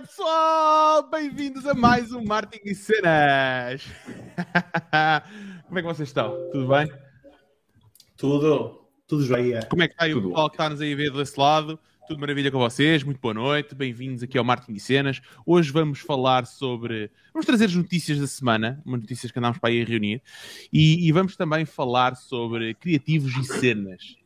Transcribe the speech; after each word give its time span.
é, 0.00 0.06
pessoal? 0.06 1.10
Bem-vindos 1.10 1.66
a 1.66 1.74
mais 1.74 2.10
um 2.10 2.24
Martin 2.24 2.60
e 2.64 2.74
Cenas. 2.74 3.84
Como 5.68 5.78
é 5.78 5.82
que 5.82 5.88
vocês 5.88 6.08
estão? 6.08 6.34
Tudo 6.50 6.68
bem? 6.68 6.90
Tudo, 8.16 8.88
tudo 9.06 9.24
joia. 9.24 9.66
Como 9.68 9.82
é 9.82 9.88
que 9.88 9.94
está 9.94 10.06
aí 10.06 10.14
o 10.14 10.22
pessoal 10.22 10.48
que 10.48 10.54
está-nos 10.54 10.80
aí 10.80 10.94
a 10.94 10.96
ver 10.96 11.12
desse 11.12 11.38
lado? 11.38 11.78
Tudo 12.08 12.18
maravilha 12.18 12.50
com 12.50 12.58
vocês? 12.58 13.02
Muito 13.02 13.20
boa 13.20 13.34
noite. 13.34 13.74
Bem-vindos 13.74 14.22
aqui 14.22 14.38
ao 14.38 14.44
Martin 14.44 14.72
e 14.72 14.80
Cenas. 14.80 15.20
Hoje 15.44 15.70
vamos 15.70 16.00
falar 16.00 16.46
sobre... 16.46 17.10
Vamos 17.34 17.44
trazer 17.44 17.66
as 17.66 17.74
notícias 17.74 18.18
da 18.18 18.26
semana, 18.26 18.82
umas 18.86 19.02
notícias 19.02 19.30
que 19.30 19.38
andámos 19.38 19.58
para 19.58 19.68
aí 19.68 19.82
a 19.82 19.84
reunir. 19.84 20.22
E, 20.72 21.06
e 21.06 21.12
vamos 21.12 21.36
também 21.36 21.66
falar 21.66 22.16
sobre 22.16 22.74
criativos 22.74 23.36
e 23.36 23.44
cenas. 23.44 24.16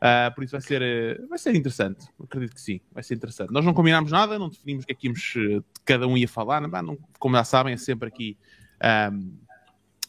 Ah, 0.00 0.30
por 0.34 0.44
isso 0.44 0.52
vai 0.52 0.60
ser, 0.60 0.82
eh, 0.82 1.18
vai 1.28 1.38
ser 1.38 1.54
interessante. 1.54 2.06
Acredito 2.22 2.54
que 2.54 2.60
sim, 2.60 2.80
vai 2.92 3.02
ser 3.02 3.14
interessante. 3.14 3.52
Nós 3.52 3.64
não 3.64 3.74
combinámos 3.74 4.10
nada, 4.10 4.38
não 4.38 4.48
definimos 4.48 4.84
o 4.84 4.86
que 4.86 4.92
é 4.92 4.94
que 4.96 5.06
íamos, 5.06 5.34
eh, 5.36 5.62
cada 5.84 6.06
um 6.06 6.16
ia 6.16 6.28
falar. 6.28 6.60
Não, 6.60 6.82
não- 6.82 6.98
como 7.18 7.36
já 7.36 7.44
sabem, 7.44 7.74
é 7.74 7.76
sempre 7.76 8.08
aqui 8.08 8.36
ahm, 8.80 9.32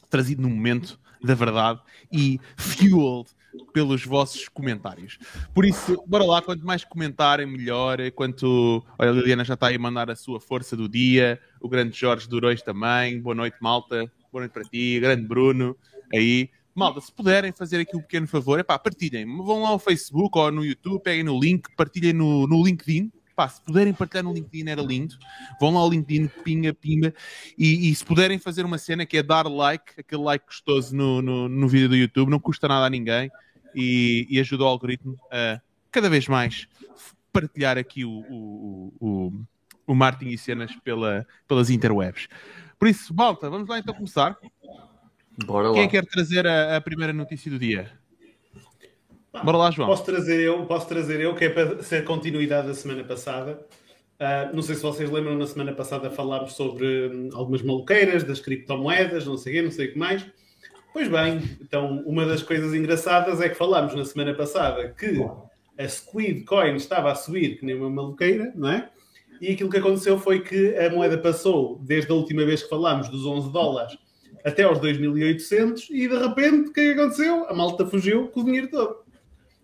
trazido 0.09 0.41
no 0.41 0.49
momento 0.49 0.99
da 1.23 1.33
verdade 1.33 1.81
e 2.11 2.39
fueled 2.57 3.30
pelos 3.73 4.05
vossos 4.05 4.47
comentários. 4.49 5.17
Por 5.53 5.66
isso, 5.66 6.02
bora 6.07 6.25
lá, 6.25 6.41
quanto 6.41 6.66
mais 6.66 6.83
comentarem, 6.83 7.45
melhor. 7.45 7.97
Quanto. 8.11 8.85
Olha, 8.97 9.11
a 9.11 9.13
Liliana 9.13 9.44
já 9.45 9.53
está 9.53 9.67
aí 9.67 9.75
a 9.75 9.79
mandar 9.79 10.09
a 10.09 10.16
sua 10.16 10.39
força 10.39 10.75
do 10.75 10.88
dia, 10.89 11.39
o 11.61 11.69
grande 11.69 11.97
Jorge 11.97 12.27
Durões 12.27 12.61
também. 12.61 13.22
Boa 13.22 13.35
noite, 13.35 13.57
malta. 13.61 14.11
Boa 14.31 14.41
noite 14.41 14.52
para 14.52 14.63
ti, 14.63 15.00
grande 15.00 15.25
Bruno. 15.25 15.75
Aí. 16.13 16.50
Malta, 16.76 17.00
se 17.00 17.12
puderem 17.12 17.54
fazer 17.54 17.80
aqui 17.80 17.95
um 17.95 18.02
pequeno 18.02 18.28
favor, 18.28 18.59
epá, 18.59 18.78
partilhem. 18.78 19.26
Vão 19.26 19.64
lá 19.64 19.70
ao 19.70 19.80
Facebook 19.80 20.38
ou 20.38 20.52
no 20.52 20.66
YouTube, 20.66 21.02
peguem 21.02 21.23
no 21.23 21.40
link, 21.40 21.73
partilhem 21.78 22.12
no, 22.12 22.45
no 22.45 22.66
LinkedIn. 22.66 23.09
Pá, 23.34 23.48
se 23.48 23.62
puderem 23.62 23.94
partilhar 23.94 24.26
no 24.26 24.34
LinkedIn 24.34 24.70
era 24.70 24.81
lindo. 24.81 25.16
Vão 25.59 25.73
lá 25.73 25.80
ao 25.80 25.90
LinkedIn, 25.90 26.28
pinga, 26.44 26.73
pimba. 26.73 27.14
E, 27.58 27.90
e 27.90 27.96
se 27.96 28.03
puderem 28.03 28.38
fazer 28.38 28.66
uma 28.66 28.78
cena 28.78 29.06
que 29.06 29.18
é 29.18 29.23
dar 29.23 29.48
like, 29.48 30.02
aquele 30.02 30.22
like 30.22 30.46
gostoso 30.46 30.94
no, 30.94 31.22
no, 31.22 31.48
no 31.48 31.68
vídeo 31.70 31.88
do 31.88 31.96
YouTube, 31.96 32.30
não 32.30 32.40
custa 32.40 32.68
nada 32.68 32.86
a 32.86 32.90
ninguém 32.90 33.31
e, 33.73 34.28
e 34.30 34.38
ajuda 34.38 34.66
o 34.66 34.68
algoritmo 34.68 35.18
a 35.31 35.62
cada 35.90 36.09
vez 36.09 36.28
mais 36.28 36.68
partilhar 37.31 37.78
aqui 37.78 38.03
o, 38.03 38.12
o, 38.12 38.94
o, 39.00 39.34
o 39.88 39.96
marketing 39.96 40.31
e 40.31 40.38
cenas 40.38 40.76
pela, 40.84 41.26
pelas 41.48 41.70
interwebs. 41.70 42.28
Por 42.78 42.90
isso, 42.90 43.14
malta, 43.14 43.50
vamos 43.50 43.70
lá 43.70 43.80
então 43.80 43.94
começar. 43.94 44.38
Bora 45.44 45.69
lá. 45.69 45.73
Quem 45.73 45.89
que 45.89 46.00
quer 46.00 46.05
trazer 46.05 46.47
a, 46.47 46.78
a 46.78 46.81
primeira 46.81 47.11
notícia 47.11 47.52
do 47.52 47.59
dia? 47.59 47.91
Bora 49.44 49.58
lá, 49.58 49.72
João. 49.72 49.89
Posso 49.89 50.05
trazer 50.05 50.39
eu, 50.39 50.66
posso 50.66 50.88
trazer 50.88 51.19
eu, 51.19 51.36
que 51.36 51.45
é 51.45 51.50
para 51.50 51.83
ser 51.83 52.05
continuidade 52.05 52.67
da 52.67 52.73
semana 52.73 53.03
passada. 53.03 53.59
Ah, 54.17 54.50
não 54.53 54.61
sei 54.61 54.75
se 54.75 54.81
vocês 54.81 55.09
lembram, 55.11 55.38
na 55.38 55.45
semana 55.45 55.73
passada 55.73 56.09
falámos 56.09 56.53
sobre 56.53 57.08
hum, 57.08 57.30
algumas 57.33 57.61
maluqueiras 57.61 58.23
das 58.23 58.40
criptomoedas, 58.40 59.25
não 59.25 59.38
sei 59.38 59.51
o 59.51 59.56
quê, 59.56 59.62
não 59.62 59.72
sei 59.72 59.88
o 59.88 59.94
que 59.94 60.00
mais. 60.00 60.25
Pois 60.94 61.09
bem, 61.09 61.41
então 61.59 62.02
uma 62.06 62.25
das 62.25 62.41
coisas 62.41 62.73
engraçadas 62.73 63.41
é 63.41 63.50
que 63.50 63.56
falámos 63.56 63.94
na 63.94 64.06
semana 64.06 64.34
passada 64.34 64.96
que 64.97 65.22
a 65.78 65.88
Squid 65.90 66.46
Coin 66.46 66.75
estava 66.75 67.12
a 67.12 67.16
subir 67.16 67.57
que 67.57 67.66
nem 67.66 67.75
uma 67.75 67.90
maluqueira, 67.90 68.53
não 68.56 68.69
é? 68.69 68.90
E 69.41 69.52
aquilo 69.52 69.69
que 69.69 69.78
aconteceu 69.78 70.17
foi 70.17 70.40
que 70.40 70.73
a 70.78 70.90
moeda 70.90 71.17
passou, 71.17 71.78
desde 71.84 72.09
a 72.09 72.16
última 72.16 72.46
vez 72.46 72.63
que 72.63 72.69
falámos, 72.69 73.09
dos 73.09 73.25
11 73.25 73.52
dólares 73.52 73.97
até 74.45 74.61
aos 74.63 74.79
2.800 74.79 75.88
e 75.89 76.07
de 76.07 76.17
repente 76.17 76.69
o 76.69 76.73
que 76.73 76.79
é 76.79 76.94
que 76.94 77.00
aconteceu? 77.00 77.50
A 77.50 77.53
malta 77.53 77.85
fugiu 77.85 78.28
com 78.28 78.41
o 78.41 78.45
dinheiro 78.45 78.69
todo. 78.69 78.97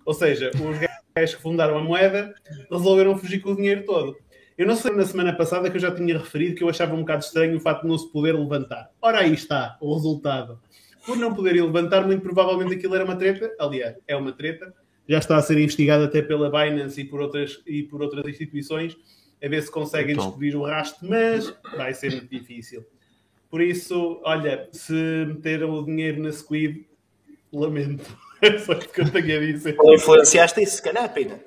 Ou 0.03 0.13
seja, 0.13 0.49
os 0.55 0.77
gajos 1.15 1.35
que 1.35 1.41
fundaram 1.41 1.77
a 1.77 1.83
moeda 1.83 2.33
resolveram 2.69 3.15
fugir 3.15 3.39
com 3.39 3.51
o 3.51 3.55
dinheiro 3.55 3.85
todo. 3.85 4.17
Eu 4.57 4.65
não 4.65 4.75
sei 4.75 4.91
na 4.91 5.05
semana 5.05 5.33
passada 5.33 5.69
que 5.69 5.77
eu 5.77 5.81
já 5.81 5.93
tinha 5.93 6.17
referido 6.17 6.55
que 6.55 6.63
eu 6.63 6.69
achava 6.69 6.95
um 6.95 6.99
bocado 7.01 7.23
estranho 7.23 7.55
o 7.55 7.59
facto 7.59 7.83
de 7.83 7.87
não 7.87 7.97
se 7.97 8.11
poder 8.11 8.33
levantar. 8.35 8.89
Ora, 9.01 9.19
aí 9.19 9.33
está 9.33 9.77
o 9.79 9.93
resultado. 9.93 10.59
Por 11.05 11.17
não 11.17 11.33
poderem 11.33 11.61
levantar, 11.61 12.05
muito 12.05 12.21
provavelmente 12.21 12.73
aquilo 12.73 12.95
era 12.95 13.05
uma 13.05 13.15
treta. 13.15 13.51
Aliás, 13.59 13.95
é 14.07 14.15
uma 14.15 14.31
treta. 14.31 14.73
Já 15.07 15.19
está 15.19 15.37
a 15.37 15.41
ser 15.41 15.57
investigado 15.57 16.03
até 16.03 16.21
pela 16.21 16.49
Binance 16.49 17.01
e 17.01 17.05
por 17.05 17.21
outras, 17.21 17.61
e 17.65 17.83
por 17.83 18.01
outras 18.01 18.25
instituições 18.27 18.97
a 19.43 19.47
ver 19.47 19.61
se 19.63 19.71
conseguem 19.71 20.13
Então. 20.13 20.25
descobrir 20.25 20.55
o 20.55 20.63
rastro, 20.63 21.07
mas 21.07 21.53
vai 21.75 21.93
ser 21.93 22.11
muito 22.11 22.29
difícil. 22.29 22.85
Por 23.51 23.61
isso, 23.61 24.21
olha, 24.23 24.69
se 24.71 24.93
meteram 24.93 25.71
o 25.71 25.85
dinheiro 25.85 26.23
na 26.23 26.31
Squid, 26.31 26.87
lamento. 27.53 28.09
É 28.41 28.57
só 28.57 28.71
o 28.71 28.79
que 28.79 28.99
eu 28.99 29.07
tenho 29.07 29.37
a 29.37 29.39
dizer. 29.39 29.75
Ou 29.77 29.93
influenciaste 29.93 30.63
isso, 30.63 30.77
se 30.77 30.81
calhar, 30.81 31.13
Pina. 31.13 31.39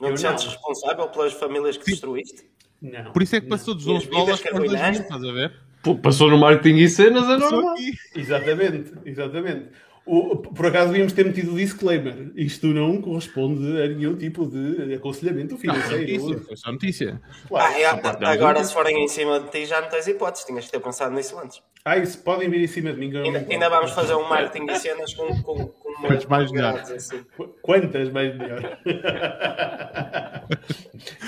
Não 0.00 0.14
te 0.14 0.20
sentes 0.20 0.46
responsável 0.46 1.06
pelas 1.10 1.34
famílias 1.34 1.76
que 1.76 1.84
destruíste? 1.84 2.48
Não. 2.80 3.12
Por 3.12 3.22
isso 3.22 3.36
é 3.36 3.40
que 3.42 3.48
passou 3.48 3.74
dos 3.74 3.84
E 3.84 3.90
as 3.90 3.96
11 3.96 4.06
vidas 4.06 4.18
dólares 4.18 4.40
que 4.40 4.48
para 4.48 4.62
os 4.62 4.70
2 4.70 4.82
mil, 4.82 5.00
estás 5.02 5.24
a 5.24 5.32
ver? 5.32 5.52
Pô, 5.82 5.94
passou 5.94 6.30
no 6.30 6.38
marketing 6.38 6.78
e 6.78 6.88
cenas, 6.88 7.28
é 7.28 7.36
normal. 7.36 7.74
Exatamente, 8.16 8.92
exatamente. 9.04 9.68
O, 10.10 10.36
por 10.38 10.64
acaso 10.66 10.86
devíamos 10.88 11.12
ter 11.12 11.24
metido 11.26 11.52
o 11.52 11.56
disclaimer. 11.56 12.32
Isto 12.34 12.68
não 12.68 12.98
corresponde 13.00 13.64
a 13.82 13.86
nenhum 13.88 14.16
tipo 14.16 14.46
de 14.46 14.94
aconselhamento 14.94 15.52
Não, 15.54 15.60
foi 15.60 15.70
financeiro. 15.70 16.22
notícia, 16.22 16.44
foi 16.46 16.56
só 16.56 16.72
notícia. 16.72 17.20
Claro. 17.46 17.74
Ah, 17.74 17.78
é- 17.80 18.26
agora, 18.26 18.64
se 18.64 18.72
forem 18.72 19.04
em 19.04 19.08
cima 19.08 19.38
de 19.40 19.50
ti, 19.50 19.66
já 19.66 19.80
não 19.82 19.88
tens 19.88 20.08
hipóteses. 20.08 20.46
Tinhas 20.46 20.64
que 20.64 20.70
ter 20.72 20.80
pensado 20.80 21.14
nisso 21.14 21.38
antes. 21.38 21.62
Ah, 21.84 21.96
isso 21.98 22.18
podem 22.22 22.48
vir 22.50 22.60
em 22.62 22.66
cima 22.66 22.92
de 22.92 22.98
mim. 22.98 23.10
não 23.12 23.22
Ainda, 23.22 23.46
ainda 23.50 23.68
vamos 23.68 23.90
fazer 23.92 24.14
um 24.14 24.26
marketing 24.28 24.66
de 24.66 24.78
cenas 24.78 25.12
com, 25.14 25.26
com, 25.42 25.66
com 25.68 25.88
uma- 25.98 26.08
Quantos 26.08 26.26
mais 26.26 26.50
melhor. 26.52 26.74
assim. 26.80 27.22
Qu- 27.36 27.48
Quantas 27.62 28.10
mais 28.10 28.36
melhor? 28.36 28.78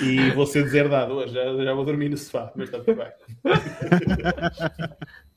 e 0.01 0.31
vou 0.31 0.45
ser 0.45 0.63
deserdado 0.63 1.13
hoje. 1.13 1.33
Já, 1.33 1.43
já 1.63 1.73
vou 1.73 1.85
dormir 1.85 2.09
no 2.09 2.17
sofá, 2.17 2.51
mas 2.55 2.67
está 2.69 2.79
tudo 2.79 2.95
bem. 2.97 3.07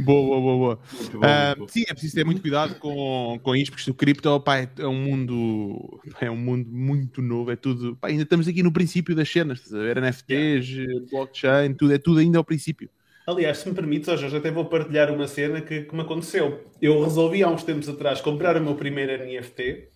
Boa, 0.00 0.22
boa, 0.22 0.40
boa, 0.40 0.80
bom, 1.12 1.18
bom. 1.58 1.68
sim, 1.68 1.82
é 1.88 1.92
preciso 1.92 2.14
ter 2.14 2.24
muito 2.24 2.40
cuidado 2.40 2.76
com, 2.76 3.38
com 3.42 3.56
isto, 3.56 3.72
porque 3.72 3.90
o 3.90 3.94
cripto 3.94 4.40
pá, 4.40 4.58
é- 4.58 4.68
é 4.78 4.86
um 4.86 4.94
mundo 4.94 6.00
é 6.20 6.30
um 6.30 6.36
mundo 6.36 6.68
muito 6.70 7.20
novo, 7.20 7.50
é 7.50 7.56
tudo. 7.56 7.96
pá, 7.96 8.08
ainda 8.08 8.22
estamos 8.22 8.46
aqui 8.46 8.62
no 8.62 8.72
princípio 8.72 9.14
das 9.14 9.28
cenas, 9.28 9.58
estás 9.58 9.74
a 9.74 9.82
ver? 9.82 9.96
NFTs, 9.98 11.10
blockchain, 11.10 11.74
tudo, 11.74 11.92
é 11.92 11.98
tudo 11.98 12.20
ainda 12.20 12.38
ao 12.38 12.44
princípio. 12.44 12.88
Aliás, 13.26 13.58
se 13.58 13.68
me 13.68 13.74
permites, 13.74 14.08
hoje 14.08 14.34
até 14.34 14.50
vou 14.50 14.64
partilhar 14.64 15.12
uma 15.12 15.26
cena 15.26 15.60
que, 15.60 15.82
que 15.82 15.94
me 15.94 16.00
aconteceu. 16.00 16.64
Eu 16.80 17.02
resolvi 17.02 17.42
há 17.42 17.48
uns 17.48 17.62
tempos 17.62 17.88
atrás 17.88 18.20
comprar 18.20 18.56
o 18.56 18.62
meu 18.62 18.74
primeiro 18.74 19.22
NFT 19.22 19.88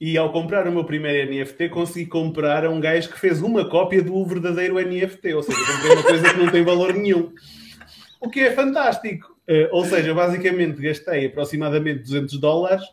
e 0.00 0.16
ao 0.16 0.30
comprar 0.30 0.68
o 0.68 0.72
meu 0.72 0.84
primeiro 0.84 1.32
NFT 1.32 1.70
consegui 1.70 2.06
comprar 2.06 2.64
a 2.64 2.70
um 2.70 2.78
gajo 2.78 3.08
que 3.08 3.18
fez 3.18 3.40
uma 3.42 3.68
cópia 3.68 4.02
do 4.02 4.24
verdadeiro 4.24 4.78
NFT. 4.78 5.34
Ou 5.34 5.42
seja, 5.42 5.58
comprei 5.58 5.92
uma 5.94 6.02
coisa 6.02 6.32
que 6.32 6.38
não 6.38 6.52
tem 6.52 6.62
valor 6.62 6.92
nenhum. 6.94 7.32
O 8.20 8.30
que 8.30 8.40
é 8.40 8.52
fantástico. 8.52 9.36
Eh, 9.46 9.68
ou 9.70 9.84
seja, 9.84 10.12
basicamente 10.12 10.80
gastei 10.80 11.26
aproximadamente 11.26 12.02
200 12.02 12.38
dólares 12.38 12.84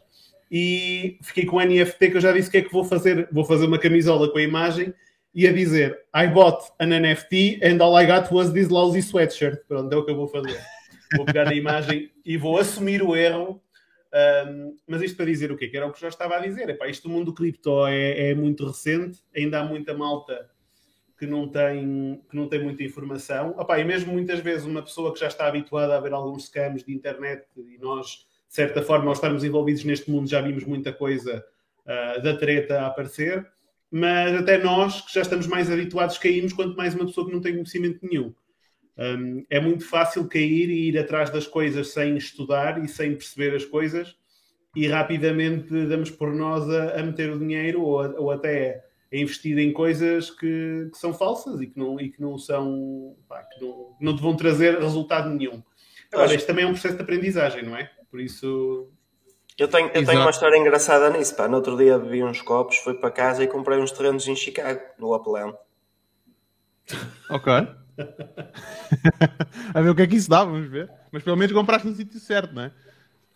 e 0.51 1.17
fiquei 1.21 1.45
com 1.45 1.57
o 1.57 1.61
NFT 1.61 2.11
que 2.11 2.17
eu 2.17 2.21
já 2.21 2.31
disse 2.31 2.49
que 2.49 2.57
é 2.57 2.61
que 2.61 2.71
vou 2.71 2.83
fazer. 2.83 3.27
Vou 3.31 3.43
fazer 3.43 3.65
uma 3.65 3.79
camisola 3.79 4.31
com 4.31 4.37
a 4.37 4.43
imagem 4.43 4.93
e 5.33 5.47
a 5.47 5.51
dizer 5.51 5.99
I 6.15 6.27
bought 6.27 6.71
an 6.79 6.87
NFT 6.87 7.59
and 7.63 7.83
all 7.83 7.99
I 7.99 8.05
got 8.05 8.31
was 8.31 8.51
this 8.51 8.69
lousy 8.69 9.01
sweatshirt. 9.01 9.61
Pronto, 9.67 9.91
é 9.91 9.97
o 9.97 10.05
que 10.05 10.11
eu 10.11 10.15
vou 10.15 10.27
fazer. 10.27 10.59
Vou 11.15 11.25
pegar 11.25 11.47
a 11.47 11.55
imagem 11.55 12.11
e 12.25 12.37
vou 12.37 12.57
assumir 12.57 13.01
o 13.01 13.15
erro. 13.15 13.61
Um, 14.13 14.77
mas 14.87 15.01
isto 15.01 15.17
para 15.17 15.25
dizer 15.25 15.51
o 15.51 15.57
quê? 15.57 15.67
Que 15.67 15.77
era 15.77 15.87
o 15.87 15.91
que 15.91 15.99
já 15.99 16.07
estava 16.07 16.35
a 16.35 16.39
dizer. 16.39 16.69
Epá, 16.69 16.87
isto 16.87 17.07
do 17.07 17.13
mundo 17.13 17.25
do 17.25 17.33
cripto 17.33 17.87
é, 17.87 18.29
é 18.29 18.35
muito 18.35 18.65
recente, 18.65 19.19
ainda 19.35 19.59
há 19.59 19.63
muita 19.63 19.95
malta 19.95 20.52
que 21.25 21.31
não 21.31 21.47
tem, 21.47 22.21
que 22.29 22.35
não 22.35 22.47
tem 22.47 22.61
muita 22.61 22.83
informação. 22.83 23.55
Epá, 23.59 23.79
e 23.79 23.83
mesmo 23.83 24.11
muitas 24.13 24.39
vezes 24.39 24.65
uma 24.65 24.81
pessoa 24.81 25.13
que 25.13 25.19
já 25.19 25.27
está 25.27 25.47
habituada 25.47 25.95
a 25.95 25.99
ver 25.99 26.13
alguns 26.13 26.45
scams 26.45 26.83
de 26.83 26.93
internet 26.93 27.45
e 27.57 27.77
nós, 27.79 28.27
de 28.47 28.55
certa 28.55 28.81
forma, 28.81 29.05
ao 29.07 29.13
estarmos 29.13 29.43
envolvidos 29.43 29.83
neste 29.83 30.09
mundo, 30.11 30.29
já 30.29 30.41
vimos 30.41 30.65
muita 30.65 30.91
coisa 30.91 31.43
ah, 31.85 32.17
da 32.19 32.35
treta 32.37 32.81
a 32.81 32.87
aparecer 32.87 33.47
mas 33.95 34.33
até 34.33 34.57
nós 34.57 35.01
que 35.01 35.13
já 35.13 35.21
estamos 35.21 35.45
mais 35.45 35.69
habituados 35.69 36.17
caímos, 36.17 36.51
quanto 36.51 36.75
mais 36.75 36.95
uma 36.95 37.05
pessoa 37.05 37.27
que 37.27 37.31
não 37.31 37.39
tem 37.39 37.53
conhecimento 37.53 37.99
nenhum. 38.01 38.33
Um, 38.97 39.45
é 39.49 39.59
muito 39.59 39.85
fácil 39.85 40.27
cair 40.27 40.69
e 40.69 40.89
ir 40.89 40.97
atrás 40.99 41.29
das 41.31 41.47
coisas 41.47 41.89
sem 41.89 42.15
estudar 42.17 42.83
e 42.83 42.87
sem 42.87 43.15
perceber 43.15 43.55
as 43.55 43.65
coisas 43.65 44.15
e 44.75 44.87
rapidamente 44.87 45.87
damos 45.87 46.11
por 46.11 46.33
nós 46.33 46.69
a, 46.69 46.99
a 46.99 47.03
meter 47.03 47.31
o 47.31 47.39
dinheiro 47.39 47.81
ou, 47.81 48.01
a- 48.01 48.15
ou 48.19 48.31
até 48.31 48.83
a 49.13 49.17
investir 49.17 49.57
em 49.59 49.71
coisas 49.71 50.31
que, 50.31 50.89
que 50.91 50.97
são 50.97 51.13
falsas 51.13 51.61
e 51.61 51.67
que 51.67 51.77
não, 51.77 51.99
e 51.99 52.09
que 52.09 52.19
não 52.19 52.35
são 52.37 53.15
pá, 53.29 53.43
que 53.43 53.63
não, 53.63 53.95
não 54.01 54.15
te 54.15 54.21
vão 54.23 54.35
trazer 54.35 54.79
resultado 54.79 55.29
nenhum. 55.29 55.61
Agora, 56.11 56.25
Acho- 56.25 56.35
isto 56.37 56.47
também 56.47 56.65
é 56.65 56.67
um 56.67 56.71
processo 56.73 56.95
de 56.95 57.01
aprendizagem, 57.03 57.63
não 57.63 57.77
é? 57.77 57.91
Por 58.09 58.19
isso, 58.19 58.89
Eu 59.57 59.67
tenho, 59.67 59.87
eu 59.93 60.05
tenho 60.05 60.21
uma 60.21 60.29
história 60.31 60.57
engraçada 60.57 61.09
nisso. 61.11 61.35
Pá. 61.35 61.47
No 61.47 61.57
outro 61.57 61.77
dia 61.77 61.97
bebi 61.99 62.23
uns 62.23 62.41
copos, 62.41 62.77
fui 62.77 62.95
para 62.95 63.11
casa 63.11 63.43
e 63.43 63.47
comprei 63.47 63.79
uns 63.79 63.91
terrenos 63.91 64.27
em 64.27 64.35
Chicago, 64.35 64.81
no 64.97 65.15
Upland. 65.15 65.55
Ok. 67.29 67.51
a 69.73 69.81
ver 69.81 69.89
o 69.89 69.95
que 69.95 70.01
é 70.01 70.07
que 70.07 70.15
isso 70.15 70.29
dá, 70.29 70.43
vamos 70.43 70.67
ver. 70.67 70.91
Mas 71.11 71.23
pelo 71.23 71.37
menos 71.37 71.53
compraste 71.53 71.87
no 71.87 71.95
sítio 71.95 72.19
certo, 72.19 72.53
não 72.53 72.63
é? 72.63 72.71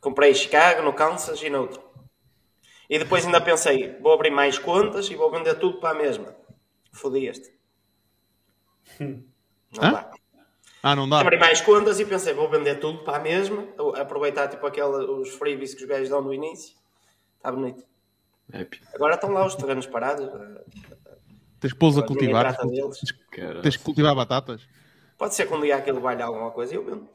Comprei 0.01 0.31
em 0.31 0.35
Chicago, 0.35 0.81
no 0.83 0.93
Kansas 0.93 1.41
e 1.41 1.49
noutro. 1.49 1.81
E 2.89 2.97
depois 2.97 3.25
ainda 3.25 3.41
pensei, 3.41 3.97
vou 3.99 4.13
abrir 4.13 4.29
mais 4.29 4.57
contas 4.57 5.09
e 5.09 5.15
vou 5.15 5.29
vender 5.29 5.55
tudo 5.55 5.79
para 5.79 5.97
a 5.97 6.01
mesma. 6.01 6.35
Fodi-este. 6.91 7.53
Não 8.99 9.23
Hã? 9.81 9.91
dá. 9.91 10.11
Ah, 10.81 10.95
não 10.95 11.09
dá? 11.09 11.19
Abri 11.19 11.37
mais 11.37 11.59
contas 11.59 11.99
e 11.99 12.05
pensei, 12.05 12.33
vou 12.33 12.49
vender 12.49 12.79
tudo 12.79 13.03
para 13.03 13.17
a 13.17 13.19
mesma, 13.19 13.67
aproveitar 13.95 14.47
tipo 14.47 14.65
aquela, 14.65 14.99
os 15.19 15.29
freebies 15.29 15.73
que 15.73 15.83
os 15.83 15.89
gajos 15.89 16.09
dão 16.09 16.21
no 16.21 16.33
início. 16.33 16.75
Está 17.35 17.51
bonito. 17.51 17.83
Épico. 18.53 18.85
Agora 18.95 19.15
estão 19.15 19.31
lá 19.31 19.45
os 19.45 19.55
terrenos 19.55 19.85
parados. 19.85 20.29
Tens 21.59 21.73
que 21.73 21.79
pô-los 21.79 21.97
a 21.97 22.03
cultivar. 22.03 22.55
Cara. 23.31 23.61
Tens 23.61 23.75
que 23.75 23.83
cultivar 23.83 24.15
batatas. 24.15 24.67
Pode 25.17 25.35
ser 25.35 25.47
que 25.47 25.53
um 25.53 25.59
dia 25.59 25.75
aquilo 25.75 25.99
valha 25.99 26.23
alguma 26.23 26.51
coisa 26.51 26.73
e 26.73 26.77
eu 26.77 26.85
vendo. 26.85 27.09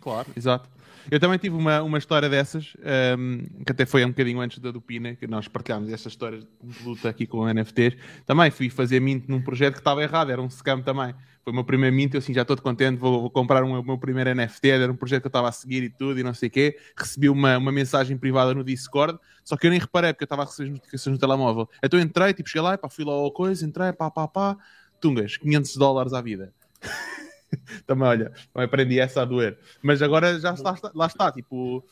Claro, 0.00 0.28
exato. 0.36 0.68
Eu 1.10 1.18
também 1.20 1.38
tive 1.38 1.54
uma, 1.56 1.82
uma 1.82 1.98
história 1.98 2.28
dessas, 2.28 2.74
ehm, 2.82 3.40
que 3.64 3.72
até 3.72 3.84
foi 3.84 4.04
um 4.04 4.08
bocadinho 4.08 4.40
antes 4.40 4.58
da 4.58 4.70
do 4.70 4.80
Pina, 4.80 5.14
que 5.14 5.26
nós 5.26 5.48
partilhámos 5.48 5.92
estas 5.92 6.12
histórias 6.12 6.44
de 6.62 6.84
luta 6.84 7.08
aqui 7.08 7.26
com 7.26 7.48
NFTs. 7.48 7.96
Também 8.24 8.50
fui 8.50 8.70
fazer 8.70 9.00
mint 9.00 9.24
num 9.28 9.42
projeto 9.42 9.74
que 9.74 9.80
estava 9.80 10.02
errado, 10.02 10.30
era 10.30 10.40
um 10.40 10.48
scam 10.48 10.80
também. 10.82 11.14
Foi 11.44 11.52
o 11.52 11.54
meu 11.54 11.64
primeiro 11.64 11.94
mint, 11.94 12.14
eu 12.14 12.18
assim 12.18 12.32
já 12.32 12.42
estou 12.42 12.56
contente, 12.56 12.98
vou, 12.98 13.22
vou 13.22 13.30
comprar 13.30 13.64
um- 13.64 13.78
o 13.80 13.82
meu 13.82 13.98
primeiro 13.98 14.30
NFT, 14.30 14.68
era 14.70 14.92
um 14.92 14.96
projeto 14.96 15.22
que 15.22 15.26
eu 15.26 15.30
estava 15.30 15.48
a 15.48 15.52
seguir 15.52 15.82
e 15.82 15.90
tudo, 15.90 16.20
e 16.20 16.22
não 16.22 16.32
sei 16.32 16.48
o 16.48 16.52
quê. 16.52 16.78
Recebi 16.96 17.28
uma, 17.28 17.58
uma 17.58 17.72
mensagem 17.72 18.16
privada 18.16 18.54
no 18.54 18.62
Discord, 18.62 19.18
só 19.44 19.56
que 19.56 19.66
eu 19.66 19.70
nem 19.70 19.80
reparei, 19.80 20.12
porque 20.12 20.22
eu 20.22 20.26
estava 20.26 20.42
a 20.42 20.44
receber 20.44 20.68
as 20.68 20.72
notificações 20.74 21.14
no 21.14 21.18
telemóvel. 21.18 21.68
Então 21.82 21.98
entrei, 21.98 22.32
tipo, 22.32 22.48
cheguei 22.48 22.62
lá, 22.62 22.78
pá, 22.78 22.88
fui 22.88 23.04
lá 23.04 23.12
ao 23.12 23.32
coisa, 23.32 23.66
entrei, 23.66 23.92
pá, 23.92 24.08
pá, 24.08 24.28
pá, 24.28 24.56
tungas, 25.00 25.36
500 25.36 25.76
dólares 25.76 26.12
à 26.12 26.20
vida. 26.20 26.52
também, 27.86 28.08
olha, 28.08 28.32
também 28.52 28.66
aprendi 28.66 29.00
essa 29.00 29.22
a 29.22 29.24
doer. 29.24 29.58
Mas 29.82 30.02
agora 30.02 30.38
já 30.38 30.52
está, 30.52 30.76
lá 30.94 31.06
está, 31.06 31.32
tipo, 31.32 31.84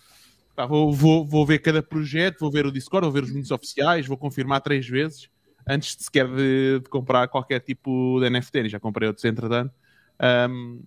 pá, 0.55 0.67
vou, 0.67 0.93
vou, 0.93 1.27
vou 1.27 1.47
ver 1.47 1.59
cada 1.59 1.83
projeto, 1.83 2.41
vou 2.41 2.51
ver 2.51 2.67
o 2.67 2.73
Discord, 2.73 3.05
vou 3.05 3.13
ver 3.13 3.25
os 3.25 3.31
links 3.31 3.51
oficiais, 3.51 4.07
vou 4.07 4.17
confirmar 4.17 4.61
três 4.61 4.87
vezes 4.87 5.29
antes 5.69 5.97
de 5.97 6.05
sequer 6.05 6.27
de, 6.27 6.81
de 6.81 6.89
comprar 6.89 7.29
qualquer 7.29 7.61
tipo 7.61 8.19
de 8.21 8.31
NFT. 8.31 8.69
Já 8.69 8.81
comprei 8.81 9.07
outros 9.09 9.25
entretanto. 9.25 9.73
Ahm, 10.19 10.81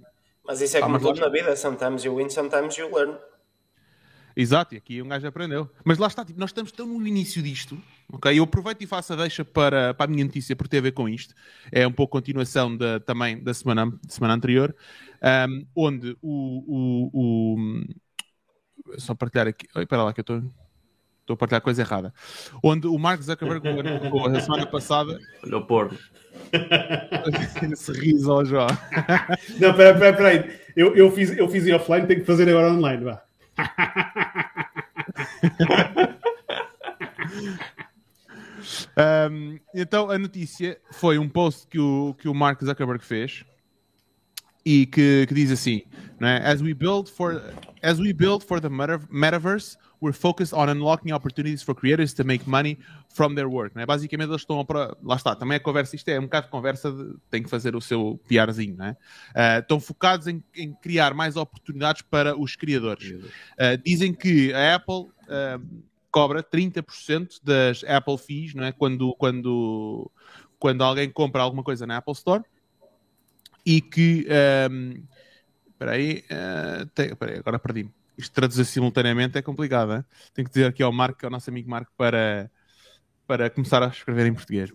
Mas 0.46 0.62
isso 0.62 0.78
é 0.78 0.82
como 0.82 1.00
tudo 1.00 1.20
na 1.20 1.30
vida. 1.30 1.56
Sometimes 1.56 2.04
you 2.04 2.16
win, 2.16 2.30
sometimes 2.30 2.76
you 2.78 2.94
learn. 2.94 3.18
Exato, 4.36 4.74
e 4.74 4.78
aqui 4.78 5.02
um 5.02 5.08
gajo 5.08 5.28
aprendeu. 5.28 5.70
Mas 5.84 5.98
lá 5.98 6.08
está, 6.08 6.26
tipo, 6.26 6.40
nós 6.40 6.50
estamos 6.50 6.72
tão 6.72 6.88
no 6.88 7.06
início 7.08 7.42
disto, 7.42 7.78
ok? 8.12 8.38
Eu 8.38 8.44
aproveito 8.44 8.82
e 8.82 8.88
faço 8.88 9.14
a 9.14 9.16
deixa 9.16 9.46
para, 9.46 9.94
para 9.94 10.06
a 10.10 10.14
minha 10.14 10.26
notícia 10.26 10.56
por 10.56 10.68
ter 10.68 10.80
a 10.80 10.82
ver 10.82 10.92
com 10.94 11.08
isto. 11.08 11.34
É 11.72 11.86
um 11.88 11.92
pouco 11.92 12.12
continuação 12.12 12.76
da, 12.76 13.00
também 13.00 13.42
da 13.44 13.54
semana, 13.54 13.86
da 13.86 13.98
semana 14.10 14.34
anterior, 14.34 14.76
ahm, 15.22 15.64
onde 15.76 16.18
o, 16.22 17.12
o, 17.14 17.56
o- 17.64 17.84
Só 18.98 19.14
partilhar 19.14 19.48
aqui. 19.48 19.68
Oi, 19.76 19.84
espera 19.84 20.04
lá 20.04 20.14
que 20.14 20.20
eu 20.20 20.24
estou. 20.24 20.44
Estou 21.22 21.36
a 21.36 21.38
partilhar 21.38 21.62
coisa 21.62 21.82
errada. 21.82 22.14
Onde 22.62 22.86
o 22.86 22.98
Mark 22.98 23.22
Zuckerberg 23.22 23.62
publicou 23.62 24.28
a 24.28 24.42
semana 24.42 24.66
passada 24.66 25.18
Olha 25.46 25.58
o 25.58 25.66
porno. 25.66 25.98
esse 27.72 27.92
riso 27.94 28.30
ao 28.30 28.44
João. 28.44 28.68
Não, 29.60 29.74
peraí, 29.74 29.94
peraí, 29.98 30.14
peraí. 30.14 30.60
Eu, 30.76 30.96
eu, 30.98 31.10
fiz, 31.12 31.38
eu 31.38 31.48
fiz 31.48 31.66
em 31.66 31.72
offline, 31.74 32.08
tenho 32.08 32.20
que 32.20 32.26
fazer 32.26 32.50
agora 32.50 32.74
online, 32.74 33.06
vá. 33.06 33.24
Um, 38.96 39.60
então 39.74 40.10
a 40.10 40.18
notícia 40.18 40.80
foi 40.92 41.18
um 41.18 41.28
post 41.28 41.68
que 41.68 41.80
o, 41.80 42.16
que 42.18 42.28
o 42.28 42.34
Mark 42.34 42.64
Zuckerberg 42.64 43.04
fez 43.04 43.44
e 44.66 44.86
que, 44.86 45.26
que 45.28 45.34
diz 45.34 45.52
assim, 45.52 45.84
é? 46.28 46.50
As 46.50 46.62
we 46.62 46.74
build 46.74 47.10
for 47.10 47.42
as 47.82 48.00
we 48.00 48.14
build 48.14 48.46
for 48.46 48.62
the 48.62 48.70
meta- 48.70 49.06
metaverse, 49.12 49.78
we're 50.00 50.14
focused 50.14 50.54
on 50.54 50.70
unlocking 50.70 51.12
opportunities 51.12 51.62
for 51.62 51.76
creators 51.76 52.14
to 52.14 52.24
make 52.24 52.48
money 52.48 52.78
from 53.10 53.36
their 53.36 53.50
work. 53.50 53.76
Não 53.76 53.82
é? 53.82 53.86
Basicamente 53.86 54.30
eles 54.30 54.42
estão 54.42 54.60
a 54.60 54.98
lá 55.04 55.16
está, 55.16 55.36
também 55.36 55.58
a 55.58 55.60
conversa, 55.60 55.96
isto 55.96 56.08
é 56.10 56.20
um 56.20 56.24
bocado 56.24 56.46
de 56.48 56.52
conversa, 56.52 56.92
de, 56.92 57.16
tem 57.30 57.44
que 57.44 57.50
fazer 57.50 57.76
o 57.76 57.82
seu 57.82 58.20
PRzinho, 58.28 58.78
não 58.78 58.86
é? 58.86 58.98
Ah, 59.36 59.60
estão 59.60 59.80
focados 59.80 60.28
em, 60.28 60.42
em 60.56 60.74
criar 60.74 61.14
mais 61.14 61.36
oportunidades 61.36 62.02
para 62.02 62.40
os 62.40 62.56
criadores. 62.56 63.12
Uh, 63.12 63.78
dizem 63.84 64.14
que 64.14 64.54
a 64.54 64.76
Apple 64.76 65.10
uh, 65.28 65.84
cobra 66.10 66.42
30% 66.42 67.40
das 67.44 67.84
Apple 67.84 68.18
Fees 68.18 68.54
não 68.54 68.64
é? 68.64 68.72
quando, 68.72 69.14
quando, 69.16 70.10
quando 70.58 70.84
alguém 70.84 71.10
compra 71.10 71.42
alguma 71.42 71.64
coisa 71.64 71.86
na 71.86 71.98
Apple 71.98 72.14
Store 72.14 72.44
e 73.66 73.82
que. 73.82 74.28
Um, 74.72 75.04
espera 75.72 75.92
aí, 75.92 76.24
uh, 76.32 76.86
tem- 76.94 77.08
espera 77.12 77.32
aí, 77.34 77.40
agora 77.40 77.60
perdi-me. 77.60 77.92
Isto 78.18 78.34
traduzir 78.34 78.66
simultaneamente 78.66 79.38
é 79.38 79.42
complicado. 79.42 79.94
hein? 79.94 80.06
Tenho 80.34 80.48
que 80.48 80.54
dizer 80.54 80.68
aqui 80.68 80.84
ao 80.84 80.92
Marco, 80.92 81.26
ao 81.26 81.32
nosso 81.32 81.50
amigo 81.50 81.70
Marco, 81.70 81.92
para, 81.98 82.50
para 83.26 83.50
começar 83.50 83.82
a 83.82 83.88
escrever 83.88 84.28
em 84.28 84.34
português. 84.34 84.72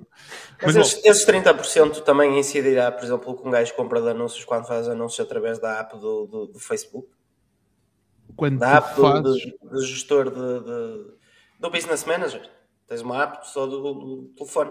Mas, 0.61 0.75
bom, 0.75 0.81
esses, 0.81 1.05
esses 1.05 1.25
30% 1.25 2.03
também 2.03 2.39
incidirá, 2.39 2.91
por 2.91 3.05
exemplo, 3.05 3.35
com 3.35 3.49
um 3.49 3.53
gajo 3.53 3.73
compra 3.75 4.01
de 4.03 4.09
anúncios 4.09 4.45
quando 4.45 4.67
faz 4.67 4.89
anúncios 4.89 5.25
através 5.25 5.59
da 5.61 5.79
app 5.81 5.97
do, 5.99 6.27
do, 6.27 6.47
do 6.47 6.59
Facebook? 6.59 7.09
quando 8.37 8.59
Da 8.59 8.79
app 8.79 8.95
do, 8.97 9.03
fazes. 9.03 9.35
de, 9.37 9.59
de 9.73 9.87
gestor 9.87 10.31
de, 10.31 10.65
de- 10.65 11.13
do 11.61 11.71
Business 11.71 12.05
Manager. 12.05 12.49
Tens 12.87 13.01
uma 13.03 13.23
app 13.23 13.49
só 13.49 13.67
do, 13.67 13.95
do 13.95 14.23
telefone. 14.37 14.71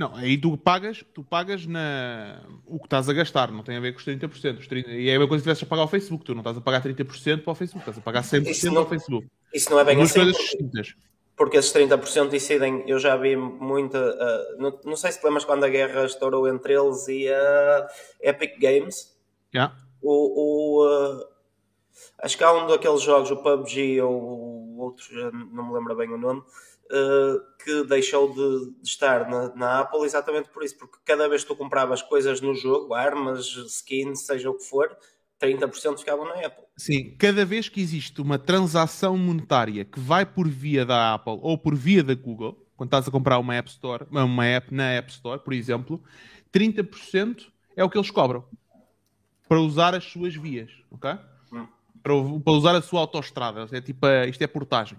Não, 0.00 0.16
aí 0.16 0.38
tu 0.38 0.56
pagas, 0.56 1.04
tu 1.12 1.22
pagas 1.22 1.66
na 1.66 2.40
o 2.64 2.78
que 2.78 2.86
estás 2.86 3.06
a 3.06 3.12
gastar, 3.12 3.52
não 3.52 3.62
tem 3.62 3.76
a 3.76 3.80
ver 3.80 3.92
com 3.92 3.98
os 3.98 4.06
30%. 4.06 4.58
Os 4.58 4.66
30... 4.66 4.90
E 4.92 5.10
é 5.10 5.14
a 5.14 5.18
mesma 5.18 5.28
coisa 5.28 5.44
que 5.44 5.50
estivesse 5.50 5.64
a 5.64 5.66
pagar 5.66 5.82
ao 5.82 5.88
Facebook. 5.88 6.24
Tu 6.24 6.32
não 6.34 6.40
estás 6.40 6.56
a 6.56 6.60
pagar 6.62 6.82
30% 6.82 7.42
para 7.42 7.52
o 7.52 7.54
Facebook, 7.54 7.80
estás 7.82 7.98
a 7.98 8.00
pagar 8.00 8.22
100% 8.22 8.48
Isso 8.48 8.68
ao 8.68 8.74
não- 8.74 8.86
Facebook. 8.86 9.26
Isso 9.52 9.70
não 9.70 9.78
é 9.78 9.84
bem 9.84 9.96
Duas 9.96 10.08
assim, 10.10 10.20
coisas 10.20 10.36
porque, 10.38 10.56
distintas. 10.56 10.94
porque 11.36 11.56
esses 11.58 11.72
30% 11.74 12.28
decidem. 12.30 12.82
Eu 12.88 12.98
já 12.98 13.14
vi 13.18 13.36
muita. 13.36 13.98
ah, 13.98 14.56
não, 14.58 14.80
não 14.86 14.96
sei 14.96 15.12
se 15.12 15.20
te 15.20 15.24
lembras 15.26 15.44
quando 15.44 15.64
a 15.64 15.68
guerra 15.68 16.06
estourou 16.06 16.48
entre 16.48 16.72
eles 16.72 17.06
e 17.06 17.28
a 17.28 17.86
Epic 18.22 18.58
Games. 18.58 19.14
Yeah. 19.54 19.76
O, 20.00 20.80
o, 20.80 20.88
ah, 20.88 21.26
acho 22.20 22.38
que 22.38 22.44
há 22.44 22.54
um 22.54 22.66
daqueles 22.66 23.02
jogos, 23.02 23.30
o 23.30 23.36
PUBG 23.36 24.00
ou 24.00 24.12
o 24.14 24.78
outro, 24.78 25.04
não 25.52 25.68
me 25.68 25.74
lembro 25.74 25.94
bem 25.94 26.08
o 26.08 26.16
nome, 26.16 26.42
ah, 26.90 27.36
que 27.62 27.84
deixou 27.84 28.32
de, 28.32 28.72
de 28.82 28.88
estar 28.88 29.28
na, 29.28 29.54
na 29.54 29.80
Apple 29.80 30.04
exatamente 30.04 30.48
por 30.50 30.62
isso, 30.62 30.76
porque 30.78 30.98
cada 31.04 31.28
vez 31.28 31.42
que 31.42 31.48
tu 31.48 31.56
compravas 31.56 32.02
coisas 32.02 32.40
no 32.40 32.54
jogo, 32.54 32.94
armas, 32.94 33.46
skins, 33.46 34.26
seja 34.26 34.50
o 34.50 34.54
que 34.54 34.64
for, 34.64 34.96
30% 35.38 36.00
ficavam 36.00 36.24
na 36.26 36.46
Apple. 36.46 36.64
Sim, 36.76 37.14
cada 37.18 37.44
vez 37.44 37.68
que 37.68 37.80
existe 37.80 38.20
uma 38.20 38.38
transação 38.38 39.16
monetária 39.16 39.84
que 39.84 40.00
vai 40.00 40.24
por 40.24 40.48
via 40.48 40.84
da 40.84 41.14
Apple 41.14 41.38
ou 41.42 41.56
por 41.58 41.74
via 41.74 42.02
da 42.02 42.14
Google, 42.14 42.66
quando 42.76 42.88
estás 42.88 43.06
a 43.06 43.10
comprar 43.10 43.38
uma 43.38 43.54
App 43.54 43.68
Store, 43.68 44.06
uma 44.10 44.46
app 44.46 44.72
na 44.74 44.90
App 44.92 45.10
Store, 45.10 45.38
por 45.42 45.52
exemplo, 45.52 46.02
30% 46.50 47.52
é 47.76 47.84
o 47.84 47.90
que 47.90 47.98
eles 47.98 48.10
cobram 48.10 48.44
para 49.48 49.60
usar 49.60 49.94
as 49.94 50.04
suas 50.04 50.34
vias, 50.34 50.70
ok? 50.90 51.10
Hum. 51.52 51.66
Para, 52.02 52.14
para 52.44 52.52
usar 52.52 52.74
a 52.74 52.82
sua 52.82 53.00
autoestrada. 53.00 53.66
É 53.72 53.80
tipo, 53.80 54.06
a- 54.06 54.26
isto 54.26 54.40
é 54.42 54.46
portagem. 54.46 54.98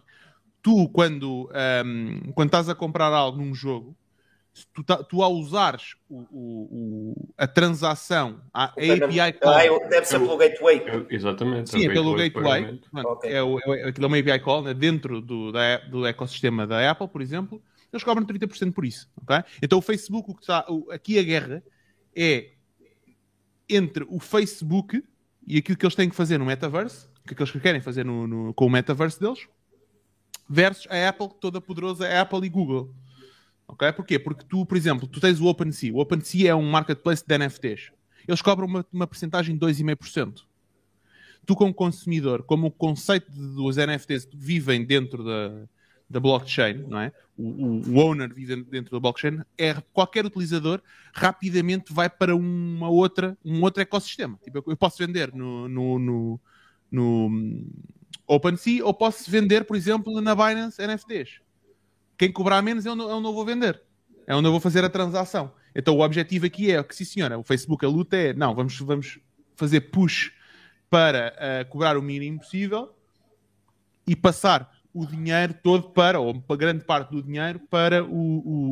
Tu, 0.62 0.90
quando, 0.90 1.50
ahm, 1.54 2.32
quando 2.34 2.50
estás 2.50 2.70
a 2.70 2.76
comprar 2.76 3.12
algo 3.12 3.38
num 3.40 3.54
jogo, 3.54 3.96
se 4.54 4.66
tu, 4.74 4.84
tá- 4.84 5.02
tu 5.02 5.24
ao 5.24 5.34
usares 5.34 5.96
o- 6.10 6.20
o- 6.30 6.68
o- 7.14 7.34
a 7.38 7.48
transação, 7.48 8.42
a, 8.54 8.66
a 8.66 8.70
API 9.06 9.34
call, 9.40 9.54
Ah, 9.54 9.90
deve 9.90 10.06
ser 10.06 10.20
pelo 10.20 10.38
gateway. 10.38 10.84
Eu- 10.86 11.08
exatamente. 11.10 11.70
Sim, 11.72 11.86
é 11.86 11.90
pelo 11.94 12.14
gateway 12.16 12.62
é, 13.24 13.42
o, 13.42 13.60
é, 13.60 13.84
aquilo 13.88 14.06
é 14.06 14.08
uma 14.08 14.18
API 14.20 14.40
call 14.40 14.62
né, 14.64 14.74
dentro 14.74 15.22
do, 15.22 15.52
da, 15.52 15.78
do 15.78 16.06
ecossistema 16.06 16.68
da 16.68 16.92
Apple, 16.92 17.08
por 17.08 17.22
exemplo. 17.22 17.62
Eles 17.92 18.04
cobram 18.04 18.26
30% 18.26 18.74
por 18.74 18.86
isso. 18.86 19.10
ok? 19.22 19.38
Então 19.64 19.80
o 19.80 19.82
Facebook, 19.82 20.30
o 20.32 20.36
que 20.36 20.42
está, 20.42 20.66
o- 20.70 20.92
aqui 20.92 21.18
a 21.18 21.24
guerra 21.24 21.64
é 22.16 22.52
entre 23.70 24.06
o 24.10 24.20
Facebook 24.20 25.04
e 25.48 25.58
aquilo 25.58 25.78
que 25.78 25.86
eles 25.86 25.96
têm 25.96 26.10
que 26.10 26.16
fazer 26.16 26.38
no 26.38 26.46
metaverse, 26.46 27.08
o 27.24 27.28
que 27.28 27.34
é 27.34 27.36
que 27.36 27.42
eles 27.42 27.52
querem 27.62 27.82
fazer 27.82 28.06
no, 28.06 28.28
no- 28.28 28.54
com 28.54 28.66
o 28.66 28.70
metaverse 28.70 29.20
deles, 29.20 29.48
versus 30.52 30.86
a 30.90 31.08
Apple, 31.10 31.30
toda 31.40 31.62
poderosa, 31.62 32.06
a 32.08 32.22
Apple 32.22 32.46
e 32.46 32.50
Google. 32.50 32.94
Ok? 33.68 33.90
Porquê? 33.94 34.20
Porque 34.20 34.44
tu, 34.44 34.66
por 34.66 34.76
exemplo, 34.76 35.08
tu 35.08 35.22
tens 35.22 35.40
o 35.40 35.46
OpenSea. 35.46 35.94
O 35.94 36.00
OpenSea 36.00 36.52
é 36.52 36.56
um 36.56 36.70
marketplace 36.70 37.24
de 37.26 37.38
NFTs. 37.38 37.92
Eles 38.28 38.42
cobram 38.42 38.68
uma, 38.68 38.86
uma 38.92 39.08
porcentagem 39.08 39.56
de 39.58 39.66
2,5%. 39.66 40.42
Tu, 41.46 41.56
como 41.56 41.74
consumidor, 41.74 42.44
como 42.44 42.68
o 42.68 42.72
conceito 42.72 43.32
dos 43.32 43.78
NFTs 43.78 44.28
vivem 44.34 44.84
dentro 44.86 45.24
da, 45.24 45.64
da 46.10 46.20
blockchain, 46.20 46.86
não 46.88 47.00
é? 47.00 47.12
O, 47.38 47.44
o- 47.48 47.82
o 47.94 47.98
owner 47.98 48.32
vive 48.34 48.62
dentro 48.64 48.92
da 48.92 49.00
blockchain, 49.00 49.40
é, 49.58 49.74
qualquer 49.94 50.26
utilizador 50.26 50.82
rapidamente 51.14 51.92
vai 51.94 52.10
para 52.10 52.36
uma 52.36 52.90
outra, 52.90 53.36
um 53.44 53.62
outro 53.64 53.82
ecossistema. 53.82 54.38
Tipo, 54.44 54.64
eu- 54.68 54.78
posso 54.78 54.98
vender 55.00 55.34
no, 55.34 55.68
no, 55.68 55.98
no, 55.98 56.40
no 56.92 57.66
OpenSea 58.28 58.86
ou 58.86 58.94
posso 58.94 59.30
vender, 59.30 59.66
por 59.66 59.76
exemplo, 59.76 60.20
na 60.22 60.36
Binance 60.36 60.82
NFTs. 60.82 61.40
Quem 62.18 62.32
cobrar 62.32 62.62
menos 62.62 62.86
é 62.86 62.92
onde 62.92 63.02
eu 63.04 63.20
não 63.22 63.34
vou 63.34 63.46
vender. 63.46 63.82
É 64.28 64.36
onde 64.36 64.48
eu 64.48 64.52
vou 64.52 64.60
fazer 64.60 64.84
a 64.86 64.90
transação. 64.90 65.52
Então 65.76 65.96
o 65.98 66.02
objetivo 66.02 66.46
aqui 66.46 66.72
é 66.72 66.82
que, 66.84 66.96
sim 66.96 67.06
senhora, 67.06 67.38
o 67.40 67.44
Facebook, 67.44 67.84
a 67.86 67.90
luta 67.90 68.16
é, 68.16 68.34
não, 68.34 68.54
vamos, 68.54 68.78
vamos 68.80 69.20
fazer 69.56 69.82
push 69.82 70.32
para 70.90 71.34
ah, 71.38 71.66
cobrar 71.66 71.98
o 71.98 72.02
mínimo 72.02 72.40
possível 72.40 72.94
e 74.08 74.16
passar 74.16 74.70
o 74.94 75.06
dinheiro 75.06 75.54
todo 75.64 75.90
para, 75.92 76.20
ou 76.20 76.40
para 76.42 76.56
grande 76.58 76.84
parte 76.84 77.12
do 77.12 77.24
dinheiro, 77.24 77.60
para 77.70 78.04
o- 78.04 78.10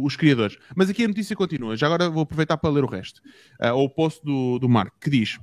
o- 0.02 0.06
os 0.06 0.18
criadores. 0.18 0.58
Mas 0.76 0.90
aqui 0.90 1.06
a 1.06 1.08
notícia 1.08 1.34
continua. 1.36 1.78
Já 1.78 1.88
agora 1.88 2.10
vou 2.10 2.24
aproveitar 2.24 2.58
para 2.58 2.70
ler 2.70 2.84
o 2.84 2.88
resto. 2.88 3.22
Ah, 3.60 3.74
ou 3.74 3.86
o 3.86 3.90
post 3.90 4.22
do, 4.24 4.60
do 4.60 4.68
Marco, 4.68 4.98
que 5.00 5.10
diz: 5.10 5.40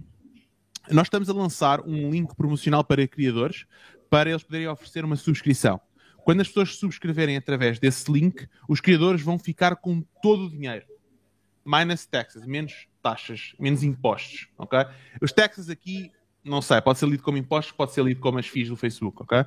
Nós 0.91 1.07
estamos 1.07 1.29
a 1.29 1.33
lançar 1.33 1.81
um 1.81 2.11
link 2.11 2.35
promocional 2.37 2.85
para 2.85 3.07
criadores 3.09 3.67
para 4.09 4.31
eles 4.31 4.43
poderem 4.43 4.69
oferecer 4.69 5.05
uma 5.05 5.17
subscrição. 5.17 5.81
Quando 6.25 6.41
as 6.41 6.49
pessoas 6.49 6.77
subscreverem 6.77 7.37
através 7.37 7.79
desse 7.79 8.11
link, 8.11 8.49
os 8.69 8.81
criadores 8.81 9.23
vão 9.23 9.39
ficar 9.39 9.77
com 9.77 10.03
todo 10.23 10.47
o 10.47 10.51
dinheiro. 10.51 10.85
Minus 11.65 12.07
taxes, 12.07 12.47
menos 12.47 12.87
taxas, 13.03 13.53
menos 13.59 13.83
impostos, 13.83 14.49
ok? 14.57 14.87
Os 15.21 15.33
taxes 15.33 15.69
aqui, 15.69 16.13
não 16.45 16.63
sei, 16.63 16.81
pode 16.81 16.99
ser 16.99 17.09
lido 17.09 17.23
como 17.23 17.37
impostos, 17.37 17.73
pode 17.73 17.93
ser 17.93 18.05
lido 18.05 18.21
como 18.21 18.39
as 18.39 18.47
fees 18.47 18.69
do 18.69 18.77
Facebook, 18.77 19.23
ok? 19.23 19.45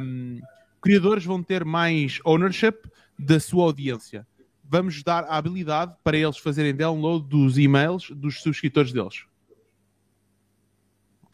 Um, 0.00 0.40
criadores 0.80 1.24
vão 1.24 1.42
ter 1.42 1.64
mais 1.64 2.18
ownership 2.24 2.76
da 3.18 3.38
sua 3.38 3.64
audiência. 3.64 4.26
Vamos 4.64 5.02
dar 5.02 5.24
a 5.24 5.36
habilidade 5.36 5.94
para 6.02 6.16
eles 6.16 6.38
fazerem 6.38 6.74
download 6.74 7.26
dos 7.28 7.58
e-mails 7.58 8.10
dos 8.10 8.40
subscritores 8.40 8.92
deles. 8.92 9.24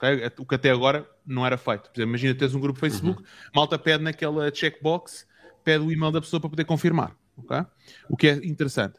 Ok? 0.02 0.32
O 0.38 0.44
que 0.44 0.56
até 0.56 0.70
agora 0.70 1.08
não 1.24 1.46
era 1.46 1.56
feito. 1.56 1.82
Por 1.90 2.00
exemplo, 2.00 2.10
imagina 2.10 2.34
teres 2.34 2.54
um 2.54 2.60
grupo 2.60 2.78
Facebook, 2.80 3.22
malta 3.54 3.78
pede 3.78 4.02
naquela 4.02 4.52
checkbox, 4.52 5.28
pede 5.62 5.84
o 5.84 5.92
e-mail 5.92 6.10
da 6.10 6.20
pessoa 6.20 6.40
para 6.40 6.50
poder 6.50 6.64
confirmar. 6.64 7.16
ok? 7.36 7.64
O 8.08 8.16
que 8.16 8.26
é 8.26 8.32
interessante. 8.44 8.98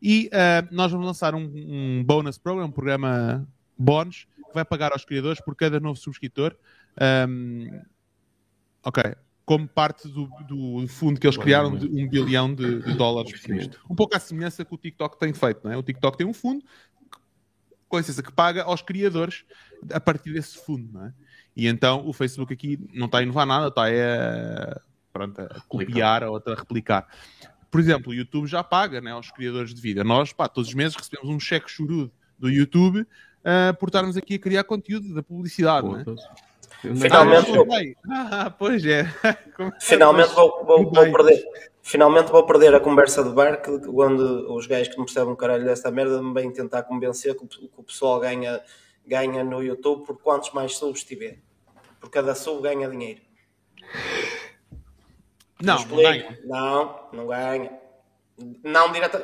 E 0.00 0.30
ah, 0.32 0.66
nós 0.70 0.92
vamos 0.92 1.06
lançar 1.06 1.34
um, 1.34 1.42
um 1.42 2.04
bonus 2.04 2.38
program, 2.38 2.66
um 2.66 2.70
programa 2.70 3.46
bónus, 3.76 4.28
que 4.46 4.54
vai 4.54 4.64
pagar 4.64 4.92
aos 4.92 5.04
criadores 5.04 5.40
por 5.40 5.56
cada 5.56 5.80
novo 5.80 5.98
subscritor. 5.98 6.56
Ahm, 6.96 7.82
ok. 8.84 9.02
Como 9.44 9.68
parte 9.68 10.08
do, 10.08 10.26
do 10.48 10.88
fundo 10.88 11.20
que 11.20 11.26
eles 11.26 11.36
criaram 11.36 11.76
de 11.76 11.86
um 11.86 12.08
bilhão 12.08 12.54
de, 12.54 12.80
de 12.80 12.94
dólares 12.94 13.38
por 13.42 13.54
isto. 13.56 13.78
Um 13.90 13.94
pouco 13.94 14.16
à 14.16 14.20
semelhança 14.20 14.64
que 14.64 14.74
o 14.74 14.78
TikTok 14.78 15.18
tem 15.18 15.34
feito, 15.34 15.60
não 15.64 15.72
é? 15.72 15.76
O 15.76 15.82
TikTok 15.82 16.16
tem 16.16 16.26
um 16.26 16.32
fundo 16.32 16.64
com 17.94 17.98
licença, 17.98 18.22
que 18.22 18.32
paga 18.32 18.64
aos 18.64 18.82
criadores 18.82 19.44
a 19.92 20.00
partir 20.00 20.32
desse 20.32 20.58
fundo, 20.58 20.92
não 20.92 21.06
é? 21.06 21.12
E 21.56 21.66
então 21.68 22.06
o 22.06 22.12
Facebook 22.12 22.52
aqui 22.52 22.78
não 22.92 23.06
está 23.06 23.18
a 23.18 23.22
inovar 23.22 23.46
nada, 23.46 23.68
está 23.68 23.84
a, 23.86 24.80
pronto, 25.12 25.40
a 25.40 25.60
copiar 25.68 26.24
ou 26.24 26.36
a 26.36 26.54
replicar. 26.54 27.06
Por 27.70 27.80
exemplo, 27.80 28.10
o 28.12 28.14
YouTube 28.14 28.46
já 28.46 28.62
paga 28.62 29.00
né, 29.00 29.10
aos 29.12 29.30
criadores 29.30 29.74
de 29.74 29.80
vídeo. 29.80 30.04
Nós, 30.04 30.32
pá, 30.32 30.48
todos 30.48 30.68
os 30.68 30.74
meses 30.74 30.96
recebemos 30.96 31.28
um 31.28 31.40
cheque 31.40 31.70
chorudo 31.70 32.10
do 32.38 32.48
YouTube 32.50 33.06
ah, 33.44 33.74
por 33.78 33.88
estarmos 33.88 34.16
aqui 34.16 34.34
a 34.34 34.38
criar 34.38 34.64
conteúdo 34.64 35.12
da 35.14 35.22
publicidade, 35.22 35.86
não 35.86 35.98
é? 36.00 36.04
Foda-se. 36.04 36.26
Finalmente 37.00 37.50
Ah, 37.50 37.54
vou-. 37.54 37.66
Ah, 38.10 38.50
pois 38.50 38.84
é. 38.84 39.04
Como- 39.56 39.72
Finalmente 39.80 40.34
vou, 40.34 40.64
vou- 40.64 40.90
vou 40.92 41.12
perder. 41.12 41.42
Finalmente 41.82 42.30
vou 42.30 42.44
perder 42.46 42.74
a 42.74 42.80
conversa 42.80 43.22
de 43.22 43.30
bar 43.30 43.60
que, 43.60 43.70
onde 43.70 44.22
os 44.22 44.66
gajos 44.66 44.88
que 44.88 44.96
não 44.98 45.04
percebem 45.04 45.32
um 45.32 45.36
caralho 45.36 45.64
desta 45.64 45.90
merda 45.90 46.22
me 46.22 46.32
vêm 46.32 46.50
tentar 46.52 46.82
convencer 46.84 47.34
que 47.36 47.44
o, 47.44 47.46
que 47.46 47.70
o 47.76 47.82
pessoal 47.82 48.20
ganha, 48.20 48.60
ganha 49.06 49.42
no 49.44 49.62
YouTube 49.62 50.06
por 50.06 50.18
quantos 50.20 50.52
mais 50.52 50.76
subs 50.76 51.04
tiver. 51.04 51.38
Por 52.00 52.10
cada 52.10 52.34
sub 52.34 52.62
ganha 52.62 52.88
dinheiro. 52.88 53.20
Não, 55.62 55.78
não 55.86 55.96
ganha. 55.96 56.38
Não, 56.44 57.08
não 57.12 57.26
ganha. 57.26 57.78
Não 58.64 58.90
direta, 58.92 59.22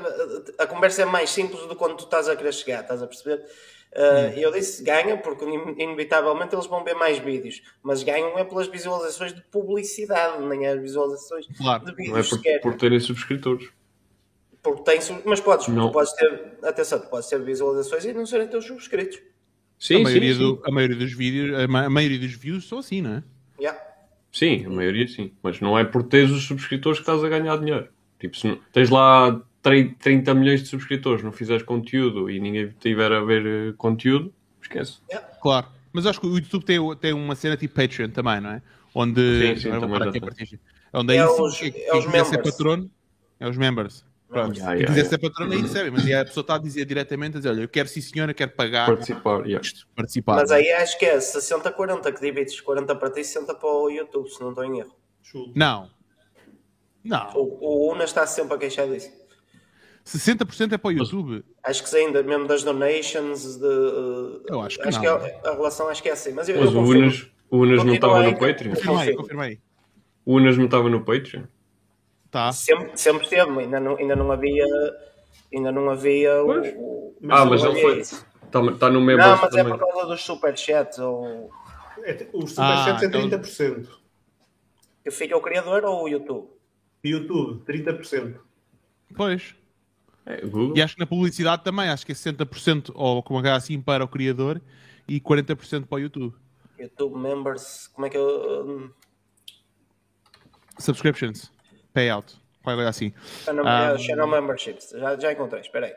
a 0.59 0.67
conversa 0.67 1.03
é 1.03 1.05
mais 1.05 1.31
simples 1.31 1.61
do 1.63 1.71
que 1.71 1.75
quando 1.75 1.97
tu 1.97 2.05
estás 2.05 2.29
a 2.29 2.37
querer 2.37 2.53
chegar, 2.55 2.83
estás 2.83 3.03
a 3.03 3.07
perceber? 3.09 3.45
Uh, 3.93 4.39
Eu 4.39 4.53
disse 4.53 4.85
ganha 4.85 5.17
porque 5.19 5.45
in- 5.45 5.75
inevitavelmente 5.83 6.55
eles 6.55 6.67
vão 6.67 6.85
ver 6.85 6.95
mais 6.95 7.19
vídeos, 7.19 7.61
mas 7.83 8.05
ganham 8.05 8.39
é 8.39 8.45
pelas 8.45 8.69
visualizações 8.69 9.35
de 9.35 9.43
publicidade, 9.43 10.41
nem 10.45 10.65
as 10.65 10.81
visualizações 10.81 11.47
Claro. 11.59 11.85
de 11.85 11.87
Não 11.87 11.93
é 11.93 11.97
vídeos 11.97 12.29
por, 12.29 12.37
sequer. 12.37 12.61
por 12.61 12.77
terem 12.77 13.01
subscritores. 13.01 13.69
Porque 14.63 14.83
tem, 14.85 15.01
mas 15.25 15.41
podes, 15.41 15.67
Não. 15.67 15.89
tu 15.89 15.93
podes 15.93 16.13
ter, 16.13 16.59
atenção, 16.63 17.01
tu 17.01 17.09
podes 17.09 17.29
ter 17.29 17.43
visualizações 17.43 18.05
e 18.05 18.13
não 18.13 18.25
serem 18.27 18.47
teus 18.47 18.65
subscritos. 18.65 19.21
Sim, 19.81 19.97
a, 19.97 20.01
maioria 20.01 20.33
sim, 20.35 20.39
sim. 20.39 20.45
do- 20.45 20.63
a 20.65 20.71
maioria 20.71 20.97
dos 20.97 21.13
vídeos, 21.13 21.59
a, 21.59 21.67
ma- 21.67 21.87
a 21.87 21.91
maioria 21.91 22.19
dos 22.19 22.33
views 22.35 22.69
são 22.69 22.79
assim, 22.79 23.01
não 23.01 23.15
é? 23.15 23.23
Yeah. 23.59 23.81
Sim, 24.31 24.65
a 24.67 24.71
maioria 24.71 25.09
sim. 25.09 25.33
Mas 25.43 25.59
não 25.61 25.77
é 25.79 25.85
por 25.85 26.03
teres 26.05 26.31
os 26.31 26.45
subscritores 26.45 26.99
que 26.99 27.03
estás 27.03 27.25
a 27.25 27.29
ganhar 27.29 27.57
dinheiro. 27.57 27.89
Tipo, 28.19 28.37
se 28.37 28.47
não- 28.47 28.59
tens 28.73 28.91
lá 28.91 29.41
tre- 29.63 29.95
30 29.99 30.35
milhões 30.35 30.63
de 30.63 30.69
subscritores, 30.69 31.25
não 31.25 31.33
fizeres 31.33 31.63
conteúdo 31.63 32.31
e 32.31 32.39
ninguém 32.39 32.69
tiver 32.79 33.11
a 33.11 33.21
ver 33.25 33.47
eh, 33.47 33.75
conteúdo, 33.79 34.33
esquece. 34.63 34.99
Claro. 35.43 35.67
Mas 35.93 36.07
acho 36.07 36.21
que 36.21 36.27
o 36.27 36.37
YouTube 36.37 36.65
tem, 36.65 36.79
tem 36.97 37.13
uma 37.15 37.35
cena 37.35 37.57
tipo 37.57 37.75
Patreon 37.75 38.11
também, 38.11 38.41
não 38.41 38.51
é? 38.51 38.63
Onde. 38.95 39.21
Sim, 39.55 39.57
sim, 39.61 39.71
vou 39.71 39.81
também 39.81 40.09
aqui. 40.43 40.61
Onde 40.93 41.17
É 41.17 41.23
aí 41.23 41.29
sim, 41.29 41.43
os- 41.43 41.63
é 41.63 41.71
quem 41.71 41.99
os 41.99 42.05
ser 42.05 42.11
members. 42.11 42.51
patrono 42.51 42.91
é 43.41 43.49
os 43.49 43.57
members. 43.57 44.05
Pronto. 44.31 44.57
Yeah, 44.57 44.75
yeah, 44.75 44.87
quiser 44.87 45.07
yeah. 45.07 45.11
ser 45.11 45.19
patrono 45.19 45.53
aí 45.53 45.61
recebe, 45.61 45.91
mas 45.91 46.07
aí 46.07 46.15
a 46.15 46.25
pessoa 46.25 46.43
está 46.43 46.55
a 46.55 46.59
dizer 46.59 46.85
diretamente: 46.85 47.37
a 47.37 47.41
dizer, 47.41 47.49
olha, 47.49 47.63
eu 47.63 47.69
quero 47.69 47.89
sim 47.89 48.01
senhora, 48.01 48.33
quero 48.33 48.53
pagar 48.53 48.87
Participar, 48.87 49.45
yeah. 49.45 49.61
isto, 49.61 49.89
participar. 49.97 50.37
Mas 50.37 50.53
aí 50.53 50.71
acho 50.71 50.97
que 50.99 51.05
é 51.05 51.19
60-40 51.19 52.13
que 52.13 52.21
divides 52.21 52.61
40 52.61 52.95
para 52.95 53.11
ti 53.11 53.21
e 53.21 53.25
60 53.25 53.55
para 53.57 53.69
o 53.69 53.91
YouTube, 53.91 54.29
se 54.31 54.41
não 54.41 54.51
estou 54.51 54.65
em 54.65 54.79
erro. 54.79 54.95
Não. 55.55 55.91
Não. 57.03 57.33
O, 57.35 57.89
o 57.89 57.93
Una 57.93 58.05
está 58.05 58.25
sempre 58.25 58.55
a 58.55 58.59
queixar 58.59 58.87
disso. 58.89 59.11
60% 60.07 60.73
é 60.73 60.79
para 60.79 60.89
o 60.89 60.93
YouTube. 60.93 61.45
Acho 61.63 61.83
que 61.83 61.89
sim, 61.89 61.99
ainda 61.99 62.23
mesmo 62.23 62.47
das 62.47 62.63
donations, 62.63 63.57
de, 63.57 64.43
Eu 64.49 64.61
acho 64.61 64.79
que 64.79 64.89
acho 64.89 65.03
não. 65.03 65.21
que 65.21 65.27
é- 65.27 65.41
a 65.45 65.53
relação 65.53 65.89
acho 65.89 66.03
que 66.03 66.09
é 66.09 66.13
assim. 66.13 66.33
Mas 66.33 66.49
eu, 66.49 66.59
Mas 66.59 66.73
eu 66.73 66.79
o. 66.79 66.85
Unas, 66.85 67.31
o 67.51 67.59
Unas 67.59 67.85
não 67.85 67.95
estava 67.95 68.23
no 68.23 68.39
Patreon? 68.39 68.75
Confirma 68.75 69.01
aí, 69.03 69.17
confirma 69.17 69.43
aí. 69.45 69.61
O 70.25 70.37
Unas 70.37 70.57
não 70.57 70.65
estava 70.67 70.89
no 70.89 71.05
Patreon? 71.05 71.45
Tá. 72.31 72.53
Sempre, 72.53 72.97
sempre 72.97 73.29
teve, 73.29 73.51
ainda 73.61 73.81
não, 73.81 73.97
ainda 73.97 74.15
não 74.17 74.31
havia. 74.31 74.65
Ainda 75.53 75.73
não 75.73 75.91
havia 75.91 76.43
o. 76.43 76.47
Pois. 76.47 76.75
o- 76.77 77.15
Ah, 77.29 77.45
mas 77.45 77.63
não 77.63 77.73
ele 77.73 77.81
foi. 77.83 77.99
Está 78.01 78.73
tá 78.79 78.91
no 78.91 79.01
membro 79.01 79.25
Não, 79.27 79.37
mas 79.37 79.55
é 79.55 79.63
também. 79.63 79.79
por 79.79 79.79
causa 79.93 80.07
dos 80.07 80.23
superchats. 80.23 80.99
Ou... 80.99 81.51
É, 82.05 82.29
Os 82.33 82.57
Ah, 82.59 82.77
superchats 82.87 83.03
é 83.03 83.07
então- 83.07 83.21
30%. 83.29 83.89
Que 85.05 85.11
fica 85.11 85.37
o 85.37 85.41
criador 85.41 85.85
ou 85.85 86.05
o 86.05 86.09
YouTube? 86.09 86.49
YouTube, 87.03 87.63
30%. 87.65 88.39
Pois. 89.17 89.55
É. 90.27 90.41
E 90.77 90.83
acho 90.83 90.95
que 90.95 91.01
na 91.01 91.07
publicidade 91.07 91.65
também, 91.65 91.89
acho 91.89 92.05
que 92.07 92.13
é 92.13 92.15
60% 92.15 92.93
ou 92.95 93.23
como 93.23 93.45
é 93.45 93.51
assim 93.51 93.81
para 93.81 94.05
o 94.05 94.09
criador 94.09 94.61
e 95.09 95.19
40% 95.21 95.87
para 95.87 95.97
o 95.97 95.99
YouTube. 95.99 96.35
YouTube 96.79 97.19
members. 97.19 97.89
Como 97.89 98.07
é 98.07 98.11
que 98.11 98.17
eu. 98.17 98.65
hum, 98.67 98.91
Subscriptions. 100.79 101.51
Payout. 101.93 102.35
Qualquer 102.63 102.77
coisa 102.77 102.91
assim. 102.91 103.13
Channel, 103.45 103.67
Ah. 103.67 103.93
é, 103.95 103.99
channel 103.99 104.27
memberships. 104.27 104.91
Já, 104.91 105.17
já 105.19 105.33
encontrei, 105.33 105.61
espera 105.63 105.87
aí. 105.87 105.93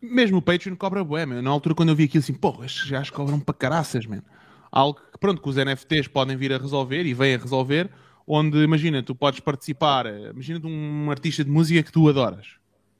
Mesmo 0.00 0.38
o 0.38 0.42
Patreon 0.42 0.76
cobra 0.76 1.02
bué, 1.02 1.26
meu. 1.26 1.42
Na 1.42 1.50
altura 1.50 1.74
quando 1.74 1.88
eu 1.88 1.96
vi 1.96 2.04
aquilo 2.04 2.22
assim, 2.22 2.34
pô, 2.34 2.62
estes 2.64 2.88
gajos 2.88 3.10
cobram 3.10 3.40
para 3.40 3.54
caraças, 3.54 4.06
man. 4.06 4.22
Algo 4.70 5.00
que, 5.12 5.18
pronto, 5.18 5.40
que 5.42 5.48
os 5.48 5.56
NFTs 5.56 6.06
podem 6.08 6.36
vir 6.36 6.52
a 6.52 6.58
resolver 6.58 7.04
e 7.04 7.14
vêm 7.14 7.34
a 7.34 7.38
resolver, 7.38 7.90
onde, 8.26 8.58
imagina, 8.58 9.02
tu 9.02 9.14
podes 9.14 9.40
participar, 9.40 10.06
eh, 10.06 10.30
imagina 10.30 10.60
um 10.64 11.10
artista 11.10 11.42
de 11.42 11.50
música 11.50 11.82
que 11.82 11.90
tu 11.90 12.08
adoras. 12.08 12.46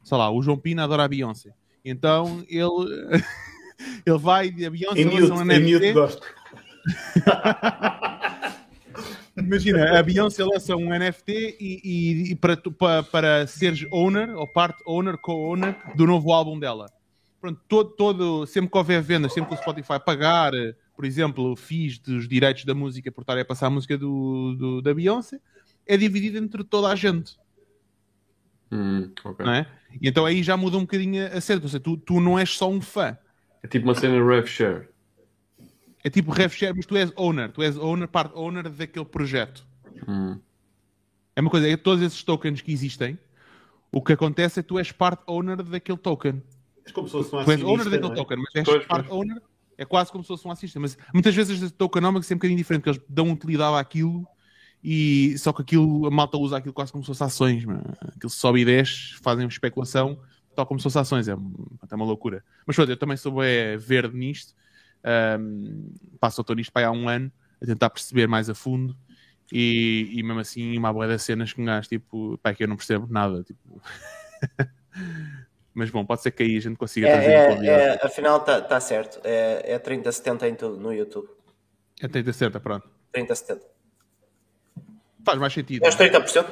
Sei 0.02 0.16
lá, 0.16 0.30
o 0.30 0.42
João 0.42 0.56
Pina 0.58 0.84
adora 0.84 1.04
a 1.04 1.08
Beyoncé. 1.08 1.50
Então, 1.84 2.42
ele... 2.48 2.68
ele 4.06 4.18
vai 4.18 4.52
e 4.56 4.66
a 4.66 4.70
Beyoncé 4.70 5.00
Em 5.00 5.04
lança 5.04 5.20
mute, 5.20 5.32
um 5.32 5.52
em 5.52 5.60
mute 5.60 5.74
NFT. 5.76 5.92
gosto. 5.92 6.26
Imagina, 9.38 9.98
a 9.98 10.02
Beyoncé 10.02 10.44
lança 10.44 10.76
um 10.76 10.92
NFT 10.92 11.56
e, 11.60 11.80
e- 11.84 12.32
e 12.32 12.34
para, 12.36 12.56
tu- 12.56 12.72
pa- 12.72 13.02
para 13.02 13.46
seres 13.46 13.86
owner, 13.92 14.30
ou 14.36 14.46
parte 14.46 14.82
owner, 14.86 15.16
co-owner 15.18 15.76
do 15.96 16.06
novo 16.06 16.32
álbum 16.32 16.58
dela. 16.58 16.90
Pronto, 17.40 17.60
todo, 17.68 17.90
todo, 17.90 18.46
sempre 18.46 18.70
que 18.70 18.76
houver 18.78 19.00
vendas, 19.00 19.32
sempre 19.32 19.50
que 19.50 19.54
o 19.54 19.58
Spotify 19.62 19.98
pagar, 20.04 20.52
por 20.96 21.04
exemplo, 21.04 21.54
FIIs 21.54 21.98
dos 22.00 22.28
direitos 22.28 22.64
da 22.64 22.74
música 22.74 23.12
por 23.12 23.20
estar 23.20 23.38
a 23.38 23.44
passar 23.44 23.68
a 23.68 23.70
música 23.70 23.96
do, 23.96 24.54
do- 24.58 24.82
da 24.82 24.92
Beyoncé, 24.92 25.38
é 25.86 25.96
dividido 25.96 26.36
entre 26.38 26.64
toda 26.64 26.88
a 26.88 26.94
gente, 26.96 27.36
Hum, 28.70 29.10
ok. 29.24 29.46
não 29.46 29.52
é? 29.52 29.66
E 30.02 30.08
então 30.08 30.26
aí 30.26 30.42
já 30.42 30.56
muda 30.56 30.76
um 30.76 30.80
bocadinho 30.82 31.24
a 31.26 31.40
cena. 31.40 31.60
Ou 31.62 31.68
seja, 31.68 31.80
tu, 31.80 31.96
tu 31.96 32.20
não 32.20 32.38
és 32.38 32.50
só 32.50 32.68
um 32.68 32.80
fã. 32.82 33.16
É 33.62 33.66
tipo 33.66 33.86
uma 33.86 33.94
cena 33.94 34.22
rev 34.22 34.46
share. 34.46 34.88
É 36.08 36.10
tipo 36.10 36.30
rev 36.32 36.50
share, 36.54 36.72
mas 36.74 36.86
tu 36.86 36.96
és 36.96 37.12
owner. 37.16 37.52
Tu 37.52 37.62
és 37.62 37.76
owner, 37.76 38.08
parte 38.08 38.32
owner 38.34 38.66
daquele 38.70 39.04
projeto. 39.04 39.62
Hum. 40.08 40.38
É 41.36 41.40
uma 41.42 41.50
coisa, 41.50 41.68
é 41.68 41.76
todos 41.76 42.02
esses 42.02 42.22
tokens 42.22 42.62
que 42.62 42.72
existem, 42.72 43.18
o 43.92 44.00
que 44.02 44.14
acontece 44.14 44.58
é 44.58 44.62
que 44.62 44.68
tu 44.70 44.78
és 44.78 44.90
part 44.90 45.20
owner 45.26 45.62
daquele 45.62 45.98
token. 45.98 46.42
É 46.86 46.90
como 46.92 47.06
se 47.06 47.12
fosse 47.12 47.34
um 47.36 47.44
tu 47.44 47.50
és 47.52 47.62
owner 47.62 47.90
daquele 47.90 48.12
é? 48.12 48.14
token, 48.14 48.38
mas 48.38 48.54
és 48.54 48.64
Pois, 48.64 48.86
part 48.86 49.06
pois. 49.06 49.20
owner, 49.20 49.42
é 49.76 49.84
quase 49.84 50.10
como 50.10 50.24
se 50.24 50.28
fosse 50.28 50.48
um 50.48 50.50
acionista. 50.50 50.80
Mas 50.80 50.96
muitas 51.12 51.34
vezes 51.34 51.60
este 51.62 51.76
tokenomics 51.76 52.30
é 52.30 52.34
um 52.34 52.38
bocadinho 52.38 52.56
diferente, 52.56 52.84
porque 52.84 52.98
eles 53.00 53.06
dão 53.06 53.30
utilidade 53.30 53.76
àquilo 53.76 54.26
e 54.82 55.36
só 55.36 55.52
que 55.52 55.60
aquilo, 55.60 56.06
a 56.06 56.10
malta 56.10 56.38
usa 56.38 56.56
aquilo 56.56 56.72
quase 56.72 56.90
como 56.90 57.04
se 57.04 57.08
fosse 57.08 57.22
ações. 57.22 57.66
mano. 57.66 57.82
Aquilo 58.16 58.30
sobe 58.30 58.60
e 58.60 58.64
desce, 58.64 59.14
fazem 59.22 59.46
especulação, 59.46 60.18
tal 60.56 60.64
como 60.64 60.80
se 60.80 60.84
fosse 60.84 60.98
ações. 60.98 61.28
É, 61.28 61.36
um- 61.36 61.52
é 61.90 61.94
uma 61.94 62.06
loucura. 62.06 62.42
Mas 62.66 62.74
pronto, 62.76 62.90
eu 62.90 62.96
também 62.96 63.16
sou 63.18 63.42
é, 63.42 63.76
verde 63.76 64.16
nisto. 64.16 64.54
Um, 65.04 65.92
passo 66.20 66.40
estou 66.40 66.56
nisto 66.56 66.72
para 66.72 66.82
aí 66.82 66.86
há 66.86 66.90
um 66.90 67.08
ano, 67.08 67.30
a 67.62 67.66
tentar 67.66 67.90
perceber 67.90 68.26
mais 68.26 68.48
a 68.50 68.54
fundo. 68.54 68.96
E, 69.52 70.10
e 70.12 70.22
mesmo 70.22 70.40
assim, 70.40 70.76
uma 70.76 70.92
boa 70.92 71.06
das 71.08 71.22
cenas 71.22 71.52
que 71.52 71.60
um 71.60 71.64
gajo, 71.64 71.88
tipo, 71.88 72.38
pá, 72.38 72.52
que 72.52 72.64
eu 72.64 72.68
não 72.68 72.76
percebo 72.76 73.06
nada. 73.10 73.42
Tipo... 73.42 73.80
Mas 75.72 75.90
bom, 75.90 76.04
pode 76.04 76.22
ser 76.22 76.32
que 76.32 76.42
aí 76.42 76.56
a 76.56 76.60
gente 76.60 76.76
consiga 76.76 77.06
trazer 77.08 77.30
É, 77.30 77.38
um 77.38 77.42
é, 77.42 77.48
convidado. 77.54 77.80
é, 77.80 78.06
afinal, 78.06 78.38
está 78.38 78.60
tá 78.60 78.80
certo. 78.80 79.20
É, 79.24 79.74
é 79.74 79.78
3070 79.78 80.48
em 80.48 80.54
tudo 80.54 80.76
no 80.76 80.92
YouTube. 80.92 81.28
É 82.00 82.08
30 82.08 82.32
certa, 82.32 82.60
pronto. 82.60 82.88
3070. 83.12 83.64
Faz 85.24 85.38
mais 85.38 85.52
sentido. 85.52 85.84
É 85.84 85.88
os 85.88 85.94
30%. 85.96 86.46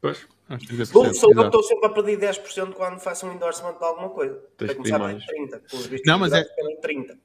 Pois, 0.00 0.26
Aos 0.48 0.62
30%, 0.62 0.86
Sou, 0.86 1.14
sou 1.14 1.32
eu 1.34 1.46
estou 1.46 1.62
sempre 1.62 1.86
a 1.86 1.90
perder 1.90 2.18
10% 2.18 2.72
quando 2.72 2.98
faço 3.00 3.26
um 3.26 3.32
endorsement 3.34 3.76
de 3.76 3.84
alguma 3.84 4.08
coisa. 4.10 4.40
Tens 4.56 4.68
que 4.70 4.76
começar 4.76 4.98
mais. 4.98 5.24
30. 5.24 5.58
Pelos 5.60 5.86
vistos, 5.86 6.06
Não, 6.06 6.18
mas 6.18 6.32
é- 6.32 6.44
pelos 6.44 6.80
30. 6.80 7.18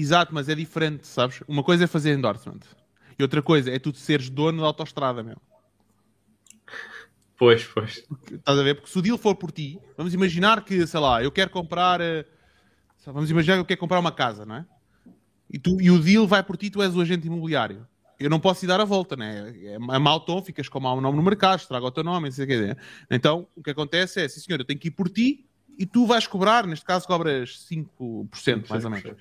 Exato, 0.00 0.34
mas 0.34 0.48
é 0.48 0.54
diferente, 0.54 1.06
sabes? 1.06 1.42
Uma 1.48 1.62
coisa 1.62 1.84
é 1.84 1.86
fazer 1.86 2.12
endorsement. 2.16 2.60
E 3.18 3.22
outra 3.22 3.42
coisa 3.42 3.70
é 3.70 3.78
tu 3.78 3.94
seres 3.94 4.30
dono 4.30 4.60
da 4.60 4.66
autostrada, 4.66 5.22
meu. 5.22 5.36
pois, 7.36 7.64
pois. 7.64 8.04
Estás 8.32 8.58
a 8.58 8.62
ver? 8.62 8.74
Porque 8.74 8.90
se 8.90 8.98
o 8.98 9.02
deal 9.02 9.18
for 9.18 9.34
por 9.36 9.52
ti, 9.52 9.78
vamos 9.96 10.12
imaginar 10.14 10.64
que, 10.64 10.86
sei 10.86 11.00
lá, 11.00 11.22
eu 11.22 11.30
quero 11.32 11.50
comprar. 11.50 12.00
eh, 12.00 12.24
Vamos 13.06 13.30
imaginar 13.30 13.56
que 13.56 13.60
eu 13.62 13.64
quero 13.66 13.80
comprar 13.80 13.98
uma 14.00 14.12
casa, 14.12 14.44
não 14.44 14.56
é? 14.56 14.66
E, 15.50 15.58
tu, 15.58 15.80
e 15.80 15.90
o 15.90 15.98
deal 15.98 16.26
vai 16.26 16.42
por 16.42 16.56
ti, 16.58 16.70
tu 16.70 16.82
és 16.82 16.94
o 16.94 17.00
agente 17.00 17.26
imobiliário. 17.26 17.86
Eu 18.20 18.30
não 18.30 18.40
posso 18.40 18.64
ir 18.64 18.68
dar 18.68 18.80
a 18.80 18.84
volta, 18.84 19.16
né? 19.16 19.54
É 19.62 19.74
é 19.74 19.98
mau 19.98 20.20
tom, 20.20 20.42
ficas 20.42 20.68
com 20.68 20.80
mau 20.80 21.00
nome 21.00 21.16
no 21.16 21.22
mercado, 21.22 21.60
estraga 21.60 21.86
o 21.86 21.90
teu 21.90 22.04
nome, 22.04 22.28
não 22.28 22.32
sei 22.32 22.44
o 22.44 22.48
que 22.48 22.54
dizer. 22.58 22.78
Então, 23.10 23.48
o 23.56 23.62
que 23.62 23.70
acontece 23.70 24.20
é, 24.20 24.28
sim 24.28 24.40
senhor, 24.40 24.60
eu 24.60 24.66
tenho 24.66 24.78
que 24.80 24.88
ir 24.88 24.92
por 24.92 25.08
ti 25.08 25.47
e 25.78 25.86
tu 25.86 26.04
vais 26.06 26.26
cobrar, 26.26 26.66
neste 26.66 26.84
caso 26.84 27.06
cobras 27.06 27.64
5%, 27.70 28.68
mais 28.68 28.84
ou 28.84 28.90
menos. 28.90 29.16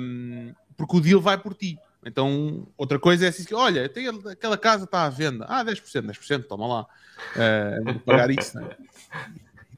Um, 0.00 0.54
porque 0.76 0.96
o 0.96 1.00
deal 1.00 1.20
vai 1.20 1.36
por 1.36 1.54
ti. 1.54 1.78
Então, 2.04 2.66
outra 2.76 2.98
coisa 2.98 3.26
é 3.26 3.28
assim, 3.28 3.52
olha, 3.52 3.88
tem, 3.88 4.08
aquela 4.08 4.56
casa 4.56 4.84
está 4.84 5.04
à 5.04 5.08
venda. 5.10 5.44
Ah, 5.48 5.62
10%, 5.64 6.06
10%, 6.06 6.44
toma 6.44 6.66
lá. 6.66 6.86
Uh, 7.36 7.84
vou 7.84 8.00
pagar 8.00 8.30
isso, 8.30 8.58
né? 8.58 8.70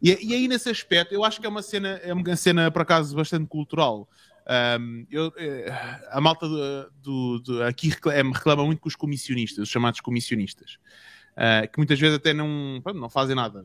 e, 0.01 0.11
e 0.29 0.35
aí, 0.35 0.47
nesse 0.47 0.69
aspecto, 0.71 1.13
eu 1.13 1.25
acho 1.25 1.41
que 1.41 1.47
é 1.47 1.49
uma 1.49 1.63
cena, 1.63 1.89
é 2.05 2.13
uma 2.13 2.37
cena 2.37 2.71
por 2.71 2.83
acaso, 2.83 3.17
bastante 3.17 3.47
cultural. 3.47 4.09
Um, 4.81 5.07
eu, 5.11 5.33
eh, 5.37 5.73
a 6.11 6.21
malta 6.21 6.49
do, 6.49 6.91
do- 7.03 7.39
do- 7.41 7.63
aqui 7.63 7.89
reclama, 7.91 8.33
reclama 8.35 8.65
muito 8.65 8.81
com 8.81 8.89
os 8.89 8.97
comissionistas, 8.97 9.63
os 9.63 9.69
chamados 9.69 10.01
comissionistas, 10.01 10.79
uh, 11.37 11.71
que 11.71 11.79
muitas 11.79 12.01
vezes 12.01 12.17
até 12.17 12.33
não, 12.35 12.83
não 12.95 13.09
fazem 13.09 13.37
nada. 13.37 13.65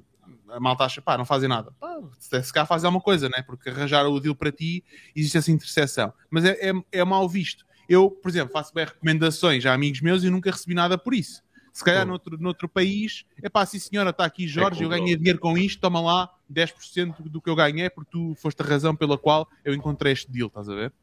A 0.49 0.59
malta 0.59 0.83
acha, 0.85 1.01
pá, 1.01 1.17
não 1.17 1.25
fazem 1.25 1.49
nada. 1.49 1.71
Pá, 1.79 1.97
se 2.19 2.51
calhar 2.53 2.67
fazem 2.67 2.87
alguma 2.87 3.03
coisa, 3.03 3.27
né? 3.29 3.41
Porque 3.41 3.69
arranjar 3.69 4.05
o 4.07 4.19
deal 4.19 4.35
para 4.35 4.51
ti 4.51 4.83
existe 5.15 5.37
essa 5.37 5.51
interseção. 5.51 6.13
Mas 6.29 6.45
é, 6.45 6.69
é, 6.69 6.73
é 6.91 7.03
mal 7.03 7.27
visto. 7.27 7.65
Eu, 7.87 8.09
por 8.09 8.29
exemplo, 8.29 8.51
faço 8.53 8.73
bem 8.73 8.85
recomendações 8.85 9.65
a 9.65 9.73
amigos 9.73 10.01
meus 10.01 10.23
e 10.23 10.29
nunca 10.29 10.49
recebi 10.51 10.73
nada 10.73 10.97
por 10.97 11.13
isso. 11.13 11.43
Se 11.71 11.83
calhar 11.83 12.05
Hum. 12.05 12.09
noutro, 12.11 12.37
noutro 12.39 12.69
país, 12.69 13.25
é 13.43 13.49
pá, 13.49 13.65
sim 13.65 13.77
senhora, 13.79 14.11
está 14.11 14.23
aqui 14.23 14.47
Jorge, 14.47 14.81
eu 14.81 14.87
cultural. 14.87 14.99
ganhei 15.01 15.17
dinheiro 15.17 15.39
com 15.39 15.57
isto, 15.57 15.81
toma 15.81 15.99
lá 15.99 16.29
10% 16.49 17.29
do 17.29 17.41
que 17.41 17.49
eu 17.49 17.55
ganhei, 17.55 17.89
porque 17.89 18.09
tu 18.11 18.33
foste 18.35 18.61
a 18.61 18.65
razão 18.65 18.95
pela 18.95 19.17
qual 19.17 19.47
eu 19.63 19.73
encontrei 19.73 20.13
este 20.13 20.31
deal, 20.31 20.47
estás 20.47 20.69
a 20.69 20.73
ver? 20.73 20.93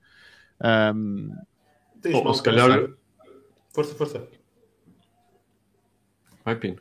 Tens 2.01 2.15
Ou, 2.15 2.25
mal 2.25 2.35
se 2.35 2.43
calhar. 2.43 2.89
Força, 3.75 3.95
força. 3.95 4.27
Vai, 6.45 6.57
Pino. 6.57 6.79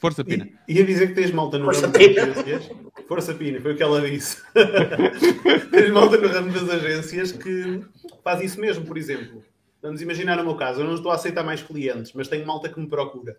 Força, 0.00 0.24
Pina. 0.24 0.48
I- 0.68 0.74
Ia 0.78 0.84
dizer 0.84 1.08
que 1.08 1.14
tens 1.14 1.30
malta 1.30 1.58
no 1.58 1.64
Força, 1.66 1.82
ramo 1.86 1.92
das 1.92 2.38
agências. 2.38 2.70
Força 3.08 3.34
Pina, 3.34 3.60
foi 3.60 3.72
o 3.72 3.76
que 3.76 3.82
ela 3.82 4.00
disse. 4.08 4.42
tens 5.70 5.90
malta 5.90 6.16
no 6.18 6.28
ramo 6.28 6.52
das 6.52 6.68
agências 6.68 7.32
que 7.32 7.82
faz 8.22 8.42
isso 8.42 8.60
mesmo, 8.60 8.84
por 8.84 8.96
exemplo. 8.98 9.42
Vamos 9.82 10.00
imaginar 10.00 10.36
no 10.36 10.44
meu 10.44 10.54
caso, 10.56 10.80
eu 10.80 10.86
não 10.86 10.94
estou 10.94 11.10
a 11.12 11.14
aceitar 11.14 11.42
mais 11.44 11.62
clientes, 11.62 12.12
mas 12.14 12.28
tenho 12.28 12.46
malta 12.46 12.68
que 12.68 12.80
me 12.80 12.86
procura. 12.88 13.38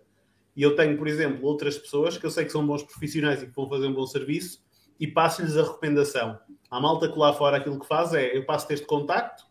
E 0.56 0.62
eu 0.62 0.74
tenho, 0.76 0.96
por 0.96 1.06
exemplo, 1.08 1.44
outras 1.46 1.76
pessoas 1.76 2.16
que 2.16 2.24
eu 2.24 2.30
sei 2.30 2.44
que 2.44 2.52
são 2.52 2.66
bons 2.66 2.82
profissionais 2.82 3.42
e 3.42 3.46
que 3.46 3.54
vão 3.54 3.68
fazer 3.68 3.86
um 3.86 3.92
bom 3.92 4.06
serviço 4.06 4.64
e 4.98 5.06
passo-lhes 5.06 5.56
a 5.56 5.62
recomendação. 5.64 6.38
A 6.70 6.80
malta 6.80 7.08
que 7.10 7.18
lá 7.18 7.32
fora 7.32 7.58
aquilo 7.58 7.78
que 7.78 7.86
faz 7.86 8.14
é, 8.14 8.36
eu 8.36 8.44
passo-te 8.44 8.72
este 8.74 8.86
contacto, 8.86 9.44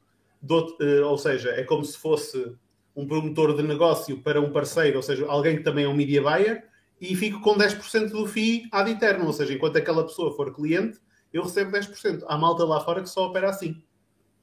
eh, 0.82 1.02
ou 1.02 1.18
seja, 1.18 1.50
é 1.52 1.64
como 1.64 1.84
se 1.84 1.98
fosse 1.98 2.56
um 2.96 3.06
promotor 3.06 3.56
de 3.56 3.62
negócio 3.62 4.22
para 4.22 4.40
um 4.42 4.52
parceiro, 4.52 4.98
ou 4.98 5.04
seja, 5.04 5.26
alguém 5.28 5.58
que 5.58 5.64
também 5.64 5.86
é 5.86 5.88
um 5.88 5.94
media 5.94 6.22
buyer, 6.22 6.64
e 7.00 7.16
fico 7.16 7.42
com 7.42 7.56
10% 7.58 8.10
do 8.12 8.26
FII 8.26 8.68
ad 8.72 8.90
eterno, 8.90 9.26
ou 9.26 9.34
seja, 9.34 9.54
enquanto 9.54 9.78
aquela 9.78 10.04
pessoa 10.06 10.36
for 10.36 10.54
cliente, 10.54 11.00
eu 11.34 11.44
recebo 11.44 11.72
10%. 11.72 12.24
Há 12.28 12.38
malta 12.38 12.64
lá 12.64 12.80
fora 12.80 13.02
que 13.02 13.10
só 13.10 13.26
opera 13.28 13.50
assim, 13.50 13.82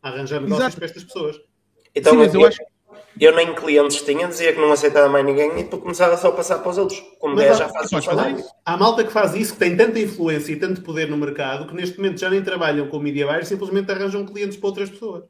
a 0.02 0.08
arranjar 0.10 0.40
negócios 0.40 0.60
Exato. 0.66 0.76
para 0.76 0.84
estas 0.86 1.04
pessoas. 1.04 1.40
Então, 1.94 2.12
Sim, 2.12 2.18
mas 2.18 2.34
eu 2.34 2.40
eu, 2.42 2.46
acho 2.46 2.58
eu 3.20 3.34
nem 3.34 3.54
clientes 3.54 4.02
tinha, 4.02 4.26
dizia 4.28 4.52
que 4.52 4.60
não 4.60 4.72
aceitava 4.72 5.08
mais 5.08 5.24
ninguém 5.24 5.60
e 5.60 5.64
tu 5.64 5.78
começava 5.78 6.16
só 6.16 6.28
a 6.28 6.32
passar 6.32 6.58
para 6.58 6.70
os 6.70 6.78
outros. 6.78 6.98
Como 7.18 7.34
Mas 7.34 7.44
10 7.44 7.54
há- 7.54 7.58
já 7.64 7.68
fazes 7.70 7.92
isso. 7.92 8.10
isso. 8.38 8.54
Há 8.64 8.76
malta 8.76 9.04
que 9.04 9.12
faz 9.12 9.34
isso, 9.34 9.52
que 9.54 9.58
tem 9.58 9.76
tanta 9.76 9.98
influência 9.98 10.52
e 10.52 10.56
tanto 10.56 10.82
poder 10.82 11.08
no 11.08 11.16
mercado, 11.16 11.66
que 11.66 11.74
neste 11.74 11.96
momento 11.98 12.18
já 12.20 12.28
nem 12.30 12.42
trabalham 12.42 12.88
com 12.88 12.98
media 12.98 13.26
buyers, 13.26 13.48
simplesmente 13.48 13.90
arranjam 13.90 14.24
clientes 14.26 14.56
para 14.56 14.68
outras 14.68 14.90
pessoas. 14.90 15.24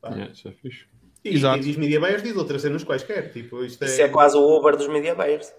Pá. 0.00 0.10
Isso 0.32 0.48
é 0.48 0.52
fixe. 0.52 0.84
E 1.24 1.34
Exato. 1.34 1.54
quem 1.58 1.64
diz 1.66 1.76
media 1.76 1.98
buyers 2.00 2.22
diz 2.22 2.36
outras 2.36 2.62
cenas 2.62 2.84
quaisquer. 2.84 3.32
Tipo, 3.32 3.64
isto 3.64 3.84
Isso 3.84 4.00
é 4.00 4.08
quase 4.08 4.36
o 4.36 4.56
Uber 4.58 4.76
dos 4.76 4.88
media 4.88 5.14
buyers. 5.14 5.52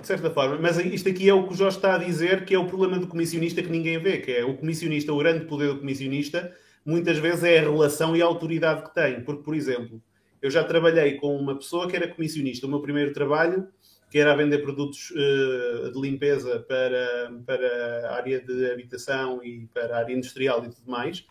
De 0.00 0.06
certa 0.06 0.30
forma, 0.30 0.56
mas 0.58 0.78
isto 0.78 1.08
aqui 1.08 1.28
é 1.28 1.34
o 1.34 1.46
que 1.46 1.54
o 1.54 1.56
Jorge 1.56 1.76
está 1.76 1.96
a 1.96 1.98
dizer, 1.98 2.44
que 2.44 2.54
é 2.54 2.58
o 2.58 2.66
problema 2.66 3.00
do 3.00 3.08
comissionista 3.08 3.60
que 3.60 3.68
ninguém 3.68 3.98
vê, 3.98 4.18
que 4.18 4.30
é 4.30 4.44
o 4.44 4.56
comissionista, 4.56 5.12
o 5.12 5.18
grande 5.18 5.44
poder 5.46 5.74
do 5.74 5.80
comissionista, 5.80 6.54
muitas 6.86 7.18
vezes 7.18 7.42
é 7.42 7.58
a 7.58 7.62
relação 7.62 8.14
e 8.14 8.22
a 8.22 8.24
autoridade 8.24 8.84
que 8.84 8.94
tem. 8.94 9.24
Porque, 9.24 9.42
por 9.42 9.56
exemplo, 9.56 10.00
eu 10.40 10.50
já 10.50 10.62
trabalhei 10.62 11.16
com 11.16 11.36
uma 11.36 11.56
pessoa 11.56 11.88
que 11.88 11.96
era 11.96 12.06
comissionista, 12.06 12.64
o 12.64 12.70
meu 12.70 12.80
primeiro 12.80 13.12
trabalho, 13.12 13.66
que 14.08 14.18
era 14.18 14.32
a 14.32 14.36
vender 14.36 14.58
produtos 14.58 15.12
eh, 15.16 15.90
de 15.92 16.00
limpeza 16.00 16.60
para, 16.60 17.32
para 17.44 18.08
a 18.08 18.14
área 18.14 18.40
de 18.40 18.70
habitação 18.70 19.42
e 19.44 19.66
para 19.74 19.96
a 19.96 19.98
área 19.98 20.14
industrial 20.14 20.64
e 20.64 20.70
tudo 20.70 20.88
mais. 20.90 21.26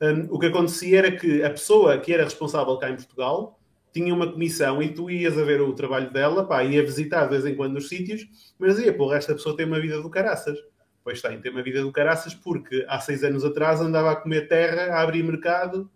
Um, 0.00 0.34
o 0.34 0.38
que 0.38 0.46
acontecia 0.46 0.98
era 0.98 1.12
que 1.12 1.42
a 1.42 1.50
pessoa 1.50 1.98
que 1.98 2.12
era 2.12 2.24
responsável 2.24 2.76
cá 2.76 2.90
em 2.90 2.96
Portugal 2.96 3.59
tinha 3.92 4.14
uma 4.14 4.30
comissão 4.30 4.82
e 4.82 4.88
tu 4.92 5.10
ias 5.10 5.36
a 5.36 5.44
ver 5.44 5.60
o 5.60 5.72
trabalho 5.72 6.12
dela, 6.12 6.46
pá, 6.46 6.62
ia 6.64 6.82
visitar 6.82 7.24
de 7.24 7.30
vez 7.30 7.46
em 7.46 7.54
quando 7.54 7.76
os 7.76 7.88
sítios, 7.88 8.26
mas 8.58 8.76
dizia, 8.76 8.92
porra, 8.92 9.16
esta 9.16 9.34
pessoa 9.34 9.56
tem 9.56 9.66
uma 9.66 9.80
vida 9.80 10.00
do 10.00 10.10
caraças. 10.10 10.58
Pois 11.02 11.22
tem, 11.22 11.40
tem 11.40 11.50
uma 11.50 11.62
vida 11.62 11.80
do 11.82 11.90
caraças 11.90 12.34
porque 12.34 12.84
há 12.88 13.00
seis 13.00 13.24
anos 13.24 13.44
atrás 13.44 13.80
andava 13.80 14.12
a 14.12 14.16
comer 14.16 14.48
terra, 14.48 14.94
a 14.94 15.02
abrir 15.02 15.22
mercado 15.22 15.90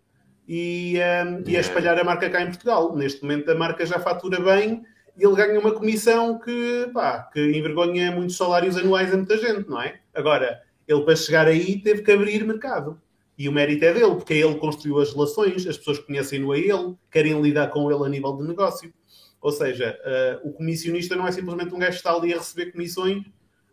e, 0.49 0.99
um, 1.27 1.49
e 1.49 1.57
a 1.57 1.61
espalhar 1.61 1.99
a 1.99 2.05
marca 2.05 2.29
cá 2.31 2.43
em 2.43 2.47
Portugal. 2.47 2.97
Neste 2.97 3.23
momento 3.23 3.51
a 3.51 3.55
marca 3.55 3.85
já 3.85 3.99
fatura 3.99 4.41
bem 4.41 4.83
e 5.17 5.25
ele 5.25 5.37
ganha 5.37 5.61
uma 5.61 5.73
comissão 5.73 6.39
que, 6.39 6.91
pá, 6.93 7.29
que 7.33 7.41
envergonha 7.41 8.11
muitos 8.11 8.37
salários 8.37 8.77
anuais 8.77 9.13
a 9.13 9.17
muita 9.17 9.37
gente, 9.37 9.69
não 9.69 9.81
é? 9.81 10.01
Agora, 10.15 10.63
ele 10.89 11.03
para 11.03 11.17
chegar 11.17 11.47
aí 11.47 11.81
teve 11.81 12.03
que 12.03 12.11
abrir 12.11 12.45
mercado. 12.45 13.01
E 13.37 13.49
o 13.49 13.53
mérito 13.53 13.85
é 13.85 13.93
dele, 13.93 14.15
porque 14.15 14.35
é 14.35 14.39
ele 14.39 14.55
que 14.55 14.61
construiu 14.61 14.99
as 15.01 15.13
relações, 15.13 15.67
as 15.67 15.77
pessoas 15.77 15.99
conhecem-no 15.99 16.53
a 16.53 16.59
ele, 16.59 16.95
querem 17.11 17.41
lidar 17.41 17.69
com 17.69 17.91
ele 17.91 18.05
a 18.05 18.09
nível 18.09 18.37
de 18.37 18.47
negócio. 18.47 18.93
Ou 19.41 19.51
seja, 19.51 19.99
uh, 20.43 20.49
o 20.49 20.53
comissionista 20.53 21.17
não 21.17 21.27
é 21.27 21.33
simplesmente 21.33 21.75
um 21.75 21.79
gajo 21.79 21.93
que 21.93 21.97
está 21.97 22.13
ali 22.13 22.33
a 22.33 22.39
receber 22.39 22.73
comissões, 22.73 23.25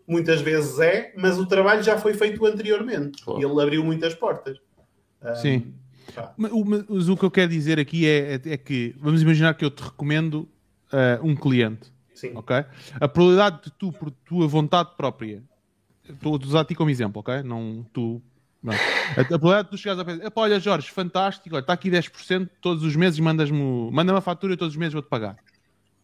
muitas 0.07 0.41
vezes 0.41 0.79
é, 0.79 1.13
mas 1.15 1.37
o 1.37 1.45
trabalho 1.45 1.83
já 1.83 1.97
foi 1.97 2.13
feito 2.13 2.45
anteriormente. 2.45 3.23
Claro. 3.23 3.39
E 3.39 3.45
ele 3.45 3.61
abriu 3.61 3.83
muitas 3.83 4.13
portas. 4.15 4.57
Um, 5.23 5.35
Sim. 5.35 5.73
Mas 6.35 6.51
o, 6.51 6.65
mas 6.65 7.07
o 7.07 7.15
que 7.15 7.23
eu 7.23 7.31
quero 7.31 7.51
dizer 7.51 7.79
aqui 7.79 8.05
é, 8.05 8.33
é- 8.33 8.53
é 8.53 8.57
que, 8.57 8.93
vamos 8.99 9.21
imaginar 9.21 9.53
que 9.53 9.63
eu 9.63 9.69
te 9.71 9.81
recomendo 9.81 10.49
ah, 10.91 11.19
um 11.23 11.35
cliente, 11.35 11.93
Sim. 12.13 12.31
ok? 12.35 12.65
A 12.99 13.07
probabilidade 13.07 13.63
de 13.65 13.71
tu, 13.71 13.93
por 13.93 14.11
tua 14.11 14.47
vontade 14.47 14.89
própria, 14.97 15.41
estou 16.09 16.35
a 16.35 16.45
usar 16.45 16.61
a 16.61 16.65
ti 16.65 16.75
como 16.75 16.89
exemplo, 16.89 17.21
ok? 17.21 17.41
Não 17.43 17.85
tu. 17.93 18.21
Não. 18.63 18.73
A, 18.73 19.23
probabilidade 19.25 19.63
de 19.65 19.69
tu 19.71 19.77
chegares 19.77 19.99
a 19.99 20.05
pensar, 20.05 20.25
"Epá, 20.25 20.41
olha 20.41 20.59
Jorge, 20.59 20.91
fantástico, 20.91 21.55
olha, 21.55 21.61
está 21.61 21.73
aqui 21.73 21.89
10% 21.89 22.49
todos 22.61 22.83
os 22.83 22.95
meses, 22.95 23.19
mandas-me 23.19 23.59
o- 23.59 23.89
manda-me 23.91 24.17
a 24.19 24.21
fatura 24.21 24.53
e 24.53 24.57
todos 24.57 24.73
os 24.75 24.77
meses 24.77 24.93
vou-te 24.93 25.09
pagar. 25.09 25.35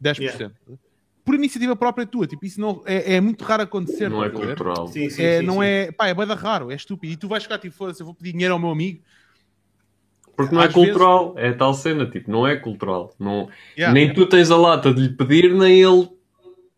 10%. 0.02 0.22
Yeah. 0.68 0.82
Por 1.24 1.36
iniciativa 1.36 1.76
própria 1.76 2.06
tua, 2.06 2.26
tipo, 2.26 2.46
isso 2.46 2.60
não, 2.60 2.82
é, 2.86 3.16
é 3.16 3.22
muito 3.22 3.44
raro 3.44 3.62
acontecer. 3.64 4.10
Não 4.10 4.24
é 4.24 4.30
cultural. 4.30 4.88
Sim, 4.88 5.10
sim, 5.10 5.22
É, 5.22 5.40
sim, 5.40 5.46
não 5.46 5.56
sim. 5.56 5.64
é, 5.66 5.92
pá, 5.92 6.08
é 6.08 6.14
bada 6.14 6.34
raro, 6.34 6.72
é 6.72 6.76
estúpido. 6.76 7.14
E 7.14 7.18
tu 7.18 7.28
vais 7.28 7.44
ficar 7.44 7.58
tipo, 7.60 7.76
foda-se, 7.76 8.02
eu 8.02 8.06
vou 8.06 8.16
pedir 8.16 8.32
dinheiro 8.32 8.54
ao 8.54 8.60
meu 8.60 8.70
amigo. 8.70 9.02
Porque 10.36 10.54
não 10.56 10.62
é 10.62 10.68
Às 10.68 10.74
vezes- 10.74 10.90
cultural. 10.92 11.34
É 11.38 11.52
tal 11.52 11.74
cena, 11.74 12.06
tipo, 12.06 12.32
não 12.32 12.48
é 12.48 12.56
cultural. 12.56 13.14
Não... 13.20 13.50
Yeah. 13.78 13.94
Nem 13.94 14.14
tu 14.14 14.26
tens 14.28 14.50
a 14.52 14.56
lata 14.58 14.94
de 14.94 15.02
lhe 15.02 15.10
pedir, 15.10 15.54
nem 15.54 15.82
ele 15.82 16.10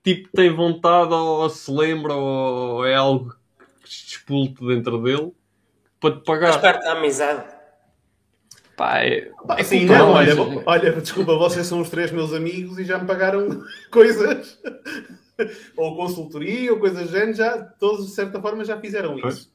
tipo 0.04 0.30
tem 0.34 0.50
vontade 0.54 1.14
ou 1.14 1.50
se 1.50 1.70
lembra 1.72 2.14
ou 2.16 2.86
é 2.86 2.96
algo 2.96 3.36
que 3.84 3.90
se 3.94 4.06
despulte 4.06 4.66
dentro 4.66 5.04
dele 5.04 5.32
para 6.00 6.12
te 6.16 6.26
Faz 6.26 6.40
pagar. 6.56 6.62
parte 6.62 6.84
da 6.84 6.92
amizade. 6.94 7.44
Pá, 8.76 9.00
é... 9.04 9.30
Pá, 9.46 9.62
sim, 9.64 9.80
cultural, 9.80 10.08
não, 10.08 10.14
olha, 10.14 10.36
mas- 10.36 10.64
olha, 10.66 10.92
desculpa, 10.94 11.36
vocês 11.36 11.68
são 11.68 11.82
os 11.82 11.90
três 11.90 12.12
meus 12.12 12.34
amigos 12.34 12.78
e 12.80 12.86
já 12.86 12.98
me 12.98 13.06
pagaram 13.06 13.62
coisas, 13.92 14.58
ou 15.76 15.96
consultoria, 15.98 16.72
ou 16.72 16.80
coisas 16.80 17.08
do 17.08 17.12
género, 17.12 17.34
já, 17.34 17.58
todos 17.62 18.08
de 18.08 18.14
certa 18.14 18.42
forma 18.42 18.64
já 18.64 18.80
fizeram 18.80 19.20
Pois. 19.20 19.36
isso. 19.36 19.54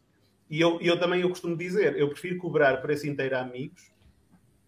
E 0.51 0.61
eu, 0.61 0.79
eu 0.83 0.99
também 1.01 1.23
eu 1.23 1.31
costumo 1.31 1.57
dizer, 1.57 1.97
eu 1.99 2.09
prefiro 2.09 2.37
cobrar 2.37 2.77
preço 2.83 3.07
inteiro 3.07 3.35
a 3.37 3.41
amigos 3.41 3.83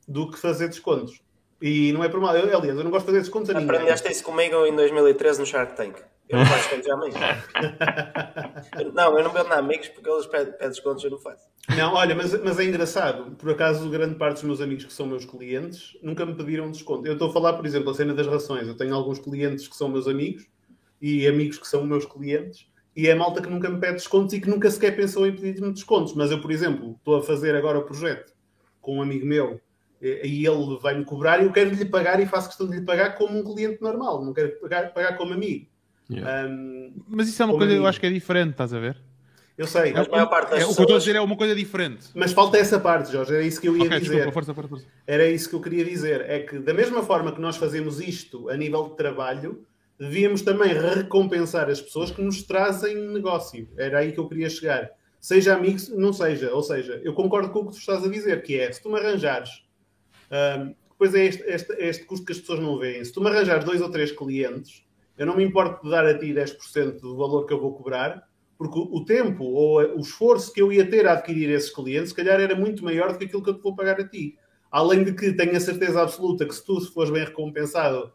do 0.09 0.31
que 0.31 0.39
fazer 0.39 0.69
descontos. 0.69 1.21
E 1.61 1.93
não 1.93 2.03
é 2.05 2.09
por 2.09 2.21
mal. 2.21 2.35
Eu, 2.37 2.45
aliás, 2.59 2.79
eu 2.79 2.85
não 2.85 2.91
gosto 2.91 3.05
de 3.05 3.13
fazer 3.13 3.21
descontos 3.21 3.51
a 3.51 3.55
ninguém. 3.55 3.77
Aprendeste 3.77 4.11
isso 4.13 4.23
comigo 4.25 4.65
em 4.67 4.75
2013 4.75 5.41
no 5.41 5.47
Shark 5.47 5.75
Tank. 5.77 5.97
Eu 6.29 6.39
não 6.39 6.47
faço 6.47 6.77
descontos 6.77 6.89
a 6.89 6.95
amigos. 6.95 7.21
não, 8.95 9.19
eu 9.19 9.25
não 9.25 9.33
vendo 9.33 9.53
a 9.53 9.59
amigos 9.59 9.89
porque 9.89 10.11
eles 10.11 10.27
pedem, 10.27 10.53
pedem 10.53 10.69
descontos 10.69 11.05
e 11.05 11.07
eu 11.07 11.11
não 11.13 11.19
faço. 11.19 11.49
Não, 11.77 11.95
olha, 11.95 12.15
mas, 12.15 12.33
mas 12.43 12.59
é 12.59 12.65
engraçado. 12.65 13.37
Por 13.37 13.51
acaso, 13.51 13.89
grande 13.89 14.17
parte 14.17 14.35
dos 14.35 14.45
meus 14.45 14.61
amigos 14.61 14.85
que 14.85 14.93
são 14.93 15.07
meus 15.07 15.25
clientes 15.25 15.97
nunca 16.03 16.27
me 16.27 16.35
pediram 16.35 16.71
desconto. 16.71 17.07
Eu 17.07 17.13
estou 17.13 17.31
a 17.31 17.33
falar, 17.33 17.53
por 17.53 17.65
exemplo, 17.65 17.91
a 17.91 17.95
cena 17.95 18.15
das 18.15 18.27
rações. 18.27 18.67
Eu 18.67 18.77
tenho 18.77 18.95
alguns 18.95 19.19
clientes 19.19 19.69
que 19.69 19.77
são 19.77 19.89
meus 19.89 20.09
amigos 20.09 20.47
e 21.01 21.27
amigos 21.27 21.59
que 21.59 21.69
são 21.69 21.85
meus 21.85 22.05
clientes 22.05 22.67
e 22.97 23.09
é 23.09 23.15
malta 23.15 23.43
que 23.43 23.51
nunca 23.51 23.69
me 23.69 23.79
pede 23.79 23.95
descontos 23.95 24.33
e 24.33 24.41
que 24.41 24.49
nunca 24.49 24.71
sequer 24.71 24.97
pensou 24.97 25.27
em 25.27 25.33
pedir-me 25.33 25.73
descontos. 25.73 26.15
Mas 26.15 26.31
eu, 26.31 26.41
por 26.41 26.51
exemplo, 26.51 26.97
estou 26.99 27.17
a 27.17 27.23
fazer 27.23 27.55
agora 27.55 27.79
o 27.79 27.85
projeto 27.85 28.33
com 28.81 28.97
um 28.97 29.03
amigo 29.03 29.27
meu 29.27 29.61
e 30.01 30.47
ele 30.47 30.79
vai-me 30.81 31.05
cobrar 31.05 31.41
e 31.41 31.45
eu 31.45 31.53
quero 31.53 31.71
lhe 31.71 31.85
pagar 31.85 32.21
e 32.21 32.27
faço 32.27 32.49
questão 32.49 32.69
de 32.69 32.79
lhe 32.79 32.85
pagar 32.85 33.17
como 33.17 33.39
um 33.39 33.45
cliente 33.45 33.83
normal, 33.83 34.25
não 34.25 34.33
quero 34.33 34.59
pagar, 34.61 34.93
pagar 34.93 35.17
como 35.17 35.33
amigo. 35.33 35.67
Yeah. 36.11 36.49
Um, 36.49 36.93
mas 37.09 37.29
isso 37.29 37.43
é 37.43 37.45
uma 37.45 37.55
coisa, 37.55 37.73
amigo. 37.73 37.85
eu 37.85 37.89
acho 37.89 37.99
que 37.99 38.07
é 38.07 38.11
diferente, 38.11 38.53
estás 38.53 38.73
a 38.73 38.79
ver? 38.79 38.97
Eu 39.59 39.67
sei. 39.67 39.93
Mas 39.93 40.07
a 40.07 40.11
maior 40.11 40.27
parte 40.27 40.51
das 40.51 40.59
é, 40.59 40.67
pessoas... 40.67 40.73
O 40.73 40.77
que 40.77 40.81
eu 40.81 40.85
estou 40.85 40.97
a 40.97 40.99
dizer 40.99 41.17
é 41.17 41.21
uma 41.21 41.37
coisa 41.37 41.55
diferente. 41.55 42.09
Mas 42.15 42.33
falta 42.33 42.59
essa 42.59 42.79
parte, 42.79 43.11
Jorge. 43.11 43.35
Era 43.35 43.43
isso 43.43 43.61
que 43.61 43.69
eu 43.69 43.77
ia 43.77 43.85
okay, 43.85 44.01
dizer. 44.01 44.13
Desculpa, 44.13 44.33
força, 44.33 44.55
força, 44.55 44.69
força. 44.69 44.87
Era 45.07 45.27
isso 45.29 45.49
que 45.49 45.55
eu 45.55 45.61
queria 45.61 45.85
dizer. 45.85 46.21
É 46.29 46.41
que, 46.41 46.59
da 46.59 46.75
mesma 46.75 47.03
forma 47.03 47.33
que 47.33 47.41
nós 47.41 47.57
fazemos 47.57 47.99
isto 47.99 48.51
a 48.51 48.57
nível 48.57 48.91
de 48.91 48.97
trabalho, 48.97 49.65
devíamos 49.99 50.43
também 50.43 50.75
recompensar 50.75 51.71
as 51.71 51.81
pessoas 51.81 52.11
que 52.11 52.21
nos 52.21 52.43
trazem 52.43 52.95
negócio. 52.95 53.67
Era 53.79 54.01
aí 54.01 54.13
que 54.13 54.19
eu 54.19 54.29
queria 54.29 54.51
chegar. 54.51 54.91
Seja 55.19 55.55
amigo, 55.55 55.81
não 55.97 56.13
seja. 56.13 56.53
Ou 56.53 56.63
seja, 56.63 57.01
eu 57.03 57.15
concordo 57.15 57.49
com 57.49 57.61
o 57.61 57.67
que 57.67 57.73
tu 57.73 57.79
estás 57.79 58.05
a 58.05 58.09
dizer, 58.09 58.43
que 58.43 58.59
é, 58.61 58.71
se 58.71 58.83
tu 58.83 58.91
me 58.91 58.99
arranjares... 58.99 59.65
Um, 60.31 60.75
depois 60.91 61.15
é 61.15 61.27
este, 61.27 61.43
este, 61.43 61.73
este 61.75 62.05
custo 62.05 62.25
que 62.25 62.33
as 62.33 62.39
pessoas 62.39 62.59
não 62.59 62.79
veem. 62.79 63.05
Se 63.05 63.13
tu 63.13 63.21
me 63.21 63.29
arranjares 63.29 63.65
dois 63.65 63.83
ou 63.83 63.91
três 63.91 64.11
clientes, 64.13 64.86
eu 65.17 65.27
não 65.27 65.37
me 65.37 65.45
importo 65.45 65.85
de 65.85 65.91
dar 65.91 66.07
a 66.07 66.19
ti 66.19 66.33
10% 66.33 67.01
do 67.01 67.17
valor 67.17 67.47
que 67.47 67.53
eu 67.53 67.61
vou 67.61 67.75
cobrar, 67.75 68.29
porque 68.59 68.79
o 68.79 69.05
tempo 69.05 69.45
ou 69.45 69.81
o 69.97 70.01
esforço 70.01 70.53
que 70.53 70.61
eu 70.61 70.73
ia 70.73 70.89
ter 70.89 71.07
a 71.07 71.13
adquirir 71.13 71.51
esses 71.51 71.71
clientes, 71.71 72.11
se 72.11 72.15
calhar 72.15 72.41
era 72.41 72.55
muito 72.55 72.85
maior 72.85 73.13
do 73.13 73.19
que 73.19 73.25
aquilo 73.25 73.43
que 73.43 73.51
eu 73.51 73.55
te 73.55 73.63
vou 73.63 73.75
pagar 73.75 74.01
a 74.01 74.09
ti. 74.09 74.39
Além 74.71 75.05
de 75.05 75.13
que 75.13 75.33
tenho 75.33 75.57
a 75.57 75.61
certeza 75.61 76.03
absoluta 76.03 76.47
que 76.47 76.55
se 76.55 76.65
tu 76.65 76.81
fores 76.93 77.11
bem 77.11 77.25
recompensado 77.25 78.13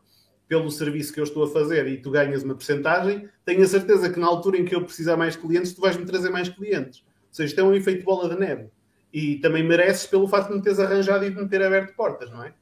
pelo 0.47 0.69
serviço 0.69 1.13
que 1.13 1.19
eu 1.19 1.23
estou 1.23 1.43
a 1.43 1.47
fazer 1.47 1.87
e 1.87 1.97
tu 1.97 2.11
ganhas 2.11 2.43
uma 2.43 2.55
porcentagem, 2.55 3.29
tenho 3.45 3.63
a 3.63 3.67
certeza 3.67 4.09
que 4.09 4.19
na 4.19 4.27
altura 4.27 4.57
em 4.57 4.65
que 4.65 4.75
eu 4.75 4.83
precisar 4.83 5.15
mais 5.15 5.35
clientes, 5.35 5.73
tu 5.73 5.81
vais-me 5.81 6.05
trazer 6.05 6.29
mais 6.29 6.49
clientes. 6.49 6.99
Ou 6.99 7.33
seja, 7.33 7.47
isto 7.47 7.61
é 7.61 7.63
um 7.63 7.73
efeito 7.73 8.03
bola 8.03 8.27
de 8.27 8.37
neve. 8.37 8.69
E 9.13 9.37
também 9.37 9.63
mereces 9.63 10.05
pelo 10.07 10.27
facto 10.27 10.49
de 10.49 10.55
me 10.55 10.61
teres 10.61 10.79
arranjado 10.79 11.25
e 11.25 11.29
de 11.29 11.41
me 11.41 11.47
ter 11.47 11.63
aberto 11.63 11.95
portas, 11.95 12.29
não 12.29 12.43
é? 12.43 12.53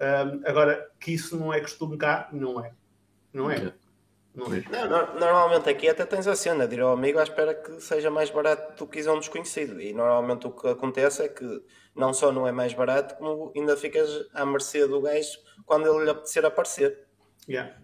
Um, 0.00 0.48
agora, 0.48 0.88
que 1.00 1.12
isso 1.12 1.36
não 1.36 1.52
é 1.52 1.60
costume 1.60 1.96
cá, 1.96 2.28
não 2.32 2.64
é. 2.64 2.72
Não 3.34 3.50
é. 3.50 3.74
Não 4.34 4.52
é. 4.52 4.64
Não, 4.88 5.18
normalmente 5.18 5.68
aqui 5.68 5.88
até 5.88 6.06
tens 6.06 6.26
a 6.26 6.34
cena 6.34 6.66
de 6.66 6.76
ir 6.76 6.80
ao 6.80 6.92
amigo 6.92 7.18
à 7.18 7.22
espera 7.22 7.54
que 7.54 7.80
seja 7.80 8.10
mais 8.10 8.30
barato 8.30 8.84
do 8.84 8.90
que 8.90 9.08
um 9.08 9.18
desconhecido. 9.18 9.80
E 9.80 9.92
normalmente 9.92 10.46
o 10.46 10.50
que 10.50 10.68
acontece 10.68 11.22
é 11.22 11.28
que 11.28 11.62
não 11.94 12.12
só 12.12 12.32
não 12.32 12.46
é 12.46 12.52
mais 12.52 12.72
barato, 12.72 13.16
como 13.16 13.52
ainda 13.54 13.76
ficas 13.76 14.08
à 14.32 14.46
mercê 14.46 14.86
do 14.86 15.00
gajo 15.00 15.38
quando 15.66 15.88
ele 15.88 16.04
lhe 16.04 16.10
apetecer 16.10 16.44
aparecer. 16.44 17.06
Yeah. 17.48 17.76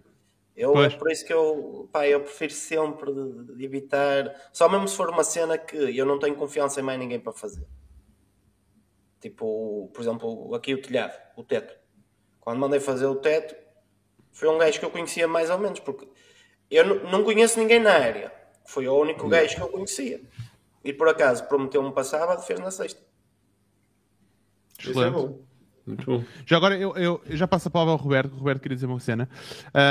Eu, 0.57 0.77
é 0.83 0.91
por 0.91 1.11
isso 1.11 1.25
que 1.25 1.33
eu, 1.33 1.89
pá, 1.93 2.07
eu 2.07 2.21
prefiro 2.21 2.53
sempre 2.53 3.13
de, 3.13 3.57
de 3.57 3.65
evitar, 3.65 4.35
só 4.53 4.69
mesmo 4.69 4.89
se 4.89 4.97
for 4.97 5.09
uma 5.09 5.25
cena 5.25 5.57
que 5.57 5.77
eu 5.97 6.05
não 6.05 6.19
tenho 6.19 6.37
confiança 6.37 6.81
em 6.81 6.83
mais 6.83 6.99
ninguém 6.99 7.21
para 7.21 7.33
fazer. 7.33 7.67
Tipo, 9.21 9.91
por 9.95 10.01
exemplo, 10.01 10.55
aqui 10.55 10.75
o 10.75 10.83
telhado, 10.83 11.17
o 11.37 11.45
teto. 11.45 11.75
Quando 12.41 12.59
mandei 12.59 12.81
fazer 12.81 13.07
o 13.07 13.17
teto, 13.17 13.55
foi 14.33 14.49
um 14.49 14.59
gajo 14.59 14.79
que 14.79 14.85
eu 14.85 14.91
conhecia 14.91 15.27
mais 15.29 15.51
ou 15.51 15.59
menos, 15.59 15.81
porque 15.81 16.09
eu 16.71 17.03
não 17.11 17.25
conheço 17.25 17.59
ninguém 17.59 17.81
na 17.81 17.93
área. 17.93 18.33
Foi 18.65 18.87
o 18.87 18.95
único 18.95 19.29
gajo 19.29 19.57
que 19.57 19.63
eu 19.63 19.69
conhecia. 19.69 20.21
E 20.85 20.93
por 20.93 21.09
acaso 21.09 21.45
prometeu-me 21.45 21.93
para 21.93 22.05
sábado, 22.05 22.43
fez 22.43 22.59
na 22.61 22.71
sexta. 22.71 23.01
Excelente. 24.79 24.91
Isso 24.91 25.03
é 25.03 25.11
bom. 25.11 25.51
Muito 25.87 26.07
bom. 26.07 26.25
Já 26.47 26.57
agora, 26.57 26.79
eu, 26.79 26.97
eu, 26.97 27.21
eu 27.27 27.37
já 27.37 27.49
passo 27.49 27.69
a 27.69 27.71
palavra 27.71 27.93
ao 27.93 27.99
Roberto. 27.99 28.33
O 28.33 28.37
Roberto 28.37 28.61
queria 28.61 28.77
dizer 28.77 28.87
uma 28.87 29.01
cena. 29.01 29.29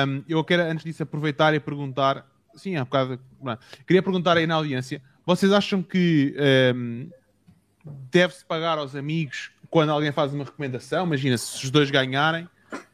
Um, 0.08 0.24
eu 0.28 0.44
quero, 0.44 0.64
antes 0.64 0.84
disso, 0.84 1.04
aproveitar 1.04 1.54
e 1.54 1.60
perguntar. 1.60 2.26
Sim, 2.56 2.78
há 2.78 2.86
bocado. 2.86 3.20
Não, 3.42 3.58
queria 3.86 4.02
perguntar 4.02 4.38
aí 4.38 4.48
na 4.48 4.56
audiência. 4.56 5.02
Vocês 5.26 5.52
acham 5.52 5.84
que 5.84 6.36
um, 6.76 7.10
deve-se 8.12 8.46
pagar 8.46 8.78
aos 8.78 8.96
amigos 8.96 9.52
quando 9.70 9.92
alguém 9.92 10.12
faz 10.12 10.34
uma 10.34 10.44
recomendação? 10.44 11.06
Imagina, 11.06 11.38
se 11.38 11.64
os 11.64 11.70
dois 11.70 11.92
ganharem, 11.92 12.48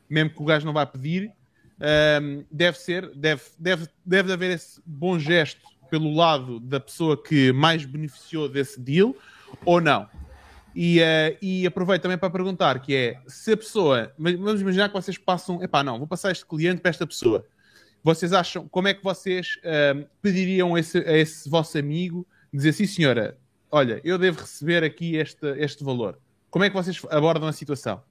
mesmo 0.09 0.31
que 0.31 0.41
o 0.41 0.45
gajo 0.45 0.65
não 0.65 0.73
vá 0.73 0.85
pedir, 0.85 1.31
um, 1.79 2.45
deve 2.51 2.79
ser, 2.79 3.09
deve, 3.15 3.41
deve, 3.59 3.87
deve 4.05 4.33
haver 4.33 4.51
esse 4.51 4.81
bom 4.85 5.19
gesto 5.19 5.61
pelo 5.89 6.13
lado 6.13 6.59
da 6.59 6.79
pessoa 6.79 7.21
que 7.21 7.51
mais 7.51 7.85
beneficiou 7.85 8.47
desse 8.49 8.79
deal 8.79 9.15
ou 9.65 9.81
não? 9.81 10.07
E, 10.75 10.99
uh, 10.99 11.37
e 11.41 11.65
aproveito 11.65 12.01
também 12.01 12.17
para 12.17 12.29
perguntar, 12.29 12.79
que 12.79 12.93
é, 12.93 13.19
se 13.27 13.53
a 13.53 13.57
pessoa, 13.57 14.13
vamos 14.17 14.61
imaginar 14.61 14.89
que 14.89 14.93
vocês 14.93 15.17
passam, 15.17 15.63
epá, 15.63 15.83
não, 15.83 15.97
vou 15.97 16.07
passar 16.07 16.31
este 16.31 16.45
cliente 16.45 16.81
para 16.81 16.89
esta 16.89 17.07
pessoa. 17.07 17.45
Vocês 18.03 18.33
acham, 18.33 18.67
como 18.67 18.87
é 18.87 18.93
que 18.93 19.03
vocês 19.03 19.57
uh, 19.57 20.05
pediriam 20.21 20.77
esse, 20.77 20.97
a 20.99 21.17
esse 21.17 21.49
vosso 21.49 21.77
amigo 21.77 22.27
dizer, 22.53 22.73
sim 22.73 22.85
senhora, 22.85 23.37
olha, 23.71 24.01
eu 24.03 24.17
devo 24.17 24.41
receber 24.41 24.83
aqui 24.83 25.15
este, 25.15 25.47
este 25.57 25.83
valor. 25.83 26.19
Como 26.49 26.63
é 26.63 26.69
que 26.69 26.75
vocês 26.75 27.01
abordam 27.09 27.47
a 27.47 27.53
situação? 27.53 28.03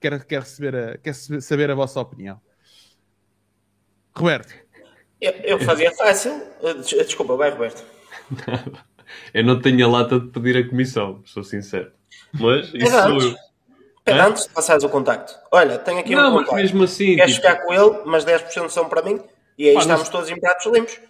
Quero, 0.00 0.24
quero, 0.24 0.42
receber 0.42 0.76
a, 0.76 0.98
quero 0.98 1.40
saber 1.40 1.70
a 1.70 1.74
vossa 1.74 2.00
opinião. 2.00 2.40
Roberto. 4.16 4.54
Eu, 5.20 5.32
eu 5.42 5.58
fazia 5.60 5.92
fácil. 5.92 6.42
Desculpa, 7.06 7.36
vai, 7.36 7.50
Roberto. 7.50 7.84
Eu 9.32 9.44
não 9.44 9.60
tenho 9.60 9.86
a 9.86 9.90
lata 9.90 10.18
de 10.18 10.28
pedir 10.28 10.56
a 10.56 10.68
comissão, 10.68 11.20
sou 11.24 11.44
sincero. 11.44 11.92
Mas 12.32 12.72
isso 12.74 12.90
sou 12.90 13.20
eu. 13.20 13.36
É 14.06 14.12
antes 14.12 14.44
de 14.44 14.50
passares 14.50 14.84
o 14.84 14.88
contacto. 14.88 15.34
Olha, 15.50 15.78
tenho 15.78 15.98
aqui 15.98 16.14
não, 16.14 16.30
um 16.30 16.32
contacto. 16.38 16.56
mesmo 16.56 16.84
assim. 16.84 17.16
Queres 17.16 17.34
tipo... 17.34 17.46
ficar 17.46 17.62
com 17.62 17.72
ele, 17.72 18.02
mas 18.04 18.24
10% 18.24 18.68
são 18.70 18.88
para 18.88 19.02
mim. 19.02 19.20
E 19.56 19.68
aí 19.68 19.74
Pá, 19.74 19.80
estamos 19.80 20.08
todos 20.08 20.30
em 20.30 20.38
pratos 20.38 20.66
limpos. 20.66 21.00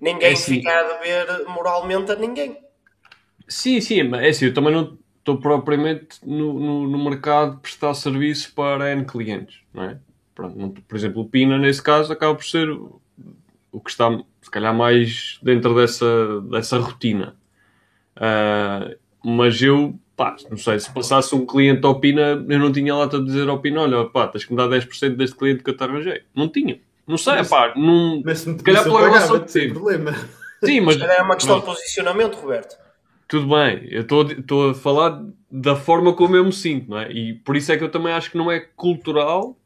Ninguém 0.00 0.30
é 0.30 0.32
assim. 0.32 0.54
fica 0.54 0.70
a 0.70 0.82
dever 0.82 1.48
moralmente 1.48 2.12
a 2.12 2.16
ninguém. 2.16 2.56
Sim, 3.48 3.80
sim, 3.80 4.02
mas 4.04 4.22
é 4.22 4.28
assim, 4.28 4.46
eu 4.46 4.54
também 4.54 4.72
não 4.72 4.98
estou 5.18 5.38
propriamente 5.38 6.18
no, 6.24 6.54
no, 6.54 6.88
no, 6.88 7.04
mercado 7.10 7.56
de 7.56 7.62
prestar 7.62 7.92
serviço 7.94 8.54
para 8.54 8.92
N 8.92 9.04
clientes, 9.04 9.60
não 9.72 9.84
é? 9.84 9.98
Pronto, 10.38 10.80
por 10.82 10.96
exemplo, 10.96 11.22
o 11.22 11.28
Pina, 11.28 11.58
nesse 11.58 11.82
caso, 11.82 12.12
acaba 12.12 12.32
por 12.32 12.44
ser 12.44 12.70
o 12.70 13.80
que 13.80 13.90
está, 13.90 14.08
se 14.40 14.48
calhar, 14.48 14.72
mais 14.72 15.36
dentro 15.42 15.74
dessa, 15.74 16.40
dessa 16.42 16.78
rotina. 16.78 17.34
Uh, 18.16 18.96
mas 19.24 19.60
eu, 19.60 19.98
pá, 20.16 20.36
não 20.48 20.56
sei, 20.56 20.78
se 20.78 20.92
passasse 20.92 21.34
um 21.34 21.44
cliente 21.44 21.84
ao 21.84 21.98
Pina, 21.98 22.46
eu 22.48 22.58
não 22.60 22.70
tinha 22.70 22.94
lá 22.94 23.06
a 23.06 23.08
dizer 23.08 23.48
ao 23.48 23.58
Pina, 23.58 23.80
olha, 23.80 24.04
pá, 24.04 24.28
tens 24.28 24.44
que 24.44 24.52
me 24.52 24.56
dar 24.56 24.68
10% 24.68 25.16
deste 25.16 25.34
cliente 25.34 25.64
que 25.64 25.70
eu 25.70 25.76
te 25.76 25.82
arranjei. 25.82 26.22
Não 26.32 26.48
tinha. 26.48 26.78
Não 27.04 27.18
sei, 27.18 27.34
mas, 27.34 27.48
pá, 27.48 27.74
não... 27.74 28.22
Mas 28.24 28.38
se 28.38 28.48
me 28.48 28.62
calhar 28.62 28.84
pela 28.84 29.08
relação 29.08 29.40
que 29.40 29.46
tive. 29.46 29.72
problema. 29.72 30.14
Sim, 30.62 30.82
mas... 30.82 31.00
é 31.00 31.20
uma 31.20 31.34
questão 31.34 31.56
mas... 31.56 31.64
de 31.64 31.70
posicionamento, 31.72 32.36
Roberto. 32.36 32.76
Tudo 33.26 33.48
bem, 33.48 33.88
eu 33.90 34.02
estou 34.02 34.70
a 34.70 34.74
falar 34.74 35.20
da 35.50 35.74
forma 35.74 36.12
como 36.12 36.36
eu 36.36 36.44
me 36.44 36.52
sinto, 36.52 36.90
não 36.90 37.00
é? 37.00 37.10
E 37.10 37.34
por 37.34 37.56
isso 37.56 37.72
é 37.72 37.76
que 37.76 37.82
eu 37.82 37.90
também 37.90 38.12
acho 38.12 38.30
que 38.30 38.38
não 38.38 38.52
é 38.52 38.60
cultural 38.60 39.58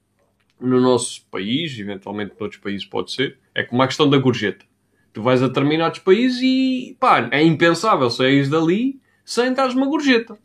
no 0.63 0.81
nosso 0.81 1.27
país, 1.31 1.79
eventualmente 1.79 2.35
noutros 2.39 2.61
países 2.61 2.87
pode 2.87 3.13
ser, 3.13 3.39
é 3.55 3.63
como 3.63 3.83
a 3.83 3.87
questão 3.87 4.09
da 4.09 4.19
gorjeta. 4.19 4.65
Tu 5.13 5.21
vais 5.21 5.43
a 5.43 5.49
determinados 5.49 5.99
países 5.99 6.41
e, 6.43 6.97
pá, 6.99 7.29
é 7.31 7.43
impensável 7.43 8.09
sair 8.09 8.49
dali 8.49 9.01
sem 9.25 9.53
dar 9.53 9.69
uma 9.71 9.87
gorjeta. 9.87 10.39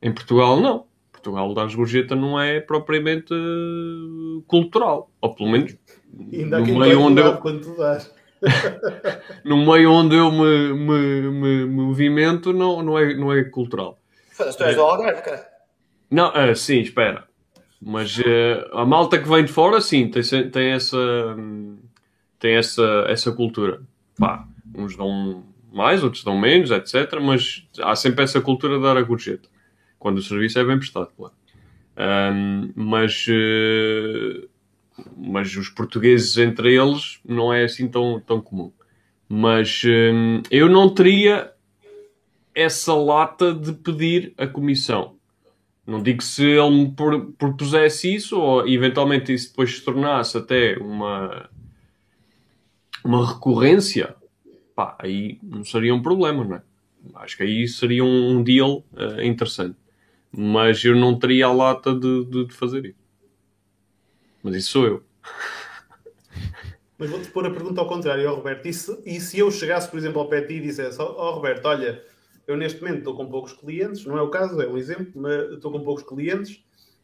Em 0.00 0.12
Portugal, 0.12 0.60
não. 0.60 0.86
Em 1.08 1.12
Portugal, 1.12 1.52
dar 1.54 1.74
gorjeta 1.74 2.14
não 2.14 2.40
é 2.40 2.60
propriamente 2.60 3.34
uh, 3.34 4.42
cultural. 4.46 5.10
Ou 5.20 5.34
pelo 5.34 5.50
menos 5.50 5.76
Ainda 6.32 6.60
no 6.60 6.78
meio 6.78 7.00
onde 7.00 7.20
eu... 7.20 7.36
quando 7.38 7.62
tu 7.62 7.76
dás. 7.76 8.12
no 9.44 9.56
meio 9.64 9.90
onde 9.90 10.14
eu 10.16 10.30
me, 10.30 10.72
me, 10.74 11.30
me, 11.30 11.66
me 11.66 11.82
movimento, 11.82 12.52
não, 12.52 12.82
não, 12.82 12.98
é, 12.98 13.14
não 13.14 13.32
é 13.32 13.42
cultural. 13.44 13.98
Tu 14.36 14.64
és 14.64 14.76
do 14.76 14.82
Algarve, 14.82 15.22
cara. 15.22 15.46
Não, 16.10 16.28
uh, 16.30 16.54
sim, 16.54 16.80
espera. 16.80 17.26
Mas 17.86 18.16
uh, 18.18 18.22
a 18.72 18.86
malta 18.86 19.18
que 19.18 19.28
vem 19.28 19.44
de 19.44 19.52
fora, 19.52 19.78
sim, 19.78 20.08
tem, 20.08 20.22
tem 20.50 20.70
essa. 20.70 20.96
Tem 22.38 22.56
essa, 22.56 23.04
essa 23.08 23.30
cultura. 23.30 23.82
Pá, 24.18 24.46
uns 24.74 24.96
dão 24.96 25.44
mais, 25.70 26.02
outros 26.02 26.24
dão 26.24 26.38
menos, 26.38 26.70
etc. 26.70 27.20
Mas 27.20 27.66
há 27.80 27.94
sempre 27.94 28.24
essa 28.24 28.40
cultura 28.40 28.76
de 28.76 28.82
dar 28.82 28.96
a 28.96 29.02
gorjeta. 29.02 29.48
Quando 29.98 30.18
o 30.18 30.22
serviço 30.22 30.58
é 30.58 30.64
bem 30.64 30.78
prestado, 30.78 31.10
claro. 31.14 31.34
Um, 32.34 32.72
mas. 32.74 33.26
Uh, 33.28 34.48
mas 35.16 35.54
os 35.56 35.68
portugueses 35.68 36.38
entre 36.38 36.74
eles 36.74 37.20
não 37.24 37.52
é 37.52 37.64
assim 37.64 37.88
tão, 37.88 38.20
tão 38.20 38.40
comum. 38.40 38.72
Mas 39.28 39.82
hum, 39.84 40.40
eu 40.50 40.68
não 40.68 40.88
teria 40.88 41.52
essa 42.54 42.94
lata 42.94 43.52
de 43.52 43.72
pedir 43.72 44.32
a 44.38 44.46
comissão. 44.46 45.16
Não 45.86 46.02
digo 46.02 46.22
se 46.22 46.42
ele 46.44 46.70
me 46.70 46.92
propusesse 47.38 48.14
isso 48.14 48.38
ou 48.40 48.66
eventualmente 48.66 49.32
isso 49.34 49.50
depois 49.50 49.76
se 49.76 49.82
tornasse 49.84 50.36
até 50.38 50.76
uma, 50.78 51.48
uma 53.04 53.26
recorrência, 53.34 54.14
pá, 54.74 54.96
aí 54.98 55.38
não 55.42 55.64
seria 55.64 55.94
um 55.94 56.02
problema, 56.02 56.44
não 56.44 56.56
é? 56.56 56.62
Acho 57.16 57.36
que 57.36 57.42
aí 57.42 57.68
seria 57.68 58.02
um 58.02 58.42
deal 58.42 58.82
eh, 58.96 59.26
interessante. 59.26 59.76
Mas 60.32 60.82
eu 60.84 60.96
não 60.96 61.18
teria 61.18 61.46
a 61.46 61.52
lata 61.52 61.94
de, 61.94 62.24
de- 62.24 62.46
de 62.46 62.54
fazer 62.54 62.86
isso. 62.86 62.98
Mas 64.42 64.56
isso 64.56 64.70
sou 64.72 64.86
eu. 64.86 65.04
Mas 66.98 67.10
vou-te 67.10 67.28
pôr 67.30 67.44
a 67.46 67.50
pergunta 67.50 67.80
ao 67.80 67.88
contrário, 67.88 68.32
Roberto. 68.34 68.66
E 68.66 68.72
se, 68.72 69.02
e 69.04 69.20
se 69.20 69.38
eu 69.38 69.50
chegasse, 69.50 69.90
por 69.90 69.98
exemplo, 69.98 70.20
ao 70.20 70.28
pé 70.28 70.40
de 70.40 70.48
ti 70.48 70.54
e 70.54 70.60
dissesse: 70.60 71.00
Ó 71.00 71.14
ó, 71.16 71.34
Roberto, 71.34 71.66
olha, 71.66 72.02
eu 72.46 72.56
neste 72.56 72.80
momento 72.80 72.98
estou 72.98 73.16
com 73.16 73.26
poucos 73.26 73.52
clientes, 73.52 74.04
não 74.04 74.18
é 74.18 74.22
o 74.22 74.30
caso, 74.30 74.60
é 74.60 74.68
um 74.68 74.76
exemplo, 74.76 75.12
mas 75.14 75.52
estou 75.52 75.72
com 75.72 75.80
poucos 75.80 76.04
clientes. 76.04 76.62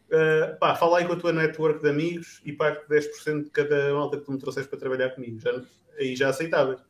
Uh, 0.09 0.59
pá, 0.59 0.75
fala 0.75 0.99
aí 0.99 1.07
com 1.07 1.13
a 1.13 1.17
tua 1.17 1.33
network 1.33 1.81
de 1.81 1.89
amigos 1.89 2.41
e 2.45 2.53
pago 2.53 2.81
10% 2.91 3.45
de 3.45 3.51
cada 3.51 3.95
malta 3.95 4.19
que 4.19 4.25
tu 4.25 4.33
me 4.33 4.39
trouxeste 4.39 4.69
para 4.69 4.79
trabalhar 4.79 5.11
comigo. 5.11 5.39
Já, 5.39 5.63
aí 5.99 6.17
já 6.17 6.29
aceitavas. 6.29 6.81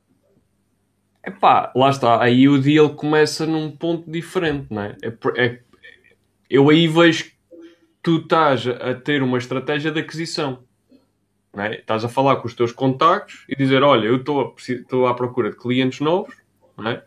Epá, 1.24 1.70
lá 1.76 1.90
está. 1.90 2.22
Aí 2.22 2.48
o 2.48 2.58
deal 2.58 2.94
começa 2.94 3.44
num 3.44 3.70
ponto 3.76 4.10
diferente, 4.10 4.68
não 4.70 4.82
é? 4.82 4.96
É 5.02 5.12
é- 5.36 5.62
eu 6.48 6.68
aí 6.70 6.88
vejo 6.88 7.24
que 7.24 7.32
tu 8.02 8.16
estás 8.16 8.66
a 8.66 8.94
ter 8.94 9.22
uma 9.22 9.38
estratégia 9.38 9.92
de 9.92 10.00
aquisição. 10.00 10.64
É? 11.56 11.80
Estás 11.80 12.04
a 12.04 12.08
falar 12.08 12.36
com 12.36 12.46
os 12.46 12.54
teus 12.54 12.72
contactos 12.72 13.44
e 13.48 13.56
dizer, 13.56 13.82
olha, 13.82 14.06
eu 14.06 14.16
estou 14.16 15.06
à 15.06 15.14
procura 15.14 15.50
de 15.50 15.56
clientes 15.56 16.00
novos, 16.00 16.34
não 16.76 16.88
é? 16.88 17.04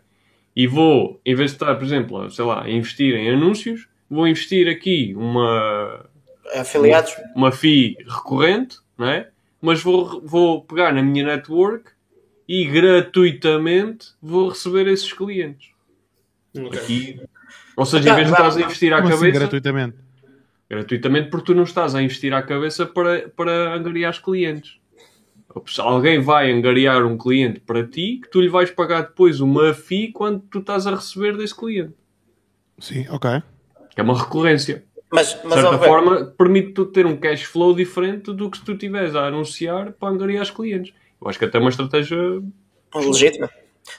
E 0.56 0.66
vou, 0.66 1.20
em 1.24 1.34
vez 1.34 1.50
de 1.50 1.56
estar, 1.56 1.74
por 1.74 1.84
exemplo, 1.84 2.22
a, 2.22 2.30
sei 2.30 2.44
lá, 2.44 2.62
a 2.62 2.70
investir 2.70 3.14
em 3.14 3.30
anúncios, 3.30 3.88
vou 4.08 4.26
investir 4.28 4.68
aqui 4.68 5.14
uma, 5.16 6.08
Afiliados, 6.54 7.14
uma 7.34 7.50
fee 7.50 7.96
recorrente, 8.06 8.78
não 8.96 9.08
é? 9.08 9.28
Mas 9.60 9.82
vou, 9.82 10.20
vou 10.24 10.62
pegar 10.62 10.92
na 10.92 11.02
minha 11.02 11.24
network 11.24 11.90
e 12.48 12.66
gratuitamente 12.66 14.08
vou 14.22 14.50
receber 14.50 14.86
esses 14.86 15.12
clientes. 15.12 15.70
Aqui, 16.72 17.20
ou 17.76 17.84
seja, 17.84 18.10
em 18.10 18.14
vez 18.14 18.26
de 18.28 18.32
estás 18.32 18.56
a 18.56 18.60
investir 18.60 18.92
à 18.92 19.02
Como 19.02 19.08
assim, 19.08 19.20
cabeça, 19.20 19.38
gratuitamente? 19.40 19.96
gratuitamente, 20.70 21.30
porque 21.30 21.46
tu 21.46 21.54
não 21.54 21.64
estás 21.64 21.94
a 21.94 22.02
investir 22.02 22.32
à 22.32 22.42
cabeça 22.42 22.86
para, 22.86 23.28
para 23.30 23.74
angariar 23.74 24.12
os 24.12 24.18
clientes. 24.18 24.78
Alguém 25.78 26.20
vai 26.20 26.50
angariar 26.50 27.04
um 27.04 27.16
cliente 27.16 27.60
para 27.60 27.86
ti 27.86 28.20
que 28.22 28.28
tu 28.30 28.40
lhe 28.40 28.48
vais 28.48 28.70
pagar 28.70 29.02
depois 29.02 29.40
uma 29.40 29.72
fee 29.72 30.10
quando 30.12 30.40
tu 30.40 30.58
estás 30.58 30.86
a 30.86 30.94
receber 30.94 31.36
desse 31.36 31.54
cliente. 31.54 31.94
Sim, 32.78 33.06
ok. 33.08 33.42
Que 33.90 34.00
é 34.00 34.04
uma 34.04 34.18
recorrência. 34.18 34.84
mas, 35.10 35.34
De 35.34 35.40
mas 35.44 35.54
certa 35.54 35.68
ó, 35.68 35.72
Roberto, 35.72 35.88
forma, 35.88 36.24
permite-te 36.36 36.84
ter 36.86 37.06
um 37.06 37.16
cash 37.16 37.44
flow 37.44 37.74
diferente 37.74 38.32
do 38.32 38.50
que 38.50 38.58
se 38.58 38.64
tu 38.64 38.72
estiveres 38.72 39.14
a 39.14 39.26
anunciar 39.26 39.92
para 39.92 40.08
angariar 40.08 40.42
os 40.42 40.50
clientes. 40.50 40.92
Eu 41.20 41.28
acho 41.28 41.38
que 41.38 41.44
até 41.44 41.58
é 41.58 41.60
uma 41.60 41.70
estratégia. 41.70 42.18
legítima. 42.94 43.48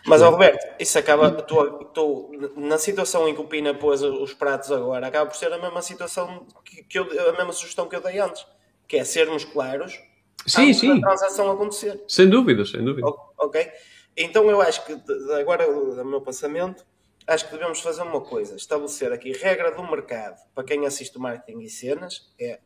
Mas, 0.06 0.22
ó, 0.22 0.32
Roberto, 0.32 0.66
isso 0.80 0.98
acaba. 0.98 1.32
Tu, 1.32 1.86
tu, 1.94 2.32
na 2.58 2.78
situação 2.78 3.30
em 3.30 3.36
que 3.36 3.42
o 3.42 3.46
Pina 3.46 3.74
pôs 3.74 4.02
os 4.02 4.34
pratos 4.34 4.72
agora, 4.72 5.08
acaba 5.08 5.30
por 5.30 5.36
ser 5.36 5.54
a 5.54 5.60
mesma 5.60 5.82
situação 5.82 6.46
que, 6.64 6.84
que 6.84 7.00
eu, 7.00 7.08
a 7.30 7.34
mesma 7.34 7.54
sugestão 7.54 7.88
que 7.88 7.96
eu 7.96 8.02
dei 8.02 8.20
antes, 8.20 8.46
que 8.88 8.98
é 8.98 9.04
sermos 9.04 9.46
claros 9.46 9.98
Sim, 10.46 10.74
sim. 10.74 11.02
transação 11.02 11.52
acontecer. 11.52 12.04
Sem 12.08 12.30
dúvida, 12.30 12.66
sem 12.66 12.84
dúvida. 12.84 13.08
Ok? 13.38 13.72
Então 14.18 14.50
eu 14.50 14.62
acho 14.62 14.86
que, 14.86 14.94
agora, 15.40 15.70
o 15.70 16.06
meu 16.06 16.22
pensamento, 16.22 16.86
acho 17.28 17.46
que 17.46 17.52
devemos 17.54 17.80
fazer 17.82 18.02
uma 18.04 18.22
coisa: 18.22 18.56
estabelecer 18.56 19.12
aqui 19.12 19.32
regra 19.34 19.72
do 19.72 19.84
mercado 19.84 20.40
para 20.54 20.64
quem 20.64 20.86
assiste 20.86 21.18
o 21.18 21.22
marketing 21.22 21.60
e 21.62 21.70
cenas. 21.70 22.32
É 22.40 22.60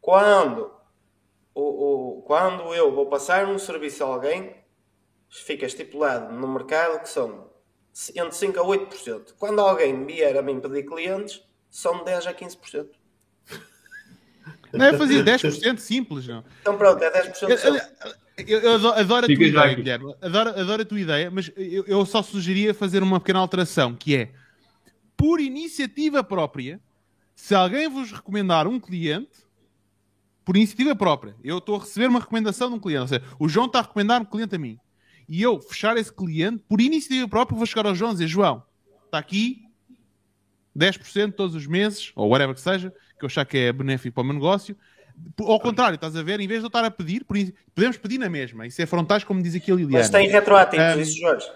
quando, 0.00 0.70
o, 1.54 2.18
o- 2.18 2.22
quando 2.22 2.74
eu 2.74 2.92
vou 2.92 3.06
passar 3.06 3.46
um 3.46 3.58
serviço 3.58 4.02
a 4.04 4.06
alguém, 4.08 4.56
fica 5.30 5.64
estipulado 5.64 6.32
no 6.34 6.48
mercado 6.48 7.00
que 7.02 7.08
são 7.08 7.50
entre 8.14 8.32
5% 8.34 8.58
a 8.58 8.62
8%. 8.64 9.34
Quando 9.38 9.60
alguém 9.60 10.04
vier 10.04 10.36
a 10.36 10.42
mim 10.42 10.60
pedir 10.60 10.82
clientes, 10.84 11.42
são 11.70 12.04
10% 12.04 12.26
a 12.28 12.34
15%. 12.34 12.88
Não 14.72 14.84
é 14.86 14.96
fazer 14.96 15.24
10% 15.24 15.78
simples, 15.78 16.26
não. 16.26 16.44
Então 16.60 16.76
pronto, 16.76 17.02
é 17.02 17.10
10% 17.10 17.48
Eu, 17.50 17.58
só. 17.58 17.68
eu- 17.68 18.60
eu 18.60 18.74
adoro, 18.74 18.98
adoro 18.98 19.24
a 19.24 19.26
tua 19.26 19.44
ideia, 19.44 19.64
aqui. 19.66 19.76
Guilherme. 19.76 20.14
Adoro, 20.22 20.50
adoro 20.50 20.82
a 20.82 20.84
tua 20.84 21.00
ideia, 21.00 21.30
mas 21.30 21.50
eu, 21.56 21.84
eu 21.86 22.06
só 22.06 22.22
sugeria 22.22 22.72
fazer 22.72 23.02
uma 23.02 23.20
pequena 23.20 23.38
alteração, 23.40 23.94
que 23.94 24.16
é, 24.16 24.32
por 25.16 25.40
iniciativa 25.40 26.24
própria, 26.24 26.80
se 27.34 27.54
alguém 27.54 27.88
vos 27.88 28.10
recomendar 28.12 28.66
um 28.66 28.80
cliente, 28.80 29.30
por 30.44 30.56
iniciativa 30.56 30.96
própria, 30.96 31.36
eu 31.44 31.58
estou 31.58 31.76
a 31.76 31.80
receber 31.80 32.06
uma 32.08 32.20
recomendação 32.20 32.68
de 32.70 32.74
um 32.76 32.80
cliente, 32.80 33.02
ou 33.02 33.08
seja, 33.08 33.22
o 33.38 33.48
João 33.48 33.66
está 33.66 33.78
a 33.80 33.82
recomendar 33.82 34.20
um 34.22 34.24
cliente 34.24 34.54
a 34.54 34.58
mim, 34.58 34.78
e 35.28 35.40
eu 35.40 35.60
fechar 35.60 35.96
esse 35.96 36.12
cliente, 36.12 36.64
por 36.68 36.80
iniciativa 36.80 37.28
própria, 37.28 37.56
vou 37.56 37.66
chegar 37.66 37.86
ao 37.86 37.94
João 37.94 38.10
e 38.10 38.14
dizer, 38.14 38.26
João, 38.26 38.62
está 39.04 39.18
aqui 39.18 39.62
10% 40.76 41.32
todos 41.34 41.54
os 41.54 41.66
meses, 41.66 42.10
ou 42.16 42.28
whatever 42.30 42.54
que 42.54 42.60
seja, 42.60 42.92
que 43.22 43.24
eu 43.24 43.28
achar 43.28 43.44
que 43.44 43.56
é 43.56 43.72
benéfico 43.72 44.14
para 44.14 44.22
o 44.22 44.24
meu 44.24 44.34
negócio. 44.34 44.76
Ao 45.40 45.60
contrário, 45.60 45.94
estás 45.94 46.16
a 46.16 46.22
ver, 46.22 46.40
em 46.40 46.48
vez 46.48 46.60
de 46.60 46.64
eu 46.64 46.68
estar 46.68 46.84
a 46.84 46.90
pedir, 46.90 47.24
podemos 47.74 47.96
pedir 47.98 48.18
na 48.18 48.28
mesma. 48.28 48.66
Isso 48.66 48.80
é 48.82 48.86
frontais, 48.86 49.22
como 49.24 49.42
diz 49.42 49.54
aqui 49.54 49.70
a 49.70 49.74
Liliana. 49.74 49.98
Mas 49.98 50.10
tem 50.10 50.28
retroativos, 50.28 50.96
Um, 50.96 51.00
isso, 51.00 51.18
Jorge. 51.20 51.46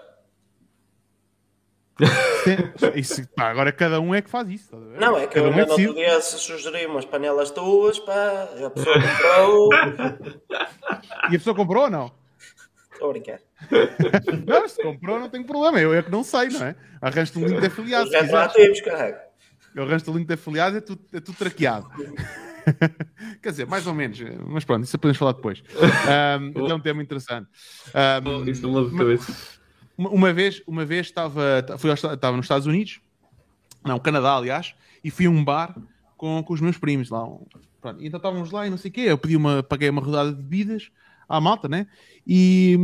Isso, 2.95 3.27
pá, 3.35 3.49
agora 3.51 3.73
cada 3.73 3.99
um 4.01 4.15
é 4.15 4.21
que 4.21 4.29
faz 4.29 4.49
isso. 4.51 4.77
Não, 4.77 5.17
é 5.17 5.27
que 5.27 5.35
cada 5.35 5.47
eu 5.47 5.51
um 5.53 5.57
no 5.57 5.61
outro 5.63 5.95
dia 5.95 6.21
se 6.21 6.39
sugeri 6.39 6.85
umas 6.87 7.07
panelas 7.07 7.51
tuas, 7.51 7.99
pá, 7.99 8.49
a 8.65 8.71
pessoa 8.71 8.97
comprou. 9.01 9.71
E 11.25 11.27
a 11.27 11.39
pessoa 11.39 11.57
comprou 11.57 11.85
ou 11.85 11.91
não? 11.91 12.13
Estou 12.93 13.09
a 13.09 13.13
brincar. 13.13 13.41
Não, 14.47 14.69
se 14.69 14.83
comprou, 14.83 15.19
não 15.19 15.31
tem 15.31 15.43
problema. 15.43 15.81
Eu 15.81 15.95
é 15.95 16.03
que 16.03 16.11
não 16.11 16.23
sei, 16.23 16.49
não 16.49 16.67
é? 16.67 16.77
Arranjo-te 17.01 17.39
um 17.39 17.47
link 17.47 17.61
de 17.61 17.67
afiliado. 17.67 18.05
Os 18.05 18.11
Se 18.11 18.19
quiseres. 18.19 18.47
retroativos, 18.47 18.81
caralho. 18.83 19.17
Arranjo-te 19.77 20.11
o 20.11 20.17
link 20.17 20.27
de 20.27 20.35
afiliado, 20.35 20.77
é 20.77 20.81
tudo, 20.81 21.01
é 21.13 21.21
tudo 21.21 21.37
traqueado. 21.37 21.89
Quer 23.43 23.51
dizer, 23.51 23.67
mais 23.67 23.87
ou 23.87 23.95
menos. 23.95 24.19
Mas 24.49 24.65
pronto, 24.65 24.85
isso 24.85 24.99
podemos 24.99 25.19
falar 25.19 25.33
depois. 25.33 25.63
Ahm, 26.09 26.49
então 26.57 26.69
é 26.71 26.75
um 26.75 26.81
tema 26.81 27.03
interessante. 27.03 27.49
Ahm, 27.95 28.49
Isso 28.49 28.63
não 28.69 28.83
me 28.85 28.91
de 28.91 28.97
cabeça. 28.97 29.57
Uma, 29.97 30.11
uma 30.11 30.33
vez, 30.33 30.63
uma 30.67 30.85
vez 30.85 31.07
estava, 31.07 31.65
fui 31.79 31.91
estava 31.93 32.37
nos 32.37 32.45
Estados 32.47 32.67
Unidos, 32.67 33.01
não, 33.85 33.99
Canadá, 34.01 34.35
aliás, 34.37 34.75
e 35.05 35.11
fui 35.11 35.27
a 35.27 35.31
um 35.31 35.45
bar 35.45 35.77
com, 36.17 36.43
com 36.43 36.53
os 36.55 36.61
meus 36.61 36.77
primos 36.77 37.09
lá. 37.11 37.25
um- 37.25 37.47
Pronto, 37.81 38.03
e 38.03 38.07
então 38.09 38.19
estávamos 38.19 38.51
lá 38.51 38.67
e 38.67 38.71
não 38.71 38.77
sei 38.79 38.91
o 38.91 38.95
quê. 38.95 39.03
Eu 39.03 39.17
pedi 39.19 39.37
uma, 39.37 39.63
paguei 39.63 39.89
uma 39.89 40.03
rodada 40.03 40.31
de 40.33 40.43
bebidas 40.43 40.91
à 41.29 41.41
malta, 41.41 41.69
né? 41.69 41.87
E, 42.27 42.77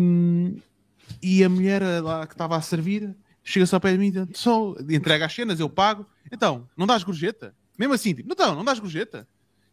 e 1.21 1.43
a 1.43 1.49
mulher 1.49 1.83
lá 2.03 2.25
que 2.27 2.35
estava 2.35 2.57
a 2.57 2.61
servir 2.61 3.13
chega-se 3.43 3.75
ao 3.75 3.81
pé 3.81 3.93
de 3.93 3.99
mim 3.99 4.07
e 4.07 4.11
diz, 4.13 4.39
só 4.39 4.77
entrega 4.89 5.27
as 5.27 5.35
cenas, 5.35 5.59
eu 5.59 5.69
pago. 5.69 6.07
Então, 6.33 6.66
não 6.75 6.87
dás 6.87 7.05
gorjeta? 7.05 7.55
Mesmo 7.79 7.92
assim, 7.92 8.14
tipo, 8.14 8.33
então, 8.33 8.55
não 8.55 8.64
dás 8.64 8.79
gorjeta? 8.79 9.29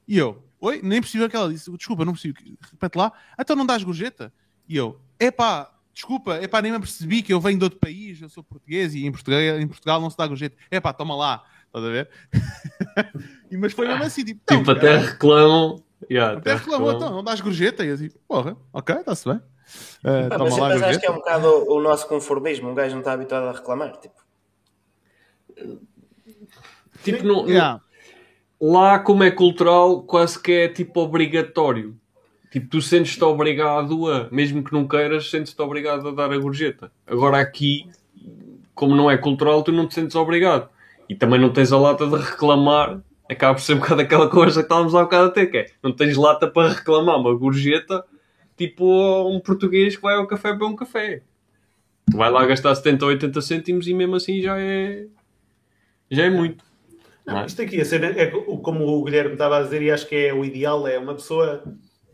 E 0.05 0.17
eu, 0.17 0.43
oi, 0.59 0.81
nem 0.83 0.99
percebi 0.99 1.23
o 1.23 1.29
que 1.29 1.35
ela 1.35 1.51
disse. 1.51 1.71
Desculpa, 1.71 2.03
não 2.03 2.13
percebi. 2.13 2.57
Repete 2.71 2.97
lá. 2.97 3.13
Então 3.39 3.55
não 3.55 3.65
dás 3.65 3.81
gorjeta? 3.83 4.33
E 4.67 4.75
eu, 4.75 4.99
epá, 5.19 5.71
desculpa, 5.93 6.41
epá, 6.41 6.61
nem 6.61 6.71
me 6.71 6.79
percebi 6.79 7.21
que 7.21 7.31
eu 7.31 7.39
venho 7.39 7.57
de 7.57 7.63
outro 7.63 7.79
país, 7.79 8.21
eu 8.21 8.29
sou 8.29 8.43
português 8.43 8.93
e 8.93 9.05
em 9.05 9.11
Portugal, 9.11 9.39
em 9.39 9.67
Portugal 9.67 10.01
não 10.01 10.09
se 10.09 10.17
dá 10.17 10.27
gorjeta. 10.27 10.57
Epá, 10.69 10.91
toma 10.91 11.15
lá. 11.15 11.43
Estás 11.67 11.85
a 11.85 11.89
ver? 11.89 12.09
e, 13.51 13.57
mas 13.57 13.73
foi 13.73 13.87
mesmo 13.87 14.03
assim, 14.03 14.25
tipo, 14.25 14.41
Tipo, 14.47 14.63
não, 14.63 14.73
até 14.73 14.97
reclamam. 14.97 15.83
Yeah, 16.09 16.39
até 16.39 16.55
reclamou, 16.55 16.93
então, 16.93 17.11
não 17.11 17.23
dás 17.23 17.39
gorjeta? 17.39 17.85
E 17.85 17.89
eu 17.89 17.93
assim, 17.93 18.09
porra, 18.27 18.57
ok, 18.73 18.95
está-se 18.95 19.29
bem. 19.29 19.37
Uh, 19.37 20.29
Pá, 20.29 20.37
toma 20.37 20.49
mas, 20.49 20.57
lá 20.57 20.69
mas 20.69 20.81
acho 20.81 20.99
que 20.99 21.05
é 21.05 21.11
um 21.11 21.15
bocado 21.15 21.47
o, 21.47 21.77
o 21.77 21.81
nosso 21.81 22.07
conformismo. 22.07 22.69
Um 22.69 22.73
gajo 22.73 22.93
não 22.93 22.99
está 22.99 23.13
habituado 23.13 23.43
a 23.43 23.51
reclamar. 23.51 23.97
Tipo, 23.97 24.19
Tipo, 27.03 27.25
não, 27.25 27.47
Yeah. 27.47 27.81
lá, 28.59 28.99
como 28.99 29.23
é 29.23 29.31
cultural, 29.31 30.01
quase 30.03 30.41
que 30.41 30.51
é 30.51 30.67
tipo 30.67 30.99
obrigatório. 31.01 31.95
Tipo, 32.51 32.67
tu 32.67 32.81
sentes-te 32.81 33.23
obrigado 33.23 34.09
a, 34.09 34.27
mesmo 34.31 34.63
que 34.63 34.73
não 34.73 34.87
queiras, 34.87 35.29
sentes-te 35.29 35.61
obrigado 35.61 36.07
a 36.07 36.11
dar 36.11 36.31
a 36.31 36.37
gorjeta. 36.37 36.91
Agora 37.05 37.39
aqui, 37.39 37.87
como 38.73 38.95
não 38.95 39.09
é 39.09 39.17
cultural, 39.17 39.61
tu 39.61 39.71
não 39.71 39.87
te 39.87 39.93
sentes 39.93 40.15
obrigado. 40.15 40.67
E 41.07 41.15
também 41.15 41.39
não 41.39 41.51
tens 41.51 41.71
a 41.71 41.77
lata 41.77 42.07
de 42.07 42.15
reclamar. 42.15 42.99
Acaba 43.29 43.53
por 43.53 43.61
ser 43.61 43.75
um 43.75 43.79
bocado 43.79 44.01
aquela 44.01 44.27
coisa 44.27 44.61
que 44.61 44.65
estávamos 44.65 44.95
há 44.95 45.03
bocado 45.03 45.27
até, 45.27 45.45
que 45.45 45.57
é, 45.57 45.67
não 45.83 45.91
tens 45.91 46.17
lata 46.17 46.47
para 46.47 46.69
reclamar 46.73 47.19
uma 47.19 47.33
gorjeta, 47.35 48.03
tipo 48.57 48.83
um 49.29 49.39
português 49.39 49.95
que 49.95 50.01
vai 50.01 50.15
ao 50.15 50.25
café 50.25 50.51
para 50.55 50.65
um 50.65 50.75
café. 50.75 51.21
Tu 52.09 52.17
vai 52.17 52.31
lá 52.31 52.43
gastar 52.47 52.73
70 52.73 53.05
ou 53.05 53.11
80 53.11 53.41
cêntimos 53.41 53.87
e 53.87 53.93
mesmo 53.93 54.15
assim 54.15 54.41
já 54.41 54.59
é, 54.59 55.05
já 56.09 56.25
é 56.25 56.29
muito. 56.31 56.63
Não, 57.29 57.39
é? 57.41 57.45
isto 57.45 57.61
aqui, 57.61 57.79
a 57.79 57.85
cena, 57.85 58.07
é 58.07 58.27
co- 58.27 58.57
como 58.59 58.85
o 58.85 59.03
Guilherme 59.03 59.33
estava 59.33 59.57
a 59.57 59.63
dizer, 59.63 59.81
e 59.81 59.91
acho 59.91 60.07
que 60.07 60.15
é 60.15 60.33
o 60.33 60.43
ideal, 60.43 60.87
é 60.87 60.97
uma 60.97 61.13
pessoa, 61.15 61.63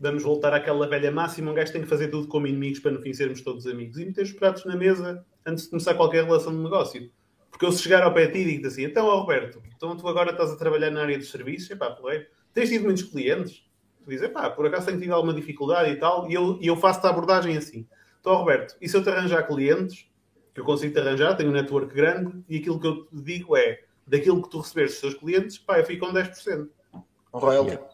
vamos 0.00 0.22
voltar 0.22 0.52
àquela 0.54 0.86
velha 0.88 1.10
máxima, 1.10 1.50
um 1.50 1.54
gajo 1.54 1.72
tem 1.72 1.82
que 1.82 1.88
fazer 1.88 2.08
tudo 2.08 2.28
como 2.28 2.46
inimigos 2.46 2.80
para 2.80 2.92
no 2.92 3.00
fim 3.00 3.12
sermos 3.12 3.40
todos 3.40 3.66
amigos. 3.66 3.98
E 3.98 4.04
meter 4.04 4.22
os 4.22 4.32
pratos 4.32 4.64
na 4.64 4.76
mesa 4.76 5.24
antes 5.44 5.64
de 5.64 5.70
começar 5.70 5.94
qualquer 5.94 6.24
relação 6.24 6.52
de 6.52 6.62
negócio. 6.62 7.10
Porque 7.50 7.64
eu 7.64 7.72
se 7.72 7.82
chegar 7.82 8.02
ao 8.02 8.12
pé 8.12 8.26
de 8.26 8.32
ti 8.32 8.38
e 8.40 8.44
digo 8.44 8.66
assim, 8.66 8.84
então, 8.84 9.06
ó, 9.06 9.20
Roberto, 9.20 9.62
então 9.74 9.96
tu 9.96 10.06
agora 10.06 10.30
estás 10.30 10.50
a 10.50 10.56
trabalhar 10.56 10.90
na 10.90 11.02
área 11.02 11.16
dos 11.16 11.30
serviços, 11.30 11.70
epá, 11.70 11.90
porreiro, 11.90 12.26
tens 12.52 12.68
tido 12.68 12.84
muitos 12.84 13.04
clientes? 13.04 13.64
Tu 14.04 14.10
dizes, 14.10 14.26
epá, 14.26 14.50
por 14.50 14.66
acaso 14.66 14.86
tenho 14.86 15.00
tido 15.00 15.14
alguma 15.14 15.32
dificuldade 15.32 15.90
e 15.90 15.96
tal, 15.96 16.30
e 16.30 16.34
eu, 16.34 16.58
e 16.60 16.66
eu 16.66 16.76
faço-te 16.76 17.06
a 17.06 17.10
abordagem 17.10 17.56
assim. 17.56 17.86
Então, 18.20 18.32
ó, 18.32 18.36
Roberto, 18.36 18.76
e 18.80 18.88
se 18.88 18.96
eu 18.96 19.02
te 19.02 19.08
arranjar 19.08 19.46
clientes, 19.46 20.06
que 20.52 20.60
eu 20.60 20.64
consigo 20.64 20.92
te 20.92 21.00
arranjar, 21.00 21.34
tenho 21.34 21.48
um 21.48 21.52
network 21.52 21.94
grande, 21.94 22.44
e 22.48 22.58
aquilo 22.58 22.78
que 22.78 22.86
eu 22.86 23.06
te 23.06 23.22
digo 23.22 23.56
é, 23.56 23.80
daquilo 24.06 24.42
que 24.42 24.50
tu 24.50 24.60
receberes 24.60 24.92
dos 24.92 25.00
seus 25.00 25.14
clientes, 25.14 25.58
pá, 25.58 25.78
eu 25.78 25.84
fico 25.84 26.06
com 26.06 26.12
10%. 26.12 26.68
Um 27.34 27.38
royalty. 27.38 27.70
Yeah. 27.72 27.88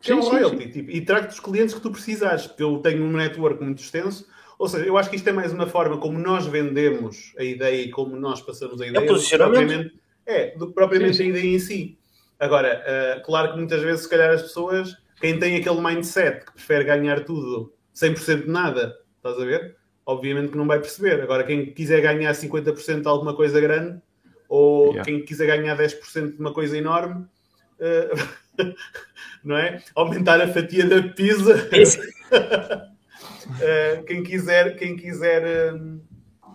Que 0.00 0.12
é 0.12 0.14
um 0.14 0.22
Sim, 0.22 0.28
sim, 0.28 0.34
royalty, 0.34 0.68
tipo, 0.70 0.90
e 0.90 1.00
trago-te 1.00 1.32
os 1.32 1.40
clientes 1.40 1.74
que 1.74 1.80
tu 1.80 1.90
precisares, 1.90 2.46
porque 2.46 2.62
eu 2.62 2.78
tenho 2.78 3.02
um 3.04 3.12
network 3.12 3.62
muito 3.62 3.82
extenso. 3.82 4.26
Ou 4.58 4.68
seja, 4.68 4.84
eu 4.84 4.96
acho 4.96 5.10
que 5.10 5.16
isto 5.16 5.28
é 5.28 5.32
mais 5.32 5.52
uma 5.52 5.66
forma 5.66 5.98
como 5.98 6.18
nós 6.18 6.46
vendemos 6.46 7.34
a 7.38 7.44
ideia 7.44 7.82
e 7.82 7.90
como 7.90 8.16
nós 8.16 8.40
passamos 8.40 8.80
a 8.80 8.86
ideia. 8.86 9.00
do 9.00 9.06
que 9.06 9.12
posicionamento. 9.12 9.92
É, 10.24 10.56
do 10.56 10.68
que 10.68 10.72
propriamente 10.72 11.16
Sim, 11.16 11.24
sim. 11.24 11.28
a 11.30 11.38
ideia 11.38 11.54
em 11.54 11.58
si. 11.58 11.98
Agora, 12.38 12.82
ah, 12.86 13.20
claro 13.20 13.52
que 13.52 13.58
muitas 13.58 13.82
vezes, 13.82 14.02
se 14.02 14.10
calhar, 14.10 14.30
as 14.30 14.42
pessoas, 14.42 14.96
quem 15.20 15.38
tem 15.38 15.56
aquele 15.56 15.80
mindset 15.80 16.44
que 16.44 16.52
prefere 16.52 16.84
ganhar 16.84 17.24
tudo 17.24 17.72
100% 17.94 18.42
de 18.42 18.50
nada, 18.50 18.96
estás 19.16 19.40
a 19.40 19.44
ver? 19.44 19.76
Obviamente 20.04 20.50
que 20.50 20.58
não 20.58 20.66
vai 20.66 20.78
perceber. 20.78 21.20
Agora, 21.22 21.44
quem 21.44 21.72
quiser 21.72 22.00
ganhar 22.00 22.32
50% 22.32 23.02
de 23.02 23.08
alguma 23.08 23.34
coisa 23.34 23.60
grande, 23.60 24.00
ou 24.48 24.86
Yeah. 24.92 25.04
quem 25.04 25.24
quiser 25.24 25.46
ganhar 25.46 25.76
10% 25.76 26.32
de 26.32 26.38
uma 26.40 26.52
coisa 26.52 26.76
enorme, 26.76 27.26
ah, 27.80 28.10
não 29.44 29.56
é? 29.56 29.82
Aumentar 29.94 30.40
a 30.40 30.48
fatia 30.48 30.86
da 30.86 31.02
pizza. 31.12 31.54
Uh, 33.46 34.04
quem 34.06 34.22
quiser, 34.22 34.76
quem 34.76 34.96
quiser, 34.96 35.74
um, 35.74 36.00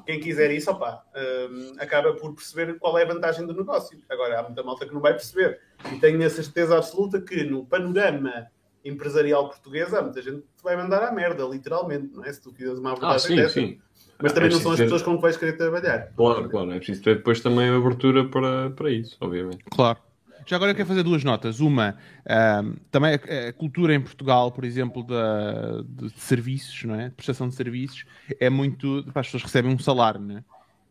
quem 0.06 0.20
quiser 0.20 0.52
isso, 0.52 0.72
um, 0.72 1.74
acaba 1.80 2.14
por 2.14 2.34
perceber 2.34 2.78
qual 2.80 2.98
é 2.98 3.04
a 3.04 3.08
vantagem 3.08 3.46
do 3.46 3.54
negócio. 3.56 4.00
Agora, 4.10 4.40
há 4.40 4.44
muita 4.44 4.64
malta 4.64 4.86
que 4.86 4.94
não 4.94 5.02
vai 5.02 5.14
perceber. 5.14 5.60
E 5.94 5.98
tenho 6.00 6.26
a 6.26 6.30
certeza 6.30 6.78
absoluta 6.78 7.22
que 7.22 7.44
no 7.44 7.66
panorama 7.66 8.48
empresarial 8.84 9.48
português 9.48 9.94
há 9.94 10.02
muita 10.02 10.22
gente 10.22 10.42
que 10.58 10.64
vai 10.64 10.76
mandar 10.76 11.04
à 11.04 11.12
merda, 11.12 11.44
literalmente, 11.46 12.12
não 12.14 12.26
é? 12.26 12.34
Se 12.34 12.42
tu 12.42 12.52
quiseres 12.52 12.80
uma 12.80 12.90
Ah, 12.90 12.94
abordagem 12.94 13.28
sim, 13.28 13.36
dessa. 13.36 13.54
sim. 13.54 13.80
Mas 14.22 14.34
também 14.34 14.50
É 14.50 14.54
não 14.54 14.60
são 14.60 14.72
as 14.72 14.78
preciso 14.78 14.96
pessoas 14.96 15.02
com 15.02 15.16
que 15.16 15.22
vais 15.22 15.38
querer 15.38 15.54
trabalhar. 15.54 16.12
Claro, 16.16 16.50
claro. 16.50 16.72
É 16.72 16.78
preciso 16.78 17.04
ter 17.04 17.18
depois 17.18 17.40
também 17.42 17.70
a 17.70 17.76
abertura 17.76 18.26
para, 18.26 18.70
para 18.72 18.92
isso, 18.92 19.18
obviamente. 19.20 19.64
Claro. 19.70 20.00
Já 20.46 20.56
agora 20.56 20.72
eu 20.72 20.76
quero 20.76 20.88
fazer 20.88 21.04
duas 21.04 21.24
notas. 21.24 21.60
Uma, 21.60 21.96
ahm, 22.28 22.74
também 22.90 23.14
a, 23.14 23.50
a 23.50 23.54
cultura 23.54 23.94
em 23.94 24.02
Portugal, 24.02 24.52
por 24.52 24.64
exemplo, 24.64 25.04
da, 25.04 25.82
de, 25.82 26.12
de 26.12 26.20
serviços, 26.20 26.84
não 26.84 26.96
é? 26.96 27.10
De 27.10 27.16
prestação 27.16 27.48
de 27.48 27.56
serviços, 27.56 28.06
é 28.40 28.50
muito. 28.50 29.06
Pá, 29.14 29.22
as 29.22 29.28
pessoas 29.28 29.44
recebem 29.44 29.72
um 29.72 29.80
salário, 29.80 30.20
não 30.20 30.38
é? 30.38 30.44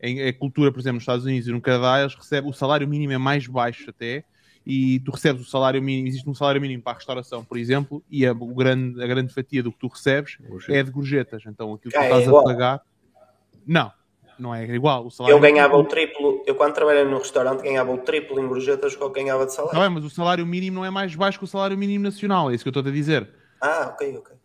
Em, 0.02 0.26
a 0.26 0.32
cultura, 0.32 0.72
por 0.72 0.80
exemplo, 0.80 0.94
nos 0.94 1.02
Estados 1.02 1.24
Unidos 1.24 1.48
e 1.48 1.52
no 1.52 1.60
Canadá, 1.60 2.00
eles 2.00 2.14
recebem 2.14 2.48
o 2.48 2.54
salário 2.54 2.88
mínimo 2.88 3.12
é 3.12 3.18
mais 3.18 3.46
baixo 3.46 3.90
até, 3.90 4.24
e 4.64 5.00
tu 5.00 5.10
recebes 5.10 5.42
o 5.42 5.50
salário 5.50 5.82
mínimo, 5.82 6.08
existe 6.08 6.28
um 6.28 6.34
salário 6.34 6.60
mínimo 6.60 6.82
para 6.82 6.92
a 6.92 6.96
restauração, 6.96 7.44
por 7.44 7.58
exemplo, 7.58 8.02
e 8.10 8.24
a, 8.24 8.32
o 8.32 8.54
grande, 8.54 9.02
a 9.02 9.06
grande 9.06 9.32
fatia 9.32 9.62
do 9.62 9.72
que 9.72 9.78
tu 9.78 9.88
recebes 9.88 10.38
é 10.68 10.82
de 10.82 10.90
gorjetas. 10.90 11.42
Então 11.46 11.74
aquilo 11.74 11.92
que 11.92 11.98
tu 11.98 12.02
é 12.02 12.04
estás 12.04 12.28
a 12.28 12.42
pagar. 12.42 12.80
Não, 13.66 13.92
não 14.38 14.54
é 14.54 14.64
igual. 14.66 15.06
O 15.06 15.10
salário 15.10 15.36
Eu 15.36 15.40
ganhava 15.40 15.74
mínimo- 15.74 15.86
o 15.88 15.90
triplo, 15.90 16.42
eu 16.46 16.54
quando 16.54 16.74
trabalhei 16.74 17.04
no 17.04 17.18
restaurante 17.18 17.62
ganhava 17.62 17.92
o 17.92 17.98
triplo 17.98 18.40
em 18.40 18.46
gorjetas 18.48 18.94
que 18.96 19.02
eu 19.02 19.10
ganhava 19.10 19.46
de 19.46 19.52
salário. 19.54 19.76
Não 19.78 19.84
é, 19.84 19.88
mas 19.88 20.04
o 20.04 20.10
salário 20.10 20.46
mínimo 20.46 20.76
não 20.76 20.84
é 20.84 20.90
mais 20.90 21.14
baixo 21.14 21.38
que 21.38 21.44
o 21.44 21.48
salário 21.48 21.76
mínimo 21.76 22.04
nacional, 22.04 22.50
é 22.50 22.54
isso 22.54 22.64
que 22.64 22.68
eu 22.68 22.80
estou 22.80 22.88
a 22.88 22.92
dizer. 22.94 23.28
Ah, 23.60 23.90
ok, 23.94 24.16
ok. 24.18 24.36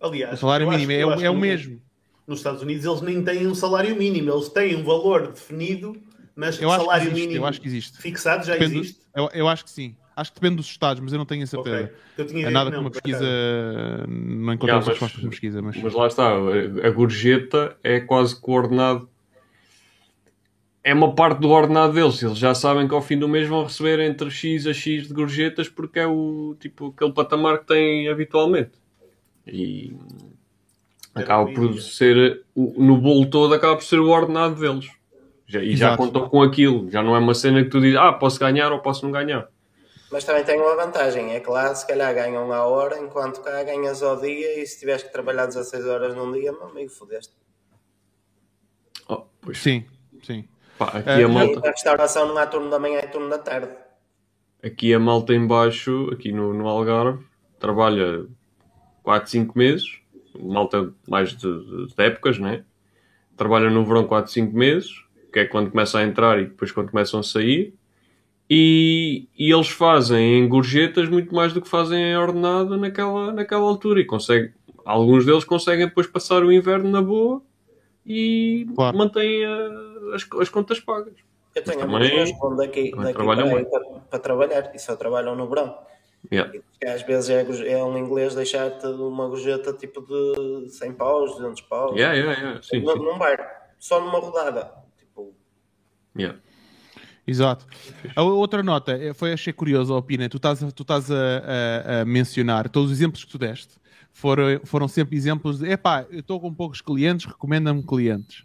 Aliás, 0.00 0.34
O 0.34 0.36
salário 0.40 0.64
eu 0.64 0.70
acho- 0.70 0.78
mínimo 0.78 0.92
é, 0.92 1.06
o- 1.06 1.20
é 1.22 1.30
o 1.30 1.36
mesmo. 1.36 1.80
Nos 2.26 2.40
Estados 2.40 2.62
Unidos 2.62 2.84
eles 2.84 3.00
nem 3.00 3.24
têm 3.24 3.46
um 3.46 3.54
salário 3.54 3.96
mínimo, 3.96 4.30
eles 4.30 4.48
têm 4.50 4.76
um 4.76 4.84
valor 4.84 5.28
definido, 5.28 5.96
mas 6.36 6.60
Eu 6.60 6.68
que 6.68 6.76
salário 6.76 7.06
existe, 7.06 7.20
mínimo 7.26 7.44
eu 7.44 7.48
acho 7.48 7.60
que 7.60 7.66
existe. 7.66 7.98
fixado 8.02 8.44
já 8.44 8.52
Depende 8.52 8.74
do- 8.74 8.80
existe. 8.80 9.00
eu, 9.16 9.30
eu 9.32 9.48
acho 9.48 9.64
que 9.64 9.70
sim. 9.70 9.96
Acho 10.20 10.32
que 10.32 10.40
depende 10.40 10.56
dos 10.56 10.66
estados, 10.66 11.00
mas 11.00 11.12
eu 11.12 11.18
não 11.18 11.24
tenho 11.26 11.44
a 11.44 11.46
certeza. 11.46 11.84
Ok. 11.84 11.96
Eu 12.18 12.26
tinha 12.26 12.46
É 12.46 12.50
nada 12.50 12.70
que 12.70 12.76
uma 12.76 12.90
pesquisa. 12.90 13.20
Não 14.08 14.52
encontrei 14.54 14.74
Yeah, 14.74 14.78
essa 14.78 14.90
mas- 14.90 14.98
resposta 15.00 15.22
na 15.22 15.28
pesquisa, 15.30 15.62
mas. 15.62 15.76
Mas 15.76 15.92
lá 15.94 16.06
está, 16.08 16.28
a 16.32 16.90
gorjeta 16.90 17.76
é 17.84 18.00
quase 18.00 18.40
que 18.40 18.50
o 18.50 18.54
ordenado. 18.54 19.08
É 20.82 20.94
uma 20.94 21.14
parte 21.14 21.38
do 21.40 21.50
ordenado 21.50 21.92
deles. 21.92 22.22
Eles 22.22 22.38
já 22.38 22.54
sabem 22.54 22.88
que 22.88 22.94
ao 22.94 23.02
fim 23.02 23.18
do 23.18 23.28
mês 23.28 23.46
vão 23.48 23.62
receber 23.64 24.00
entre 24.00 24.30
X 24.30 24.66
a 24.66 24.72
X 24.72 25.06
de 25.08 25.14
gorjetas 25.14 25.68
porque 25.68 25.98
é 25.98 26.06
o 26.06 26.56
tipo 26.58 26.88
aquele 26.88 27.12
patamar 27.12 27.58
que 27.60 27.66
têm 27.66 28.08
habitualmente. 28.08 28.72
E 29.46 29.94
acaba 31.14 31.50
por 31.52 31.80
ser 31.80 32.42
o- 32.54 32.74
no 32.82 32.96
bolo 32.96 33.26
todo 33.26 33.52
acaba 33.54 33.76
por 33.76 33.84
ser 33.84 33.98
o 33.98 34.08
ordenado 34.08 34.54
deles. 34.58 34.88
Já- 35.46 35.62
e 35.62 35.76
já 35.76 35.88
Exato. 35.88 35.96
contam 36.02 36.28
com 36.28 36.42
aquilo. 36.42 36.90
Já 36.90 37.02
não 37.02 37.14
é 37.14 37.18
uma 37.18 37.34
cena 37.34 37.62
que 37.62 37.70
tu 37.70 37.80
dizes, 37.80 37.96
ah, 37.98 38.12
posso 38.12 38.38
ganhar 38.40 38.72
ou 38.72 38.78
posso 38.80 39.04
não 39.04 39.12
ganhar. 39.12 39.46
Mas 40.10 40.24
também 40.24 40.44
tem 40.44 40.60
uma 40.60 40.76
vantagem, 40.76 41.34
é 41.34 41.40
que 41.40 41.48
lá 41.48 41.74
se 41.74 41.86
calhar 41.86 42.14
ganham 42.14 42.52
à 42.52 42.66
hora, 42.66 42.98
enquanto 42.98 43.40
cá 43.42 43.62
ganhas 43.62 44.02
ao 44.02 44.20
dia 44.20 44.60
e 44.60 44.66
se 44.66 44.78
tiveres 44.80 45.02
que 45.02 45.12
trabalhar 45.12 45.46
16 45.46 45.86
horas 45.86 46.14
num 46.14 46.30
dia, 46.32 46.52
meu 46.52 46.64
amigo, 46.64 46.90
fodeste. 46.90 47.34
Oh, 49.08 49.26
pois, 49.40 49.58
Sim, 49.58 49.84
sim. 50.22 50.48
pá, 50.76 50.86
aqui 50.98 51.22
Eh, 51.22 51.24
a 51.24 51.28
malta. 51.28 51.62
na 51.62 51.70
restauração 51.76 52.24
não 52.28 52.38
há 52.38 52.46
turno 52.46 52.70
da 52.70 52.78
manhã, 52.78 52.98
é 53.00 53.08
turno 53.08 53.28
da 53.28 53.38
tarde. 53.38 53.74
Aqui 54.62 54.92
a 54.92 54.98
malta 54.98 55.32
em 55.34 55.46
baixo, 55.46 56.08
aqui 56.12 56.32
no, 56.32 56.52
no 56.52 56.66
Algarve, 56.68 57.24
trabalha 57.60 58.26
4, 59.02 59.30
5 59.30 59.56
meses, 59.58 60.00
malta 60.38 60.92
mais 61.08 61.30
de, 61.36 61.38
de- 61.64 61.94
de 61.94 62.02
épocas, 62.04 62.38
né? 62.38 62.64
Trabalha 63.36 63.70
no 63.70 63.84
verão 63.86 64.06
4, 64.06 64.32
5 64.32 64.56
meses, 64.56 64.90
que 65.32 65.40
é 65.40 65.46
quando 65.46 65.70
começa 65.72 65.98
a 66.00 66.04
entrar 66.04 66.40
e 66.40 66.46
depois 66.46 66.72
quando 66.72 66.90
começam 66.92 67.20
a 67.20 67.24
sair. 67.24 67.74
E, 68.50 69.28
e 69.38 69.52
eles 69.52 69.68
fazem 69.68 70.38
em 70.40 70.48
gorjetas 70.48 71.08
muito 71.08 71.34
mais 71.34 71.52
do 71.52 71.60
que 71.60 71.68
fazem 71.68 71.98
em 72.02 72.16
ordenada 72.16 72.76
naquela, 72.76 73.32
naquela 73.32 73.64
altura. 73.64 74.00
E 74.00 74.04
consegue, 74.04 74.52
alguns 74.84 75.26
deles 75.26 75.44
conseguem 75.44 75.86
depois 75.86 76.06
passar 76.06 76.42
o 76.42 76.50
inverno 76.52 76.88
na 76.90 77.02
boa 77.02 77.42
e 78.06 78.66
Claro. 78.74 78.96
mantêm 78.96 79.44
a- 79.44 80.14
as, 80.14 80.26
as 80.40 80.48
contas 80.48 80.80
pagas. 80.80 81.14
Eu 81.54 81.62
tenho 81.62 81.80
também- 81.80 81.96
amigos 81.96 82.32
que 82.32 82.38
vão 82.38 82.56
daqui, 82.56 82.90
daqui 82.96 83.12
trabalham 83.12 83.50
para, 83.50 83.64
para, 83.64 83.84
para 84.00 84.18
trabalhar 84.18 84.74
e 84.74 84.78
só 84.78 84.96
trabalham 84.96 85.34
no 85.36 85.46
verão. 85.48 85.76
Yeah. 86.32 86.52
E 86.82 86.86
às 86.86 87.02
vezes 87.02 87.30
é, 87.30 87.72
é 87.72 87.84
um 87.84 87.96
inglês 87.98 88.34
deixar-te 88.34 88.86
uma 88.86 89.28
gorjeta 89.28 89.72
tipo 89.72 90.00
de 90.00 90.68
100 90.70 90.92
paus, 90.94 91.32
200 91.36 91.60
paus. 91.62 91.94
Yeah, 91.96 92.14
yeah, 92.16 92.40
yeah. 92.40 92.62
Sim, 92.62 92.80
num, 92.80 92.92
sim. 92.92 92.98
num 93.04 93.18
bar, 93.18 93.68
só 93.78 94.00
numa 94.00 94.18
rodada. 94.18 94.72
Tipo, 94.98 95.32
Yeah. 96.16 96.38
Exato. 97.28 97.66
A 98.16 98.22
outra 98.22 98.62
nota, 98.62 98.92
eh, 98.92 99.12
foi 99.12 99.32
achei 99.32 99.52
curioso 99.52 99.92
a 99.92 99.98
opinião. 99.98 100.28
Tu 100.28 100.38
estás, 100.38 100.62
a- 100.62 100.70
tu 100.70 100.82
estás 100.82 101.10
a, 101.10 101.14
a- 101.14 102.00
a 102.00 102.04
mencionar 102.04 102.68
todos 102.70 102.90
os 102.90 102.96
exemplos 102.96 103.22
que 103.24 103.30
tu 103.30 103.38
deste 103.38 103.74
foram, 104.12 104.60
foram 104.64 104.88
sempre 104.88 105.16
exemplos 105.16 105.58
de 105.58 105.68
epá, 105.70 106.06
eu 106.10 106.20
estou 106.20 106.40
com 106.40 106.52
poucos 106.52 106.80
clientes, 106.80 107.26
recomenda-me 107.26 107.82
clientes. 107.82 108.44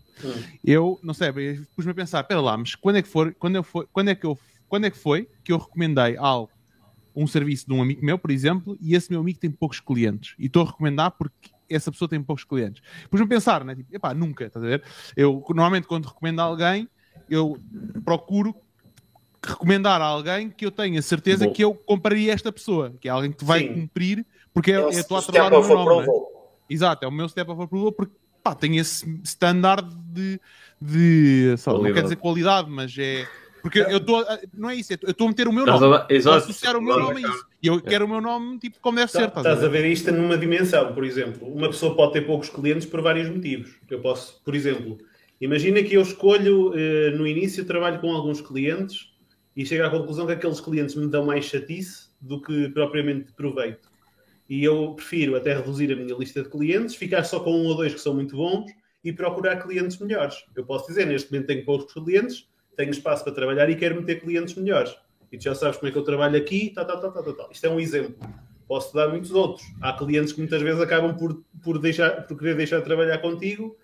Eu, 0.63 0.99
não 1.01 1.13
sei, 1.13 1.31
pus-me 1.75 1.91
a 1.91 1.95
pensar, 1.95 2.21
espera 2.21 2.39
lá, 2.41 2.55
mas 2.57 2.75
quando 2.75 2.97
é 2.97 3.01
que 3.01 3.07
for, 3.07 3.33
quando 3.39 3.55
eu 3.55 3.63
for, 3.63 3.87
quando 3.91 4.09
é 4.09 4.15
que 4.15 4.25
eu, 4.25 4.37
quando 4.67 4.85
é 4.85 4.91
que 4.91 4.97
foi 4.97 5.27
que 5.43 5.51
eu 5.51 5.57
recomendei 5.57 6.15
algo, 6.17 6.51
um 7.15 7.25
serviço 7.25 7.65
de 7.67 7.73
um 7.73 7.81
amigo 7.81 8.05
meu, 8.05 8.17
por 8.19 8.31
exemplo, 8.31 8.77
e 8.81 8.95
esse 8.95 9.09
meu 9.11 9.21
amigo 9.21 9.39
tem 9.39 9.49
poucos 9.49 9.79
clientes 9.79 10.35
e 10.37 10.45
estou 10.47 10.63
a 10.63 10.65
recomendar 10.65 11.11
porque 11.11 11.49
essa 11.69 11.91
pessoa 11.91 12.07
tem 12.09 12.21
poucos 12.21 12.43
clientes. 12.43 12.81
Pus-me 13.09 13.25
a 13.25 13.29
pensar, 13.29 13.63
né? 13.63 13.75
Tipo, 13.75 13.95
epá, 13.95 14.13
nunca, 14.13 14.45
estás 14.45 14.63
a 14.63 14.67
ver? 14.67 14.83
Eu, 15.15 15.43
normalmente, 15.49 15.87
quando 15.87 16.05
recomendo 16.05 16.39
a 16.39 16.43
alguém, 16.43 16.87
eu 17.29 17.57
procuro 18.03 18.55
recomendar 19.49 20.01
a 20.01 20.05
alguém 20.05 20.49
que 20.49 20.65
eu 20.65 20.71
tenha 20.71 21.01
certeza 21.01 21.45
Bom. 21.45 21.53
que 21.53 21.63
eu 21.63 21.73
compraria 21.73 22.33
esta 22.33 22.51
pessoa, 22.51 22.93
que 22.99 23.07
é 23.07 23.11
alguém 23.11 23.31
que 23.31 23.43
vai 23.43 23.61
Sim. 23.61 23.73
cumprir, 23.73 24.25
porque 24.53 24.71
eu 24.71 24.89
é 24.89 24.93
estou 24.93 25.17
a 25.17 25.21
trabalhar 25.21 25.49
no 25.51 25.61
meu 25.67 25.75
nome. 25.75 26.07
né? 26.07 26.13
Exato, 26.69 27.05
é 27.05 27.07
o 27.07 27.11
meu 27.11 27.27
step 27.27 27.49
of 27.51 27.61
approval 27.61 27.91
porque 27.91 28.13
pá, 28.41 28.55
tem 28.55 28.77
esse 28.77 29.05
standard 29.23 29.87
de, 30.13 30.39
de 30.81 31.55
lá, 31.67 31.73
não 31.73 31.93
quer 31.93 32.03
dizer 32.03 32.15
qualidade, 32.17 32.69
mas 32.69 32.95
é 32.97 33.27
porque 33.61 33.79
eu 33.79 33.97
estou 33.97 34.19
a- 34.19 34.39
não 34.53 34.69
é 34.69 34.75
isso, 34.75 34.91
eu 34.93 35.11
estou 35.11 35.27
a 35.27 35.29
meter 35.29 35.47
o 35.47 35.53
meu 35.53 35.65
Estás 35.65 35.81
nome, 35.81 35.95
a 35.95 36.05
Exato. 36.09 36.37
associar 36.37 36.75
o 36.75 36.81
meu 36.81 36.97
nome 36.97 37.17
a 37.23 37.29
isso 37.29 37.45
e 37.61 37.67
eu 37.67 37.81
quero 37.81 38.05
o 38.05 38.09
meu 38.09 38.19
nome 38.21 38.59
tipo 38.59 38.77
como 38.81 38.97
deve 38.97 39.11
ser, 39.11 39.27
estás 39.29 39.45
a 39.45 39.49
Estás 39.49 39.63
a 39.63 39.67
ver? 39.69 39.81
ver 39.83 39.91
isto 39.91 40.11
numa 40.11 40.37
dimensão, 40.37 40.93
por 40.93 41.05
exemplo. 41.05 41.47
Uma 41.47 41.67
pessoa 41.67 41.95
pode 41.95 42.13
ter 42.13 42.21
poucos 42.25 42.49
clientes 42.49 42.85
por 42.85 43.01
vários 43.01 43.29
motivos. 43.29 43.75
Eu 43.89 44.01
posso, 44.01 44.41
por 44.43 44.53
exemplo, 44.55 44.97
imagina 45.39 45.81
que 45.81 45.93
eu 45.93 46.01
escolho 46.01 46.73
eh, 46.77 47.11
no 47.11 47.25
início 47.25 47.63
trabalho 47.65 47.99
com 48.01 48.11
alguns 48.11 48.41
clientes 48.41 49.12
e 49.55 49.65
chego 49.65 49.85
à 49.85 49.89
conclusão 49.89 50.25
que 50.25 50.33
aqueles 50.33 50.59
clientes 50.59 50.95
me 50.95 51.07
dão 51.07 51.25
mais 51.25 51.45
chatice 51.45 52.09
do 52.19 52.41
que 52.41 52.69
propriamente 52.69 53.31
proveito. 53.33 53.91
E 54.49 54.63
eu 54.63 54.93
prefiro 54.93 55.35
até 55.35 55.55
reduzir 55.55 55.91
a 55.91 55.95
minha 55.95 56.15
lista 56.15 56.43
de 56.43 56.49
clientes, 56.49 56.95
ficar 56.95 57.23
só 57.23 57.39
com 57.39 57.51
um 57.51 57.65
ou 57.65 57.75
dois 57.75 57.93
que 57.93 57.99
são 57.99 58.13
muito 58.13 58.35
bons 58.35 58.71
e 59.03 59.11
procurar 59.11 59.57
clientes 59.57 59.97
melhores. 59.97 60.43
Eu 60.55 60.65
posso 60.65 60.87
dizer, 60.87 61.05
neste 61.05 61.31
momento 61.31 61.47
tenho 61.47 61.65
poucos 61.65 61.93
clientes, 61.93 62.47
tenho 62.75 62.91
espaço 62.91 63.23
para 63.23 63.33
trabalhar 63.33 63.69
e 63.69 63.75
quero 63.75 63.95
meter 63.95 64.21
clientes 64.21 64.55
melhores. 64.55 64.95
E 65.31 65.37
tu 65.37 65.43
já 65.43 65.55
sabes 65.55 65.77
como 65.77 65.89
é 65.89 65.91
que 65.91 65.97
eu 65.97 66.03
trabalho 66.03 66.37
aqui, 66.37 66.71
tá, 66.73 66.85
tá, 66.85 66.97
tá, 66.97 67.09
tá, 67.09 67.33
tá. 67.33 67.47
Isto 67.51 67.65
é 67.65 67.69
um 67.69 67.79
exemplo. 67.79 68.15
Posso 68.67 68.93
dar 68.93 69.09
muitos 69.09 69.31
outros. 69.31 69.65
Há 69.81 69.93
clientes 69.93 70.33
que 70.33 70.39
muitas 70.39 70.61
vezes 70.61 70.81
acabam 70.81 71.15
por, 71.15 71.43
por, 71.63 71.79
deixar, 71.79 72.27
por 72.27 72.37
querer 72.37 72.55
deixar 72.55 72.79
de 72.79 72.85
trabalhar 72.85 73.17
contigo 73.19 73.75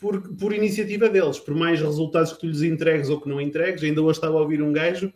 por, 0.00 0.20
por 0.36 0.52
iniciativa 0.52 1.08
deles, 1.08 1.38
por 1.38 1.54
mais 1.54 1.80
resultados 1.80 2.32
que 2.32 2.40
tu 2.40 2.46
lhes 2.46 2.62
entregues 2.62 3.10
ou 3.10 3.20
que 3.20 3.28
não 3.28 3.40
entregues. 3.40 3.82
Ainda 3.82 4.00
hoje 4.00 4.18
estava 4.18 4.38
a 4.38 4.40
ouvir 4.40 4.62
um 4.62 4.72
gajo 4.72 5.12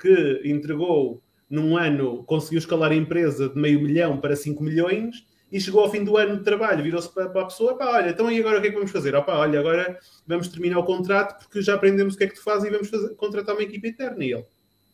que 0.00 0.40
entregou 0.44 1.20
num 1.50 1.76
ano, 1.76 2.22
conseguiu 2.24 2.58
escalar 2.58 2.92
a 2.92 2.94
empresa 2.94 3.48
de 3.48 3.58
meio 3.58 3.80
milhão 3.80 4.18
para 4.18 4.36
5 4.36 4.62
milhões 4.62 5.26
e 5.50 5.58
chegou 5.60 5.82
ao 5.82 5.90
fim 5.90 6.04
do 6.04 6.16
ano 6.16 6.36
de 6.36 6.44
trabalho, 6.44 6.82
virou-se 6.82 7.12
para, 7.12 7.28
para, 7.28 7.42
a 7.42 7.46
pessoa, 7.46 7.76
pá, 7.76 7.96
olha, 7.96 8.10
então 8.10 8.30
e 8.30 8.38
agora 8.38 8.58
o 8.58 8.60
que 8.60 8.68
é 8.68 8.70
que 8.70 8.76
vamos 8.76 8.90
fazer? 8.90 9.14
Opa, 9.14 9.34
olha, 9.34 9.58
agora 9.58 9.98
vamos 10.26 10.48
terminar 10.48 10.78
o 10.78 10.84
contrato 10.84 11.38
porque 11.38 11.62
já 11.62 11.74
aprendemos 11.74 12.14
o 12.14 12.18
que 12.18 12.24
é 12.24 12.26
que 12.26 12.34
tu 12.34 12.42
fazes 12.42 12.68
e 12.68 12.70
vamos 12.70 12.88
fazer, 12.88 13.14
contratar 13.14 13.54
uma 13.54 13.62
equipa 13.62 13.88
interna. 13.88 14.22
E 14.22 14.32
ele, 14.32 14.44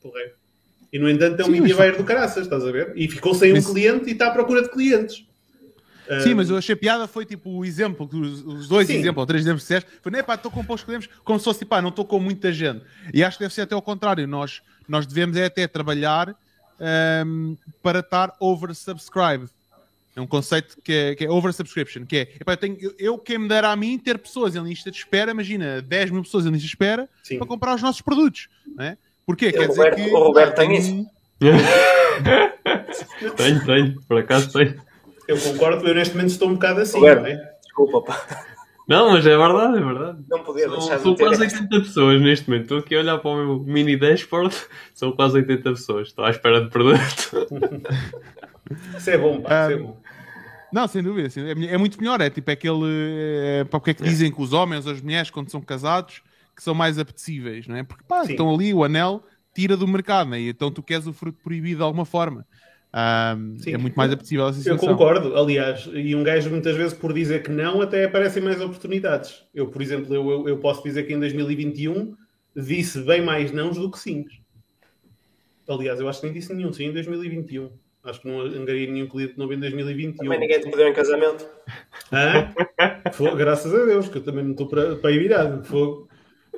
porra. 0.01 0.21
E 0.93 0.99
no 0.99 1.11
entanto 1.11 1.43
é 1.43 1.45
um 1.45 1.49
media 1.49 1.75
buyer 1.75 1.97
do 1.97 2.05
caraças, 2.05 2.45
estás 2.45 2.65
a 2.65 2.71
ver? 2.71 2.93
E 2.95 3.09
ficou 3.09 3.35
sem 3.35 3.51
um 3.51 3.57
mas... 3.57 3.67
cliente 3.67 4.09
e 4.09 4.13
está 4.13 4.29
à 4.29 4.31
procura 4.31 4.63
de 4.63 4.71
clientes. 4.71 5.27
Sim, 6.23 6.35
mas 6.35 6.51
eu 6.51 6.57
achei 6.57 6.77
piada 6.77 7.07
foi 7.07 7.25
tipo 7.25 7.51
o 7.51 7.65
exemplo, 7.65 8.09
os 8.13 8.69
dois 8.69 8.87
Sim. 8.87 8.95
exemplos, 8.95 9.23
ou 9.23 9.27
três 9.27 9.43
exemplos 9.43 9.63
que 9.63 9.75
disseste, 9.75 9.91
foi, 10.03 10.13
né, 10.13 10.23
pá, 10.23 10.35
estou 10.35 10.51
com 10.51 10.65
poucos 10.65 10.85
clientes, 10.85 11.09
como 11.25 11.39
se 11.39 11.45
fosse, 11.45 11.65
pá, 11.65 11.81
não 11.81 11.89
estou 11.89 12.05
com 12.05 12.21
muita 12.21 12.53
gente. 12.53 12.83
E 13.13 13.25
acho 13.25 13.39
que 13.39 13.45
deve 13.45 13.55
ser 13.55 13.63
até 13.63 13.75
ao 13.75 13.83
contrário, 13.83 14.27
nós, 14.29 14.63
nós 14.89 15.07
devemos 15.07 15.37
é 15.37 15.47
até 15.47 15.67
trabalhar 15.67 16.37
um, 17.27 17.57
para 17.83 18.01
estar 18.01 18.35
oversubscribed. 18.39 19.49
É 20.17 20.21
um 20.21 20.27
conceito 20.27 20.77
que 20.83 20.93
é, 20.93 21.15
que 21.17 21.25
é 21.25 21.31
oversubscription, 21.31 22.07
que 22.07 22.17
é, 22.17 22.21
epá, 22.41 22.53
eu, 22.53 22.57
tenho, 22.57 22.77
eu, 22.81 22.95
eu, 22.99 23.19
quem 23.19 23.37
me 23.37 23.49
dera 23.49 23.73
a 23.73 23.77
mim 23.77 23.99
ter 23.99 24.17
pessoas 24.19 24.55
em 24.55 24.63
lista 24.63 24.91
de 24.91 24.97
espera, 24.99 25.33
imagina, 25.33 25.83
10 25.83 26.11
mil 26.11 26.23
pessoas 26.23 26.47
em 26.47 26.51
lista 26.51 26.67
de 26.67 26.73
espera 26.73 27.09
Sim. 27.23 27.39
para 27.39 27.47
comprar 27.49 27.75
os 27.75 27.83
nossos 27.83 28.01
produtos, 28.01 28.49
não 28.77 28.85
é? 28.85 28.97
Porquê? 29.27 29.51
Quer 29.51 29.67
Roberto, 29.67 29.97
dizer 29.97 30.09
que... 30.09 30.15
O 30.15 30.19
Roberto 30.23 30.55
tem 30.55 30.77
isso. 30.77 31.07
tenho, 33.37 33.65
tenho, 33.65 34.01
por 34.03 34.19
acaso 34.19 34.53
tenho. 34.53 34.81
Eu 35.27 35.39
concordo, 35.39 35.87
eu 35.87 35.95
neste 35.95 36.15
momento 36.15 36.31
estou 36.31 36.49
um 36.49 36.55
bocado 36.55 36.81
assim, 36.81 36.99
Roberto, 36.99 37.23
não 37.23 37.29
é? 37.29 37.55
Desculpa, 37.63 38.03
pá. 38.03 38.45
Não, 38.87 39.13
mas 39.13 39.27
é 39.27 39.37
verdade, 39.37 39.79
é 39.79 39.81
verdade. 39.81 40.25
Não 40.29 40.45
podia 40.45 40.69
são, 40.69 40.79
deixar 40.79 40.99
São 40.99 41.15
de 41.15 41.23
quase 41.23 41.43
80 41.43 41.69
pessoas 41.81 42.21
neste 42.21 42.49
momento. 42.49 42.63
Estou 42.65 42.79
aqui 42.79 42.95
a 42.95 42.99
olhar 42.99 43.19
para 43.19 43.31
o 43.31 43.37
meu 43.37 43.61
mini 43.61 43.97
dashboard. 43.97 44.55
São 44.95 45.13
quase 45.13 45.37
80 45.37 45.63
pessoas. 45.71 46.09
Estou 46.09 46.25
à 46.25 46.31
espera 46.31 46.63
de 46.63 46.69
produto. 46.69 47.01
Isso 48.97 49.11
é 49.11 49.17
bom, 49.17 49.41
pá. 49.41 49.65
Isso 49.65 49.73
é 49.73 49.83
bom. 49.83 50.01
Não, 50.71 50.87
sem 50.89 51.03
dúvida. 51.03 51.29
É 51.71 51.79
muito 51.79 51.99
melhor. 51.99 52.21
É 52.21 52.29
tipo 52.29 52.51
aquele. 52.51 52.85
É, 52.85 53.65
para 53.65 53.81
porque 53.81 53.93
é 53.93 53.95
que 53.95 54.03
dizem 54.03 54.31
que 54.31 54.43
os 54.43 54.53
homens 54.53 54.87
ou 54.87 54.93
as 54.93 55.01
mulheres, 55.01 55.31
quando 55.31 55.51
são 55.51 55.63
casados, 55.63 56.23
que 56.55 56.63
são 56.63 56.75
mais 56.75 56.99
apetecíveis, 56.99 57.67
não 57.67 57.77
é? 57.77 57.83
Porque 57.83 58.05
pá, 58.07 58.25
estão 58.25 58.53
ali, 58.53 58.75
o 58.75 58.85
anel 58.85 59.23
tira 59.55 59.77
do 59.77 59.87
mercado, 59.87 60.31
né? 60.31 60.41
e 60.41 60.49
então 60.49 60.71
tu 60.71 60.83
queres 60.83 61.07
o 61.07 61.13
fruto 61.13 61.39
proibido 61.43 61.77
de 61.77 61.83
alguma 61.83 62.05
forma. 62.05 62.45
Um, 62.95 63.57
é 63.67 63.77
muito 63.77 63.97
mais 63.97 64.13
apetecível 64.13 64.47
essa 64.47 64.59
situação. 64.61 64.89
Eu 64.89 64.97
concordo, 64.97 65.37
aliás, 65.37 65.91
e 65.93 66.15
um 66.15 66.23
gajo 66.23 66.49
muitas 66.49 66.77
vezes 66.77 66.95
por 66.95 67.13
dizer 67.13 67.43
que 67.43 67.51
não, 67.51 67.83
até 67.83 68.05
aparecem 68.05 68.41
mais 68.41 68.61
oportunidades. 68.61 69.43
Eu, 69.53 69.67
por 69.67 69.83
exemplo, 69.83 70.15
eu, 70.15 70.31
eu, 70.31 70.49
eu 70.51 70.59
posso 70.59 70.81
dizer 70.85 71.03
que 71.03 71.13
em 71.13 71.19
2021 71.19 72.15
disse 72.55 73.01
bem 73.01 73.21
mais 73.21 73.51
nãos 73.51 73.77
do 73.77 73.91
que 73.91 73.99
sim. 73.99 74.25
Aliás, 75.69 75.99
eu 75.99 76.09
acho 76.09 76.21
que 76.21 76.27
nem 76.27 76.35
disse 76.35 76.55
nenhum 76.55 76.73
sim 76.73 76.85
em 76.85 76.93
2021. 76.93 77.69
Acho 78.05 78.21
que 78.21 78.29
não 78.29 78.43
angariei 78.43 78.87
nenhum 78.87 79.09
cliente 79.09 79.37
novo 79.37 79.53
em 79.55 79.59
2021. 79.59 80.17
Também 80.17 80.39
ninguém 80.39 80.61
te 80.61 80.71
pediu 80.71 80.87
em 80.87 80.93
casamento. 80.93 81.49
Hã? 82.13 82.53
Foi, 83.13 83.35
graças 83.35 83.75
a 83.75 83.85
Deus, 83.87 84.09
que 84.09 84.19
eu 84.19 84.23
também 84.23 84.45
não 84.45 84.53
estou 84.53 84.69
para, 84.69 84.95
para 84.97 85.11
ir 85.11 85.19
virado. 85.19 85.65
Foi, 85.65 86.05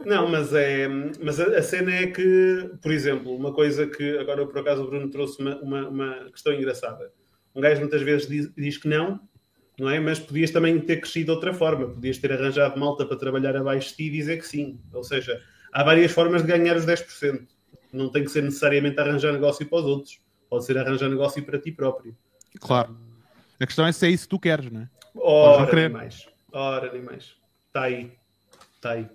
não, 0.04 0.28
mas, 0.28 0.52
é, 0.54 0.88
mas 1.22 1.40
a, 1.40 1.58
a, 1.58 1.62
cena 1.62 1.94
é 1.94 2.06
que, 2.06 2.70
por 2.82 2.92
exemplo, 2.92 3.34
uma 3.34 3.52
coisa 3.52 3.86
que 3.86 4.18
agora 4.18 4.46
por 4.46 4.58
acaso 4.58 4.82
o 4.82 4.86
Bruno 4.86 5.10
trouxe 5.10 5.40
uma, 5.40 5.56
uma, 5.56 5.88
uma 5.88 6.30
questão 6.30 6.52
engraçada. 6.52 7.10
Um 7.54 7.60
gajo 7.60 7.80
muitas 7.80 8.02
vezes 8.02 8.28
diz, 8.28 8.54
diz, 8.54 8.76
que 8.76 8.88
não, 8.88 9.20
não 9.78 9.88
é? 9.88 9.98
Mas 9.98 10.18
podias 10.18 10.50
também 10.50 10.78
ter 10.78 11.00
crescido 11.00 11.26
de 11.26 11.30
outra 11.32 11.54
forma. 11.54 11.88
Podias 11.88 12.18
ter 12.18 12.32
arranjado 12.32 12.78
malta 12.78 13.06
para 13.06 13.16
trabalhar 13.16 13.56
abaixo 13.56 13.90
de 13.90 13.96
ti 13.96 14.04
e 14.04 14.10
dizer 14.10 14.38
que 14.38 14.46
sim. 14.46 14.78
Ou 14.92 15.02
seja, 15.02 15.40
há 15.72 15.82
várias 15.82 16.12
formas 16.12 16.42
de 16.42 16.48
ganhar 16.48 16.76
os 16.76 16.84
10%. 16.84 17.46
Não 17.92 18.10
tem 18.10 18.24
que 18.24 18.30
ser 18.30 18.42
necessariamente 18.42 19.00
arranjar 19.00 19.32
negócio 19.32 19.66
para 19.66 19.78
os 19.78 19.84
outros. 19.84 20.20
Pode 20.50 20.64
ser 20.66 20.76
arranjar 20.76 21.08
negócio 21.08 21.42
para 21.42 21.58
ti 21.58 21.72
próprio. 21.72 22.16
Claro. 22.60 22.96
A 23.58 23.66
questão 23.66 23.86
é 23.86 23.92
se 23.92 24.06
é 24.06 24.10
isso 24.10 24.24
que 24.24 24.30
tu 24.30 24.38
queres, 24.38 24.70
não 24.70 24.82
é? 24.82 24.90
Ora, 25.14 25.74
nem 25.74 25.88
mais. 25.88 26.28
Ora, 26.52 26.92
nem 26.92 27.02
mais. 27.02 27.34
Está 27.68 27.82
aí. 27.84 28.12
Está 28.74 28.90
aí. 28.92 29.08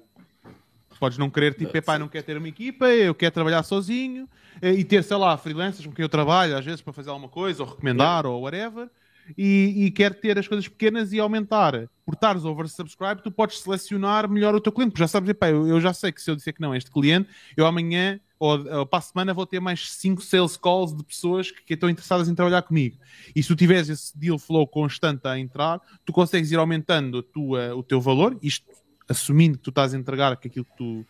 Podes 1.02 1.18
não 1.18 1.32
querer, 1.32 1.56
tipo, 1.56 1.76
epá, 1.76 1.98
não 1.98 2.08
quer 2.08 2.22
ter 2.22 2.38
uma 2.38 2.48
equipa, 2.48 2.88
eu 2.88 3.16
quero 3.16 3.34
trabalhar 3.34 3.64
sozinho 3.64 4.30
eh, 4.62 4.74
e 4.74 4.84
ter, 4.84 5.04
sei 5.04 5.18
lá, 5.18 5.36
freelancers 5.36 5.88
com 5.88 5.92
quem 5.92 6.04
eu 6.04 6.10
trabalho, 6.10 6.56
às 6.56 6.64
vezes 6.64 6.80
para 6.80 6.94
fazer 6.94 7.10
alguma 7.10 7.28
coisa, 7.28 7.64
ou 7.64 7.70
recomendar, 7.70 8.28
ou 8.28 8.40
whatever, 8.44 8.88
e, 9.36 9.86
e 9.86 9.90
quer 9.90 10.14
ter 10.14 10.38
as 10.38 10.48
coisas 10.48 10.68
pequenas 10.68 11.12
e 11.12 11.20
aumentar. 11.20 11.90
Por 12.06 12.14
estares 12.14 12.46
oversubscribe, 12.46 13.24
tu 13.24 13.32
podes 13.32 13.62
selecionar 13.62 14.30
melhor 14.30 14.54
o 14.54 14.62
teu 14.62 14.72
cliente, 14.72 14.92
porque 14.92 15.02
já 15.02 15.08
sabes, 15.08 15.32
epá, 15.32 15.50
eu, 15.50 15.68
eu 15.68 15.82
já 15.82 15.92
sei 15.92 16.12
que 16.12 16.22
se 16.22 16.30
eu 16.30 16.36
disser 16.36 16.54
que 16.54 16.62
não 16.62 16.72
a 16.72 16.78
este 16.78 16.92
cliente, 16.92 17.28
eu 17.58 17.66
amanhã 17.66 18.20
ou, 18.38 18.60
ou 18.80 18.86
para 18.86 19.00
a 19.00 19.02
semana 19.02 19.34
vou 19.34 19.48
ter 19.48 19.60
mais 19.60 19.92
5 19.94 20.22
sales 20.22 20.56
calls 20.56 20.96
de 20.96 21.04
pessoas 21.04 21.50
que, 21.50 21.64
que, 21.64 21.74
estão 21.74 21.90
interessadas 21.90 22.30
em 22.30 22.36
trabalhar 22.36 22.62
comigo. 22.62 22.98
E 23.36 23.42
se 23.42 23.48
tu 23.48 23.56
tiveres 23.56 23.90
esse 23.90 24.16
deal 24.16 24.38
flow 24.38 24.68
constante 24.68 25.28
a 25.28 25.40
entrar, 25.40 25.82
tu 26.06 26.14
consegues 26.14 26.52
ir 26.52 26.58
aumentando 26.58 27.24
tua, 27.24 27.76
o 27.76 27.82
teu 27.82 28.00
valor, 28.00 28.38
isto 28.42 28.66
assumindo 29.12 29.58
que 29.58 29.64
tu 29.64 29.70
estás 29.70 29.94
a 29.94 29.98
entregar 29.98 30.32
aquilo 30.32 30.66
que 30.66 30.78
tu 30.78 31.06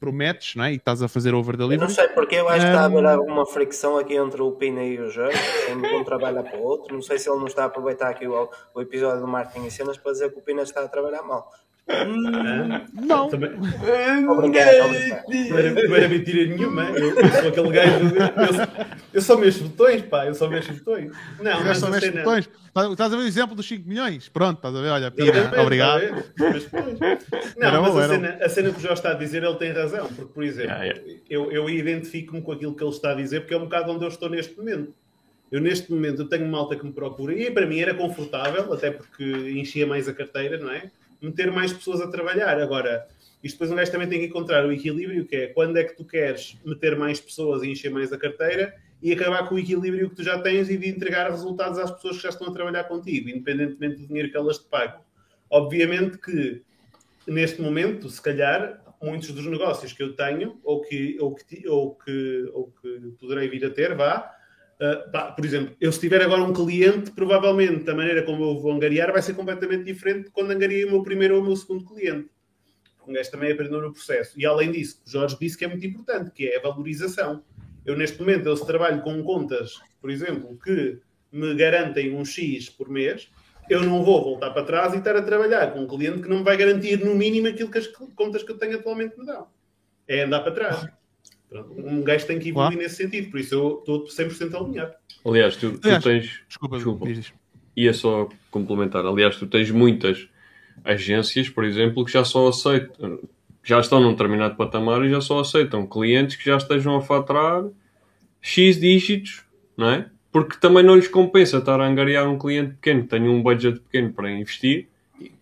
prometes 0.00 0.54
não 0.56 0.64
é? 0.64 0.72
e 0.72 0.76
estás 0.76 1.02
a 1.02 1.08
fazer 1.08 1.34
over 1.34 1.56
delivery. 1.56 1.80
Eu 1.80 1.88
não 1.88 1.94
sei 1.94 2.08
porque 2.08 2.36
eu 2.36 2.48
acho 2.48 2.60
que 2.60 2.66
está 2.66 2.82
a 2.82 2.84
haver 2.86 3.04
alguma 3.04 3.46
fricção 3.46 3.98
aqui 3.98 4.14
entre 4.14 4.40
o 4.42 4.52
Pina 4.52 4.82
e 4.82 4.98
o 4.98 5.10
Jorge, 5.10 5.38
um 5.94 6.04
trabalha 6.04 6.42
para 6.42 6.58
o 6.58 6.62
outro. 6.62 6.94
Não 6.94 7.02
sei 7.02 7.18
se 7.18 7.28
ele 7.28 7.38
não 7.38 7.46
está 7.46 7.64
a 7.64 7.66
aproveitar 7.66 8.08
aqui 8.08 8.26
o, 8.26 8.50
o 8.74 8.80
episódio 8.80 9.20
do 9.20 9.26
marketing 9.26 9.66
e 9.66 9.70
cenas 9.70 9.98
para 9.98 10.12
dizer 10.12 10.32
que 10.32 10.38
o 10.38 10.42
Pina 10.42 10.62
está 10.62 10.82
a 10.82 10.88
trabalhar 10.88 11.22
mal. 11.22 11.50
Não. 11.86 13.28
Também... 13.28 13.50
Obrigado, 14.28 14.88
Não 15.88 15.96
era 15.96 16.08
mentira 16.08 16.46
nenhuma. 16.46 16.84
Eu, 16.90 17.14
eu 17.14 17.28
sou 17.28 17.48
aquele 17.48 17.70
gajo. 17.70 18.06
Eu, 18.16 18.84
eu 19.12 19.22
só 19.22 19.36
mexo 19.36 19.64
botões, 19.64 20.02
pá. 20.02 20.26
Eu 20.26 20.34
só 20.34 20.48
mexo 20.48 20.72
botões. 20.72 21.12
Não, 21.40 21.66
eu 21.66 21.74
só 21.74 21.90
mexo 21.90 22.10
botões. 22.12 22.48
Estás 22.90 23.12
a 23.12 23.16
ver 23.16 23.22
o 23.22 23.26
exemplo 23.26 23.54
dos 23.54 23.68
5 23.68 23.86
milhões? 23.86 24.28
Pronto, 24.28 24.56
estás 24.56 24.74
a 24.74 24.80
ver? 24.80 24.88
Olha, 24.88 25.10
pina, 25.10 25.62
obrigado. 25.62 26.02
Não, 27.56 27.82
mas 27.82 27.96
a 27.96 28.08
cena, 28.08 28.38
a 28.40 28.48
cena 28.48 28.70
que 28.70 28.78
o 28.78 28.80
Jorge 28.80 28.94
está 28.94 29.10
a 29.10 29.14
dizer, 29.14 29.44
ele 29.44 29.54
tem 29.54 29.70
razão. 29.70 30.08
Porque, 30.08 30.32
por 30.32 30.42
exemplo, 30.42 30.72
yeah, 30.72 30.84
yeah. 30.86 31.20
Eu, 31.30 31.52
eu 31.52 31.70
identifico-me 31.70 32.42
com 32.42 32.50
aquilo 32.50 32.74
que 32.74 32.82
ele 32.82 32.90
está 32.90 33.12
a 33.12 33.14
dizer, 33.14 33.40
porque 33.40 33.54
é 33.54 33.56
um 33.56 33.64
bocado 33.64 33.92
onde 33.92 34.04
eu 34.04 34.08
estou 34.08 34.28
neste 34.28 34.56
momento. 34.58 34.92
Eu, 35.52 35.60
neste 35.60 35.92
momento, 35.92 36.22
eu 36.22 36.28
tenho 36.28 36.48
malta 36.48 36.74
que 36.74 36.84
me 36.84 36.92
procura 36.92 37.32
e 37.32 37.48
para 37.48 37.64
mim 37.64 37.78
era 37.78 37.94
confortável, 37.94 38.72
até 38.72 38.90
porque 38.90 39.22
enchia 39.24 39.86
mais 39.86 40.08
a 40.08 40.12
carteira, 40.12 40.58
não 40.58 40.70
é? 40.70 40.90
Meter 41.24 41.50
mais 41.50 41.72
pessoas 41.72 42.00
a 42.00 42.08
trabalhar. 42.08 42.60
Agora, 42.60 43.06
isto 43.42 43.58
depois 43.58 43.90
também 43.90 44.08
tem 44.08 44.20
que 44.20 44.26
encontrar 44.26 44.64
o 44.64 44.72
equilíbrio, 44.72 45.26
que 45.26 45.36
é 45.36 45.46
quando 45.48 45.76
é 45.76 45.84
que 45.84 45.96
tu 45.96 46.04
queres 46.04 46.56
meter 46.64 46.96
mais 46.96 47.20
pessoas 47.20 47.62
e 47.62 47.70
encher 47.70 47.90
mais 47.90 48.12
a 48.12 48.18
carteira 48.18 48.74
e 49.02 49.12
acabar 49.12 49.46
com 49.48 49.54
o 49.54 49.58
equilíbrio 49.58 50.08
que 50.08 50.16
tu 50.16 50.22
já 50.22 50.38
tens 50.38 50.70
e 50.70 50.78
de 50.78 50.88
entregar 50.88 51.30
resultados 51.30 51.78
às 51.78 51.90
pessoas 51.90 52.16
que 52.16 52.22
já 52.22 52.30
estão 52.30 52.48
a 52.48 52.52
trabalhar 52.52 52.84
contigo, 52.84 53.28
independentemente 53.28 54.00
do 54.00 54.06
dinheiro 54.06 54.30
que 54.30 54.36
elas 54.36 54.58
te 54.58 54.68
pagam. 54.68 55.00
Obviamente 55.50 56.16
que, 56.16 56.62
neste 57.26 57.60
momento, 57.60 58.08
se 58.08 58.22
calhar, 58.22 58.82
muitos 59.02 59.30
dos 59.30 59.44
negócios 59.46 59.92
que 59.92 60.02
eu 60.02 60.14
tenho 60.14 60.58
ou 60.64 60.80
que, 60.80 61.18
ou 61.20 61.34
que, 61.34 61.68
ou 61.68 61.94
que, 61.96 62.50
ou 62.54 62.72
que 62.80 63.14
poderei 63.20 63.48
vir 63.48 63.66
a 63.66 63.70
ter, 63.70 63.94
vá, 63.94 64.34
Uh, 64.80 65.34
por 65.34 65.44
exemplo, 65.44 65.76
eu 65.80 65.92
se 65.92 66.00
tiver 66.00 66.20
agora 66.20 66.42
um 66.42 66.52
cliente, 66.52 67.10
provavelmente 67.12 67.88
a 67.88 67.94
maneira 67.94 68.22
como 68.22 68.42
eu 68.44 68.58
vou 68.58 68.72
angariar 68.72 69.12
vai 69.12 69.22
ser 69.22 69.34
completamente 69.34 69.84
diferente 69.84 70.24
de 70.24 70.30
quando 70.30 70.50
angariei 70.50 70.84
o 70.84 70.90
meu 70.90 71.02
primeiro 71.02 71.36
ou 71.36 71.42
o 71.42 71.44
meu 71.44 71.56
segundo 71.56 71.84
cliente. 71.84 72.28
Um 73.06 73.12
gajo 73.12 73.30
também 73.30 73.52
aprendeu 73.52 73.80
no 73.80 73.92
processo. 73.92 74.38
E 74.38 74.46
além 74.46 74.72
disso, 74.72 75.00
o 75.06 75.10
Jorge 75.10 75.36
disse 75.40 75.56
que 75.56 75.64
é 75.64 75.68
muito 75.68 75.86
importante, 75.86 76.30
que 76.30 76.48
é 76.48 76.56
a 76.56 76.62
valorização. 76.62 77.42
Eu, 77.84 77.96
neste 77.96 78.18
momento, 78.18 78.46
eu 78.46 78.56
se 78.56 78.66
trabalho 78.66 79.02
com 79.02 79.22
contas, 79.22 79.74
por 80.00 80.10
exemplo, 80.10 80.58
que 80.62 80.98
me 81.30 81.54
garantem 81.54 82.14
um 82.14 82.24
X 82.24 82.70
por 82.70 82.88
mês, 82.88 83.30
eu 83.68 83.82
não 83.82 84.02
vou 84.02 84.22
voltar 84.22 84.50
para 84.50 84.64
trás 84.64 84.94
e 84.94 84.98
estar 84.98 85.16
a 85.16 85.22
trabalhar 85.22 85.72
com 85.72 85.80
um 85.80 85.86
cliente 85.86 86.22
que 86.22 86.28
não 86.28 86.38
me 86.38 86.44
vai 86.44 86.56
garantir, 86.56 87.04
no 87.04 87.14
mínimo, 87.14 87.48
aquilo 87.48 87.70
que 87.70 87.78
as 87.78 87.86
contas 87.86 88.42
que 88.42 88.52
eu 88.52 88.58
tenho 88.58 88.76
atualmente 88.76 89.18
me 89.18 89.26
dão. 89.26 89.48
É 90.06 90.22
andar 90.22 90.40
para 90.40 90.52
trás. 90.52 90.86
Um 91.76 92.02
gajo 92.02 92.26
tem 92.26 92.38
que 92.38 92.48
evoluir 92.48 92.72
claro. 92.72 92.82
nesse 92.82 92.96
sentido, 92.96 93.30
por 93.30 93.40
isso 93.40 93.54
eu 93.54 93.78
estou 93.78 94.04
100% 94.04 94.54
alinhado. 94.54 94.94
Aliás, 95.24 95.56
tu, 95.56 95.78
tu 95.78 96.00
tens. 96.00 96.40
Desculpa, 96.48 96.76
desculpa. 96.76 97.06
Ia 97.76 97.92
só 97.92 98.28
complementar. 98.50 99.04
Aliás, 99.06 99.36
tu 99.36 99.46
tens 99.46 99.70
muitas 99.70 100.28
agências, 100.84 101.48
por 101.48 101.64
exemplo, 101.64 102.04
que 102.04 102.12
já 102.12 102.24
só 102.24 102.48
aceitam, 102.48 103.20
já 103.62 103.80
estão 103.80 104.00
num 104.00 104.12
determinado 104.12 104.56
patamar 104.56 105.04
e 105.04 105.10
já 105.10 105.20
só 105.20 105.40
aceitam 105.40 105.86
clientes 105.86 106.36
que 106.36 106.44
já 106.44 106.56
estejam 106.56 106.96
a 106.96 107.00
faturar 107.00 107.64
X 108.40 108.78
dígitos, 108.78 109.44
não 109.76 109.90
é? 109.90 110.06
Porque 110.30 110.56
também 110.58 110.82
não 110.82 110.96
lhes 110.96 111.08
compensa 111.08 111.58
estar 111.58 111.80
a 111.80 111.86
angariar 111.86 112.28
um 112.28 112.38
cliente 112.38 112.74
pequeno 112.74 113.02
que 113.02 113.08
tenha 113.08 113.30
um 113.30 113.42
budget 113.42 113.80
pequeno 113.80 114.12
para 114.12 114.30
investir, 114.30 114.88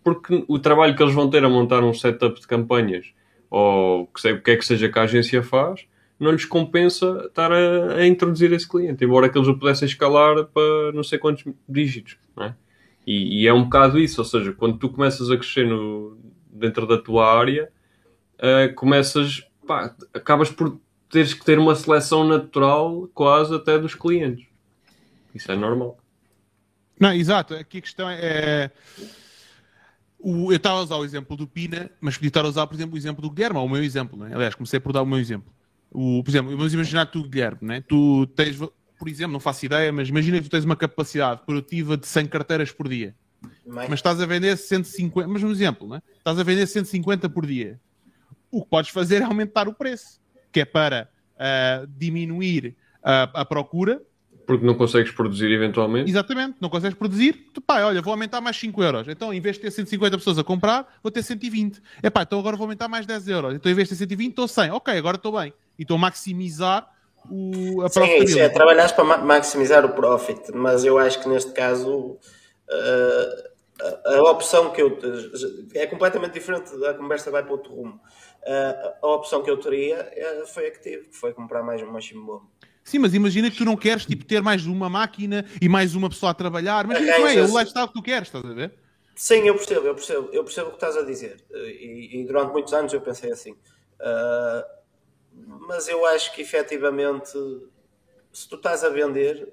porque 0.03 0.45
o 0.47 0.59
trabalho 0.59 0.95
que 0.95 1.03
eles 1.03 1.13
vão 1.13 1.29
ter 1.29 1.43
a 1.43 1.49
montar 1.49 1.83
um 1.83 1.93
setup 1.93 2.39
de 2.39 2.47
campanhas 2.47 3.07
ou 3.49 4.03
o 4.03 4.07
que 4.07 4.51
é 4.51 4.55
que 4.55 4.65
seja 4.65 4.89
que 4.89 4.97
a 4.97 5.03
agência 5.03 5.43
faz, 5.43 5.85
não 6.19 6.31
lhes 6.31 6.45
compensa 6.45 7.25
estar 7.27 7.51
a, 7.51 7.95
a, 7.95 8.07
introduzir 8.07 8.51
esse 8.53 8.67
cliente, 8.67 9.03
embora 9.03 9.29
que 9.29 9.37
eles 9.37 9.47
o 9.47 9.57
pudessem 9.57 9.87
escalar 9.87 10.45
para 10.45 10.91
não 10.93 11.03
sei 11.03 11.19
quantos 11.19 11.43
dígitos, 11.67 12.17
é? 12.39 12.53
E, 13.05 13.41
e, 13.41 13.47
é 13.47 13.53
um 13.53 13.65
bocado 13.65 13.99
isso, 13.99 14.21
ou 14.21 14.25
seja, 14.25 14.53
quando 14.53 14.77
tu 14.77 14.89
começas 14.89 15.29
a 15.29 15.35
crescer 15.35 15.67
no, 15.67 16.17
dentro 16.49 16.87
da 16.87 16.97
tua 16.97 17.37
área, 17.37 17.69
uh, 18.37 18.73
começas, 18.75 19.45
pá, 19.67 19.93
acabas 20.13 20.49
por 20.49 20.79
teres 21.09 21.33
que 21.33 21.43
ter 21.43 21.59
uma 21.59 21.75
seleção 21.75 22.25
natural 22.25 23.09
quase 23.13 23.53
até 23.53 23.77
dos 23.77 23.93
clientes. 23.93 24.47
Isso 25.35 25.51
é 25.51 25.55
normal. 25.55 25.97
Não, 26.97 27.11
exato. 27.11 27.53
Aqui 27.55 27.79
a 27.79 27.81
questão 27.81 28.09
é. 28.09 28.19
é 28.21 28.71
o, 30.19 30.53
eu 30.53 30.55
estava 30.55 30.79
a 30.79 30.83
usar 30.83 30.95
o 30.95 31.03
exemplo 31.03 31.35
do 31.35 31.45
Pina, 31.45 31.91
mas 31.99 32.15
podia 32.15 32.29
estar 32.29 32.45
a 32.45 32.47
usar, 32.47 32.65
por 32.65 32.75
exemplo, 32.75 32.95
o 32.95 32.97
exemplo 32.97 33.21
do 33.21 33.29
Guilherme, 33.29 33.59
ou 33.59 33.65
o 33.65 33.69
meu 33.69 33.83
exemplo, 33.83 34.17
né? 34.17 34.33
Aliás, 34.33 34.55
comecei 34.55 34.79
por 34.79 34.93
dar 34.93 35.01
o 35.01 35.05
meu 35.05 35.19
exemplo. 35.19 35.53
O, 35.93 36.23
por 36.23 36.31
exemplo, 36.31 36.57
vamos 36.57 36.73
imaginar 36.73 37.05
tu, 37.05 37.23
Guilherme, 37.23 37.59
né? 37.61 37.83
tu 37.87 38.25
tens, 38.27 38.57
por 38.57 39.07
exemplo, 39.07 39.33
não 39.33 39.39
faço 39.39 39.65
ideia, 39.65 39.91
mas 39.91 40.09
imagina 40.09 40.37
que 40.37 40.45
tu 40.45 40.49
tens 40.49 40.65
uma 40.65 40.75
capacidade 40.75 41.41
produtiva 41.45 41.95
de 41.95 42.07
100 42.07 42.27
carteiras 42.27 42.71
por 42.71 42.87
dia. 42.87 43.15
Mas 43.65 43.93
estás 43.93 44.19
a 44.21 44.25
vender 44.25 44.57
150, 44.57 45.27
mas 45.27 45.43
um 45.43 45.51
exemplo, 45.51 45.87
né? 45.87 46.01
estás 46.17 46.39
a 46.39 46.43
vender 46.43 46.65
150 46.65 47.29
por 47.29 47.45
dia. 47.45 47.79
O 48.49 48.63
que 48.63 48.69
podes 48.69 48.91
fazer 48.91 49.21
é 49.21 49.25
aumentar 49.25 49.67
o 49.67 49.73
preço, 49.73 50.19
que 50.51 50.61
é 50.61 50.65
para 50.65 51.09
uh, 51.35 51.87
diminuir 51.87 52.75
a, 53.03 53.41
a 53.41 53.45
procura 53.45 54.01
porque 54.45 54.65
não 54.65 54.75
consegues 54.75 55.11
produzir 55.11 55.51
eventualmente. 55.51 56.09
Exatamente, 56.09 56.57
não 56.59 56.69
consegues 56.69 56.97
produzir. 56.97 57.49
Tu, 57.53 57.61
pá, 57.61 57.81
olha, 57.83 58.01
vou 58.01 58.11
aumentar 58.11 58.41
mais 58.41 58.57
5 58.57 58.83
euros. 58.83 59.07
Então, 59.07 59.33
em 59.33 59.39
vez 59.39 59.55
de 59.55 59.61
ter 59.61 59.71
150 59.71 60.17
pessoas 60.17 60.37
a 60.37 60.43
comprar, 60.43 60.99
vou 61.01 61.11
ter 61.11 61.23
120. 61.23 61.81
É 62.01 62.09
pá, 62.09 62.23
então 62.23 62.39
agora 62.39 62.55
vou 62.57 62.65
aumentar 62.65 62.87
mais 62.87 63.05
10 63.05 63.27
euros. 63.29 63.55
Então, 63.55 63.71
em 63.71 63.75
vez 63.75 63.87
de 63.87 63.95
ter 63.95 63.99
120, 63.99 64.29
estou 64.29 64.47
100. 64.47 64.71
Ok, 64.71 64.97
agora 64.97 65.17
estou 65.17 65.39
bem. 65.39 65.53
E 65.77 65.85
a 65.87 65.97
maximizar 65.97 66.89
o, 67.29 67.81
a 67.81 67.89
Sim, 67.89 68.23
isso 68.23 68.39
é, 68.39 68.49
trabalhas 68.49 68.91
para 68.91 69.17
maximizar 69.17 69.85
o 69.85 69.89
profit. 69.89 70.51
Mas 70.53 70.83
eu 70.83 70.97
acho 70.97 71.21
que 71.21 71.29
neste 71.29 71.51
caso. 71.51 72.17
Uh, 72.69 73.53
a, 74.05 74.15
a 74.17 74.31
opção 74.31 74.71
que 74.71 74.81
eu. 74.81 74.97
É 75.73 75.87
completamente 75.87 76.33
diferente, 76.33 76.71
a 76.85 76.93
conversa 76.93 77.31
vai 77.31 77.43
para 77.43 77.51
outro 77.51 77.73
rumo. 77.73 77.99
Uh, 78.43 79.05
a 79.05 79.07
opção 79.15 79.41
que 79.41 79.49
eu 79.49 79.57
teria 79.57 80.11
eh, 80.11 80.43
foi 80.45 80.67
a 80.67 80.71
que 80.71 80.81
tive, 80.81 81.03
que 81.05 81.15
foi 81.15 81.33
comprar 81.33 81.63
mais 81.63 81.81
um 81.81 81.91
machine 81.91 82.21
bomb. 82.21 82.43
Sim, 82.83 82.99
mas 82.99 83.13
imagina 83.13 83.49
que 83.49 83.57
tu 83.57 83.63
não 83.63 83.77
queres 83.77 84.05
tipo, 84.05 84.25
ter 84.25 84.41
mais 84.41 84.65
uma 84.65 84.89
máquina 84.89 85.45
e 85.61 85.69
mais 85.69 85.95
uma 85.95 86.09
pessoa 86.09 86.31
a 86.31 86.33
trabalhar. 86.33 86.85
Mas 86.85 87.01
não 87.01 87.27
é, 87.27 87.35
é 87.37 87.41
o 87.41 87.57
lifestyle 87.57 87.87
que 87.87 87.93
tu 87.93 88.01
queres, 88.01 88.27
estás 88.27 88.43
a 88.43 88.53
ver? 88.53 88.73
Sim, 89.15 89.47
eu 89.47 89.55
percebo, 89.55 89.87
eu 89.87 89.95
percebo, 89.95 90.29
eu 90.33 90.43
percebo 90.43 90.67
o 90.67 90.69
que 90.71 90.77
estás 90.77 90.97
a 90.97 91.03
dizer. 91.03 91.37
E, 91.53 92.19
e 92.19 92.25
durante 92.25 92.51
muitos 92.51 92.73
anos 92.73 92.91
eu 92.91 92.99
pensei 92.99 93.31
assim. 93.31 93.51
Uh, 93.51 94.82
mas 95.67 95.87
eu 95.87 96.05
acho 96.05 96.33
que 96.33 96.41
efetivamente, 96.41 97.31
se 98.31 98.47
tu 98.47 98.55
estás 98.55 98.83
a 98.83 98.89
vender, 98.89 99.47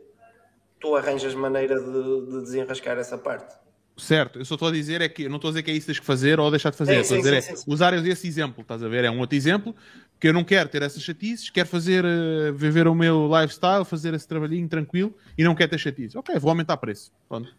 tu 0.79 0.97
arranjas 0.97 1.35
maneira 1.35 1.79
de, 1.79 2.27
de 2.27 2.41
desenrascar 2.43 2.99
essa 2.99 3.19
parte. 3.19 3.59
Certo, 3.97 4.39
eu 4.39 4.45
só 4.45 4.55
estou 4.55 4.69
a 4.69 4.73
dizer 4.73 5.03
é 5.03 5.09
que 5.09 5.29
não 5.29 5.37
estou 5.37 5.49
a 5.49 5.53
dizer 5.53 5.63
que 5.63 5.71
é 5.71 5.75
isso 5.75 5.83
que 5.83 5.93
tens 5.93 6.01
que 6.01 6.07
fazer 6.07 6.41
ou 6.41 6.51
deixar 6.51 6.71
de 6.71 6.77
fazer. 6.77 6.95
Sim, 6.95 7.01
estou 7.01 7.17
sim, 7.17 7.29
a 7.29 7.41
dizer 7.41 7.57
sim, 7.57 7.71
é 7.71 7.73
usar 7.73 7.93
esse 7.95 8.27
exemplo, 8.27 8.63
estás 8.63 8.83
a 8.83 8.89
ver? 8.89 9.05
É 9.05 9.11
um 9.11 9.21
outro 9.21 9.37
exemplo 9.37 9.77
que 10.19 10.29
eu 10.29 10.33
não 10.33 10.43
quero 10.43 10.69
ter 10.69 10.83
essas 10.83 11.03
chatices, 11.03 11.51
quero 11.51 11.69
fazer, 11.69 12.05
uh, 12.05 12.53
viver 12.55 12.89
o 12.89 12.95
meu 12.95 13.29
lifestyle, 13.29 13.85
fazer 13.85 14.15
esse 14.15 14.27
trabalhinho 14.27 14.69
tranquilo 14.69 15.15
e 15.37 15.45
não 15.45 15.55
quero 15.55 15.71
ter 15.71 15.79
chatices. 15.79 16.17
Ok, 16.17 16.39
vou 16.39 16.51
aumentar 16.51 16.75
o 16.75 16.79
preço. 16.79 17.13
Pronto. 17.29 17.55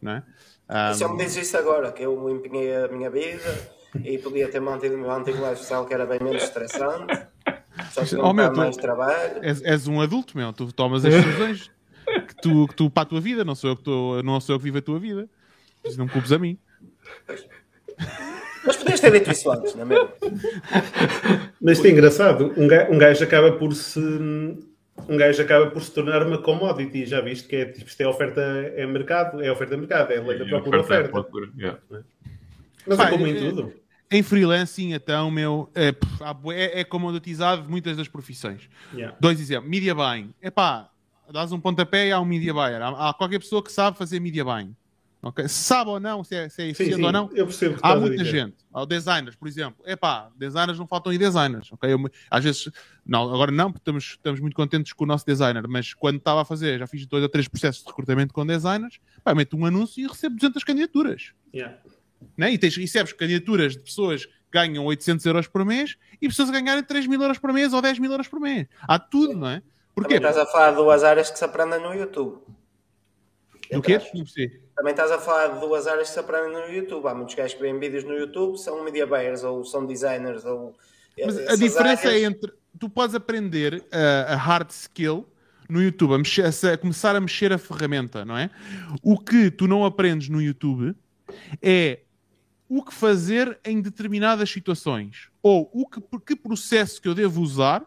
Não 0.00 0.12
é? 0.12 0.22
Um... 0.68 0.94
Só 0.94 1.08
me 1.08 1.24
diz 1.24 1.36
isso 1.36 1.56
agora, 1.56 1.90
que 1.92 2.02
eu 2.02 2.30
empenhei 2.30 2.74
a 2.76 2.88
minha 2.88 3.10
vida 3.10 3.72
e 4.04 4.18
podia 4.18 4.48
ter 4.48 4.60
mantido 4.60 4.94
o 4.94 4.98
meu 4.98 5.10
antigo 5.10 5.38
lifestyle 5.38 5.86
que 5.86 5.94
era 5.94 6.06
bem 6.06 6.18
menos 6.20 6.42
estressante. 6.42 7.26
Só 7.90 8.04
que 8.04 8.14
não 8.14 8.24
oh, 8.24 8.32
meu, 8.32 8.52
mais 8.52 8.76
trabalho. 8.76 9.38
És, 9.42 9.62
és, 9.62 9.86
um 9.88 10.00
adulto, 10.00 10.36
meu. 10.36 10.52
Tu 10.52 10.72
tomas 10.72 11.04
as 11.04 11.12
decisões 11.12 11.70
que 12.28 12.34
tu, 12.42 12.68
que 12.68 12.74
tu 12.74 12.90
para 12.90 13.02
a 13.02 13.06
tua 13.06 13.20
vida, 13.20 13.44
não 13.44 13.54
sou 13.54 13.70
eu 13.70 13.76
que, 13.76 13.82
tô, 13.82 14.22
não 14.22 14.40
sou 14.40 14.54
eu 14.54 14.58
que 14.58 14.64
vivo 14.64 14.78
a 14.78 14.82
tua 14.82 14.98
vida. 14.98 15.28
Não 15.96 16.06
culpes 16.06 16.32
a 16.32 16.38
mim. 16.38 16.58
Mas 18.64 18.76
podias 18.76 19.00
ter 19.00 19.12
dito 19.12 19.30
isso 19.30 19.50
antes, 19.50 19.74
não 19.74 19.82
é 19.82 19.84
mesmo? 19.84 20.08
Mas 21.60 21.78
isto 21.78 21.86
é 21.86 21.90
engraçado. 21.90 22.52
Um 22.56 22.68
gajo, 22.68 22.92
um 22.92 22.98
gajo 22.98 23.24
acaba 23.24 23.52
por 23.52 23.74
se. 23.74 24.00
Um 24.00 25.16
gajo 25.16 25.42
acaba 25.42 25.70
por 25.70 25.82
se 25.82 25.90
tornar 25.90 26.24
uma 26.24 26.38
commodity, 26.38 27.06
já 27.06 27.20
viste 27.20 27.48
que 27.48 27.56
é 27.56 27.64
tipo, 27.64 27.88
isto 27.88 28.00
é 28.00 28.06
oferta, 28.06 28.40
é 28.40 28.86
mercado, 28.86 29.42
é 29.42 29.50
oferta 29.50 29.76
mercado, 29.76 30.12
é 30.12 30.20
lei 30.20 30.38
da 30.38 30.44
procura 30.44 30.80
oferta. 30.80 31.18
oferta. 31.18 31.50
Yeah. 31.56 31.80
Mas 32.86 33.00
é 33.00 33.10
como 33.10 33.26
em 33.26 33.36
tudo. 33.36 33.81
Em 34.12 34.22
freelancing, 34.22 34.92
então, 34.92 35.30
meu, 35.30 35.70
é, 35.74 35.88
é, 36.54 36.80
é 36.80 36.84
comoditizado 36.84 37.68
muitas 37.68 37.96
das 37.96 38.08
profissões. 38.08 38.68
Yeah. 38.92 39.16
Dois 39.18 39.40
exemplos. 39.40 39.70
Media 39.70 39.94
buying. 39.94 40.34
Epá, 40.42 40.90
dás 41.32 41.50
um 41.50 41.58
pontapé 41.58 42.08
e 42.08 42.12
há 42.12 42.20
um 42.20 42.24
media 42.24 42.52
buyer. 42.52 42.82
Há, 42.82 43.08
há 43.08 43.14
qualquer 43.14 43.38
pessoa 43.38 43.62
que 43.62 43.72
sabe 43.72 43.96
fazer 43.96 44.20
media 44.20 44.44
buying. 44.44 44.76
Okay? 45.22 45.48
Sabe 45.48 45.90
ou 45.90 46.00
não 46.00 46.24
se 46.24 46.34
é, 46.34 46.48
se 46.48 46.62
é 46.62 46.68
eficiente 46.68 47.02
ou 47.02 47.12
não? 47.12 47.30
Eu 47.32 47.46
percebo 47.46 47.78
Há 47.80 47.94
muita 47.94 48.24
gente. 48.24 48.56
Há 48.74 48.84
designers, 48.84 49.36
por 49.36 49.46
exemplo. 49.46 49.82
Epá, 49.86 50.28
designers 50.36 50.78
não 50.78 50.86
faltam 50.86 51.12
aí 51.12 51.18
designers. 51.18 51.72
Okay? 51.72 51.92
Eu, 51.92 52.10
às 52.28 52.42
vezes, 52.42 52.68
não, 53.06 53.32
agora 53.32 53.52
não, 53.52 53.70
porque 53.70 53.82
estamos, 53.82 54.04
estamos 54.04 54.40
muito 54.40 54.54
contentes 54.54 54.92
com 54.92 55.04
o 55.04 55.06
nosso 55.06 55.24
designer, 55.24 55.66
mas 55.68 55.94
quando 55.94 56.16
estava 56.16 56.42
a 56.42 56.44
fazer, 56.44 56.80
já 56.80 56.88
fiz 56.88 57.06
dois 57.06 57.22
ou 57.22 57.28
três 57.28 57.46
processos 57.46 57.82
de 57.82 57.88
recrutamento 57.88 58.34
com 58.34 58.44
designers, 58.44 58.98
pá, 59.22 59.32
meto 59.32 59.56
um 59.56 59.64
anúncio 59.64 60.04
e 60.04 60.08
recebo 60.08 60.34
200 60.34 60.64
candidaturas. 60.64 61.32
Yeah. 61.54 61.78
Né? 62.36 62.52
E 62.52 62.58
tens, 62.58 62.76
recebes 62.76 63.12
candidaturas 63.12 63.72
de 63.72 63.82
pessoas 63.82 64.26
que 64.26 64.32
ganham 64.50 64.84
800 64.84 65.24
euros 65.26 65.46
por 65.46 65.64
mês 65.64 65.96
e 66.20 66.28
pessoas 66.28 66.48
a 66.48 66.52
ganharem 66.52 66.82
3 66.82 67.06
mil 67.06 67.20
euros 67.20 67.38
por 67.38 67.52
mês 67.52 67.72
ou 67.72 67.80
10 67.80 67.98
mil 67.98 68.10
euros 68.10 68.28
por 68.28 68.40
mês. 68.40 68.66
Há 68.82 68.98
tudo, 68.98 69.34
não 69.34 69.48
é? 69.48 69.62
Porquê? 69.94 70.14
Também 70.14 70.30
estás 70.30 70.48
a 70.48 70.50
falar 70.50 70.70
de 70.70 70.76
duas 70.76 71.04
áreas 71.04 71.30
que 71.30 71.38
se 71.38 71.44
aprendem 71.44 71.80
no 71.80 71.94
YouTube. 71.94 72.38
Do 73.70 73.82
quê? 73.82 73.98
Também 74.74 74.90
estás 74.90 75.10
a 75.10 75.18
falar 75.18 75.48
de 75.48 75.60
duas 75.60 75.86
áreas 75.86 76.08
que 76.08 76.14
se 76.14 76.20
aprendem 76.20 76.52
no 76.52 76.74
YouTube. 76.74 77.06
Há 77.06 77.14
muitos 77.14 77.34
gajos 77.34 77.54
que 77.54 77.62
veem 77.62 77.78
vídeos 77.78 78.04
no 78.04 78.14
YouTube, 78.14 78.58
são 78.58 78.82
media 78.84 79.06
buyers 79.06 79.42
ou 79.44 79.64
são 79.64 79.86
designers. 79.86 80.44
Ou 80.44 80.74
Mas 81.24 81.36
a 81.38 81.56
diferença 81.56 82.08
áreas... 82.08 82.22
é 82.22 82.24
entre. 82.24 82.52
Tu 82.78 82.88
podes 82.88 83.14
aprender 83.14 83.84
a, 83.92 84.32
a 84.32 84.36
hard 84.36 84.70
skill 84.70 85.26
no 85.68 85.82
YouTube, 85.82 86.14
a, 86.14 86.18
mexer, 86.18 86.44
a, 86.44 86.76
começar 86.76 87.16
a 87.16 87.20
mexer 87.20 87.52
a 87.52 87.58
ferramenta, 87.58 88.24
não 88.24 88.36
é? 88.36 88.50
O 89.02 89.18
que 89.18 89.50
tu 89.50 89.66
não 89.66 89.84
aprendes 89.84 90.28
no 90.28 90.40
YouTube 90.40 90.94
é 91.62 92.00
o 92.78 92.82
que 92.82 92.94
fazer 92.94 93.58
em 93.64 93.80
determinadas 93.80 94.50
situações 94.50 95.28
ou 95.42 95.70
o 95.72 95.86
que, 95.86 96.00
que 96.24 96.36
processo 96.36 97.00
que 97.00 97.08
eu 97.08 97.14
devo 97.14 97.42
usar 97.42 97.84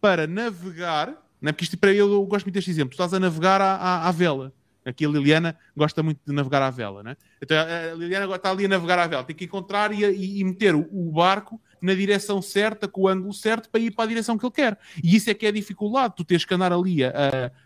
para 0.00 0.26
navegar, 0.26 1.08
não 1.40 1.50
é? 1.50 1.52
porque 1.52 1.64
isto 1.64 1.76
para 1.76 1.92
eu, 1.92 2.10
eu 2.10 2.24
gosto 2.24 2.46
muito 2.46 2.54
deste 2.54 2.70
exemplo, 2.70 2.90
tu 2.90 2.94
estás 2.94 3.12
a 3.12 3.20
navegar 3.20 3.60
à, 3.60 3.74
à, 3.74 4.08
à 4.08 4.12
vela 4.12 4.52
Aqui 4.84 5.06
a 5.06 5.08
Liliana 5.08 5.56
gosta 5.74 6.02
muito 6.02 6.20
de 6.26 6.32
navegar 6.32 6.60
à 6.60 6.70
vela, 6.70 7.02
né? 7.02 7.16
Então 7.40 7.56
a 7.56 7.94
Liliana 7.94 8.32
está 8.34 8.50
ali 8.50 8.66
a 8.66 8.68
navegar 8.68 8.98
à 8.98 9.06
vela, 9.06 9.24
tem 9.24 9.34
que 9.34 9.46
encontrar 9.46 9.92
e, 9.92 10.04
e, 10.04 10.40
e, 10.40 10.44
meter 10.44 10.74
o, 10.74 10.86
o, 10.92 11.10
barco 11.10 11.58
na 11.84 11.94
direção 11.94 12.40
certa, 12.40 12.88
com 12.88 13.02
o 13.02 13.08
ângulo 13.08 13.32
certo, 13.32 13.68
para 13.68 13.80
ir 13.80 13.90
para 13.90 14.04
a 14.04 14.08
direção 14.08 14.38
que 14.38 14.44
ele 14.44 14.52
quer. 14.52 14.78
E 15.02 15.14
isso 15.14 15.30
é 15.30 15.34
que 15.34 15.46
é 15.46 15.52
dificuldade, 15.52 16.14
tu 16.16 16.24
tens 16.24 16.44
que 16.44 16.54
andar 16.54 16.72
ali 16.72 17.04
a, 17.04 17.12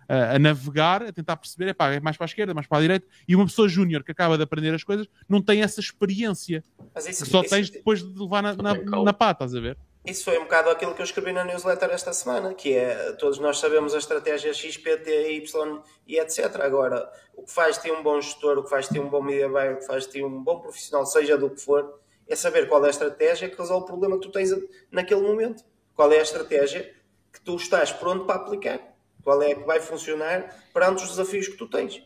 a, 0.09 0.35
a 0.35 0.39
navegar, 0.39 1.03
a 1.03 1.13
tentar 1.13 1.37
perceber, 1.37 1.71
epá, 1.71 1.93
é 1.93 2.01
mais 2.01 2.17
para 2.17 2.25
a 2.25 2.29
esquerda, 2.29 2.53
mais 2.53 2.67
para 2.67 2.79
a 2.79 2.81
direita, 2.81 3.07
e 3.27 3.37
uma 3.37 3.47
pessoa 3.47 3.69
júnior 3.69 4.03
que 4.03 4.13
acaba 4.13 4.37
de 4.37 4.43
aprender 4.43 4.75
as 4.75 4.83
coisas 4.83 5.07
não 5.29 5.41
tem 5.41 5.63
essa 5.63 5.81
experiência 5.81 6.65
isso, 6.97 7.25
que 7.25 7.31
só 7.31 7.41
isso, 7.43 7.51
tens 7.51 7.71
depois 7.71 8.03
de 8.03 8.19
levar 8.21 8.43
na, 8.43 8.55
na, 8.55 8.75
na 8.75 9.13
pá, 9.13 9.31
estás 9.31 9.55
a 9.55 9.61
ver? 9.61 9.77
Isso 10.05 10.25
foi 10.25 10.39
um 10.39 10.45
bocado 10.45 10.71
aquilo 10.71 10.95
que 10.95 11.03
eu 11.03 11.05
escrevi 11.05 11.33
na 11.33 11.45
newsletter 11.45 11.91
esta 11.91 12.13
semana, 12.15 12.55
que 12.55 12.75
é 12.75 13.13
todos 13.13 13.39
nós 13.39 13.59
sabemos 13.59 13.95
a 13.95 13.99
estratégia 13.99 14.55
X, 14.55 14.77
P, 14.79 14.97
T, 14.97 15.33
Y 15.33 15.83
e 16.07 16.19
etc. 16.19 16.61
Agora, 16.63 17.11
o 17.37 17.43
que 17.43 17.53
faz 17.53 17.77
ter 17.77 17.93
um 17.93 18.03
bom 18.03 18.19
gestor, 18.21 18.57
o 18.59 18.65
que 18.65 18.71
faz 18.71 18.89
ter 18.89 19.01
um 19.01 19.09
bom 19.09 19.23
media 19.23 19.49
buyer, 19.49 19.75
o 19.75 19.79
que 19.79 19.87
faz 19.87 20.07
ter 20.07 20.25
um 20.25 20.43
bom 20.43 20.61
profissional, 20.61 21.05
seja 21.05 21.37
do 21.37 21.51
que 21.51 21.61
for, 21.61 22.01
é 22.29 22.37
saber 22.37 22.69
qual 22.69 22.85
é 22.85 22.89
a 22.89 22.91
estratégia 22.91 23.49
que 23.49 23.57
resolve 23.57 23.85
o 23.85 23.87
problema 23.87 24.17
que 24.17 24.27
tu 24.27 24.33
tens 24.33 24.51
naquele 24.91 25.23
momento. 25.23 25.65
Qual 25.95 26.13
é 26.13 26.19
a 26.19 26.23
estratégia 26.23 26.95
que 27.33 27.41
tu 27.41 27.57
estás 27.57 27.93
pronto 27.93 28.25
para 28.25 28.37
aplicar. 28.37 28.81
Qual 29.23 29.43
é 29.43 29.53
a 29.53 29.55
que 29.55 29.65
vai 29.65 29.81
funcionar 29.81 30.55
perante 30.73 31.03
os 31.03 31.11
desafios 31.11 31.49
que 31.49 31.57
tu 31.57 31.69
tens. 31.69 32.03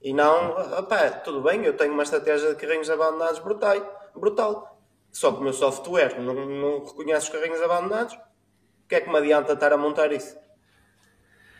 E 0.00 0.12
não, 0.12 0.50
opá, 0.78 1.10
tudo 1.10 1.40
bem, 1.40 1.64
eu 1.64 1.76
tenho 1.76 1.92
uma 1.92 2.02
estratégia 2.02 2.50
de 2.50 2.56
carrinhos 2.56 2.90
abandonados 2.90 3.38
brutal, 3.38 4.10
brutal 4.14 4.74
só 5.14 5.30
que 5.30 5.38
o 5.38 5.42
meu 5.42 5.52
software 5.52 6.20
não, 6.20 6.34
não 6.34 6.84
reconhece 6.84 7.26
os 7.26 7.32
carrinhos 7.32 7.62
abandonados, 7.62 8.14
o 8.14 8.88
que 8.88 8.96
é 8.96 9.00
que 9.00 9.08
me 9.08 9.16
adianta 9.16 9.52
estar 9.52 9.72
a 9.72 9.76
montar 9.76 10.12
isso? 10.12 10.36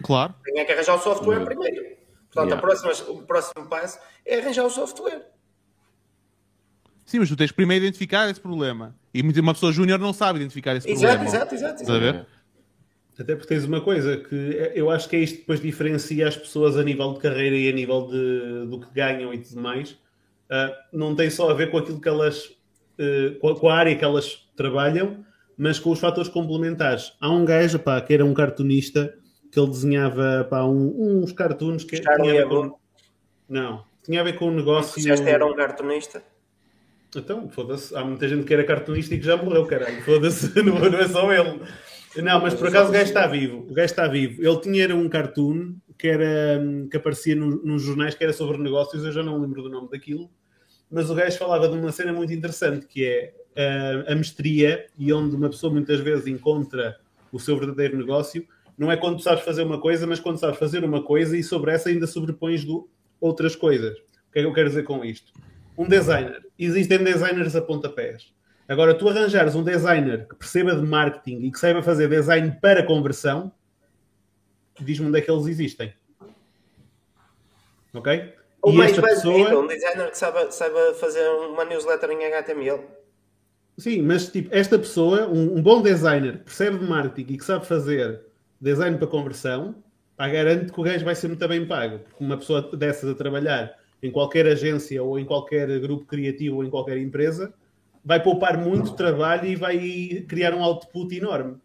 Claro. 0.03 0.35
Tenho 0.43 0.67
que 0.67 0.73
arranjar 0.73 0.97
o 0.97 0.99
software 0.99 1.39
uhum. 1.39 1.45
primeiro. 1.45 1.97
Portanto, 2.33 2.51
yeah. 2.51 2.61
próxima, 2.61 3.13
o 3.13 3.23
próximo 3.23 3.69
passo 3.69 4.01
é 4.27 4.41
arranjar 4.41 4.65
o 4.65 4.71
software. 4.71 5.31
Sim, 7.15 7.21
mas 7.21 7.29
tu 7.29 7.37
tens 7.37 7.53
primeiro 7.53 7.85
identificar 7.85 8.29
esse 8.29 8.41
problema. 8.41 8.93
E 9.15 9.23
uma 9.23 9.55
pessoa 9.55 9.71
júnior 9.71 10.01
não 10.01 10.13
sabe 10.13 10.41
identificar 10.41 10.75
esse 10.75 10.91
exato, 10.91 11.19
problema. 11.19 11.29
Exato, 11.29 11.55
exato, 11.55 11.83
exato. 11.85 12.27
Até 13.17 13.37
porque 13.37 13.55
tens 13.55 13.65
uma 13.65 13.81
coisa 13.81 14.17
que 14.17 14.35
eu 14.75 14.91
acho 14.91 15.09
que 15.09 15.15
é 15.15 15.21
isto 15.21 15.35
que 15.35 15.41
depois 15.43 15.61
diferencia 15.61 16.27
as 16.27 16.37
pessoas 16.37 16.77
a 16.77 16.83
nível 16.83 17.13
de 17.13 17.21
carreira 17.21 17.55
e 17.55 17.69
a 17.69 17.73
nível 17.73 18.09
de, 18.09 18.67
do 18.69 18.81
que 18.81 18.93
ganham 18.93 19.33
e 19.33 19.39
tudo 19.39 19.61
mais. 19.61 19.93
Uh, 19.93 20.75
não 20.93 21.15
tem 21.15 21.31
só 21.31 21.49
a 21.49 21.55
ver 21.55 21.71
com 21.71 21.79
aquilo 21.79 22.01
que 22.01 22.09
elas 22.09 22.47
uh, 22.99 23.55
com 23.61 23.69
a 23.69 23.77
área 23.77 23.95
que 23.95 24.05
elas 24.05 24.49
trabalham, 24.57 25.25
mas 25.57 25.79
com 25.79 25.91
os 25.91 26.01
fatores 26.01 26.29
complementares. 26.29 27.13
Há 27.21 27.31
um 27.31 27.45
gajo 27.45 27.79
pá, 27.79 28.01
que 28.01 28.13
era 28.13 28.25
um 28.25 28.35
cartunista 28.35 29.15
que 29.53 29.61
ele 29.61 29.69
desenhava 29.69 30.49
pá, 30.51 30.65
um, 30.65 31.21
uns 31.23 31.31
cartoons 31.31 31.85
que 31.85 32.01
tinha 32.01 32.13
a 32.13 32.17
ver 32.17 32.49
com... 32.49 32.77
Não, 33.49 33.85
tinha 34.03 34.21
a 34.21 34.25
ver 34.25 34.37
com 34.37 34.49
um 34.49 34.55
negócio. 34.57 34.97
Disseste 34.97 35.29
era 35.29 35.47
um 35.47 35.55
cartunista? 35.55 36.34
Então, 37.19 37.49
foda-se, 37.49 37.95
há 37.97 38.05
muita 38.05 38.29
gente 38.29 38.45
que 38.45 38.53
era 38.53 38.65
cartunista 38.65 39.15
e 39.15 39.19
que 39.19 39.27
já 39.27 39.37
morreu, 39.37 39.67
caralho. 39.67 40.03
Foda-se, 40.03 40.55
não, 40.63 40.79
não 40.79 40.99
é 40.99 41.09
só 41.09 41.33
ele. 41.33 41.61
Não, 42.23 42.41
mas 42.41 42.55
por 42.55 42.69
acaso 42.69 42.91
o 42.91 42.93
gajo 42.93 43.05
está 43.05 43.27
vivo. 43.27 43.67
O 43.69 43.75
gajo 43.75 43.87
está 43.87 44.07
vivo. 44.07 44.43
Ele 44.43 44.61
tinha 44.61 44.95
um 44.95 45.09
cartoon 45.09 45.75
que, 45.99 46.09
era, 46.09 46.61
que 46.91 46.97
aparecia 46.97 47.35
no, 47.35 47.65
nos 47.65 47.83
jornais 47.83 48.15
que 48.15 48.23
era 48.23 48.33
sobre 48.33 48.59
negócios, 48.59 49.05
eu 49.05 49.13
já 49.13 49.23
não 49.23 49.41
lembro 49.41 49.63
do 49.63 49.69
nome 49.69 49.89
daquilo, 49.91 50.31
mas 50.91 51.11
o 51.11 51.15
gajo 51.15 51.39
falava 51.39 51.69
de 51.69 51.77
uma 51.77 51.93
cena 51.93 52.13
muito 52.13 52.33
interessante 52.33 52.87
que 52.87 53.05
é 53.05 53.35
uh, 53.57 54.13
a 54.13 54.15
mestria 54.15 54.87
e 54.99 55.13
onde 55.13 55.35
uma 55.35 55.49
pessoa 55.49 55.73
muitas 55.73 56.01
vezes 56.01 56.27
encontra 56.27 56.99
o 57.33 57.39
seu 57.39 57.57
verdadeiro 57.57 57.97
negócio. 57.97 58.47
Não 58.77 58.91
é 58.91 58.97
quando 58.97 59.19
tu 59.19 59.23
sabes 59.23 59.45
fazer 59.45 59.63
uma 59.63 59.81
coisa, 59.81 60.07
mas 60.07 60.21
quando 60.21 60.39
sabes 60.39 60.59
fazer 60.59 60.85
uma 60.85 61.03
coisa 61.03 61.37
e 61.37 61.43
sobre 61.43 61.73
essa 61.73 61.89
ainda 61.89 62.07
sobrepões 62.07 62.65
do, 62.65 62.89
outras 63.21 63.57
coisas. 63.57 63.97
O 63.99 64.33
que 64.33 64.41
é 64.41 64.43
que 64.43 64.49
eu 64.49 64.53
quero 64.53 64.69
dizer 64.69 64.83
com 64.83 65.05
isto? 65.05 65.33
Um 65.77 65.89
designer. 65.89 66.45
Existem 66.59 67.03
designers 67.03 67.57
a 67.57 67.63
pontapés. 67.63 68.33
Agora, 68.69 68.95
tu 68.95 69.09
arranjares 69.09 69.55
um 69.55 69.63
designer 69.63 70.27
que 70.27 70.37
perceba 70.37 70.75
de 70.75 70.83
marketing 70.83 71.43
e 71.43 71.51
que 71.51 71.59
saiba 71.59 71.83
fazer 71.83 72.09
design 72.09 72.57
para 72.63 72.83
conversão, 72.83 73.53
diz-me 74.81 75.09
onde 75.09 75.19
é 75.19 75.21
que 75.21 75.31
eles 75.31 75.47
existem. 75.47 75.93
Ok? 77.93 78.35
Ou 78.63 78.73
e 78.73 78.77
mais 78.77 78.93
esta 78.93 79.03
pessoa... 79.03 79.61
um 79.61 79.67
designer 79.67 80.11
que 80.11 80.17
saiba, 80.17 80.51
saiba 80.51 80.95
fazer 80.95 81.29
uma 81.29 81.65
newsletter 81.65 82.11
em 82.11 82.25
HTML. 82.25 82.81
Sim, 83.77 84.03
mas 84.03 84.29
tipo, 84.29 84.49
esta 84.55 84.79
pessoa, 84.79 85.29
um, 85.29 85.59
um, 85.59 85.63
bom 85.63 85.83
designer, 85.83 86.39
que 86.39 86.45
percebe 86.45 86.79
de 86.79 86.87
marketing 86.87 87.33
e 87.33 87.37
que 87.37 87.45
sabe 87.45 87.67
fazer 87.67 88.23
design 88.61 88.97
para 88.97 89.07
conversão, 89.07 89.75
pá, 90.17 90.29
garante 90.29 90.73
que 90.73 90.81
o 90.81 90.83
gajo 90.83 91.05
vai 91.05 91.15
ser 91.15 91.29
muito 91.29 91.47
bem 91.47 91.67
pago. 91.67 91.99
Porque 91.99 92.25
uma 92.25 92.39
pessoa 92.39 92.63
dessas 92.75 93.11
a 93.11 93.15
trabalhar 93.15 93.77
em 94.05 94.11
qualquer 94.11 94.47
agência 94.47 95.03
ou 95.03 95.19
em 95.19 95.25
qualquer 95.25 95.81
grupo 95.81 96.05
criativo 96.05 96.57
ou 96.57 96.65
em 96.65 96.69
qualquer 96.69 96.99
empresa, 96.99 97.55
vai 98.05 98.23
poupar 98.23 98.59
muito 98.59 98.93
trabalho 98.93 99.47
e 99.47 99.57
vai 99.57 100.27
criar 100.29 100.53
um 100.53 100.63
output 100.63 101.17
enorme, 101.17 101.57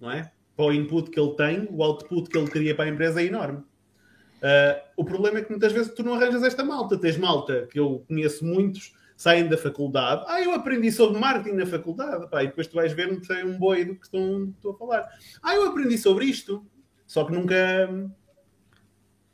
não 0.00 0.10
é? 0.10 0.32
Para 0.56 0.64
o 0.64 0.72
input 0.72 1.10
que 1.10 1.20
ele 1.20 1.34
tem, 1.34 1.68
o 1.70 1.84
output 1.84 2.28
que 2.28 2.36
ele 2.36 2.50
cria 2.50 2.74
para 2.74 2.86
a 2.86 2.88
empresa 2.88 3.22
é 3.22 3.26
enorme. 3.26 3.58
Uh, 3.58 4.82
o 4.96 5.04
problema 5.04 5.38
é 5.38 5.42
que 5.42 5.50
muitas 5.50 5.72
vezes 5.72 5.94
tu 5.94 6.02
não 6.02 6.14
arranjas 6.14 6.42
esta 6.42 6.64
malta. 6.64 6.98
Tens 6.98 7.16
malta, 7.16 7.68
que 7.70 7.78
eu 7.78 8.04
conheço 8.08 8.44
muitos, 8.44 8.92
saem 9.16 9.46
da 9.46 9.56
faculdade. 9.56 10.24
Ah, 10.26 10.42
eu 10.42 10.52
aprendi 10.54 10.90
sobre 10.90 11.20
marketing 11.20 11.56
na 11.56 11.66
faculdade. 11.66 12.28
Pá, 12.28 12.42
e 12.42 12.48
depois 12.48 12.66
tu 12.66 12.74
vais 12.74 12.92
ver 12.92 13.12
não 13.12 13.22
sei 13.22 13.44
um 13.44 13.56
boi 13.56 13.84
do 13.84 13.94
que 13.94 14.06
estão, 14.06 14.52
estou 14.56 14.72
a 14.72 14.76
falar. 14.76 15.08
Ah, 15.40 15.54
eu 15.54 15.68
aprendi 15.68 15.96
sobre 15.96 16.24
isto. 16.24 16.66
Só 17.06 17.24
que 17.24 17.32
nunca... 17.32 18.10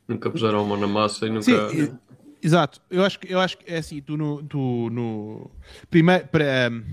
Nunca 0.07 0.29
puseram 0.29 0.59
a 0.59 0.63
mão 0.63 0.77
na 0.77 0.87
massa 0.87 1.25
e 1.25 1.29
nunca... 1.31 1.69
Sim, 1.69 1.97
Exato, 2.43 2.81
eu 2.89 3.05
acho 3.05 3.19
que 3.19 3.33
eu 3.33 3.39
acho 3.39 3.57
que 3.57 3.71
é 3.71 3.77
assim, 3.77 4.01
tu 4.01 4.17
no, 4.17 4.43
tu 4.43 4.89
no 4.91 5.49
primeiro, 5.89 6.27
para, 6.27 6.69
um, 6.69 6.83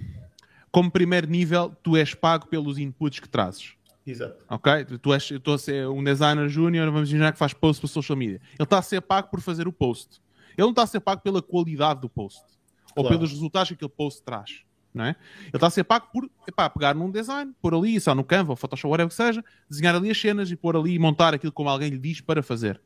como 0.70 0.90
primeiro 0.90 1.26
nível, 1.26 1.74
tu 1.82 1.96
és 1.96 2.14
pago 2.14 2.46
pelos 2.46 2.78
inputs 2.78 3.18
que 3.18 3.28
trazes. 3.28 3.74
Exato. 4.06 4.44
Ok? 4.48 4.84
Tu 5.02 5.12
és, 5.12 5.30
eu 5.30 5.36
estou 5.38 5.54
a 5.54 5.58
ser 5.58 5.88
um 5.88 6.02
designer 6.04 6.48
júnior, 6.48 6.86
vamos 6.86 7.10
imaginar 7.10 7.32
que 7.32 7.38
faz 7.38 7.52
post 7.52 7.80
para 7.80 7.88
social 7.88 8.16
media. 8.16 8.40
Ele 8.54 8.62
está 8.62 8.78
a 8.78 8.82
ser 8.82 9.00
pago 9.00 9.28
por 9.28 9.40
fazer 9.40 9.66
o 9.66 9.72
post. 9.72 10.20
Ele 10.56 10.62
não 10.66 10.70
está 10.70 10.82
a 10.82 10.86
ser 10.86 11.00
pago 11.00 11.20
pela 11.20 11.42
qualidade 11.42 12.00
do 12.00 12.08
post. 12.08 12.40
Claro. 12.40 12.94
Ou 12.96 13.08
pelos 13.08 13.30
resultados 13.30 13.68
que 13.68 13.74
aquele 13.74 13.90
post 13.90 14.22
traz. 14.22 14.62
Não 14.92 15.04
é? 15.04 15.16
Ele 15.40 15.50
está 15.54 15.68
a 15.68 15.70
ser 15.70 15.84
pago 15.84 16.08
por 16.12 16.28
epá, 16.48 16.68
pegar 16.68 16.94
num 16.94 17.10
design, 17.10 17.52
pôr 17.60 17.74
ali, 17.74 18.00
só 18.00 18.14
no 18.14 18.24
Canva 18.24 18.52
ou 18.52 18.56
Photoshop, 18.56 18.90
whatever 18.90 19.08
que 19.08 19.14
seja, 19.14 19.44
desenhar 19.68 19.94
ali 19.94 20.10
as 20.10 20.20
cenas 20.20 20.50
e 20.50 20.56
pôr 20.56 20.76
ali 20.76 20.94
e 20.94 20.98
montar 20.98 21.34
aquilo 21.34 21.52
como 21.52 21.68
alguém 21.68 21.90
lhe 21.90 21.98
diz 21.98 22.20
para 22.20 22.42
fazer. 22.42 22.80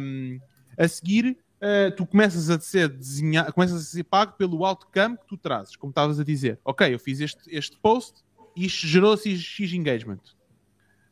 Um, 0.00 0.40
a 0.76 0.88
seguir, 0.88 1.38
uh, 1.60 1.94
tu 1.96 2.06
começas 2.06 2.50
a 2.50 2.58
ser 2.58 2.88
desenhar, 2.88 3.52
começas 3.52 3.80
a 3.80 3.84
ser 3.84 4.04
pago 4.04 4.32
pelo 4.32 4.64
outcome 4.64 5.16
que 5.16 5.26
tu 5.26 5.36
trazes, 5.36 5.76
como 5.76 5.90
estavas 5.90 6.20
a 6.20 6.24
dizer. 6.24 6.58
Ok, 6.64 6.92
eu 6.92 6.98
fiz 6.98 7.20
este, 7.20 7.42
este 7.48 7.76
post 7.78 8.22
e 8.54 8.66
isto 8.66 8.86
gerou-se 8.86 9.36
X 9.36 9.72
engagement. 9.72 10.20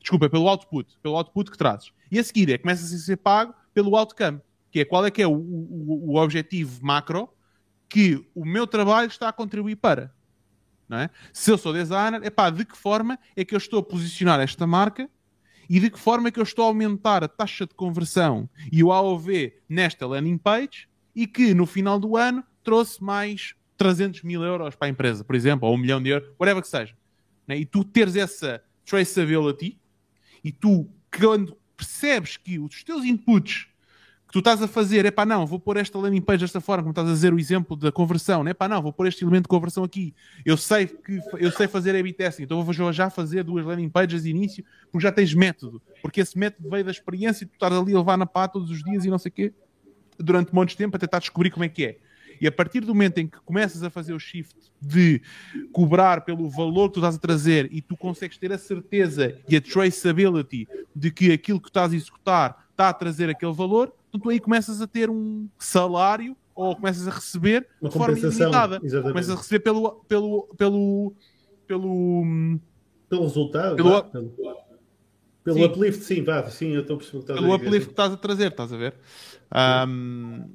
Desculpa, 0.01 0.29
pelo 0.29 0.49
output, 0.49 0.99
pelo 1.03 1.17
output 1.17 1.51
que 1.51 1.59
trazes. 1.59 1.93
E 2.11 2.19
a 2.19 2.25
seguir 2.25 2.51
é 2.51 2.59
começas 2.59 2.93
a 2.93 2.99
ser 2.99 3.17
pago 3.17 3.55
pelo 3.73 3.97
outcome, 3.97 4.41
que 4.71 4.81
é 4.81 4.85
qual 4.85 5.05
é 5.07 5.11
que 5.11 5.23
é 5.23 5.27
o, 5.27 5.33
o, 5.33 6.13
o 6.13 6.17
objetivo 6.17 6.85
macro 6.85 7.29
que 7.89 8.27
o 8.35 8.45
meu 8.45 8.67
trabalho 8.67 9.09
está 9.09 9.29
a 9.29 9.33
contribuir 9.33 9.77
para. 9.77 10.15
Não 10.89 10.99
é? 10.99 11.11
Se 11.33 11.51
eu 11.51 11.57
sou 11.57 11.73
designer, 11.73 12.21
é 12.23 12.31
pá, 12.31 12.51
de 12.51 12.65
que 12.65 12.77
forma 12.77 13.19
é 13.35 13.45
que 13.45 13.55
eu 13.55 13.59
estou 13.59 13.81
a 13.81 13.83
posicionar 13.83 14.41
esta 14.41 14.67
marca 14.67 15.09
e 15.69 15.81
de 15.81 15.91
que 15.91 15.99
forma 15.99 16.29
é 16.29 16.31
que 16.31 16.39
eu 16.39 16.45
estou 16.45 16.65
a 16.65 16.69
aumentar 16.69 17.25
a 17.25 17.29
taxa 17.29 17.67
de 17.67 17.75
conversão 17.75 18.49
e 18.71 18.83
o 18.83 18.93
AOV 18.93 19.53
nesta 19.69 20.07
landing 20.07 20.39
page 20.39 20.89
e 21.15 21.27
que 21.27 21.55
no 21.55 21.67
final 21.67 21.99
do 21.99 22.17
ano 22.17 22.45
trouxe 22.63 23.03
mais 23.03 23.55
300 23.77 24.23
mil 24.23 24.43
euros 24.43 24.75
para 24.75 24.89
a 24.89 24.91
empresa, 24.91 25.25
por 25.25 25.35
exemplo, 25.35 25.69
ou 25.69 25.75
um 25.75 25.79
milhão 25.79 26.03
de 26.03 26.11
euros, 26.11 26.29
whatever 26.39 26.63
que 26.63 26.69
seja. 26.69 26.95
Né? 27.47 27.59
E 27.59 27.65
tu 27.65 27.85
teres 27.85 28.17
essa 28.17 28.63
traceability 28.85 29.79
e 30.43 30.53
tu, 30.53 30.89
quando 31.17 31.57
percebes 31.77 32.37
que 32.37 32.59
os 32.59 32.83
teus 32.85 33.05
inputs 33.05 33.69
tu 34.35 34.41
estás 34.41 34.61
a 34.61 34.67
fazer, 34.67 35.07
é 35.07 35.13
pá, 35.13 35.25
não, 35.25 35.47
vou 35.47 35.61
pôr 35.61 35.77
esta 35.77 35.97
landing 35.97 36.21
page 36.21 36.41
desta 36.41 36.61
forma, 36.61 36.83
como 36.83 36.91
estás 36.91 37.09
a 37.09 37.13
dizer 37.13 37.33
o 37.33 37.39
exemplo 37.39 37.77
da 37.77 37.93
conversão, 37.93 38.45
é 38.49 38.53
pá, 38.53 38.67
não, 38.67 38.83
vou 38.83 38.93
pôr 38.93 39.07
este 39.07 39.23
elemento 39.23 39.45
de 39.45 39.49
conversão 39.49 39.85
aqui. 39.85 40.13
Eu 40.45 40.57
sei 40.57 40.89
que 40.89 41.21
eu 41.39 41.53
sei 41.53 41.69
fazer 41.69 41.95
A-B 41.95 42.13
testing, 42.13 42.43
então 42.43 42.61
vou 42.61 42.93
já 42.93 43.09
fazer 43.09 43.45
duas 43.45 43.65
landing 43.65 43.89
pages 43.89 44.25
de 44.25 44.31
início, 44.31 44.65
porque 44.91 45.05
já 45.05 45.13
tens 45.13 45.33
método, 45.35 45.81
porque 46.03 46.21
esse 46.21 46.37
método 46.37 46.69
veio 46.69 46.83
da 46.83 46.91
experiência 46.91 47.45
e 47.45 47.47
tu 47.47 47.53
estás 47.53 47.73
ali 47.73 47.95
a 47.95 47.99
levar 47.99 48.17
na 48.17 48.27
pá 48.27 48.49
todos 48.49 48.73
os 48.73 48.83
dias 48.83 49.05
e 49.05 49.09
não 49.09 49.19
sei 49.19 49.29
o 49.29 49.33
quê, 49.33 49.55
durante 50.19 50.51
um 50.51 50.57
monte 50.57 50.71
de 50.71 50.79
tempo 50.79 50.97
a 50.97 50.99
tentar 50.99 51.21
descobrir 51.21 51.53
como 51.53 51.65
é 51.65 51.69
que 51.69 51.85
é. 51.85 51.99
E 52.41 52.49
a 52.49 52.51
partir 52.51 52.81
do 52.81 52.89
momento 52.89 53.19
em 53.19 53.29
que 53.29 53.39
começas 53.45 53.85
a 53.85 53.89
fazer 53.89 54.15
o 54.15 54.19
shift 54.19 54.57
de 54.83 55.23
cobrar 55.73 56.23
pelo 56.23 56.51
valor 56.51 56.89
que 56.89 56.95
tu 56.95 56.99
estás 56.99 57.15
a 57.15 57.19
trazer 57.21 57.69
e 57.71 57.81
tu 57.81 57.97
consegues 57.97 58.37
ter 58.37 58.53
a 58.53 58.59
certeza 58.59 59.39
e 59.49 59.55
a 59.55 59.61
traceability 59.61 60.67
de 60.93 61.13
que 61.13 61.31
aquilo 61.31 61.61
que 61.61 61.69
estás 61.69 61.93
a 61.93 61.97
executar 61.97 62.64
está 62.75 62.89
a 62.89 62.93
trazer 62.93 63.31
aquele 63.31 63.53
valor, 63.53 63.93
então 64.09 64.21
tu 64.21 64.29
aí 64.31 64.41
começas 64.41 64.83
a 64.83 64.87
ter 64.87 65.09
um 65.09 65.49
salário 65.59 66.37
ou 66.55 66.77
começas 66.77 67.09
a 67.09 67.11
receber 67.11 67.67
Uma 67.81 67.89
de 67.89 67.97
forma 67.97 68.19
ilimitada. 68.19 68.81
Exatamente. 68.83 69.13
Começas 69.13 69.35
a 69.35 69.37
receber 69.37 69.61
pelo, 69.61 69.91
pelo, 70.09 70.49
pelo, 70.57 71.15
pelo, 71.67 72.59
pelo 73.09 73.23
resultado, 73.23 73.77
pelo, 73.77 74.05
pelo, 74.05 74.31
pelo 75.43 75.57
sim. 75.57 75.65
uplift, 75.65 76.05
sim, 76.05 76.23
vá, 76.23 76.49
sim, 76.51 76.69
eu 76.71 76.83
estou 76.83 76.97
a 76.97 76.99
perceber 76.99 77.19
que 77.19 77.25
estás 77.25 77.41
Pelo 77.41 77.53
a 77.53 77.57
uplift 77.57 77.87
que 77.87 77.93
estás 77.93 78.13
a 78.13 78.17
trazer, 78.17 78.49
estás 78.49 78.73
a 78.73 78.77
ver? 78.77 78.95
Um, 79.89 80.49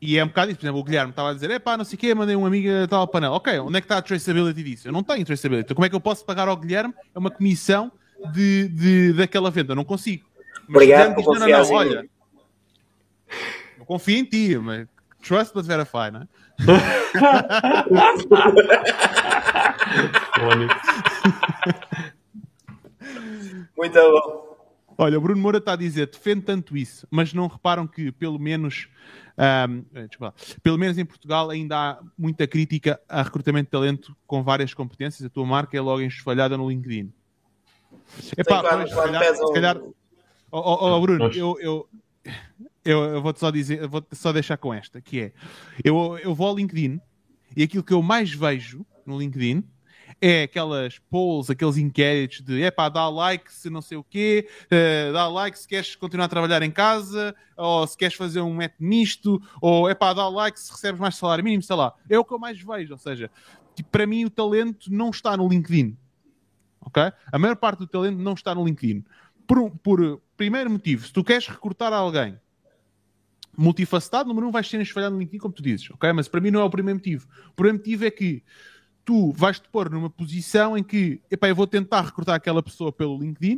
e 0.00 0.16
é 0.16 0.24
um 0.24 0.28
bocado 0.28 0.50
isso, 0.50 0.58
por 0.58 0.66
exemplo, 0.66 0.80
o 0.80 0.84
Guilherme 0.84 1.10
estava 1.10 1.30
a 1.30 1.34
dizer, 1.34 1.50
é 1.50 1.58
pá, 1.58 1.76
não 1.76 1.84
sei 1.84 1.96
o 1.96 1.98
quê, 1.98 2.14
mandei 2.14 2.34
uma 2.34 2.46
amiga 2.46 2.86
tal 2.88 3.06
panela. 3.06 3.36
Ok, 3.36 3.58
onde 3.58 3.76
é 3.76 3.80
que 3.80 3.84
está 3.84 3.98
a 3.98 4.02
traceability 4.02 4.62
disso? 4.62 4.88
Eu 4.88 4.92
não 4.92 5.02
tenho 5.02 5.24
traceability. 5.24 5.66
Então 5.66 5.74
como 5.74 5.84
é 5.84 5.88
que 5.90 5.94
eu 5.94 6.00
posso 6.00 6.24
pagar 6.24 6.48
ao 6.48 6.56
Guilherme? 6.56 6.94
É 7.14 7.18
uma 7.18 7.30
comissão 7.30 7.92
de, 8.32 8.68
de, 8.68 9.12
daquela 9.12 9.50
venda. 9.50 9.72
Eu 9.72 9.76
não 9.76 9.84
consigo. 9.84 10.29
Obrigado 10.70 11.14
por 11.16 11.24
confiar 11.24 11.64
não, 11.64 11.72
olha, 11.72 12.08
eu 13.78 13.84
confio 13.84 14.16
em 14.16 14.24
ti, 14.24 14.56
mas 14.56 14.86
trust 15.20 15.52
but 15.52 15.66
verify, 15.66 16.10
né? 16.12 16.28
Muito 23.76 23.94
bom. 23.94 24.48
Olha, 24.96 25.18
o 25.18 25.20
Bruno 25.20 25.40
Moura 25.40 25.58
está 25.58 25.72
a 25.72 25.76
dizer, 25.76 26.08
defende 26.08 26.42
tanto 26.42 26.76
isso, 26.76 27.06
mas 27.10 27.32
não 27.32 27.46
reparam 27.46 27.86
que, 27.86 28.12
pelo 28.12 28.38
menos, 28.38 28.88
um, 29.38 29.84
eh, 29.94 30.06
pelo 30.62 30.76
menos 30.76 30.98
em 30.98 31.06
Portugal, 31.06 31.48
ainda 31.48 31.76
há 31.76 31.98
muita 32.18 32.46
crítica 32.46 33.00
a 33.08 33.22
recrutamento 33.22 33.64
de 33.64 33.70
talento 33.70 34.14
com 34.26 34.42
várias 34.42 34.74
competências. 34.74 35.24
A 35.24 35.30
tua 35.30 35.46
marca 35.46 35.74
é 35.76 35.80
logo 35.80 36.02
enxovalhada 36.02 36.58
no 36.58 36.68
LinkedIn. 36.68 37.10
Epá, 38.36 38.60
Sim, 38.60 38.66
pois, 38.68 38.90
se 38.90 38.94
calhar, 38.94 39.34
se 39.34 39.52
calhar 39.54 39.80
Oh, 40.50 40.58
oh, 40.58 40.96
oh 40.96 41.00
Bruno, 41.00 41.30
eu, 41.32 41.56
eu, 41.60 41.88
eu, 42.84 43.04
eu 43.04 43.22
vou-te 43.22 43.38
só 43.38 43.50
dizer, 43.50 43.86
vou 43.86 44.04
só 44.12 44.32
deixar 44.32 44.56
com 44.56 44.74
esta, 44.74 45.00
que 45.00 45.20
é, 45.20 45.32
eu, 45.84 46.18
eu 46.18 46.34
vou 46.34 46.48
ao 46.48 46.56
LinkedIn 46.56 47.00
e 47.56 47.62
aquilo 47.62 47.84
que 47.84 47.92
eu 47.92 48.02
mais 48.02 48.32
vejo 48.32 48.84
no 49.06 49.18
LinkedIn 49.18 49.64
é 50.20 50.42
aquelas 50.42 50.98
polls, 50.98 51.50
aqueles 51.50 51.76
inquéritos 51.76 52.42
de 52.42 52.62
é 52.62 52.70
pá, 52.70 52.88
dá 52.88 53.08
like 53.08 53.52
se 53.52 53.70
não 53.70 53.80
sei 53.80 53.96
o 53.96 54.04
quê, 54.04 54.48
uh, 54.66 55.12
dá 55.12 55.28
like 55.28 55.58
se 55.58 55.66
queres 55.66 55.94
continuar 55.96 56.26
a 56.26 56.28
trabalhar 56.28 56.62
em 56.62 56.70
casa, 56.70 57.34
ou 57.56 57.86
se 57.86 57.96
queres 57.96 58.14
fazer 58.14 58.40
um 58.40 58.54
método 58.54 58.84
misto, 58.84 59.42
ou 59.60 59.88
é 59.88 59.94
pá, 59.94 60.12
dá 60.12 60.28
like 60.28 60.58
se 60.60 60.70
recebes 60.70 61.00
mais 61.00 61.16
salário 61.16 61.44
mínimo, 61.44 61.62
sei 61.62 61.76
lá. 61.76 61.94
É 62.08 62.18
o 62.18 62.24
que 62.24 62.34
eu 62.34 62.38
mais 62.38 62.60
vejo, 62.60 62.92
ou 62.92 62.98
seja, 62.98 63.30
tipo, 63.74 63.88
para 63.90 64.06
mim 64.06 64.24
o 64.24 64.30
talento 64.30 64.92
não 64.92 65.10
está 65.10 65.36
no 65.36 65.48
LinkedIn. 65.48 65.96
Ok? 66.82 67.02
A 67.30 67.38
maior 67.38 67.56
parte 67.56 67.80
do 67.80 67.86
talento 67.86 68.18
não 68.18 68.32
está 68.32 68.54
no 68.54 68.64
LinkedIn. 68.64 69.04
Por, 69.46 69.70
por 69.82 70.20
primeiro 70.40 70.70
motivo, 70.70 71.06
se 71.06 71.12
tu 71.12 71.22
queres 71.22 71.46
recrutar 71.46 71.92
alguém 71.92 72.40
multifacetado, 73.54 74.26
número 74.26 74.48
um, 74.48 74.50
vais 74.50 74.66
ser 74.66 74.80
esfalhado 74.80 75.14
no 75.14 75.20
LinkedIn, 75.20 75.36
como 75.36 75.52
tu 75.52 75.62
dizes, 75.62 75.90
ok? 75.90 76.10
Mas 76.14 76.28
para 76.28 76.40
mim 76.40 76.50
não 76.50 76.60
é 76.60 76.64
o 76.64 76.70
primeiro 76.70 76.98
motivo. 76.98 77.28
O 77.50 77.52
primeiro 77.52 77.76
motivo 77.76 78.06
é 78.06 78.10
que 78.10 78.42
tu 79.04 79.32
vais-te 79.32 79.68
pôr 79.68 79.90
numa 79.90 80.08
posição 80.08 80.78
em 80.78 80.82
que, 80.82 81.20
epá, 81.30 81.46
eu 81.46 81.54
vou 81.54 81.66
tentar 81.66 82.00
recrutar 82.00 82.36
aquela 82.36 82.62
pessoa 82.62 82.90
pelo 82.90 83.18
LinkedIn, 83.18 83.56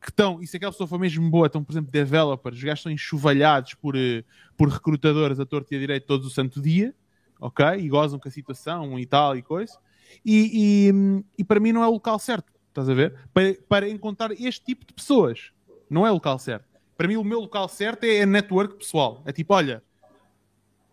que 0.00 0.10
estão, 0.10 0.40
e 0.40 0.46
se 0.46 0.56
aquela 0.56 0.70
pessoa 0.70 0.86
for 0.86 0.96
mesmo 0.96 1.28
boa, 1.28 1.46
estão, 1.48 1.64
por 1.64 1.72
exemplo, 1.72 1.90
developers, 1.90 2.56
os 2.56 2.62
gajos 2.62 2.78
estão 2.78 2.92
enxovalhados 2.92 3.74
por, 3.74 3.96
eh, 3.96 4.22
por 4.56 4.68
recrutadores 4.68 5.40
a 5.40 5.44
torto 5.44 5.74
e 5.74 5.76
a 5.76 5.80
direito 5.80 6.06
todos 6.06 6.24
o 6.24 6.30
santo 6.30 6.62
dia, 6.62 6.94
ok? 7.40 7.66
E 7.80 7.88
gozam 7.88 8.20
com 8.20 8.28
a 8.28 8.30
situação 8.30 8.96
e 8.96 9.06
tal 9.06 9.36
e 9.36 9.42
coisa. 9.42 9.76
E, 10.24 10.86
e, 10.88 11.24
e 11.38 11.42
para 11.42 11.58
mim 11.58 11.72
não 11.72 11.82
é 11.82 11.88
o 11.88 11.92
local 11.94 12.16
certo, 12.20 12.52
estás 12.68 12.88
a 12.88 12.94
ver? 12.94 13.12
Para, 13.34 13.56
para 13.68 13.88
encontrar 13.88 14.30
este 14.30 14.64
tipo 14.64 14.86
de 14.86 14.92
pessoas. 14.92 15.50
Não 15.92 16.06
é 16.06 16.10
o 16.10 16.14
local 16.14 16.38
certo. 16.38 16.64
Para 16.96 17.06
mim 17.06 17.16
o 17.16 17.24
meu 17.24 17.40
local 17.40 17.68
certo 17.68 18.04
é 18.04 18.22
a 18.22 18.26
network 18.26 18.76
pessoal. 18.76 19.22
É 19.26 19.32
tipo, 19.32 19.52
olha, 19.52 19.82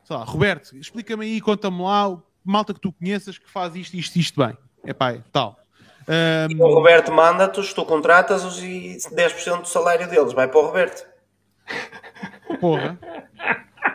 sei 0.04 0.16
lá, 0.16 0.26
Roberto, 0.26 0.76
explica-me 0.76 1.26
aí, 1.26 1.40
conta-me 1.40 1.82
lá, 1.82 2.18
malta 2.44 2.74
que 2.74 2.82
tu 2.82 2.92
conheças 2.92 3.38
que 3.38 3.50
faz 3.50 3.76
isto, 3.76 3.96
isto, 3.96 4.18
isto 4.18 4.46
bem. 4.46 4.58
É 4.84 4.94
pá, 4.94 5.14
é 5.14 5.22
tal. 5.32 5.58
Um... 6.06 6.52
E 6.52 6.62
o 6.62 6.74
Roberto 6.74 7.14
manda-te, 7.14 7.74
tu 7.74 7.86
contratas-os 7.86 8.62
e 8.62 8.98
10% 8.98 9.62
do 9.62 9.68
salário 9.68 10.10
deles 10.10 10.34
vai 10.34 10.50
para 10.50 10.60
o 10.60 10.66
Roberto. 10.66 11.08
Porra. 12.60 13.00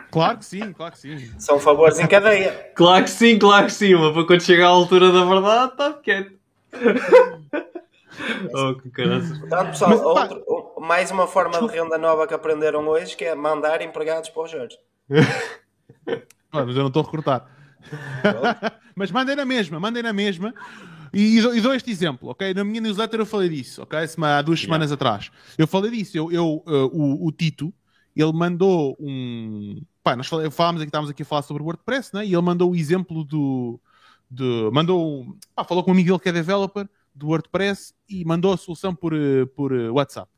Claro 0.09 0.37
que 0.39 0.45
sim, 0.45 0.73
claro 0.73 0.93
que 0.93 0.99
sim. 0.99 1.33
São 1.37 1.59
favores 1.59 1.99
em 1.99 2.07
cadeia. 2.07 2.71
Claro 2.73 3.03
que 3.03 3.11
sim, 3.11 3.37
claro 3.37 3.65
que 3.65 3.73
sim, 3.73 3.93
mas 3.93 4.11
para 4.13 4.25
quando 4.25 4.41
chegar 4.41 4.67
à 4.67 4.69
altura 4.69 5.11
da 5.11 5.25
verdade, 5.25 5.71
está 5.71 5.93
quieto. 5.93 6.31
oh, 8.53 8.75
que. 8.75 8.89
Portanto, 9.39 9.69
pessoal, 9.69 9.91
mas, 9.91 10.01
outro, 10.01 10.73
mais 10.79 11.11
uma 11.11 11.27
forma 11.27 11.59
de 11.59 11.67
renda 11.67 11.97
nova 11.97 12.27
que 12.27 12.33
aprenderam 12.33 12.87
hoje 12.87 13.15
que 13.15 13.25
é 13.25 13.35
mandar 13.35 13.81
empregados 13.81 14.29
para 14.29 14.43
o 14.43 14.47
Jorge. 14.47 14.77
mas 16.51 16.75
eu 16.75 16.81
não 16.81 16.87
estou 16.87 17.01
a 17.01 17.05
recrutar. 17.05 17.49
mas 18.95 19.11
mandem 19.11 19.35
na 19.35 19.45
mesma, 19.45 19.79
mandem 19.79 20.01
na 20.01 20.13
mesma. 20.13 20.53
E, 21.13 21.37
e, 21.37 21.61
dou 21.61 21.73
este 21.73 21.91
exemplo, 21.91 22.29
ok? 22.29 22.53
Na 22.53 22.63
minha 22.63 22.81
newsletter 22.81 23.19
eu 23.19 23.25
falei 23.25 23.47
disso, 23.47 23.81
ok? 23.83 23.97
Há 23.99 24.41
duas 24.41 24.59
semanas 24.59 24.91
yeah. 24.91 24.93
atrás. 24.93 25.31
Eu 25.57 25.67
falei 25.67 25.91
disso. 25.91 26.17
Eu, 26.17 26.31
eu 26.31 26.63
uh, 26.65 26.89
o, 26.91 27.27
o, 27.27 27.31
Tito, 27.31 27.73
ele 28.15 28.33
mandou 28.33 28.97
um. 28.99 29.81
Pá, 30.03 30.15
nós 30.15 30.27
falámos 30.27 30.81
aqui, 30.81 30.89
estávamos 30.89 31.09
aqui 31.09 31.23
a 31.23 31.25
falar 31.25 31.41
sobre 31.43 31.63
WordPress, 31.63 32.13
né? 32.13 32.25
E 32.25 32.33
ele 32.33 32.41
mandou 32.41 32.71
o 32.71 32.75
exemplo 32.75 33.23
do. 33.23 33.79
do 34.29 34.69
mandou. 34.73 35.25
Pá, 35.55 35.63
falou 35.63 35.83
com 35.83 35.91
um 35.91 35.93
amigo 35.93 36.09
dele 36.09 36.19
que 36.19 36.29
é 36.29 36.31
developer 36.31 36.87
do 37.15 37.27
WordPress 37.27 37.93
e 38.09 38.25
mandou 38.25 38.53
a 38.53 38.57
solução 38.57 38.93
por, 38.93 39.13
uh, 39.13 39.47
por 39.55 39.71
uh, 39.71 39.93
WhatsApp. 39.93 40.29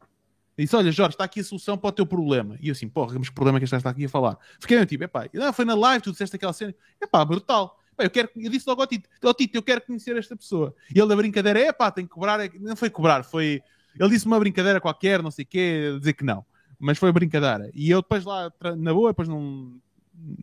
Disse: 0.58 0.76
Olha, 0.76 0.92
Jorge, 0.92 1.16
está 1.16 1.24
aqui 1.24 1.40
a 1.40 1.44
solução 1.44 1.78
para 1.78 1.90
o 1.90 1.92
teu 1.92 2.06
problema. 2.06 2.58
E 2.62 2.70
eu 2.70 2.72
assim, 2.72 2.88
porra, 2.88 3.18
mas 3.18 3.30
que 3.30 3.36
problema 3.36 3.58
é 3.58 3.60
que 3.60 3.66
está 3.66 3.90
aqui 3.90 4.06
a 4.06 4.10
falar? 4.10 4.38
Fiquei 4.60 4.86
tipo, 4.86 5.04
epá, 5.04 5.28
não, 5.34 5.52
foi 5.52 5.66
na 5.66 5.76
live, 5.76 6.04
tu 6.04 6.12
disseste 6.12 6.36
aquela 6.36 6.54
cena. 6.54 6.74
Epá, 7.02 7.26
brutal 7.26 7.78
eu, 8.04 8.10
quero, 8.10 8.30
eu 8.36 8.50
disse 8.50 8.68
logo 8.68 8.82
ao 8.82 8.88
Tito, 8.88 9.10
ao 9.24 9.34
Tito, 9.34 9.58
eu 9.58 9.64
quero 9.64 9.82
conhecer 9.82 10.16
esta 10.18 10.36
pessoa. 10.36 10.74
E 10.94 11.00
ele 11.00 11.10
da 11.10 11.16
brincadeira, 11.16 11.60
é 11.60 11.72
pá, 11.72 11.92
tem 11.92 12.06
que 12.06 12.12
cobrar. 12.12 12.40
É 12.40 12.50
não 12.60 12.76
foi 12.76 12.90
cobrar, 12.90 13.24
foi. 13.24 13.62
Ele 14.00 14.10
disse 14.10 14.26
uma 14.26 14.40
brincadeira 14.40 14.80
qualquer, 14.80 15.24
não 15.24 15.32
sei 15.32 15.44
o 15.44 15.48
quê, 15.48 15.96
dizer 15.98 16.14
que 16.14 16.24
não. 16.24 16.46
Mas 16.80 17.00
foi 17.00 17.12
brincadeira. 17.12 17.72
E 17.74 17.90
eu 17.90 18.02
depois 18.02 18.24
lá, 18.24 18.52
na 18.78 18.94
boa, 18.94 19.10
depois 19.10 19.28
não, 19.28 19.76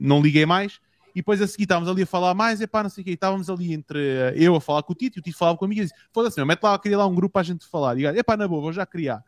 não 0.00 0.20
liguei 0.20 0.44
mais. 0.44 0.80
E 1.14 1.20
depois 1.20 1.40
a 1.40 1.46
seguir 1.46 1.64
estávamos 1.64 1.88
ali 1.88 2.02
a 2.02 2.06
falar 2.06 2.34
mais, 2.34 2.60
e 2.60 2.66
pá, 2.66 2.82
não 2.82 2.90
sei 2.90 3.02
o 3.02 3.04
quê. 3.04 3.12
estávamos 3.12 3.48
ali 3.48 3.72
entre 3.72 4.32
eu 4.34 4.56
a 4.56 4.60
falar 4.60 4.82
com 4.82 4.92
o 4.92 4.96
Tito, 4.96 5.18
e 5.18 5.20
o 5.20 5.22
Tito 5.22 5.38
falava 5.38 5.56
comigo 5.56 5.80
e 5.80 5.84
disse: 5.84 5.94
Foda-se, 6.12 6.36
meu, 6.36 6.46
mete 6.46 6.62
lá, 6.62 6.78
queria 6.78 6.98
lá 6.98 7.06
um 7.06 7.14
grupo 7.14 7.34
para 7.34 7.42
a 7.42 7.44
gente 7.44 7.66
falar. 7.66 7.98
E 7.98 8.02
eu, 8.02 8.24
pá, 8.24 8.36
na 8.36 8.48
boa, 8.48 8.60
vou 8.60 8.72
já 8.72 8.84
criar. 8.84 9.22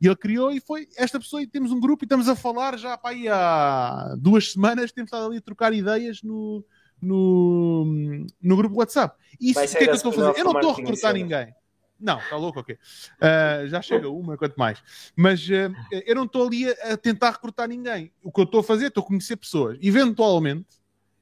E 0.00 0.06
ele 0.06 0.16
criou 0.16 0.50
e 0.52 0.60
foi 0.60 0.88
esta 0.96 1.18
pessoa, 1.18 1.42
e 1.42 1.46
temos 1.46 1.72
um 1.72 1.80
grupo 1.80 2.04
e 2.04 2.06
estamos 2.06 2.28
a 2.28 2.36
falar 2.36 2.78
já 2.78 2.96
pá, 2.96 3.10
aí 3.10 3.28
há 3.28 4.14
duas 4.18 4.52
semanas, 4.52 4.92
temos 4.92 5.08
estado 5.08 5.26
ali 5.26 5.38
a 5.38 5.40
trocar 5.40 5.72
ideias 5.72 6.22
no, 6.22 6.64
no, 7.02 8.24
no 8.40 8.56
grupo 8.56 8.76
WhatsApp. 8.76 9.16
Isso 9.40 9.60
o 9.60 9.68
que 9.68 9.76
é 9.76 9.84
que 9.84 9.90
eu 9.90 9.94
estou 9.94 10.12
a 10.12 10.14
fazer? 10.14 10.40
Eu 10.40 10.44
não 10.44 10.52
estou 10.52 10.70
a 10.70 10.74
recrutar 10.74 11.12
ninguém. 11.12 11.54
Não, 12.00 12.18
está 12.18 12.36
louco, 12.36 12.60
ok. 12.60 12.74
Uh, 12.74 13.68
já 13.68 13.82
chega 13.82 14.08
uma, 14.08 14.36
quanto 14.36 14.56
mais. 14.56 14.82
Mas 15.14 15.46
uh, 15.46 15.74
eu 16.06 16.14
não 16.14 16.24
estou 16.24 16.46
ali 16.46 16.66
a, 16.66 16.92
a, 16.92 16.96
tentar 16.96 17.32
recrutar 17.32 17.68
ninguém. 17.68 18.10
O 18.22 18.32
que 18.32 18.40
eu 18.40 18.44
estou 18.44 18.60
a 18.60 18.64
fazer, 18.64 18.86
estou 18.86 19.04
a 19.04 19.06
conhecer 19.06 19.36
pessoas. 19.36 19.78
Eventualmente, 19.82 20.79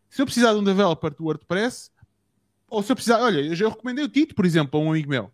se 0.09 0.23
eu 0.23 0.27
precisar 0.27 0.53
de 0.53 0.59
um 0.59 0.65
developer 0.65 1.15
do 1.15 1.25
WordPress, 1.25 1.91
ou 2.69 2.83
se 2.83 2.93
eu 2.93 2.97
precisar, 2.97 3.21
olha, 3.21 3.41
eu 3.41 3.55
já 3.55 3.69
recomendei 3.69 4.05
o 4.05 4.09
Tito, 4.09 4.35
por 4.35 4.45
exemplo, 4.45 4.79
a 4.79 4.83
um 4.83 4.91
amigo 4.91 5.09
meu. 5.09 5.31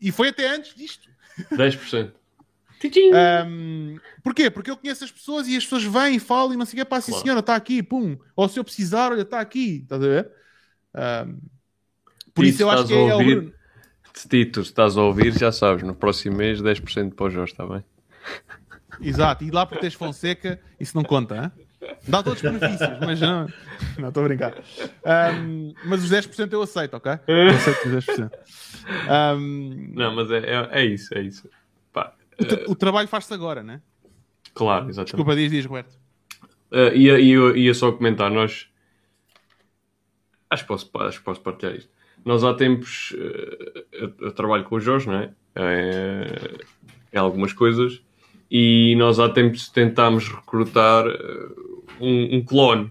E 0.00 0.10
foi 0.10 0.28
até 0.28 0.48
antes 0.48 0.74
disto. 0.74 1.08
10%. 1.52 2.12
Um, 3.46 3.96
porquê? 4.24 4.50
Porque 4.50 4.70
eu 4.70 4.76
conheço 4.76 5.04
as 5.04 5.12
pessoas 5.12 5.46
e 5.46 5.56
as 5.56 5.62
pessoas 5.62 5.84
vêm 5.84 6.16
e 6.16 6.20
falam 6.20 6.54
e 6.54 6.56
não 6.56 6.66
sei 6.66 6.80
o 6.80 6.84
que, 6.84 6.88
pá, 6.88 7.00
sim 7.00 7.12
claro. 7.12 7.22
senhora, 7.22 7.40
está 7.40 7.54
aqui, 7.54 7.82
pum. 7.82 8.18
Ou 8.34 8.48
se 8.48 8.58
eu 8.58 8.64
precisar, 8.64 9.12
olha, 9.12 9.22
está 9.22 9.40
aqui, 9.40 9.82
estás 9.82 10.02
a 10.02 10.06
ver? 10.06 10.30
Um, 10.94 11.38
por 12.34 12.44
Tito, 12.44 12.54
isso 12.54 12.62
eu 12.62 12.70
acho 12.70 12.86
que 12.86 12.94
é, 12.94 13.14
ouvir, 13.14 13.38
é 13.38 13.40
o 13.40 14.28
Tito, 14.28 14.60
estás 14.60 14.96
a 14.96 15.02
ouvir, 15.02 15.38
já 15.38 15.52
sabes, 15.52 15.84
no 15.84 15.94
próximo 15.94 16.36
mês 16.36 16.60
10% 16.60 17.14
para 17.14 17.26
o 17.26 17.30
Jorge, 17.30 17.52
está 17.52 17.66
bem? 17.66 17.84
Exato, 19.00 19.44
e 19.44 19.50
lá 19.50 19.64
por 19.64 19.78
teres 19.78 19.94
Fonseca, 19.94 20.60
isso 20.78 20.96
não 20.96 21.04
conta, 21.04 21.36
hein? 21.36 21.66
Dá 22.06 22.22
todos 22.22 22.42
os 22.42 22.50
benefícios, 22.50 22.98
mas 23.00 23.20
não. 23.20 23.48
Não, 23.98 24.08
estou 24.08 24.24
a 24.24 24.28
brincar. 24.28 24.54
Um, 25.34 25.74
mas 25.84 26.04
os 26.04 26.10
10% 26.10 26.52
eu 26.52 26.62
aceito, 26.62 26.94
ok? 26.94 27.12
Eu 27.26 27.48
aceito 27.48 27.88
os 27.88 28.06
10%. 28.06 28.30
Um, 29.36 29.92
não, 29.94 30.14
mas 30.14 30.30
é, 30.30 30.38
é, 30.38 30.68
é 30.82 30.84
isso, 30.84 31.16
é 31.16 31.22
isso. 31.22 31.48
O, 32.38 32.44
tra 32.44 32.70
o 32.70 32.74
trabalho 32.74 33.08
faz-se 33.08 33.32
agora, 33.32 33.62
né? 33.62 33.80
Claro, 34.54 34.88
exatamente. 34.88 35.12
Desculpa, 35.12 35.36
diz, 35.36 35.50
diz, 35.50 35.66
Roberto. 35.66 35.94
Uh, 36.70 36.94
ia, 36.94 37.18
ia, 37.18 37.56
ia 37.56 37.74
só 37.74 37.92
comentar, 37.92 38.30
nós. 38.30 38.68
Acho 40.50 40.64
que 40.64 40.68
posso, 40.68 40.90
acho 41.00 41.18
que 41.18 41.24
posso 41.24 41.40
partilhar 41.40 41.74
isto. 41.76 41.90
Nós 42.24 42.44
há 42.44 42.54
tempos. 42.54 43.12
Uh, 43.12 43.84
eu, 43.92 44.14
eu, 44.20 44.32
trabalho 44.32 44.64
com 44.64 44.76
o 44.76 44.80
Jorge, 44.80 45.06
não 45.06 45.16
é? 45.16 45.30
É, 45.54 46.26
é 47.12 47.18
algumas 47.18 47.52
coisas. 47.52 48.02
E 48.50 48.94
nós 48.96 49.18
há 49.18 49.28
tempos 49.28 49.68
tentámos 49.68 50.28
recrutar 50.28 51.06
uh, 51.06 51.71
um, 52.02 52.36
um 52.36 52.44
clone. 52.44 52.90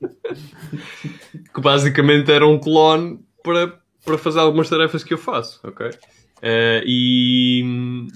que 1.54 1.60
basicamente 1.60 2.30
era 2.30 2.46
um 2.46 2.58
clone 2.58 3.20
para, 3.42 3.80
para 4.04 4.18
fazer 4.18 4.40
algumas 4.40 4.68
tarefas 4.68 5.02
que 5.02 5.14
eu 5.14 5.18
faço, 5.18 5.60
ok? 5.64 5.88
Uh, 5.88 6.82
e. 6.84 8.08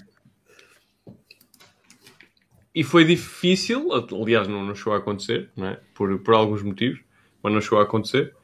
E 2.74 2.82
foi 2.82 3.04
difícil, 3.04 3.88
aliás, 3.92 4.48
não, 4.48 4.64
não 4.64 4.74
chegou 4.74 4.94
a 4.94 4.96
acontecer, 4.96 5.48
não 5.56 5.68
é? 5.68 5.80
por, 5.94 6.18
por 6.18 6.34
alguns 6.34 6.60
motivos, 6.60 6.98
mas 7.40 7.52
não 7.52 7.60
chegou 7.60 7.78
a 7.78 7.84
acontecer, 7.84 8.34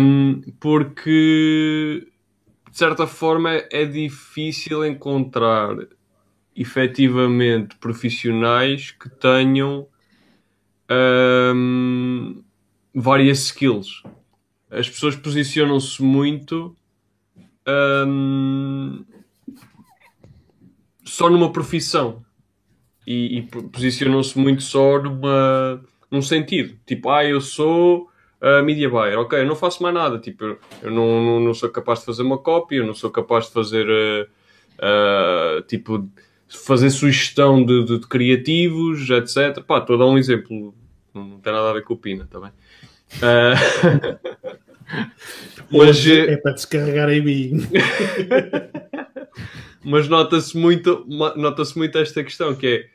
um, 0.00 0.40
porque 0.58 2.08
de 2.70 2.78
certa 2.78 3.06
forma 3.06 3.50
é 3.70 3.84
difícil 3.84 4.86
encontrar 4.86 5.76
efetivamente 6.56 7.76
profissionais 7.76 8.90
que 8.92 9.08
tenham 9.08 9.86
um, 10.90 12.42
várias 12.94 13.40
skills. 13.40 14.02
As 14.70 14.88
pessoas 14.88 15.14
posicionam-se 15.14 16.02
muito 16.02 16.76
um, 18.06 19.04
só 21.04 21.28
numa 21.28 21.52
profissão 21.52 22.24
e, 23.06 23.38
e 23.38 23.42
posicionam-se 23.42 24.38
muito 24.38 24.62
só 24.62 25.00
numa, 25.00 25.84
num 26.10 26.22
sentido. 26.22 26.78
Tipo, 26.86 27.10
ah, 27.10 27.24
eu 27.24 27.40
sou 27.40 28.08
uh, 28.40 28.64
media 28.64 28.88
buyer, 28.88 29.18
ok, 29.18 29.40
eu 29.40 29.46
não 29.46 29.56
faço 29.56 29.82
mais 29.82 29.94
nada. 29.94 30.18
Tipo, 30.18 30.44
eu, 30.44 30.58
eu 30.82 30.90
não, 30.90 31.22
não, 31.22 31.40
não, 31.40 31.54
sou 31.54 31.68
capaz 31.68 32.00
de 32.00 32.06
fazer 32.06 32.22
uma 32.22 32.38
cópia, 32.38 32.78
eu 32.78 32.86
não 32.86 32.94
sou 32.94 33.10
capaz 33.10 33.46
de 33.46 33.52
fazer 33.52 33.86
uh, 33.88 34.26
uh, 34.78 35.62
tipo 35.62 36.08
fazer 36.48 36.90
sugestão 36.90 37.64
de, 37.64 37.84
de, 37.84 38.00
de, 38.00 38.06
criativos, 38.06 39.08
etc. 39.10 39.62
Pá, 39.64 39.78
estou 39.78 39.96
a 39.96 40.00
dar 40.00 40.06
um 40.06 40.18
exemplo, 40.18 40.74
não, 41.14 41.24
não 41.24 41.40
tem 41.40 41.52
nada 41.52 41.70
a 41.70 41.72
ver 41.72 41.82
com 41.82 41.94
o 41.94 41.96
Pina, 41.96 42.28
tá 42.30 42.40
bem? 42.40 42.50
Uh... 43.22 44.56
Mas, 45.70 46.06
é, 46.06 46.34
é 46.34 46.36
para 46.36 46.52
descarregar 46.52 47.10
em 47.10 47.20
mim. 47.20 47.60
Mas 49.82 50.08
nota-se 50.08 50.56
muito, 50.56 51.04
nota-se 51.08 51.76
muito 51.76 51.98
esta 51.98 52.22
questão 52.22 52.54
que 52.54 52.66
é 52.66 52.88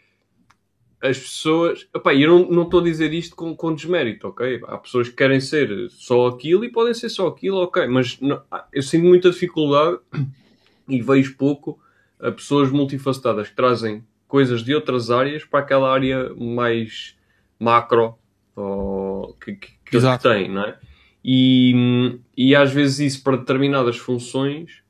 as 1.09 1.17
pessoas. 1.17 1.87
Epá, 1.93 2.13
eu 2.13 2.29
não, 2.29 2.49
não 2.49 2.63
estou 2.63 2.79
a 2.79 2.83
dizer 2.83 3.13
isto 3.13 3.35
com, 3.35 3.55
com 3.55 3.73
desmérito, 3.73 4.27
ok? 4.27 4.61
Há 4.67 4.77
pessoas 4.77 5.09
que 5.09 5.15
querem 5.15 5.39
ser 5.39 5.89
só 5.89 6.27
aquilo 6.27 6.63
e 6.63 6.71
podem 6.71 6.93
ser 6.93 7.09
só 7.09 7.27
aquilo, 7.27 7.57
ok? 7.57 7.87
Mas 7.87 8.19
não, 8.19 8.41
eu 8.71 8.83
sinto 8.83 9.05
muita 9.05 9.31
dificuldade 9.31 9.97
e 10.87 11.01
vejo 11.01 11.35
pouco 11.37 11.80
a 12.21 12.31
pessoas 12.31 12.71
multifacetadas 12.71 13.49
que 13.49 13.55
trazem 13.55 14.03
coisas 14.27 14.63
de 14.63 14.73
outras 14.73 15.09
áreas 15.11 15.43
para 15.43 15.59
aquela 15.59 15.91
área 15.91 16.33
mais 16.35 17.17
macro 17.59 18.17
ou, 18.55 19.33
que, 19.33 19.55
que, 19.55 19.71
que 19.85 20.19
têm, 20.19 20.49
não 20.49 20.63
é? 20.63 20.77
E, 21.23 22.19
e 22.35 22.55
às 22.55 22.71
vezes 22.71 22.99
isso 22.99 23.23
para 23.23 23.37
determinadas 23.37 23.97
funções 23.97 24.81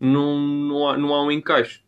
não, 0.00 0.38
não, 0.38 0.88
há, 0.88 0.96
não 0.96 1.14
há 1.14 1.24
um 1.24 1.30
encaixe. 1.30 1.80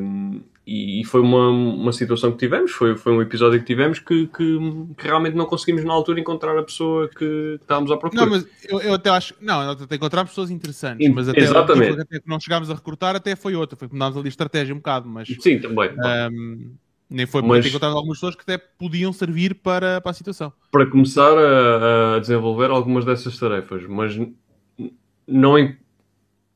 Um, 0.00 0.42
e, 0.66 1.04
foi 1.04 1.20
uma, 1.20 1.48
uma 1.48 1.92
situação 1.92 2.32
que 2.32 2.38
tivemos, 2.38 2.72
foi, 2.72 2.96
foi 2.96 3.12
um 3.12 3.22
episódio 3.22 3.60
que 3.60 3.64
tivemos 3.64 4.00
que, 4.00 4.26
que, 4.26 4.58
que 4.98 5.04
realmente 5.04 5.34
não 5.34 5.46
conseguimos 5.46 5.84
na 5.84 5.92
altura 5.92 6.18
encontrar 6.18 6.58
a 6.58 6.62
pessoa 6.64 7.08
que 7.08 7.56
estávamos 7.60 7.92
à 7.92 7.96
procura. 7.96 8.22
Não, 8.22 8.30
mas 8.32 8.46
eu, 8.68 8.80
eu 8.80 8.94
até 8.94 9.08
acho, 9.10 9.34
não, 9.40 9.70
até 9.70 9.94
encontramos 9.94 10.30
pessoas 10.30 10.50
interessantes, 10.50 11.08
mas 11.14 11.28
até, 11.28 11.40
Exatamente. 11.40 12.00
até 12.00 12.18
que 12.18 12.28
não 12.28 12.40
chegámos 12.40 12.68
a 12.68 12.74
recrutar, 12.74 13.14
até 13.14 13.36
foi 13.36 13.54
outra, 13.54 13.78
foi 13.78 13.86
que 13.86 13.94
mudámos 13.94 14.16
ali 14.16 14.26
a 14.26 14.28
estratégia 14.28 14.74
um 14.74 14.78
bocado, 14.78 15.08
mas 15.08 15.28
sim, 15.40 15.60
também. 15.60 15.90
Um, 16.32 16.74
Nem 17.08 17.26
foi 17.26 17.42
Mas- 17.42 17.58
porque 17.58 17.68
encontrado 17.68 17.96
algumas 17.96 18.16
pessoas 18.16 18.34
que 18.34 18.42
até 18.42 18.58
podiam 18.58 19.12
servir 19.12 19.54
para, 19.54 20.00
para 20.00 20.10
a 20.10 20.14
situação. 20.14 20.52
para 20.72 20.86
começar 20.86 21.32
a, 21.38 22.16
a 22.16 22.18
desenvolver 22.18 22.70
algumas 22.70 23.04
dessas 23.04 23.38
tarefas, 23.38 23.86
mas 23.86 24.18
não 25.28 25.54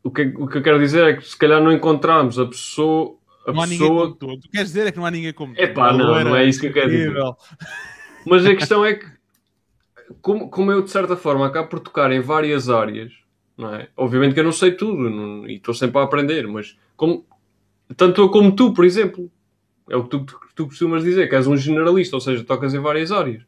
o, 0.03 0.11
que, 0.11 0.23
o 0.37 0.49
que 0.49 0.59
eu 0.59 0.63
quero 0.63 0.79
dizer 0.79 1.05
é 1.05 1.17
que 1.17 1.29
se 1.29 1.37
calhar 1.37 1.63
não 1.63 1.71
encontramos 1.71 2.39
a 2.39 2.47
pessoa 2.47 3.20
a 3.51 3.53
não 3.53 3.62
há 3.62 3.66
pessoa 3.68 4.03
como 4.05 4.14
tu. 4.16 4.40
Tu 4.40 4.51
queres 4.51 4.68
dizer 4.68 4.86
é 4.86 4.92
que 4.92 4.98
não 4.98 5.07
há 5.07 5.11
ninguém 5.11 5.32
como 5.32 5.55
tu. 5.55 5.61
Epá, 5.61 5.92
não, 5.92 6.14
Era 6.14 6.30
não 6.30 6.36
é 6.36 6.44
isso 6.44 6.61
que 6.61 6.66
eu 6.66 6.72
quero 6.72 6.90
dizer. 6.90 7.14
Mas 8.26 8.44
a 8.46 8.55
questão 8.55 8.84
é 8.84 8.94
que, 8.94 9.07
como, 10.20 10.48
como 10.51 10.70
eu 10.72 10.82
de 10.82 10.90
certa 10.90 11.16
forma 11.16 11.46
acabo 11.46 11.68
por 11.68 11.80
tocar 11.80 12.11
em 12.12 12.20
várias 12.20 12.68
áreas, 12.68 13.12
não 13.57 13.74
é? 13.74 13.88
Obviamente 13.96 14.34
que 14.34 14.40
eu 14.40 14.44
não 14.44 14.53
sei 14.53 14.72
tudo 14.72 15.09
não- 15.09 15.46
e 15.48 15.57
estou 15.57 15.74
sempre 15.74 15.98
a 15.98 16.03
aprender, 16.05 16.46
mas 16.46 16.76
como, 16.96 17.24
tanto 17.96 18.20
eu 18.20 18.28
como 18.28 18.55
tu, 18.55 18.72
por 18.74 18.84
exemplo, 18.84 19.30
é 19.88 19.96
o 19.96 20.05
que 20.05 20.11
tu, 20.11 20.26
tu 20.55 20.66
costumas 20.66 21.03
dizer, 21.03 21.28
que 21.28 21.34
és 21.34 21.46
um 21.46 21.57
generalista, 21.57 22.16
ou 22.16 22.20
seja, 22.20 22.44
tocas 22.44 22.74
em 22.74 22.78
várias 22.78 23.11
áreas. 23.11 23.42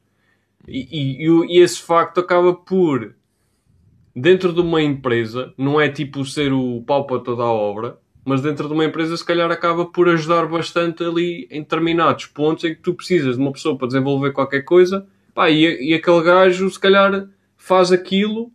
E, 0.67 0.89
e, 1.27 1.57
e 1.57 1.59
esse 1.61 1.81
facto 1.83 2.21
acaba 2.21 2.55
por, 2.55 3.15
dentro 4.15 4.53
de 4.53 4.61
uma 4.61 4.81
empresa, 4.83 5.53
não 5.57 5.81
é 5.81 5.89
tipo 5.89 6.25
ser 6.25 6.53
o 6.53 6.83
pau 6.87 7.07
para 7.07 7.21
toda 7.21 7.43
a 7.43 7.53
obra, 7.53 7.99
mas 8.25 8.41
dentro 8.41 8.69
de 8.69 8.75
uma 8.75 8.85
empresa, 8.85 9.17
se 9.17 9.25
calhar, 9.25 9.51
acaba 9.51 9.85
por 9.87 10.09
ajudar 10.09 10.47
bastante 10.47 11.03
ali 11.03 11.47
em 11.51 11.61
determinados 11.63 12.27
pontos 12.27 12.65
em 12.65 12.75
que 12.75 12.81
tu 12.81 12.95
precisas 12.95 13.37
de 13.37 13.43
uma 13.43 13.53
pessoa 13.53 13.77
para 13.77 13.89
desenvolver 13.89 14.33
qualquer 14.33 14.63
coisa, 14.63 15.07
pá, 15.35 15.51
e, 15.51 15.91
e 15.91 15.95
aquele 15.95 16.23
gajo, 16.23 16.71
se 16.71 16.79
calhar, 16.79 17.27
faz 17.57 17.91
aquilo 17.93 18.51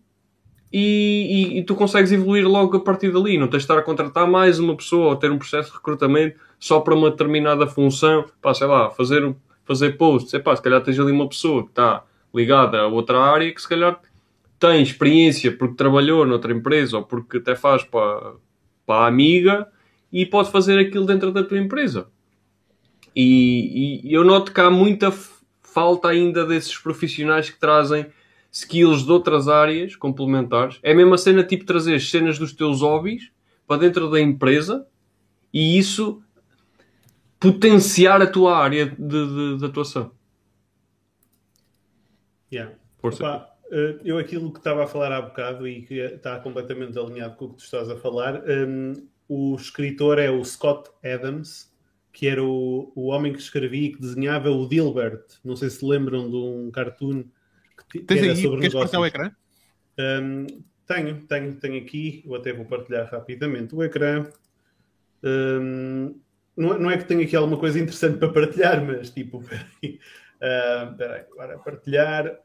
e, 0.71 1.53
e- 1.55 1.59
e 1.59 1.63
tu 1.63 1.75
consegues 1.75 2.11
evoluir 2.11 2.47
logo 2.47 2.77
a 2.77 2.79
partir 2.79 3.11
dali. 3.11 3.37
Não 3.37 3.47
tens 3.47 3.59
de 3.59 3.63
estar 3.63 3.77
a 3.77 3.81
contratar 3.83 4.27
mais 4.27 4.59
uma 4.59 4.75
pessoa 4.75 5.07
ou 5.09 5.15
ter 5.15 5.31
um 5.31 5.37
processo 5.37 5.69
de 5.71 5.77
recrutamento 5.77 6.39
só 6.59 6.79
para 6.79 6.95
uma 6.95 7.09
determinada 7.09 7.67
função, 7.67 8.25
pá, 8.41 8.53
sei 8.53 8.67
lá, 8.67 8.89
fazer, 8.91 9.33
fazer 9.65 9.91
posts, 9.97 10.33
é 10.33 10.39
pá, 10.39 10.55
se 10.55 10.61
calhar 10.61 10.81
tens 10.81 10.99
ali 10.99 11.11
uma 11.11 11.27
pessoa 11.27 11.63
que 11.63 11.69
está 11.69 12.03
ligada 12.33 12.79
a 12.81 12.87
outra 12.87 13.19
área 13.19 13.51
que 13.53 13.61
se 13.61 13.67
calhar 13.67 13.99
tem 14.59 14.81
experiência 14.81 15.51
porque 15.55 15.75
trabalhou 15.75 16.25
noutra 16.25 16.51
empresa 16.51 16.97
ou 16.97 17.03
porque 17.03 17.37
até 17.37 17.55
faz 17.55 17.83
para, 17.83 18.33
para 18.87 19.05
a 19.05 19.07
amiga 19.07 19.67
e 20.11 20.25
pode 20.25 20.49
fazer 20.49 20.79
aquilo 20.79 21.05
dentro 21.05 21.31
da 21.31 21.43
tua 21.43 21.59
empresa. 21.59 22.07
E, 23.15 24.01
e 24.03 24.13
eu 24.13 24.23
noto 24.23 24.51
que 24.53 24.61
há 24.61 24.71
muita 24.71 25.11
falta 25.61 26.07
ainda 26.07 26.45
desses 26.45 26.75
profissionais 26.77 27.49
que 27.49 27.59
trazem 27.59 28.05
skills 28.51 29.03
de 29.03 29.11
outras 29.11 29.47
áreas 29.47 29.95
complementares. 29.95 30.79
É 30.81 30.93
a 30.93 30.95
mesma 30.95 31.17
cena 31.17 31.43
tipo 31.43 31.65
trazer 31.65 31.93
as 31.95 32.09
cenas 32.09 32.39
dos 32.39 32.53
teus 32.53 32.81
hobbies 32.81 33.29
para 33.67 33.81
dentro 33.81 34.09
da 34.09 34.19
empresa 34.21 34.87
e 35.53 35.77
isso 35.77 36.23
potenciar 37.39 38.21
a 38.21 38.27
tua 38.27 38.57
área 38.57 38.85
de, 38.87 38.95
de- 38.97 39.57
de 39.59 39.65
atuação. 39.65 40.11
Yeah. 42.51 42.73
Força. 42.99 43.23
Opa, 43.23 43.49
eu 44.03 44.17
aquilo 44.17 44.51
que 44.51 44.59
estava 44.59 44.83
a 44.83 44.87
falar 44.87 45.11
há 45.11 45.21
bocado 45.21 45.67
e 45.67 45.83
que 45.83 45.95
está 45.99 46.39
completamente 46.39 46.97
alinhado 46.97 47.35
com 47.35 47.45
o 47.45 47.49
que 47.51 47.57
tu 47.57 47.63
estás 47.63 47.89
a 47.89 47.97
falar, 47.97 48.43
hum, 48.47 48.93
o 49.27 49.55
escritor 49.55 50.19
é 50.19 50.29
o 50.29 50.43
Scott 50.43 50.89
Adams, 51.03 51.71
que 52.13 52.27
era 52.27 52.43
o, 52.43 52.91
o 52.95 53.07
homem 53.07 53.33
que 53.33 53.39
escrevia 53.39 53.87
e 53.89 53.91
que 53.93 54.01
desenhava 54.01 54.49
o 54.51 54.67
Dilbert. 54.67 55.23
Não 55.43 55.55
sei 55.55 55.69
se 55.69 55.85
lembram 55.85 56.29
de 56.29 56.35
um 56.35 56.71
cartoon 56.71 57.25
que, 57.89 57.99
que 58.03 58.17
era 58.17 58.35
aí, 58.35 58.35
sobre 58.35 58.61
queres 58.61 58.75
passar 58.75 58.99
o 58.99 59.05
negócios. 59.05 59.05
ecrã? 59.05 59.31
Hum, 59.99 60.47
tenho, 60.87 61.27
tenho, 61.27 61.59
tenho 61.59 61.77
aqui, 61.83 62.23
eu 62.25 62.35
até 62.35 62.53
vou 62.53 62.65
partilhar 62.65 63.09
rapidamente 63.11 63.75
o 63.75 63.83
ecrã. 63.83 64.29
Hum, 65.23 66.19
não, 66.55 66.73
é- 66.73 66.79
não 66.79 66.91
é 66.91 66.97
que 66.97 67.05
tenho 67.05 67.23
aqui 67.23 67.35
alguma 67.35 67.59
coisa 67.59 67.79
interessante 67.79 68.17
para 68.19 68.31
partilhar, 68.33 68.83
mas 68.85 69.09
tipo, 69.11 69.41
peraí, 69.81 69.99
Ah, 70.41 70.93
peraí, 70.97 71.21
agora 71.31 71.57
partilhar. 71.59 72.39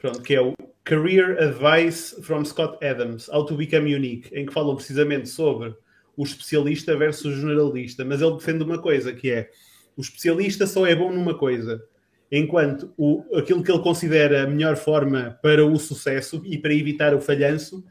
Pronto, 0.00 0.22
que 0.22 0.34
é 0.34 0.40
o 0.40 0.54
Career 0.82 1.36
Advice 1.38 2.22
from 2.22 2.44
Scott 2.44 2.82
Adams, 2.84 3.28
How 3.28 3.44
to 3.44 3.54
Become 3.54 3.94
Unique, 3.94 4.34
em 4.34 4.46
que 4.46 4.52
falam 4.52 4.74
precisamente 4.74 5.28
sobre 5.28 5.74
o 6.16 6.24
especialista 6.24 6.96
versus 6.96 7.26
o 7.26 7.40
generalista, 7.40 8.04
mas 8.04 8.22
ele 8.22 8.32
defende 8.32 8.64
uma 8.64 8.80
coisa 8.80 9.12
que 9.12 9.30
é 9.30 9.50
o 9.96 10.00
especialista 10.00 10.66
só 10.66 10.86
é 10.86 10.94
bom 10.94 11.12
numa 11.12 11.36
coisa, 11.36 11.84
enquanto 12.32 12.92
o, 12.96 13.24
aquilo 13.36 13.62
que 13.62 13.70
ele 13.70 13.82
considera 13.82 14.44
a 14.44 14.46
melhor 14.46 14.76
forma 14.76 15.38
para 15.42 15.64
o 15.64 15.78
sucesso 15.78 16.40
e 16.46 16.56
para 16.56 16.72
evitar 16.72 17.14
o 17.14 17.20
falhanço 17.20 17.84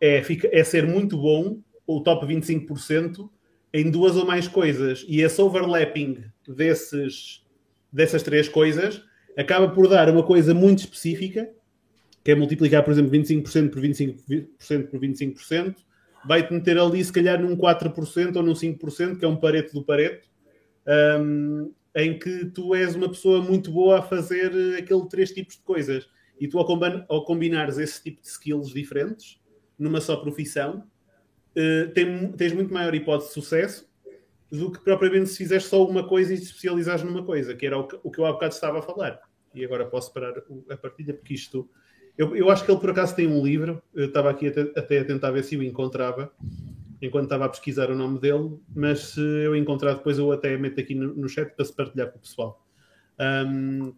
é, 0.00 0.22
é 0.52 0.64
ser 0.64 0.86
muito 0.86 1.16
bom, 1.16 1.58
o 1.84 2.00
top 2.00 2.26
25%, 2.26 3.28
em 3.72 3.90
duas 3.90 4.16
ou 4.16 4.24
mais 4.24 4.46
coisas. 4.46 5.04
E 5.08 5.20
esse 5.20 5.40
overlapping 5.40 6.24
desses, 6.46 7.44
dessas 7.92 8.22
três 8.22 8.48
coisas 8.48 9.02
acaba 9.36 9.68
por 9.68 9.88
dar 9.88 10.08
uma 10.08 10.22
coisa 10.22 10.54
muito 10.54 10.80
específica, 10.80 11.50
que 12.26 12.32
é 12.32 12.34
multiplicar, 12.34 12.82
por 12.82 12.90
exemplo, 12.90 13.12
25% 13.12 13.70
por 13.70 13.80
25% 13.80 14.90
por 14.90 14.98
25%, 14.98 15.76
vai-te 16.26 16.52
meter 16.52 16.76
ali, 16.76 17.04
se 17.04 17.12
calhar, 17.12 17.40
num 17.40 17.54
4% 17.56 18.34
ou 18.34 18.42
num 18.42 18.52
5%, 18.52 19.16
que 19.16 19.24
é 19.24 19.28
um 19.28 19.36
pareto 19.36 19.72
do 19.72 19.84
pareto, 19.84 20.28
hum, 21.20 21.72
em 21.94 22.18
que 22.18 22.46
tu 22.46 22.74
és 22.74 22.96
uma 22.96 23.08
pessoa 23.08 23.40
muito 23.40 23.70
boa 23.70 24.00
a 24.00 24.02
fazer 24.02 24.50
aquele 24.76 25.08
três 25.08 25.30
tipos 25.30 25.54
de 25.54 25.62
coisas. 25.62 26.08
E 26.40 26.48
tu, 26.48 26.58
ao, 26.58 26.66
ao 27.08 27.24
combinares 27.24 27.78
esse 27.78 28.02
tipo 28.02 28.20
de 28.20 28.26
skills 28.26 28.74
diferentes 28.74 29.40
numa 29.78 30.00
só 30.00 30.16
profissão, 30.16 30.82
eh, 31.54 31.92
tem- 31.94 32.32
tens 32.32 32.52
muito 32.52 32.74
maior 32.74 32.92
hipótese 32.92 33.28
de 33.28 33.34
sucesso 33.34 33.88
do 34.50 34.72
que 34.72 34.80
propriamente 34.80 35.28
se 35.28 35.36
fizeres 35.36 35.66
só 35.66 35.86
uma 35.86 36.04
coisa 36.08 36.34
e 36.34 36.36
te 36.36 36.42
especializares 36.42 37.04
numa 37.04 37.24
coisa, 37.24 37.54
que 37.54 37.64
era 37.64 37.78
o 37.78 37.86
que, 37.86 37.96
o 38.02 38.10
que 38.10 38.18
eu 38.18 38.26
há 38.26 38.32
bocado 38.32 38.52
estava 38.52 38.80
a 38.80 38.82
falar. 38.82 39.20
E 39.54 39.64
agora 39.64 39.86
posso 39.86 40.12
parar 40.12 40.34
a 40.68 40.76
partilha, 40.76 41.14
porque 41.14 41.32
isto. 41.32 41.70
Eu, 42.16 42.34
eu 42.34 42.50
acho 42.50 42.64
que 42.64 42.70
ele 42.70 42.80
por 42.80 42.90
acaso 42.90 43.14
tem 43.14 43.26
um 43.26 43.44
livro, 43.44 43.82
eu 43.94 44.06
estava 44.06 44.30
aqui 44.30 44.48
até, 44.48 44.62
até 44.76 44.98
a 45.00 45.04
tentar 45.04 45.30
ver 45.30 45.44
se 45.44 45.56
o 45.56 45.62
encontrava, 45.62 46.32
enquanto 47.00 47.24
estava 47.24 47.44
a 47.44 47.48
pesquisar 47.48 47.90
o 47.90 47.94
nome 47.94 48.18
dele, 48.18 48.58
mas 48.74 49.00
se 49.00 49.20
eu 49.20 49.54
encontrar 49.54 49.94
depois 49.94 50.18
eu 50.18 50.32
até 50.32 50.56
meto 50.56 50.80
aqui 50.80 50.94
no, 50.94 51.14
no 51.14 51.28
chat 51.28 51.54
para 51.54 51.64
se 51.64 51.74
partilhar 51.74 52.10
com 52.10 52.18
o 52.18 52.20
pessoal. 52.22 52.64
Ahm, 53.18 53.92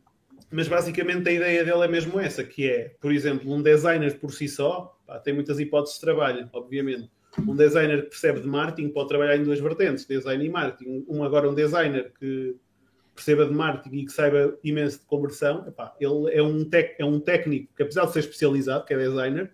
mas 0.51 0.67
basicamente 0.67 1.29
a 1.29 1.33
ideia 1.33 1.65
dele 1.65 1.85
é 1.85 1.89
mesmo 1.89 2.19
essa, 2.19 2.43
que 2.43 2.69
é, 2.69 2.95
por 3.01 3.13
exemplo, 3.13 3.53
um 3.53 3.63
designer 3.63 4.19
por 4.19 4.33
si 4.33 4.49
só 4.49 4.99
pá, 5.07 5.19
tem 5.19 5.35
muitas 5.35 5.61
hipóteses 5.61 5.97
de 5.97 6.01
trabalho, 6.01 6.49
obviamente. 6.53 7.11
Um 7.39 7.55
designer 7.55 8.03
que 8.05 8.11
percebe 8.11 8.41
de 8.41 8.49
marketing 8.49 8.89
pode 8.89 9.09
trabalhar 9.09 9.37
em 9.37 9.45
duas 9.45 9.61
vertentes, 9.61 10.07
design 10.07 10.45
e 10.45 10.49
marketing. 10.49 11.05
Um 11.09 11.23
agora 11.23 11.49
um 11.49 11.55
designer 11.55 12.13
que 12.19 12.57
perceba 13.19 13.45
de 13.45 13.53
marketing 13.53 13.97
e 13.97 14.05
que 14.05 14.13
saiba 14.13 14.57
imenso 14.63 15.01
de 15.01 15.05
conversão, 15.07 15.67
epá, 15.67 15.95
ele 16.01 16.33
é 16.33 16.43
um, 16.43 16.65
tec, 16.65 16.95
é 16.99 17.05
um 17.05 17.19
técnico 17.19 17.75
que, 17.77 17.83
apesar 17.83 18.07
de 18.07 18.13
ser 18.13 18.21
especializado, 18.21 18.85
que 18.85 18.95
é 18.95 18.99
designer, 18.99 19.53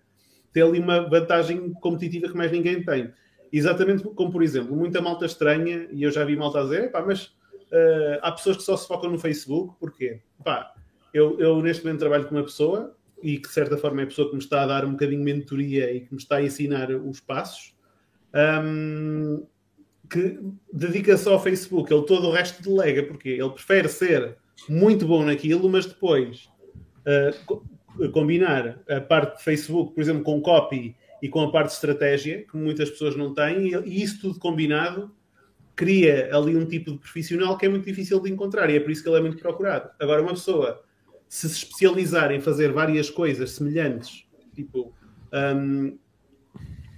tem 0.53 0.63
ali 0.63 0.79
uma 0.79 1.01
vantagem 1.09 1.73
competitiva 1.73 2.29
que 2.29 2.37
mais 2.37 2.51
ninguém 2.51 2.83
tem. 2.83 3.11
Exatamente 3.51 4.03
como, 4.03 4.31
por 4.31 4.43
exemplo, 4.43 4.75
muita 4.75 5.01
malta 5.01 5.25
estranha, 5.25 5.87
e 5.91 6.03
eu 6.03 6.11
já 6.11 6.23
vi 6.23 6.35
malta 6.35 6.59
a 6.59 6.63
dizer, 6.63 6.83
epá, 6.85 7.03
mas 7.05 7.35
eh, 7.71 8.19
há 8.21 8.31
pessoas 8.31 8.57
que 8.57 8.63
só 8.63 8.77
se 8.77 8.87
focam 8.87 9.09
no 9.09 9.19
Facebook, 9.19 9.75
porquê? 9.79 10.21
Epá, 10.39 10.73
eu, 11.13 11.39
eu 11.39 11.61
neste 11.61 11.83
momento 11.83 11.99
trabalho 11.99 12.25
com 12.27 12.35
uma 12.35 12.43
pessoa 12.43 12.95
e 13.21 13.37
que 13.37 13.47
de 13.47 13.53
certa 13.53 13.77
forma 13.77 14.01
é 14.01 14.03
a 14.03 14.07
pessoa 14.07 14.29
que 14.29 14.35
me 14.35 14.41
está 14.41 14.63
a 14.63 14.67
dar 14.67 14.85
um 14.85 14.91
bocadinho 14.91 15.25
de 15.25 15.33
mentoria 15.33 15.91
e 15.91 16.01
que 16.01 16.13
me 16.13 16.19
está 16.19 16.37
a 16.37 16.43
ensinar 16.43 16.91
os 16.91 17.19
passos, 17.19 17.75
hum, 18.63 19.45
que 20.09 20.39
dedica-se 20.71 21.27
ao 21.27 21.41
Facebook, 21.41 21.93
ele 21.93 22.05
todo 22.05 22.27
o 22.27 22.31
resto 22.31 22.61
delega, 22.61 23.03
porque 23.03 23.29
ele 23.29 23.49
prefere 23.49 23.87
ser 23.87 24.37
muito 24.69 25.05
bom 25.05 25.23
naquilo, 25.23 25.69
mas 25.69 25.85
depois 25.85 26.49
uh, 27.01 27.45
co- 27.45 27.63
combinar 28.11 28.81
a 28.89 29.01
parte 29.01 29.37
de 29.37 29.43
Facebook, 29.43 29.93
por 29.93 30.01
exemplo, 30.01 30.23
com 30.23 30.41
copy 30.41 30.95
e 31.21 31.29
com 31.29 31.41
a 31.41 31.51
parte 31.51 31.67
de 31.67 31.73
estratégia, 31.73 32.45
que 32.45 32.57
muitas 32.57 32.89
pessoas 32.89 33.15
não 33.15 33.33
têm, 33.33 33.71
e, 33.85 34.03
isso 34.03 34.21
tudo 34.21 34.39
combinado 34.39 35.13
cria 35.75 36.29
ali 36.35 36.55
um 36.55 36.65
tipo 36.65 36.91
de 36.91 36.97
profissional 36.97 37.57
que 37.57 37.65
é 37.65 37.69
muito 37.69 37.85
difícil 37.85 38.19
de 38.21 38.31
encontrar 38.31 38.69
e 38.69 38.77
é 38.77 38.79
por 38.79 38.91
isso 38.91 39.03
que 39.03 39.09
ele 39.09 39.17
é 39.17 39.21
muito 39.21 39.37
procurado. 39.37 39.89
Agora, 39.99 40.21
uma 40.21 40.33
pessoa 40.33 40.81
se 41.27 41.47
especializar 41.47 42.31
em 42.31 42.39
fazer 42.39 42.71
várias 42.71 43.09
coisas 43.09 43.51
semelhantes, 43.51 44.25
tipo, 44.53 44.93
hum, 45.33 45.97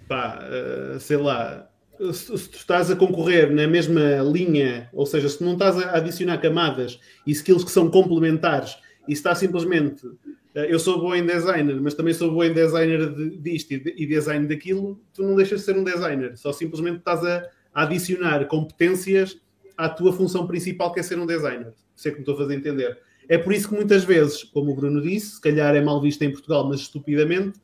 pá, 0.08 0.40
uh, 0.44 1.00
sei 1.00 1.18
lá, 1.18 1.70
se, 2.14 2.38
se 2.38 2.50
tu 2.50 2.58
estás 2.58 2.92
a 2.92 2.96
concorrer 2.96 3.52
na 3.54 3.68
mesma 3.68 4.18
linha, 4.22 4.90
ou 4.94 5.06
seja, 5.06 5.30
se 5.30 5.44
não 5.44 5.54
estás 5.54 5.78
a 5.78 5.98
adicionar 5.98 6.38
camadas 6.40 7.00
e 7.26 7.32
skills 7.32 7.64
que 7.64 7.72
são 7.72 7.90
complementares 7.90 8.78
e 9.08 9.14
está 9.14 9.34
simplesmente 9.36 10.06
uh, 10.06 10.18
eu 10.54 10.80
sou 10.80 11.00
bom 11.00 11.16
em 11.16 11.26
designer, 11.26 11.80
mas 11.82 11.94
também 11.94 12.14
sou 12.14 12.32
bom 12.32 12.44
em 12.44 12.54
designer 12.54 13.14
de, 13.14 13.38
disto 13.38 13.72
e, 13.72 13.80
de, 13.80 13.94
e 13.98 14.06
design 14.06 14.48
daquilo, 14.48 15.00
tu 15.14 15.24
não 15.24 15.36
deixas 15.36 15.60
de 15.60 15.66
ser 15.66 15.78
um 15.78 15.84
designer, 15.84 16.38
só 16.38 16.52
simplesmente 16.52 16.98
estás 16.98 17.24
a, 17.24 17.44
a 17.74 17.84
adicionar 17.84 18.46
competências 18.48 19.40
à 19.78 19.88
tua 19.88 20.12
função 20.12 20.48
principal, 20.48 20.92
que 20.92 21.00
é 21.00 21.04
ser 21.04 21.20
um 21.20 21.26
designer. 21.26 21.74
Sei 21.96 22.12
que 22.12 22.18
me 22.18 22.22
estou 22.22 22.36
a 22.36 22.38
fazer 22.40 22.56
entender. 22.56 22.98
É 23.30 23.38
por 23.38 23.54
isso 23.54 23.70
que 23.70 23.76
muitas 23.76 24.04
vezes, 24.04 24.44
como 24.44 24.72
o 24.72 24.76
Bruno 24.76 25.02
disse, 25.02 25.36
se 25.36 25.42
calhar 25.42 25.76
é 25.76 25.82
mal 25.82 26.02
visto 26.02 26.22
em 26.24 26.32
Portugal, 26.32 26.68
mas 26.68 26.82
estupidamente, 26.82 27.60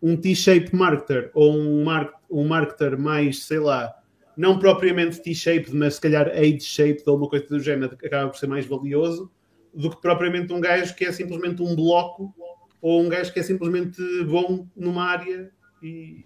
um 0.00 0.16
T-shaped 0.16 0.74
marketer 0.74 1.30
ou 1.34 1.52
um, 1.52 1.84
mar 1.84 2.17
um 2.30 2.46
marketer 2.46 2.98
mais, 2.98 3.44
sei 3.44 3.58
lá, 3.58 3.92
não 4.36 4.58
propriamente 4.58 5.20
T-shaped, 5.22 5.74
mas 5.74 5.94
se 5.96 6.00
calhar 6.00 6.28
age-shaped 6.28 7.02
ou 7.06 7.16
uma 7.16 7.28
coisa 7.28 7.46
do 7.48 7.58
género, 7.60 7.96
que 7.96 8.06
acaba 8.06 8.28
por 8.30 8.38
ser 8.38 8.46
mais 8.46 8.64
valioso 8.66 9.30
do 9.74 9.90
que 9.90 10.00
propriamente 10.00 10.52
um 10.52 10.60
gajo 10.60 10.94
que 10.94 11.04
é 11.04 11.12
simplesmente 11.12 11.62
um 11.62 11.74
bloco 11.74 12.34
ou 12.80 13.02
um 13.02 13.08
gajo 13.08 13.32
que 13.32 13.40
é 13.40 13.42
simplesmente 13.42 14.00
bom 14.24 14.66
numa 14.76 15.04
área 15.04 15.50
e. 15.82 16.24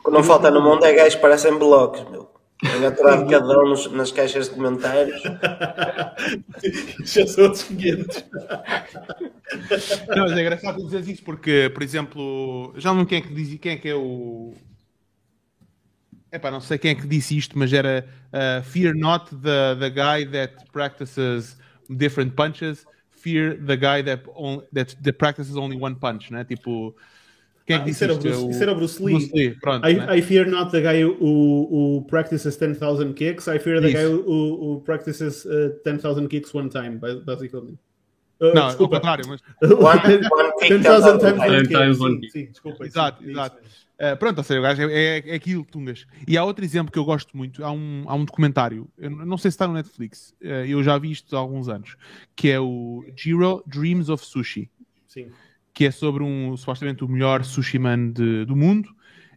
O 0.00 0.04
que 0.04 0.10
não 0.10 0.22
falta 0.24 0.50
no 0.50 0.62
mundo 0.62 0.84
é 0.84 0.92
gajos 0.92 1.14
que 1.16 1.20
parecem 1.20 1.56
blocos, 1.58 2.08
meu. 2.10 2.30
Engaturado 2.76 3.28
cada 3.30 3.60
um 3.60 3.68
nos- 3.68 3.90
nas 3.92 4.10
caixas 4.10 4.48
de 4.48 4.54
comentários. 4.56 5.22
Já 7.04 7.24
são 7.26 7.44
outros 7.44 7.62
500. 7.64 8.24
Não, 10.08 10.22
mas 10.24 10.32
é 10.32 10.40
engraçado 10.40 10.84
dizer 10.84 11.08
isso 11.08 11.22
porque, 11.22 11.70
por 11.72 11.82
exemplo, 11.82 12.72
já 12.76 12.92
não 12.92 13.04
quem 13.04 13.18
é 13.18 13.20
que 13.20 13.32
diz, 13.32 13.58
quem 13.60 13.72
é 13.72 13.76
que 13.76 13.88
é 13.88 13.94
o. 13.94 14.54
Epá, 16.30 16.50
não 16.50 16.60
sei 16.60 16.76
quem 16.78 16.90
é 16.90 16.94
que 16.94 17.06
disse 17.06 17.36
isto, 17.36 17.58
mas 17.58 17.72
era 17.72 18.06
uh, 18.32 18.62
Fear 18.62 18.94
not 18.94 19.30
the, 19.36 19.76
the 19.80 19.90
guy 19.90 20.26
that 20.30 20.54
practices 20.72 21.56
different 21.88 22.34
punches, 22.34 22.84
fear 23.10 23.56
the 23.56 23.76
guy 23.76 24.02
that, 24.02 24.22
on, 24.34 24.62
that, 24.74 24.94
that 25.02 25.12
practices 25.18 25.56
only 25.56 25.76
one 25.80 25.94
punch, 25.96 26.30
né? 26.30 26.44
Tipo, 26.44 26.94
quem 27.66 27.76
é 27.76 27.78
que 27.78 27.82
Ah, 27.82 27.86
disse 27.86 28.04
isso 28.04 28.12
o 28.14 28.16
isto? 28.18 28.22
Bruce- 28.28 28.46
É 28.46 28.50
isso 28.50 28.62
era 28.62 28.72
o 28.72 28.74
Bruce 28.74 29.02
Lee. 29.02 29.54
pronto. 29.60 29.86
I, 29.88 29.94
né? 29.94 30.18
I 30.18 30.22
fear 30.22 30.46
not 30.46 30.70
the 30.70 30.80
guy 30.82 31.02
who, 31.02 31.14
who 31.70 32.04
practices 32.08 32.56
10,000 32.56 33.14
kicks. 33.14 33.46
I 33.48 33.58
fear 33.58 33.80
the 33.80 33.88
Isso. 33.88 33.96
guy 33.96 34.04
who, 34.04 34.22
who 34.74 34.80
practices 34.82 35.46
uh, 35.46 35.70
10,000 35.84 36.28
kicks 36.28 36.52
one 36.54 36.68
time, 36.68 36.98
ba- 36.98 37.20
basically. 37.24 37.78
Uh, 38.40 38.54
Não, 38.54 38.62
ao 38.62 38.68
desculpa. 38.68 38.96
contrário, 38.96 39.24
mas 39.28 39.40
One, 39.62 39.80
one 39.80 40.52
kick 40.60 40.78
10,000 40.78 41.18
10,000 41.18 41.18
times 41.18 41.40
one 41.40 41.50
Ten 41.50 41.62
kick. 41.62 41.68
times 42.20 42.32
Sim, 42.32 42.44
desculpa. 42.46 42.86
Exato, 42.86 43.22
sim, 43.24 43.30
exato. 43.30 43.56
Uh, 44.00 44.16
pronto, 44.16 44.38
ou 44.38 44.44
seja, 44.44 44.60
o 44.60 44.62
gajo 44.62 44.82
é, 44.82 44.92
é, 45.18 45.30
é 45.30 45.34
aquilo, 45.34 45.64
Tungas. 45.64 46.06
E 46.26 46.38
há 46.38 46.44
outro 46.44 46.64
exemplo 46.64 46.92
que 46.92 46.98
eu 47.00 47.04
gosto 47.04 47.36
muito. 47.36 47.64
Há 47.64 47.72
um, 47.72 48.04
há 48.06 48.14
um 48.14 48.24
documentário, 48.24 48.88
eu 48.96 49.10
não 49.10 49.36
sei 49.36 49.50
se 49.50 49.56
está 49.56 49.66
no 49.66 49.74
Netflix, 49.74 50.32
uh, 50.40 50.46
eu 50.66 50.82
já 50.84 50.96
vi 50.98 51.10
isto 51.10 51.34
há 51.36 51.40
alguns 51.40 51.68
anos, 51.68 51.96
que 52.36 52.48
é 52.48 52.60
o 52.60 53.04
Jiro 53.16 53.62
Dreams 53.66 54.08
of 54.08 54.24
Sushi, 54.24 54.70
Sim. 55.08 55.26
que 55.74 55.84
é 55.86 55.90
sobre 55.90 56.22
um, 56.22 56.56
supostamente 56.56 57.02
o 57.02 57.08
melhor 57.08 57.42
sushi 57.44 57.78
man 57.78 58.10
de- 58.12 58.44
do 58.44 58.54
mundo. 58.54 58.88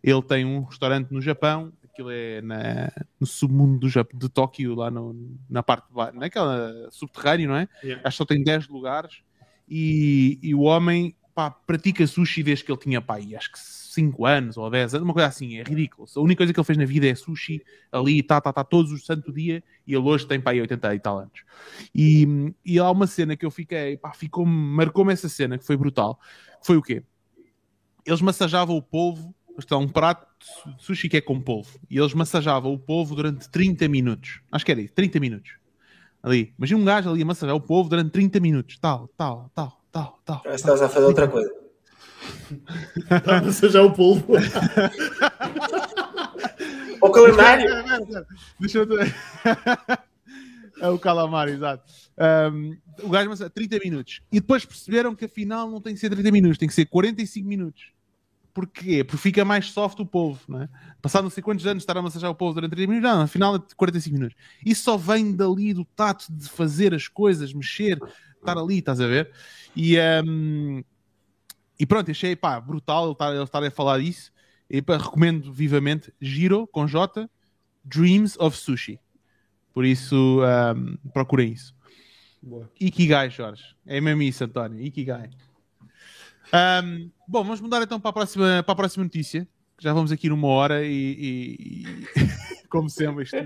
Ele 0.04 0.22
tem 0.22 0.46
um 0.46 0.62
restaurante 0.64 1.12
no 1.12 1.22
Japão, 1.22 1.72
aquilo 1.92 2.10
é 2.12 2.42
na- 2.42 2.92
no 3.20 3.28
submundo 3.28 3.80
do 3.80 3.90
Japão, 3.90 4.18
de 4.18 4.30
Tóquio, 4.30 4.76
lá 4.76 4.90
no- 4.90 5.38
na 5.50 5.62
parte 5.62 5.88
de 5.88 5.94
baixo, 5.94 6.18
naquela 6.18 6.90
subterrâneo, 6.92 7.50
não 7.50 7.56
é? 7.58 7.68
Yeah. 7.84 8.02
Acho 8.08 8.16
que 8.16 8.18
só 8.18 8.26
tem 8.26 8.44
10 8.44 8.68
lugares. 8.68 9.22
E, 9.68 10.40
e 10.42 10.54
o 10.56 10.62
homem 10.62 11.16
pá, 11.34 11.50
pratica 11.50 12.06
sushi 12.06 12.44
desde 12.44 12.66
que 12.66 12.72
ele 12.72 12.80
tinha 12.80 13.02
pá, 13.02 13.18
acho 13.18 13.52
que 13.52 13.60
5 13.60 14.26
anos 14.26 14.58
ou 14.58 14.70
10 14.70 14.94
anos, 14.94 15.04
uma 15.06 15.14
coisa 15.14 15.28
assim, 15.28 15.58
é 15.58 15.64
ridículo. 15.64 16.08
A 16.16 16.20
única 16.20 16.40
coisa 16.40 16.54
que 16.54 16.60
ele 16.60 16.66
fez 16.66 16.78
na 16.78 16.86
vida 16.86 17.08
é 17.08 17.16
sushi 17.16 17.62
ali, 17.92 18.24
tá, 18.24 18.40
tá, 18.40 18.54
tá, 18.54 18.64
todos 18.64 18.92
os 18.92 19.06
santo 19.06 19.32
dia, 19.34 19.64
e 19.86 19.94
ele 19.94 20.04
hoje 20.04 20.26
tem 20.28 20.40
pá, 20.40 20.52
aí 20.52 20.62
80 20.62 20.94
e 20.96 21.00
tal 21.00 21.20
anos. 21.20 21.44
E, 21.94 22.54
e 22.66 22.80
há 22.80 22.90
uma 22.90 23.08
cena 23.08 23.36
que 23.36 23.46
eu 23.46 23.52
fiquei, 23.52 23.98
pá, 23.98 24.14
ficou 24.14 24.46
marcou-me 24.46 25.12
essa 25.14 25.28
cena 25.30 25.58
que 25.58 25.66
foi 25.66 25.76
brutal. 25.76 26.20
Foi 26.64 26.78
o 26.78 26.82
quê? 26.82 27.04
Eles 28.06 28.22
massajavam 28.22 28.76
o 28.76 28.82
polvo, 28.82 29.34
está 29.66 29.78
um 29.78 29.88
prato 29.88 30.28
de 30.40 30.84
sushi 30.84 31.10
que 31.10 31.18
é 31.18 31.22
com 31.22 31.40
polvo, 31.40 31.80
e 31.90 31.98
eles 31.98 32.14
massajavam 32.14 32.74
o 32.74 32.80
polvo 32.80 33.16
durante 33.16 33.50
30 33.50 33.88
minutos. 33.88 34.42
Acho 34.52 34.66
que 34.66 34.72
era 34.72 34.82
isso, 34.82 34.94
30 34.94 35.20
minutos. 35.20 35.54
Ali. 36.24 36.54
Imagina 36.58 36.80
um 36.80 36.86
gajo 36.86 37.10
ali 37.10 37.24
a 37.24 37.26
massajar 37.26 37.56
o 37.56 37.62
polvo 37.62 37.90
durante 37.90 38.12
30 38.12 38.40
minutos. 38.40 38.78
Tal, 38.78 39.08
tal, 39.18 39.50
tal, 39.56 39.82
tal, 39.92 40.20
tal. 40.24 40.40
Parece 40.42 40.64
que 40.64 40.70
estás 40.70 40.82
a 40.82 40.90
fazer 40.94 41.06
outra 41.06 41.28
coisa. 41.28 41.52
Está 43.10 43.40
a 43.40 43.42
massajar 43.42 43.84
o 43.84 43.92
polvo. 43.92 44.34
O 47.02 47.10
calendário! 47.10 47.68
Deixa 48.60 48.78
eu 48.78 48.88
ver. 48.88 49.14
É 50.80 50.90
o 50.90 50.98
calamar, 50.98 51.48
exato. 51.48 51.84
Um, 52.52 52.76
o 53.04 53.10
gajo 53.10 53.30
massa 53.30 53.48
30 53.48 53.78
minutos. 53.86 54.20
E 54.32 54.40
depois 54.40 54.66
perceberam 54.66 55.14
que 55.14 55.26
afinal 55.26 55.70
não 55.70 55.80
tem 55.80 55.94
que 55.94 56.00
ser 56.00 56.10
30 56.10 56.32
minutos, 56.32 56.58
tem 56.58 56.68
que 56.68 56.74
ser 56.74 56.88
45 56.88 57.48
minutos. 57.48 57.92
Porquê? 58.54 59.04
Porque 59.04 59.18
fica 59.18 59.46
mais 59.46 59.72
soft 59.72 60.00
o 60.00 60.06
polvo, 60.06 60.42
não 60.48 60.62
é? 60.62 60.70
Passado 61.02 61.24
não 61.24 61.30
sei 61.30 61.42
quantos 61.42 61.66
anos 61.66 61.84
estar 61.84 61.98
a 61.98 62.02
massajar 62.02 62.30
o 62.30 62.36
polvo 62.36 62.56
durante 62.56 62.72
30 62.72 62.90
minutos, 62.92 63.12
não, 63.12 63.22
afinal 63.22 63.56
é 63.56 63.62
45 63.76 64.14
minutos. 64.14 64.38
Isso 64.66 64.84
só 64.84 64.98
vem 64.98 65.36
dali 65.36 65.74
do 65.74 65.86
tato 65.86 66.26
de 66.30 66.50
fazer 66.50 66.94
as 66.94 67.08
coisas, 67.08 67.54
mexer, 67.54 68.00
estar 68.38 68.58
ali, 68.58 68.80
estás 68.80 69.00
a 69.00 69.08
ver? 69.08 69.32
E, 69.76 69.98
um, 70.26 70.84
e 71.80 71.86
pronto, 71.86 72.12
achei 72.12 72.36
pá, 72.36 72.60
brutal 72.60 73.06
ele 73.06 73.12
estar, 73.14 73.34
ele 73.34 73.44
estar 73.44 73.64
a 73.64 73.72
falar 73.72 74.00
disso. 74.00 74.32
E 74.70 74.82
pá, 74.82 74.98
recomendo 74.98 75.52
vivamente 75.52 76.14
Giro 76.20 76.68
com 76.68 76.86
J 76.86 77.30
Dreams 77.84 78.38
of 78.40 78.58
Sushi. 78.58 79.00
Por 79.74 79.86
isso, 79.86 80.42
um, 80.76 80.98
procurem 81.12 81.54
isso. 81.54 81.74
Boa. 82.42 82.70
Ikigai, 82.80 83.30
Jorge. 83.30 83.64
É 83.86 84.02
mesmo 84.02 84.22
isso, 84.22 84.44
António. 84.44 84.82
Ikigai. 84.82 85.30
Um, 86.54 87.10
bom, 87.28 87.44
vamos 87.44 87.62
mudar 87.62 87.82
então 87.82 88.00
para 88.00 88.10
a 88.10 88.14
próxima, 88.14 88.64
para 88.64 88.74
a 88.74 88.76
próxima 88.76 89.04
notícia. 89.04 89.48
que 89.78 89.84
Já 89.84 89.94
vamos 89.94 90.12
aqui 90.12 90.30
numa 90.30 90.48
hora 90.48 90.84
e, 90.86 90.92
e- 90.92 91.84
e- 91.84 92.08
como 92.70 92.90
sempre, 92.90 93.24
isto. 93.24 93.38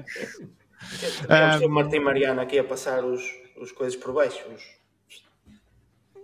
Temos 1.27 1.61
o 1.61 1.69
Martim 1.69 1.99
Mariano 1.99 2.41
aqui 2.41 2.57
a 2.59 2.63
passar 2.63 3.03
os, 3.03 3.21
os 3.57 3.71
coisas 3.71 3.95
por 3.95 4.13
baixo. 4.13 4.43
Os, 4.53 4.63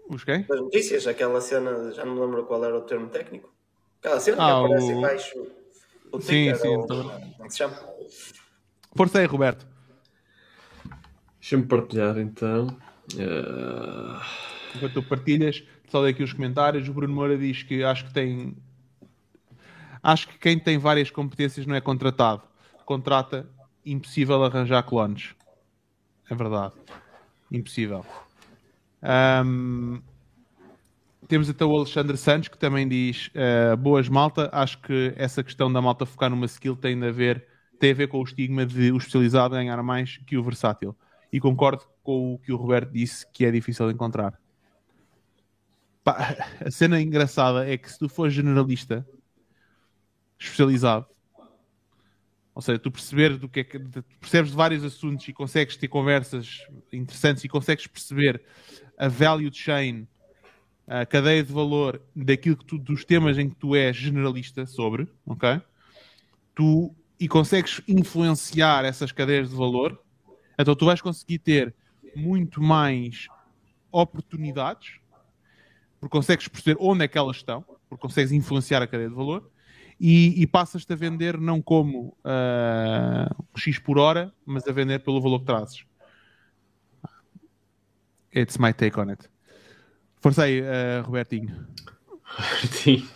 Os 0.09 0.23
quem? 0.23 0.41
das 0.43 0.59
notícias, 0.59 1.07
aquela 1.07 1.39
cena, 1.41 1.91
já 1.93 2.03
não 2.05 2.15
me 2.15 2.21
lembro 2.21 2.45
qual 2.45 2.63
era 2.65 2.77
o 2.77 2.81
termo 2.81 3.07
técnico. 3.09 3.53
Aquela 3.99 4.19
cena 4.19 4.37
Ah, 4.39 4.45
que 4.59 4.65
aparece 4.73 4.85
o- 4.91 4.97
em 4.97 5.01
baixo. 5.01 5.47
O 6.11 6.19
Sim, 6.19 6.53
sim, 6.55 6.67
ou- 6.67 6.85
tô- 6.87 7.03
como 7.03 7.11
é 7.39 7.43
que 7.45 7.51
se 7.51 7.57
chama? 7.59 7.79
Força 8.95 9.19
aí, 9.19 9.25
Roberto. 9.25 9.65
Deixa-me 11.39 11.65
partilhar 11.65 12.17
então. 12.17 12.75
Ah, 13.19 14.21
Enquanto 14.75 14.93
tu 14.93 15.03
partilhas, 15.03 15.63
só 15.91 16.01
daqui 16.01 16.23
os 16.23 16.31
comentários. 16.31 16.87
O 16.87 16.93
Bruno 16.93 17.13
Moura 17.13 17.37
diz 17.37 17.61
que 17.63 17.83
acho 17.83 18.05
que 18.05 18.13
tem. 18.13 18.55
Acho 20.01 20.27
que 20.29 20.37
quem 20.39 20.57
tem 20.57 20.77
várias 20.77 21.11
competências 21.11 21.65
não 21.65 21.75
é 21.75 21.81
contratado. 21.81 22.41
Contrata, 22.85 23.47
impossível 23.85 24.43
arranjar 24.43 24.81
clones. 24.83 25.35
É 26.29 26.33
verdade. 26.33 26.73
Impossível. 27.51 28.05
Ahm, 29.01 30.01
Temos 31.27 31.49
até 31.49 31.63
o 31.63 31.75
Alexandre 31.75 32.17
Santos 32.17 32.49
que 32.49 32.57
também 32.57 32.87
diz: 32.87 33.29
eh, 33.33 33.75
Boas 33.75 34.09
malta. 34.09 34.49
Acho 34.51 34.81
que 34.81 35.13
essa 35.15 35.43
questão 35.43 35.71
da 35.71 35.81
malta 35.81 36.05
focar 36.05 36.29
numa 36.29 36.45
skill 36.45 36.75
tem 36.75 37.01
a 37.03 37.11
ver, 37.11 37.45
tem 37.79 37.91
a 37.91 37.93
ver 37.93 38.07
com 38.07 38.19
o 38.19 38.23
estigma 38.23 38.65
de 38.65 38.91
o 38.91 38.97
especializado 38.97 39.55
ganhar 39.55 39.81
mais 39.83 40.17
que 40.25 40.37
o 40.37 40.43
versátil. 40.43 40.95
E 41.31 41.39
concordo 41.39 41.83
com 42.03 42.33
o 42.33 42.39
que 42.39 42.51
o 42.51 42.57
Roberto 42.57 42.91
disse, 42.91 43.25
que 43.31 43.45
é 43.45 43.51
difícil 43.51 43.89
encontrar. 43.91 44.37
Pá, 46.03 46.35
a 46.65 46.71
cena 46.71 47.01
engraçada 47.01 47.69
é 47.69 47.77
que 47.77 47.91
se 47.91 47.99
tu 47.99 48.09
fores 48.09 48.33
generalista, 48.33 49.05
especializado, 50.39 51.05
ou 52.53 52.61
seja, 52.61 52.79
tu 52.79 52.91
perceberes 52.91 53.37
do 53.37 53.47
que 53.47 53.61
é 53.61 53.63
que 53.63 53.79
percebes 54.19 54.51
de 54.51 54.57
vários 54.57 54.83
assuntos 54.83 55.27
e 55.27 55.33
consegues 55.33 55.77
ter 55.77 55.87
conversas 55.87 56.65
interessantes 56.91 57.43
e 57.43 57.49
consegues 57.49 57.87
perceber 57.87 58.41
a 58.97 59.07
value 59.07 59.53
chain, 59.53 60.07
a 60.87 61.05
cadeia 61.05 61.43
de 61.43 61.53
valor 61.53 62.01
daquilo 62.15 62.57
que 62.57 62.65
tu, 62.65 62.77
dos 62.77 63.05
temas 63.05 63.37
em 63.37 63.49
que 63.49 63.55
tu 63.55 63.75
és 63.75 63.95
generalista 63.95 64.65
sobre, 64.65 65.07
ok? 65.25 65.61
Tu 66.53 66.93
e 67.19 67.27
consegues 67.27 67.81
influenciar 67.87 68.83
essas 68.83 69.11
cadeias 69.11 69.49
de 69.49 69.55
valor, 69.55 70.03
então 70.57 70.75
tu 70.75 70.85
vais 70.85 70.99
conseguir 70.99 71.39
ter 71.39 71.73
muito 72.15 72.61
mais 72.61 73.27
oportunidades, 73.91 75.00
porque 76.01 76.11
consegues 76.11 76.47
perceber 76.47 76.77
onde 76.81 77.05
é 77.05 77.07
que 77.07 77.15
elas 77.15 77.37
estão, 77.37 77.63
porque 77.87 78.01
consegues 78.01 78.31
influenciar 78.31 78.81
a 78.81 78.87
cadeia 78.87 79.07
de 79.07 79.15
valor, 79.15 79.47
e, 79.99 80.41
e 80.41 80.47
passas-te 80.47 80.91
a 80.91 80.95
vender 80.95 81.39
não 81.39 81.61
como 81.61 82.17
ah, 82.23 83.29
X 83.55 83.77
por 83.77 83.99
hora, 83.99 84.33
mas 84.43 84.67
a 84.67 84.71
vender 84.71 84.99
pelo 85.03 85.21
valor 85.21 85.39
que 85.39 85.45
trazes. 85.45 85.85
It's 88.35 88.57
my 88.57 88.73
take 88.73 88.99
on 88.99 89.09
it. 89.11 89.29
Força 90.19 90.43
aí, 90.43 90.63
ah, 90.63 91.03
Robertinho. 91.03 91.67
sim. 92.67 93.07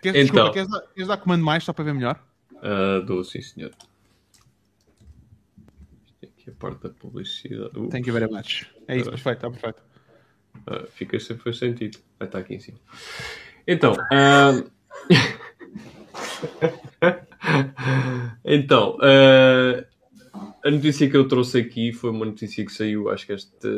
Queres, 0.00 0.30
Então. 0.30 0.44
Desculpa, 0.44 0.52
queres 0.52 0.70
dar, 0.70 0.80
queres 0.94 1.08
dar 1.08 1.16
comando 1.16 1.44
mais 1.44 1.64
só 1.64 1.72
para 1.72 1.84
ver 1.84 1.94
melhor? 1.94 2.24
Ah, 2.62 3.02
dou, 3.04 3.24
sim, 3.24 3.42
senhor. 3.42 3.72
Isto 6.06 6.24
aqui 6.24 6.50
é 6.50 6.52
a 6.52 6.54
parte 6.54 6.82
da 6.84 6.90
publicidade. 6.90 7.76
Uh, 7.76 7.88
Thank 7.88 8.08
you 8.08 8.14
very 8.14 8.32
much. 8.32 8.70
É 8.86 8.96
isso, 8.96 9.10
perfeito, 9.10 9.38
está 9.38 9.50
perfeito. 9.50 9.91
Ah, 10.66 10.84
fica 10.94 11.18
sempre 11.18 11.44
faz 11.44 11.58
sentido. 11.58 11.98
Vai 12.18 12.28
estar 12.28 12.38
aqui 12.38 12.54
em 12.54 12.60
cima. 12.60 12.78
Então, 13.66 13.94
ah, 14.12 14.62
então, 18.44 18.98
ah, 19.00 19.84
a 20.64 20.70
notícia 20.70 21.10
que 21.10 21.16
eu 21.16 21.26
trouxe 21.26 21.58
aqui 21.58 21.92
foi 21.92 22.10
uma 22.10 22.24
notícia 22.24 22.64
que 22.64 22.72
saiu, 22.72 23.10
acho 23.10 23.26
que 23.26 23.32
esta 23.32 23.68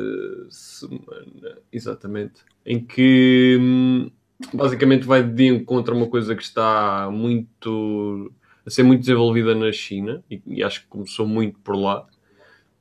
semana, 0.50 1.58
exatamente, 1.72 2.42
em 2.64 2.84
que 2.84 3.56
hum, 3.60 4.10
basicamente 4.52 5.06
vai 5.06 5.22
de 5.22 5.46
encontro 5.46 5.94
a 5.94 5.96
uma 5.96 6.08
coisa 6.08 6.34
que 6.34 6.42
está 6.42 7.08
muito 7.10 8.32
a 8.66 8.70
ser 8.70 8.82
muito 8.82 9.00
desenvolvida 9.00 9.54
na 9.54 9.70
China 9.72 10.22
e, 10.30 10.40
e 10.46 10.62
acho 10.62 10.82
que 10.82 10.88
começou 10.88 11.26
muito 11.26 11.58
por 11.60 11.76
lá. 11.76 12.06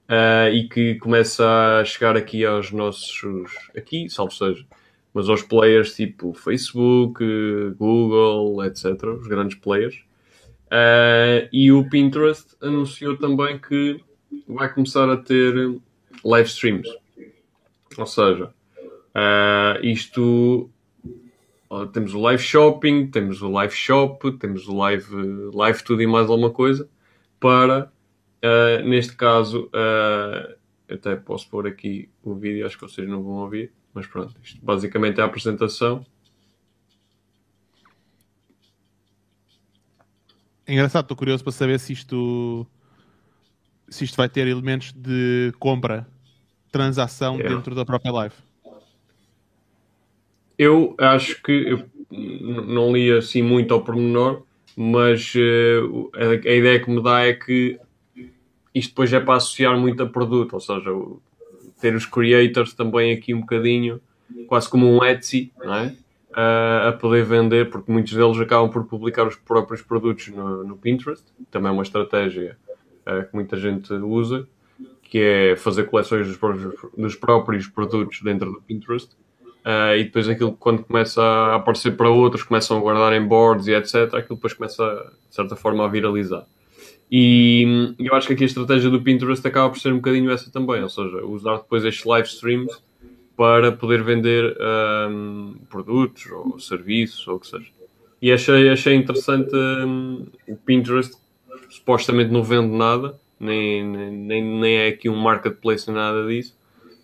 Uh, 0.09 0.51
e 0.51 0.67
que 0.67 0.95
começa 0.95 1.79
a 1.79 1.85
chegar 1.85 2.17
aqui 2.17 2.45
aos 2.45 2.71
nossos, 2.71 3.51
aqui, 3.75 4.09
salvo 4.09 4.33
seja, 4.33 4.65
mas 5.13 5.29
aos 5.29 5.41
players 5.41 5.95
tipo 5.95 6.33
Facebook, 6.33 7.23
Google, 7.77 8.65
etc., 8.65 9.01
os 9.03 9.27
grandes 9.27 9.57
players. 9.57 9.95
Uh, 10.65 11.47
e 11.53 11.71
o 11.71 11.87
Pinterest 11.89 12.55
anunciou 12.61 13.15
também 13.17 13.57
que 13.57 14.01
vai 14.47 14.73
começar 14.73 15.09
a 15.09 15.15
ter 15.15 15.53
live 16.25 16.49
streams. 16.49 16.89
Ou 17.97 18.05
seja, 18.05 18.53
uh, 19.15 19.85
isto 19.85 20.69
temos 21.91 22.13
o 22.13 22.19
live 22.19 22.41
shopping, 22.41 23.07
temos 23.07 23.41
o 23.41 23.49
live 23.49 23.73
shop, 23.73 24.31
temos 24.33 24.67
o 24.67 24.75
live, 24.75 25.15
live 25.53 25.83
tudo 25.83 26.01
e 26.01 26.07
mais 26.07 26.29
alguma 26.29 26.51
coisa 26.51 26.87
para, 27.39 27.91
uh, 28.43 28.87
neste 28.87 29.15
caso, 29.15 29.69
uh, 29.73 30.55
até 30.89 31.15
posso 31.15 31.49
pôr 31.49 31.67
aqui 31.67 32.09
o 32.23 32.35
vídeo, 32.35 32.65
acho 32.65 32.77
que 32.77 32.83
vocês 32.83 33.07
não 33.07 33.23
vão 33.23 33.35
ouvir, 33.37 33.71
mas 33.93 34.05
pronto, 34.05 34.33
isto 34.43 34.63
basicamente 34.63 35.19
é 35.19 35.23
a 35.23 35.25
apresentação. 35.25 36.05
É 40.65 40.73
engraçado, 40.73 41.03
estou 41.03 41.17
curioso 41.17 41.43
para 41.43 41.51
saber 41.51 41.79
se 41.79 41.93
isto 41.93 42.65
se 43.89 44.05
isto 44.05 44.15
vai 44.15 44.27
ter 44.27 44.47
elementos 44.47 44.91
de 44.93 45.53
compra, 45.59 46.07
transação 46.71 47.35
yeah. 47.35 47.55
dentro 47.55 47.75
da 47.75 47.85
própria 47.85 48.11
live. 48.11 48.35
Eu 50.57 50.95
acho 50.97 51.41
que 51.43 51.51
eu 51.51 51.89
não 52.11 52.91
li 52.93 53.11
assim 53.11 53.41
muito 53.41 53.73
ao 53.73 53.83
pormenor, 53.83 54.43
mas 54.75 55.33
uh, 55.35 56.11
a, 56.15 56.29
a, 56.29 56.55
ideia 56.55 56.79
que 56.79 56.89
me 56.89 57.01
dá 57.03 57.21
é 57.21 57.33
que 57.33 57.79
isto 58.73 58.89
depois 58.89 59.11
é 59.13 59.19
para 59.19 59.35
associar 59.35 59.77
muito 59.77 60.03
a 60.03 60.05
produto, 60.05 60.53
ou 60.53 60.59
seja, 60.59 60.89
ter 61.79 61.95
os 61.95 62.05
creators 62.05 62.73
também 62.73 63.11
aqui 63.11 63.33
um 63.33 63.41
bocadinho, 63.41 64.01
quase 64.47 64.69
como 64.69 64.87
um 64.87 65.03
Etsy, 65.03 65.51
não 65.63 65.73
é? 65.73 65.95
Uh, 66.31 66.87
a 66.89 66.91
poder 66.93 67.23
vender, 67.23 67.69
porque 67.69 67.91
muitos 67.91 68.13
deles 68.13 68.39
acabam 68.39 68.67
por 68.67 68.85
publicar 68.85 69.27
os 69.27 69.35
próprios 69.35 69.83
produtos 69.83 70.29
no, 70.29 70.63
no 70.63 70.75
Pinterest, 70.75 71.23
também 71.51 71.69
é 71.69 71.71
uma 71.71 71.83
estratégia 71.83 72.57
uh, 73.05 73.23
que 73.27 73.35
muita 73.35 73.55
gente 73.55 73.93
usa, 73.93 74.47
que 75.03 75.19
é 75.19 75.55
fazer 75.55 75.83
coleções 75.83 76.27
dos 76.27 76.37
próprios, 76.37 76.73
dos 76.97 77.15
próprios 77.15 77.67
produtos 77.67 78.19
dentro 78.23 78.51
do 78.51 78.61
Pinterest 78.61 79.15
Uh, 79.63 79.95
e 79.95 80.03
depois 80.03 80.27
aquilo 80.27 80.51
quando 80.51 80.83
começa 80.83 81.23
a 81.23 81.55
aparecer 81.55 81.95
para 81.95 82.09
outros, 82.09 82.43
começam 82.43 82.77
a 82.77 82.81
guardar 82.81 83.13
em 83.13 83.25
boards 83.25 83.65
e 83.67 83.73
etc, 83.73 84.13
aquilo 84.13 84.35
depois 84.35 84.51
começa 84.51 84.83
de 85.29 85.35
certa 85.35 85.55
forma 85.55 85.85
a 85.85 85.87
viralizar. 85.87 86.45
E 87.11 87.93
eu 87.99 88.15
acho 88.15 88.27
que 88.27 88.33
aqui 88.33 88.43
a 88.43 88.47
estratégia 88.47 88.89
do 88.89 89.01
Pinterest 89.01 89.45
acaba 89.47 89.69
por 89.69 89.79
ser 89.79 89.93
um 89.93 89.97
bocadinho 89.97 90.31
essa 90.31 90.51
também, 90.51 90.81
ou 90.81 90.89
seja, 90.89 91.23
usar 91.25 91.57
depois 91.57 91.85
estes 91.85 92.05
live 92.05 92.27
streams 92.27 92.75
para 93.35 93.71
poder 93.71 94.03
vender 94.03 94.57
um, 95.09 95.55
produtos 95.69 96.25
ou 96.31 96.59
serviços 96.59 97.27
ou 97.27 97.35
o 97.35 97.39
que 97.39 97.47
seja. 97.47 97.67
E 98.21 98.31
achei, 98.31 98.69
achei 98.69 98.95
interessante 98.95 99.55
um, 99.55 100.25
o 100.47 100.55
Pinterest, 100.55 101.13
supostamente 101.69 102.31
não 102.31 102.43
vende 102.43 102.75
nada, 102.75 103.19
nem, 103.39 103.83
nem, 103.85 104.43
nem 104.43 104.75
é 104.77 104.87
aqui 104.87 105.09
um 105.09 105.15
marketplace, 105.15 105.91
nada 105.91 106.25
disso 106.27 106.55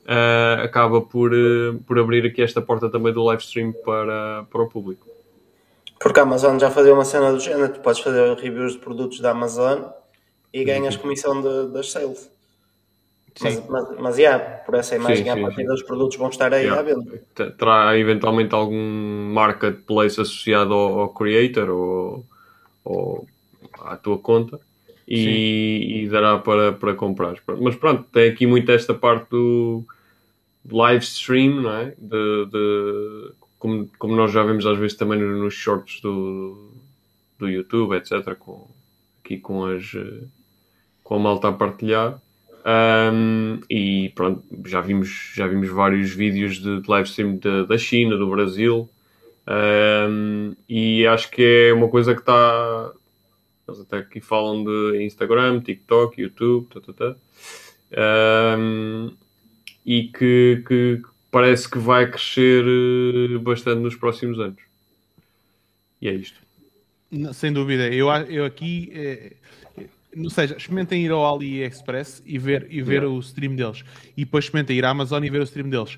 uh, 0.10 0.64
acaba 0.64 1.02
por, 1.02 1.32
uh, 1.32 1.78
por 1.86 2.00
abrir 2.00 2.26
aqui 2.26 2.41
esta 2.41 2.62
porta 2.62 2.89
também 2.89 3.14
do 3.14 3.24
live 3.24 3.41
stream 3.41 3.72
para, 3.86 4.45
para 4.50 4.62
o 4.62 4.68
público. 4.68 5.08
Porque 6.00 6.20
a 6.20 6.24
Amazon 6.24 6.58
já 6.58 6.72
fazia 6.72 6.93
uma 6.93 7.06
cena 7.06 7.32
do 7.32 7.39
género, 7.39 7.74
tu 7.74 7.82
podes 7.82 8.00
fazer 8.02 8.34
reviews 8.38 8.74
de 8.74 8.80
produtos 8.80 9.20
da 9.20 9.32
Amazon 9.32 9.84
e 10.54 10.64
ganhas 10.64 10.95
uhum. 10.95 11.02
comissão 11.02 11.41
de, 11.41 11.74
das 11.74 11.91
sales. 11.91 12.32
Sim. 13.36 13.43
Mas, 13.43 13.70
mas, 13.70 14.00
mas 14.00 14.18
yeah, 14.18 14.43
por 14.66 14.76
essa 14.76 14.95
imagem, 14.95 15.24
sim, 15.24 15.30
a 15.30 15.38
partir 15.38 15.64
dos 15.66 15.84
produtos 15.84 16.18
vão 16.18 16.30
estar 16.30 16.54
aí 16.54 16.64
yeah. 16.66 16.80
à 16.80 16.84
venda. 16.84 17.22
Terá 17.58 17.97
eventualmente 17.97 18.54
algum 18.56 19.32
marketplace 19.34 20.20
associado 20.20 20.74
ao, 20.74 21.00
ao 21.00 21.10
creator 21.10 21.70
ou, 21.70 22.26
ou 22.84 23.28
à 23.82 23.95
tua 23.95 24.18
conta 24.18 24.60
e, 25.08 26.04
e, 26.04 26.10
dará 26.10 26.38
para, 26.38 26.74
para 26.74 26.93
comprar. 26.93 27.36
Mas 27.60 27.76
pronto, 27.76 28.04
tem 28.12 28.30
aqui 28.30 28.45
muito 28.45 28.72
esta 28.72 28.93
parte 28.93 29.30
do 29.30 29.84
live 30.70 31.04
stream, 31.04 31.62
não 31.62 31.76
é? 31.76 31.93
De, 31.97 32.45
de, 32.45 33.32
como, 33.60 33.89
como 33.99 34.16
nós 34.16 34.32
já 34.32 34.43
vemos 34.43 34.66
às 34.66 34.78
vezes 34.78 34.97
também 34.97 35.20
nos 35.20 35.53
shorts 35.53 36.01
do, 36.01 36.72
do 37.38 37.47
YouTube, 37.47 37.95
etc. 37.95 38.36
Com, 38.36 38.68
aqui 39.24 39.38
com 39.38 39.66
as 39.66 39.93
com 41.03 41.16
a 41.16 41.20
malta 41.20 41.49
a 41.49 41.53
partilhar. 41.53 42.22
Um, 42.64 43.62
e 43.68 44.12
pronto, 44.14 44.43
já 44.66 44.80
vimos, 44.80 45.32
já 45.34 45.47
vimos 45.47 45.70
vários 45.70 46.12
vídeos 46.12 46.57
de, 46.57 46.82
de 46.82 46.88
live 46.88 47.10
stream 47.10 47.38
de, 47.38 47.66
da 47.66 47.78
China, 47.80 48.16
do 48.16 48.30
Brasil. 48.30 48.88
Um, 49.47 50.53
e 50.70 51.07
acho 51.07 51.32
que 51.32 51.70
é 51.70 51.74
uma 51.74 51.89
coisa 51.89 52.14
que 52.14 52.22
está. 52.22 52.91
Eles 53.68 53.82
até 53.82 53.97
aqui 53.97 54.22
falam 54.22 54.64
de 54.64 55.03
Instagram, 55.03 55.62
TikTok, 55.62 56.22
YouTube, 56.22 56.68
tá, 56.68 56.80
tá, 56.80 56.93
tá. 56.93 57.16
Um, 58.57 59.12
e 59.84 60.03
que, 60.03 60.64
que 60.68 61.01
parece 61.32 61.70
que 61.70 61.78
vai 61.78 62.10
crescer 62.10 62.64
eh, 62.66 63.38
bastante 63.40 63.82
nos 63.82 63.96
próximos 63.96 64.40
anos. 64.40 64.62
E 66.02 66.08
é 66.08 66.14
isto. 66.14 66.40
Sem 67.34 67.52
dúvida. 67.52 67.88
Eu, 67.88 68.08
eu 68.28 68.46
aqui, 68.46 68.92
é, 68.94 69.34
não 70.16 70.30
seja, 70.30 70.56
experimentem 70.56 71.04
ir 71.04 71.12
ao 71.12 71.26
AliExpress 71.26 72.22
e 72.26 72.38
ver, 72.38 72.68
e 72.70 72.82
ver 72.82 73.04
o 73.04 73.20
stream 73.20 73.56
deles. 73.56 73.84
E 74.16 74.26
depois 74.26 74.46
experimentem 74.46 74.78
ir 74.78 74.86
à 74.86 74.90
Amazon 74.90 75.24
e 75.24 75.30
ver 75.30 75.42
o 75.42 75.44
stream 75.44 75.70
deles. 75.70 75.98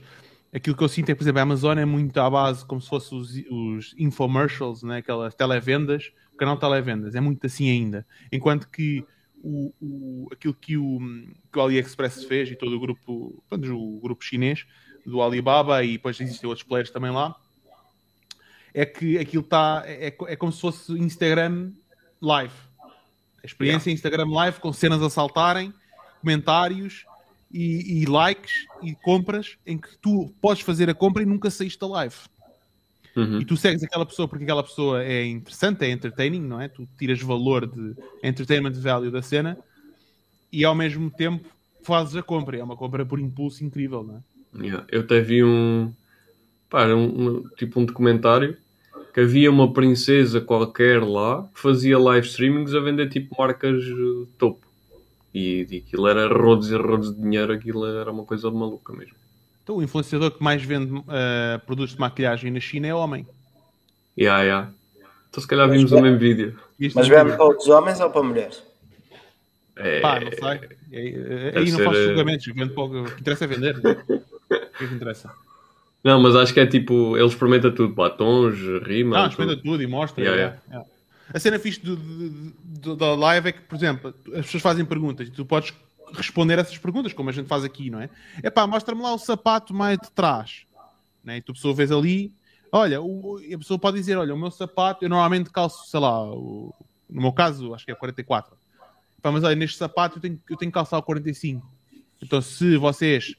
Aquilo 0.53 0.75
que 0.75 0.83
eu 0.83 0.89
sinto 0.89 1.09
é, 1.09 1.15
por 1.15 1.23
exemplo, 1.23 1.39
a 1.39 1.43
Amazon 1.43 1.77
é 1.77 1.85
muito 1.85 2.17
à 2.19 2.29
base 2.29 2.65
como 2.65 2.81
se 2.81 2.89
fossem 2.89 3.17
os, 3.17 3.31
os 3.49 3.95
infomercials, 3.97 4.83
né? 4.83 4.97
aquelas 4.97 5.33
televendas, 5.33 6.11
o 6.33 6.37
canal 6.37 6.57
televendas, 6.57 7.15
é 7.15 7.21
muito 7.21 7.45
assim 7.45 7.69
ainda. 7.69 8.05
Enquanto 8.31 8.67
que 8.69 9.05
o, 9.41 9.73
o, 9.81 10.27
aquilo 10.31 10.53
que 10.53 10.77
o, 10.77 10.99
que 11.51 11.57
o 11.57 11.61
AliExpress 11.61 12.25
fez 12.25 12.51
e 12.51 12.55
todo 12.55 12.75
o 12.75 12.79
grupo, 12.79 13.43
pronto, 13.49 13.77
o 13.77 13.99
grupo 14.01 14.23
chinês 14.23 14.65
do 15.05 15.21
Alibaba 15.21 15.83
e 15.83 15.93
depois 15.93 16.19
existem 16.19 16.47
outros 16.47 16.67
players 16.67 16.89
também 16.89 17.11
lá, 17.11 17.35
é 18.73 18.85
que 18.85 19.17
aquilo 19.17 19.43
está, 19.43 19.83
é, 19.85 20.07
é, 20.07 20.17
é 20.27 20.35
como 20.35 20.51
se 20.51 20.61
fosse 20.61 20.93
Instagram 20.93 21.71
live. 22.21 22.53
A 23.43 23.45
experiência 23.45 23.89
yeah. 23.89 23.97
Instagram 23.97 24.31
live 24.31 24.59
com 24.59 24.71
cenas 24.71 25.01
a 25.01 25.09
saltarem, 25.09 25.73
comentários 26.21 27.05
e, 27.51 28.01
e, 28.01 28.05
likes 28.05 28.65
e 28.81 28.93
compras 28.95 29.57
em 29.65 29.77
que 29.77 29.97
tu 29.97 30.33
podes 30.39 30.63
fazer 30.63 30.89
a 30.89 30.93
compra 30.93 31.23
e 31.23 31.25
nunca 31.25 31.49
saíste 31.49 31.79
da 31.79 31.87
live. 31.87 32.15
Uhum. 33.15 33.41
E 33.41 33.45
tu 33.45 33.57
segues 33.57 33.83
aquela 33.83 34.05
pessoa 34.05 34.27
porque 34.27 34.43
aquela 34.43 34.63
pessoa 34.63 35.03
é 35.03 35.25
interessante, 35.25 35.83
é 35.83 35.89
entertaining, 35.89 36.41
não 36.41 36.61
é? 36.61 36.69
Tu 36.69 36.87
tiras 36.97 37.21
valor 37.21 37.67
de 37.67 37.95
entertainment 38.23 38.73
value 38.73 39.11
da 39.11 39.21
cena 39.21 39.57
e 40.51 40.63
ao 40.63 40.73
mesmo 40.73 41.09
tempo 41.09 41.49
fazes 41.83 42.15
a 42.15 42.23
compra. 42.23 42.57
É 42.57 42.63
uma 42.63 42.77
compra 42.77 43.05
por 43.05 43.19
impulso 43.19 43.65
incrível, 43.65 44.03
não 44.03 44.17
é? 44.17 44.19
Yeah. 44.55 44.85
Eu 44.89 45.01
até 45.01 45.21
vi 45.21 45.43
um, 45.43 45.93
pá, 46.69 46.85
um, 46.87 47.05
um, 47.05 47.49
tipo 47.57 47.79
um 47.79 47.85
documentário 47.85 48.57
que 49.13 49.21
havia 49.21 49.49
uma 49.49 49.71
princesa 49.71 50.39
qualquer 50.39 51.01
lá 51.03 51.47
que 51.53 51.59
fazia 51.59 51.97
live 51.97 52.27
streamings 52.27 52.73
a 52.73 52.79
vender 52.79 53.09
tipo 53.09 53.35
marcas 53.37 53.83
uh, 53.85 54.27
topo. 54.37 54.65
E, 55.33 55.65
e 55.69 55.77
aquilo 55.77 56.07
era 56.07 56.27
rodos 56.27 56.69
e 56.71 56.75
rodos 56.75 57.15
de 57.15 57.21
dinheiro, 57.21 57.53
aquilo 57.53 57.85
era 57.85 58.11
uma 58.11 58.25
coisa 58.25 58.51
maluca 58.51 58.93
mesmo. 58.93 59.15
Então, 59.63 59.77
o 59.77 59.83
influenciador 59.83 60.31
que 60.31 60.43
mais 60.43 60.61
vende 60.63 60.93
uh, 60.93 61.03
produtos 61.65 61.93
de 61.93 61.99
maquilhagem 61.99 62.51
na 62.51 62.59
China 62.59 62.87
é 62.87 62.93
homem. 62.93 63.25
Yeah, 64.17 64.43
yeah. 64.43 64.73
Então, 65.29 65.41
se 65.41 65.47
calhar 65.47 65.69
vimos 65.69 65.91
o 65.91 66.01
mesmo 66.01 66.19
vídeo. 66.19 66.59
Mas 66.93 67.07
vende 67.07 67.31
para 67.31 67.43
outros 67.43 67.67
homens 67.69 67.99
ou 68.01 68.09
para 68.09 68.23
mulheres? 68.23 68.63
É... 69.77 70.01
Pá, 70.01 70.19
não 70.19 70.31
sei. 70.31 70.69
Aí, 70.91 71.15
aí 71.55 71.71
não 71.71 71.77
ser... 71.77 71.85
faço 71.85 71.97
eh, 71.97 72.07
julgamentos. 72.07 72.45
Vende 72.47 72.73
pouco. 72.73 72.97
O 72.97 73.05
que 73.05 73.21
interessa 73.21 73.45
é 73.45 73.47
vender. 73.47 73.75
o 74.55 74.77
que 74.77 74.83
é 74.83 74.87
que 74.87 74.93
interessa? 74.93 75.31
Não, 76.03 76.19
mas 76.19 76.35
acho 76.35 76.53
que 76.53 76.59
é 76.59 76.65
tipo, 76.65 77.15
ele 77.15 77.27
experimenta 77.27 77.71
tudo, 77.71 77.93
batons, 77.93 78.55
rima. 78.83 79.19
Não, 79.19 79.27
experimenta 79.27 79.57
tudo. 79.61 79.71
tudo 79.71 79.83
e 79.83 79.87
mostra. 79.87 80.23
Yeah, 80.23 80.41
yeah. 80.41 80.61
Yeah. 80.67 80.89
A 81.33 81.39
cena 81.39 81.59
fixe 81.59 81.79
do, 81.79 81.95
do, 81.95 82.53
do, 82.63 82.95
da 82.95 83.15
live 83.15 83.49
é 83.49 83.51
que, 83.51 83.61
por 83.61 83.75
exemplo, 83.75 84.13
as 84.33 84.45
pessoas 84.45 84.63
fazem 84.63 84.83
perguntas 84.83 85.27
e 85.27 85.31
tu 85.31 85.45
podes 85.45 85.73
responder 86.13 86.59
essas 86.59 86.77
perguntas, 86.77 87.13
como 87.13 87.29
a 87.29 87.33
gente 87.33 87.47
faz 87.47 87.63
aqui, 87.63 87.89
não 87.89 88.01
é? 88.01 88.09
É 88.43 88.49
pá, 88.49 88.67
mostra-me 88.67 89.01
lá 89.01 89.13
o 89.13 89.17
sapato 89.17 89.73
mais 89.73 89.97
de 89.97 90.11
trás. 90.11 90.63
Né? 91.23 91.37
E 91.37 91.41
tu, 91.41 91.53
pessoa, 91.53 91.73
vês 91.73 91.91
ali, 91.91 92.33
olha, 92.71 93.01
o, 93.01 93.37
a 93.37 93.57
pessoa 93.57 93.79
pode 93.79 93.97
dizer, 93.97 94.17
olha, 94.17 94.33
o 94.33 94.37
meu 94.37 94.51
sapato, 94.51 95.05
eu 95.05 95.09
normalmente 95.09 95.49
calço, 95.49 95.89
sei 95.89 95.99
lá, 95.99 96.23
o, 96.23 96.73
no 97.09 97.21
meu 97.21 97.31
caso, 97.31 97.73
acho 97.73 97.85
que 97.85 97.91
é 97.91 97.95
44. 97.95 98.57
Pá, 99.21 99.31
mas 99.31 99.43
olha, 99.43 99.55
neste 99.55 99.77
sapato 99.77 100.17
eu 100.17 100.21
tenho, 100.21 100.41
eu 100.49 100.57
tenho 100.57 100.71
que 100.71 100.73
calçar 100.73 100.97
o 100.97 101.03
45. 101.03 101.65
Então, 102.21 102.41
se 102.41 102.75
vocês 102.77 103.35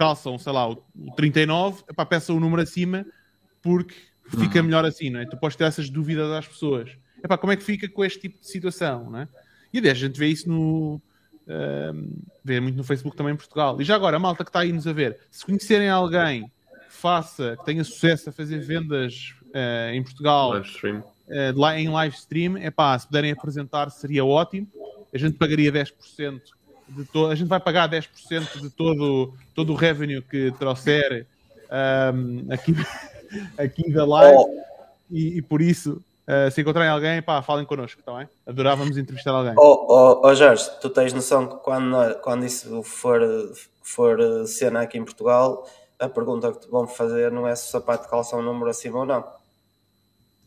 calçam, 0.00 0.38
sei 0.38 0.50
lá, 0.50 0.66
o, 0.66 0.82
o 0.96 1.12
39, 1.14 1.84
epá, 1.90 2.06
peçam 2.06 2.34
o 2.34 2.40
número 2.40 2.62
acima, 2.62 3.04
porque 3.60 3.94
fica 4.30 4.60
uhum. 4.60 4.64
melhor 4.64 4.82
assim, 4.86 5.10
não 5.10 5.20
é? 5.20 5.26
Tu 5.26 5.36
podes 5.36 5.58
ter 5.58 5.64
essas 5.64 5.90
dúvidas 5.90 6.32
às 6.32 6.48
pessoas. 6.48 6.96
epá, 7.22 7.36
como 7.36 7.52
é 7.52 7.56
que 7.56 7.62
fica 7.62 7.86
com 7.86 8.02
este 8.02 8.18
tipo 8.18 8.40
de 8.40 8.48
situação, 8.48 9.10
né? 9.10 9.28
E 9.70 9.78
aliás, 9.78 9.98
a 9.98 10.00
gente 10.00 10.18
vê 10.18 10.28
isso 10.28 10.48
no. 10.48 10.98
ehm, 11.46 12.14
vê 12.42 12.60
muito 12.60 12.76
no 12.76 12.82
Facebook 12.82 13.14
também 13.14 13.34
em 13.34 13.36
Portugal. 13.36 13.78
E 13.78 13.84
já 13.84 13.94
agora, 13.94 14.16
a 14.16 14.18
malta 14.18 14.42
que 14.42 14.48
está 14.48 14.60
aí 14.60 14.72
nos 14.72 14.86
a 14.86 14.92
ver, 14.94 15.18
se 15.30 15.44
conhecerem 15.44 15.90
alguém 15.90 16.44
que 16.44 16.94
faça, 16.96 17.58
que 17.58 17.64
tenha 17.66 17.84
sucesso 17.84 18.30
a 18.30 18.32
fazer 18.32 18.58
vendas 18.58 19.34
eh, 19.52 19.92
em 19.94 20.02
Portugal 20.02 20.48
Live 20.48 21.04
lá 21.54 21.78
em 21.78 21.88
live 21.88 22.16
stream, 22.16 22.56
é 22.56 22.70
pá, 22.70 22.98
se 22.98 23.06
puderem 23.06 23.32
apresentar 23.32 23.90
seria 23.90 24.24
ótimo. 24.24 24.66
A 25.12 25.18
gente 25.18 25.36
pagaria 25.36 25.70
10% 25.70 26.40
de 26.90 27.04
todo, 27.04 27.30
a 27.30 27.34
gente 27.34 27.48
vai 27.48 27.60
pagar 27.60 27.88
10% 27.88 28.60
de 28.60 28.70
todo, 28.70 29.34
todo 29.54 29.72
o 29.72 29.76
revenue 29.76 30.22
que 30.22 30.52
trouxer 30.52 31.26
ahm, 31.70 32.46
aqui, 32.50 32.74
aqui 33.58 33.92
da 33.92 34.04
live 34.04 34.36
Oh, 34.36 34.60
e, 35.10 35.38
e 35.38 35.42
por 35.42 35.60
isso, 35.60 36.02
eh, 36.26 36.48
se 36.50 36.60
encontrarem 36.60 36.90
alguém, 36.90 37.20
pá, 37.20 37.42
falem 37.42 37.66
connosco, 37.66 37.98
está 37.98 38.16
bem? 38.16 38.28
Adorávamos 38.46 38.96
entrevistar 38.96 39.32
alguém. 39.32 39.54
oh, 39.56 39.86
oh, 39.88 40.20
oh, 40.22 40.34
Jorge, 40.34 40.70
tu 40.80 40.88
tens 40.88 41.12
noção 41.12 41.48
que 41.48 41.56
quando, 41.56 42.14
quando 42.20 42.46
isso 42.46 42.82
for, 42.84 43.20
for 43.82 44.46
cena 44.46 44.82
aqui 44.82 44.96
em 44.96 45.04
Portugal, 45.04 45.68
a 45.98 46.08
pergunta 46.08 46.52
que 46.52 46.60
te 46.60 46.68
vão 46.68 46.86
fazer 46.86 47.32
não 47.32 47.48
é 47.48 47.56
se 47.56 47.66
o 47.66 47.70
sapato 47.72 48.08
calça 48.08 48.36
um 48.36 48.42
número 48.42 48.70
acima 48.70 49.00
ou 49.00 49.06
não. 49.06 49.24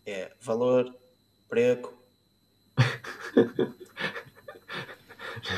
É 0.06 0.32
valor, 0.41 0.90
preço. 1.49 1.90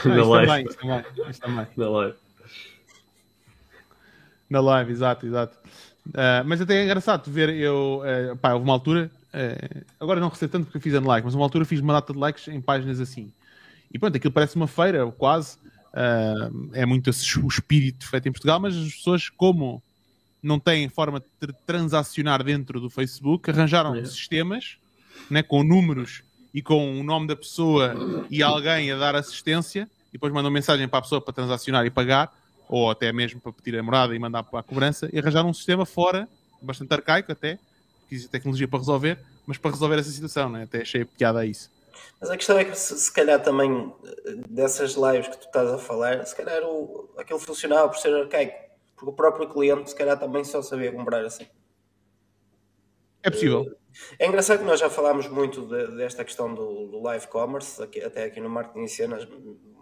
Na 0.05 0.19
isso 0.21 0.29
live. 0.29 0.47
também, 0.47 0.65
isso 0.65 0.77
também, 0.77 1.29
isso 1.29 1.41
também. 1.41 1.67
Na 1.77 1.89
live. 1.89 2.15
Na 4.49 4.59
live, 4.61 4.91
exato, 4.91 5.25
exato. 5.25 5.57
Ah, 6.13 6.43
mas 6.45 6.61
até 6.61 6.81
é 6.81 6.83
engraçado 6.85 7.31
ver, 7.31 7.49
eu, 7.49 8.01
eh, 8.05 8.35
pá, 8.35 8.53
houve 8.53 8.63
uma 8.63 8.73
altura, 8.73 9.09
eh, 9.33 9.83
agora 9.99 10.19
não 10.19 10.29
recebo 10.29 10.51
tanto 10.51 10.65
porque 10.65 10.79
fiz 10.79 10.93
like, 10.93 11.25
mas 11.25 11.33
uma 11.33 11.43
altura 11.43 11.65
fiz 11.65 11.79
uma 11.79 11.93
data 11.93 12.13
de 12.13 12.19
likes 12.19 12.47
em 12.47 12.61
páginas 12.61 12.99
assim. 12.99 13.31
E 13.91 13.97
pronto, 13.97 14.15
aquilo 14.15 14.33
parece 14.33 14.55
uma 14.55 14.67
feira, 14.67 15.05
quase. 15.11 15.57
Ah, 15.93 16.49
é 16.73 16.85
muito 16.85 17.09
esse 17.09 17.39
o 17.39 17.47
espírito 17.47 18.07
feito 18.07 18.27
em 18.27 18.31
Portugal, 18.31 18.59
mas 18.59 18.75
as 18.75 18.93
pessoas, 18.93 19.29
como 19.29 19.81
não 20.43 20.59
têm 20.59 20.89
forma 20.89 21.19
de 21.19 21.25
tr- 21.39 21.53
transacionar 21.65 22.43
dentro 22.43 22.79
do 22.79 22.89
Facebook, 22.89 23.49
arranjaram 23.49 23.95
É. 23.95 24.05
sistemas 24.05 24.77
né, 25.29 25.41
com 25.41 25.63
números 25.63 26.21
e 26.55 26.61
com 26.61 27.01
o 27.01 27.03
nome 27.03 27.27
da 27.27 27.35
pessoa 27.35 27.93
e 28.31 28.41
alguém 28.41 28.89
a 28.89 28.97
dar 28.97 29.13
assistência, 29.13 29.89
e 30.07 30.13
depois 30.13 30.31
mandam 30.31 30.49
mensagem 30.49 30.87
para 30.87 30.99
a 30.99 31.01
pessoa 31.01 31.19
para 31.19 31.33
transacionar 31.33 31.85
e 31.85 31.89
pagar, 31.89 32.33
ou 32.69 32.89
até 32.89 33.11
mesmo 33.11 33.41
para 33.41 33.51
pedir 33.51 33.77
a 33.77 33.83
morada 33.83 34.15
e 34.15 34.19
mandar 34.19 34.41
para 34.41 34.61
a 34.61 34.63
cobrança, 34.63 35.09
e 35.11 35.19
arranjaram 35.19 35.49
um 35.49 35.53
sistema 35.53 35.85
fora, 35.85 36.29
bastante 36.61 36.93
arcaico 36.93 37.29
até, 37.29 37.59
que 38.07 38.15
existe 38.15 38.31
tecnologia 38.31 38.69
para 38.69 38.79
resolver, 38.79 39.19
mas 39.45 39.57
para 39.57 39.71
resolver 39.71 39.99
essa 39.99 40.09
situação, 40.09 40.49
né? 40.49 40.63
até 40.63 40.81
achei 40.81 41.03
piada 41.03 41.39
a 41.39 41.45
isso. 41.45 41.69
Mas 42.21 42.29
a 42.29 42.37
questão 42.37 42.57
é 42.57 42.63
que 42.63 42.73
se, 42.73 42.97
se 42.97 43.11
calhar 43.11 43.43
também 43.43 43.93
eh, 44.05 44.35
dessas 44.47 44.95
lives 44.95 45.27
que 45.27 45.37
tu 45.37 45.47
estás 45.47 45.69
a 45.69 45.77
falar, 45.77 46.25
se 46.25 46.33
calhar 46.33 46.63
o, 46.63 47.09
aquilo 47.17 47.37
funcionava 47.37 47.89
por 47.89 47.97
ser 47.97 48.15
arcaico. 48.15 48.55
Porque 48.95 49.09
o 49.09 49.13
próprio 49.13 49.49
cliente 49.49 49.89
se 49.89 49.95
calhar 49.95 50.17
também 50.17 50.45
só 50.45 50.61
sabia 50.61 50.93
comprar 50.93 51.25
assim. 51.25 51.45
É 53.21 53.29
possível. 53.29 53.75
É 54.19 54.27
engraçado 54.27 54.59
que 54.59 54.65
nós 54.65 54.79
já 54.79 54.89
falámos 54.89 55.27
muito 55.27 55.65
de- 55.67 55.95
desta 55.97 56.23
questão 56.23 56.53
do, 56.53 56.87
do 56.87 57.01
live 57.01 57.27
commerce, 57.27 57.81
aqui- 57.81 58.01
até 58.01 58.25
aqui 58.25 58.39
no 58.39 58.49
marketing 58.49 58.83
e 58.85 58.89
cenas, 58.89 59.27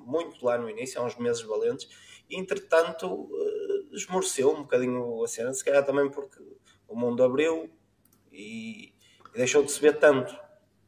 muito 0.06 0.44
lá 0.46 0.58
no 0.58 0.70
início, 0.70 1.00
há 1.02 1.06
uns 1.06 1.18
meses 1.18 1.42
valentes, 1.42 1.88
e 2.30 2.38
entretanto 2.40 3.30
eh, 3.34 3.96
esmoreceu 3.96 4.52
um 4.52 4.62
bocadinho 4.64 5.24
a 5.24 5.28
cena, 5.28 5.54
se 5.54 5.64
calhar 5.64 5.86
também 5.86 6.10
porque 6.10 6.38
o 6.88 6.96
mundo 6.96 7.24
abriu 7.24 7.70
e, 8.32 8.88
e 9.34 9.38
deixou 9.38 9.64
de 9.64 9.72
se 9.72 9.80
ver 9.82 9.98
tanto. 10.00 10.36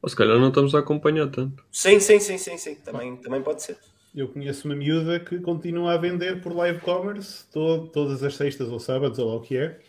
Ou 0.01 0.09
se 0.09 0.15
calhar 0.15 0.37
não 0.37 0.49
estamos 0.49 0.75
a 0.75 0.79
acompanhar 0.79 1.29
tanto. 1.31 1.63
Sim, 1.71 1.99
sim, 1.99 2.19
sim, 2.19 2.37
sim, 2.37 2.57
sim, 2.57 2.75
também, 2.75 3.15
também 3.17 3.41
pode 3.41 3.63
ser. 3.63 3.77
Eu 4.15 4.29
conheço 4.29 4.67
uma 4.67 4.75
miúda 4.75 5.19
que 5.19 5.39
continua 5.39 5.93
a 5.93 5.97
vender 5.97 6.41
por 6.41 6.53
live 6.55 6.79
commerce 6.81 7.49
to- 7.51 7.89
todas 7.91 8.23
as 8.23 8.35
sextas 8.35 8.69
ou 8.69 8.79
sábados, 8.79 9.17
ou 9.19 9.27
lá 9.29 9.35
o 9.35 9.41
que 9.41 9.57
é. 9.57 9.79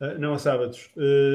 Ah, 0.00 0.14
não 0.14 0.32
a 0.32 0.38
sábados, 0.38 0.90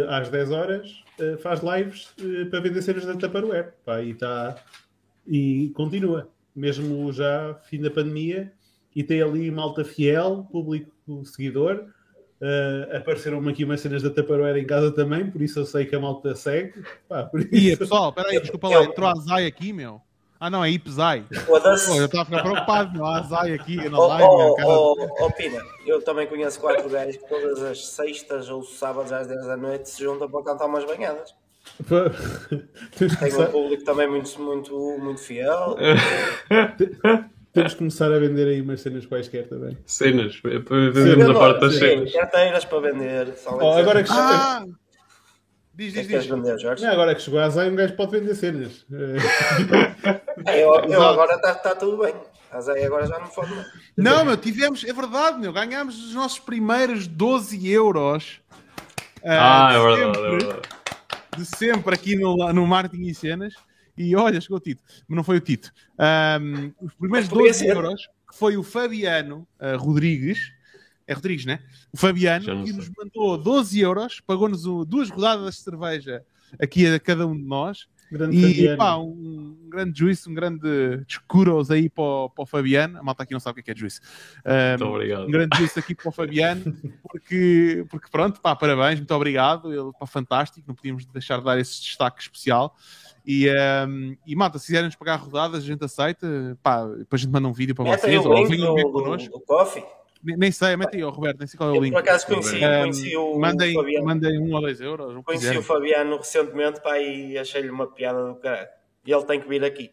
ah, 0.09 0.17
às 0.19 0.29
10 0.29 0.51
horas, 0.51 1.03
ah, 1.19 1.37
faz 1.39 1.61
lives 1.61 2.13
ah, 2.19 2.49
para 2.49 2.59
vender 2.61 2.81
cenas 2.81 3.05
da 3.05 3.15
Tupperware. 3.15 3.73
Pá, 3.85 4.01
e, 4.01 4.13
tá, 4.13 4.55
e 5.27 5.71
continua, 5.75 6.29
mesmo 6.55 7.11
já 7.11 7.55
fim 7.65 7.81
da 7.81 7.89
pandemia, 7.91 8.51
e 8.95 9.03
tem 9.03 9.21
ali 9.21 9.49
malta 9.51 9.83
fiel, 9.83 10.47
público 10.51 10.91
seguidor. 11.25 11.85
Ah, 12.41 12.97
apareceram-me 12.97 13.49
aqui 13.51 13.63
umas 13.63 13.81
cenas 13.81 14.03
da 14.03 14.09
Tupperware 14.09 14.57
em 14.57 14.65
casa 14.65 14.91
também, 14.91 15.29
por 15.31 15.41
isso 15.41 15.59
eu 15.59 15.65
sei 15.65 15.85
que 15.85 15.95
a 15.95 15.99
malta 15.99 16.35
segue. 16.35 16.73
Pá, 17.07 17.23
por 17.23 17.41
E 17.41 17.69
isso- 17.69 17.79
pessoal, 17.79 18.11
peraí, 18.13 18.39
desculpa 18.39 18.67
lá, 18.69 18.83
entrou 18.83 19.07
a 19.09 19.15
Zai 19.15 19.45
aqui, 19.45 19.71
meu. 19.73 20.01
Ah, 20.39 20.49
não, 20.49 20.63
é 20.63 20.69
Ipzai. 20.69 21.23
Foda-se. 21.45 21.89
Pô, 21.89 21.95
eu 21.97 22.05
estava 22.05 22.23
a 22.23 22.25
ficar 22.25 22.41
preocupado, 22.43 22.93
meu. 22.93 23.05
A 23.05 23.21
Zai 23.21 23.53
aqui 23.53 23.89
na 23.89 23.97
Oh, 23.97 24.07
live, 24.07 24.23
oh, 24.27 24.55
cara. 24.55 24.67
oh, 24.69 25.07
oh, 25.21 25.31
Pina, 25.31 25.61
eu 25.85 26.01
também 26.01 26.27
conheço 26.27 26.59
quatro 26.59 26.89
gajos 26.89 27.17
que 27.17 27.27
todas 27.27 27.63
as 27.63 27.85
sextas 27.87 28.49
ou 28.49 28.61
sábados 28.63 29.11
às 29.11 29.27
10 29.27 29.45
da 29.45 29.57
noite 29.57 29.89
se 29.89 30.03
juntam 30.03 30.29
para 30.29 30.43
cantar 30.43 30.65
umas 30.65 30.83
banhadas. 30.85 31.33
Tem 32.97 33.35
um 33.41 33.45
público 33.51 33.83
também 33.83 34.07
muito, 34.07 34.39
muito, 34.41 34.97
muito 34.99 35.21
fiel. 35.21 35.75
Temos 37.53 37.71
que 37.73 37.77
começar 37.79 38.11
a 38.13 38.19
vender 38.19 38.47
aí 38.49 38.61
umas 38.61 38.81
cenas 38.81 39.05
quaisquer 39.05 39.47
também. 39.47 39.77
Cenas. 39.85 40.35
Fazemos 40.35 41.29
a 41.29 41.33
parte 41.33 41.59
das 41.61 41.75
cenas. 41.75 42.11
carteiras 42.11 42.65
para 42.65 42.79
vender. 42.81 43.33
só 43.37 43.57
Oh, 43.57 43.71
agora 43.71 44.03
que, 44.03 44.09
Ah! 44.11 44.65
Diz, 45.75 45.93
que 45.93 45.99
é 45.99 46.03
diz, 46.03 46.23
diz. 46.23 46.25
vender, 46.25 46.57
Jorge? 46.57 46.83
não, 46.83 46.91
agora 46.91 47.13
que 47.13 47.21
chegou 47.21 47.39
a 47.39 47.49
Zay, 47.49 47.69
um 47.69 47.75
gajo 47.75 47.95
pode 47.95 48.11
vender 48.19 48.35
cenas. 48.35 48.85
É, 50.45 50.63
eu, 50.63 50.75
eu 50.83 51.01
agora 51.01 51.35
está 51.35 51.55
tá 51.55 51.73
tudo 51.73 51.97
bem. 51.97 52.13
Aí 52.51 52.83
agora 52.83 53.07
já 53.07 53.17
não 53.17 53.25
fode 53.27 53.55
mais. 53.55 53.67
Não, 53.97 54.25
meu, 54.25 54.37
tivemos, 54.37 54.83
é 54.83 54.93
verdade, 54.93 55.39
meu, 55.39 55.51
ganhámos 55.51 55.97
os 55.97 56.13
nossos 56.13 56.39
primeiros 56.39 57.07
12 57.07 57.67
euros. 57.71 58.41
Ah, 59.23 59.69
de 59.71 59.75
é 59.75 59.79
verdade, 59.79 60.01
é 60.01 60.13
sempre, 60.13 60.37
verdade. 60.37 60.69
De 61.37 61.45
sempre 61.45 61.95
aqui 61.95 62.15
no, 62.15 62.53
no 62.53 62.67
Marketing 62.67 63.07
e 63.07 63.15
Cenas. 63.15 63.53
E 63.97 64.15
olha, 64.15 64.39
chegou 64.41 64.57
o 64.57 64.61
Tito, 64.61 64.81
mas 65.07 65.15
não 65.15 65.23
foi 65.23 65.37
o 65.37 65.41
Tito. 65.41 65.71
Ahm, 65.97 66.71
os 66.81 66.93
primeiros 66.93 67.29
Mas 67.29 67.37
podia 67.37 67.51
12 67.51 67.59
ser. 67.59 67.75
euros, 67.75 68.01
que 68.29 68.37
foi 68.37 68.57
o 68.57 68.63
Fabiano 68.63 69.47
ah, 69.59 69.75
Rodrigues, 69.77 70.51
é 71.07 71.13
Rodrigues, 71.13 71.45
né? 71.45 71.59
O 71.93 71.97
Fabiano, 71.97 72.63
que 72.63 72.73
nos 72.73 72.89
mandou 72.97 73.37
12 73.37 73.79
euros, 73.79 74.19
pagou-nos 74.21 74.65
o- 74.65 74.85
duas 74.85 75.09
rodadas 75.09 75.55
de 75.55 75.61
cerveja 75.61 76.23
aqui 76.59 76.85
a 76.87 76.99
cada 76.99 77.27
um 77.27 77.35
de 77.35 77.43
nós. 77.43 77.87
grande 78.11 78.37
E 78.37 78.77
pá, 78.77 78.97
um, 78.97 79.57
um 79.65 79.69
grande 79.69 79.97
juízo, 79.99 80.29
um 80.29 80.33
grande 80.33 81.03
escuros 81.07 81.69
aí 81.71 81.89
para 81.89 82.03
o, 82.03 82.29
para 82.29 82.43
o 82.43 82.45
Fabiano. 82.45 82.99
A 82.99 83.03
malta 83.03 83.23
aqui 83.23 83.33
não 83.33 83.39
sabe 83.39 83.59
o 83.59 83.63
que 83.63 83.71
é 83.71 83.73
que 83.73 83.77
é 83.77 83.79
juízo. 83.81 83.99
Um, 84.45 84.69
Muito 84.79 84.85
obrigado. 84.85 85.27
um 85.27 85.31
grande 85.31 85.57
juízo 85.57 85.79
aqui 85.79 85.95
para 85.95 86.09
o 86.09 86.11
Fabiano, 86.11 86.63
porque, 87.03 87.85
porque 87.89 88.07
pronto, 88.09 88.39
pá, 88.41 88.55
parabéns, 88.55 88.99
muito 88.99 89.13
obrigado. 89.13 89.73
Ele 89.73 89.91
pá, 89.99 90.05
fantástico, 90.05 90.63
não 90.67 90.75
podíamos 90.75 91.05
deixar 91.07 91.39
de 91.39 91.45
dar 91.45 91.59
esse 91.59 91.81
destaque 91.81 92.21
especial. 92.21 92.75
E, 93.27 93.49
um, 93.87 94.15
e 94.25 94.35
malta, 94.35 94.59
se 94.59 94.67
quiserem 94.67 94.89
pagar 94.91 95.15
rodadas, 95.15 95.63
a 95.63 95.65
gente 95.65 95.83
aceita. 95.83 96.55
Pá, 96.61 96.85
depois 96.85 97.21
a 97.21 97.23
gente 97.25 97.33
manda 97.33 97.47
um 97.47 97.53
vídeo 97.53 97.73
para 97.73 97.85
Mete 97.85 98.05
aí 98.05 98.17
vocês, 98.17 98.25
o 98.25 98.29
ou 98.29 98.47
venham 98.47 98.75
ver 98.75 98.83
connosco. 98.83 99.31
do 99.31 99.39
Coffee. 99.43 99.83
Nem, 100.25 100.37
nem 100.37 100.51
sei, 100.51 100.75
mete 100.75 100.95
aí, 100.97 101.03
ó, 101.03 101.09
Roberto, 101.09 101.37
nem 101.39 101.47
sei 101.47 101.57
qual 101.57 101.69
é 101.69 101.73
o 101.73 101.75
Eu 101.75 101.81
link. 101.83 101.93
por 101.93 101.99
acaso 101.99 102.25
conheci, 102.25 102.55
Um, 102.55 102.81
conheci 102.81 103.15
o 103.17 103.39
mandem, 103.39 103.73
Fabiano. 103.75 104.05
mandem 104.05 104.39
um 104.39 104.53
ou 104.53 104.61
dois 104.61 104.81
euros, 104.81 105.15
o 105.15 105.21
Conheci 105.23 105.41
quiserem. 105.43 105.59
o 105.59 105.63
Fabiano 105.63 106.17
recentemente 106.17 106.81
pá, 106.81 106.99
e 106.99 107.37
achei-lhe 107.37 107.69
uma 107.69 107.87
piada 107.87 108.27
do 108.27 108.35
caralho. 108.35 108.67
E 109.05 109.11
ele 109.13 109.23
tem 109.25 109.39
que 109.39 109.47
vir 109.47 109.63
aqui. 109.63 109.91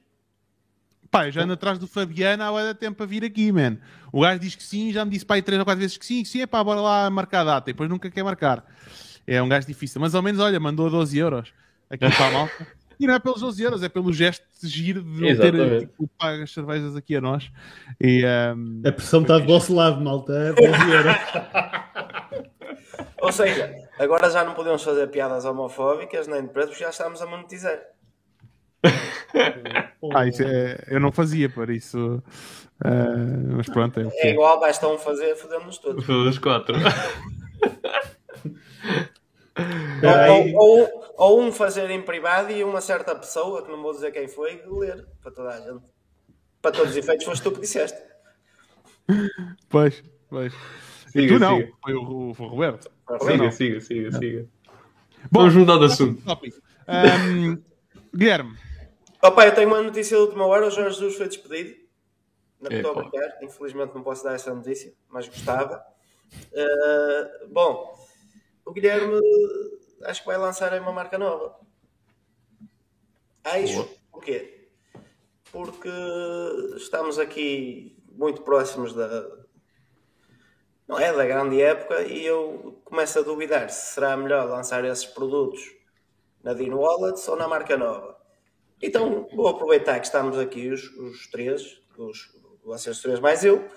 Pá, 1.10 1.26
eu 1.26 1.30
já 1.32 1.42
ando 1.42 1.52
atrás 1.52 1.78
do 1.78 1.86
Fabiano 1.86 2.42
há 2.42 2.50
bué 2.50 2.72
de 2.72 2.78
tempo 2.78 3.02
a 3.02 3.06
vir 3.06 3.22
aqui, 3.22 3.52
man. 3.52 3.76
O 4.10 4.22
gajo 4.22 4.38
diz 4.40 4.54
que 4.54 4.62
sim, 4.62 4.90
já 4.92 5.04
me 5.04 5.10
disse 5.10 5.26
pá, 5.26 5.34
aí 5.34 5.42
três 5.42 5.58
ou 5.58 5.64
quatro 5.66 5.80
vezes 5.80 5.98
que 5.98 6.06
sim, 6.06 6.22
que 6.22 6.28
sim, 6.28 6.40
é 6.40 6.46
pá, 6.46 6.64
bora 6.64 6.80
lá 6.80 7.10
marcar 7.10 7.40
a 7.42 7.44
data. 7.44 7.68
E 7.70 7.74
depois 7.74 7.90
nunca 7.90 8.10
quer 8.10 8.22
marcar. 8.24 8.64
É 9.26 9.42
um 9.42 9.48
gajo 9.48 9.66
difícil. 9.66 10.00
Mas 10.00 10.14
ao 10.14 10.22
menos, 10.22 10.40
olha, 10.40 10.58
mandou 10.58 10.88
12 10.88 11.18
euros 11.18 11.52
aqui 11.90 12.08
para 12.10 12.26
a 12.26 12.30
malta. 12.30 12.66
E 12.98 13.06
não 13.06 13.14
é 13.14 13.18
pelos 13.18 13.40
12 13.40 13.62
euros, 13.62 13.82
é 13.82 13.88
pelo 13.88 14.12
gesto 14.12 14.44
de 14.62 14.68
giro 14.68 15.02
de 15.02 15.08
não 15.20 15.36
ter 15.36 15.80
tipo, 15.80 16.08
pago 16.18 16.42
as 16.42 16.52
cervejas 16.52 16.94
aqui 16.96 17.16
a 17.16 17.20
nós. 17.20 17.50
E, 18.00 18.24
ehm, 18.24 18.82
A 18.86 18.92
pressão 18.92 19.22
está 19.22 19.38
do 19.38 19.46
vosso 19.46 19.74
lado, 19.74 20.00
malta. 20.00 20.32
É 20.32 20.52
12 20.52 20.90
euros. 20.92 21.16
Ou 23.22 23.30
seja, 23.32 23.74
agora 23.98 24.28
já 24.30 24.44
não 24.44 24.54
podemos 24.54 24.82
fazer 24.82 25.06
piadas 25.08 25.44
homofóbicas 25.44 26.26
nem 26.26 26.42
de 26.42 26.48
preto 26.48 26.68
porque 26.70 26.82
já 26.84 26.90
estamos 26.90 27.22
a 27.22 27.26
monetizar. 27.26 27.78
ah, 30.12 30.26
isso 30.26 30.42
é, 30.42 30.76
eu 30.88 30.98
não 30.98 31.12
fazia 31.12 31.48
por 31.48 31.70
isso. 31.70 32.20
eh, 32.84 32.88
mas 33.56 33.68
pronto, 33.68 34.00
é 34.00 34.08
É 34.14 34.28
é. 34.28 34.32
igual, 34.32 34.58
basta 34.58 34.88
um 34.88 34.98
fazer, 34.98 35.36
fodemos 35.36 35.78
todos. 35.78 36.04
Todas 36.04 36.36
quatro. 36.38 36.74
Aí- 39.54 40.52
Ou, 40.56 40.80
ou, 40.80 41.01
ou 41.16 41.40
um 41.40 41.52
fazer 41.52 41.90
em 41.90 42.02
privado 42.02 42.50
e 42.52 42.62
uma 42.64 42.80
certa 42.80 43.14
pessoa, 43.14 43.62
que 43.62 43.70
não 43.70 43.82
vou 43.82 43.92
dizer 43.92 44.12
quem 44.12 44.28
foi, 44.28 44.62
ler 44.66 45.06
para 45.20 45.30
toda 45.30 45.48
a 45.50 45.60
gente. 45.60 45.84
Para 46.60 46.72
todos 46.72 46.90
os 46.92 46.96
efeitos, 46.96 47.24
foste 47.24 47.42
tu 47.42 47.52
que 47.52 47.60
disseste. 47.60 47.98
Pois, 49.68 50.02
pois. 50.28 50.52
E 51.08 51.20
Siga, 51.22 51.34
tu 51.34 51.40
não, 51.40 51.56
siga. 51.58 51.72
foi 51.82 51.94
o, 51.94 52.00
o 52.00 52.32
Roberto. 52.32 52.90
Siga, 53.20 53.50
siga, 53.50 53.80
siga, 53.80 54.12
siga. 54.12 54.48
Bom, 55.30 55.40
Vamos 55.40 55.54
mudar 55.54 55.78
de 55.78 55.84
assunto. 55.86 56.22
Ahm, 56.86 57.62
Guilherme, 58.14 58.56
Opa, 59.22 59.46
eu 59.46 59.54
tenho 59.54 59.68
uma 59.68 59.80
notícia 59.80 60.16
da 60.16 60.24
última 60.24 60.44
hora. 60.46 60.66
O 60.66 60.70
Jorge 60.70 60.96
Jesus 60.96 61.16
foi 61.16 61.28
despedido. 61.28 61.76
Não 62.60 62.70
Epá. 62.70 62.76
estou 62.76 62.90
a 62.90 63.02
brincar. 63.02 63.38
Infelizmente 63.40 63.94
não 63.94 64.02
posso 64.02 64.24
dar 64.24 64.34
essa 64.34 64.52
notícia, 64.52 64.92
mas 65.08 65.28
gostava. 65.28 65.80
Uh, 66.52 67.48
bom, 67.52 67.94
o 68.64 68.72
Guilherme 68.72 69.20
acho 70.04 70.20
que 70.20 70.26
vai 70.26 70.36
lançar 70.36 70.72
aí 70.72 70.80
uma 70.80 70.92
marca 70.92 71.18
nova. 71.18 71.58
Acho. 73.44 73.74
Boa. 73.74 73.88
Porquê? 74.10 74.68
Porque 75.50 75.90
estamos 76.76 77.18
aqui 77.18 77.96
muito 78.10 78.42
próximos 78.42 78.92
da. 78.92 79.28
Não 80.86 80.98
é? 80.98 81.12
Da 81.12 81.24
grande 81.24 81.60
época 81.60 82.02
e 82.02 82.24
eu 82.24 82.80
começo 82.84 83.18
a 83.18 83.22
duvidar 83.22 83.70
se 83.70 83.94
será 83.94 84.16
melhor 84.16 84.48
lançar 84.48 84.84
esses 84.84 85.06
produtos 85.06 85.62
na 86.42 86.54
Dino 86.54 86.78
Wallets 86.78 87.26
ou 87.28 87.36
na 87.36 87.48
marca 87.48 87.76
nova. 87.76 88.16
Então 88.80 89.28
vou 89.34 89.48
aproveitar 89.48 89.98
que 90.00 90.06
estamos 90.06 90.38
aqui 90.38 90.68
os, 90.68 90.84
os 90.96 91.28
três, 91.28 91.80
os, 91.96 92.34
vocês 92.64 93.00
três 93.00 93.20
mais 93.20 93.44
eu, 93.44 93.68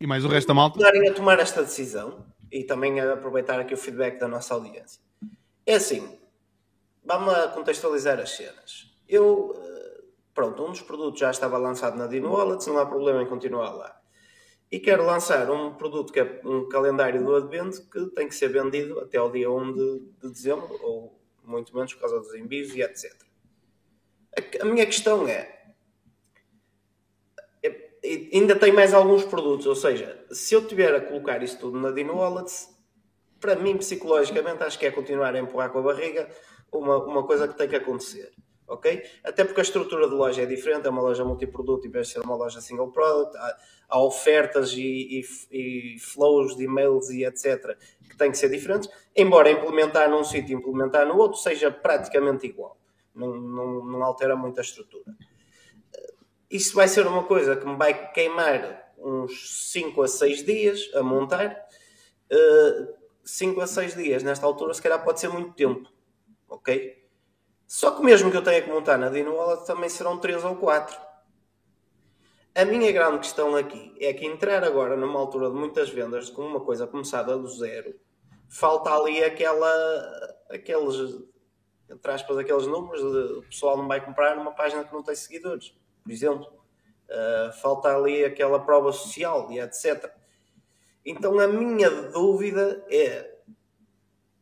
e 0.00 0.06
mais 0.06 0.24
o 0.24 0.28
resto 0.28 0.48
da 0.48 0.54
malta. 0.54 0.86
a 0.86 1.14
tomar 1.14 1.38
esta 1.38 1.62
decisão 1.62 2.26
e 2.50 2.64
também 2.64 3.00
a 3.00 3.14
aproveitar 3.14 3.58
aqui 3.60 3.74
o 3.74 3.76
feedback 3.76 4.18
da 4.18 4.28
nossa 4.28 4.54
audiência. 4.54 5.00
É 5.66 5.74
assim, 5.74 6.18
vamos 7.04 7.34
contextualizar 7.54 8.18
as 8.20 8.30
cenas. 8.30 8.94
Eu, 9.08 9.54
eh, 9.56 10.02
pronto, 10.34 10.62
um 10.64 10.70
dos 10.70 10.82
produtos 10.82 11.20
já 11.20 11.30
estava 11.30 11.58
lançado 11.58 11.96
na 11.96 12.06
Dino 12.06 12.32
Wallets, 12.32 12.66
não 12.66 12.78
há 12.78 12.86
problema 12.86 13.22
em 13.22 13.26
continuar 13.26 13.72
lá. 13.72 14.00
E 14.70 14.78
quero 14.80 15.04
lançar 15.04 15.50
um 15.50 15.74
produto 15.74 16.12
que 16.12 16.20
é 16.20 16.40
um 16.44 16.68
calendário 16.68 17.24
do 17.24 17.34
Advento 17.36 17.88
que 17.88 18.06
tem 18.06 18.28
que 18.28 18.34
ser 18.34 18.48
vendido 18.48 18.98
até 19.00 19.18
ao 19.18 19.30
dia 19.30 19.50
1 19.50 19.72
de, 19.72 20.00
de 20.22 20.30
dezembro, 20.30 20.78
ou 20.82 21.18
muito 21.44 21.74
menos 21.74 21.94
por 21.94 22.00
causa 22.00 22.18
dos 22.18 22.34
envios 22.34 22.74
e 22.74 22.82
etc. 22.82 23.14
A, 24.36 24.62
a 24.62 24.64
minha 24.64 24.84
questão 24.84 25.28
é, 25.28 25.54
e 28.04 28.28
ainda 28.34 28.54
tem 28.54 28.70
mais 28.70 28.92
alguns 28.92 29.24
produtos, 29.24 29.66
ou 29.66 29.74
seja, 29.74 30.22
se 30.30 30.54
eu 30.54 30.66
tiver 30.66 30.94
a 30.94 31.00
colocar 31.00 31.42
isso 31.42 31.58
tudo 31.58 31.80
na 31.80 31.90
Dino 31.90 32.16
Wallets, 32.16 32.68
para 33.44 33.56
mim, 33.56 33.76
psicologicamente, 33.76 34.62
acho 34.62 34.78
que 34.78 34.86
é 34.86 34.90
continuar 34.90 35.34
a 35.34 35.38
empurrar 35.38 35.70
com 35.70 35.80
a 35.80 35.82
barriga 35.82 36.26
uma, 36.72 36.96
uma 37.04 37.26
coisa 37.26 37.46
que 37.46 37.54
tem 37.54 37.68
que 37.68 37.76
acontecer, 37.76 38.32
ok? 38.66 39.04
Até 39.22 39.44
porque 39.44 39.60
a 39.60 39.62
estrutura 39.62 40.08
de 40.08 40.14
loja 40.14 40.40
é 40.40 40.46
diferente, 40.46 40.86
é 40.86 40.90
uma 40.90 41.02
loja 41.02 41.22
multiproduto 41.26 41.86
em 41.86 41.90
vez 41.90 42.06
de 42.06 42.14
ser 42.14 42.20
uma 42.20 42.34
loja 42.34 42.62
single 42.62 42.90
product, 42.90 43.36
há, 43.36 43.56
há 43.90 44.02
ofertas 44.02 44.72
e, 44.72 45.20
e, 45.20 45.94
e 45.94 45.98
flows 45.98 46.56
de 46.56 46.64
e-mails 46.64 47.10
e 47.10 47.22
etc. 47.26 47.76
que 48.08 48.16
têm 48.16 48.30
que 48.30 48.38
ser 48.38 48.48
diferentes, 48.48 48.88
embora 49.14 49.50
implementar 49.50 50.08
num 50.08 50.24
sítio 50.24 50.56
e 50.56 50.58
implementar 50.58 51.06
no 51.06 51.18
outro 51.18 51.38
seja 51.38 51.70
praticamente 51.70 52.46
igual, 52.46 52.78
não, 53.14 53.36
não, 53.36 53.84
não 53.84 54.02
altera 54.02 54.34
muito 54.34 54.58
a 54.58 54.62
estrutura 54.62 55.14
isso 56.50 56.74
vai 56.76 56.86
ser 56.86 57.04
uma 57.04 57.24
coisa 57.24 57.56
que 57.56 57.66
me 57.66 57.76
vai 57.76 58.12
queimar 58.12 58.92
uns 58.96 59.72
5 59.72 60.02
a 60.02 60.06
6 60.06 60.44
dias 60.44 60.90
a 60.94 61.02
montar. 61.02 61.66
5 63.24 63.60
a 63.60 63.66
6 63.66 63.94
dias 63.94 64.22
nesta 64.22 64.46
altura, 64.46 64.74
se 64.74 64.82
calhar 64.82 65.02
pode 65.02 65.20
ser 65.20 65.28
muito 65.28 65.52
tempo, 65.54 65.88
ok? 66.48 67.04
Só 67.66 67.92
que 67.92 68.02
mesmo 68.02 68.30
que 68.30 68.36
eu 68.36 68.42
tenha 68.42 68.62
que 68.62 68.70
montar 68.70 68.98
na 68.98 69.08
Dino 69.08 69.34
Wallet, 69.34 69.66
também 69.66 69.88
serão 69.88 70.18
3 70.18 70.44
ou 70.44 70.56
4. 70.56 70.96
A 72.54 72.64
minha 72.64 72.92
grande 72.92 73.18
questão 73.18 73.56
aqui 73.56 73.96
é 73.98 74.12
que 74.12 74.26
entrar 74.26 74.62
agora 74.62 74.96
numa 74.96 75.18
altura 75.18 75.50
de 75.50 75.56
muitas 75.56 75.88
vendas 75.88 76.30
com 76.30 76.42
uma 76.42 76.60
coisa 76.60 76.86
começada 76.86 77.36
do 77.36 77.48
zero, 77.48 77.98
falta 78.48 78.90
ali 78.90 79.24
aquela, 79.24 79.72
aqueles, 80.50 80.96
entre 81.90 82.12
aspas, 82.12 82.38
aqueles 82.38 82.66
números 82.66 83.00
de 83.00 83.38
o 83.38 83.42
pessoal 83.42 83.76
não 83.76 83.88
vai 83.88 84.04
comprar 84.04 84.36
numa 84.36 84.52
página 84.52 84.84
que 84.84 84.92
não 84.92 85.02
tem 85.02 85.16
seguidores 85.16 85.74
por 86.04 86.12
exemplo. 86.12 86.46
Uh, 87.08 87.52
falta 87.60 87.94
ali 87.94 88.24
aquela 88.24 88.60
prova 88.64 88.92
social 88.92 89.50
e 89.50 89.58
etc. 89.58 90.10
Então 91.04 91.38
a 91.38 91.46
minha 91.46 91.90
dúvida 91.90 92.84
é: 92.90 93.34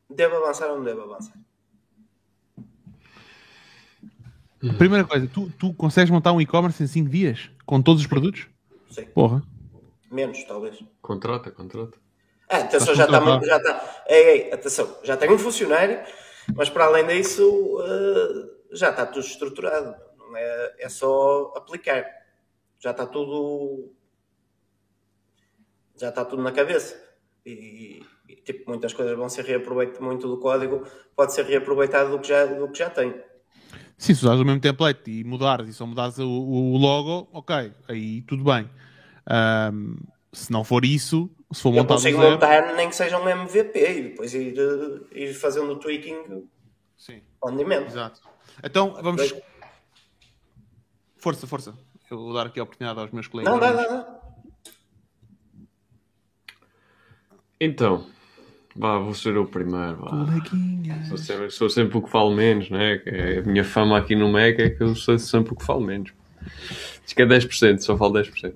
devo 0.08 0.36
avançar 0.36 0.70
ou 0.70 0.76
não 0.76 0.84
devo 0.84 1.02
avançar? 1.02 1.34
Primeira 4.78 5.04
coisa, 5.04 5.26
tu, 5.26 5.50
tu 5.58 5.74
consegues 5.74 6.10
montar 6.10 6.32
um 6.32 6.40
e-commerce 6.40 6.80
em 6.82 6.86
5 6.86 7.10
dias? 7.10 7.50
Com 7.66 7.82
todos 7.82 8.00
os 8.00 8.06
produtos? 8.06 8.46
Sim. 8.90 9.06
Porra. 9.06 9.42
Menos, 10.08 10.44
talvez. 10.44 10.84
Contrata, 11.00 11.50
contrata. 11.50 11.98
Ah, 12.48 12.58
atenção, 12.58 12.92
Estás 12.92 12.98
já 12.98 13.04
está. 13.06 13.46
Já 13.46 13.56
está, 13.56 14.04
ei, 14.08 14.28
ei, 14.28 14.52
atenção, 14.52 14.96
já 15.02 15.16
tenho 15.16 15.34
um 15.34 15.38
funcionário, 15.38 16.00
mas 16.54 16.68
para 16.68 16.84
além 16.84 17.06
disso, 17.06 17.48
uh, 17.48 18.76
já 18.76 18.90
está 18.90 19.06
tudo 19.06 19.24
estruturado. 19.24 19.96
Não 20.18 20.36
é, 20.36 20.74
é 20.78 20.88
só 20.88 21.54
aplicar. 21.56 22.04
Já 22.78 22.90
está 22.90 23.06
tudo. 23.06 23.92
Já 26.02 26.08
está 26.08 26.24
tudo 26.24 26.42
na 26.42 26.50
cabeça. 26.50 27.00
E, 27.46 28.02
e, 28.28 28.34
tipo, 28.34 28.68
muitas 28.68 28.92
coisas 28.92 29.16
vão 29.16 29.28
ser 29.28 29.44
reaproveitadas, 29.44 30.00
muito 30.00 30.26
do 30.26 30.36
código 30.40 30.84
pode 31.14 31.32
ser 31.32 31.44
reaproveitado 31.44 32.10
do 32.10 32.18
que 32.18 32.26
já, 32.26 32.44
do 32.44 32.68
que 32.72 32.78
já 32.78 32.90
tem. 32.90 33.14
Sim, 33.96 34.12
se 34.12 34.24
usares 34.24 34.40
o 34.40 34.44
mesmo 34.44 34.60
template 34.60 35.08
e 35.08 35.22
mudares 35.22 35.68
e 35.68 35.72
só 35.72 35.86
mudares 35.86 36.18
o, 36.18 36.28
o 36.28 36.76
logo, 36.76 37.28
ok, 37.32 37.72
aí 37.88 38.22
tudo 38.22 38.42
bem. 38.42 38.68
Ahm, 39.26 39.94
se 40.32 40.50
não 40.50 40.64
for 40.64 40.84
isso, 40.84 41.30
se 41.52 41.62
for 41.62 41.68
Eu 41.68 41.74
montado 41.74 41.98
do 41.98 42.02
consigo 42.02 42.18
zero, 42.18 42.32
montar 42.32 42.74
nem 42.74 42.88
que 42.88 42.96
seja 42.96 43.16
um 43.16 43.28
MVP 43.28 43.78
e 43.78 44.02
depois 44.02 44.34
ir, 44.34 44.58
eh, 44.58 45.20
ir 45.20 45.34
fazendo 45.34 45.70
o 45.70 45.76
tweaking 45.76 46.48
Sim, 46.96 47.22
on 47.44 47.54
demand. 47.56 47.86
exato. 47.86 48.20
Então 48.64 49.00
vamos. 49.00 49.32
Força, 51.16 51.46
força. 51.46 51.78
Eu 52.10 52.18
vou 52.18 52.34
dar 52.34 52.46
aqui 52.46 52.58
a 52.58 52.64
oportunidade 52.64 52.98
aos 52.98 53.12
meus 53.12 53.28
colegas. 53.28 53.52
Não, 53.52 53.60
dá, 53.60 53.70
dá, 53.70 53.86
dá. 53.86 54.21
Então, 57.64 58.04
vá, 58.74 58.98
vou 58.98 59.14
ser 59.14 59.36
eu 59.36 59.46
primeiro. 59.46 59.98
Vá. 59.98 60.26
Sou, 61.08 61.16
sempre, 61.16 61.50
sou 61.50 61.70
sempre 61.70 61.96
o 61.96 62.02
que 62.02 62.10
falo 62.10 62.34
menos, 62.34 62.68
né? 62.70 63.00
É 63.06 63.38
A 63.38 63.42
minha 63.42 63.62
fama 63.62 63.96
aqui 63.96 64.16
no 64.16 64.28
Mac 64.32 64.58
é 64.58 64.68
que 64.70 64.82
eu 64.82 64.96
sou 64.96 65.16
sempre 65.16 65.52
o 65.52 65.56
que 65.56 65.64
falo 65.64 65.80
menos. 65.80 66.12
Diz 67.04 67.12
que 67.12 67.22
é 67.22 67.26
10%, 67.26 67.78
só 67.78 67.96
falo 67.96 68.14
10%. 68.14 68.52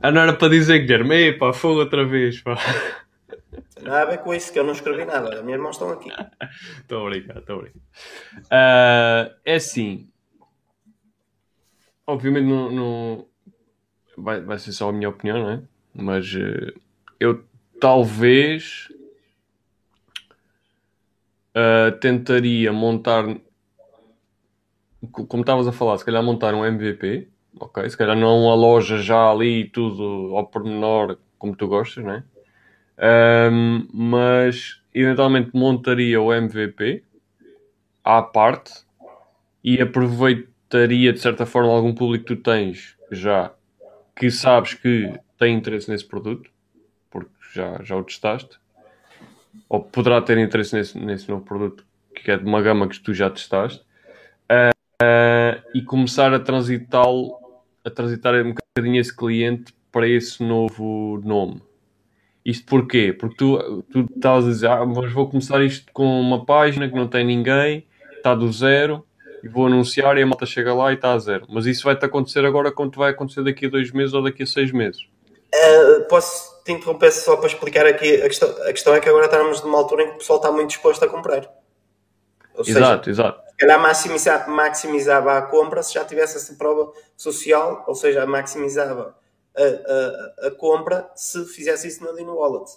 Ah, 0.00 0.10
não 0.10 0.22
era 0.22 0.32
para 0.32 0.48
dizer, 0.48 0.78
Guilherme, 0.80 1.28
epá, 1.28 1.52
fogo 1.52 1.80
outra 1.80 2.02
vez, 2.06 2.40
pá. 2.40 2.56
Nada 3.82 4.02
a 4.02 4.04
ver 4.06 4.18
com 4.18 4.32
isso, 4.32 4.50
que 4.50 4.58
eu 4.58 4.64
não 4.64 4.72
escrevi 4.72 5.04
nada. 5.04 5.34
As 5.34 5.44
minhas 5.44 5.60
mãos 5.60 5.72
estão 5.76 5.90
aqui. 5.90 6.10
Estou 6.80 7.06
a 7.06 7.10
brincar, 7.10 7.38
estou 7.38 7.56
a 7.58 7.62
brincar. 7.62 7.80
Ah, 8.50 9.34
é 9.44 9.56
assim. 9.56 10.08
Obviamente 12.06 12.46
não, 12.46 12.70
não- 12.70 13.26
vai, 14.16 14.40
vai 14.40 14.58
ser 14.58 14.72
só 14.72 14.88
a 14.88 14.92
minha 14.92 15.08
opinião, 15.10 15.38
não 15.38 15.50
é? 15.50 15.62
Mas 15.94 16.34
eh, 16.34 16.72
eu 17.20 17.44
talvez 17.82 18.86
ah, 21.52 21.90
tentaria 22.00 22.72
montar, 22.72 23.24
co- 25.10 25.26
como 25.26 25.42
estavas 25.42 25.66
a 25.66 25.72
falar, 25.72 25.98
se 25.98 26.04
calhar 26.04 26.22
montar 26.22 26.54
um 26.54 26.64
MVP, 26.64 27.28
ok? 27.58 27.90
Se 27.90 27.96
calhar 27.96 28.16
não 28.16 28.48
a 28.50 28.54
loja 28.54 28.98
já 28.98 29.30
ali 29.30 29.68
tudo 29.68 30.36
ao 30.36 30.46
pormenor 30.46 31.18
como 31.38 31.56
tu 31.56 31.66
gostas, 31.66 32.04
não 32.04 32.12
é? 32.12 32.24
Ahm, 32.98 33.88
mas 33.92 34.80
eventualmente 34.94 35.50
montaria 35.52 36.20
o 36.22 36.32
MVP 36.32 37.02
à 38.04 38.22
parte 38.22 38.72
e 39.64 39.80
aproveitaria 39.82 41.12
de 41.12 41.18
certa 41.18 41.46
forma 41.46 41.72
algum 41.72 41.94
público 41.94 42.26
que 42.26 42.36
tu 42.36 42.42
tens 42.42 42.96
já 43.10 43.52
que 44.16 44.30
sabes 44.30 44.74
que 44.74 45.12
tem 45.38 45.56
interesse 45.56 45.90
nesse 45.90 46.06
produto 46.06 46.51
já, 47.54 47.82
já 47.82 47.96
o 47.96 48.04
testaste 48.04 48.58
ou 49.68 49.82
poderá 49.82 50.20
ter 50.20 50.38
interesse 50.38 50.74
nesse, 50.74 50.98
nesse 50.98 51.28
novo 51.28 51.44
produto 51.44 51.84
que 52.14 52.30
é 52.30 52.36
de 52.36 52.44
uma 52.44 52.62
gama 52.62 52.88
que 52.88 52.98
tu 53.00 53.12
já 53.14 53.30
testaste 53.30 53.84
Ah, 54.48 55.62
e 55.74 55.82
começar 55.82 56.32
a 56.32 56.38
transitá-lo 56.40 57.36
a 57.84 57.90
transitar 57.90 58.34
um 58.34 58.54
bocadinho 58.54 59.00
esse 59.00 59.14
cliente 59.14 59.74
para 59.90 60.06
esse 60.08 60.42
novo 60.42 61.20
nome 61.24 61.62
isto 62.44 62.66
porquê? 62.66 63.12
Porque 63.12 63.36
tu, 63.36 63.84
tu 63.90 64.00
estavas 64.14 64.46
a 64.46 64.48
dizer, 64.48 64.66
ah, 64.68 64.84
mas 64.84 65.12
vou 65.12 65.28
começar 65.28 65.62
isto 65.62 65.90
com 65.92 66.20
uma 66.20 66.44
página 66.44 66.88
que 66.88 66.94
não 66.94 67.06
tem 67.06 67.24
ninguém, 67.24 67.86
está 68.16 68.34
do 68.34 68.50
zero, 68.52 69.04
e 69.42 69.48
vou 69.48 69.66
anunciar 69.66 70.16
e 70.18 70.22
a 70.22 70.26
malta 70.26 70.46
chega 70.46 70.74
lá 70.74 70.90
e 70.90 70.94
está 70.94 71.12
a 71.12 71.18
zero. 71.18 71.46
Mas 71.48 71.66
isso 71.66 71.84
vai-te 71.84 72.04
acontecer 72.04 72.44
agora 72.44 72.72
quando 72.72 72.96
vai 72.96 73.10
acontecer 73.10 73.42
daqui 73.44 73.66
a 73.66 73.68
dois 73.68 73.90
meses 73.92 74.14
ou 74.14 74.22
daqui 74.22 74.42
a 74.42 74.46
seis 74.46 74.72
meses. 74.72 75.06
Uh, 75.54 76.04
posso 76.08 76.62
te 76.64 76.72
interromper 76.72 77.12
só 77.12 77.36
para 77.36 77.46
explicar 77.46 77.86
aqui? 77.86 78.22
A 78.22 78.28
questão, 78.28 78.48
a 78.62 78.72
questão 78.72 78.94
é 78.94 79.00
que 79.00 79.08
agora 79.08 79.26
estamos 79.26 79.62
numa 79.62 79.78
altura 79.78 80.04
em 80.04 80.08
que 80.08 80.14
o 80.14 80.18
pessoal 80.18 80.38
está 80.38 80.50
muito 80.50 80.68
disposto 80.68 81.04
a 81.04 81.08
comprar. 81.08 81.48
Ou 82.54 82.64
seja, 82.64 82.78
exato, 82.78 83.10
exato. 83.10 83.50
se 83.50 83.56
calhar 83.56 83.80
maximiza- 83.80 84.46
maximizava 84.46 85.38
a 85.38 85.42
compra 85.42 85.82
se 85.82 85.94
já 85.94 86.04
tivesse 86.04 86.36
essa 86.36 86.54
prova 86.54 86.92
social, 87.16 87.84
ou 87.86 87.94
seja, 87.94 88.26
maximizava 88.26 89.16
a, 89.56 90.44
a, 90.44 90.48
a 90.48 90.50
compra 90.52 91.10
se 91.14 91.44
fizesse 91.46 91.88
isso 91.88 92.04
na 92.04 92.12
Dino 92.12 92.34
Wallet. 92.34 92.70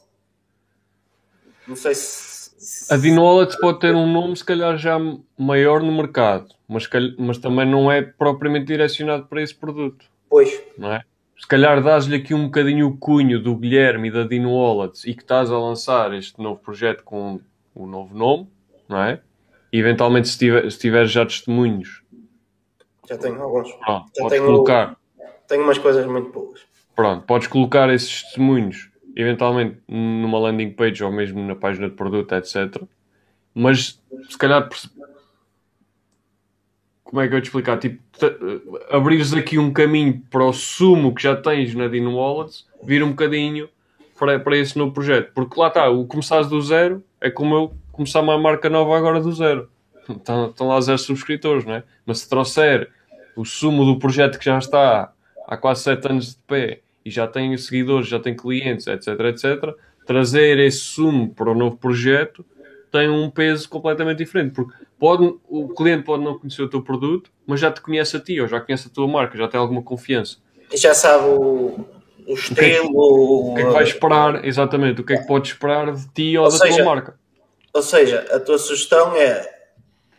Não 1.68 1.76
sei 1.76 1.96
se, 1.96 2.94
A 2.94 2.98
Dino 2.98 3.24
Wallet 3.24 3.58
pode 3.60 3.80
ter 3.80 3.94
um 3.96 4.12
nome, 4.12 4.36
se 4.36 4.44
calhar, 4.44 4.78
já 4.78 4.98
maior 5.38 5.82
no 5.82 5.92
mercado, 5.92 6.48
mas, 6.68 6.88
mas 7.18 7.38
também 7.38 7.70
não 7.70 7.92
é 7.92 8.02
propriamente 8.02 8.66
direcionado 8.66 9.28
para 9.28 9.42
esse 9.42 9.54
produto. 9.54 10.06
Pois. 10.30 10.62
Não 10.78 10.94
é? 10.94 11.04
Se 11.38 11.48
calhar 11.48 11.82
dás-lhe 11.84 12.16
aqui 12.16 12.34
um 12.34 12.46
bocadinho 12.46 12.88
o 12.88 12.98
cunho 12.98 13.42
do 13.42 13.56
Guilherme 13.56 14.08
e 14.08 14.12
da 14.12 14.24
Dino 14.24 14.54
Wallet 14.54 15.10
e 15.10 15.14
que 15.14 15.22
estás 15.22 15.52
a 15.52 15.60
lançar 15.60 16.14
este 16.14 16.42
novo 16.42 16.60
projeto 16.60 17.04
com 17.04 17.40
o 17.74 17.84
um 17.84 17.88
novo 17.88 18.18
nome, 18.18 18.48
não 18.88 19.02
é? 19.02 19.22
E 19.72 19.80
eventualmente, 19.80 20.30
se 20.30 20.38
tiver, 20.38 20.70
se 20.72 20.80
tiver 20.80 21.06
já 21.06 21.26
testemunhos. 21.26 22.02
Já 23.08 23.18
tenho 23.18 23.42
alguns. 23.42 23.72
Pronto, 23.74 24.12
já 24.16 24.24
podes 24.24 24.38
tenho, 24.38 24.46
colocar. 24.46 24.98
Tenho 25.48 25.64
umas 25.64 25.78
coisas 25.78 26.06
muito 26.06 26.32
boas. 26.32 26.62
Pronto, 26.96 27.26
podes 27.26 27.48
colocar 27.48 27.90
esses 27.90 28.24
testemunhos 28.24 28.90
eventualmente 29.16 29.78
numa 29.88 30.38
landing 30.38 30.72
page 30.72 31.04
ou 31.04 31.12
mesmo 31.12 31.42
na 31.42 31.56
página 31.56 31.90
de 31.90 31.96
produto, 31.96 32.36
etc. 32.36 32.82
Mas 33.54 34.02
se 34.30 34.38
calhar 34.38 34.68
como 37.06 37.22
é 37.22 37.28
que 37.28 37.36
eu 37.36 37.42
te 37.42 37.46
explicar? 37.46 37.78
Tipo, 37.78 38.02
abrires 38.90 39.34
aqui 39.34 39.60
um 39.60 39.72
caminho 39.72 40.22
para 40.30 40.44
o 40.44 40.52
sumo 40.52 41.14
que 41.14 41.22
já 41.24 41.36
tens 41.36 41.74
na 41.76 41.88
Dino 41.88 42.18
Wallets, 42.18 42.68
vir 42.84 43.04
um 43.04 43.12
bocadinho 43.12 43.70
para, 44.20 44.40
para 44.40 44.58
esse 44.58 44.78
novo 44.78 44.92
projeto. 44.92 45.32
Porque 45.34 45.58
lá 45.58 45.68
está, 45.68 45.88
o 45.88 46.06
começares 46.08 46.48
do 46.48 46.60
zero 46.60 47.04
é 47.22 47.30
como 47.30 47.56
eu 47.56 47.74
começar 47.92 48.22
uma 48.22 48.38
marca 48.38 48.70
nova 48.70 48.98
agora 48.98 49.22
do 49.22 49.32
zero. 49.32 49.70
Estão, 50.10 50.50
estão 50.50 50.68
lá 50.68 50.80
zero 50.82 51.00
subscritores, 51.00 51.66
não 51.66 51.76
é? 51.76 51.84
Mas 52.06 52.20
se 52.20 52.30
trouxer 52.30 52.92
o 53.36 53.44
sumo 53.44 53.86
do 53.86 53.98
projeto 53.98 54.38
que 54.38 54.46
já 54.46 54.58
está 54.58 55.12
há 55.48 55.58
quase 55.58 55.82
sete 55.82 56.08
anos 56.08 56.32
de 56.32 56.38
pé 56.48 56.82
e 57.04 57.10
já 57.10 57.28
tem 57.28 57.56
seguidores, 57.58 58.08
já 58.08 58.20
tem 58.20 58.36
clientes, 58.36 58.86
etc, 58.86 59.08
etc, 59.22 59.76
trazer 60.06 60.60
esse 60.60 60.78
sumo 60.78 61.34
para 61.34 61.50
o 61.50 61.56
novo 61.56 61.78
projeto 61.78 62.46
tem 62.92 63.10
um 63.10 63.30
peso 63.32 63.68
completamente 63.68 64.20
diferente, 64.20 64.54
porque 64.54 64.74
pode, 65.00 65.38
o 65.48 65.70
cliente 65.70 66.04
pode 66.04 66.24
não 66.24 66.38
conhecer 66.38 66.62
o 66.62 66.70
teu 66.70 66.82
produto, 66.82 67.32
mas 67.46 67.60
já 67.60 67.72
te 67.72 67.82
conhece 67.82 68.18
a 68.18 68.20
ti, 68.20 68.40
ou 68.40 68.48
já 68.48 68.60
conhece 68.60 68.88
a 68.88 68.92
tua 68.92 69.08
marca, 69.08 69.38
já 69.38 69.48
tem 69.48 69.60
alguma 69.60 69.82
confiança. 69.82 70.38
E 70.72 70.78
já 70.78 70.94
sabe 70.94 71.26
o, 71.26 71.86
o 72.28 72.34
estilo. 72.34 72.56
O 72.56 72.56
que, 72.56 72.66
é 72.66 72.82
que, 72.82 72.88
o 72.88 73.54
que, 73.56 73.62
é 73.62 73.66
que 73.66 73.72
vai 73.72 73.84
esperar, 73.84 74.46
exatamente, 74.46 75.02
o 75.02 75.04
que 75.04 75.14
é 75.14 75.18
que 75.18 75.28
pode 75.28 75.48
esperar 75.50 75.94
de 75.94 76.08
ti 76.10 76.38
ou, 76.38 76.46
ou 76.46 76.52
da 76.52 76.58
seja, 76.58 76.76
tua 76.76 76.86
marca. 76.86 77.20
Ou 77.74 77.82
seja, 77.82 78.26
a 78.32 78.40
tua 78.40 78.58
sugestão 78.58 79.16
é 79.16 79.54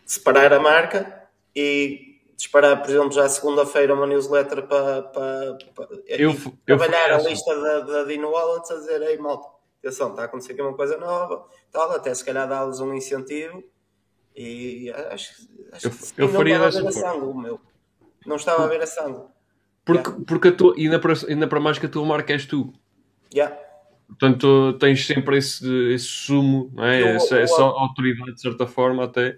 separar 0.05 0.53
a 0.53 0.61
marca 0.61 1.29
e 1.55 2.17
disparar, 2.37 2.81
por 2.83 2.91
exemplo, 2.91 3.13
já 3.13 3.29
segunda-feira 3.29 3.95
uma 3.95 4.07
newsletter 4.07 4.67
para, 4.67 5.03
para, 5.03 5.59
para 5.75 5.89
eu, 6.07 6.37
trabalhar 6.67 7.09
eu 7.11 7.17
a 7.17 7.23
lista 7.23 7.59
da, 7.59 7.81
da 7.81 8.05
Dino 8.05 8.31
Wallets 8.31 8.71
a 8.71 8.75
dizer, 8.75 9.01
ei 9.03 9.17
malta, 9.17 9.49
atenção, 9.79 10.11
está 10.11 10.23
a 10.23 10.25
acontecer 10.27 10.53
aqui 10.53 10.61
uma 10.61 10.75
coisa 10.75 10.99
nova, 10.99 11.47
tal, 11.73 11.91
até 11.93 12.15
se 12.15 12.23
calhar 12.23 12.47
dá-los 12.47 12.79
um 12.81 12.93
incentivo 12.93 13.65
e 14.37 14.91
acho, 14.91 15.49
acho 15.73 15.87
eu, 15.87 15.91
que 15.91 16.23
eu 16.23 16.29
faria 16.29 16.59
não 16.59 16.69
estava 16.69 16.89
a 16.89 16.91
ver 16.91 16.91
esse 16.91 17.05
ângulo, 17.07 17.35
meu. 17.35 17.61
Não 18.27 18.37
estava 18.37 18.65
a 18.65 18.67
ver 18.67 18.83
esse 18.83 19.01
ângulo. 19.01 19.31
Porque, 19.85 20.09
yeah. 20.09 20.25
porque 20.27 20.49
a 20.49 20.53
tua, 20.53 20.75
ainda, 20.77 20.99
para, 20.99 21.15
ainda 21.29 21.47
para 21.47 21.61
mais 21.61 21.79
que 21.79 21.87
a 21.87 21.89
tua 21.89 22.05
marca 22.05 22.33
és 22.33 22.45
tu. 22.45 22.73
Yeah. 23.33 23.57
Portanto, 24.09 24.75
tens 24.79 25.07
sempre 25.07 25.39
esse, 25.39 25.67
esse 25.93 26.05
sumo, 26.05 26.73
é? 26.79 27.17
essa, 27.17 27.39
essa 27.39 27.63
autoridade, 27.63 28.35
de 28.35 28.41
certa 28.41 28.67
forma, 28.67 29.05
até. 29.05 29.37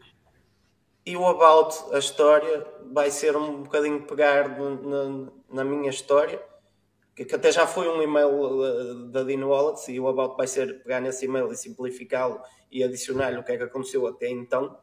E 1.06 1.16
o 1.16 1.26
About, 1.26 1.94
a 1.94 1.98
história, 1.98 2.66
vai 2.92 3.10
ser 3.10 3.36
um 3.36 3.62
bocadinho 3.62 4.02
pegar 4.02 4.48
na, 4.58 5.30
na 5.50 5.64
minha 5.64 5.88
história, 5.88 6.40
que 7.14 7.34
até 7.34 7.50
já 7.50 7.66
foi 7.66 7.88
um 7.88 8.02
e-mail 8.02 8.28
uh, 8.28 8.94
da 9.08 9.22
Dino 9.24 9.48
Wallets, 9.48 9.88
e 9.88 9.98
o 9.98 10.06
About 10.06 10.36
vai 10.36 10.46
ser 10.46 10.82
pegar 10.82 11.00
nesse 11.00 11.24
e-mail 11.24 11.50
e 11.50 11.56
simplificá-lo 11.56 12.40
e 12.70 12.84
adicionar-lhe 12.84 13.38
o 13.38 13.42
que 13.42 13.52
é 13.52 13.56
que 13.56 13.62
aconteceu 13.62 14.06
até 14.06 14.28
então. 14.28 14.78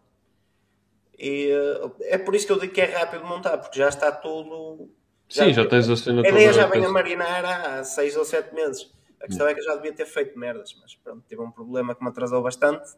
E 1.17 1.51
uh, 1.53 1.95
é 2.01 2.17
por 2.17 2.35
isso 2.35 2.45
que 2.45 2.51
eu 2.51 2.59
digo 2.59 2.73
que 2.73 2.81
é 2.81 2.85
rápido 2.85 3.25
montar, 3.25 3.57
porque 3.57 3.79
já 3.79 3.89
está 3.89 4.11
tudo. 4.11 4.89
Já, 5.29 5.45
Sim, 5.45 5.53
já 5.53 5.65
tens 5.65 5.89
a 5.89 5.95
cena 5.95 6.21
A 6.21 6.29
ideia 6.29 6.53
já 6.53 6.67
vem 6.67 6.85
a 6.85 6.89
marinar 6.89 7.45
há 7.45 7.83
6 7.83 8.15
ou 8.17 8.25
7 8.25 8.53
meses. 8.53 8.91
A 9.21 9.27
questão 9.27 9.47
é 9.47 9.53
que 9.53 9.59
eu 9.59 9.63
já 9.63 9.75
devia 9.75 9.93
ter 9.93 10.05
feito 10.05 10.37
merdas, 10.37 10.75
mas 10.79 10.93
pronto, 10.95 11.23
tive 11.27 11.41
um 11.41 11.49
problema 11.49 11.95
que 11.95 12.03
me 12.03 12.09
atrasou 12.09 12.43
bastante, 12.43 12.91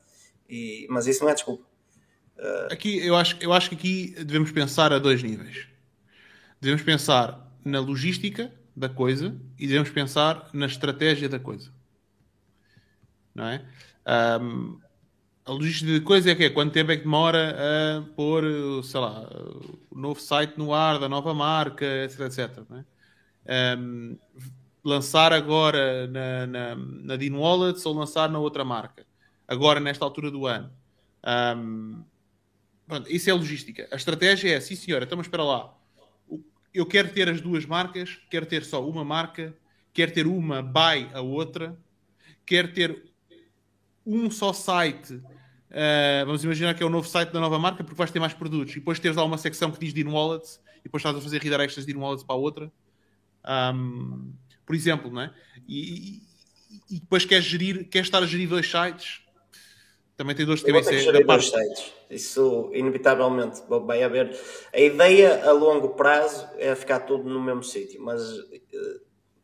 e, 0.50 0.86
mas 0.90 1.08
isso 1.08 1.24
não 1.24 1.30
é 1.32 1.34
desculpa. 1.34 1.64
Uh... 2.38 2.74
Aqui, 2.74 3.06
eu 3.06 3.16
acho, 3.16 3.38
eu 3.40 3.54
acho 3.54 3.70
que 3.70 3.76
aqui 3.76 4.24
devemos 4.26 4.52
pensar 4.52 4.92
a 4.92 5.00
dois 5.00 5.24
níveis. 5.24 5.68
Devemos 6.60 6.82
pensar 6.82 7.48
na 7.64 7.80
logística 7.80 8.52
da 8.76 8.90
coisa 8.90 9.36
e 9.58 9.68
devemos 9.68 9.90
pensar 9.90 10.50
na 10.54 10.66
estratégia 10.66 11.30
da 11.30 11.40
coisa. 11.40 11.72
Não 13.34 13.46
é? 13.48 13.66
Um, 14.42 14.80
a 15.48 15.52
logística 15.52 16.00
da 16.00 16.06
coisa 16.06 16.32
é 16.32 16.36
que 16.36 16.44
é 16.44 16.50
quanto 16.50 16.74
tempo 16.74 16.92
é 16.92 16.98
que 16.98 17.04
demora 17.04 17.56
a 17.58 18.02
pôr, 18.16 18.44
sei 18.84 19.00
lá, 19.00 19.28
o 19.90 19.98
novo 19.98 20.20
site 20.20 20.58
no 20.58 20.74
ar 20.74 21.00
da 21.00 21.08
nova 21.08 21.34
marca, 21.34 21.86
etc, 22.04 22.20
etc. 22.22 22.64
É? 23.46 23.78
Um, 23.78 24.18
lançar 24.84 25.32
agora 25.32 26.06
na, 26.08 26.48
na, 26.48 26.76
na 26.76 27.16
Dean 27.16 27.36
Wallets 27.36 27.86
ou 27.86 27.94
lançar 27.94 28.30
na 28.30 28.40
outra 28.40 28.66
marca, 28.66 29.06
agora 29.48 29.80
nesta 29.80 30.04
altura 30.04 30.30
do 30.30 30.46
ano. 30.46 30.70
Um, 31.26 32.04
Pronto, 32.88 33.12
isso 33.12 33.30
é 33.30 33.34
logística. 33.34 33.86
A 33.92 33.98
estratégia 33.98 34.56
é, 34.56 34.60
sim 34.62 34.76
senhora, 34.76 35.04
então 35.04 35.20
espera 35.20 35.44
lá. 35.44 35.74
Eu 36.74 36.86
quero 36.86 37.10
ter 37.10 37.28
as 37.28 37.42
duas 37.42 37.66
marcas, 37.66 38.18
quero 38.30 38.46
ter 38.46 38.64
só 38.64 38.88
uma 38.88 39.04
marca, 39.04 39.54
quero 39.94 40.14
ter 40.14 40.26
uma 40.26 40.62
by 40.62 41.10
a 41.14 41.20
outra, 41.20 41.78
quero 42.46 42.74
ter 42.74 43.04
um 44.06 44.32
só 44.32 44.54
site. 44.54 45.22
Uh, 45.70 46.26
vamos 46.26 46.44
imaginar 46.44 46.74
que 46.74 46.82
é 46.82 46.86
o 46.86 46.90
novo 46.90 47.08
site 47.08 47.32
da 47.32 47.40
nova 47.40 47.60
marca, 47.60 47.84
porque 47.84 47.98
vais 47.98 48.12
ter 48.12 48.20
mais 48.20 48.34
produtos. 48.34 48.74
E 48.76 48.80
depois 48.80 49.00
teres 49.00 49.18
lá 49.18 49.24
uma 49.24 49.38
secção 49.38 49.72
que 49.72 49.80
diz 49.80 49.94
Dean 49.94 50.10
Wallets, 50.10 50.62
e 50.80 50.84
depois 50.84 51.02
estás 51.02 51.16
a 51.16 51.22
fazer 51.22 51.42
redirects 51.42 51.86
de 51.86 51.94
Dean 51.94 52.02
Wallets 52.02 52.24
para 52.24 52.36
a 52.36 52.40
outra. 52.40 52.72
Um, 53.46 54.34
por 54.66 54.76
exemplo, 54.76 55.12
não 55.12 55.22
é? 55.22 55.34
E, 55.68 55.80
e, 55.80 56.22
e, 56.90 57.00
depois 57.00 57.26
queres 57.26 57.46
gerir, 57.46 57.88
queres 57.90 58.08
estar 58.08 58.22
a 58.22 58.26
gerir 58.26 58.48
dois 58.48 58.70
sites, 58.70 59.22
também 60.18 60.36
tem 60.36 60.46
dores 60.46 60.62
de 60.62 60.68
cabeça. 60.68 61.12
Da 61.12 61.24
parte... 61.24 61.46
sites. 61.46 61.94
Isso, 62.10 62.72
inevitavelmente, 62.74 63.62
vai 63.86 64.02
haver. 64.04 64.38
A 64.74 64.80
ideia 64.80 65.48
a 65.48 65.52
longo 65.52 65.90
prazo 65.90 66.48
é 66.58 66.74
ficar 66.76 67.02
tudo 67.02 67.30
no 67.30 67.42
mesmo 67.42 67.64
sítio, 67.64 68.02
mas 68.02 68.22
eh, 68.52 69.00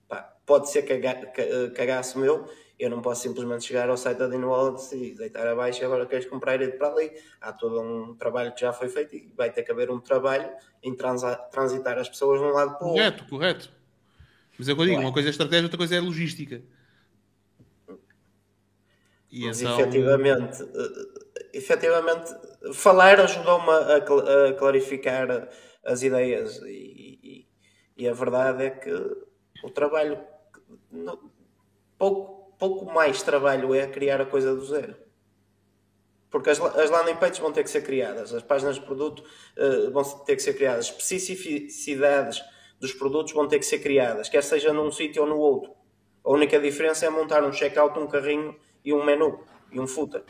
pá, 0.07 0.33
pode 0.45 0.69
ser 0.69 0.85
eh, 0.89 1.69
cagaço 1.75 2.17
meu. 2.17 2.49
Eu 2.79 2.89
não 2.89 3.01
posso 3.01 3.21
simplesmente 3.21 3.65
chegar 3.65 3.89
ao 3.89 3.95
site 3.95 4.17
da 4.17 4.27
Dino 4.27 4.49
Wallets 4.49 4.91
e 4.91 5.13
deitar 5.15 5.47
abaixo 5.47 5.81
e 5.81 5.85
agora 5.85 6.05
queres 6.05 6.25
comprar 6.25 6.59
e 6.61 6.65
ir 6.65 6.77
para 6.77 6.87
ali. 6.87 7.11
Há 7.39 7.53
todo 7.53 7.79
um 7.79 8.15
trabalho 8.15 8.53
que 8.53 8.61
já 8.61 8.73
foi 8.73 8.89
feito 8.89 9.15
e 9.15 9.31
vai 9.37 9.51
ter 9.51 9.63
que 9.63 9.71
haver 9.71 9.91
um 9.91 9.99
trabalho 9.99 10.49
em 10.81 10.95
transitar 10.95 11.97
as 11.97 12.09
pessoas 12.09 12.39
de 12.39 12.45
um 12.45 12.51
lado 12.51 12.77
para 12.77 12.87
o 12.87 12.89
outro. 12.89 13.03
Correto, 13.03 13.29
correto. 13.29 13.83
Mas 14.57 14.69
é 14.69 14.73
o 14.73 14.75
que 14.75 14.81
eu 14.81 14.85
digo, 14.85 15.01
uma 15.01 15.13
coisa 15.13 15.29
é 15.29 15.31
estratégia, 15.31 15.63
outra 15.63 15.77
coisa 15.77 15.95
é 15.95 15.99
logística. 15.99 16.61
E 19.31 19.47
Mas 19.47 19.61
então... 19.61 19.79
efetivamente, 19.79 20.61
eh, 20.61 21.57
efetivamente, 21.57 22.31
falar 22.73 23.19
ajudou-me 23.19 23.69
a, 23.69 23.95
a, 23.97 24.53
clarificar 24.53 25.49
as 25.83 26.03
ideias 26.03 26.61
e, 26.61 27.19
e, 27.23 27.47
e, 27.97 28.07
a 28.07 28.13
verdade 28.13 28.65
é 28.65 28.69
que 28.69 28.91
o 29.63 29.71
trabalho, 29.71 30.19
pouco, 31.97 32.42
pouco 32.64 32.85
mais 32.85 33.22
trabalho 33.22 33.76
é 33.76 33.85
criar 33.85 34.22
a 34.22 34.26
coisa 34.26 34.56
do 34.56 34.65
zero. 34.65 34.95
Porque 36.30 36.49
as, 36.49 36.61
as 36.61 36.90
landing 36.90 37.18
pages 37.18 37.40
vão 37.40 37.52
ter 37.52 37.61
que 37.61 37.69
ser 37.69 37.81
criadas, 37.81 38.34
as 38.34 38.41
páginas 38.41 38.76
de 38.76 38.81
produto 38.81 39.22
uh, 39.57 39.91
vão 39.91 40.02
ter 40.19 40.38
que 40.38 40.41
ser 40.41 40.53
criadas, 40.53 40.85
especificidades 40.85 42.41
dos 42.80 42.94
produtos 42.94 43.34
vão 43.34 43.49
ter 43.49 43.60
que 43.60 43.65
ser 43.65 43.80
criadas, 43.80 44.30
quer 44.30 44.41
seja 44.41 44.72
num 44.72 44.90
sítio 44.94 45.23
ou 45.23 45.27
no 45.27 45.38
outro. 45.38 45.73
A 46.23 46.31
única 46.31 46.57
diferença 46.57 47.06
é 47.06 47.10
montar 47.10 47.44
um 47.44 47.52
checkout, 47.52 47.99
um 47.99 48.07
carrinho 48.07 48.57
e 48.84 48.94
um 48.94 49.03
menu 49.03 49.44
e 49.69 49.77
um 49.77 49.85
footer. 49.85 50.23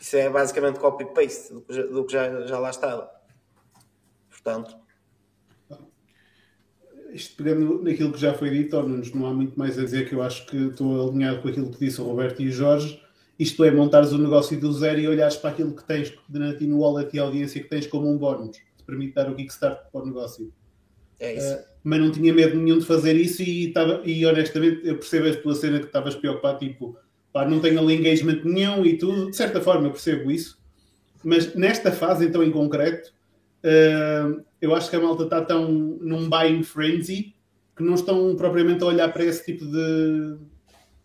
Isso 0.00 0.16
é 0.16 0.28
basicamente 0.28 0.80
copy-paste 0.80 1.52
do, 1.52 1.88
do, 1.88 2.04
que 2.04 2.12
já, 2.12 2.46
já 2.46 2.58
lá 2.58 2.70
estava. 2.70 3.08
Portanto. 4.28 4.81
Isto 7.12 7.36
pegando 7.36 7.82
naquilo 7.82 8.12
que 8.12 8.20
já 8.20 8.34
foi 8.34 8.50
dito, 8.50 8.70
torna-nos, 8.70 9.12
não 9.12 9.26
há 9.26 9.34
muito 9.34 9.58
mais 9.58 9.78
a 9.78 9.84
dizer 9.84 10.08
que 10.08 10.14
eu 10.14 10.22
acho 10.22 10.46
que 10.46 10.56
estou 10.56 11.08
alinhado 11.08 11.42
com 11.42 11.48
aquilo 11.48 11.70
que 11.70 11.78
disse 11.78 12.00
o 12.00 12.04
Roberto 12.04 12.42
e 12.42 12.48
o 12.48 12.52
Jorge. 12.52 13.00
Isto 13.38 13.64
é 13.64 13.70
montares 13.70 14.12
o 14.12 14.18
negócio 14.18 14.58
do 14.58 14.72
zero 14.72 15.00
e 15.00 15.08
olhares 15.08 15.36
para 15.36 15.50
aquilo 15.50 15.74
que 15.74 15.84
tens 15.84 16.12
na 16.28 16.52
no 16.52 16.80
wallet 16.80 17.14
e 17.14 17.18
a 17.18 17.22
audiência 17.22 17.62
que 17.62 17.68
tens 17.68 17.86
como 17.86 18.10
um 18.10 18.16
bónus. 18.16 18.56
Te 18.56 18.84
permite 18.84 19.14
dar 19.14 19.30
o 19.30 19.34
kickstart 19.34 19.90
para 19.90 20.00
o 20.00 20.06
negócio. 20.06 20.52
É 21.18 21.36
isso. 21.36 21.54
Uh, 21.54 21.58
mas 21.84 22.00
não 22.00 22.10
tinha 22.10 22.32
medo 22.32 22.56
nenhum 22.56 22.78
de 22.78 22.84
fazer 22.84 23.14
isso 23.16 23.42
e, 23.42 23.68
estava, 23.68 24.02
e 24.04 24.24
honestamente 24.24 24.80
eu 24.84 24.96
percebo 24.96 25.28
a 25.28 25.34
tua 25.34 25.54
cena 25.54 25.78
que 25.78 25.86
estavas 25.86 26.14
preocupado, 26.14 26.58
tipo, 26.58 26.96
pá, 27.32 27.44
não 27.44 27.60
tenho 27.60 27.80
ali 27.80 27.94
engagement 27.94 28.40
nenhum 28.44 28.84
e 28.84 28.96
tudo, 28.96 29.30
de 29.30 29.36
certa 29.36 29.60
forma 29.60 29.86
eu 29.86 29.92
percebo 29.92 30.30
isso, 30.30 30.58
mas 31.24 31.54
nesta 31.54 31.90
fase 31.90 32.26
então 32.26 32.42
em 32.42 32.50
concreto, 32.50 33.12
uh, 33.64 34.44
eu 34.62 34.74
acho 34.74 34.88
que 34.88 34.94
a 34.94 35.00
malta 35.00 35.24
está 35.24 35.44
tão 35.44 35.68
num 35.68 36.30
buying 36.30 36.62
frenzy 36.62 37.34
que 37.76 37.82
não 37.82 37.94
estão 37.94 38.36
propriamente 38.36 38.84
a 38.84 38.86
olhar 38.86 39.12
para 39.12 39.24
esse 39.24 39.44
tipo 39.44 39.66
de, 39.66 40.38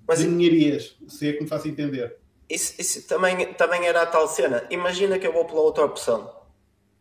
mas, 0.07 0.19
de 0.19 0.27
ninharias, 0.27 0.95
se 1.07 1.27
é 1.27 1.33
que 1.33 1.41
me 1.41 1.49
faço 1.49 1.67
entender. 1.67 2.17
Isso, 2.47 2.79
isso 2.79 3.07
também, 3.07 3.53
também 3.55 3.87
era 3.87 4.03
a 4.03 4.05
tal 4.05 4.27
cena. 4.27 4.65
Imagina 4.69 5.17
que 5.17 5.25
eu 5.25 5.33
vou 5.33 5.45
pela 5.45 5.61
outra 5.61 5.83
opção. 5.83 6.31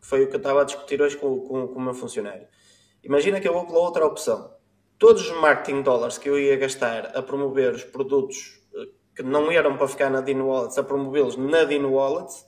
Foi 0.01 0.25
o 0.25 0.29
que 0.29 0.35
eu 0.35 0.39
estava 0.39 0.63
a 0.63 0.65
discutir 0.65 1.01
hoje 1.01 1.17
com, 1.19 1.41
com, 1.41 1.69
com 1.69 1.79
o 1.79 1.83
meu 1.83 1.95
funcionário. 1.95 2.49
Imagina 3.05 3.39
que 3.39 3.47
eu 3.47 3.53
vou 3.53 3.67
pela 3.67 3.81
outra 3.81 4.07
opção. 4.07 4.51
Todos 4.99 5.31
os 5.31 5.37
marketing 5.37 5.83
dollars 5.83 6.17
que 6.17 6.29
eu 6.29 6.39
ia 6.39 6.57
gastar 6.57 7.17
a 7.17 7.23
promover 7.23 7.75
os 7.75 7.85
produtos 7.85 8.61
eh, 8.75 8.89
que 9.15 9.23
não 9.23 9.53
eram 9.53 9.77
para 9.77 9.87
ficar 9.87 10.09
na 10.09 10.23
Dino 10.23 10.49
Wallets, 10.49 10.79
a 10.79 10.83
promovê-los 10.83 11.37
na 11.37 11.65
Dino 11.65 11.93
Wallets, 11.93 12.47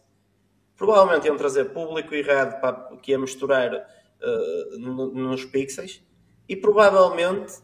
provavelmente 0.76 1.26
iam 1.26 1.36
trazer 1.36 1.66
público 1.66 2.14
errado 2.14 2.60
para, 2.60 2.96
que 3.02 3.10
ia 3.10 3.18
misturar 3.18 3.86
uh, 4.22 4.78
no, 4.78 5.12
nos 5.12 5.44
pixels 5.44 6.02
e 6.48 6.56
provavelmente 6.56 7.54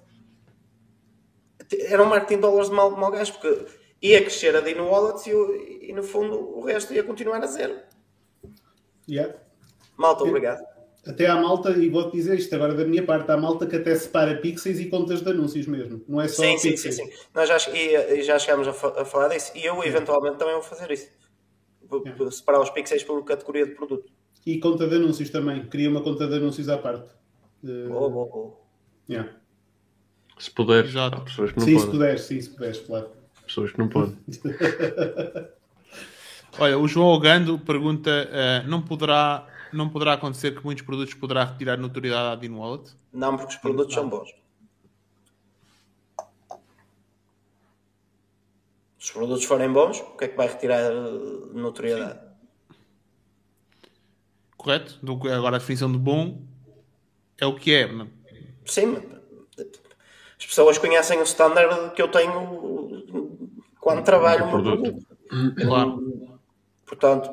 eram 1.89 2.07
marketing 2.07 2.41
dólares 2.41 2.69
de 2.69 2.75
mal, 2.75 2.91
mal 2.91 3.11
gasto, 3.11 3.39
porque 3.39 3.67
ia 4.03 4.21
crescer 4.21 4.55
a 4.55 4.61
Dino 4.61 4.89
Wallets 4.89 5.27
e, 5.27 5.89
e, 5.89 5.93
no 5.93 6.03
fundo 6.03 6.59
o 6.59 6.65
resto 6.65 6.93
ia 6.93 7.03
continuar 7.03 7.43
a 7.43 7.47
zero. 7.47 7.81
Yeah. 9.09 9.35
Malta, 9.97 10.25
obrigado. 10.25 10.63
Até 11.07 11.27
à 11.27 11.37
malta, 11.37 11.71
e 11.73 11.91
vou-te 11.91 12.17
dizer 12.17 12.39
isto 12.39 12.55
agora 12.55 12.75
da 12.75 12.85
minha 12.85 13.05
parte, 13.05 13.31
há 13.31 13.37
malta 13.37 13.67
que 13.67 13.77
até 13.77 13.95
separa 13.95 14.39
pixels 14.39 14.79
e 14.79 14.89
contas 14.89 15.21
de 15.21 15.31
anúncios 15.31 15.67
mesmo. 15.67 16.03
Não 16.09 16.21
é 16.21 16.29
só 16.29 16.43
sim, 16.43 16.57
sim, 16.57 16.71
pixels. 16.71 16.97
sim, 16.97 17.07
sim. 17.07 17.13
Nós 17.35 17.49
já, 17.49 17.59
e, 17.73 18.23
já 18.23 18.39
chegámos 18.39 18.67
a, 18.67 18.71
a, 18.71 19.05
falar 19.05 19.29
disso 19.29 19.53
e 19.55 19.65
eu 19.67 19.83
eventualmente 19.85 20.39
também 20.39 20.55
vou 20.55 20.63
fazer 20.63 20.91
isso. 20.91 21.09
Vou 21.83 22.03
Yeah. 22.05 22.31
separar 22.31 22.61
os 22.61 22.71
pixels 22.71 23.05
por 23.05 23.23
categoria 23.25 23.67
de 23.67 23.73
produto. 23.75 24.11
E 24.47 24.59
conta 24.59 24.87
de 24.87 24.97
anúncios 24.97 25.31
também. 25.31 25.65
Cria 25.67 25.89
uma 25.91 26.03
conta 26.03 26.27
de 26.27 26.35
anúncios 26.35 26.69
à 26.69 26.77
parte. 26.79 27.09
Uh, 27.63 27.89
Boa, 27.89 28.11
boa, 28.11 28.27
boa. 28.27 28.55
yeah. 29.09 29.31
Se 30.39 30.51
puder. 30.51 30.85
Exato. 30.85 31.17
Há 31.17 31.21
pessoas 31.23 31.53
que 31.53 31.59
não 31.59 31.65
Sim, 31.65 31.79
se 31.79 31.85
podem. 31.87 31.91
puderes, 32.01 32.21
sim, 32.23 32.41
se 32.41 32.51
puderes, 32.51 32.81
claro. 32.81 33.09
Pessoas 33.47 33.73
que 33.73 33.79
não 33.79 33.89
podem. 33.89 34.19
Olha, 36.59 36.79
o 36.79 36.87
João 36.87 37.07
Ogando 37.09 37.59
pergunta: 37.59 38.11
eh, 38.31 38.63
não, 38.67 38.83
poderá, 38.83 39.47
não 39.73 39.89
poderá 39.89 40.13
acontecer 40.15 40.55
que 40.55 40.65
muitos 40.65 40.85
produtos 40.85 41.15
poderá 41.15 41.45
retirar 41.45 41.77
notoriedade 41.79 42.33
à 42.33 42.35
Dino 42.41 42.59
Wallet? 42.61 42.93
Não, 43.13 43.37
porque 43.37 43.55
os 43.55 43.61
produtos 43.61 43.95
são 43.95 44.09
bons. 44.09 44.29
Se 48.99 49.09
os 49.09 49.11
produtos 49.11 49.45
forem 49.45 49.71
bons, 49.73 50.01
o 50.01 50.17
que 50.17 50.25
é 50.25 50.29
que 50.29 50.37
vai 50.37 50.47
retirar 50.49 50.81
eh, 50.81 51.01
notoriedade? 51.55 52.21
Correto? 54.65 54.99
Do 55.03 55.21
que- 55.21 55.29
agora 55.29 55.57
a 55.57 55.59
definição 55.59 55.93
de 55.93 55.99
bom 55.99 56.41
é 57.39 57.45
o 57.45 57.55
que 57.55 57.75
é. 57.75 57.87
não? 57.93 58.09
Sim, 58.65 58.87
mas 58.87 59.03
as 60.39 60.47
pessoas 60.47 60.79
conhecem 60.79 61.19
o 61.21 61.23
standard 61.25 61.91
que 61.95 62.01
eu 62.01 62.09
tenho 62.09 63.45
quando 63.79 64.03
trabalho 64.03 64.47
no 64.47 64.51
produto. 64.51 64.83
produto. 65.29 65.55
Claro. 65.67 66.39
Portanto, 66.87 67.31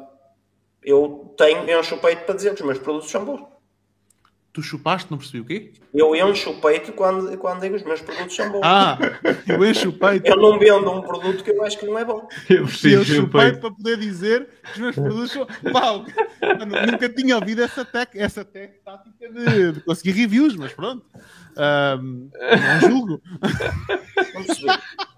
eu 0.84 1.34
tenho 1.38 1.80
encho 1.80 1.96
o 1.96 2.00
peito 2.00 2.26
para 2.26 2.36
dizer 2.36 2.54
que 2.54 2.60
os 2.62 2.68
meus 2.68 2.80
produtos 2.80 3.10
são 3.10 3.24
bons. 3.24 3.48
Tu 4.54 4.62
chupaste, 4.62 5.10
não 5.10 5.18
percebi 5.18 5.40
o 5.40 5.46
quê? 5.46 5.72
Eu 5.94 6.14
encho 6.14 6.50
o 6.50 6.60
peito 6.60 6.92
quando, 6.92 7.38
quando 7.38 7.62
digo 7.62 7.76
que 7.76 7.82
os 7.82 7.88
meus 7.88 8.02
produtos 8.02 8.36
são 8.36 8.52
bons. 8.52 8.60
Ah, 8.64 8.98
eu 9.48 9.66
encho 9.66 9.88
o 9.90 9.94
peito. 9.94 10.28
Eu 10.28 10.36
não 10.36 10.60
vendo 10.60 10.92
um 10.92 11.02
produto 11.02 11.42
que 11.42 11.52
eu 11.52 11.64
acho 11.64 11.80
que 11.80 11.86
não 11.86 11.98
é 11.98 12.04
bom. 12.04 12.28
Eu 12.50 12.66
E 12.84 12.98
um 12.98 13.04
chupei 13.06 13.42
peito. 13.44 13.60
para 13.62 13.72
poder 13.72 13.98
dizer 13.98 14.50
que 14.66 14.72
os 14.74 14.78
meus 14.80 14.96
produtos 14.96 15.32
são. 15.32 15.48
Mano, 15.72 16.92
nunca 16.92 17.08
tinha 17.08 17.36
ouvido 17.38 17.62
essa, 17.64 17.86
tec... 17.86 18.10
essa 18.16 18.44
tec... 18.44 18.84
tática 18.84 19.30
de... 19.32 19.72
de 19.72 19.80
conseguir 19.82 20.12
reviews, 20.12 20.58
mas 20.58 20.74
pronto. 20.74 21.06
Ahm, 21.56 22.30
não 22.82 22.90
julgo. 22.90 23.22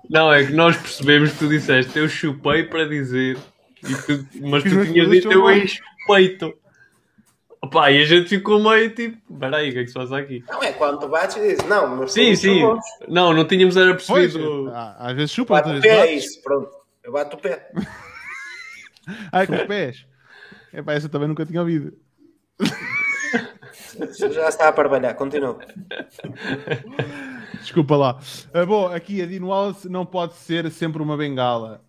Não 0.10 0.31
é 0.34 0.45
que 0.45 0.53
nós 0.53 0.77
percebemos 0.77 1.31
que 1.31 1.39
tu 1.39 1.47
disseste 1.49 1.97
eu 1.97 2.07
chupei 2.07 2.64
para 2.64 2.85
dizer, 2.88 3.38
e 3.84 3.95
tu- 3.95 4.27
mas 4.41 4.64
Que 4.64 4.69
tu 4.69 4.85
tinhas 4.85 5.10
dito 5.10 5.31
eu 5.31 5.49
encho 5.51 5.81
o 6.07 6.14
peito. 6.14 6.53
Opa, 7.64 7.90
e 7.91 8.02
a 8.02 8.06
gente 8.06 8.27
ficou 8.27 8.61
meio 8.61 8.94
tipo, 8.94 9.18
peraí, 9.40 9.69
o 9.69 9.72
que 9.72 9.80
é 9.80 9.81
que 9.84 9.88
se 9.88 9.94
passa 9.94 10.18
aqui? 10.18 10.44
Não 10.49 10.61
é 10.61 10.73
quando 10.73 10.99
tu 10.99 11.07
bates 11.07 11.38
e 11.38 11.40
dizes, 11.40 11.65
não, 11.65 11.95
meus 11.95 12.11
Sim, 12.11 12.35
sim. 12.35 12.60
bons. 12.60 12.84
Não, 13.07 13.34
não 13.34 13.48
tínhamos 13.48 13.77
era 13.77 13.94
percebido. 13.95 14.69
ah, 14.73 14.98
às 14.99 15.15
vezes 15.15 15.31
chupa, 15.31 15.53
Bate 15.53 15.69
o 15.69 15.72
vezes 15.72 15.88
pé, 15.90 16.07
é 16.07 16.14
isso, 16.14 16.41
pronto. 16.44 16.69
Eu 17.02 17.14
bato 17.14 17.38
o 17.38 17.40
pé. 17.40 17.72
Ai, 19.31 19.48
com 19.48 19.56
os 19.56 19.64
pés. 19.64 20.06
É 20.73 20.81
pá, 20.81 20.91
essa 20.91 21.07
também 21.07 21.30
nunca 21.30 21.45
tinha 21.45 21.61
ouvido. 21.61 21.94
Já 24.30 24.49
está 24.49 24.68
a 24.68 24.73
parvalhar, 24.73 25.15
continua. 25.15 25.57
Desculpa 27.61 27.95
lá. 27.95 28.19
Ah, 28.53 28.65
bom, 28.65 28.88
aqui 28.88 29.22
a 29.22 29.26
Dino 29.26 29.48
Wallace 29.48 29.88
não 29.88 30.06
pode 30.06 30.34
ser 30.34 30.69
sempre 30.69 31.02
uma 31.02 31.15
bengala. 31.15 31.81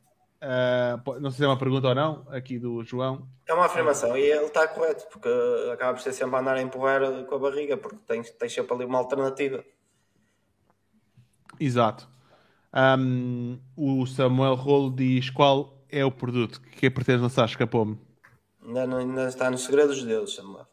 Po- 1.04 1.18
não 1.20 1.30
sei 1.30 1.38
se 1.38 1.44
é 1.44 1.48
uma 1.48 1.58
pergunta 1.58 1.88
ou 1.88 1.94
não, 1.94 2.26
aqui 2.28 2.58
do 2.58 2.82
João. 2.84 3.26
É 3.46 3.52
uma 3.54 3.66
afirmação 3.66 4.16
e 4.16 4.22
ele 4.22 4.46
está 4.46 4.66
correto, 4.68 5.06
porque 5.10 5.28
acaba 5.72 5.94
por 5.94 6.02
ser 6.02 6.12
sempre 6.12 6.36
a 6.36 6.40
andar 6.40 6.56
a 6.56 6.62
empurrar 6.62 7.00
com 7.24 7.34
a 7.34 7.38
barriga, 7.38 7.76
porque 7.76 7.98
tens, 8.06 8.30
tens 8.30 8.52
sempre 8.52 8.74
ali 8.74 8.84
uma 8.84 8.98
alternativa. 8.98 9.64
Exato. 11.58 12.08
Ahm, 12.72 13.58
o 13.76 14.04
Samuel 14.06 14.54
Rolo 14.54 14.90
diz 14.94 15.30
qual 15.30 15.84
é 15.88 16.04
o 16.04 16.10
produto 16.10 16.60
que 16.60 16.90
pretendes 16.90 17.22
lançar, 17.22 17.44
escapou-me. 17.46 17.98
Ainda, 18.66 18.86
não- 18.86 18.98
ainda 18.98 19.28
está 19.28 19.50
nos 19.50 19.62
segredos 19.64 19.98
de 19.98 20.06
Deus, 20.06 20.34
Samuel. 20.34 20.66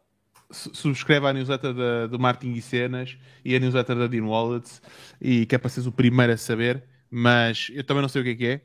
Su- 0.50 0.74
Subscreve 0.74 1.28
a 1.28 1.34
newsletter 1.34 1.74
da- 1.74 2.08
do 2.08 2.18
Martin 2.20 2.52
e 2.54 2.62
Cenas 2.62 3.18
e 3.46 3.56
a 3.56 3.60
newsletter 3.60 3.96
da 3.96 4.08
Dean 4.08 4.26
Wallets 4.26 4.82
e 5.22 5.46
que 5.46 5.56
é 5.56 5.58
para 5.58 5.70
seres 5.70 5.88
o 5.88 5.92
primeiro 5.92 6.34
a 6.34 6.38
saber, 6.38 6.84
mas 7.10 7.68
eu 7.74 7.84
também 7.84 8.02
não 8.02 8.10
sei 8.10 8.22
o 8.22 8.24
que 8.26 8.32
é 8.32 8.36
que 8.36 8.48
é, 8.48 8.62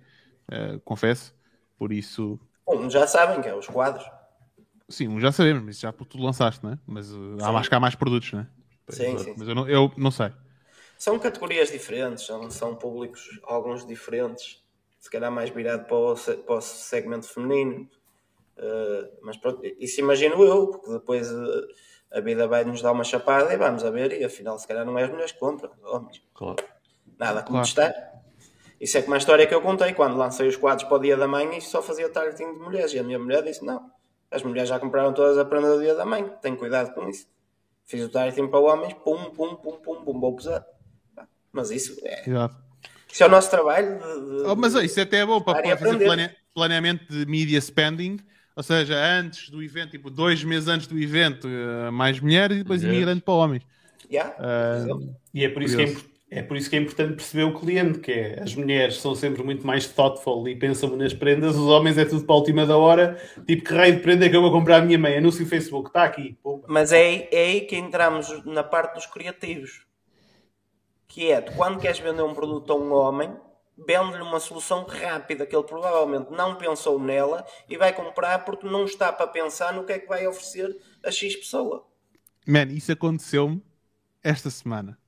eh, 0.50 0.78
confesso, 0.84 1.34
por 1.78 1.92
isso, 1.92 2.38
Um, 2.68 2.90
já 2.90 3.06
sabem 3.06 3.40
que 3.40 3.48
é 3.48 3.54
os 3.54 3.66
quadros. 3.68 4.04
sim, 4.88 5.08
um 5.08 5.20
já 5.20 5.30
sabemos, 5.32 5.62
mas 5.62 5.76
isso 5.76 5.82
já 5.82 5.92
tu 5.92 6.18
lançaste, 6.18 6.62
não 6.64 6.72
é? 6.72 6.78
Mas 6.86 7.10
eh, 7.12 7.16
há, 7.42 7.50
acho 7.58 7.68
que 7.68 7.74
há 7.74 7.80
mais 7.80 7.94
produtos, 7.94 8.32
não 8.32 8.40
é? 8.40 8.46
Sim, 8.88 9.18
sim. 9.18 9.34
Mas 9.36 9.48
eu 9.48 9.54
não, 9.54 9.68
eu 9.68 9.92
não 9.96 10.10
sei. 10.10 10.32
São 10.98 11.18
categorias 11.18 11.70
diferentes, 11.70 12.24
são, 12.24 12.50
são 12.50 12.74
públicos 12.74 13.40
alguns 13.44 13.86
diferentes, 13.86 14.64
se 14.98 15.10
calhar 15.10 15.30
mais 15.30 15.50
virado 15.50 15.84
para 15.84 15.96
o, 15.96 16.14
para 16.44 16.54
o 16.56 16.60
segmento 16.60 17.28
feminino. 17.28 17.88
Uh, 18.56 19.12
mas 19.22 19.36
pronto, 19.36 19.60
isso 19.78 20.00
imagino 20.00 20.42
eu, 20.42 20.68
porque 20.68 20.90
depois 20.90 21.30
uh, 21.30 21.66
a 22.10 22.20
vida 22.20 22.48
vai 22.48 22.64
nos 22.64 22.80
dar 22.80 22.92
uma 22.92 23.04
chapada 23.04 23.52
e 23.52 23.56
vamos 23.56 23.84
a 23.84 23.90
ver, 23.90 24.18
e 24.18 24.24
afinal, 24.24 24.58
se 24.58 24.66
calhar 24.66 24.86
não 24.86 24.98
é 24.98 25.04
as 25.04 25.10
mulheres 25.10 25.32
que 25.32 25.38
compram, 25.38 25.70
homens. 25.84 26.22
Claro. 26.32 26.56
Nada 27.18 27.40
a 27.40 27.42
Claro. 27.42 27.66
Isso 28.80 28.98
é 28.98 29.02
como 29.02 29.14
a 29.14 29.18
história 29.18 29.46
que 29.46 29.54
eu 29.54 29.62
contei 29.62 29.92
quando 29.94 30.16
lancei 30.16 30.46
os 30.48 30.56
quadros 30.56 30.86
para 30.86 30.96
o 30.96 31.00
Dia 31.00 31.16
da 31.16 31.26
Mãe 31.26 31.56
e 31.56 31.60
só 31.60 31.80
fazia 31.82 32.08
targeting 32.08 32.52
de 32.54 32.58
mulheres. 32.60 32.92
E 32.92 32.98
a 32.98 33.02
minha 33.02 33.18
mulher 33.18 33.42
disse: 33.42 33.64
Não, 33.64 33.90
as 34.30 34.42
mulheres 34.42 34.68
já 34.68 34.78
compraram 34.78 35.12
todas 35.14 35.38
a 35.38 35.44
prenda 35.44 35.74
do 35.76 35.80
Dia 35.82 35.94
da 35.94 36.04
Mãe, 36.04 36.30
tem 36.42 36.54
cuidado 36.54 36.92
com 36.94 37.08
isso. 37.08 37.26
Fiz 37.86 38.02
o 38.04 38.08
targeting 38.08 38.48
para 38.48 38.58
homens, 38.60 38.92
pum, 38.94 39.30
pum, 39.30 39.54
pum, 39.56 39.76
pum, 39.76 40.04
pum, 40.04 40.20
vou 40.20 40.36
pesar. 40.36 40.64
Mas 41.52 41.70
isso 41.70 41.96
é, 42.04 42.28
Exato. 42.28 42.56
isso 43.10 43.22
é 43.22 43.26
o 43.26 43.30
nosso 43.30 43.48
trabalho. 43.50 43.98
De, 43.98 44.42
de- 44.42 44.46
Oh, 44.48 44.56
mas 44.56 44.74
oh, 44.74 44.80
isso 44.80 45.00
até 45.00 45.18
é 45.18 45.26
bom 45.26 45.40
para 45.40 45.52
Estarem 45.60 45.72
a 45.72 45.76
fazer 45.78 46.04
plane- 46.04 46.30
planeamento 46.54 47.06
de 47.10 47.24
media 47.24 47.58
spending, 47.60 48.18
ou 48.54 48.62
seja, 48.62 48.94
antes 48.96 49.48
do 49.48 49.62
evento, 49.62 49.92
tipo 49.92 50.10
dois 50.10 50.42
meses 50.44 50.68
antes 50.68 50.86
do 50.86 50.98
evento, 50.98 51.48
eh, 51.48 51.90
mais 51.90 52.20
mulheres 52.20 52.56
e 52.58 52.62
depois 52.62 52.82
imigrando 52.82 53.22
para 53.22 53.34
homens. 53.34 53.62
Yeah, 54.10 54.34
Ah, 54.38 54.76
exemplo. 54.78 55.16
E 55.32 55.44
é 55.44 55.48
por, 55.48 55.62
isso 55.62 55.76
que 55.76 55.82
é, 55.82 55.86
Curioso. 55.86 56.08
É 56.38 56.42
por 56.42 56.56
isso 56.56 56.68
que 56.68 56.76
é 56.76 56.78
importante 56.78 57.14
perceber 57.14 57.44
o 57.44 57.58
cliente, 57.58 57.98
que 57.98 58.12
é 58.12 58.42
as 58.42 58.54
mulheres 58.54 58.96
são 58.98 59.14
sempre 59.14 59.42
muito 59.42 59.66
mais 59.66 59.86
thoughtful 59.86 60.46
e 60.48 60.54
pensam 60.54 60.94
nas 60.96 61.14
prendas, 61.14 61.56
os 61.56 61.66
homens 61.66 61.96
é 61.98 62.04
tudo 62.04 62.24
para 62.24 62.34
a 62.34 62.38
última 62.38 62.66
da 62.66 62.76
hora, 62.76 63.20
tipo 63.46 63.64
que 63.64 63.72
raio 63.74 63.96
de 63.96 64.02
prenda 64.02 64.26
é 64.26 64.28
que 64.28 64.36
eu 64.36 64.42
vou 64.42 64.52
comprar 64.52 64.76
à 64.76 64.80
minha 64.82 64.98
mãe, 64.98 65.16
anúncio 65.16 65.42
no 65.42 65.48
Facebook, 65.48 65.88
está 65.88 66.04
aqui, 66.04 66.38
pumba. 66.42 66.66
Mas 66.68 66.92
é, 66.92 66.98
aí- 66.98 67.28
é 67.32 67.44
aí 67.44 67.60
que 67.62 67.76
entramos 67.76 68.44
na 68.44 68.62
parte 68.62 68.94
dos 68.94 69.06
criativos. 69.06 69.84
Que 71.08 71.30
é, 71.30 71.40
tu 71.40 71.52
quando 71.54 71.78
queres 71.80 71.98
vender 71.98 72.22
um 72.22 72.34
produto 72.34 72.70
a 72.72 72.76
um 72.76 72.92
homem, 72.92 73.34
vende-lhe 73.78 74.22
uma 74.22 74.40
solução 74.40 74.84
rápida 74.84 75.46
que 75.46 75.54
ele 75.56 75.64
provavelmente 75.64 76.30
não 76.30 76.56
pensou 76.56 76.98
nela 76.98 77.46
e 77.68 77.76
vai 77.76 77.92
comprar 77.92 78.44
porque 78.44 78.66
não 78.66 78.84
está 78.84 79.12
para 79.12 79.26
pensar 79.26 79.72
no 79.72 79.84
que 79.84 79.92
é 79.92 79.98
que 79.98 80.08
vai 80.08 80.26
oferecer 80.26 80.76
a 81.04 81.10
X 81.10 81.36
pessoa. 81.36 81.86
Man, 82.46 82.64
isso 82.64 82.92
aconteceu-me 82.92 83.62
esta 84.22 84.50
semana. 84.50 84.98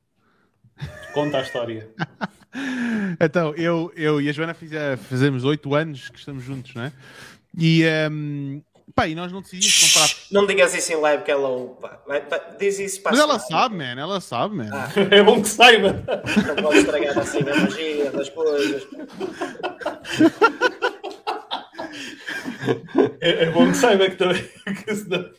Conta 1.12 1.38
a 1.38 1.42
história. 1.42 1.88
Então, 3.20 3.55
eu, 3.55 3.92
eu 3.94 4.20
e 4.20 4.28
a 4.28 4.32
Joana 4.32 4.55
fiz, 4.55 4.72
eh, 4.72 4.96
fazemos 4.96 5.44
oito 5.44 5.74
anos 5.74 6.09
que 6.09 6.18
estamos 6.18 6.42
juntos, 6.42 6.74
não 6.74 6.84
é? 6.84 6.92
E, 7.56 7.82
ehm, 7.82 8.60
pá, 8.94 9.06
e 9.06 9.14
nós 9.14 9.30
não 9.30 9.42
decidimos 9.42 9.92
comprar. 9.92 10.09
Não 10.32 10.46
digas 10.46 10.74
isso 10.74 10.92
em 10.92 10.96
live 10.96 11.22
que 11.24 11.30
ela 11.30 11.48
opa, 11.48 12.02
vai, 12.06 12.20
vai, 12.22 12.40
diz 12.59 12.78
isso 12.78 13.02
para 13.02 13.10
a 13.10 13.12
Mas 13.12 13.20
ela 13.20 13.38
sabe, 13.38 13.76
man, 13.76 14.00
ela 14.00 14.20
sabe, 14.20 14.56
man. 14.56 14.70
Ah. 14.72 14.88
é 15.14 15.22
bom 15.22 15.40
que 15.42 15.48
saiba. 15.48 15.92
Não 16.56 16.62
pode 16.62 16.78
estragar 16.78 17.18
assim 17.18 17.38
a 17.40 17.56
magia 17.56 18.10
das 18.10 18.28
coisas. 18.30 18.86
É, 23.20 23.44
é 23.44 23.50
bom 23.50 23.70
que 23.70 23.76
saiba 23.76 24.09
que 24.09 24.16
também. 24.16 24.48
Que 24.84 24.94
senão- 24.94 25.30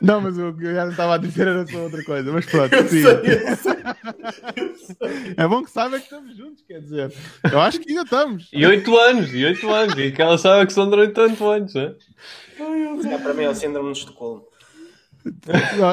Não, 0.00 0.20
mas 0.20 0.38
o 0.38 0.52
que 0.52 0.64
eu 0.64 0.74
já 0.74 0.84
não 0.84 0.90
estava 0.90 1.14
a 1.14 1.18
dizer 1.18 1.48
era 1.48 1.66
só 1.66 1.78
outra 1.78 2.02
coisa. 2.04 2.32
Mas 2.32 2.46
pronto, 2.46 2.74
Eu 2.74 2.88
sim. 2.88 3.02
sei. 3.02 3.76
É 5.36 5.46
bom 5.46 5.62
que 5.62 5.70
saiba 5.70 5.98
que 5.98 6.04
estamos 6.04 6.36
juntos, 6.36 6.62
quer 6.66 6.80
dizer. 6.80 7.12
Eu 7.50 7.60
acho 7.60 7.80
que 7.80 7.90
ainda 7.90 8.02
estamos. 8.02 8.48
E 8.52 8.66
8 8.66 8.98
anos, 8.98 9.34
e 9.34 9.44
8 9.44 9.70
anos. 9.70 9.98
E 9.98 10.12
que 10.12 10.22
ela 10.22 10.38
sabe 10.38 10.66
que 10.66 10.72
são 10.72 10.88
durante 10.88 11.18
8 11.18 11.48
anos, 11.48 11.74
né? 11.74 11.94
É, 12.58 13.18
para 13.18 13.34
mim 13.34 13.44
é 13.44 13.50
o 13.50 13.54
síndrome 13.54 13.92
de 13.92 13.98
Estocolmo. 13.98 14.44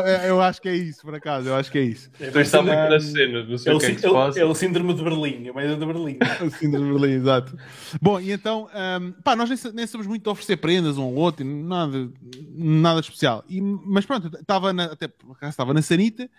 É- 0.06 0.30
Eu 0.30 0.42
acho 0.42 0.62
que 0.62 0.70
é 0.70 0.76
isso, 0.76 1.02
por 1.02 1.16
acaso. 1.16 1.48
Eu 1.50 1.56
acho 1.56 1.72
que 1.72 1.78
é 1.78 1.82
isso. 1.84 2.10
Tu 2.18 2.24
estás 2.40 2.64
muito 2.66 2.78
na 2.90 3.00
cena, 3.00 3.44
não 3.44 3.58
sei 3.58 3.72
É 3.72 3.76
o 3.76 3.80
que 3.80 3.86
é 3.88 3.92
que 3.96 4.00
se 4.00 4.06
é 4.06 4.10
o- 4.12 4.38
é 4.38 4.46
o 4.46 4.54
síndrome 4.56 4.94
de 4.94 5.04
Berlim, 5.04 5.50
a 5.50 5.54
média 5.54 5.76
de 5.76 5.86
Berlim. 5.86 6.18
O 6.46 6.50
síndrome 6.52 6.88
de 6.94 7.00
Berlim, 7.00 7.16
exato. 7.16 7.58
Bom, 8.02 8.20
e 8.20 8.32
então, 8.32 8.70
ahm, 8.74 9.12
pá, 9.24 9.36
nós 9.36 9.50
nem, 9.50 9.74
nem 9.74 9.88
somos 9.88 10.06
muito 10.08 10.30
a 10.30 10.34
oferecer 10.34 10.58
prendas 10.58 10.98
um 10.98 11.04
ao 11.04 11.14
outro, 11.14 11.44
nada, 11.46 12.10
nada 12.56 13.00
especial. 13.00 13.44
E, 13.50 13.60
mas 13.62 14.06
pronto, 14.06 14.30
estava 14.40 14.72
na, 14.74 14.86
até 14.86 15.08
por 15.08 15.32
acaso 15.34 15.50
estava 15.52 15.74
na 15.74 15.82
Sanita 15.82 16.30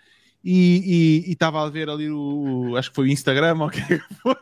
e 0.43 1.23
estava 1.27 1.65
a 1.65 1.69
ver 1.69 1.89
ali 1.89 2.09
o, 2.09 2.69
o- 2.71 2.77
acho 2.77 2.89
que 2.89 2.95
foi 2.95 3.07
o 3.07 3.11
Instagram 3.11 3.55
ou 3.59 3.67
o 3.67 3.69
que 3.71 3.79
é 3.81 3.97
que 3.99 4.13
foi. 4.21 4.35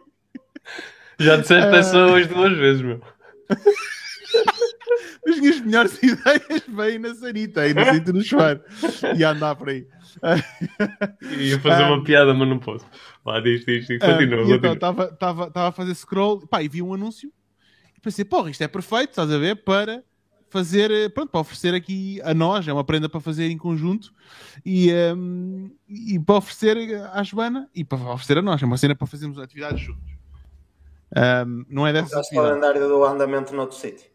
Já 1.19 1.37
disseste 1.37 1.67
Ah. 1.73 1.77
essa 1.77 1.97
hoje 2.07 2.27
duas 2.27 2.51
vezes, 2.57 2.81
meu. 2.81 3.01
As 5.27 5.39
minhas 5.39 5.59
melhores 5.61 5.97
ideias 6.03 6.63
vêm 6.67 6.99
na 6.99 7.15
Sanita, 7.15 7.61
aí 7.61 7.73
no 7.73 8.13
do 8.13 8.23
chuveiro 8.23 8.61
e 9.17 9.23
a 9.23 9.31
andar 9.31 9.55
por 9.55 9.69
aí. 9.69 9.87
Ia 11.39 11.59
fazer 11.59 11.83
Ah. 11.83 11.87
uma 11.93 12.03
piada, 12.03 12.33
mas 12.33 12.47
não 12.47 12.59
posso. 12.59 12.85
Lá, 13.25 13.39
diz, 13.39 13.65
diz, 13.65 13.87
diz. 13.87 14.01
Ah, 14.01 14.13
Continua, 14.13 14.41
e 14.43 14.51
então 14.51 14.75
continua. 14.75 15.05
estava 15.13 15.51
a 15.67 15.71
fazer 15.71 15.95
scroll 15.95 16.45
pá, 16.47 16.61
e 16.61 16.67
vi 16.67 16.81
um 16.81 16.93
anúncio 16.93 17.31
e 17.95 17.99
pensei, 17.99 18.23
porra, 18.25 18.49
isto 18.51 18.61
é 18.61 18.67
perfeito, 18.67 19.09
estás 19.11 19.31
a 19.31 19.37
ver, 19.37 19.63
para 19.63 20.03
fazer, 20.49 20.91
eh, 20.91 21.09
pronto, 21.09 21.31
para 21.31 21.41
oferecer 21.41 21.73
aqui 21.73 22.21
a 22.23 22.31
nós, 22.33 22.67
é 22.67 22.71
uma 22.73 22.83
prenda 22.83 23.09
para 23.09 23.19
fazer 23.19 23.47
em 23.49 23.57
conjunto 23.57 24.13
e, 24.63 24.91
ehm, 24.91 25.71
e 25.89 26.19
para 26.19 26.35
oferecer 26.35 26.77
à 27.11 27.23
Joana 27.23 27.67
e 27.73 27.83
para 27.83 27.97
oferecer 27.97 28.37
a 28.37 28.41
nós, 28.43 28.61
é 28.61 28.65
uma 28.67 28.77
cena 28.77 28.93
para 28.95 29.07
fazermos 29.07 29.39
atividades 29.39 29.79
juntos. 29.81 30.13
Ehm, 31.15 31.63
não 31.69 31.87
é 31.87 31.93
dessa 31.93 32.19
atividade. 32.19 32.49
calendário 32.49 32.87
do 32.87 33.03
andamento 33.03 33.55
noutro 33.55 33.75
sítio. 33.77 34.12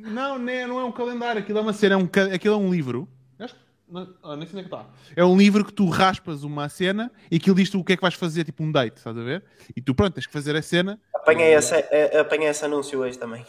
Não, 0.00 0.38
não 0.38 0.48
é, 0.52 0.66
não 0.66 0.80
é 0.80 0.84
um 0.84 0.92
calendário, 0.92 1.40
aquilo 1.42 1.58
é 1.58 1.62
uma 1.62 1.72
cena, 1.72 1.94
é 1.94 1.98
um, 1.98 2.08
aquilo 2.34 2.54
é 2.54 2.58
um 2.58 2.70
livro. 2.72 3.08
Acho 3.38 3.54
que- 3.54 3.60
não- 3.88 4.08
ah, 4.22 4.36
nem 4.36 4.46
sei 4.46 4.58
onde 4.60 4.66
é 4.66 4.68
que 4.68 4.74
está. 4.74 4.86
É 5.16 5.24
um 5.24 5.36
livro 5.36 5.64
que 5.64 5.72
tu 5.72 5.88
raspas 5.88 6.42
uma 6.44 6.68
cena 6.68 7.10
e 7.30 7.36
aquilo 7.36 7.56
diz-te 7.56 7.76
o 7.76 7.84
que 7.84 7.92
é 7.92 7.96
que 7.96 8.02
vais 8.02 8.14
fazer, 8.14 8.44
tipo 8.44 8.62
um 8.62 8.70
date, 8.72 8.96
estás 8.98 9.16
a 9.16 9.22
ver? 9.22 9.42
E 9.76 9.80
tu, 9.80 9.94
pronto, 9.94 10.14
tens 10.14 10.26
que 10.26 10.32
fazer 10.32 10.54
a 10.56 10.62
cena, 10.62 10.98
Apanhei 11.14 11.54
esse, 11.54 11.74
eh, 11.74 12.18
apanhei 12.20 12.48
esse 12.48 12.64
anúncio 12.64 12.98
hoje 13.00 13.18
também. 13.18 13.44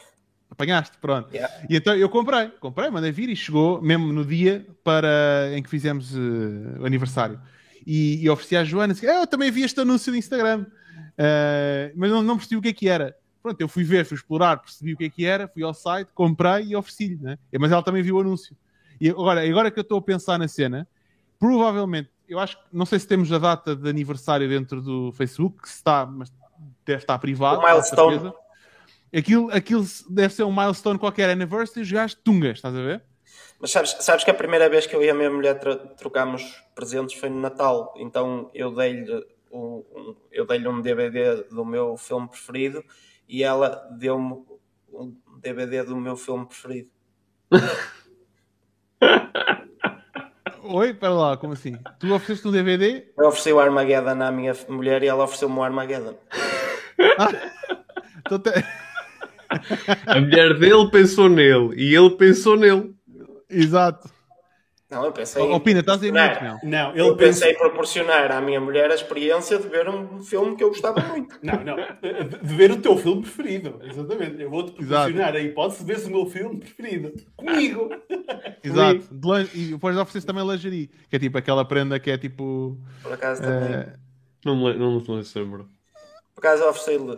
apanhaste, 0.49 0.97
pronto. 0.99 1.33
Yeah. 1.33 1.53
E 1.69 1.75
então 1.77 1.95
eu 1.95 2.09
comprei, 2.09 2.47
comprei, 2.59 2.89
mandei 2.89 3.11
vir 3.11 3.29
e 3.29 3.35
chegou 3.35 3.81
mesmo 3.81 4.11
no 4.11 4.25
dia 4.25 4.67
para, 4.83 5.49
em 5.53 5.63
que 5.63 5.69
fizemos 5.69 6.13
eh, 6.15 6.79
o 6.79 6.85
aniversário. 6.85 7.39
E, 7.87 8.21
e 8.23 8.29
ofereci 8.29 8.55
à 8.57 8.63
Joana, 8.63 8.93
disse, 8.93 9.07
"Ah, 9.07 9.21
eu 9.21 9.27
também 9.27 9.49
vi 9.49 9.63
este 9.63 9.79
anúncio 9.79 10.11
do 10.11 10.17
Instagram, 10.17 10.65
Eh, 11.17 11.91
mas 11.95 12.09
não, 12.09 12.21
não 12.23 12.37
percebi 12.37 12.55
o 12.57 12.61
que 12.61 12.69
é 12.69 12.73
que 12.73 12.87
era. 12.87 13.15
Pronto, 13.41 13.59
eu 13.59 13.67
fui 13.67 13.83
ver, 13.83 14.05
fui 14.05 14.15
explorar, 14.15 14.57
percebi 14.57 14.93
o 14.93 14.97
que 14.97 15.05
é 15.05 15.09
que 15.09 15.25
era, 15.25 15.47
fui 15.47 15.63
ao 15.63 15.73
site, 15.73 16.09
comprei 16.13 16.65
e 16.65 16.75
ofereci-lhe, 16.75 17.17
né? 17.17 17.37
Mas 17.59 17.71
ela 17.71 17.81
também 17.81 18.03
viu 18.03 18.17
o 18.17 18.19
anúncio. 18.21 18.55
E 18.99 19.09
agora, 19.09 19.41
agora 19.47 19.71
que 19.71 19.79
eu 19.79 19.81
estou 19.81 19.97
a 19.97 20.01
pensar 20.01 20.37
na 20.37 20.47
cena, 20.47 20.87
provavelmente, 21.39 22.09
eu 22.29 22.37
acho 22.39 22.55
que, 22.57 22.63
não 22.71 22.85
sei 22.85 22.99
se 22.99 23.07
temos 23.07 23.31
a 23.31 23.39
data 23.39 23.75
de 23.75 23.89
aniversário 23.89 24.47
dentro 24.47 24.81
do 24.81 25.11
Facebook, 25.13 25.67
se 25.67 25.77
está, 25.77 26.05
mas 26.05 26.31
deve 26.85 27.01
estar 27.01 27.17
privado. 27.17 27.61
O 27.61 27.65
milestone. 27.67 28.31
Aquilo, 29.13 29.51
aquilo 29.51 29.83
deve 30.09 30.33
ser 30.33 30.43
um 30.43 30.55
milestone 30.55 30.97
qualquer 30.97 31.29
anniversary, 31.29 31.81
os 31.81 31.91
gajos 31.91 32.15
tungas, 32.23 32.57
estás 32.57 32.73
a 32.75 32.81
ver? 32.81 33.03
Mas 33.59 33.71
sabes, 33.71 33.97
sabes 33.99 34.23
que 34.23 34.31
a 34.31 34.33
primeira 34.33 34.69
vez 34.69 34.87
que 34.87 34.95
eu 34.95 35.03
e 35.03 35.09
a 35.09 35.13
minha 35.13 35.29
mulher 35.29 35.59
tro- 35.59 35.75
trocámos 35.97 36.63
presentes 36.73 37.15
foi 37.19 37.29
no 37.29 37.39
Natal. 37.39 37.93
Então 37.97 38.49
eu 38.53 38.73
dei-lhe 38.73 39.11
um, 39.51 39.83
um- 39.95 40.15
eu 40.31 40.45
dei-lhe 40.45 40.67
um 40.67 40.79
DVD 40.81 41.43
do 41.51 41.65
meu 41.65 41.97
filme 41.97 42.27
preferido 42.29 42.83
e 43.31 43.43
ela 43.43 43.87
deu-me 43.97 44.43
um 44.91 45.15
DVD 45.41 45.83
do 45.83 45.95
meu 45.95 46.17
filme 46.17 46.45
preferido. 46.45 46.89
Oi, 50.63 50.89
espera 50.91 51.13
lá, 51.13 51.37
como 51.37 51.53
assim? 51.53 51.77
Tu 51.99 52.13
ofereceste 52.13 52.47
um 52.47 52.51
DVD? 52.51 53.05
Eu 53.17 53.27
ofereci 53.27 53.51
o 53.51 53.59
Armageddon 53.59 54.21
à 54.21 54.31
minha 54.31 54.53
mulher 54.69 55.01
e 55.03 55.07
ela 55.07 55.23
ofereceu-me 55.23 55.55
o 55.57 55.63
Armageddon. 55.63 56.17
Então 58.19 58.39
te- 58.39 58.51
A 60.07 60.19
mulher 60.21 60.57
dele 60.59 60.89
pensou 60.91 61.27
nele 61.29 61.73
e 61.75 61.95
ele 61.95 62.11
pensou 62.11 62.55
nele. 62.55 62.93
Exato. 63.49 64.09
Não, 64.91 65.05
eu 65.05 65.11
pensei. 65.13 65.41
Ó, 65.41 65.57
Pina, 65.59 65.79
estás 65.79 66.03
em 66.03 66.11
Não. 66.11 66.27
mute, 66.27 66.43
meu. 66.43 66.57
Não, 66.63 66.93
Eu 66.93 67.05
ele 67.07 67.15
pensa. 67.15 67.45
pensei 67.45 67.53
proporcionar 67.53 68.29
à 68.29 68.41
minha 68.41 68.59
mulher 68.59 68.91
a 68.91 68.95
experiência 68.95 69.57
de 69.57 69.67
ver 69.69 69.87
um 69.87 70.21
filme 70.21 70.55
que 70.57 70.63
eu 70.63 70.67
gostava 70.67 70.99
muito. 71.07 71.39
Não, 71.41 71.63
não. 71.63 71.77
De 71.77 72.53
ver 72.55 72.71
o 72.71 72.81
teu 72.81 72.97
filme 72.97 73.21
preferido. 73.21 73.79
Exatamente. 73.83 74.41
Eu 74.41 74.49
vou-te 74.49 74.73
proporcionar 74.73 75.33
a 75.33 75.39
hipótese 75.39 75.79
de 75.79 75.85
veres 75.85 76.05
o 76.05 76.11
meu 76.11 76.25
filme 76.25 76.59
preferido. 76.59 77.13
Comigo. 77.37 77.89
Exato. 78.61 79.07
De 79.09 79.27
lan- 79.27 79.47
E 79.53 79.65
depois 79.67 79.95
ofereceste 79.95 80.27
também 80.27 80.45
lingerie, 80.45 80.87
que 81.09 81.15
é 81.15 81.19
tipo 81.19 81.37
aquela 81.37 81.63
prenda 81.63 81.97
que 81.97 82.11
é 82.11 82.17
tipo. 82.17 82.77
Por 83.01 83.13
acaso 83.13 83.41
também. 83.41 83.73
eh, 83.73 83.93
Não 84.43 84.55
me, 84.57 84.73
não 84.77 84.99
me 84.99 85.23
lembro. 85.35 85.69
Por 86.35 86.39
acaso 86.45 86.63
eu 86.63 86.69
ofereci-lhe 86.69 87.17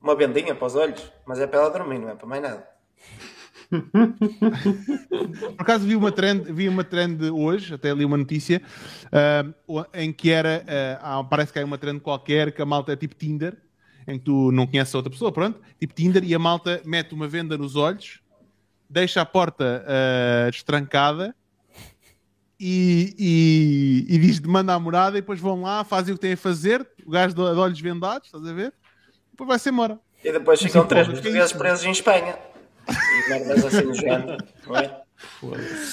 uma 0.00 0.14
bendinha 0.14 0.54
para 0.54 0.66
os 0.66 0.76
olhos, 0.76 1.12
mas 1.26 1.40
é 1.40 1.46
para 1.48 1.58
ela 1.60 1.70
dormir, 1.70 1.98
não 1.98 2.08
é 2.10 2.14
para 2.14 2.26
mais 2.28 2.40
nada. 2.42 2.66
Por 5.56 5.62
acaso 5.62 5.86
vi 5.86 5.94
uma 5.96 6.10
trend, 6.10 6.52
vi 6.52 6.68
uma 6.68 6.82
trend 6.84 7.22
hoje, 7.30 7.74
até 7.74 7.92
li 7.94 8.04
uma 8.04 8.16
notícia, 8.16 8.60
ah, 9.12 9.44
em 9.94 10.12
que 10.12 10.30
era, 10.30 10.64
há- 11.00 11.22
parece 11.24 11.52
que 11.52 11.58
há 11.58 11.64
uma 11.64 11.78
trend 11.78 12.00
qualquer 12.00 12.52
que 12.52 12.60
a 12.60 12.66
malta 12.66 12.92
é 12.92 12.96
tipo 12.96 13.14
Tinder, 13.14 13.56
em 14.08 14.18
que 14.18 14.24
tu 14.24 14.50
não 14.52 14.66
conheces 14.66 14.94
a 14.94 14.98
outra 14.98 15.10
pessoa, 15.10 15.30
pronto, 15.30 15.60
tipo 15.78 15.94
Tinder, 15.94 16.24
e 16.24 16.34
a 16.34 16.38
malta 16.38 16.80
mete 16.84 17.14
uma 17.14 17.28
venda 17.28 17.56
nos 17.56 17.76
olhos, 17.76 18.20
deixa 18.88 19.20
a 19.20 19.26
porta 19.26 19.84
ah, 19.86 20.50
destrancada 20.50 21.34
e, 22.58 23.14
e, 24.08 24.14
e 24.14 24.18
diz 24.18 24.40
manda 24.40 24.74
a 24.74 24.78
morada 24.78 25.16
e 25.16 25.20
depois 25.20 25.40
vão 25.40 25.62
lá, 25.62 25.84
fazem 25.84 26.12
o 26.12 26.16
que 26.16 26.22
têm 26.22 26.32
a 26.32 26.36
fazer, 26.36 26.86
o 27.06 27.10
gajo 27.10 27.34
de 27.34 27.40
de 27.42 27.58
olhos 27.58 27.80
vendados, 27.80 28.26
estás 28.26 28.44
a 28.46 28.52
ver? 28.52 28.74
Depois 29.30 29.48
vai-se 29.48 29.70
embora. 29.70 29.98
E 30.22 30.30
depois 30.30 30.60
ficam 30.60 30.82
Sim, 30.82 30.88
três 30.88 31.08
portugueses 31.08 31.52
presos 31.52 31.86
em 31.86 31.92
Espanha. 31.92 32.36
E 32.90 33.28
merdas 33.28 33.64
assim 33.64 33.82
no 33.82 33.94
género, 33.94 34.36
não 34.66 34.76
é? 34.76 35.02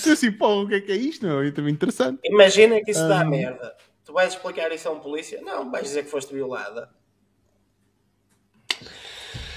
Eu 0.05 0.13
assim, 0.13 0.31
pô, 0.31 0.63
o 0.63 0.67
que 0.67 0.75
é 0.75 0.81
que 0.81 0.91
é 0.91 0.95
isto? 0.95 1.25
Meu? 1.25 1.41
É 1.41 1.51
também 1.51 1.73
interessante. 1.73 2.19
Imagina 2.23 2.81
que 2.83 2.91
isso 2.91 3.03
Ah. 3.03 3.07
dá 3.07 3.25
merda. 3.25 3.75
Tu 4.05 4.13
vais 4.13 4.33
explicar 4.33 4.71
isso 4.71 4.87
a 4.87 4.91
um 4.91 4.99
polícia? 4.99 5.41
Não, 5.41 5.69
vais 5.69 5.83
dizer 5.83 6.03
que 6.03 6.09
foste 6.09 6.33
violada. 6.33 6.89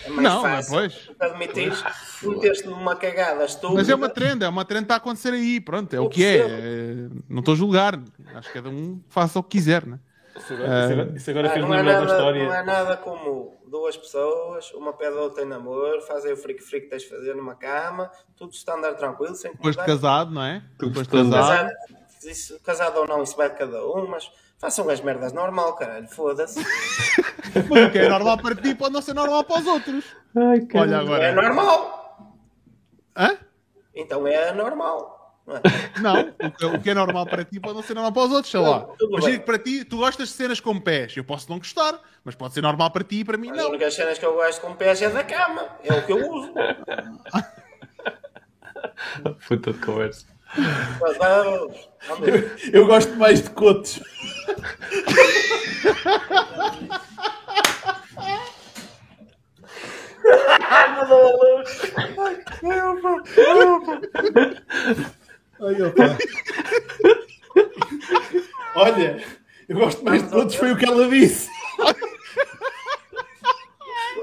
É 0.04 0.08
mais 0.08 0.22
Não, 0.22 0.42
fácil. 0.42 0.72
pois. 0.72 0.94
Tu 0.94 1.14
admitires 1.24 1.82
que 2.18 2.28
meteste 2.28 2.66
numa 2.66 2.96
cagada 2.96 3.44
estúpida. 3.44 3.74
Mas 3.74 3.88
é 3.88 3.94
uma 3.94 4.08
trend, 4.08 4.42
é 4.42 4.48
uma 4.48 4.64
trend 4.64 4.80
que 4.82 4.84
está 4.86 4.94
a 4.94 4.96
acontecer 4.96 5.32
aí, 5.32 5.60
pronto, 5.60 5.94
é 5.94 6.00
o 6.00 6.04
Eu 6.04 6.08
que 6.08 6.24
é. 6.24 6.38
percebo. 6.38 6.62
É, 6.62 7.20
Não 7.28 7.40
estou 7.40 7.54
a 7.54 7.56
julgar, 7.56 8.00
acho 8.34 8.48
que 8.48 8.54
cada 8.54 8.70
um 8.70 9.00
faça 9.08 9.38
o 9.38 9.42
que 9.42 9.50
quiser, 9.50 9.86
né? 9.86 10.00
Isso 10.36 10.52
agora, 10.54 10.68
isso 10.84 10.92
agora- 10.92 11.12
isso 11.16 11.30
agora 11.30 11.48
Ah, 11.48 11.52
fez 11.52 11.64
não, 11.64 11.74
é 11.74 11.76
da 11.78 11.82
nada, 11.92 12.04
história. 12.12 12.44
não 12.44 12.54
é 12.54 12.62
nada 12.62 12.96
como 12.96 13.56
duas 13.66 13.96
pessoas, 13.96 14.72
uma 14.72 14.92
pede 14.92 15.16
a 15.18 15.20
outra 15.20 15.42
em 15.42 15.46
namoro, 15.46 16.00
fazem 16.02 16.32
o 16.32 16.36
frico 16.36 16.60
que 16.64 16.80
tens 16.88 17.02
de 17.02 17.08
fazer 17.08 17.34
numa 17.34 17.54
cama, 17.54 18.10
tudo 18.36 18.52
está 18.52 18.74
a 18.74 18.76
andar 18.76 18.94
tranquilo, 18.94 19.34
sem 19.34 19.52
Depois 19.52 19.76
de 19.76 19.84
casado, 19.84 20.30
não 20.30 20.42
é? 20.42 20.62
Depois 20.78 20.92
de 21.08 21.16
standard. 21.16 21.32
casado. 21.46 21.68
Casado, 21.68 22.30
isso- 22.30 22.60
casado 22.62 22.96
ou 22.98 23.06
não, 23.08 23.22
isso 23.22 23.36
vai 23.36 23.48
de 23.50 23.56
cada 23.56 23.84
um, 23.84 24.06
mas 24.06 24.30
façam 24.58 24.88
as 24.88 25.00
merdas 25.00 25.32
normal, 25.32 25.74
caralho, 25.74 26.08
foda-se. 26.08 26.60
Mas 27.68 27.88
o 27.88 27.90
que 27.90 27.98
é 27.98 28.08
normal 28.08 28.38
para 28.38 28.54
ti 28.54 28.74
pode 28.76 28.92
não 28.92 29.02
ser 29.02 29.14
normal 29.14 29.42
para 29.42 29.60
os 29.60 29.66
outros. 29.66 30.04
Ai, 30.36 30.60
Olha 30.74 30.94
É 30.96 30.98
agora. 31.00 31.32
normal. 31.32 32.30
Hã? 33.16 33.36
Então 33.94 34.24
é 34.26 34.52
normal. 34.52 35.19
Não 36.00 36.16
é? 36.16 36.32
Não, 36.40 36.48
o 36.48 36.52
que, 36.52 36.64
o 36.66 36.80
que 36.80 36.90
é 36.90 36.94
normal 36.94 37.26
para 37.26 37.44
ti 37.44 37.58
pode 37.58 37.74
não 37.74 37.82
ser 37.82 37.94
normal 37.94 38.12
para 38.12 38.22
os 38.24 38.32
outros, 38.32 38.50
sei 38.50 38.60
lá. 38.60 38.86
Imagina 39.00 39.38
que 39.38 39.44
para 39.44 39.58
ti, 39.58 39.84
tu 39.84 39.96
gostas 39.98 40.28
de 40.28 40.34
cenas 40.34 40.60
com 40.60 40.78
pés. 40.80 41.16
Eu 41.16 41.24
posso 41.24 41.50
não 41.50 41.58
gostar, 41.58 41.98
mas 42.24 42.34
pode 42.34 42.54
ser 42.54 42.62
normal 42.62 42.90
para 42.90 43.04
ti 43.04 43.20
e 43.20 43.24
para 43.24 43.36
mim 43.36 43.50
As 43.50 43.56
não. 43.56 43.68
únicas 43.70 43.94
cenas 43.94 44.18
que 44.18 44.24
eu 44.24 44.34
gosto 44.34 44.60
com 44.60 44.74
pés 44.74 45.02
é 45.02 45.10
da 45.10 45.24
cama. 45.24 45.66
É 45.84 45.92
o 45.92 46.06
que 46.06 46.12
eu 46.12 46.30
uso. 46.30 46.52
Puta 49.48 49.72
de 49.72 49.78
conversa. 49.78 50.26
Vamos. 52.08 52.28
Eu 52.72 52.86
gosto 52.86 53.14
mais 53.16 53.42
de 53.42 53.50
cotos. 53.50 54.00
Ai, 60.62 60.88
opa. 65.60 66.18
Olha, 68.74 69.22
eu 69.68 69.76
gosto 69.76 70.04
mais 70.04 70.22
de 70.22 70.28
cotos, 70.30 70.54
foi 70.54 70.72
o 70.72 70.76
que 70.76 70.84
ela 70.86 71.08
disse. 71.08 71.48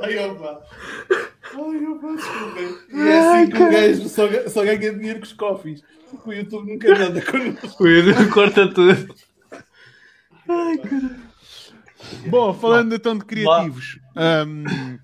Ai, 0.02 0.18
opa. 0.20 0.62
Ai, 1.12 1.76
eu 1.84 2.00
vou 2.00 2.16
descobrir. 2.16 2.78
E 2.94 3.00
é 3.08 3.20
assim 3.20 3.52
que 3.52 3.64
o 3.64 3.72
gajo 3.72 4.10
só, 4.10 4.50
só 4.50 4.64
ganha 4.64 4.94
dinheiro 4.94 5.20
com 5.20 5.26
os 5.26 5.34
coffees. 5.34 5.84
O 6.26 6.32
YouTube 6.32 6.72
nunca 6.72 6.94
anda 6.94 7.22
connosco. 7.22 7.84
O 7.84 7.88
Edu 7.88 8.30
corta 8.32 8.68
tudo. 8.74 9.16
Bom, 12.28 12.54
falando 12.54 12.96
então 12.96 13.18
de 13.18 13.26
criativos. 13.26 14.00
hum, 14.16 15.00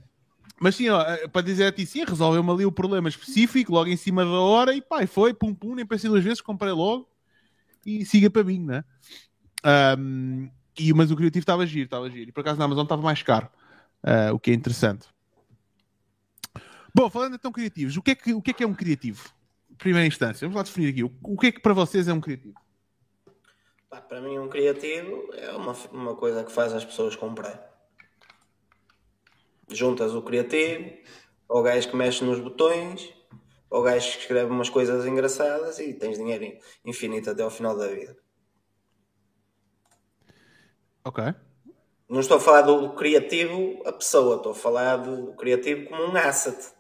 mas 0.63 0.77
sim, 0.77 0.87
ó, 0.87 1.03
para 1.27 1.41
dizer 1.41 1.65
a 1.65 1.73
ti, 1.73 1.85
sim, 1.85 2.05
resolveu-me 2.05 2.49
ali 2.49 2.65
o 2.65 2.71
problema 2.71 3.09
específico, 3.09 3.73
logo 3.73 3.89
em 3.89 3.97
cima 3.97 4.23
da 4.23 4.31
hora, 4.31 4.73
e 4.73 4.81
pá, 4.81 5.05
foi, 5.05 5.33
pum, 5.33 5.53
pum, 5.53 5.75
nem 5.75 5.85
pensei 5.85 6.09
duas 6.09 6.23
vezes, 6.23 6.39
comprei 6.39 6.71
logo 6.71 7.05
e 7.85 8.05
siga 8.05 8.29
para 8.29 8.45
mim, 8.45 8.59
né? 8.59 8.85
Hum, 9.99 10.49
e, 10.79 10.93
mas 10.93 11.11
o 11.11 11.17
criativo 11.17 11.41
estava 11.41 11.65
giro, 11.65 11.83
estava 11.83 12.09
giro. 12.09 12.29
E 12.29 12.31
por 12.31 12.39
acaso 12.39 12.57
na 12.57 12.63
Amazon 12.63 12.83
estava 12.83 13.01
mais 13.01 13.21
caro, 13.21 13.49
ah, 14.01 14.31
o 14.31 14.39
que 14.39 14.51
é 14.51 14.53
interessante. 14.53 15.05
Bom, 16.95 17.09
falando 17.09 17.35
então 17.35 17.51
criativos, 17.51 17.97
o 17.97 18.01
que, 18.01 18.11
é 18.11 18.15
que, 18.15 18.33
o 18.33 18.41
que 18.41 18.51
é 18.51 18.53
que 18.53 18.63
é 18.63 18.67
um 18.67 18.73
criativo? 18.73 19.33
Primeira 19.77 20.07
instância, 20.07 20.47
vamos 20.47 20.55
lá 20.55 20.63
definir 20.63 20.91
aqui. 20.91 21.03
O, 21.03 21.11
o 21.23 21.37
que 21.37 21.47
é 21.47 21.51
que 21.51 21.59
para 21.59 21.73
vocês 21.73 22.07
é 22.07 22.13
um 22.13 22.21
criativo? 22.21 22.55
Para 24.07 24.21
mim, 24.21 24.39
um 24.39 24.47
criativo 24.47 25.29
é 25.33 25.51
uma, 25.51 25.73
uma 25.91 26.15
coisa 26.15 26.41
que 26.41 26.53
faz 26.53 26.71
as 26.71 26.85
pessoas 26.85 27.17
comprar. 27.17 27.72
Juntas 29.69 30.13
o 30.13 30.21
criativo, 30.21 30.91
ao 31.47 31.63
gajo 31.63 31.89
que 31.89 31.95
mexe 31.95 32.23
nos 32.23 32.39
botões, 32.39 33.13
ao 33.69 33.81
gajo 33.81 34.11
que 34.13 34.19
escreve 34.19 34.51
umas 34.51 34.69
coisas 34.69 35.05
engraçadas 35.05 35.79
e 35.79 35.93
tens 35.93 36.17
dinheiro 36.17 36.57
infinito 36.85 37.29
até 37.29 37.43
ao 37.43 37.49
final 37.49 37.77
da 37.77 37.87
vida. 37.87 38.15
Ok. 41.05 41.23
Não 42.07 42.19
estou 42.19 42.37
a 42.37 42.39
falar 42.39 42.61
do 42.61 42.93
criativo, 42.93 43.81
a 43.85 43.91
pessoa, 43.91 44.35
estou 44.37 44.51
a 44.51 44.55
falar 44.55 44.97
do 44.97 45.33
criativo 45.33 45.89
como 45.89 46.03
um 46.03 46.15
asset. 46.15 46.71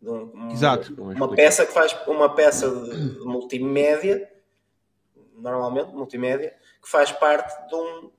De 0.00 0.10
um- 0.10 0.50
Exato. 0.50 0.92
Uma 1.00 1.32
peça 1.34 1.64
que 1.64 1.72
faz 1.72 1.96
uma 2.08 2.34
peça 2.34 2.68
de, 2.68 3.18
de 3.20 3.24
multimédia, 3.24 4.28
normalmente 5.34 5.92
multimédia, 5.94 6.56
que 6.82 6.88
faz 6.88 7.12
parte 7.12 7.68
de 7.68 7.74
um, 7.74 8.10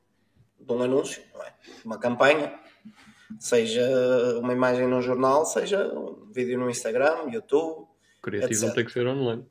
de 0.60 0.72
um 0.74 0.82
anúncio, 0.82 1.22
não 1.34 1.44
é? 1.44 1.54
uma 1.84 1.98
campanha, 2.00 2.58
seja 3.40 4.40
uma 4.40 4.54
imagem 4.54 4.88
num 4.88 5.02
jornal, 5.02 5.46
seja 5.46 5.88
um 5.94 6.32
vídeo 6.32 6.60
no 6.60 6.70
Instagram, 6.70 7.30
YouTube. 7.32 7.88
Criativo 8.22 8.68
não 8.68 8.74
tem 8.74 8.86
que 8.86 8.92
ser 8.92 9.08
online. 9.08 9.46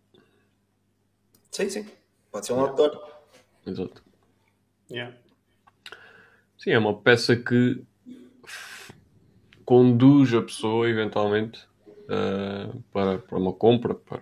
Sim, 1.50 1.68
sim. 1.68 1.86
Pode 2.30 2.46
ser 2.46 2.54
um 2.54 2.60
autor. 2.60 2.98
Exato. 3.66 4.02
Yeah. 4.90 5.14
Sim, 6.58 6.70
é 6.70 6.78
uma 6.78 6.98
peça 6.98 7.36
que 7.36 7.84
conduz 9.64 10.32
a 10.34 10.42
pessoa 10.42 10.88
eventualmente 10.88 11.66
eh, 12.08 12.68
para, 12.92 13.18
para 13.18 13.38
uma 13.38 13.52
compra. 13.52 13.94
Para... 13.94 14.20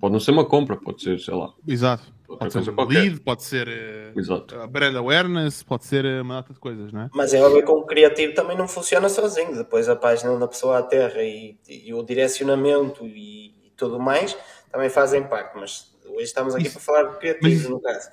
Pode 0.00 0.12
não 0.12 0.20
ser 0.20 0.32
uma 0.32 0.44
compra, 0.44 0.76
pode 0.76 1.02
ser, 1.02 1.18
sei 1.20 1.34
lá, 1.34 1.52
Exato. 1.66 2.15
Outra 2.28 2.38
Pode 2.38 2.52
ser 2.52 2.58
coisa 2.58 2.70
um 2.70 2.74
qualquer. 2.74 3.00
lead, 3.02 3.20
pode 3.20 3.42
ser 3.44 3.68
eh, 3.68 4.12
Exato. 4.16 4.60
a 4.60 4.66
brand 4.66 4.96
awareness, 4.96 5.62
pode 5.62 5.84
ser 5.84 6.04
eh, 6.04 6.20
uma 6.22 6.36
data 6.36 6.52
de 6.52 6.58
coisas, 6.60 6.92
não 6.92 7.02
é? 7.02 7.10
Mas 7.14 7.32
é 7.34 7.40
óbvio 7.42 7.64
que 7.64 7.70
o 7.70 7.82
criativo 7.84 8.34
também 8.34 8.56
não 8.56 8.66
funciona 8.68 9.08
sozinho. 9.08 9.54
Depois 9.56 9.88
a 9.88 9.96
página 9.96 10.36
da 10.38 10.48
pessoa 10.48 10.78
à 10.78 10.82
terra 10.82 11.22
e, 11.22 11.56
e 11.68 11.92
o 11.94 12.02
direcionamento 12.02 13.06
e, 13.06 13.66
e 13.66 13.72
tudo 13.76 13.98
mais 14.00 14.36
também 14.72 14.88
fazem 14.90 15.22
parte. 15.24 15.56
Mas 15.58 15.94
hoje 16.06 16.24
estamos 16.24 16.54
aqui 16.54 16.68
para 16.70 16.80
falar 16.80 17.02
de 17.04 17.18
criativos, 17.18 17.62
mas- 17.62 17.70
no 17.70 17.80
caso. 17.80 18.08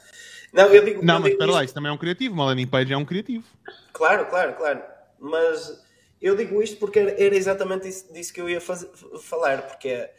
Não, 0.53 0.67
eu 0.67 0.85
digo, 0.85 1.03
Não, 1.03 1.15
eu 1.15 1.19
mas 1.21 1.23
digo 1.31 1.33
espera 1.41 1.51
lá, 1.51 1.57
isto- 1.57 1.65
isso 1.65 1.73
também 1.73 1.89
é 1.89 1.93
um 1.93 1.97
criativo. 1.97 2.33
Uma 2.35 2.45
landing 2.45 2.67
page 2.67 2.93
é 2.93 2.97
um 2.97 3.05
criativo. 3.05 3.43
Claro, 3.91 4.25
claro, 4.27 4.53
claro. 4.53 4.81
Mas 5.19 5.81
eu 6.21 6.35
digo 6.35 6.61
isto 6.61 6.77
porque 6.77 6.99
era, 6.99 7.11
era 7.21 7.35
exatamente 7.35 7.87
isso, 7.87 8.13
disso 8.13 8.31
que 8.31 8.39
eu 8.39 8.47
ia 8.47 8.61
fazer- 8.61 8.89
falar. 9.21 9.63
Porque, 9.63 9.87
é, 9.89 10.13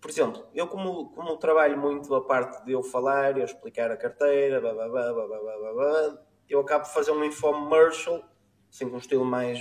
por 0.00 0.10
exemplo, 0.10 0.46
eu 0.54 0.68
como, 0.68 1.10
como 1.10 1.36
trabalho 1.36 1.76
muito 1.76 2.14
a 2.14 2.24
parte 2.24 2.64
de 2.64 2.72
eu 2.72 2.82
falar, 2.82 3.36
eu 3.36 3.44
explicar 3.44 3.90
a 3.90 3.96
carteira, 3.96 4.60
blá, 4.60 4.72
blá, 4.72 4.88
blá, 4.88 5.12
blá, 5.12 5.26
blá, 5.26 5.56
blá, 5.58 5.72
blá, 5.72 6.18
eu 6.48 6.60
acabo 6.60 6.84
de 6.84 6.92
fazer 6.92 7.10
um 7.10 7.24
infomercial, 7.24 8.24
assim 8.70 8.88
com 8.88 8.96
um 8.96 8.98
estilo 8.98 9.24
mais... 9.24 9.60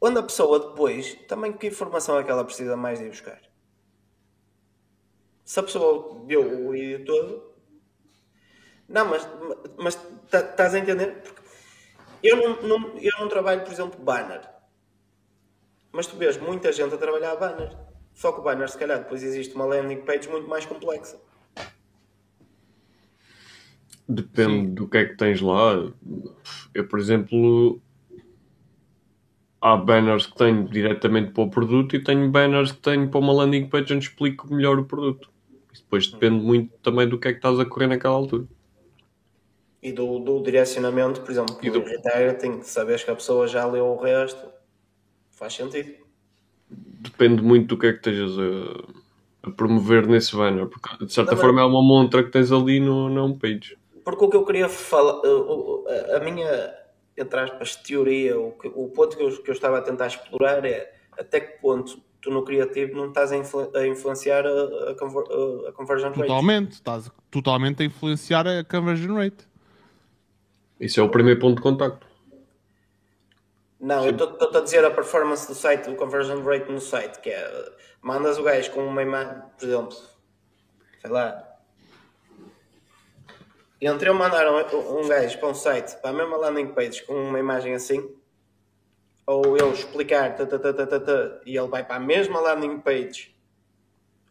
Onde 0.00 0.18
a 0.18 0.22
pessoa 0.22 0.58
depois, 0.58 1.14
também 1.28 1.52
que 1.52 1.68
informação 1.68 2.18
é 2.18 2.24
que 2.24 2.30
ela 2.30 2.44
precisa 2.44 2.76
mais 2.76 2.98
de 2.98 3.06
ir 3.06 3.10
buscar? 3.10 3.40
Se 5.44 5.60
a 5.60 5.62
pessoa 5.62 6.24
deu 6.26 6.68
o 6.68 6.72
vídeo 6.72 7.04
todo... 7.04 7.54
Não, 8.86 9.06
mas, 9.06 9.26
mas 9.78 9.94
tá, 10.28 10.40
estás 10.40 10.74
a 10.74 10.78
entender? 10.78 11.22
Porque 11.22 11.40
eu 12.22 12.36
não, 12.36 12.62
não, 12.62 12.98
eu 12.98 13.12
não 13.18 13.28
trabalho, 13.28 13.62
por 13.62 13.72
exemplo, 13.72 13.98
banner. 14.02 14.42
Mas 15.90 16.06
tu 16.06 16.16
vês 16.16 16.36
muita 16.36 16.70
gente 16.70 16.94
a 16.94 16.98
trabalhar 16.98 17.36
banner 17.36 17.83
só 18.14 18.32
que 18.32 18.40
o 18.40 18.42
banner, 18.42 18.68
se 18.68 18.78
calhar, 18.78 18.98
depois 18.98 19.22
existe 19.22 19.54
uma 19.54 19.64
landing 19.66 20.00
page 20.02 20.28
muito 20.28 20.48
mais 20.48 20.64
complexa. 20.66 21.20
Depende 24.08 24.72
do 24.74 24.88
que 24.88 24.98
é 24.98 25.04
que 25.06 25.16
tens 25.16 25.40
lá. 25.40 25.74
Eu, 26.74 26.86
por 26.88 26.98
exemplo, 26.98 27.80
há 29.60 29.76
banners 29.76 30.26
que 30.26 30.36
tenho 30.36 30.68
diretamente 30.68 31.32
para 31.32 31.42
o 31.42 31.50
produto 31.50 31.96
e 31.96 32.02
tenho 32.04 32.30
banners 32.30 32.70
que 32.72 32.78
tenho 32.80 33.08
para 33.10 33.18
uma 33.20 33.32
landing 33.32 33.66
page 33.68 33.92
onde 33.94 34.06
explico 34.06 34.52
melhor 34.52 34.78
o 34.78 34.84
produto. 34.84 35.28
Isso 35.72 35.82
depois 35.82 36.06
depende 36.06 36.44
muito 36.44 36.72
também 36.82 37.08
do 37.08 37.18
que 37.18 37.28
é 37.28 37.32
que 37.32 37.38
estás 37.38 37.58
a 37.58 37.64
correr 37.64 37.88
naquela 37.88 38.14
altura. 38.14 38.46
E 39.82 39.92
do, 39.92 40.18
do 40.18 40.42
direcionamento, 40.42 41.20
por 41.22 41.30
exemplo, 41.30 41.54
E 41.62 41.70
do 41.70 41.80
do- 41.80 41.84
retargeting, 41.84 42.58
que 42.60 42.66
sabes 42.68 43.04
que 43.04 43.10
a 43.10 43.14
pessoa 43.14 43.46
já 43.46 43.64
leu 43.66 43.86
o 43.86 43.96
resto, 43.96 44.50
faz 45.32 45.54
sentido. 45.54 46.03
Depende 47.04 47.42
muito 47.42 47.68
do 47.68 47.78
que 47.78 47.86
é 47.86 47.92
que 47.92 47.98
estejas 47.98 48.32
a, 48.38 49.48
a 49.48 49.50
promover 49.52 50.06
nesse 50.06 50.34
banner. 50.34 50.66
Porque 50.66 51.04
de 51.04 51.12
certa 51.12 51.36
forma 51.36 51.60
é 51.60 51.64
uma 51.64 51.82
montra 51.82 52.22
que 52.24 52.30
tens 52.30 52.50
ali 52.50 52.80
no, 52.80 53.08
na 53.10 53.22
homepage. 53.22 53.76
Porque 54.04 54.24
o 54.24 54.28
que 54.30 54.36
eu 54.36 54.44
queria 54.44 54.68
falar, 54.68 55.20
a- 56.16 56.20
minha, 56.20 56.74
entre 57.16 57.40
aspas, 57.40 57.76
teoria, 57.76 58.38
o, 58.38 58.52
que- 58.52 58.72
o 58.74 58.88
ponto 58.88 59.16
que 59.16 59.22
eu, 59.22 59.42
que 59.42 59.50
eu 59.50 59.54
estava 59.54 59.78
a 59.78 59.82
tentar 59.82 60.06
explorar 60.08 60.64
é 60.64 60.92
até 61.18 61.40
que 61.40 61.60
ponto 61.60 61.98
tu 62.20 62.30
no 62.30 62.42
criativo 62.42 62.96
não 62.96 63.08
estás 63.08 63.30
a, 63.32 63.36
influ- 63.36 63.70
a 63.74 63.86
influenciar 63.86 64.46
a, 64.46 64.90
a, 64.90 64.94
conver- 64.94 65.26
a 65.68 65.72
conversion 65.72 66.08
rate. 66.08 66.20
Totalmente. 66.22 66.72
Estás 66.72 67.10
totalmente 67.30 67.82
a 67.82 67.86
influenciar 67.86 68.46
a 68.48 68.64
conversion 68.64 69.14
rate. 69.14 69.46
Isso 70.80 71.00
é 71.00 71.02
o 71.02 71.08
primeiro 71.10 71.38
ponto 71.38 71.56
de 71.56 71.62
contacto. 71.62 72.06
Não, 73.84 74.06
eu 74.06 74.12
estou 74.12 74.56
a 74.56 74.60
dizer 74.62 74.82
a 74.82 74.90
performance 74.90 75.46
do 75.46 75.54
site, 75.54 75.90
o 75.90 75.94
conversion 75.94 76.42
rate 76.42 76.72
no 76.72 76.80
site, 76.80 77.20
que 77.20 77.28
é 77.28 77.72
mandas 78.00 78.38
o 78.38 78.42
gajo 78.42 78.70
com 78.70 78.82
uma 78.82 79.02
imagem, 79.02 79.42
por 79.58 79.68
exemplo, 79.68 79.96
sei 81.02 81.10
lá. 81.10 81.46
Entre 83.78 84.08
eu 84.08 84.14
mandar 84.14 84.46
um, 84.50 85.00
um 85.00 85.06
gajo 85.06 85.38
para 85.38 85.48
um 85.48 85.54
site, 85.54 85.96
para 86.00 86.08
a 86.08 86.12
mesma 86.14 86.34
landing 86.38 86.68
page 86.68 87.02
com 87.04 87.12
uma 87.12 87.38
imagem 87.38 87.74
assim, 87.74 88.10
ou 89.26 89.54
eu 89.58 89.70
explicar 89.74 90.34
tá, 90.34 90.46
tá, 90.46 90.58
tá, 90.58 91.40
e 91.44 91.54
ele 91.58 91.68
vai 91.68 91.84
para 91.84 91.96
a 91.96 92.00
mesma 92.00 92.40
landing 92.40 92.80
page, 92.80 93.36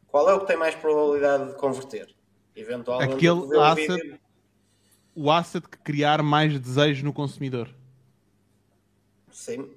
qual 0.07 0.27
é 0.31 0.33
o 0.33 0.39
que 0.39 0.47
tem 0.47 0.57
mais 0.57 0.73
probabilidade 0.73 1.51
de 1.51 1.55
converter? 1.57 2.07
Eventualmente, 2.55 3.13
Aquele 3.13 3.33
o 3.33 3.61
asset- 3.61 3.87
vídeo- 4.01 4.19
O 5.15 5.29
asset 5.29 5.67
que 5.69 5.77
criar 5.77 6.23
mais 6.23 6.59
desejo 6.59 7.05
no 7.05 7.13
consumidor. 7.13 7.69
Sim. 9.33 9.69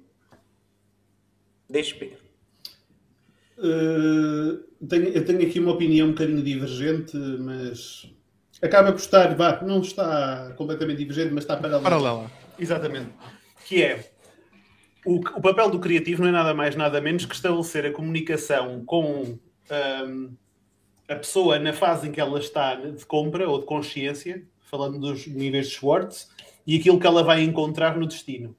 Deixa 1.69 1.91
Espinho. 1.93 2.17
Uh, 3.57 4.63
tenho- 4.87 5.09
eu 5.09 5.25
tenho 5.25 5.41
aqui 5.41 5.59
uma 5.59 5.71
opinião 5.73 6.07
um 6.07 6.11
bocadinho 6.11 6.43
divergente, 6.43 7.17
mas 7.17 8.09
acaba 8.61 8.91
por 8.91 8.99
estar, 8.99 9.35
vá, 9.35 9.59
não 9.63 9.81
está 9.81 10.53
completamente 10.55 10.99
divergente, 10.99 11.33
mas 11.33 11.43
está 11.43 11.57
paralela. 11.57 11.83
Paralela. 11.83 12.31
Exatamente. 12.57 13.09
Que 13.65 13.83
é 13.83 14.11
o, 15.05 15.15
o 15.15 15.41
papel 15.41 15.71
do 15.71 15.79
criativo 15.79 16.21
não 16.21 16.29
é 16.29 16.31
nada 16.31 16.53
mais, 16.53 16.75
nada 16.75 17.01
menos 17.01 17.25
que 17.25 17.33
estabelecer 17.33 17.85
a 17.85 17.91
comunicação 17.91 18.85
com 18.85 19.39
hum, 20.05 20.35
a 21.07 21.15
pessoa 21.15 21.57
na 21.57 21.73
fase 21.73 22.07
em 22.07 22.11
que 22.11 22.21
ela 22.21 22.39
está 22.39 22.75
de 22.75 23.05
compra 23.05 23.49
ou 23.49 23.59
de 23.59 23.65
consciência, 23.65 24.43
falando 24.61 24.99
dos 24.99 25.25
níveis 25.25 25.67
de 25.69 25.73
Schwartz, 25.75 26.29
e 26.65 26.77
aquilo 26.77 26.99
que 26.99 27.07
ela 27.07 27.23
vai 27.23 27.41
encontrar 27.41 27.97
no 27.97 28.05
destino. 28.05 28.55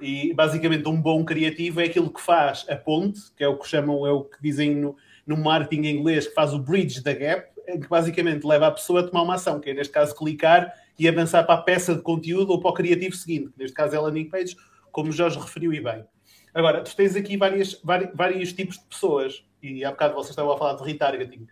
E 0.00 0.32
basicamente 0.32 0.88
um 0.88 1.00
bom 1.00 1.24
criativo 1.24 1.80
é 1.80 1.84
aquilo 1.84 2.10
que 2.10 2.20
faz 2.20 2.64
a 2.68 2.76
ponte, 2.76 3.20
que 3.36 3.42
é 3.42 3.48
o 3.48 3.56
que 3.56 3.68
chamam, 3.68 4.06
é 4.06 4.10
o 4.12 4.22
que 4.22 4.40
dizem 4.40 4.74
no, 4.74 4.96
no 5.26 5.36
marketing 5.36 5.82
em 5.86 5.96
inglês, 5.98 6.26
que 6.26 6.34
faz 6.34 6.52
o 6.54 6.58
bridge 6.58 7.02
da 7.02 7.12
gap, 7.12 7.48
em 7.66 7.80
que 7.80 7.88
basicamente 7.88 8.46
leva 8.46 8.68
a 8.68 8.70
pessoa 8.70 9.00
a 9.00 9.02
tomar 9.02 9.22
uma 9.22 9.34
ação, 9.34 9.60
que 9.60 9.70
é 9.70 9.74
neste 9.74 9.92
caso 9.92 10.14
clicar 10.14 10.72
e 10.98 11.08
avançar 11.08 11.44
para 11.44 11.56
a 11.56 11.62
peça 11.62 11.94
de 11.94 12.02
conteúdo 12.02 12.50
ou 12.52 12.60
para 12.60 12.70
o 12.70 12.74
criativo 12.74 13.14
seguinte, 13.14 13.50
que 13.50 13.58
neste 13.58 13.74
caso 13.74 13.94
é 13.94 13.98
a 13.98 14.00
landing 14.00 14.24
page, 14.24 14.56
como 14.90 15.12
Jorge 15.12 15.38
referiu 15.38 15.72
e 15.72 15.80
bem. 15.80 16.04
Agora, 16.54 16.80
tu 16.82 16.96
tens 16.96 17.14
aqui 17.14 17.36
várias, 17.36 17.78
vari- 17.84 18.10
vários 18.14 18.52
tipos 18.52 18.78
de 18.78 18.84
pessoas, 18.84 19.44
e 19.62 19.84
há 19.84 19.90
bocado 19.90 20.14
vocês 20.14 20.30
estavam 20.30 20.52
a 20.52 20.56
falar 20.56 20.74
de 20.74 20.84
retargeting. 20.84 21.46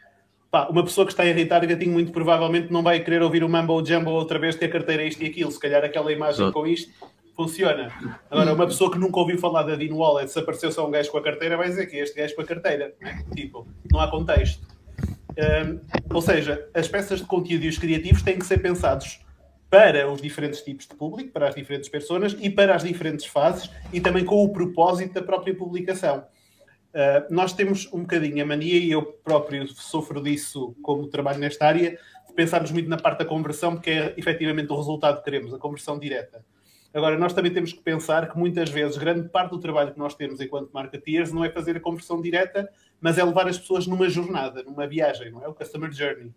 Pá, 0.51 0.68
uma 0.68 0.82
pessoa 0.85 1.05
que 1.05 1.12
está 1.12 1.27
em 1.27 1.32
retargeting 1.32 1.90
muito 1.90 2.12
provavelmente 2.12 2.73
não 2.73 2.82
vai 2.82 3.01
querer 3.01 3.20
ouvir 3.20 3.43
o 3.44 3.48
Mambo 3.48 3.85
Jumbo 3.85 4.10
outra 4.12 4.39
vez 4.39 4.55
ter 4.56 4.68
carteira 4.68 5.05
isto 5.05 5.23
e 5.23 5.27
aquilo. 5.27 5.51
Se 5.51 5.60
calhar 5.60 5.85
aquela 5.85 6.12
imagem 6.12 6.43
Exato. 6.43 6.52
com 6.52 6.66
isto 6.66 6.90
funciona. 7.36 7.92
Agora, 8.30 8.54
uma 8.54 8.66
pessoa 8.66 8.90
que 8.90 8.98
nunca 8.98 9.20
ouviu 9.20 9.38
falar 9.38 9.62
da 9.62 9.76
Dean 9.76 9.94
Wallet, 9.94 10.32
se 10.32 10.38
apareceu 10.38 10.72
só 10.72 10.86
um 10.86 10.90
gajo 10.90 11.10
com 11.10 11.18
a 11.18 11.22
carteira, 11.22 11.56
vai 11.56 11.68
dizer 11.68 11.86
que 11.86 11.96
é 11.96 12.02
este 12.02 12.16
gajo 12.16 12.34
com 12.34 12.42
a 12.42 12.46
carteira. 12.46 12.94
Né? 13.00 13.24
Tipo, 13.34 13.66
não 13.92 14.00
há 14.00 14.10
contexto. 14.10 14.66
Um, 15.36 15.80
ou 16.14 16.22
seja, 16.22 16.66
as 16.72 16.88
peças 16.88 17.20
de 17.20 17.26
conteúdo 17.26 17.64
e 17.64 17.68
os 17.68 17.76
criativos 17.76 18.22
têm 18.22 18.38
que 18.38 18.46
ser 18.46 18.58
pensados 18.58 19.20
para 19.68 20.10
os 20.10 20.22
diferentes 20.22 20.62
tipos 20.62 20.86
de 20.86 20.94
público, 20.94 21.30
para 21.30 21.48
as 21.48 21.54
diferentes 21.54 21.90
pessoas 21.90 22.34
e 22.40 22.48
para 22.48 22.74
as 22.74 22.82
diferentes 22.82 23.26
fases 23.26 23.70
e 23.92 24.00
também 24.00 24.24
com 24.24 24.42
o 24.42 24.48
propósito 24.48 25.12
da 25.14 25.22
própria 25.22 25.54
publicação. 25.54 26.24
Uh, 26.94 27.34
nós 27.34 27.52
temos 27.52 27.92
um 27.92 28.00
bocadinho 28.00 28.42
a 28.42 28.46
mania, 28.46 28.78
e 28.78 28.90
eu 28.90 29.02
próprio 29.02 29.68
sofro 29.68 30.22
disso 30.22 30.74
como 30.82 31.08
trabalho 31.08 31.38
nesta 31.38 31.66
área, 31.66 31.98
de 32.26 32.32
pensarmos 32.34 32.70
muito 32.70 32.88
na 32.88 32.96
parte 32.96 33.18
da 33.18 33.26
conversão, 33.26 33.74
porque 33.74 33.90
é 33.90 34.14
efetivamente 34.16 34.72
o 34.72 34.76
resultado 34.76 35.18
que 35.18 35.24
queremos, 35.24 35.52
a 35.52 35.58
conversão 35.58 35.98
direta. 35.98 36.42
Agora, 36.97 37.18
nós 37.18 37.35
também 37.35 37.52
temos 37.52 37.74
que 37.74 37.81
pensar 37.82 38.27
que 38.27 38.39
muitas 38.39 38.70
vezes 38.70 38.97
grande 38.97 39.28
parte 39.28 39.51
do 39.51 39.59
trabalho 39.59 39.93
que 39.93 39.98
nós 39.98 40.14
temos 40.14 40.40
enquanto 40.40 40.70
marketeers 40.73 41.31
não 41.31 41.44
é 41.44 41.51
fazer 41.51 41.77
a 41.77 41.81
conversão 41.81 42.23
direta, 42.23 42.66
mas 42.98 43.18
é 43.18 43.23
levar 43.23 43.47
as 43.47 43.59
pessoas 43.59 43.86
numa 43.86 44.09
jornada, 44.09 44.62
numa 44.62 44.86
viagem, 44.86 45.31
não 45.31 45.44
é? 45.44 45.47
O 45.47 45.52
Customer 45.52 45.93
Journey. 45.93 46.32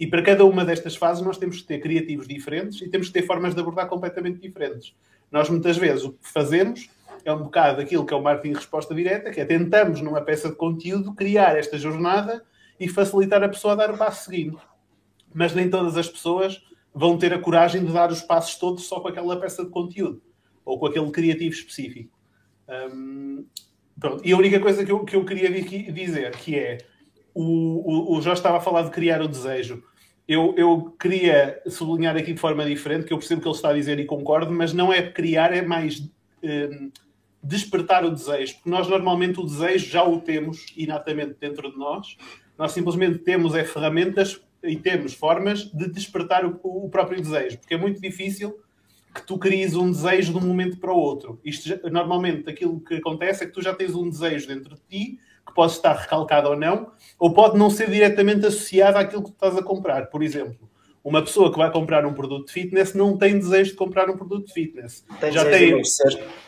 E 0.00 0.04
para 0.08 0.20
cada 0.20 0.44
uma 0.44 0.64
destas 0.64 0.96
fases 0.96 1.22
nós 1.22 1.38
temos 1.38 1.60
que 1.60 1.68
ter 1.68 1.78
criativos 1.78 2.26
diferentes 2.26 2.82
e 2.82 2.88
temos 2.88 3.06
que 3.06 3.12
ter 3.12 3.22
formas 3.22 3.54
de 3.54 3.60
abordar 3.60 3.86
completamente 3.86 4.40
diferentes. 4.40 4.96
Nós 5.30 5.48
muitas 5.48 5.76
vezes 5.76 6.02
o 6.02 6.10
que 6.14 6.28
fazemos 6.28 6.90
é 7.24 7.32
um 7.32 7.44
bocado 7.44 7.80
aquilo 7.80 8.04
que 8.04 8.12
é 8.12 8.16
o 8.16 8.20
marketing 8.20 8.54
de 8.54 8.58
resposta 8.58 8.92
direta, 8.96 9.30
que 9.30 9.40
é 9.40 9.44
tentamos 9.44 10.00
numa 10.00 10.22
peça 10.22 10.48
de 10.48 10.56
conteúdo 10.56 11.14
criar 11.14 11.56
esta 11.56 11.78
jornada 11.78 12.44
e 12.80 12.88
facilitar 12.88 13.44
a 13.44 13.48
pessoa 13.48 13.74
a 13.74 13.76
dar 13.76 13.92
o 13.92 13.96
passo 13.96 14.24
seguinte. 14.24 14.58
Mas 15.32 15.54
nem 15.54 15.70
todas 15.70 15.96
as 15.96 16.08
pessoas 16.08 16.60
vão 16.94 17.18
ter 17.18 17.32
a 17.34 17.38
coragem 17.38 17.84
de 17.84 17.92
dar 17.92 18.10
os 18.10 18.22
passos 18.22 18.56
todos 18.56 18.84
só 18.84 19.00
com 19.00 19.08
aquela 19.08 19.38
peça 19.38 19.64
de 19.64 19.70
conteúdo 19.70 20.22
ou 20.64 20.78
com 20.78 20.86
aquele 20.86 21.10
criativo 21.10 21.54
específico. 21.54 22.16
Um, 22.68 23.44
e 24.22 24.32
a 24.32 24.36
única 24.36 24.60
coisa 24.60 24.84
que 24.84 24.92
eu, 24.92 25.04
que 25.04 25.16
eu 25.16 25.24
queria 25.24 25.50
dizer 25.50 26.36
que 26.36 26.56
é 26.56 26.78
o, 27.34 28.12
o, 28.12 28.16
o 28.16 28.22
Jorge 28.22 28.38
estava 28.38 28.58
a 28.58 28.60
falar 28.60 28.82
de 28.82 28.90
criar 28.90 29.20
o 29.20 29.28
desejo. 29.28 29.82
Eu, 30.26 30.54
eu 30.56 30.94
queria 30.98 31.60
sublinhar 31.66 32.16
aqui 32.16 32.32
de 32.32 32.40
forma 32.40 32.64
diferente, 32.64 33.04
que 33.04 33.12
eu 33.12 33.18
percebo 33.18 33.42
que 33.42 33.48
ele 33.48 33.54
está 33.54 33.70
a 33.70 33.74
dizer 33.74 33.98
e 33.98 34.06
concordo, 34.06 34.50
mas 34.50 34.72
não 34.72 34.92
é 34.92 35.02
criar, 35.10 35.52
é 35.52 35.60
mais 35.60 36.00
um, 36.42 36.90
despertar 37.42 38.04
o 38.04 38.10
desejo, 38.10 38.54
porque 38.54 38.70
nós 38.70 38.88
normalmente 38.88 39.38
o 39.38 39.44
desejo 39.44 39.86
já 39.86 40.02
o 40.02 40.20
temos 40.20 40.72
inatamente 40.76 41.36
dentro 41.38 41.70
de 41.70 41.76
nós, 41.76 42.16
nós 42.56 42.72
simplesmente 42.72 43.18
temos 43.18 43.54
é 43.54 43.64
ferramentas 43.64 44.40
e 44.64 44.76
temos 44.76 45.14
formas 45.14 45.64
de 45.64 45.88
despertar 45.88 46.44
o, 46.44 46.58
o 46.62 46.88
próprio 46.88 47.20
desejo, 47.20 47.58
porque 47.58 47.74
é 47.74 47.78
muito 47.78 48.00
difícil 48.00 48.58
que 49.14 49.22
tu 49.22 49.38
cries 49.38 49.76
um 49.76 49.90
desejo 49.90 50.32
de 50.32 50.38
um 50.38 50.48
momento 50.48 50.78
para 50.78 50.92
o 50.92 50.96
outro. 50.96 51.40
Isto 51.44 51.78
normalmente 51.90 52.50
aquilo 52.50 52.80
que 52.80 52.94
acontece 52.96 53.44
é 53.44 53.46
que 53.46 53.52
tu 53.52 53.62
já 53.62 53.72
tens 53.72 53.94
um 53.94 54.08
desejo 54.08 54.48
dentro 54.48 54.74
de 54.74 54.80
ti 54.88 55.20
que 55.46 55.54
pode 55.54 55.72
estar 55.72 55.92
recalcado 55.92 56.48
ou 56.48 56.56
não, 56.56 56.90
ou 57.18 57.32
pode 57.32 57.56
não 57.56 57.70
ser 57.70 57.90
diretamente 57.90 58.46
associado 58.46 58.98
àquilo 58.98 59.22
que 59.22 59.30
tu 59.30 59.34
estás 59.34 59.56
a 59.56 59.62
comprar. 59.62 60.06
Por 60.06 60.22
exemplo, 60.22 60.68
uma 61.04 61.20
pessoa 61.20 61.52
que 61.52 61.58
vai 61.58 61.70
comprar 61.70 62.06
um 62.06 62.14
produto 62.14 62.46
de 62.46 62.52
fitness 62.52 62.94
não 62.94 63.18
tem 63.18 63.38
desejo 63.38 63.72
de 63.72 63.76
comprar 63.76 64.08
um 64.08 64.16
produto 64.16 64.46
de 64.46 64.54
fitness. 64.54 65.04
Tem 65.20 65.30
já 65.30 65.44
tem, 65.44 65.82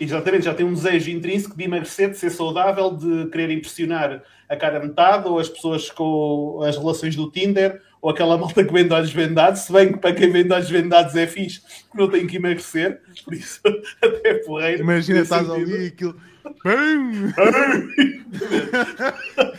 exatamente, 0.01 0.44
já 0.47 0.55
tem 0.55 0.64
um 0.64 0.72
desejo 0.72 1.10
intrínseco 1.10 1.55
de 1.55 1.64
emagrecer, 1.64 2.10
de 2.10 2.16
ser 2.16 2.30
saudável, 2.30 2.90
de 2.90 3.26
querer 3.26 3.51
impressionar 3.51 4.22
a 4.48 4.56
cara 4.56 4.80
metade, 4.80 5.28
ou 5.28 5.38
as 5.38 5.48
pessoas 5.48 5.90
com 5.90 6.62
as 6.62 6.76
relações 6.78 7.14
do 7.14 7.30
Tinder, 7.30 7.82
ou 8.06 8.10
aquela 8.10 8.38
malta 8.38 8.62
que 8.62 8.72
vende 8.72 8.94
olhos 8.94 9.12
vendados, 9.12 9.62
se 9.62 9.72
bem 9.72 9.92
que 9.92 9.98
para 9.98 10.14
quem 10.14 10.30
vende 10.30 10.52
olhos 10.52 10.70
vendados 10.70 11.16
é 11.16 11.26
fixe, 11.26 11.60
não 11.92 12.08
tem 12.08 12.24
que 12.24 12.36
emagrecer, 12.36 13.00
por 13.24 13.34
isso 13.34 13.60
até 14.00 14.34
porreiro. 14.34 14.82
Imagina, 14.82 15.22
estás 15.22 15.50
ali 15.50 15.86
e 15.86 15.86
aquilo 15.88 16.14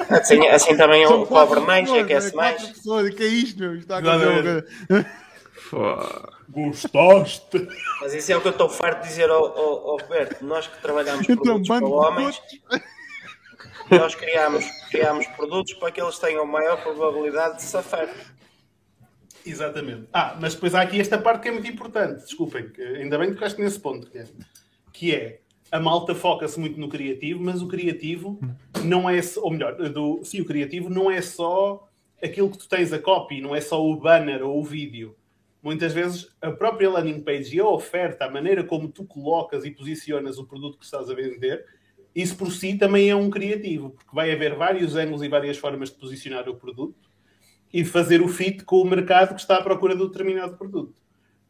assim, 0.10 0.48
assim 0.48 0.78
também 0.78 1.06
o 1.06 1.26
cobre 1.26 1.60
mais, 1.60 1.92
aquece 1.92 2.34
mais. 2.34 2.70
Pessoas, 2.70 3.14
que 3.14 3.24
é 3.24 3.28
isto, 3.28 3.60
meu? 3.60 3.76
Está 3.76 3.98
a 3.98 4.02
Gostaste? 6.48 7.68
Mas 8.00 8.14
isso 8.14 8.32
é 8.32 8.38
o 8.38 8.42
que 8.42 8.48
eu 8.48 8.54
estou 8.54 8.70
farto 8.70 9.02
de 9.02 9.10
dizer 9.10 9.30
ao, 9.30 9.44
ao, 9.44 9.90
ao 9.90 9.98
Roberto. 9.98 10.46
Nós 10.46 10.68
que 10.68 10.82
trabalhamos 10.82 11.28
então, 11.28 11.44
produtos 11.44 11.68
para 11.68 11.86
homens, 11.86 12.42
nós 13.92 14.16
criamos, 14.16 14.64
criamos 14.90 15.28
produtos 15.28 15.74
para 15.74 15.92
que 15.92 16.02
eles 16.02 16.18
tenham 16.18 16.46
maior 16.46 16.82
probabilidade 16.82 17.58
de 17.58 17.64
safar. 17.64 18.08
Exatamente. 19.50 20.08
Ah, 20.14 20.38
mas 20.40 20.56
depois 20.56 20.76
há 20.76 20.82
aqui 20.82 21.00
esta 21.00 21.18
parte 21.18 21.44
que 21.44 21.48
é 21.50 21.52
muito 21.52 21.70
importante. 21.70 22.24
Desculpem, 22.24 22.72
ainda 22.96 23.18
bem 23.18 23.30
que 23.30 23.36
tocaste 23.36 23.62
nesse 23.62 23.80
ponto, 23.80 24.10
que 24.94 25.14
é 25.14 25.42
a 25.72 25.80
malta 25.80 26.16
foca-se 26.16 26.60
muito 26.60 26.80
no 26.80 26.90
criativo, 26.90 27.44
mas 27.44 27.62
o 27.62 27.68
criativo 27.68 28.40
não 28.84 29.10
é, 29.10 29.20
ou 29.38 29.52
melhor, 29.52 29.76
do, 29.76 30.22
sim, 30.24 30.42
o 30.42 30.46
criativo 30.46 30.90
não 30.90 31.12
é 31.12 31.22
só 31.22 31.88
aquilo 32.22 32.50
que 32.50 32.58
tu 32.58 32.68
tens 32.68 32.94
a 32.94 33.00
copy, 33.00 33.42
não 33.42 33.56
é 33.56 33.62
só 33.62 33.84
o 33.84 33.96
banner 33.96 34.44
ou 34.44 34.60
o 34.60 34.64
vídeo. 34.64 35.16
Muitas 35.62 35.94
vezes 35.94 36.30
a 36.42 36.52
própria 36.52 36.90
landing 36.90 37.22
page 37.22 37.56
e 37.56 37.60
a 37.60 37.68
oferta, 37.68 38.26
a 38.26 38.32
maneira 38.32 38.64
como 38.64 38.88
tu 38.88 39.06
colocas 39.06 39.66
e 39.66 39.72
posicionas 39.72 40.38
o 40.38 40.46
produto 40.46 40.78
que 40.78 40.86
estás 40.86 41.10
a 41.10 41.14
vender, 41.14 41.66
isso 42.16 42.36
por 42.38 42.52
si 42.52 42.78
também 42.78 43.10
é 43.10 43.16
um 43.16 43.30
criativo, 43.30 43.92
porque 43.92 44.16
vai 44.16 44.32
haver 44.32 44.56
vários 44.56 44.96
ângulos 44.96 45.22
e 45.22 45.28
várias 45.28 45.58
formas 45.58 45.90
de 45.90 45.98
posicionar 45.98 46.48
o 46.48 46.56
produto 46.56 47.07
e 47.74 47.84
fazer 47.84 48.22
o 48.22 48.28
fit 48.28 48.64
com 48.64 48.82
o 48.82 48.86
mercado 48.86 49.36
que 49.36 49.42
está 49.42 49.58
à 49.58 49.62
procura 49.62 49.96
de 49.96 50.04
um 50.04 50.08
determinado 50.08 50.58
produto. 50.58 51.02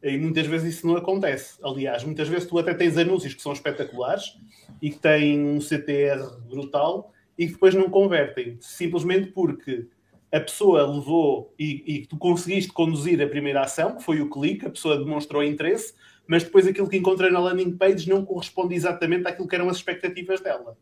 E 0.01 0.17
muitas 0.17 0.45
vezes 0.45 0.75
isso 0.75 0.87
não 0.87 0.95
acontece. 0.95 1.57
Aliás, 1.63 2.03
muitas 2.03 2.27
vezes 2.27 2.47
tu 2.47 2.57
até 2.57 2.73
tens 2.73 2.97
anúncios 2.97 3.33
que 3.33 3.41
são 3.41 3.51
espetaculares 3.51 4.37
e 4.81 4.89
que 4.89 4.99
têm 4.99 5.39
um 5.39 5.59
CTR 5.59 6.39
brutal 6.47 7.11
e 7.37 7.47
que 7.47 7.53
depois 7.53 7.73
não 7.73 7.89
convertem, 7.89 8.57
simplesmente 8.59 9.31
porque 9.31 9.87
a 10.31 10.39
pessoa 10.39 10.85
levou 10.85 11.53
e, 11.57 11.83
e 11.85 12.05
tu 12.05 12.17
conseguiste 12.17 12.71
conduzir 12.71 13.21
a 13.21 13.27
primeira 13.27 13.61
ação, 13.61 13.95
que 13.95 14.03
foi 14.03 14.21
o 14.21 14.29
clique, 14.29 14.65
a 14.65 14.69
pessoa 14.69 14.97
demonstrou 14.97 15.43
interesse, 15.43 15.93
mas 16.27 16.43
depois 16.43 16.67
aquilo 16.67 16.89
que 16.89 16.97
encontrei 16.97 17.31
na 17.31 17.39
landing 17.39 17.77
page 17.77 18.09
não 18.09 18.25
corresponde 18.25 18.75
exatamente 18.75 19.27
àquilo 19.27 19.47
que 19.47 19.55
eram 19.55 19.69
as 19.69 19.77
expectativas 19.77 20.41
dela. 20.41 20.77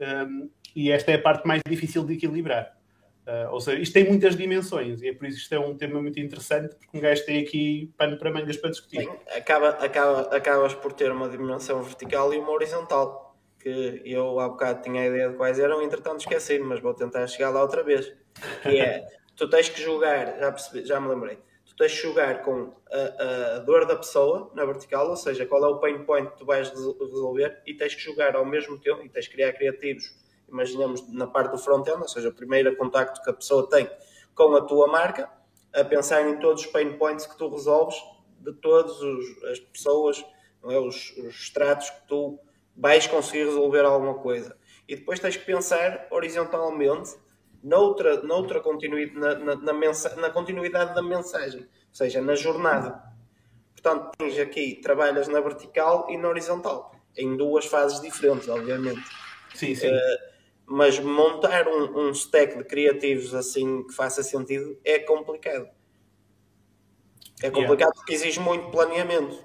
Um, 0.00 0.50
e 0.74 0.90
esta 0.90 1.10
é 1.12 1.14
a 1.14 1.22
parte 1.22 1.46
mais 1.46 1.62
difícil 1.66 2.04
de 2.04 2.14
equilibrar. 2.14 2.76
Uh, 3.26 3.52
ou 3.52 3.60
seja, 3.60 3.80
isto 3.80 3.92
tem 3.92 4.04
muitas 4.04 4.34
dimensões 4.34 5.00
e 5.00 5.08
é 5.08 5.14
por 5.14 5.26
isso 5.26 5.36
que 5.36 5.42
isto 5.44 5.54
é 5.54 5.58
um 5.60 5.76
tema 5.76 6.02
muito 6.02 6.18
interessante 6.18 6.74
porque 6.74 6.98
um 6.98 7.00
gajo 7.00 7.24
tem 7.24 7.40
aqui 7.40 7.88
pano 7.96 8.18
para 8.18 8.32
mangas 8.32 8.56
para 8.56 8.70
discutir. 8.70 9.08
Acaba, 9.36 9.68
acaba, 9.68 10.20
acabas 10.36 10.74
por 10.74 10.92
ter 10.92 11.12
uma 11.12 11.28
dimensão 11.28 11.80
vertical 11.84 12.34
e 12.34 12.38
uma 12.38 12.50
horizontal 12.50 13.38
que 13.60 14.02
eu 14.04 14.40
há 14.40 14.48
bocado 14.48 14.82
tinha 14.82 15.02
a 15.02 15.06
ideia 15.06 15.28
de 15.28 15.36
quais 15.36 15.60
eram, 15.60 15.80
entretanto 15.82 16.18
esqueci 16.18 16.58
mas 16.58 16.80
vou 16.80 16.94
tentar 16.94 17.24
chegar 17.28 17.50
lá 17.50 17.62
outra 17.62 17.84
vez. 17.84 18.12
Que 18.62 18.80
é, 18.80 19.06
tu 19.36 19.48
tens 19.48 19.68
que 19.68 19.80
jogar, 19.80 20.38
já, 20.40 20.50
percebi, 20.50 20.84
já 20.84 21.00
me 21.00 21.08
lembrei, 21.08 21.38
tu 21.64 21.76
tens 21.76 21.92
que 21.92 22.02
jogar 22.02 22.42
com 22.42 22.74
a, 22.90 23.56
a, 23.56 23.58
dor 23.60 23.86
da 23.86 23.94
pessoa 23.94 24.50
na 24.52 24.64
vertical, 24.64 25.08
ou 25.08 25.16
seja, 25.16 25.46
qual 25.46 25.64
é 25.64 25.68
o 25.68 25.78
pain 25.78 26.02
point 26.04 26.28
que 26.28 26.38
tu 26.38 26.44
vais 26.44 26.70
resolver 26.70 27.62
e 27.64 27.74
tens 27.74 27.94
que 27.94 28.00
jogar 28.02 28.34
ao 28.34 28.44
mesmo 28.44 28.80
tempo 28.80 29.04
e 29.04 29.08
tens 29.08 29.28
que 29.28 29.34
criar 29.34 29.52
criativos 29.52 30.20
imaginamos 30.52 31.06
na 31.12 31.26
parte 31.26 31.52
do 31.52 31.58
front-end, 31.58 32.00
ou 32.00 32.08
seja, 32.08 32.28
o 32.28 32.32
primeiro 32.32 32.76
contacto 32.76 33.22
que 33.22 33.30
a 33.30 33.32
pessoa 33.32 33.68
tem 33.68 33.90
com 34.34 34.54
a 34.54 34.60
tua 34.62 34.86
marca, 34.86 35.28
a 35.74 35.84
pensar 35.84 36.28
em 36.28 36.38
todos 36.38 36.64
os 36.64 36.70
pain 36.70 36.96
points 36.98 37.26
que 37.26 37.36
tu 37.36 37.48
resolves 37.48 37.96
de 38.38 38.52
todas 38.54 38.96
as 39.50 39.58
pessoas, 39.58 40.24
é? 40.64 40.78
os, 40.78 41.16
os 41.16 41.34
estratos 41.34 41.90
que 41.90 42.06
tu 42.06 42.38
vais 42.76 43.06
conseguir 43.06 43.44
resolver 43.44 43.84
alguma 43.84 44.14
coisa. 44.14 44.56
E 44.88 44.96
depois 44.96 45.20
tens 45.20 45.36
que 45.36 45.44
pensar 45.44 46.06
horizontalmente 46.10 47.16
noutra, 47.62 48.22
noutra 48.22 48.60
continuidade, 48.60 49.18
na, 49.18 49.34
na, 49.34 49.54
na, 49.56 49.72
mensa, 49.72 50.14
na 50.16 50.30
continuidade 50.30 50.94
da 50.94 51.02
mensagem, 51.02 51.60
ou 51.60 51.94
seja, 51.94 52.20
na 52.20 52.34
jornada. 52.34 53.02
Portanto, 53.72 54.10
tens 54.18 54.38
aqui, 54.38 54.80
trabalhas 54.82 55.28
na 55.28 55.40
vertical 55.40 56.06
e 56.10 56.16
na 56.16 56.28
horizontal, 56.28 56.94
em 57.16 57.36
duas 57.36 57.66
fases 57.66 58.00
diferentes, 58.00 58.48
obviamente. 58.48 59.02
Sim, 59.54 59.74
sim. 59.74 59.88
Uh, 59.88 60.31
mas 60.72 60.98
montar 60.98 61.68
um, 61.68 62.08
um 62.08 62.10
stack 62.12 62.56
de 62.56 62.64
criativos 62.64 63.34
assim 63.34 63.82
que 63.86 63.92
faça 63.92 64.22
sentido 64.22 64.74
é 64.82 64.98
complicado. 64.98 65.68
É 67.42 67.50
complicado 67.50 67.90
yeah. 67.90 67.94
porque 67.94 68.14
exige 68.14 68.40
muito 68.40 68.70
planeamento. 68.70 69.38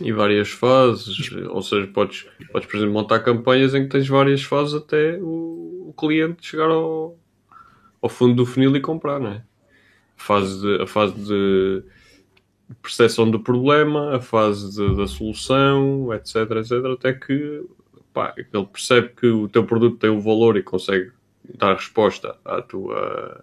E 0.00 0.10
várias 0.10 0.50
fases, 0.50 1.30
ou 1.48 1.62
seja, 1.62 1.86
podes, 1.86 2.26
podes, 2.50 2.68
por 2.68 2.76
exemplo, 2.76 2.92
montar 2.92 3.20
campanhas 3.20 3.72
em 3.72 3.84
que 3.84 3.90
tens 3.90 4.08
várias 4.08 4.42
fases 4.42 4.74
até 4.74 5.16
o, 5.20 5.90
o 5.90 5.94
cliente 5.96 6.44
chegar 6.44 6.70
ao, 6.70 7.16
ao 8.02 8.08
fundo 8.08 8.34
do 8.34 8.46
funil 8.46 8.74
e 8.74 8.80
comprar, 8.80 9.20
não 9.20 9.30
é? 9.30 9.44
A 10.16 10.22
fase 10.22 10.60
de, 10.60 10.82
a 10.82 10.86
fase 10.88 11.14
de 11.14 11.84
percepção 12.82 13.30
do 13.30 13.38
problema, 13.38 14.16
a 14.16 14.20
fase 14.20 14.74
de, 14.74 14.96
da 14.96 15.06
solução, 15.06 16.12
etc, 16.12 16.36
etc, 16.56 16.72
até 16.92 17.12
que 17.12 17.62
pá, 18.20 18.34
ele 18.36 18.66
percebe 18.66 19.08
que 19.08 19.26
o 19.26 19.48
teu 19.48 19.64
produto 19.64 19.96
tem 19.96 20.10
um 20.10 20.20
valor 20.20 20.58
e 20.58 20.62
consegue 20.62 21.10
dar 21.54 21.74
resposta 21.74 22.36
à 22.44 22.60
tua 22.60 23.42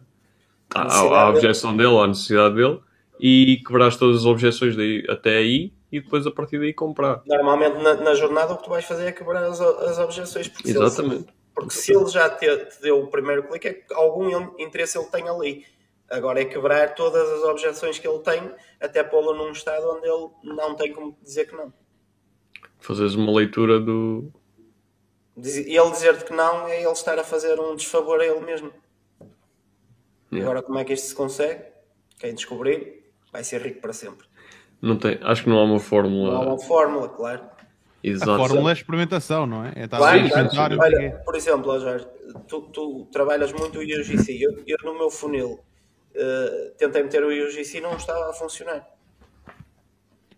à, 0.74 0.99
à, 0.99 1.30
objeção 1.30 1.76
dele, 1.76 1.98
à 1.98 2.06
necessidade 2.06 2.56
dele, 2.56 2.80
e 3.20 3.62
quebraste 3.66 3.99
todas 3.99 4.18
as 4.18 4.26
objeções 4.26 4.76
daí, 4.76 5.04
até 5.10 5.38
aí 5.38 5.74
e 5.91 5.99
depois 5.99 6.28
a 6.28 6.32
partir 6.32 6.60
daí 6.60 6.74
comprar. 6.74 7.24
Normalmente 7.26 7.82
na, 7.82 7.95
na 7.95 8.14
jornada 8.14 8.54
o 8.54 8.58
que 8.58 8.66
tu 8.66 8.70
vais 8.70 8.86
fazer 8.86 9.06
é 9.06 9.12
quebrar 9.12 9.44
as, 9.45 9.60
as 9.60 9.98
objeções. 9.98 10.48
Porque 10.48 10.68
se 10.68 10.78
ele- 10.78 10.86
Exatamente. 10.86 11.34
porque 11.56 11.74
se 11.74 11.95
ele 11.95 12.08
já 12.08 12.30
te, 12.30 12.45
te 12.66 12.82
deu 12.82 13.02
o 13.02 13.08
primeiro 13.08 13.44
clique, 13.44 13.68
é 13.68 13.74
que 13.74 13.94
algum 13.94 14.30
interesse 14.60 14.98
ele 14.98 15.08
tem 15.08 15.28
ali. 15.28 15.66
Agora 16.10 16.40
é 16.40 16.45
quebrar 16.45 16.94
todas 16.94 17.28
as 17.30 17.44
objeções 17.44 17.98
que 17.98 18.08
ele 18.08 18.20
tem, 18.20 18.52
até 18.80 19.04
pô-lo 19.04 19.34
num 19.34 19.52
estado 19.52 19.84
onde 19.90 20.08
ele 20.08 20.56
não 20.56 20.76
tem 20.76 20.94
como 20.94 21.18
dizer 21.24 21.48
que 21.48 21.56
não. 21.56 21.74
Fazeres 22.80 23.16
uma 23.16 23.32
leitura 23.34 23.80
do. 23.80 24.32
E 25.38 25.77
ele 25.77 25.91
dizer-te 25.91 26.26
que 26.26 26.34
não 26.34 26.68
é 26.68 26.81
ele 26.81 26.91
estar 26.91 27.18
a 27.19 27.23
fazer 27.23 27.59
um 27.59 27.76
desfavor 27.76 28.19
a 28.19 28.26
ele 28.26 28.39
mesmo. 28.39 28.72
Yeah. 30.31 30.49
Agora, 30.49 30.61
como 30.61 30.80
é 30.80 30.84
que 30.84 30.93
isto 30.93 31.07
se 31.07 31.15
consegue? 31.15 31.61
Quem 32.19 32.34
descobrir 32.34 33.03
vai 33.31 33.43
ser 33.43 33.61
rico 33.61 33.80
para 33.81 33.93
sempre. 33.93 34.26
Não 34.81 34.97
tem, 34.97 35.19
acho 35.22 35.43
que 35.43 35.49
não 35.49 35.57
há 35.57 35.64
uma 35.64 35.69
Não 35.69 35.76
há 35.77 35.80
fórmula 35.80 36.39
uma 36.39 36.59
fórmula, 36.59 37.09
claro. 37.09 37.43
A 37.43 38.07
exata. 38.07 38.38
fórmula 38.38 38.69
é 38.72 38.73
experimentação, 38.73 39.45
não 39.45 39.65
é? 39.65 39.73
É 39.76 39.84
estar 39.85 39.97
Claro, 39.97 40.18
a 40.19 40.22
experimentar. 40.26 40.76
claro. 40.76 40.80
Olha, 40.95 41.22
por 41.26 41.35
exemplo, 41.35 41.80
Jorge, 41.80 42.07
tu, 42.47 42.61
tu 42.73 43.05
trabalhas 43.11 43.51
muito 43.53 43.80
o 43.80 43.81
UGC. 43.81 44.38
Eu, 44.41 44.64
eu 44.65 44.77
no 44.84 44.97
meu 44.97 45.09
funil 45.09 45.59
eh, 46.15 46.73
tentei 46.77 47.03
meter 47.03 47.23
o 47.23 47.27
UGC 47.27 47.77
e 47.77 47.81
não 47.81 47.95
estava 47.95 48.30
a 48.30 48.34
funcionar. 48.34 48.88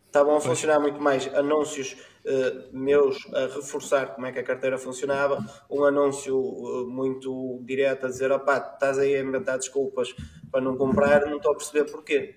Estavam 0.10 0.36
a 0.36 0.42
funcionar 0.42 0.80
muito 0.80 1.00
mais 1.00 1.32
anúncios 1.36 1.96
eh, 2.26 2.68
meus 2.72 3.16
a 3.32 3.42
reforçar 3.42 4.08
como 4.16 4.26
é 4.26 4.32
que 4.32 4.40
a 4.40 4.44
carteira 4.44 4.76
funcionava, 4.80 5.38
um 5.70 5.84
anúncio 5.84 6.36
eh, 6.36 6.86
muito 6.88 7.60
direto 7.62 8.08
a 8.08 8.10
dizer: 8.10 8.32
opá, 8.32 8.58
estás 8.58 8.98
aí 8.98 9.16
a 9.16 9.20
inventar 9.20 9.60
desculpas 9.60 10.16
para 10.52 10.62
não 10.62 10.76
comprar, 10.76 11.28
não 11.28 11.38
estou 11.38 11.54
a 11.54 11.56
perceber 11.56 11.92
porquê. 11.92 12.36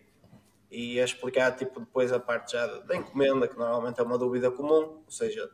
E 0.70 1.00
a 1.00 1.04
explicar 1.04 1.52
tipo, 1.52 1.80
depois 1.80 2.12
a 2.12 2.20
parte 2.20 2.52
já 2.52 2.66
da 2.66 2.94
encomenda, 2.94 3.48
que 3.48 3.58
normalmente 3.58 3.98
é 3.98 4.02
uma 4.02 4.18
dúvida 4.18 4.50
comum, 4.50 5.02
ou 5.04 5.10
seja, 5.10 5.50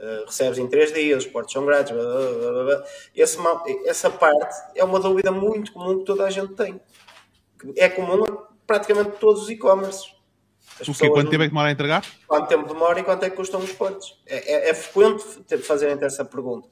Uh, 0.00 0.24
recebes 0.26 0.58
em 0.58 0.68
3 0.68 0.92
dias, 0.92 1.24
os 1.24 1.28
portos 1.28 1.52
são 1.52 1.66
grátis. 1.66 1.90
blá, 1.90 2.04
blá, 2.04 2.64
blá. 2.64 2.84
Esse 3.16 3.36
essa 3.84 4.08
parte 4.08 4.54
é 4.76 4.84
uma 4.84 5.00
dúvida 5.00 5.32
muito 5.32 5.72
comum 5.72 5.98
que 5.98 6.04
toda 6.04 6.24
a 6.24 6.30
gente 6.30 6.54
tem. 6.54 6.80
É 7.76 7.88
comum 7.88 8.22
a 8.22 8.48
praticamente 8.64 9.18
todos 9.18 9.42
os 9.42 9.50
e-commerce. 9.50 10.17
As 10.80 10.88
O 10.88 10.92
quê? 10.92 11.08
Quanto 11.10 11.24
não- 11.24 11.30
tempo 11.30 11.42
é 11.42 11.46
que 11.46 11.50
demora 11.52 11.68
a 11.68 11.72
entregar? 11.72 12.04
quanto 12.26 12.48
tempo 12.48 12.68
demora 12.72 13.00
e 13.00 13.02
quanto 13.02 13.24
é 13.24 13.30
que 13.30 13.36
custam 13.36 13.60
os 13.60 13.72
portos? 13.72 14.20
É, 14.26 14.68
é, 14.68 14.70
é 14.70 14.74
frequente 14.74 15.24
te- 15.46 15.58
fazerem 15.58 15.98
essa 16.04 16.24
pergunta. 16.24 16.68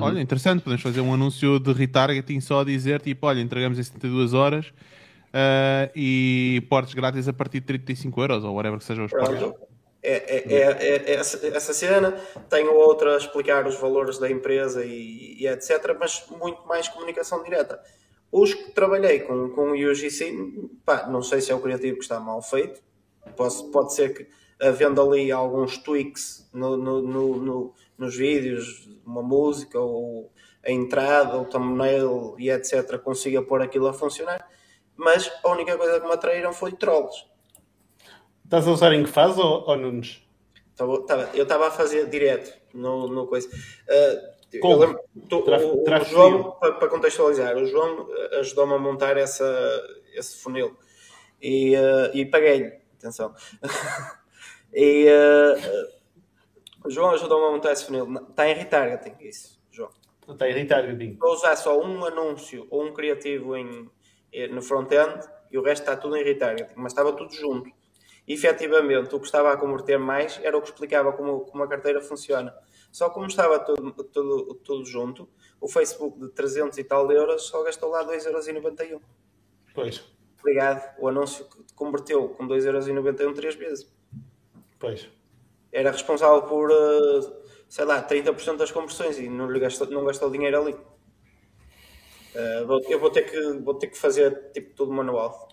Olha, 0.00 0.20
interessante, 0.20 0.62
podemos 0.62 0.82
fazer 0.82 1.00
um 1.00 1.12
anúncio 1.12 1.58
de 1.60 1.72
retargeting 1.72 2.40
só 2.40 2.60
a 2.60 2.64
dizer, 2.64 3.00
tipo, 3.00 3.26
olha, 3.26 3.40
entregamos 3.40 3.78
em 3.78 3.82
72 3.82 4.32
horas 4.32 4.72
ah, 5.32 5.90
e 5.94 6.62
portes 6.70 6.94
grátis 6.94 7.28
a 7.28 7.32
partir 7.32 7.60
de 7.60 7.66
35 7.66 8.20
euros, 8.22 8.42
ou 8.44 8.54
whatever 8.54 8.78
que 8.78 8.84
sejam 8.84 9.04
os 9.04 9.10
portes. 9.10 9.38
Pronto. 9.38 9.58
É, 10.02 10.12
é, 10.36 10.54
é, 10.54 10.60
é- 10.60 11.10
é 11.10 11.14
essa, 11.16 11.46
essa 11.48 11.74
cena. 11.74 12.12
Tenho 12.48 12.72
outra 12.74 13.14
a 13.14 13.18
explicar 13.18 13.66
os 13.66 13.78
valores 13.78 14.18
da 14.18 14.30
empresa 14.30 14.84
e, 14.84 15.36
e 15.40 15.46
etc. 15.48 15.96
Mas 15.98 16.24
muito 16.40 16.66
mais 16.66 16.88
comunicação 16.88 17.42
direta. 17.42 17.80
Os 18.30 18.54
que 18.54 18.70
trabalhei 18.72 19.20
com, 19.20 19.50
com 19.50 19.70
o 19.70 19.72
UGC, 19.72 20.32
pá, 20.84 21.06
não 21.08 21.22
sei 21.22 21.40
se 21.40 21.50
é 21.50 21.54
o 21.54 21.60
criativo 21.60 21.96
que 21.96 22.02
está 22.02 22.18
mal 22.20 22.40
feito. 22.40 22.80
Posso, 23.34 23.70
pode 23.70 23.94
ser 23.94 24.14
que 24.14 24.26
havendo 24.60 25.00
ali 25.02 25.30
alguns 25.32 25.78
tweaks 25.78 26.48
no, 26.52 26.76
no- 26.76 27.02
no- 27.02 27.36
no- 27.36 27.74
nos 27.98 28.16
vídeos, 28.16 28.88
uma 29.04 29.22
música 29.22 29.78
ou 29.78 30.30
a 30.64 30.70
entrada, 30.70 31.38
o 31.38 31.44
thumbnail 31.44 32.34
e 32.38 32.50
etc. 32.50 32.98
consiga 32.98 33.42
pôr 33.42 33.62
aquilo 33.62 33.86
a 33.88 33.92
funcionar. 33.92 34.48
Mas 34.96 35.30
a 35.44 35.50
única 35.50 35.76
coisa 35.76 36.00
que 36.00 36.06
me 36.06 36.12
atraíram 36.12 36.52
foi 36.52 36.72
trolls. 36.72 37.24
Estás 38.44 38.66
a 38.66 38.70
usar 38.70 38.92
em 38.94 39.04
que 39.04 39.10
fase 39.10 39.40
ou, 39.40 39.68
ou 39.68 39.76
Nunes? 39.76 40.22
Eu 41.34 41.42
estava 41.44 41.68
a 41.68 41.70
fazer 41.70 42.06
direto 42.08 42.52
no, 42.72 43.08
no 43.08 43.26
coisa. 43.26 43.48
Uh, 43.48 44.58
Como? 44.60 44.76
lembro- 44.78 45.00
tu- 45.28 45.42
o, 45.64 45.82
o 45.82 46.04
João, 46.04 46.50
para, 46.60 46.72
para 46.74 46.88
contextualizar, 46.88 47.56
o 47.56 47.66
João 47.66 48.08
ajudou-me 48.38 48.74
a 48.74 48.78
montar 48.78 49.16
essa, 49.16 49.44
esse 50.14 50.38
funil 50.38 50.76
e, 51.42 51.74
uh, 51.76 52.10
e 52.14 52.24
paguei-lhe. 52.26 52.72
Atenção. 53.06 53.32
e 54.74 55.06
uh, 55.06 56.90
João 56.90 57.10
ajudou-me 57.10 57.46
a 57.46 57.50
montar 57.52 57.72
esse 57.72 57.86
funil. 57.86 58.12
Está 58.28 58.48
em 58.48 58.54
retargeting, 58.54 59.14
isso, 59.20 59.60
João. 59.70 59.90
Está 60.28 60.46
a 60.46 60.48
irritar, 60.48 60.84
Gadinho. 60.84 61.16
Vou 61.18 61.32
usar 61.32 61.54
só 61.54 61.80
um 61.80 62.04
anúncio 62.04 62.66
ou 62.68 62.84
um 62.84 62.92
criativo 62.92 63.56
em, 63.56 63.88
eh, 64.32 64.48
no 64.48 64.60
front-end 64.60 65.24
e 65.52 65.56
o 65.56 65.62
resto 65.62 65.82
está 65.82 65.96
tudo 65.96 66.16
em 66.16 66.24
retargeting, 66.24 66.74
mas 66.74 66.92
estava 66.92 67.12
tudo 67.12 67.32
junto. 67.32 67.70
E, 68.26 68.34
efetivamente, 68.34 69.14
o 69.14 69.20
que 69.20 69.26
estava 69.26 69.52
a 69.52 69.56
converter 69.56 70.00
mais 70.00 70.40
era 70.42 70.58
o 70.58 70.60
que 70.60 70.68
explicava 70.68 71.12
como, 71.12 71.42
como 71.42 71.62
a 71.62 71.68
carteira 71.68 72.00
funciona. 72.00 72.52
Só 72.90 73.08
como 73.08 73.26
estava 73.26 73.60
tudo, 73.60 73.92
tudo, 73.92 74.54
tudo 74.64 74.84
junto, 74.84 75.28
o 75.60 75.68
Facebook 75.68 76.18
de 76.18 76.28
300 76.30 76.76
e 76.76 76.82
tal 76.82 77.10
euros 77.12 77.42
só 77.42 77.62
gastou 77.62 77.88
lá 77.90 78.04
2,91 78.04 78.90
euros. 78.90 79.06
Pois, 79.72 80.15
Obrigado. 80.50 80.94
O 80.98 81.08
anúncio 81.08 81.44
que 81.44 81.74
converteu 81.74 82.28
com 82.28 82.46
2,91 82.46 83.20
euros 83.20 83.36
três 83.36 83.54
vezes. 83.56 83.92
pois. 84.78 85.08
Era 85.72 85.90
responsável 85.90 86.42
por, 86.42 86.70
eh, 86.70 87.20
sei 87.68 87.84
lá, 87.84 88.00
30% 88.00 88.56
das 88.56 88.70
conversões 88.70 89.18
e 89.18 89.28
não, 89.28 89.50
lhe 89.50 89.58
gastou, 89.60 89.86
não 89.88 90.04
gastou 90.04 90.30
dinheiro 90.30 90.58
ali. 90.62 90.76
Eh, 92.34 92.64
eu 92.88 92.98
vou 93.00 93.10
ter, 93.10 93.22
que, 93.22 93.40
vou 93.60 93.74
ter 93.74 93.88
que 93.88 93.98
fazer 93.98 94.50
tipo 94.52 94.74
tudo 94.74 94.92
manual. 94.92 95.48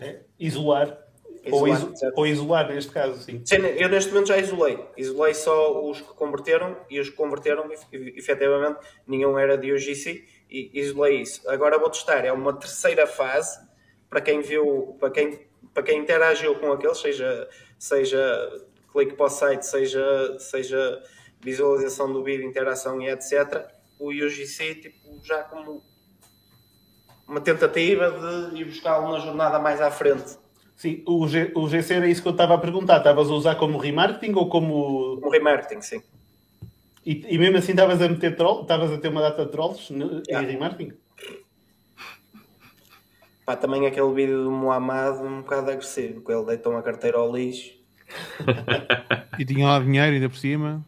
É. 0.00 0.20
Isolar. 0.38 1.02
ou, 1.50 1.66
Isolar, 1.68 1.92
iso- 1.94 2.12
ou 2.16 2.26
isolar, 2.26 2.68
neste 2.74 2.90
caso, 2.92 3.22
sim. 3.22 3.40
Sim, 3.46 3.56
eu 3.78 3.88
neste 3.88 4.10
momento 4.12 4.26
já 4.28 4.36
isolei. 4.36 4.84
Isolei 4.96 5.32
só 5.32 5.88
os 5.88 6.00
que 6.00 6.12
converteram 6.14 6.76
e 6.90 6.98
os 7.00 7.08
que 7.08 7.16
converteram, 7.16 7.70
ef- 7.72 7.86
efetivamente, 7.92 8.80
nenhum 9.06 9.38
era 9.38 9.56
de 9.56 9.72
UGC 9.72 10.26
e 10.50 10.70
isolei 10.74 11.20
isso. 11.22 11.48
Agora 11.48 11.78
vou 11.78 11.88
testar. 11.88 12.24
É 12.26 12.32
uma 12.32 12.52
terceira 12.52 13.06
fase 13.06 13.58
para 14.08 14.20
quem 14.20 14.40
viu, 14.40 14.96
para 14.98 15.10
quem, 15.10 15.46
para 15.72 15.82
quem 15.82 16.00
interagiu 16.00 16.54
com 16.56 16.72
aqueles, 16.72 16.98
seja, 16.98 17.48
seja 17.78 18.66
clique 18.92 19.14
para 19.14 19.26
o 19.26 19.30
site, 19.30 19.66
seja, 19.66 20.36
seja 20.38 21.02
visualização 21.40 22.12
do 22.12 22.22
vídeo, 22.22 22.46
interação 22.46 23.00
e 23.00 23.08
etc. 23.08 23.66
O 23.98 24.10
UGC, 24.10 24.74
tipo, 24.76 25.20
já 25.24 25.42
como 25.44 25.82
uma 27.26 27.40
tentativa 27.40 28.10
de 28.50 28.60
ir 28.60 28.64
buscá-lo 28.64 29.12
na 29.12 29.18
jornada 29.18 29.58
mais 29.58 29.80
à 29.80 29.90
frente. 29.90 30.38
Sim, 30.76 31.02
o, 31.06 31.26
G, 31.26 31.52
o 31.54 31.66
GC 31.68 31.94
era 31.94 32.06
isso 32.06 32.20
que 32.20 32.28
eu 32.28 32.32
estava 32.32 32.54
a 32.54 32.58
perguntar. 32.58 32.98
Estavas 32.98 33.30
a 33.30 33.32
usar 33.32 33.54
como 33.54 33.78
remarketing 33.78 34.34
ou 34.34 34.48
como. 34.48 35.18
Um 35.24 35.30
remarketing, 35.30 35.80
sim. 35.80 36.02
E, 37.04 37.24
e 37.34 37.38
mesmo 37.38 37.56
assim 37.56 37.72
estavas 37.72 38.02
a 38.02 38.08
meter 38.08 38.36
troll? 38.36 38.62
Estavas 38.62 38.92
a 38.92 38.98
ter 38.98 39.08
uma 39.08 39.22
data 39.22 39.46
de 39.46 39.52
trolls 39.52 39.90
Yeah. 39.90 40.46
em 40.46 40.52
remarketing? 40.52 40.96
Pá, 43.46 43.54
também 43.54 43.86
aquele 43.86 44.12
vídeo 44.12 44.42
do 44.42 44.50
Muhammad 44.50 45.20
um 45.20 45.40
bocado 45.40 45.70
agressivo, 45.70 46.20
que 46.20 46.32
ele 46.32 46.44
deitou 46.44 46.72
uma 46.72 46.82
carteira 46.82 47.16
ao 47.16 47.34
lixo. 47.34 47.72
E 49.38 49.44
tinha 49.44 49.66
lá 49.66 49.78
dinheiro 49.78 50.14
ainda 50.14 50.30
por 50.30 50.38
cima. 50.38 50.82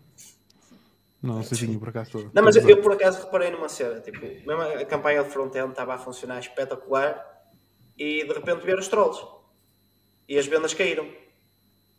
Não, 1.22 1.34
não 1.34 1.42
sei 1.42 1.58
se 1.58 1.66
tinha 1.66 1.78
por 1.78 1.90
acaso 1.90 2.12
todo. 2.12 2.30
Não, 2.32 2.42
mas 2.42 2.56
eu, 2.56 2.66
eu, 2.66 2.80
por 2.80 2.92
acaso 2.92 3.22
reparei 3.22 3.50
numa 3.50 3.68
cena, 3.68 4.00
tipo, 4.00 4.20
mesmo 4.20 4.62
a 4.62 4.84
campanha 4.86 5.22
de 5.22 5.28
front-end 5.28 5.68
estava 5.68 5.94
a 5.94 5.98
funcionar 5.98 6.38
espetacular 6.38 7.22
e 7.98 8.24
de 8.24 8.32
repente 8.32 8.64
vieram 8.64 8.80
os 8.80 8.88
trolls. 8.88 9.22
E 10.26 10.38
as 10.38 10.46
vendas 10.46 10.72
caíram. 10.72 11.06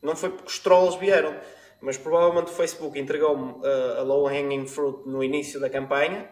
Não 0.02 0.16
foi 0.16 0.32
porque 0.32 0.48
os 0.48 0.58
trolls 0.58 0.98
vieram, 0.98 1.36
mas 1.80 1.98
provavelmente 1.98 2.48
o 2.48 2.56
Facebook 2.56 2.98
entregou-me 2.98 3.52
uh, 3.52 4.00
a 4.00 4.02
low-hanging 4.02 4.66
fruit 4.66 5.08
no 5.08 5.24
início 5.24 5.60
da 5.60 5.70
campanha 5.70 6.28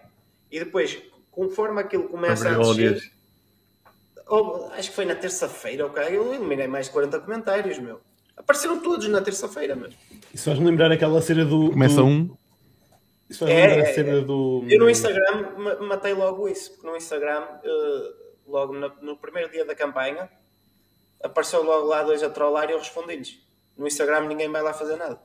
e 0.49 0.57
depois, 0.57 0.97
conforme 1.29 1.79
aquilo 1.81 2.09
começa 2.09 2.49
a 2.49 2.57
descer, 2.57 3.11
Oh, 4.29 4.67
acho 4.73 4.89
que 4.89 4.95
foi 4.95 5.05
na 5.05 5.15
terça-feira, 5.15 5.85
ok? 5.85 6.03
Eu 6.09 6.33
eliminei 6.33 6.67
mais 6.67 6.87
de 6.87 6.91
40 6.91 7.19
comentários, 7.21 7.77
meu. 7.79 8.01
Apareceram 8.35 8.79
todos 8.81 9.07
na 9.07 9.21
terça-feira, 9.21 9.75
meu. 9.75 9.89
Isso 10.33 10.45
faz-me 10.45 10.65
lembrar 10.65 10.91
aquela 10.91 11.21
cena 11.21 11.45
do. 11.45 11.69
Começa 11.71 11.95
do... 11.95 12.05
um, 12.05 12.37
Isso 13.29 13.39
faz-me 13.39 13.57
É, 13.57 13.67
lembrar 13.67 13.87
é, 13.87 13.91
a 13.91 13.93
cena 13.95 14.21
do. 14.21 14.65
Eu 14.69 14.79
no 14.79 14.89
Instagram 14.89 15.51
ma- 15.57 15.75
matei 15.77 16.13
logo 16.13 16.47
isso, 16.49 16.71
porque 16.73 16.87
no 16.87 16.95
Instagram, 16.97 17.43
eh, 17.63 18.13
logo 18.47 18.73
na- 18.73 18.93
no 19.01 19.15
primeiro 19.17 19.49
dia 19.51 19.63
da 19.65 19.73
campanha, 19.73 20.29
apareceu 21.23 21.63
logo 21.63 21.87
lá 21.87 22.03
dois 22.03 22.21
a 22.21 22.29
trollar 22.29 22.69
e 22.69 22.73
eu 22.73 22.79
respondi-lhes. 22.79 23.39
No 23.77 23.87
Instagram 23.87 24.27
ninguém 24.27 24.49
vai 24.51 24.61
lá 24.61 24.73
fazer 24.73 24.97
nada. 24.97 25.19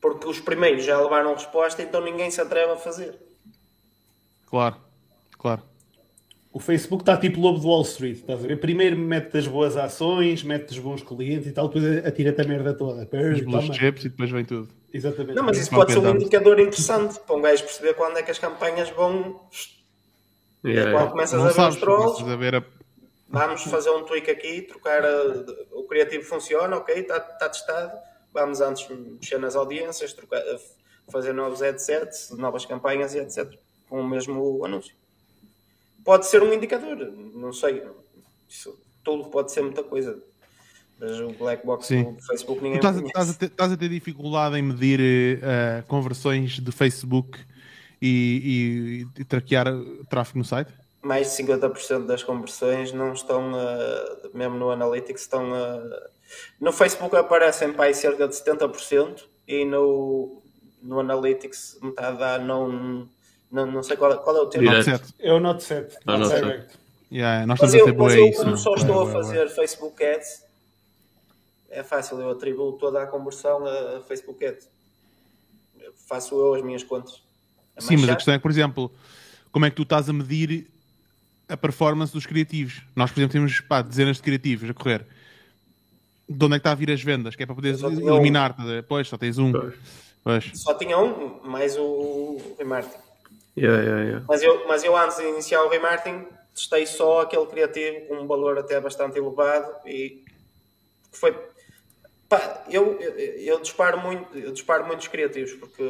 Porque 0.00 0.26
os 0.26 0.40
primeiros 0.40 0.84
já 0.84 0.98
levaram 1.00 1.34
resposta, 1.34 1.82
então 1.82 2.00
ninguém 2.02 2.30
se 2.30 2.40
atreve 2.40 2.72
a 2.72 2.76
fazer. 2.76 3.18
claro, 4.46 4.76
claro. 5.38 5.62
O 6.52 6.58
Facebook 6.58 7.02
está 7.02 7.16
tipo 7.16 7.40
lobo 7.40 7.60
de 7.60 7.66
Wall 7.66 7.82
Street, 7.82 8.16
estás 8.16 8.44
a 8.44 8.48
ver? 8.48 8.58
Primeiro 8.58 8.98
mete 8.98 9.38
as 9.38 9.46
boas 9.46 9.76
ações, 9.76 10.42
mete 10.42 10.72
os 10.72 10.78
bons 10.80 11.00
clientes 11.02 11.46
e 11.46 11.52
tal, 11.52 11.68
depois 11.68 12.04
atira-te 12.04 12.40
a 12.40 12.44
merda 12.44 12.74
toda. 12.74 13.02
Os 13.02 13.08
Pers, 13.08 13.40
blue 13.42 13.60
toma. 13.60 13.72
chips 13.72 14.04
e 14.04 14.08
depois 14.08 14.30
vem 14.32 14.44
tudo. 14.44 14.68
Exatamente. 14.92 15.36
Não, 15.36 15.44
mas 15.44 15.58
isso 15.58 15.70
pode 15.70 15.92
ser 15.92 15.98
um 16.00 16.10
indicador 16.10 16.58
interessante 16.58 17.20
para 17.20 17.36
um 17.36 17.40
gajo 17.40 17.62
perceber 17.62 17.94
quando 17.94 18.16
é 18.18 18.22
que 18.24 18.32
as 18.32 18.38
campanhas 18.40 18.90
vão. 18.90 19.40
Yeah, 20.64 20.90
Quando 20.92 21.10
começas 21.12 21.38
Não 21.38 21.40
a 21.40 21.44
ver 21.44 21.50
os 21.50 21.56
sabes, 21.56 21.78
trolls, 21.78 22.14
começas 22.16 22.32
a 22.32 22.36
ver 22.36 22.54
a... 22.56 22.64
Vamos 23.28 23.62
fazer 23.62 23.90
um 23.90 24.02
tweak 24.02 24.28
aqui, 24.28 24.62
trocar 24.62 25.04
a- 25.04 25.44
o 25.72 25.84
criativo 25.84 26.24
funciona, 26.24 26.76
ok, 26.76 26.94
está 26.96 27.20
tá 27.20 27.48
testado. 27.48 27.96
Vamos 28.34 28.60
antes 28.60 28.86
mexer 28.88 29.38
nas 29.38 29.54
audiências, 29.54 30.12
trocar, 30.12 30.42
fazer 31.10 31.32
novos 31.32 31.60
headsets, 31.60 32.30
novas 32.36 32.66
campanhas 32.66 33.14
e 33.14 33.20
etc. 33.20 33.54
Com 33.88 34.00
o 34.00 34.08
mesmo 34.08 34.64
anúncio. 34.64 34.94
Pode 36.04 36.26
ser 36.26 36.42
um 36.42 36.52
indicador, 36.52 36.96
não 37.34 37.52
sei. 37.52 37.82
Isso, 38.48 38.76
tudo 39.04 39.28
pode 39.30 39.52
ser 39.52 39.62
muita 39.62 39.82
coisa. 39.82 40.20
Mas 40.98 41.18
o 41.20 41.28
black 41.30 41.64
box 41.64 41.86
Sim. 41.86 42.12
do 42.12 42.22
Facebook 42.22 42.62
ninguém 42.62 42.76
estás, 42.76 42.96
estás 42.98 43.30
a 43.30 43.34
ter, 43.34 43.46
estás 43.46 43.72
a 43.72 43.76
ter 43.76 43.88
dificuldade 43.88 44.56
em 44.58 44.62
medir 44.62 45.00
eh, 45.42 45.82
conversões 45.88 46.58
de 46.60 46.70
Facebook 46.70 47.38
e, 48.02 49.06
e- 49.16 49.20
e 49.20 49.24
traquear 49.24 49.66
tráfego 50.08 50.38
no 50.38 50.44
site? 50.44 50.72
mais 51.02 51.30
de 51.34 51.42
50% 51.42 52.04
das 52.04 52.22
conversões 52.22 52.92
não 52.92 53.14
estão, 53.14 53.52
uh, 53.54 54.30
mesmo 54.36 54.56
no 54.58 54.70
Analytics, 54.70 55.22
estão. 55.22 55.50
uh, 55.50 55.90
no 56.60 56.72
Facebook 56.74 57.16
aparecem 57.16 57.72
para 57.72 57.84
aí 57.86 57.94
cerca 57.94 58.28
de 58.28 58.34
70% 58.34 59.24
e 59.48 59.64
no, 59.64 60.42
no 60.82 61.00
Analytics 61.00 61.78
metade 61.82 62.18
dá 62.18 62.38
não. 62.38 63.08
Não, 63.50 63.66
não 63.66 63.82
sei 63.82 63.96
qual, 63.96 64.12
é- 64.12 64.16
qual 64.18 64.36
é 64.36 64.40
o. 64.42 64.82
Certo. 64.82 65.12
É 65.18 65.32
o 65.32 65.40
Note 65.40 65.62
7. 65.64 65.96
Ah, 66.06 66.16
Note 66.16 66.20
Note 66.20 66.30
7. 66.40 66.44
Direct. 66.44 66.78
Yeah, 67.12 67.46
nós 67.46 67.58
Mas 67.60 67.74
estamos 67.74 67.88
a 67.88 67.92
eu, 67.92 67.98
mas 68.04 68.14
eu 68.14 68.26
isso. 68.28 68.38
como 68.38 68.50
não? 68.50 68.56
só 68.56 68.74
estou 68.74 69.02
a 69.02 69.10
fazer 69.10 69.48
Facebook 69.48 70.04
Ads, 70.04 70.44
é 71.70 71.82
fácil, 71.82 72.20
eu 72.20 72.30
atribuo 72.30 72.72
toda 72.74 73.02
a 73.02 73.06
conversão 73.06 73.66
a 73.66 73.96
a 73.96 74.00
Facebook 74.02 74.44
Ads. 74.46 74.68
Eu 75.80 75.92
Faço 76.08 76.36
eu 76.36 76.54
as 76.54 76.62
minhas 76.62 76.84
contas. 76.84 77.20
É 77.74 77.80
Sim, 77.80 77.94
mas 77.96 78.04
a 78.04 78.06
chato. 78.08 78.16
questão 78.18 78.34
é, 78.34 78.38
por 78.38 78.50
exemplo, 78.50 78.92
como 79.50 79.64
é 79.66 79.70
que 79.70 79.76
tu 79.76 79.82
estás 79.82 80.08
a 80.08 80.12
medir 80.12 80.68
a 81.48 81.56
performance 81.56 82.12
dos 82.12 82.26
criativos? 82.26 82.82
Nós, 82.94 83.10
por 83.10 83.18
exemplo, 83.18 83.32
temos 83.32 83.60
pá, 83.60 83.82
dezenas 83.82 84.18
de 84.18 84.22
criativos 84.22 84.70
a 84.70 84.74
correr. 84.74 85.04
De 86.28 86.44
onde 86.44 86.54
é 86.54 86.58
que 86.58 86.60
está 86.60 86.70
a 86.70 86.74
vir 86.76 86.92
as 86.92 87.02
vendas? 87.02 87.34
Que 87.34 87.42
é 87.42 87.46
para 87.46 87.56
poderes 87.56 87.82
Eu 87.82 87.90
só 87.90 87.96
tinha 87.96 88.14
um. 88.14 88.36
a? 88.78 88.82
Pois, 88.84 89.08
só 89.08 89.18
tens 89.18 89.36
um. 89.36 89.50
Pois. 89.50 89.74
Pois. 90.22 90.50
Só 90.54 90.74
tinha 90.74 90.96
um, 90.96 91.40
mais 91.42 91.76
o 91.76 92.40
remarketing. 92.56 93.09
Yeah, 93.56 93.82
yeah, 93.82 94.02
yeah. 94.04 94.24
Mas 94.28 94.42
eu, 94.42 94.66
mas 94.66 94.84
eu 94.84 94.96
antes 94.96 95.16
de 95.16 95.24
iniciar 95.24 95.62
o 95.64 95.68
remarketing 95.68 96.26
testei 96.54 96.86
só 96.86 97.22
aquele 97.22 97.46
criativo 97.46 98.06
com 98.06 98.16
um 98.16 98.26
valor 98.26 98.58
até 98.58 98.80
bastante 98.80 99.18
elevado 99.18 99.86
e 99.86 100.24
foi 101.12 101.36
pá, 102.28 102.64
eu, 102.68 103.00
eu, 103.00 103.12
eu 103.18 103.60
disparo 103.60 103.98
muito 103.98 104.36
eu 104.38 104.52
disparo 104.52 104.86
muitos 104.86 105.08
criativos 105.08 105.52
porque 105.54 105.82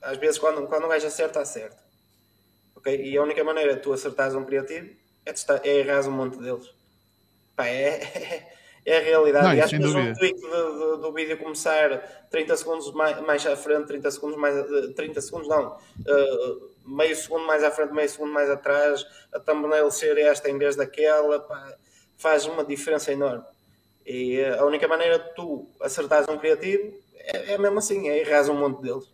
às 0.00 0.16
vezes 0.18 0.38
quando, 0.38 0.66
quando 0.66 0.84
um 0.84 0.88
gajo 0.88 1.06
acerta, 1.06 1.40
acerta 1.40 1.78
ok? 2.74 2.94
e 2.94 3.16
a 3.16 3.22
única 3.22 3.42
maneira 3.44 3.74
de 3.76 3.80
tu 3.80 3.92
acertares 3.92 4.34
um 4.34 4.44
criativo 4.44 4.90
é, 5.24 5.32
testar, 5.32 5.60
é 5.64 5.78
errar 5.78 6.06
um 6.06 6.12
monte 6.12 6.38
deles 6.38 6.70
pá, 7.56 7.66
é, 7.66 8.50
é 8.84 8.98
a 8.98 9.00
realidade 9.00 9.46
Não, 9.46 9.64
e 9.64 9.68
sem 9.68 9.78
vezes 9.78 9.94
um 9.94 10.14
tweak 10.14 10.40
do, 10.40 10.48
do, 10.48 10.96
do 10.98 11.12
vídeo 11.12 11.38
começar 11.38 11.98
30 12.30 12.56
segundos 12.56 12.92
mais, 12.92 13.20
mais 13.20 13.46
à 13.46 13.56
frente 13.56 13.86
30 13.86 14.10
segundos 14.10 14.36
mais 14.36 14.56
eh, 14.56 14.92
30 14.94 15.20
segundos 15.20 15.48
não 15.48 15.76
eh, 16.06 16.56
meio 16.84 17.14
segundo 17.14 17.46
mais 17.46 17.62
à 17.62 17.70
frente 17.70 17.92
meio 17.92 18.08
segundo 18.08 18.32
mais 18.32 18.50
atrás 18.50 19.06
a 19.32 19.38
thumbnail 19.38 19.90
ser 19.90 20.18
esta 20.18 20.50
em 20.50 20.58
vez 20.58 20.74
daquela 20.74 21.38
pá, 21.40 21.74
faz 22.18 22.44
uma 22.46 22.64
diferença 22.64 23.12
enorme 23.12 23.44
e 24.04 24.40
eh, 24.40 24.58
a 24.58 24.64
única 24.64 24.88
maneira 24.88 25.18
de 25.18 25.34
tu 25.34 25.68
acertares 25.80 26.28
um 26.28 26.38
criativo 26.38 26.92
é, 27.14 27.52
é 27.52 27.58
mesmo 27.58 27.78
assim, 27.78 28.08
é 28.08 28.18
errar 28.18 28.50
um 28.50 28.58
monte 28.58 28.82
deles 28.82 29.04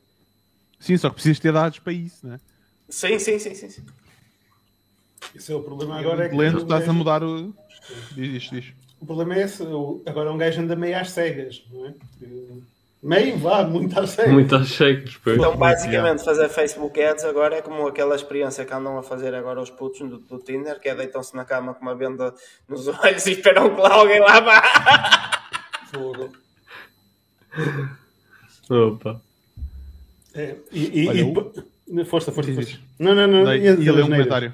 Sim, 0.81 0.97
só 0.97 1.09
que 1.09 1.16
precisas 1.16 1.40
ter 1.40 1.53
dados 1.53 1.78
para 1.81 1.93
isso, 1.93 2.27
né? 2.27 2.40
sim, 2.89 3.19
sim, 3.19 3.39
sim, 3.39 3.55
sim, 3.55 3.69
sim. 3.69 3.85
Isso 5.35 5.53
é 5.53 5.55
o 5.55 5.62
problema 5.62 5.99
agora. 5.99 6.27
É 6.27 6.28
que 6.28 6.36
Lento, 6.36 6.62
estás 6.62 6.89
a 6.89 6.93
mudar 6.93 7.23
o. 7.23 7.53
Diz, 8.15 8.43
diz, 8.43 8.51
diz. 8.51 8.88
O 9.01 9.07
problema 9.07 9.37
é 9.37 9.43
esse. 9.45 9.62
Agora 10.07 10.33
um 10.33 10.37
gajo 10.39 10.61
anda 10.61 10.75
meio 10.77 10.99
às 10.99 11.11
cegas, 11.11 11.62
não 11.73 11.87
é? 11.87 11.95
Meio, 13.01 13.39
vá, 13.39 13.62
muito 13.62 13.99
às 13.99 14.11
cegas. 14.11 14.33
Muitas 14.33 14.66
shakes, 14.69 15.16
pois. 15.23 15.37
Então, 15.37 15.51
Muito, 15.51 15.61
basicamente, 15.61 16.25
fazer 16.25 16.49
Facebook 16.49 17.01
Ads 17.01 17.25
agora 17.25 17.57
é 17.57 17.62
como 17.62 17.87
aquela 17.87 18.16
experiência 18.16 18.65
que 18.65 18.75
andam 18.75 18.99
a 18.99 19.03
fazer 19.05 19.33
agora 19.37 19.61
os 19.62 19.70
putos 19.70 20.01
do, 20.01 20.19
do 20.19 20.39
Tinder, 20.39 20.81
que 20.81 20.89
é 20.89 20.95
deitam-se 20.97 21.37
na 21.37 21.45
cama 21.45 21.75
com 21.75 21.83
uma 21.83 21.95
venda 21.95 22.35
nos 22.69 22.89
olhos 22.89 23.25
e 23.27 23.33
esperam 23.33 23.73
que 23.73 23.81
lá 23.81 23.93
alguém 23.95 24.19
lá 24.20 24.41
vá. 24.41 24.62
Fogo. 25.93 26.31
Opa. 28.69 29.20
É, 30.35 30.57
e, 30.73 31.03
e, 31.05 31.09
Olha, 31.09 31.20
e- 31.20 31.23
o- 31.23 32.05
Força, 32.05 32.31
força, 32.31 32.53
força. 32.53 32.79
Não, 32.99 33.15
não, 33.15 33.27
não. 33.27 33.45
Dei- 33.45 33.61
ia 33.62 33.70
Ia 33.75 33.93
ler 33.93 34.03
um 34.03 34.09
comentário. 34.09 34.53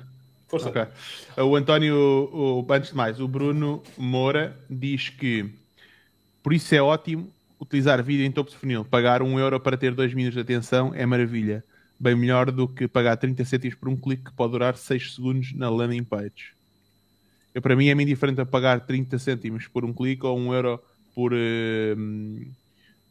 Força. 0.59 0.69
Ok. 0.69 1.45
O 1.45 1.57
António, 1.57 1.95
o, 2.33 2.67
antes 2.73 2.91
de 2.91 2.97
mais, 2.97 3.21
o 3.21 3.27
Bruno 3.27 3.83
Moura 3.97 4.57
diz 4.71 5.09
que 5.09 5.51
por 6.43 6.53
isso 6.53 6.75
é 6.75 6.83
ótimo 6.83 7.33
utilizar 7.61 8.03
vídeo 8.03 8.25
em 8.25 8.31
topo 8.31 8.51
de 8.51 8.57
funil. 8.57 8.85
Pagar 8.85 9.23
um 9.23 9.39
euro 9.39 9.59
para 9.59 9.77
ter 9.77 9.95
dois 9.95 10.13
minutos 10.13 10.35
de 10.35 10.41
atenção 10.41 10.93
é 10.95 11.05
maravilha. 11.07 11.65
Bem 11.99 12.15
melhor 12.15 12.51
do 12.51 12.69
que 12.69 12.87
pagar 12.87 13.17
30 13.17 13.45
cêntimos 13.45 13.75
por 13.77 13.89
um 13.89 13.97
clique 13.97 14.25
que 14.25 14.33
pode 14.33 14.53
durar 14.53 14.77
6 14.77 15.15
segundos 15.15 15.55
na 15.55 15.71
landing 15.71 16.05
page. 16.05 16.53
Eu, 17.55 17.63
para 17.63 17.77
mim 17.77 17.89
é 17.89 17.95
muito 17.95 18.09
diferente 18.09 18.41
a 18.41 18.47
pagar 18.47 18.81
30 18.81 19.19
cêntimos 19.19 19.67
por 19.69 19.85
um 19.85 19.93
clique 19.93 20.27
ou 20.27 20.37
um 20.37 20.53
euro 20.53 20.81
por, 21.15 21.33
eh, 21.33 21.95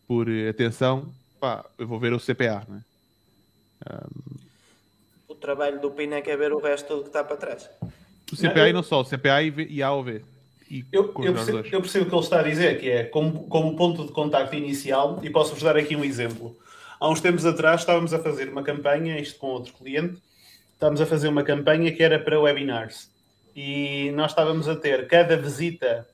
por 0.08 0.28
atenção. 0.50 1.12
Pá, 1.40 1.66
eu 1.78 1.88
vou 1.88 2.00
ver 2.00 2.14
o 2.14 2.20
CPA, 2.20 2.68
trabalho 5.44 5.80
do 5.82 5.92
Pina 5.92 6.16
é 6.16 6.22
que 6.22 6.32
é 6.32 6.38
ver 6.38 6.54
o 6.54 6.60
resto 6.60 6.88
tudo 6.88 7.02
que 7.02 7.10
está 7.10 7.22
para 7.22 7.36
trás. 7.36 7.70
O 8.32 8.36
CPA 8.38 8.70
e 8.70 8.74
não 8.74 8.82
só, 8.82 9.02
o 9.02 9.06
CPA 9.06 9.44
e, 9.44 9.54
e 9.70 9.84
AOV. 9.84 10.24
E 10.72 10.86
Eu, 10.92 11.14
eu, 11.22 11.34
percebo, 11.34 11.58
eu 11.60 11.82
percebo 11.82 12.06
o 12.06 12.10
que 12.10 12.16
ele 12.16 12.24
está 12.24 12.40
a 12.40 12.44
dizer, 12.44 12.80
que 12.80 12.90
é 12.90 13.04
como, 13.04 13.46
como 13.48 13.76
ponto 13.76 14.06
de 14.06 14.14
contacto 14.14 14.56
inicial, 14.56 15.20
e 15.22 15.30
posso-vos 15.30 15.62
dar 15.62 15.76
aqui 15.76 15.96
um 15.96 16.04
exemplo. 16.04 16.58
Há 17.00 17.10
uns 17.10 17.20
tempos 17.20 17.46
atrás 17.46 17.82
estávamos 17.82 18.14
a 18.14 18.20
fazer 18.20 18.48
uma 18.48 18.64
campanha, 18.64 19.20
isto 19.20 19.38
com 19.38 19.48
outro 19.48 19.74
cliente, 19.74 20.18
estávamos 20.74 21.02
a 21.02 21.06
fazer 21.06 21.28
uma 21.28 21.44
campanha 21.44 21.92
que 21.92 22.02
era 22.02 22.18
para 22.18 22.40
webinars. 22.40 23.12
E 23.54 24.10
nós 24.16 24.32
estávamos 24.32 24.70
a 24.70 24.76
ter 24.76 25.06
cada 25.08 25.36
visita, 25.36 26.08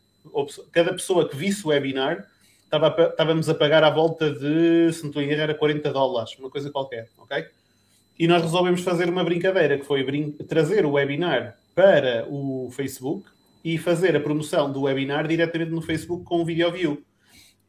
cada 0.71 0.91
pessoa 0.91 1.29
que 1.29 1.37
visse 1.37 1.63
o 1.65 1.69
webinar, 1.69 2.27
estava 2.65 2.87
estávamos 2.87 3.47
a 3.47 3.53
pagar 3.53 3.83
à 3.83 3.89
volta 3.89 4.31
de, 4.31 4.91
se 4.91 5.03
não 5.03 5.09
estou 5.09 5.21
a 5.21 5.25
errar, 5.25 5.43
era 5.43 5.53
40 5.53 5.93
dólares, 5.93 6.35
uma 6.39 6.49
coisa 6.49 6.69
qualquer, 6.71 7.07
ok? 7.17 7.45
E 8.19 8.27
nós 8.27 8.41
resolvemos 8.41 8.81
fazer 8.81 9.07
uma 9.09 9.23
brincadeira, 9.23 9.77
que 9.79 9.85
foi 9.85 10.03
brin- 10.03 10.31
trazer 10.31 10.85
o 10.85 10.91
webinar 10.91 11.57
para 11.73 12.27
o 12.29 12.69
Facebook 12.71 13.29
e 13.63 13.77
fazer 13.77 14.15
a 14.15 14.19
promoção 14.19 14.69
do 14.71 14.81
webinar 14.81 15.25
diretamente 15.27 15.71
no 15.71 15.81
Facebook 15.81 16.25
com 16.25 16.41
o 16.41 16.45
Video 16.45 16.69
View. 16.71 17.01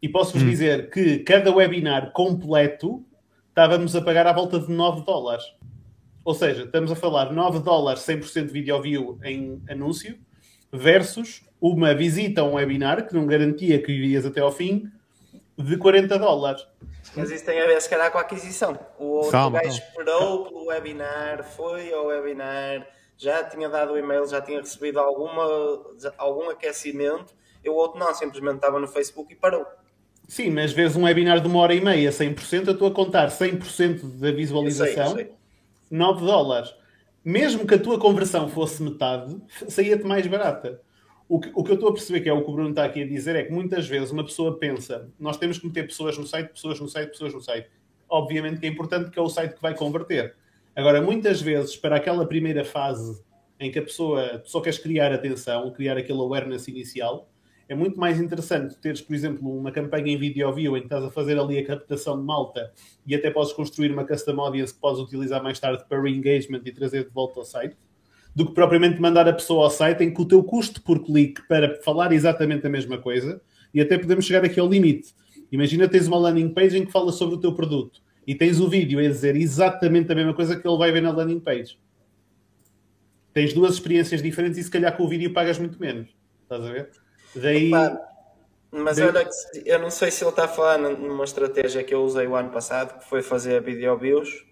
E 0.03 0.09
posso-vos 0.09 0.43
dizer 0.43 0.91
que 0.91 1.19
cada 1.21 1.55
webinar 1.55 2.11
completo 2.13 3.05
estávamos 3.49 3.95
a 3.95 4.01
pagar 4.03 4.27
à 4.27 4.33
volta 4.33 4.59
de 4.59 4.73
9 4.73 5.05
dólares. 5.05 5.45
Ou 6.25 6.35
seja, 6.35 6.65
estamos 6.65 6.91
a 6.91 6.97
falar 6.97 7.33
9 7.33 7.61
dólares 7.61 8.03
100% 8.03 8.51
Video 8.51 8.81
View 8.83 9.19
em 9.23 9.61
anúncio 9.69 10.19
versus 10.73 11.43
uma 11.61 11.95
visita 11.95 12.41
a 12.41 12.45
um 12.45 12.55
webinar 12.55 13.07
que 13.07 13.15
não 13.15 13.27
garantia 13.27 13.81
que 13.81 13.93
irias 13.93 14.25
até 14.27 14.41
ao 14.41 14.51
fim 14.53 14.89
de 15.63 15.77
40 15.77 16.19
dólares. 16.19 16.67
Mas 17.17 17.31
isso 17.31 17.45
tem 17.45 17.61
a 17.61 17.67
ver, 17.67 17.81
se 17.81 17.89
calhar, 17.89 18.11
com 18.11 18.19
a 18.19 18.21
aquisição. 18.21 18.79
O 18.99 19.05
outro 19.07 19.31
Calma, 19.33 19.61
gajo 19.61 19.79
calma. 19.81 19.89
esperou 19.89 20.45
pelo 20.45 20.67
webinar, 20.67 21.45
foi 21.45 21.93
ao 21.93 22.07
webinar, 22.07 22.87
já 23.17 23.43
tinha 23.45 23.69
dado 23.69 23.93
o 23.93 23.99
e-mail, 23.99 24.27
já 24.29 24.41
tinha 24.41 24.61
recebido 24.61 24.99
alguma, 25.01 25.45
algum 26.17 26.49
aquecimento. 26.51 27.35
E 27.65 27.69
o 27.69 27.75
outro 27.75 27.99
não, 27.99 28.15
simplesmente 28.15 28.57
estava 28.57 28.79
no 28.79 28.89
Facebook 28.89 29.33
e 29.33 29.37
parou. 29.37 29.67
Sim, 30.29 30.51
mas 30.51 30.73
vezes 30.73 30.97
um 30.97 31.03
webinar 31.05 31.41
de 31.41 31.49
uma 31.49 31.59
hora 31.59 31.75
e 31.75 31.81
meia, 31.81 32.11
100%, 32.11 32.69
eu 32.69 32.73
estou 32.75 32.89
a 32.89 32.93
contar 32.93 33.29
100% 33.29 34.01
da 34.03 34.29
Eu 34.29 34.33
sei, 34.33 34.33
visualização. 34.33 35.11
eu 35.11 35.17
sei. 35.17 35.33
9 35.91 36.25
dólares. 36.25 36.73
Mesmo 37.25 37.67
que 37.67 37.75
a 37.75 37.79
tua 37.79 37.99
conversão 37.99 38.49
fosse 38.49 38.83
metade, 38.83 39.37
saía-te 39.69 40.05
mais 40.05 40.27
barata. 40.27 40.81
O 41.31 41.39
que, 41.39 41.49
o 41.55 41.63
que 41.63 41.71
eu 41.71 41.75
estou 41.77 41.91
a 41.91 41.93
perceber, 41.93 42.23
que 42.23 42.29
é 42.29 42.33
o 42.33 42.43
que 42.43 42.51
o 42.51 42.53
Bruno 42.53 42.71
está 42.71 42.85
aqui 42.85 43.03
a 43.05 43.07
dizer, 43.07 43.37
é 43.37 43.45
que 43.45 43.53
muitas 43.53 43.87
vezes 43.87 44.11
uma 44.11 44.25
pessoa 44.25 44.59
pensa, 44.59 45.09
nós 45.17 45.37
temos 45.37 45.61
que 45.61 45.67
meter 45.69 45.87
pessoas 45.87 46.19
no 46.19 46.27
site, 46.27 46.49
pessoas 46.49 46.81
no 46.81 46.89
site, 46.89 47.11
pessoas 47.11 47.33
no 47.33 47.41
site. 47.41 47.69
Obviamente 48.09 48.59
que 48.59 48.67
é 48.67 48.69
importante 48.69 49.13
que 49.13 49.19
é 49.19 49.23
o 49.23 49.29
site 49.29 49.55
que 49.55 49.63
vai 49.63 49.73
converter. 49.73 50.35
Agora, 50.75 51.01
muitas 51.01 51.41
vezes, 51.41 51.77
para 51.77 51.95
aquela 51.95 52.27
primeira 52.27 52.65
fase 52.65 53.23
em 53.61 53.71
que 53.71 53.79
a 53.79 53.83
pessoa 53.83 54.43
só 54.45 54.61
queres 54.61 54.81
criar 54.81 55.13
atenção, 55.13 55.71
criar 55.71 55.97
aquele 55.97 56.19
awareness 56.19 56.67
inicial, 56.67 57.31
é 57.69 57.77
muito 57.77 57.97
mais 57.97 58.21
interessante 58.21 58.77
teres, 58.79 59.01
por 59.01 59.15
exemplo, 59.15 59.57
uma 59.57 59.71
campanha 59.71 60.13
em 60.13 60.19
video 60.19 60.53
view 60.53 60.77
em 60.77 60.81
que 60.81 60.87
estás 60.87 61.05
a 61.05 61.13
fazer 61.13 61.39
ali 61.39 61.59
a 61.59 61.65
captação 61.65 62.19
de 62.19 62.25
malta 62.25 62.73
e 63.07 63.15
até 63.15 63.31
podes 63.31 63.53
construir 63.53 63.93
uma 63.93 64.05
custom 64.05 64.41
audience 64.41 64.75
que 64.75 64.81
podes 64.81 65.01
utilizar 65.01 65.41
mais 65.41 65.61
tarde 65.61 65.85
para 65.89 66.03
re-engagement 66.03 66.63
e 66.65 66.73
trazer 66.73 67.05
de 67.05 67.11
volta 67.11 67.39
ao 67.39 67.45
site, 67.45 67.77
do 68.35 68.47
que 68.47 68.53
propriamente 68.53 69.01
mandar 69.01 69.29
a 69.29 69.33
pessoa 69.33 69.65
ao 69.65 69.71
site 69.71 70.05
em 70.05 70.13
que 70.15 70.21
o 70.21 70.25
teu 70.25 70.43
custo 70.43 70.83
por 70.83 71.05
clique 71.05 71.47
para 71.49 71.81
falar 71.83 72.13
exatamente 72.13 72.67
a 72.67 72.71
mesma 72.71 72.99
coisa, 72.99 73.41
e 73.75 73.81
até 73.81 73.99
podemos 73.99 74.25
chegar 74.25 74.45
aqui 74.45 74.59
ao 74.59 74.69
limite. 74.69 75.15
Imagina 75.51 75.89
tens 75.89 76.07
uma 76.07 76.19
landing 76.19 76.49
page 76.51 76.79
em 76.79 76.87
que 76.87 76.93
fala 76.93 77.11
sobre 77.13 77.35
o 77.35 77.39
teu 77.39 77.55
produto 77.55 78.01
e 78.27 78.35
tens 78.35 78.61
o 78.61 78.69
vídeo 78.69 78.99
a 78.99 79.03
dizer 79.03 79.35
exatamente 79.37 80.13
a 80.13 80.15
mesma 80.15 80.35
coisa 80.35 80.57
que 80.57 80.67
ele 80.67 80.79
vai 80.79 80.93
ver 80.93 81.01
na 81.01 81.11
landing 81.11 81.41
page. 81.41 81.79
tens 83.33 83.53
duas 83.53 83.75
experiências 83.75 84.21
diferentes 84.23 84.59
e 84.59 84.65
se 84.65 84.71
calhar 84.71 84.97
com 84.97 85.05
o 85.05 85.09
vídeo 85.09 85.33
pagas 85.33 85.59
muito 85.59 85.79
menos. 85.81 86.09
Estás 86.43 86.65
a 86.65 86.73
ver? 86.73 86.91
Daí. 87.37 87.71
Pá, 87.71 87.97
mas 88.73 88.97
Daí- 88.97 89.07
olha, 89.09 89.29
eu 89.65 89.79
não 89.79 89.91
sei 89.91 90.11
se 90.11 90.23
ele 90.25 90.31
está 90.31 90.45
a 90.45 90.49
falar 90.49 90.79
numa 90.79 91.25
estratégia 91.25 91.83
que 91.85 91.95
eu 91.95 92.03
usei 92.03 92.27
o 92.27 92.35
ano 92.35 92.51
passado, 92.51 92.99
que 92.99 93.09
foi 93.09 93.23
fazer 93.23 93.63
video 93.63 93.97
views, 93.97 94.45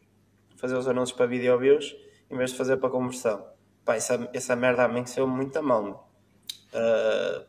fazer 0.56 0.76
os 0.76 0.86
anúncios 0.86 1.16
para 1.16 1.26
video 1.26 1.58
views, 1.58 1.96
em 2.30 2.36
vez 2.36 2.50
de 2.52 2.56
fazer 2.56 2.76
para 2.76 2.88
conversão. 2.90 3.44
Pá, 3.88 3.96
essa, 3.96 4.28
essa 4.34 4.54
merda 4.54 4.84
a 4.84 4.88
mim 4.88 5.02
que 5.02 5.08
saiu 5.08 5.26
muito 5.26 5.58
a 5.58 5.62
mão. 5.62 5.82
meu. 5.82 6.00
Ah, 6.74 7.42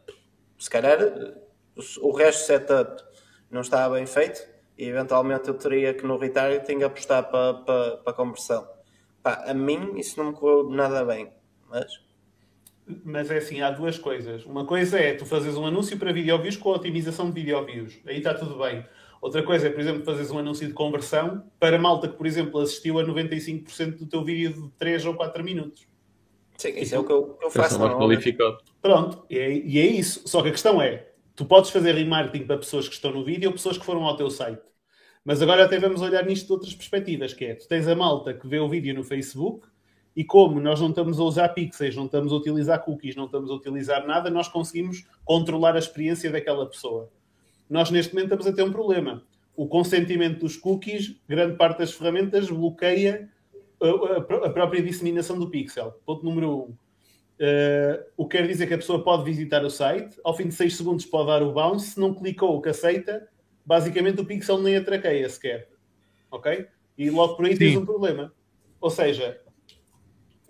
se 0.57 0.69
calhar 0.69 0.97
o, 2.01 2.11
resto 2.11 2.43
do 2.43 2.45
setup 2.45 3.03
não 3.51 3.59
estava 3.59 3.95
bem 3.95 4.05
feito 4.05 4.41
e 4.77 4.85
eventualmente 4.85 5.49
eu 5.49 5.53
teria 5.55 5.93
que 5.93 6.05
no 6.05 6.17
retargeting 6.17 6.81
apostar 6.83 7.29
para, 7.29 7.55
para, 7.55 7.97
para 7.97 8.13
conversão. 8.13 8.65
Pá, 9.21 9.43
a 9.47 9.53
mim 9.53 9.97
isso 9.97 10.17
não 10.17 10.31
me 10.31 10.33
correu 10.37 10.69
nada 10.69 11.03
bem, 11.03 11.29
mas 11.69 11.99
Mas 13.03 13.29
é 13.29 13.39
assim, 13.39 13.59
há 13.61 13.69
duas 13.71 13.99
coisas. 13.99 14.45
Uma 14.45 14.65
coisa 14.65 14.97
é 14.97 15.15
tu 15.15 15.25
fazes 15.25 15.57
um 15.57 15.65
anúncio 15.65 15.99
para 15.99 16.13
video 16.13 16.41
views 16.41 16.55
com 16.55 16.71
a 16.71 16.75
otimização 16.77 17.29
de 17.29 17.33
video 17.33 17.65
views. 17.65 17.99
Aí 18.07 18.19
está 18.19 18.33
tudo 18.33 18.57
bem. 18.57 18.85
Outra 19.21 19.43
coisa 19.43 19.67
é, 19.67 19.69
por 19.69 19.81
exemplo, 19.81 20.05
fazeres 20.05 20.31
um 20.31 20.39
anúncio 20.39 20.65
de 20.65 20.73
conversão 20.73 21.43
para 21.59 21.77
malta 21.77 22.07
que, 22.07 22.15
por 22.15 22.25
exemplo, 22.25 22.61
assistiu 22.61 22.97
a 22.97 23.03
95% 23.03 23.97
do 23.97 24.05
teu 24.05 24.23
vídeo 24.23 24.53
de 24.53 24.69
3 24.77 25.05
ou 25.05 25.15
4 25.15 25.43
minutos. 25.43 25.88
Sim, 26.59 26.69
isso 26.77 26.93
é 26.95 26.99
o 26.99 27.03
que 27.03 27.11
eu, 27.11 27.37
eu 27.41 27.49
faço. 27.49 27.79
mais 27.79 27.93
qualificado. 27.93 28.57
Pronto, 28.81 29.25
e 29.29 29.37
é, 29.37 29.51
e 29.51 29.79
é 29.79 29.85
isso. 29.85 30.27
Só 30.27 30.41
que 30.41 30.49
a 30.49 30.51
questão 30.51 30.81
é, 30.81 31.07
tu 31.35 31.45
podes 31.45 31.69
fazer 31.69 31.93
remarketing 31.93 32.45
para 32.45 32.57
pessoas 32.57 32.87
que 32.87 32.93
estão 32.93 33.11
no 33.11 33.23
vídeo 33.23 33.49
ou 33.49 33.53
pessoas 33.53 33.77
que 33.77 33.85
foram 33.85 34.03
ao 34.03 34.15
teu 34.15 34.29
site. 34.29 34.61
Mas 35.23 35.41
agora 35.41 35.65
até 35.65 35.79
vamos 35.79 36.01
olhar 36.01 36.25
nisto 36.25 36.47
de 36.47 36.53
outras 36.53 36.73
perspectivas, 36.73 37.33
que 37.33 37.45
é, 37.45 37.55
tu 37.55 37.67
tens 37.67 37.87
a 37.87 37.95
malta 37.95 38.33
que 38.33 38.47
vê 38.47 38.59
o 38.59 38.69
vídeo 38.69 38.93
no 38.93 39.03
Facebook 39.03 39.67
e 40.15 40.23
como 40.23 40.59
nós 40.59 40.81
não 40.81 40.89
estamos 40.89 41.19
a 41.19 41.23
usar 41.23 41.49
pixels, 41.49 41.95
não 41.95 42.05
estamos 42.05 42.33
a 42.33 42.35
utilizar 42.35 42.83
cookies, 42.83 43.15
não 43.15 43.25
estamos 43.25 43.49
a 43.49 43.53
utilizar 43.53 44.05
nada, 44.05 44.29
nós 44.29 44.47
conseguimos 44.47 45.05
controlar 45.23 45.75
a 45.75 45.79
experiência 45.79 46.31
daquela 46.31 46.65
pessoa. 46.65 47.09
Nós 47.69 47.91
neste 47.91 48.13
momento 48.13 48.33
estamos 48.33 48.47
a 48.47 48.53
ter 48.53 48.63
um 48.63 48.71
problema. 48.71 49.23
O 49.55 49.67
consentimento 49.67 50.39
dos 50.39 50.57
cookies, 50.57 51.15
grande 51.27 51.55
parte 51.55 51.79
das 51.79 51.93
ferramentas 51.93 52.49
bloqueia 52.49 53.29
a, 53.81 54.49
própria 54.49 54.81
disseminação 54.81 55.37
do 55.37 55.49
pixel. 55.49 55.91
Ponto 56.05 56.25
número 56.25 56.49
um. 56.49 56.75
Uh, 57.41 58.03
o 58.17 58.27
que 58.27 58.37
quer 58.37 58.45
dizer 58.45 58.67
que 58.67 58.73
a 58.73 58.77
pessoa 58.77 59.01
pode 59.01 59.23
visitar 59.23 59.63
o 59.63 59.69
site, 59.69 60.19
ao 60.25 60.35
fim 60.35 60.49
de 60.49 60.55
6 60.55 60.75
segundos 60.75 61.05
pode 61.05 61.27
dar 61.27 61.41
o 61.41 61.53
bounce, 61.53 61.91
se 61.91 61.99
não 61.99 62.13
clicou 62.13 62.57
o 62.57 62.61
que 62.61 62.67
aceita, 62.67 63.29
basicamente 63.65 64.19
o 64.19 64.25
pixel 64.25 64.59
nem 64.59 64.75
a 64.75 64.83
traqueia 64.83 65.29
sequer. 65.29 65.69
Ok? 66.29 66.67
E 66.97 67.09
logo 67.09 67.35
por 67.35 67.45
aí 67.45 67.57
tens 67.57 67.71
Sim. 67.71 67.77
um 67.77 67.85
problema. 67.85 68.33
Ou 68.81 68.89
seja, 68.89 69.39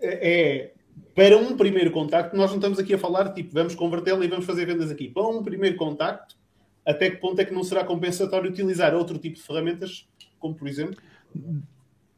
é 0.00 0.30
é- 0.30 0.72
para 1.14 1.36
um 1.36 1.56
primeiro 1.56 1.90
contacto, 1.90 2.36
nós 2.36 2.50
não 2.50 2.56
estamos 2.56 2.78
aqui 2.78 2.94
a 2.94 2.98
falar 2.98 3.32
tipo, 3.32 3.52
vamos 3.52 3.74
convertê-la 3.74 4.24
e 4.24 4.28
vamos 4.28 4.46
fazer 4.46 4.66
vendas 4.66 4.90
aqui. 4.90 5.08
Para 5.08 5.26
um 5.28 5.42
primeiro 5.42 5.76
contacto, 5.76 6.36
até 6.84 7.10
que 7.10 7.18
ponto 7.18 7.40
é 7.40 7.44
que 7.44 7.54
não 7.54 7.62
será 7.62 7.84
compensatório 7.84 8.50
utilizar 8.50 8.94
outro 8.94 9.18
tipo 9.18 9.36
de 9.36 9.42
ferramentas, 9.42 10.08
como 10.38 10.54
por 10.54 10.66
exemplo, 10.66 10.96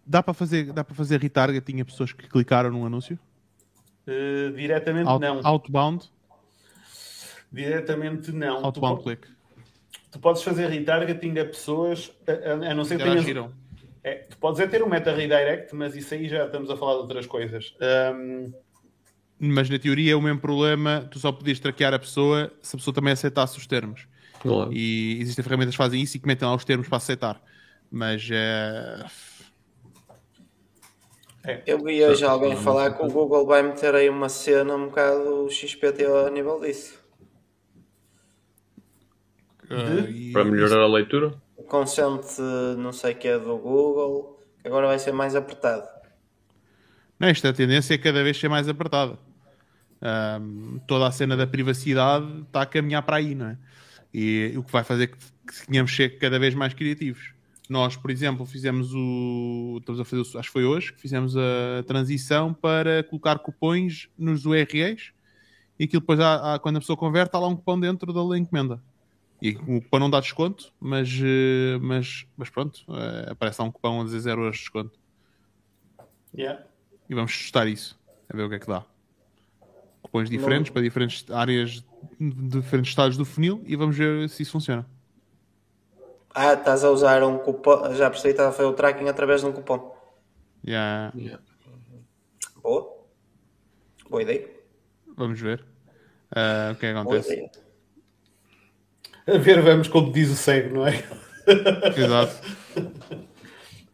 Dá 0.05 0.23
para 0.23 0.35
fazer, 0.35 0.73
dá 0.73 0.83
para 0.85 0.95
fazer 0.95 1.21
retargeting 1.21 1.81
a 1.81 1.85
pessoas 1.85 2.13
que 2.13 2.29
clicaram 2.29 2.71
num 2.71 2.85
anúncio? 2.85 3.19
uh, 4.07 4.53
diretamente 4.57 5.09
Out- 5.09 5.21
não. 5.25 5.41
Outbound? 5.47 6.11
Diretamente 7.51 8.33
não. 8.33 8.61
Tu 8.61 8.67
Outbound 8.67 8.97
po- 8.99 9.03
click. 9.05 9.29
Tu 10.11 10.19
podes 10.19 10.43
fazer 10.43 10.69
retargeting 10.69 11.39
a 11.39 11.45
pessoas, 11.45 12.13
a, 12.27 12.33
a- 12.67 12.71
a 12.71 12.75
não 12.75 12.85
ser 12.85 12.99
que 12.99 13.05
tenhas... 13.05 13.53
É, 14.05 14.15
tu 14.15 14.37
podes 14.39 14.59
é 14.61 14.67
ter 14.67 14.83
um 14.83 14.89
meta 14.89 15.15
redirect, 15.15 15.73
mas 15.77 15.95
isso 15.95 16.13
aí 16.13 16.29
já 16.29 16.45
estamos 16.47 16.69
a 16.71 16.77
falar 16.77 16.95
de 16.95 16.99
outras 17.03 17.25
coisas. 17.25 17.73
Ahm, 17.81 18.53
Mas 19.39 19.71
na 19.71 19.79
teoria 19.79 20.13
é 20.13 20.17
o 20.17 20.21
mesmo 20.21 20.41
problema, 20.41 21.07
tu 21.09 21.21
só 21.21 21.31
podias 21.31 21.61
traquear 21.61 21.95
a 21.95 21.99
pessoa 22.01 22.53
se 22.61 22.75
a 22.75 22.79
pessoa 22.79 22.93
também 22.93 23.13
aceitasse 23.13 23.57
os 23.57 23.67
termos. 23.67 24.09
Claro. 24.41 24.73
E 24.73 25.19
existem 25.21 25.45
ferramentas 25.45 25.75
que 25.75 25.79
fazem 25.79 26.03
isso 26.03 26.17
e 26.17 26.21
que 26.21 26.27
metem 26.27 26.49
lá 26.49 26.55
os 26.55 26.65
termos 26.65 26.89
para 26.89 26.97
aceitar. 26.97 27.41
Mas 27.89 28.29
é. 31.47 31.63
Eu 31.67 31.79
vi 31.83 32.05
hoje 32.05 32.25
alguém 32.25 32.57
falar 32.57 32.91
que 32.97 33.03
o 33.03 33.09
Google 33.11 33.47
vai 33.47 33.63
meter 33.63 33.95
aí 33.95 34.09
uma 34.09 34.29
cena 34.29 34.75
um 34.75 34.87
bocado 34.87 35.49
XPTO 35.51 36.27
a 36.27 36.31
nível 36.31 36.61
disso. 36.61 36.99
eh, 39.71 40.07
e- 40.11 40.33
Para 40.33 40.45
melhorar 40.45 40.83
a 40.83 40.87
leitura? 40.87 41.35
O 41.57 41.63
consent 41.65 42.25
não 42.79 42.93
sei 42.93 43.15
que 43.15 43.29
é 43.29 43.39
do 43.39 43.57
Google, 43.57 44.39
que 44.61 44.69
agora 44.69 44.87
vai 44.89 44.99
ser 44.99 45.13
mais 45.13 45.35
apertado. 45.37 45.89
Não, 47.19 47.29
esta 47.29 47.53
tendência 47.53 47.95
é 47.95 47.99
cada 47.99 48.23
vez 48.23 48.37
ser 48.37 48.49
mais 48.49 48.69
apertada. 48.69 49.19
Ahm, 50.03 50.81
toda 50.87 51.07
a 51.07 51.13
cena 51.13 51.37
da 51.37 51.47
privacidade 51.47 52.43
está 52.43 52.63
a 52.63 52.67
caminhar 52.67 53.03
para 53.03 53.17
aí, 53.19 53.35
não 53.35 53.49
é? 53.49 53.59
E 54.15 54.55
o 54.57 54.65
que 54.65 54.73
vai 54.73 54.85
fazer 54.85 55.09
que, 55.09 55.19
que 55.19 55.67
tenhamos 55.67 55.91
de 55.93 55.97
ser 55.99 56.19
cada 56.19 56.39
vez 56.39 56.55
mais 56.55 56.75
criativos. 56.75 57.33
Nós, 57.73 57.97
por 57.97 58.11
exemplo, 58.11 58.45
fizemos 58.45 58.93
o. 58.93 59.79
Estamos 59.81 59.99
a 59.99 60.05
fazer, 60.05 60.21
acho 60.21 60.49
que 60.49 60.53
foi 60.53 60.65
hoje, 60.65 60.93
que 60.93 61.01
fizemos 61.01 61.35
a 61.35 61.83
transição 61.87 62.53
para 62.53 63.03
colocar 63.03 63.39
cupons 63.39 64.11
nos 64.19 64.45
URLs 64.45 65.15
e 65.79 65.85
aquilo 65.85 66.01
depois, 66.01 66.21
há, 66.21 66.55
há- 66.55 66.59
quando 66.59 66.77
a 66.77 66.81
pessoa 66.81 66.99
converte, 66.99 67.35
há 67.35 67.39
lá 67.39 67.49
um 67.49 67.57
cupom 67.57 67.81
dentro 67.81 68.13
da 68.13 68.39
encomenda. 68.39 68.79
E 69.41 69.53
o 69.57 69.81
cupom 69.81 69.99
não 69.99 70.11
dá 70.11 70.21
desconto, 70.21 70.71
mas, 70.79 71.09
eh, 71.19 71.79
mas, 71.81 72.27
mas 72.37 72.51
pronto, 72.51 72.85
eh, 72.91 73.31
aparece 73.31 73.63
lá 73.63 73.67
um 73.67 73.73
cupom 73.73 74.03
a 74.03 74.05
dizer 74.05 74.21
0 74.21 74.43
euros 74.43 74.57
de 74.57 74.63
desconto. 74.65 75.01
yeah. 76.37 76.63
E 77.09 77.15
vamos 77.15 77.35
testar 77.37 77.67
isso, 77.67 77.99
a 78.29 78.37
ver 78.37 78.43
o 78.45 78.51
que 78.51 78.57
é 78.57 78.59
que 78.59 78.67
dá. 78.67 78.85
Cupons 80.03 80.29
diferentes 80.29 80.71
para 80.71 80.83
diferentes 80.83 81.25
áreas, 81.31 81.83
de 82.21 82.61
diferentes 82.61 82.91
estados 82.91 83.17
do 83.17 83.25
funil 83.25 83.63
e 83.67 83.75
vamos 83.77 83.97
ver 83.97 84.29
se 84.29 84.43
isso 84.43 84.53
funciona. 84.53 84.87
Ah, 86.35 86.55
estás 86.55 86.83
a 86.85 86.91
usar 86.91 87.23
um 87.23 87.39
cupom, 87.39 87.95
já 87.95 88.09
percebi, 88.09 88.31
estás 88.31 88.49
a 88.49 88.53
fazer 88.53 88.69
o 88.69 88.73
tracking 88.73 89.09
através 89.09 89.41
de 89.43 89.47
um 89.47 89.53
cupom. 89.53 89.95
Yeah, 90.67 91.13
Yeah. 91.17 91.43
Boa. 92.63 92.97
Boa 94.09 94.23
ideia. 94.23 94.49
vamos 95.17 95.41
ver 95.41 95.65
Ah, 96.35 96.71
o 96.73 96.77
que 96.77 96.87
é 96.87 96.93
acontece. 96.93 97.51
A 99.27 99.39
ver, 99.39 99.61
vamos 99.63 99.89
como 99.89 100.13
diz 100.13 100.31
o 100.31 100.37
cego, 100.37 100.75
não 100.77 100.87
é? 100.87 101.03
Exato. 101.97 102.35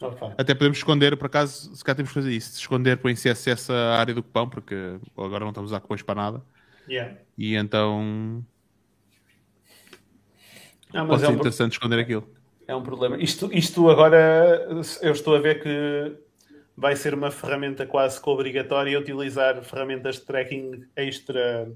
Opa. 0.01 0.35
Até 0.39 0.55
podemos 0.55 0.79
esconder, 0.79 1.17
por 1.17 1.27
acaso, 1.27 1.75
se 1.75 1.83
cá 1.83 1.93
temos 1.95 2.11
que 2.11 2.15
fazer 2.15 2.31
isso, 2.31 2.57
esconder 2.59 2.99
põe 2.99 3.15
CSS 3.17 3.73
a 3.73 3.97
área 3.99 4.15
do 4.15 4.23
cupom, 4.23 4.49
porque 4.49 4.75
agora 5.17 5.41
não 5.41 5.49
estamos 5.49 5.73
a 5.73 5.75
usar 5.77 5.81
cupons 5.81 6.03
para 6.03 6.15
nada. 6.15 6.43
Yeah. 6.89 7.17
E 7.37 7.57
então 7.57 8.45
Ah, 10.95 11.05
pode 11.05 11.25
é 11.25 11.29
um, 11.29 11.33
pro- 11.33 11.41
interessante 11.41 11.73
esconder 11.73 11.99
aquilo. 11.99 12.29
é 12.67 12.75
um 12.75 12.83
problema. 12.83 13.17
Isto, 13.19 13.51
isto 13.53 13.89
agora, 13.91 14.67
eu 15.03 15.13
estou 15.13 15.35
a 15.35 15.39
ver 15.39 15.63
que 15.63 16.17
vai 16.77 16.95
ser 16.97 17.13
uma 17.15 17.31
ferramenta 17.31 17.87
quase 17.87 18.21
que 18.23 18.29
obrigatória 18.31 18.99
utilizar 18.99 19.63
ferramentas 19.63 20.17
de 20.17 20.23
tracking 20.23 20.85
extra. 20.97 21.71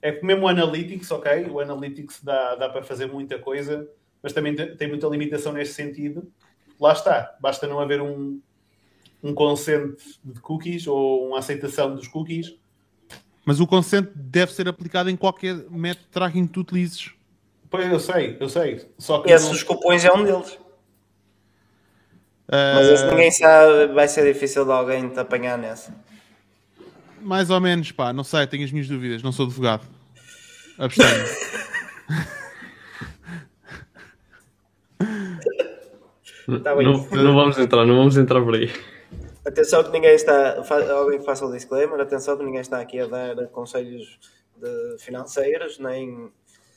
É 0.00 0.12
que 0.12 0.24
mesmo 0.24 0.44
o 0.44 0.48
Analytics, 0.48 1.10
ok, 1.10 1.46
o 1.48 1.60
Analytics 1.60 2.22
dá, 2.22 2.54
dá 2.56 2.68
para 2.68 2.82
fazer 2.82 3.06
muita 3.06 3.38
coisa, 3.38 3.88
mas 4.22 4.32
também 4.32 4.54
tem 4.54 4.76
tem 4.76 4.88
muita 4.88 5.06
limitação 5.06 5.52
neste 5.52 5.74
sentido. 5.74 6.30
Lá 6.80 6.92
está, 6.92 7.36
basta 7.40 7.66
não 7.66 7.78
haver 7.80 8.02
um, 8.02 8.40
um 9.22 9.32
consent 9.32 9.96
de 10.24 10.40
cookies 10.40 10.86
ou 10.86 11.28
uma 11.28 11.38
aceitação 11.38 11.94
dos 11.94 12.08
cookies. 12.08 12.54
Mas 13.44 13.58
o 13.60 13.66
consent 13.66 14.08
deve 14.14 14.52
ser 14.52 14.68
aplicado 14.68 15.08
em 15.10 15.16
qualquer 15.16 15.54
método 15.70 16.06
de 16.06 16.12
tracking 16.12 16.46
que 16.46 16.52
tu 16.52 16.60
utilizes. 16.60 17.12
Pois 17.72 17.90
eu 17.90 17.98
sei, 17.98 18.36
eu 18.38 18.48
sei. 18.48 18.86
Só 18.98 19.20
que 19.20 19.32
Esse 19.32 19.46
não- 19.46 19.52
dos 19.52 19.62
cupons 19.64 20.04
é 20.04 20.12
um 20.12 20.22
deles. 20.24 20.58
Ah, 22.48 22.74
Mas 22.76 22.86
esse 22.88 23.06
ninguém 23.06 23.30
sabe, 23.30 23.86
vai 23.94 24.06
ser 24.06 24.30
difícil 24.30 24.64
de 24.66 24.70
alguém 24.70 25.08
te 25.08 25.18
apanhar 25.18 25.56
nessa. 25.58 25.92
Mais 27.22 27.48
ou 27.50 27.58
menos, 27.60 27.90
pá, 27.90 28.12
não 28.12 28.22
sei, 28.22 28.46
tenho 28.46 28.62
as 28.64 28.70
minhas 28.70 28.86
dúvidas, 28.88 29.22
não 29.22 29.32
sou 29.32 29.46
advogado. 29.46 29.86
Abstenho. 30.78 31.08
Tá. 36.62 36.74
Não, 36.74 37.06
não 37.06 37.34
vamos 37.34 37.56
entrar, 37.58 37.86
não 37.86 37.96
vamos 37.96 38.16
entrar 38.16 38.42
por 38.42 38.54
aí. 38.54 38.70
Atenção 39.46 39.82
que 39.84 39.90
ninguém 39.90 40.14
está. 40.14 40.56
Alguém 40.92 41.18
que 41.20 41.24
faça 41.24 41.46
o 41.46 41.52
disclaimer, 41.52 42.00
atenção 42.00 42.36
que 42.36 42.44
ninguém 42.44 42.60
está 42.60 42.80
aqui 42.80 42.98
a 43.00 43.06
dar 43.06 43.46
conselhos 43.48 44.18
de 44.56 44.96
financeiros, 44.98 45.78
nem 45.78 46.30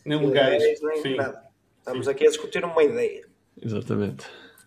nem 0.06 0.23
legais. 0.26 0.64
nem 0.82 1.02
Sim. 1.02 1.15
nada. 1.15 1.44
Estamos 1.80 2.07
aqui 2.07 2.26
a 2.26 2.30
discutir 2.30 2.64
uma 2.64 2.84
ideia. 2.84 3.26
Exatamente. 3.61 4.26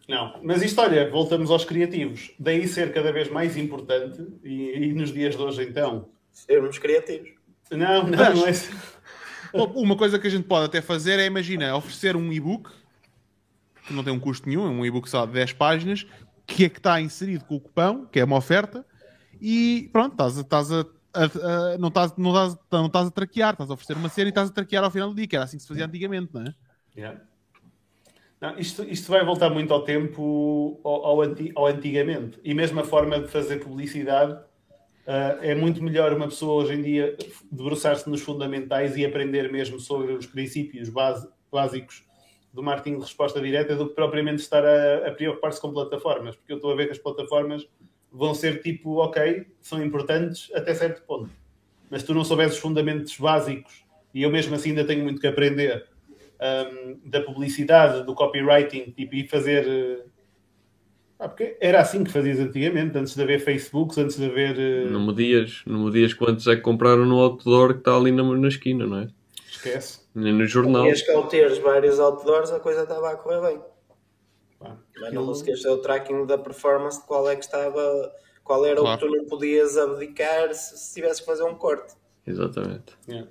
Não, 0.08 0.40
mas 0.42 0.62
isto, 0.62 0.80
olha, 0.80 1.10
voltamos 1.10 1.50
aos 1.50 1.64
criativos. 1.64 2.30
Daí 2.38 2.66
ser 2.66 2.92
cada 2.92 3.12
vez 3.12 3.28
mais 3.30 3.56
importante, 3.56 4.26
e, 4.42 4.72
e 4.88 4.92
nos 4.92 5.12
dias 5.12 5.36
de 5.36 5.42
hoje, 5.42 5.62
então. 5.62 6.08
Sermos 6.32 6.78
criativos. 6.78 7.30
Não, 7.70 8.04
não, 8.08 8.34
não 8.34 8.46
é. 8.46 8.52
Bom, 9.52 9.66
Uma 9.76 9.96
coisa 9.96 10.18
que 10.18 10.26
a 10.26 10.30
gente 10.30 10.44
pode 10.46 10.66
até 10.66 10.80
fazer 10.80 11.18
é, 11.18 11.26
imagina, 11.26 11.74
oferecer 11.76 12.16
um 12.16 12.32
e-book 12.32 12.70
que 13.86 13.92
não 13.92 14.04
tem 14.04 14.12
um 14.12 14.20
custo 14.20 14.48
nenhum, 14.48 14.66
é 14.66 14.70
um 14.70 14.84
e-book 14.86 15.08
só 15.08 15.24
de 15.26 15.32
10 15.32 15.52
páginas, 15.54 16.06
que 16.46 16.64
é 16.64 16.68
que 16.68 16.78
está 16.78 17.00
inserido 17.00 17.44
com 17.44 17.56
o 17.56 17.60
cupão, 17.60 18.06
que 18.06 18.20
é 18.20 18.24
uma 18.24 18.36
oferta, 18.36 18.84
e 19.40 19.88
pronto, 19.92 20.12
estás, 20.12 20.38
a- 20.38 20.40
estás 20.42 20.72
a, 20.72 20.86
a- 21.14 21.72
a- 21.74 21.78
não, 21.78 21.88
estás, 21.88 22.14
não, 22.16 22.32
não 22.32 22.86
a 22.86 23.10
traquear, 23.10 23.52
estás 23.52 23.70
a 23.70 23.74
oferecer 23.74 23.96
uma 23.96 24.08
cena 24.08 24.28
e 24.28 24.30
estás 24.30 24.50
a 24.50 24.52
traquear 24.52 24.84
ao 24.84 24.90
final 24.90 25.08
do 25.10 25.14
dia, 25.14 25.26
que 25.26 25.36
era 25.36 25.44
assim 25.44 25.56
que 25.56 25.62
se 25.62 25.68
fazia 25.68 25.86
antigamente, 25.86 26.30
não 26.32 26.42
é? 26.42 26.54
Yeah. 26.96 27.20
Não, 28.40 28.58
isto, 28.58 28.84
isto 28.84 29.10
vai 29.10 29.24
voltar 29.24 29.50
muito 29.50 29.72
ao 29.74 29.82
tempo, 29.82 30.80
ao, 30.84 31.06
ao, 31.06 31.22
anti- 31.22 31.52
ao 31.56 31.66
antigamente. 31.66 32.38
E 32.44 32.54
mesmo 32.54 32.78
a 32.80 32.84
forma 32.84 33.18
de 33.20 33.26
fazer 33.28 33.58
publicidade 33.58 34.38
ah, 35.06 35.38
é 35.40 35.54
muito 35.54 35.82
melhor 35.82 36.12
uma 36.12 36.28
pessoa 36.28 36.62
hoje 36.62 36.74
em 36.74 36.82
dia 36.82 37.16
debruçar-se 37.50 38.08
nos 38.08 38.20
fundamentais 38.20 38.96
e 38.96 39.04
aprender 39.04 39.50
mesmo 39.50 39.80
sobre 39.80 40.12
os 40.12 40.26
princípios 40.26 40.88
base- 40.88 41.28
básicos 41.50 42.04
do 42.52 42.62
marketing 42.62 42.96
de 42.96 43.02
resposta 43.02 43.40
direta 43.40 43.74
do 43.74 43.88
que 43.88 43.94
propriamente 43.94 44.40
estar 44.40 44.64
a, 44.64 45.08
a 45.08 45.12
preocupar-se 45.12 45.60
com 45.60 45.72
plataformas. 45.72 46.36
Porque 46.36 46.52
eu 46.52 46.56
estou 46.56 46.72
a 46.72 46.76
ver 46.76 46.86
que 46.86 46.92
as 46.92 46.98
plataformas 46.98 47.66
vão 48.12 48.34
ser 48.34 48.62
tipo, 48.62 48.96
ok, 48.96 49.46
são 49.60 49.82
importantes 49.82 50.50
até 50.54 50.74
certo 50.74 51.02
ponto. 51.02 51.30
Mas 51.90 52.02
tu 52.02 52.14
não 52.14 52.24
souberes 52.24 52.54
os 52.54 52.58
fundamentos 52.58 53.16
básicos, 53.16 53.84
e 54.14 54.22
eu 54.22 54.30
mesmo 54.30 54.54
assim 54.54 54.70
ainda 54.70 54.84
tenho 54.84 55.04
muito 55.04 55.20
que 55.20 55.26
aprender, 55.26 55.86
um, 56.40 56.98
da 57.04 57.20
publicidade, 57.20 58.04
do 58.04 58.14
copywriting, 58.14 58.90
tipo, 58.92 59.14
e 59.14 59.26
fazer. 59.26 59.66
eh, 59.66 60.04
ah, 61.18 61.28
porque 61.28 61.56
era 61.60 61.80
assim 61.80 62.04
que 62.04 62.12
fazias 62.12 62.38
antigamente, 62.38 62.96
antes 62.96 63.14
de 63.14 63.22
haver 63.22 63.40
Facebooks, 63.40 63.98
antes 63.98 64.16
de 64.16 64.26
haver. 64.26 64.58
eh, 64.58 64.84
Não 64.88 65.04
me 65.06 65.12
dias, 65.14 65.62
não 65.66 65.84
me 65.86 65.90
dias 65.90 66.14
quantos 66.14 66.46
é 66.46 66.54
que 66.54 66.62
compraram 66.62 67.04
no 67.04 67.18
outdoor 67.18 67.72
que 67.74 67.80
está 67.80 67.96
ali 67.96 68.12
na, 68.12 68.22
na 68.22 68.48
esquina, 68.48 68.86
não 68.86 68.98
é? 69.00 69.08
Esquece. 69.50 70.00
Nem 70.14 70.32
no 70.32 70.46
jornal. 70.46 70.86
E 70.86 70.90
as 70.90 71.02
que 71.02 71.10
ao 71.10 71.26
teres 71.26 71.58
vários 71.58 71.98
outdoors, 71.98 72.50
a 72.52 72.60
coisa 72.60 72.82
estava 72.82 73.10
a 73.10 73.16
correr 73.16 73.40
bem. 73.40 73.60
Mas 74.60 75.12
não 75.12 75.26
conseguias 75.26 75.62
ter 75.62 75.68
o 75.68 75.78
tracking 75.78 76.26
da 76.26 76.36
performance 76.36 77.00
de 77.00 77.06
qual 77.06 77.28
é 77.28 77.36
que 77.36 77.44
estava, 77.44 78.12
qual 78.42 78.64
era 78.66 78.80
Claro. 78.80 78.96
o 78.96 78.98
que 78.98 79.06
tu 79.06 79.16
não 79.16 79.28
podias 79.28 79.76
abdicar 79.76 80.52
se, 80.54 80.76
se 80.78 80.94
tivesse 80.94 81.20
que 81.20 81.26
fazer 81.26 81.44
um 81.44 81.54
corte. 81.54 81.94
Exatamente. 82.26 82.94
Yeah. 83.08 83.28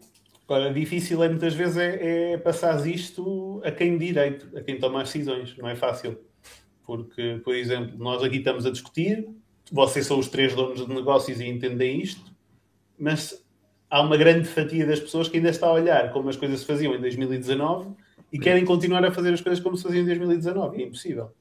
Agora, 0.48 0.74
difícil 0.74 1.22
é 1.24 1.28
muitas 1.28 1.54
vezes 1.54 1.76
é, 1.78 2.34
é 2.34 2.38
passar 2.38 2.86
isto 2.88 3.62
a 3.66 3.72
quem 3.72 3.98
direito, 3.98 4.48
a 4.58 4.62
quem 4.62 4.80
toma 4.80 5.02
as 5.02 5.10
decisões. 5.12 5.56
Não 5.58 5.68
é 5.68 5.76
fácil. 5.76 6.18
Porque, 6.86 7.42
por 7.44 7.54
exemplo, 7.54 7.98
nós 7.98 8.24
aqui 8.24 8.38
estamos 8.38 8.66
a 8.66 8.72
discutir, 8.72 9.28
vocês 9.70 10.06
são 10.06 10.18
os 10.18 10.30
três 10.30 10.56
donos 10.56 10.86
de 10.86 10.94
negócios 10.94 11.42
e 11.42 11.46
entendem 11.46 12.00
isto, 12.02 12.32
mas 12.98 13.46
há 13.90 14.02
uma 14.02 14.16
grande 14.16 14.48
fatia 14.48 14.86
das 14.86 15.02
pessoas 15.02 15.28
que 15.28 15.36
ainda 15.36 15.50
está 15.50 15.68
a 15.68 15.74
olhar 15.74 16.14
como 16.14 16.30
as 16.30 16.38
coisas 16.38 16.62
se 16.62 16.66
faziam 16.66 16.96
em 16.96 17.02
2019 17.02 17.94
e 18.32 18.40
querem 18.40 18.66
continuar 18.66 19.04
a 19.06 19.12
fazer 19.12 19.34
as 19.34 19.42
coisas 19.42 19.64
como 19.64 19.78
se 19.78 19.84
faziam 19.84 20.04
em 20.04 20.06
2019. 20.06 20.82
É 20.82 20.86
impossível. 20.86 21.32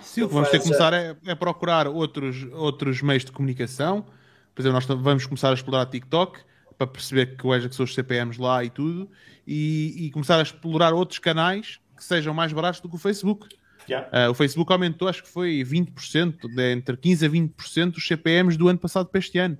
Sim, 0.00 0.22
o 0.22 0.28
que 0.28 0.34
vamos 0.34 0.50
ter 0.50 0.58
que 0.58 0.64
começar 0.64 0.92
é, 0.92 1.16
é 1.26 1.34
procurar 1.34 1.88
outros, 1.88 2.46
outros 2.52 3.02
meios 3.02 3.24
de 3.24 3.32
comunicação. 3.32 4.06
Por 4.54 4.62
exemplo, 4.62 4.80
nós 4.88 5.02
vamos 5.02 5.26
começar 5.26 5.50
a 5.50 5.54
explorar 5.54 5.86
TikTok 5.86 6.40
para 6.78 6.86
perceber 6.86 7.26
que 7.26 7.42
quais 7.42 7.64
é 7.64 7.68
que 7.68 7.74
são 7.74 7.84
os 7.84 7.94
CPMs 7.94 8.40
lá 8.40 8.62
e 8.62 8.70
tudo, 8.70 9.10
e, 9.46 10.06
e 10.06 10.10
começar 10.10 10.38
a 10.38 10.42
explorar 10.42 10.92
outros 10.92 11.18
canais 11.18 11.80
que 11.96 12.04
sejam 12.04 12.34
mais 12.34 12.52
baratos 12.52 12.80
do 12.80 12.88
que 12.88 12.96
o 12.96 12.98
Facebook. 12.98 13.48
já. 13.88 14.08
Ah, 14.12 14.30
o 14.30 14.34
Facebook 14.34 14.70
aumentou, 14.70 15.08
acho 15.08 15.22
que 15.22 15.28
foi 15.28 15.64
20%, 15.64 16.54
de, 16.54 16.72
entre 16.72 16.96
15% 16.96 17.26
a 17.26 17.30
20% 17.30 17.96
os 17.96 18.06
CPMs 18.06 18.58
do 18.58 18.68
ano 18.68 18.78
passado 18.78 19.08
para 19.08 19.18
este 19.18 19.38
ano. 19.38 19.56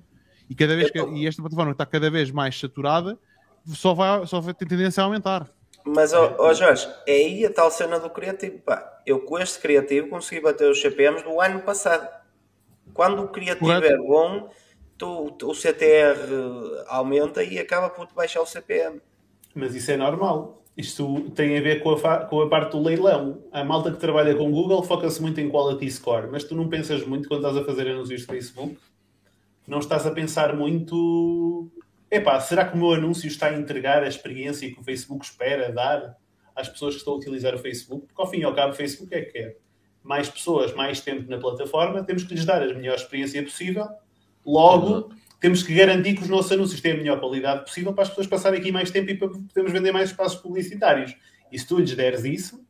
E, 0.49 0.55
cada 0.55 0.77
vez 0.77 0.91
que, 0.91 0.99
e 0.99 1.27
esta 1.27 1.43
plataforma 1.43 1.73
está 1.73 1.87
cada 1.87 2.11
vez 2.11 2.31
mais 2.31 2.59
saturada, 2.59 3.19
só 3.75 3.95
vai, 3.95 4.27
só 4.27 4.41
vai 4.41 4.55
ter 4.55 4.67
tendência 4.67 5.03
a 5.03 5.05
aumentar. 5.07 5.49
Mas, 5.85 6.13
ó 6.13 6.35
ó, 6.39 6.53
Jorge, 6.53 6.89
é 7.07 7.13
aí 7.13 7.47
a 7.47 7.53
tal 7.53 7.71
cena 7.71 7.99
do 8.01 8.11
criativo. 8.11 8.59
Pá, 8.59 9.01
eu 9.07 9.21
com 9.21 9.39
este 9.39 9.59
criativo 9.61 10.09
consegui 10.09 10.41
bater 10.41 10.69
os 10.71 10.81
CPMs 10.81 11.23
do 11.23 11.41
ano 11.41 11.61
passado. 11.61 12.09
Quando 12.93 13.23
o 13.23 13.29
criativo 13.29 13.67
Correto. 13.67 13.95
é 13.95 13.97
bom, 13.97 14.51
tu, 14.99 15.31
tu- 15.33 15.51
o 15.51 15.55
CTR 15.55 16.19
aumenta 16.89 17.43
e 17.45 17.59
acaba 17.59 17.89
por 17.91 18.09
baixar 18.15 18.41
o 18.41 18.47
CPM. 18.47 19.01
Mas 19.55 19.75
isso 19.75 19.91
é 19.91 19.97
normal. 19.97 20.63
Isto 20.77 21.31
tem 21.31 21.57
a 21.57 21.61
ver 21.63 21.83
com 21.83 21.93
a, 21.93 22.19
com 22.25 22.41
a 22.43 22.49
parte 22.49 22.73
do 22.73 22.83
leilão. 22.83 23.43
A 23.53 23.65
malta 23.65 23.91
que 23.91 23.99
trabalha 23.99 24.35
com 24.35 24.51
Google 24.51 24.83
foca-se 24.83 25.23
muito 25.23 25.41
em 25.41 25.49
quality 25.49 25.91
score, 25.91 26.27
mas 26.31 26.45
tu 26.45 26.55
não 26.55 26.69
pensas 26.69 27.07
muito 27.07 27.29
quando 27.29 27.47
estás 27.47 27.57
a 27.57 27.65
fazer 27.65 27.89
anúncios 27.91 28.21
de 28.23 28.27
Facebook. 28.27 28.77
Não 29.67 29.79
estás 29.79 30.07
a 30.07 30.11
pensar 30.11 30.55
muito. 30.55 31.71
Epá, 32.11 32.41
será 32.41 32.65
que 32.65 32.75
o 32.75 32.79
meu 32.79 32.93
anúncio 32.93 33.27
está 33.27 33.49
a 33.49 33.55
entregar 33.55 34.03
a 34.03 34.09
experiência 34.09 34.71
que 34.73 34.79
o 34.79 34.83
Facebook 34.83 35.25
espera 35.25 35.73
dar 35.73 36.17
às 36.55 36.69
pessoas 36.69 36.95
que 36.95 37.01
estão 37.01 37.15
a 37.15 37.17
utilizar 37.17 37.55
o 37.55 37.59
Facebook? 37.59 38.07
Porque 38.07 38.23
ao 38.23 38.31
fim 38.31 38.39
e 38.39 38.45
ao 38.45 38.55
cabo, 38.55 38.73
o 38.73 38.77
Facebook 38.77 39.15
é 39.15 39.23
que 39.23 39.33
quer 39.33 39.57
mais 40.03 40.29
pessoas, 40.29 40.73
mais 40.73 41.01
tempo 41.01 41.29
na 41.29 41.37
plataforma, 41.37 42.03
temos 42.05 42.23
que 42.23 42.35
lhes 42.35 42.45
dar 42.45 42.63
a 42.63 42.67
melhor 42.73 42.95
experiência 42.95 43.43
possível. 43.43 43.89
Logo, 44.47 45.13
temos 45.41 45.65
que 45.65 45.75
garantir 45.75 46.15
que 46.15 46.23
os 46.23 46.29
nossos 46.29 46.53
anúncios 46.53 46.81
têm 46.81 46.93
a 46.93 46.97
melhor 46.97 47.19
qualidade 47.19 47.65
possível 47.65 47.93
para 47.93 48.05
as 48.05 48.09
pessoas 48.09 48.29
passarem 48.29 48.61
aqui 48.61 48.71
mais 48.71 48.91
tempo 48.91 49.11
e 49.11 49.17
para 49.17 49.29
podermos 49.29 49.73
vender 49.73 49.91
mais 49.91 50.11
espaços 50.11 50.41
publicitários. 50.41 51.15
E 51.51 51.59
se 51.59 51.67
tu 51.67 51.79
lhes 51.79 51.95
deres 51.95 52.25
isso, 52.25 52.65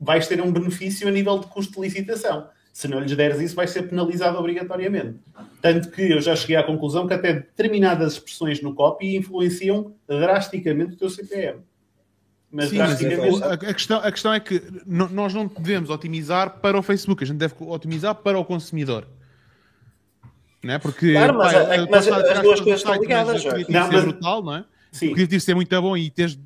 vais 0.00 0.26
ter 0.26 0.40
um 0.40 0.50
benefício 0.50 1.06
a 1.06 1.10
nível 1.10 1.38
de 1.38 1.46
custo 1.46 1.74
de 1.74 1.80
licitação. 1.80 2.48
Se 2.72 2.88
não 2.88 3.00
lhes 3.00 3.14
deres 3.14 3.38
isso, 3.40 3.54
vais 3.54 3.70
ser 3.70 3.82
penalizado 3.82 4.38
obrigatoriamente. 4.38 5.18
Tanto 5.60 5.90
que 5.90 6.10
eu 6.10 6.20
já 6.22 6.34
cheguei 6.34 6.56
à 6.56 6.62
conclusão 6.62 7.06
que 7.06 7.12
até 7.12 7.34
determinadas 7.34 8.14
expressões 8.14 8.62
no 8.62 8.74
copy 8.74 9.14
influenciam 9.14 9.94
drasticamente 10.08 10.94
o 10.94 10.96
teu 10.96 11.10
CPM. 11.10 11.60
Mas 12.50 12.70
Sim, 12.70 12.78
mas 12.78 12.98
drasticamente. 12.98 13.36
o- 13.40 13.44
a, 13.44 13.52
a 13.52 13.74
questão, 13.74 13.98
a 13.98 14.10
questão 14.10 14.32
é 14.32 14.40
que 14.40 14.62
nós 14.86 15.34
não 15.34 15.46
devemos 15.46 15.90
otimizar 15.90 16.60
para 16.60 16.78
o 16.78 16.82
Facebook, 16.82 17.22
a 17.22 17.26
gente 17.26 17.36
deve 17.36 17.54
otimizar 17.60 18.14
para 18.14 18.38
o 18.38 18.44
consumidor. 18.44 19.06
Não 20.62 20.74
é? 20.74 20.78
Porque 20.78 21.12
Claro, 21.12 21.34
mas 21.36 21.52
pá, 21.52 21.58
é- 21.74 21.86
mas 21.90 22.08
as 22.08 22.40
duas 22.42 22.60
coisas 22.60 22.80
estão 22.80 22.94
ligadas, 23.00 23.44
mas 23.44 23.54
o 23.68 23.72
Não, 23.72 23.86
ser 23.86 23.92
mas- 23.92 24.04
brutal, 24.04 24.42
não 24.42 24.56
é? 24.56 24.60
O 24.60 24.64
Sim, 24.96 25.12
criativo 25.12 25.40
ser 25.40 25.54
muito 25.54 25.80
bom 25.82 25.96
e 25.96 26.10
teres 26.10 26.38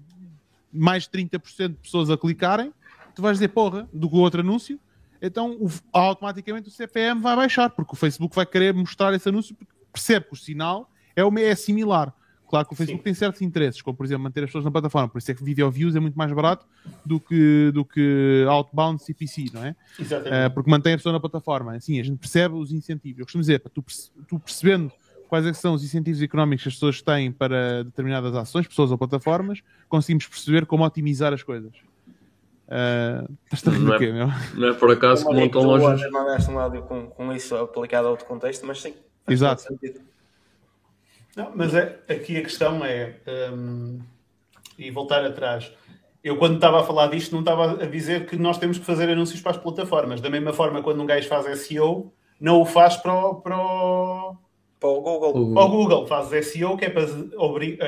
mais 0.72 1.04
de 1.04 1.10
30% 1.10 1.68
de 1.68 1.74
pessoas 1.82 2.10
a 2.10 2.16
clicarem, 2.16 2.72
tu 3.14 3.22
vais 3.22 3.36
dizer 3.36 3.48
porra 3.48 3.88
do 3.92 4.08
que 4.08 4.16
o 4.16 4.18
outro 4.18 4.40
anúncio, 4.40 4.78
então 5.20 5.52
o- 5.52 5.70
automaticamente 5.93 6.68
o 6.68 6.70
CPM 6.70 7.20
vai 7.20 7.36
baixar, 7.36 7.70
porque 7.70 7.93
o 7.93 7.97
Facebook 7.97 8.34
vai 8.34 8.47
querer 8.47 8.74
mostrar 8.74 9.12
esse 9.14 9.28
anúncio 9.28 9.55
porque 9.55 9.72
percebe 9.93 10.26
que 10.26 10.34
o 10.34 10.36
sinal 10.36 10.90
é, 11.14 11.24
o, 11.24 11.38
é 11.38 11.55
similar. 11.55 12.14
Claro 12.48 12.66
que 12.66 12.74
o 12.74 12.76
Facebook 12.76 13.01
Sim. 13.01 13.05
tem 13.05 13.14
certos 13.14 13.43
interesses, 13.43 13.82
como 13.82 13.97
por 13.97 14.06
exemplo 14.06 14.22
manter 14.22 14.44
as 14.44 14.48
pessoas 14.51 14.64
na 14.64 14.70
plataforma, 14.70 15.09
por 15.09 15.18
isso 15.18 15.30
é 15.30 15.34
que 15.34 15.43
video 15.43 15.68
views 15.70 15.97
é 15.97 16.01
muito 16.01 16.16
mais 16.16 16.32
barato 16.32 16.64
do 17.05 17.18
que, 17.18 17.72
do 17.74 17.84
que 17.84 18.44
outbound 18.48 19.02
CPC, 19.02 19.47
não 19.52 19.64
é? 19.64 19.74
exatamente. 19.98 20.47
Uh, 20.47 20.55
porque 20.55 20.70
mantém 20.70 20.94
a 20.94 20.97
pessoa 20.97 21.12
na 21.12 21.18
plataforma. 21.18 21.74
Assim, 21.74 21.98
a 21.98 22.05
gente 22.05 22.18
percebe 22.18 22.55
os 22.55 22.70
incentivos. 22.70 23.18
Eu 23.18 23.24
costumo 23.24 23.43
dizer, 23.43 23.59
tu, 23.60 23.84
tu 24.28 24.38
percebendo 24.38 24.93
quais 25.28 25.44
é 25.44 25.52
são 25.52 25.74
os 25.74 25.82
incentivos 25.82 26.22
económicos 26.22 26.62
que 26.62 26.68
as 26.68 26.74
pessoas 26.74 27.02
têm 27.02 27.32
para 27.32 27.82
determinadas 27.82 28.34
ações, 28.36 28.68
pessoas 28.68 28.93
ou 28.93 28.98
plataformas, 28.98 29.60
conseguimos 29.88 30.26
perceber 30.26 30.66
como 30.66 30.84
otimizar 30.84 31.32
as 31.32 31.43
coisas. 31.43 31.72
Uh, 32.68 33.32
Estás 33.52 33.74
a 33.74 33.78
rir 33.78 33.84
Não 33.84 33.94
é- 33.94 33.98
quê, 33.98 34.12
meu? 34.12 34.28
Não 34.55 34.68
é 34.68 34.74
por 34.74 34.90
acaso 34.90 35.26
que 35.26 35.32
montam 35.34 35.62
lojas. 35.62 36.01
ontem 36.01 36.10
mandaste 36.10 36.51
um 36.51 36.59
áudio 36.59 36.82
com, 36.82 37.06
com 37.09 37.32
isso 37.32 37.56
aplicado 37.56 38.09
a 38.09 38.10
outro 38.10 38.26
contexto, 38.26 38.66
mas 38.66 38.80
sim. 38.82 38.93
faz 39.24 39.40
Exato. 39.40 39.64
Não, 41.36 41.52
mas 41.55 41.74
é, 41.74 41.98
aqui 42.09 42.36
a 42.38 42.43
questão 42.43 42.84
é, 42.84 43.16
hum, 43.52 44.01
e 44.78 44.90
voltar 44.90 45.24
atrás, 45.24 45.70
eu 46.24 46.38
quando 46.38 46.56
estava 46.56 46.80
a 46.80 46.84
falar 46.84 47.09
disto 47.09 47.32
não 47.32 47.40
estava 47.40 47.72
a 47.82 47.86
dizer 47.86 48.26
que 48.26 48.36
nós 48.36 48.59
temos 48.59 48.78
que 48.78 48.84
fazer 48.84 49.09
anúncios 49.10 49.40
para 49.40 49.52
as 49.52 49.59
plataformas. 49.59 50.20
Da 50.20 50.30
mesma 50.30 50.52
forma, 50.52 50.82
quando 50.82 51.01
um 51.02 51.06
gajo 51.06 51.28
faz 51.28 51.47
SEO, 51.60 52.12
não 52.40 52.62
o 52.62 52.64
faz 52.64 52.97
para 52.97 53.14
o, 53.14 53.34
para 53.36 53.56
o, 53.56 54.36
Para 54.80 54.88
o 54.88 55.01
Google. 55.01 55.55
Para 55.55 55.62
o 55.64 55.68
Google, 55.68 56.06
faz 56.06 56.47
SEO 56.47 56.76
que 56.76 56.86
é, 56.86 56.90
para, 56.90 57.06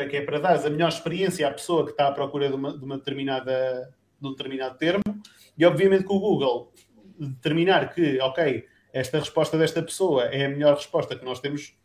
que 0.09 0.17
é 0.19 0.21
para 0.23 0.39
dar 0.39 0.65
a 0.65 0.71
melhor 0.71 0.89
experiência 0.89 1.49
à 1.49 1.51
pessoa 1.51 1.85
que 1.85 1.91
está 1.91 2.07
à 2.09 2.13
procura 2.13 2.49
de 2.49 2.55
uma, 2.55 2.77
de 2.79 2.85
uma 2.85 2.99
determinada, 2.99 3.91
de 4.21 4.27
um 4.27 4.31
determinado 4.33 4.77
termo, 4.77 5.03
e 5.57 5.65
obviamente 5.65 6.05
que 6.05 6.13
o 6.13 6.19
Google 6.19 6.73
determinar 7.19 7.93
que, 7.93 8.21
ok, 8.21 8.65
esta 8.93 9.19
resposta 9.19 9.59
desta 9.59 9.83
pessoa 9.83 10.25
é 10.25 10.47
a 10.47 10.49
melhor 10.49 10.75
resposta 10.75 11.17
que 11.17 11.25
nós 11.25 11.41
temos 11.41 11.77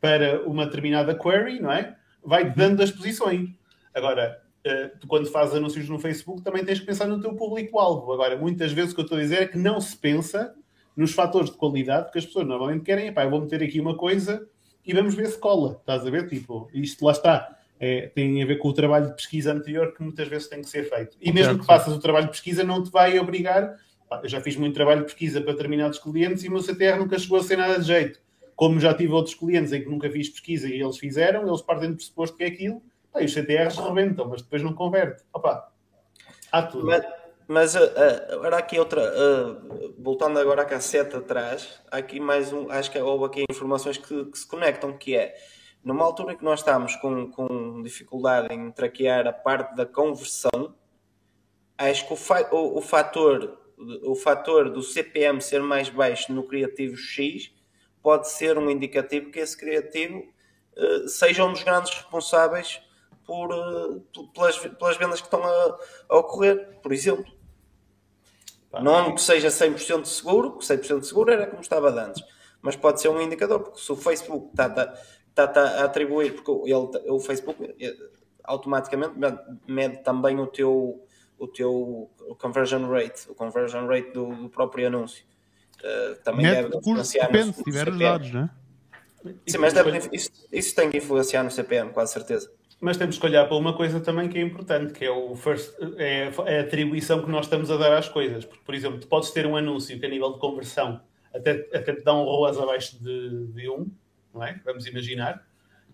para 0.00 0.42
uma 0.46 0.66
determinada 0.66 1.14
query, 1.14 1.60
não 1.60 1.72
é? 1.72 1.96
Vai 2.22 2.52
dando 2.52 2.82
as 2.82 2.90
posições. 2.90 3.50
Agora, 3.94 4.40
eh, 4.64 4.90
tu 5.00 5.06
quando 5.06 5.26
fazes 5.26 5.54
anúncios 5.54 5.88
no 5.88 5.98
Facebook 5.98 6.42
também 6.42 6.64
tens 6.64 6.80
que 6.80 6.86
pensar 6.86 7.06
no 7.06 7.20
teu 7.20 7.34
público-alvo. 7.34 8.12
Agora, 8.12 8.36
muitas 8.36 8.72
vezes 8.72 8.92
o 8.92 8.94
que 8.94 9.00
eu 9.00 9.04
estou 9.04 9.18
a 9.18 9.20
dizer 9.20 9.42
é 9.42 9.46
que 9.46 9.58
não 9.58 9.80
se 9.80 9.96
pensa 9.96 10.54
nos 10.96 11.12
fatores 11.12 11.50
de 11.50 11.56
qualidade, 11.56 12.04
porque 12.04 12.18
as 12.18 12.26
pessoas 12.26 12.46
normalmente 12.46 12.82
querem, 12.82 13.12
pá, 13.12 13.24
eu 13.24 13.30
vou 13.30 13.40
meter 13.40 13.62
aqui 13.62 13.80
uma 13.80 13.96
coisa 13.96 14.48
e 14.84 14.92
vamos 14.92 15.14
ver 15.14 15.26
se 15.26 15.38
cola. 15.38 15.76
Estás 15.80 16.06
a 16.06 16.10
ver? 16.10 16.28
Tipo, 16.28 16.68
isto 16.72 17.04
lá 17.04 17.12
está. 17.12 17.58
É, 17.78 18.08
tem 18.14 18.42
a 18.42 18.46
ver 18.46 18.56
com 18.56 18.68
o 18.68 18.72
trabalho 18.72 19.08
de 19.08 19.14
pesquisa 19.14 19.52
anterior 19.52 19.92
que 19.92 20.02
muitas 20.02 20.26
vezes 20.28 20.48
tem 20.48 20.62
que 20.62 20.68
ser 20.68 20.88
feito. 20.88 21.16
E 21.20 21.32
mesmo 21.32 21.52
Certo. 21.52 21.60
que 21.60 21.66
faças 21.66 21.94
o 21.94 22.00
trabalho 22.00 22.26
de 22.26 22.32
pesquisa, 22.32 22.64
não 22.64 22.82
te 22.82 22.90
vai 22.90 23.18
obrigar. 23.18 23.76
Eu 24.22 24.28
já 24.28 24.40
fiz 24.40 24.56
muito 24.56 24.74
trabalho 24.74 25.00
de 25.00 25.06
pesquisa 25.06 25.40
para 25.40 25.52
determinados 25.52 25.98
clientes 25.98 26.44
e 26.44 26.48
o 26.48 26.52
meu 26.52 26.62
CTR 26.62 26.98
nunca 26.98 27.18
chegou 27.18 27.38
a 27.38 27.42
ser 27.42 27.56
nada 27.56 27.78
de 27.78 27.86
jeito. 27.86 28.20
Como 28.54 28.80
já 28.80 28.94
tive 28.94 29.12
outros 29.12 29.34
clientes 29.34 29.72
em 29.72 29.82
que 29.82 29.90
nunca 29.90 30.08
fiz 30.08 30.28
pesquisa 30.28 30.68
e 30.68 30.80
eles 30.80 30.96
fizeram, 30.96 31.46
eles 31.46 31.60
partem 31.60 31.90
do 31.90 31.96
pressuposto 31.96 32.36
que 32.36 32.44
é 32.44 32.46
aquilo, 32.46 32.82
pá, 33.12 33.20
e 33.20 33.26
os 33.26 33.34
CTRs 33.34 33.76
rebentam, 33.76 34.28
mas 34.28 34.40
depois 34.40 34.62
não 34.62 34.72
converte. 34.72 35.22
Opa, 35.32 35.70
há 36.50 36.62
tudo. 36.62 36.86
Mas, 36.86 37.04
Mas 37.48 37.74
uh, 37.76 37.78
uh, 37.78 38.34
agora 38.34 38.56
aqui 38.56 38.78
outra, 38.78 39.02
uh, 39.02 39.94
voltando 39.98 40.38
agora 40.38 40.62
à 40.62 40.64
cassete 40.64 41.14
atrás, 41.14 41.80
há 41.90 41.98
aqui 41.98 42.18
mais 42.18 42.52
um, 42.52 42.70
acho 42.70 42.90
que 42.90 42.98
houve 42.98 43.24
aqui 43.24 43.44
informações 43.48 43.98
que, 43.98 44.24
que, 44.24 44.38
se 44.38 44.46
conectam, 44.46 44.92
que 44.96 45.14
é 45.16 45.36
numa 45.86 46.04
altura 46.04 46.32
em 46.32 46.36
que 46.36 46.42
nós 46.42 46.58
estamos 46.58 46.96
com, 46.96 47.30
com 47.30 47.80
dificuldade 47.80 48.52
em 48.52 48.72
traquear 48.72 49.24
a 49.24 49.32
parte 49.32 49.76
da 49.76 49.86
conversão, 49.86 50.74
acho 51.78 52.08
que 52.08 52.12
o, 52.12 52.16
fa 52.16 52.48
o, 52.50 52.78
o, 52.78 52.82
fator, 52.82 53.56
o 54.02 54.16
fator 54.16 54.68
do 54.68 54.82
CPM 54.82 55.40
ser 55.40 55.62
mais 55.62 55.88
baixo 55.88 56.32
no 56.32 56.42
criativo 56.42 56.96
X 56.96 57.52
pode 58.02 58.28
ser 58.28 58.58
um 58.58 58.68
indicativo 58.68 59.30
que 59.30 59.38
esse 59.38 59.56
criativo 59.56 60.26
seja 61.06 61.44
um 61.44 61.52
dos 61.52 61.62
grandes 61.62 61.94
responsáveis 61.94 62.82
por, 63.24 63.48
pelas, 64.34 64.58
pelas 64.58 64.96
vendas 64.96 65.20
que 65.20 65.28
estão 65.28 65.44
a, 65.44 65.78
a 66.08 66.16
ocorrer, 66.16 66.80
por 66.82 66.92
exemplo. 66.92 67.32
Não 68.82 69.14
que 69.14 69.22
seja 69.22 69.48
100% 69.50 70.04
seguro, 70.04 70.58
que 70.58 70.64
100% 70.64 71.04
seguro 71.04 71.32
era 71.32 71.46
como 71.46 71.62
estava 71.62 71.90
antes, 71.90 72.24
mas 72.60 72.74
pode 72.74 73.00
ser 73.00 73.08
um 73.08 73.20
indicador, 73.20 73.60
porque 73.60 73.80
se 73.80 73.92
o 73.92 73.96
Facebook 73.96 74.48
está, 74.50 74.66
está, 74.66 74.92
está, 75.42 75.44
está 75.44 75.82
a 75.82 75.84
atribuir, 75.84 76.34
porque 76.34 76.50
ele, 76.50 77.10
o 77.10 77.20
Facebook 77.20 77.74
eh, 77.78 77.96
automaticamente 78.44 79.14
mede 79.66 79.98
também 79.98 80.38
o 80.40 80.46
teu, 80.46 81.04
o 81.38 81.46
teu 81.46 82.10
o 82.28 82.34
conversion 82.34 82.88
rate, 82.88 83.30
o 83.30 83.34
conversion 83.34 83.86
rate 83.86 84.10
do, 84.12 84.34
do 84.34 84.48
próprio 84.48 84.86
anúncio. 84.86 85.24
Uh, 85.76 86.16
também 86.24 86.46
mede 86.46 86.62
deve 86.62 86.76
influenciar 86.78 87.26
depende, 87.26 87.48
no, 87.48 87.54
se 87.54 87.64
tiver 87.64 87.88
os 87.88 87.98
dados, 87.98 88.32
não 88.32 88.42
é? 88.44 88.50
Sim, 89.46 89.58
mas 89.58 89.72
deve, 89.72 90.08
isso, 90.12 90.30
isso 90.52 90.74
tem 90.74 90.90
que 90.90 90.98
influenciar 90.98 91.42
no 91.42 91.50
CPM, 91.50 91.90
com 91.92 92.06
certeza. 92.06 92.50
Mas 92.80 92.96
temos 92.96 93.18
que 93.18 93.26
olhar 93.26 93.46
para 93.46 93.56
uma 93.56 93.74
coisa 93.74 94.00
também 94.00 94.28
que 94.28 94.38
é 94.38 94.42
importante, 94.42 94.92
que 94.92 95.04
é, 95.04 95.10
o 95.10 95.34
first, 95.34 95.74
é, 95.96 96.30
é 96.46 96.58
a 96.58 96.62
atribuição 96.62 97.22
que 97.22 97.30
nós 97.30 97.46
estamos 97.46 97.70
a 97.70 97.76
dar 97.76 97.96
às 97.96 98.08
coisas. 98.08 98.44
Porque, 98.44 98.62
por 98.64 98.74
exemplo, 98.74 99.00
tu 99.00 99.08
podes 99.08 99.30
ter 99.30 99.46
um 99.46 99.56
anúncio 99.56 99.98
que 99.98 100.06
a 100.06 100.08
nível 100.08 100.32
de 100.32 100.38
conversão 100.38 101.00
até, 101.34 101.52
até 101.72 101.94
te 101.94 102.02
dá 102.02 102.14
um 102.14 102.24
ROAS 102.24 102.58
abaixo 102.58 103.02
de, 103.02 103.46
de 103.48 103.68
1, 103.68 103.90
não 104.36 104.44
é? 104.44 104.60
Vamos 104.64 104.86
imaginar. 104.86 105.42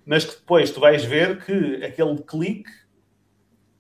Mas 0.04 0.24
que 0.24 0.34
depois 0.34 0.70
tu 0.70 0.80
vais 0.80 1.04
ver 1.04 1.44
que 1.44 1.84
aquele 1.84 2.18
clique 2.22 2.70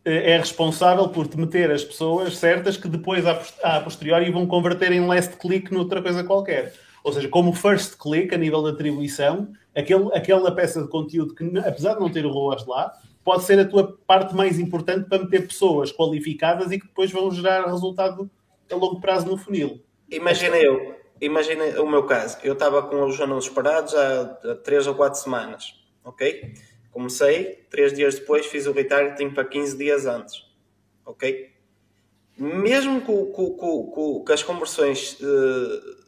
eh, 0.04 0.32
é 0.32 0.38
responsável 0.38 1.08
por 1.08 1.26
te 1.26 1.38
meter 1.38 1.70
as 1.70 1.84
pessoas 1.84 2.36
certas 2.38 2.76
que 2.76 2.88
depois, 2.88 3.24
a 3.26 3.80
posteriori, 3.80 4.30
vão 4.30 4.46
converter 4.46 4.92
em 4.92 5.04
last 5.04 5.36
click 5.36 5.72
noutra 5.72 6.00
coisa 6.00 6.22
qualquer. 6.22 6.72
Ou 7.02 7.12
seja, 7.12 7.28
como 7.28 7.52
first 7.52 7.98
click, 7.98 8.32
a 8.32 8.38
nível 8.38 8.62
de 8.62 8.70
atribuição, 8.70 9.52
aquele, 9.74 10.08
aquela 10.14 10.54
peça 10.54 10.80
de 10.80 10.88
conteúdo 10.88 11.34
que, 11.34 11.44
apesar 11.58 11.94
de 11.94 12.00
não 12.00 12.10
ter 12.10 12.24
o 12.24 12.30
ROAS 12.30 12.64
lá, 12.66 12.92
pode 13.24 13.44
ser 13.44 13.58
a 13.58 13.64
tua 13.64 13.98
parte 14.06 14.34
mais 14.34 14.58
importante 14.58 15.08
para 15.08 15.22
meter 15.22 15.46
pessoas 15.46 15.92
qualificadas 15.92 16.70
e 16.70 16.78
que 16.78 16.86
depois 16.86 17.10
vão 17.10 17.30
gerar 17.30 17.66
resultado 17.66 18.30
a 18.70 18.76
longo 18.76 19.00
prazo 19.00 19.26
no 19.26 19.36
funil. 19.36 19.82
Imagina 20.10 20.56
eu, 20.56 20.96
imagina 21.22 21.80
o 21.80 21.88
meu 21.88 22.04
caso. 22.04 22.38
Eu 22.42 22.54
estava 22.54 22.82
com 22.82 23.04
os 23.04 23.18
anúncios 23.20 23.54
parados 23.54 23.94
há, 23.94 24.38
há 24.44 24.54
3 24.56 24.88
ou 24.88 24.94
4 24.94 25.20
semanas, 25.20 25.74
ok? 26.04 26.54
Comecei, 26.90 27.64
3 27.70 27.92
dias 27.94 28.16
depois 28.16 28.46
fiz 28.46 28.66
o 28.66 28.72
retargeting 28.72 29.30
para 29.30 29.44
15 29.44 29.78
dias 29.78 30.04
antes, 30.04 30.44
ok? 31.06 31.50
Mesmo 32.36 33.02
que, 33.02 34.32
as 34.32 34.42
conversões 34.42 35.18
uh, 35.20 36.02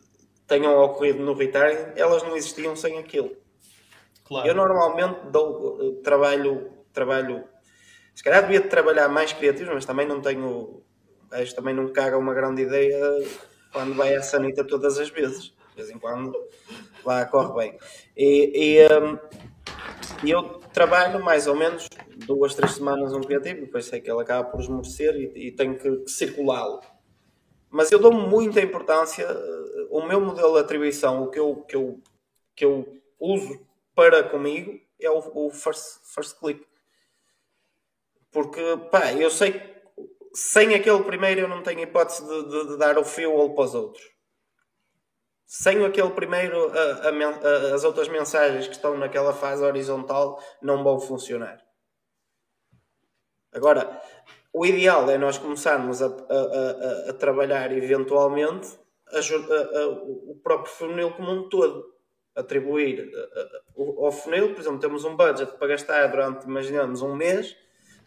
tenham 0.47 0.77
ocorrido 0.83 1.21
no 1.21 1.33
retargeting, 1.33 1.99
elas 1.99 2.23
não 2.23 2.37
existiam 2.37 2.75
sem 2.75 2.99
aquilo. 2.99 3.37
Claro. 4.25 4.49
Eu 4.49 4.55
normalmente 4.55 5.31
dou, 5.31 5.79
eh, 5.81 6.03
trabalho, 6.03 6.71
trabalho, 6.95 7.45
se 8.15 8.25
calhar 8.25 8.41
devia 8.41 8.63
trabalhar 8.63 9.07
mais 9.07 9.35
criativo, 9.35 9.73
mas 9.75 9.85
também 9.85 10.09
não 10.09 10.23
tenho, 10.23 10.83
acho 11.31 11.55
também 11.55 11.75
não 11.75 11.93
caga 11.93 12.17
uma 12.17 12.33
grande 12.33 12.63
ideia 12.63 12.99
quando 13.75 13.93
vai 13.93 14.15
à 14.15 14.23
sanita 14.23 14.65
todas 14.65 14.99
as 14.99 15.11
vezes. 15.11 15.53
De 15.71 15.83
vez 15.83 15.91
em 15.91 15.99
quando 15.99 16.33
lá 17.05 17.27
corre 17.27 17.53
bem. 17.55 17.79
E, 18.17 18.79
e 18.79 18.95
um, 18.95 19.19
eu 20.27 20.61
trabalho 20.73 21.23
mais 21.23 21.49
ou 21.49 21.57
menos 21.57 21.89
duas, 22.27 22.55
três 22.55 22.73
semanas 22.73 23.13
um 23.13 23.21
criativo, 23.21 23.63
depois 23.63 23.85
sei 23.87 24.01
que 24.01 24.09
ele 24.11 24.23
acaba 24.23 24.49
por 24.49 24.61
esmorecer 24.61 25.15
e, 25.17 25.49
e 25.49 25.53
tenho 25.53 25.77
que, 25.77 25.97
que 25.97 26.11
circulá-lo. 26.11 26.81
Mas 27.69 27.91
eu 27.91 27.99
dou 27.99 28.13
muita 28.13 28.61
importância, 28.61 29.25
eh, 29.25 29.87
o 29.91 30.07
meu 30.07 30.21
modelo 30.21 30.55
de 30.55 30.61
atribuição, 30.61 31.25
o 31.25 31.31
que 31.31 31.41
eu, 31.41 31.57
que 31.69 31.75
eu, 31.75 32.01
que 32.55 32.65
eu 32.65 33.03
uso 33.19 33.67
para 33.97 34.23
comigo 34.23 34.81
é 35.01 35.11
o, 35.11 35.47
o 35.47 35.51
first, 35.51 35.99
first 36.15 36.39
click. 36.39 36.65
Porque, 38.31 38.63
pá, 38.93 39.13
eu 39.13 39.29
sei 39.29 39.53
que 39.53 39.74
sem 40.35 40.75
aquele 40.75 41.03
primeiro 41.05 41.43
eu 41.43 41.49
não 41.49 41.63
tenho 41.63 41.81
hipótese 41.81 42.27
de, 42.27 42.49
de, 42.49 42.69
de 42.69 42.79
dar 42.79 42.99
o 42.99 43.05
fuel 43.05 43.55
para 43.55 43.65
os 43.65 43.75
outros. 43.75 44.05
Sem 45.47 45.85
aquele 45.85 46.11
primeiro, 46.11 46.73
a, 46.73 47.09
a, 47.09 47.11
a, 47.11 47.75
as 47.75 47.85
outras 47.85 48.09
mensagens 48.09 48.67
que 48.67 48.75
estão 48.75 48.97
naquela 48.97 49.33
fase 49.33 49.63
horizontal 49.63 50.43
não 50.61 50.83
vão 50.83 50.99
funcionar. 50.99 51.63
Agora, 53.53 54.01
o 54.53 54.67
ideal 54.67 55.09
é 55.11 55.17
nós 55.17 55.39
começarmos 55.39 56.03
a, 56.03 56.07
a 57.09 57.13
trabalhar 57.13 57.71
eventualmente 57.73 58.79
o 60.27 60.35
próprio 60.43 60.73
funil 60.73 61.13
como 61.13 61.31
um 61.31 61.49
todo 61.49 61.95
atribuir 62.35 63.09
ao 63.77 64.11
funil, 64.11 64.53
por 64.53 64.61
exemplo, 64.61 64.81
temos 64.81 65.05
um 65.05 65.17
budget 65.17 65.57
para 65.57 65.69
gastar 65.69 66.07
durante, 66.09 66.47
imaginamos, 66.47 67.01
um 67.01 67.15
mês, 67.15 67.57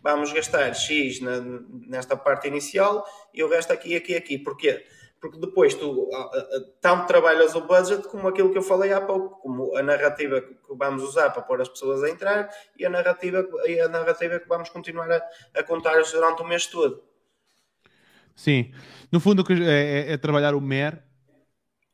vamos 0.02 0.32
gastar 0.32 0.74
X 0.74 1.20
na, 1.22 1.40
nesta 1.88 2.16
parte 2.16 2.48
inicial 2.48 3.06
e 3.34 3.44
o 3.44 3.50
resto 3.50 3.74
aqui, 3.74 3.96
aqui, 3.96 4.16
aqui. 4.16 4.38
Porquê? 4.38 4.86
Porque 5.20 5.40
depois 5.40 5.74
tu 5.74 6.10
tanto 6.80 7.08
trabalhas 7.08 7.56
o 7.56 7.62
budget 7.62 8.08
como 8.08 8.28
aquilo 8.28 8.52
que 8.52 8.58
eu 8.58 8.62
falei 8.62 8.94
há 8.94 9.02
pouco, 9.02 9.42
como 9.42 9.76
a 9.76 9.82
narrativa 9.82 10.42
que 10.42 10.56
vamos 10.70 11.02
usar 11.04 11.32
para 11.32 11.42
pôr 11.42 11.60
as 11.60 11.70
pessoas 11.70 12.04
a 12.04 12.10
entrar 12.10 12.50
e 12.78 12.86
a 12.86 12.90
narrativa, 12.90 13.46
e 13.66 13.80
a 13.80 13.88
narrativa 13.88 14.40
que 14.40 14.48
vamos 14.48 14.70
continuar 14.70 15.12
a, 15.12 15.22
a 15.56 15.64
contar 15.64 16.02
durante 16.04 16.42
o 16.42 16.46
mês 16.46 16.68
todo. 16.68 17.04
Sim, 18.36 18.72
no 19.12 19.20
fundo 19.20 19.44
é, 19.52 20.10
é, 20.10 20.14
é 20.14 20.18
trabalhar 20.18 20.54
o 20.54 20.62
MER 20.62 21.08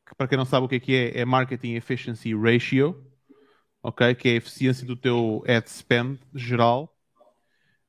que 0.06 0.14
para 0.14 0.28
quem 0.28 0.38
não 0.38 0.44
sabe 0.44 0.66
o 0.66 0.68
que 0.68 0.76
é 0.76 0.80
que 0.80 0.94
é, 0.94 1.20
é 1.20 1.24
Marketing 1.24 1.74
Efficiency 1.74 2.34
Ratio, 2.34 3.04
ok? 3.82 4.14
Que 4.14 4.28
é 4.28 4.32
a 4.32 4.36
eficiência 4.36 4.86
do 4.86 4.96
teu 4.96 5.42
ad 5.48 5.68
spend 5.68 6.20
geral. 6.34 6.93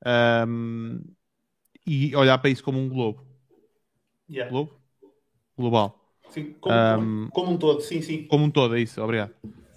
Um, 0.05 1.01
e 1.85 2.15
olhar 2.15 2.37
para 2.37 2.49
isso 2.49 2.63
como 2.63 2.79
um 2.79 2.89
globo. 2.89 3.25
Yeah. 4.29 4.51
Globo? 4.51 4.73
Global. 5.57 5.99
Sim, 6.29 6.53
como, 6.59 6.75
um, 6.75 7.29
como, 7.29 7.51
um 7.51 7.57
todo, 7.57 7.81
sim, 7.81 8.01
sim. 8.01 8.23
Como 8.23 8.43
um 8.43 8.49
todo, 8.49 8.75
é 8.75 8.81
isso, 8.81 9.01
obrigado. 9.01 9.31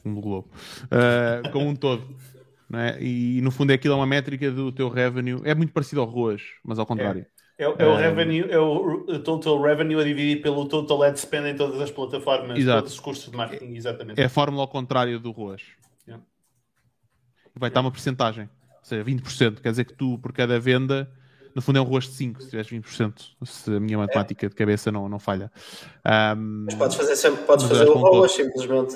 Um 0.05 0.15
globo. 0.21 0.49
Uh, 0.85 1.51
como 1.53 1.69
um 1.69 1.77
todo. 1.77 2.17
É? 2.73 3.03
E, 3.03 3.41
no 3.41 3.51
fundo 3.51 3.71
é 3.71 3.75
aquilo 3.75 3.95
é 3.95 3.97
uma 3.97 4.07
métrica 4.07 4.51
do 4.51 4.73
teu 4.73 4.89
revenue. 4.89 5.41
É 5.45 5.55
muito 5.55 5.73
parecido 5.73 6.01
ao 6.01 6.07
ROAS, 6.07 6.43
mas 6.65 6.79
ao 6.79 6.87
contrário. 6.87 7.25
É. 7.35 7.39
É, 7.59 7.65
é, 7.65 7.87
o 7.87 7.97
revenue, 7.97 8.49
é 8.49 8.59
o 8.59 9.19
total 9.25 9.61
revenue 9.61 10.01
a 10.01 10.05
dividir 10.05 10.41
pelo 10.41 10.67
total 10.69 11.03
ad 11.03 11.19
spend 11.19 11.49
em 11.49 11.57
todas 11.57 11.81
as 11.81 11.91
plataformas, 11.91 12.57
Exato. 12.57 12.83
todos 12.83 12.95
os 12.95 13.01
custos 13.01 13.33
de 13.33 13.37
marketing, 13.37 13.75
exatamente. 13.75 14.21
É 14.21 14.27
a 14.27 14.29
fórmula 14.29 14.63
ao 14.63 14.69
contrário 14.69 15.19
do 15.19 15.33
ROAS. 15.33 15.63
Yeah. 16.07 16.25
Vai 17.57 17.69
estar 17.69 17.81
uma 17.81 17.91
porcentagem, 17.91 18.45
ou 18.45 18.49
seja, 18.89 19.05
20%. 19.05 19.60
Quer 19.60 19.70
dizer 19.70 19.85
que 19.85 19.94
tu, 19.94 20.19
por 20.19 20.32
cada 20.32 20.59
venda, 20.59 21.10
no 21.55 21.62
fundo 21.62 21.78
é 21.78 21.82
um 21.82 21.85
ROAS 21.85 22.05
de 22.05 22.12
5, 22.12 22.43
se 22.43 22.51
tiveres 22.51 22.70
20%, 22.70 23.12
se 23.44 23.74
a 23.74 23.81
minha 23.81 23.98
matemática 23.98 24.47
é. 24.47 24.48
de 24.48 24.55
cabeça 24.55 24.90
não, 24.90 25.09
não 25.09 25.19
falha. 25.19 25.51
Um, 26.36 26.65
mas 26.66 26.74
podes 26.74 26.97
fazer 26.97 27.16
sempre, 27.16 27.44
podes 27.44 27.66
fazer 27.66 27.89
o 27.89 27.94
ROAS, 27.94 28.32
simplesmente 28.32 28.94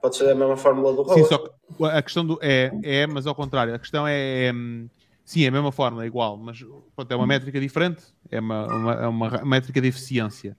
podes 0.00 0.18
fazer 0.18 0.32
a 0.32 0.34
mesma 0.34 0.56
fórmula 0.56 0.92
do 0.92 1.02
ROAS. 1.02 1.20
Sim, 1.20 1.24
só 1.26 1.38
que 1.38 1.84
a 1.84 2.02
questão 2.02 2.26
do 2.26 2.38
é, 2.42 2.70
é, 2.82 3.06
mas 3.06 3.26
ao 3.26 3.34
contrário, 3.34 3.74
a 3.74 3.78
questão 3.78 4.06
é, 4.06 4.46
é 4.46 4.52
Sim, 5.28 5.44
é 5.44 5.48
a 5.48 5.50
mesma 5.50 5.70
forma, 5.70 6.02
é 6.02 6.06
igual, 6.06 6.38
mas 6.38 6.64
pronto, 6.96 7.12
é 7.12 7.14
uma 7.14 7.26
métrica 7.26 7.60
diferente, 7.60 8.02
é 8.30 8.40
uma, 8.40 8.66
uma, 8.66 8.94
é 8.94 9.06
uma 9.06 9.44
métrica 9.44 9.78
de 9.78 9.88
eficiência. 9.88 10.56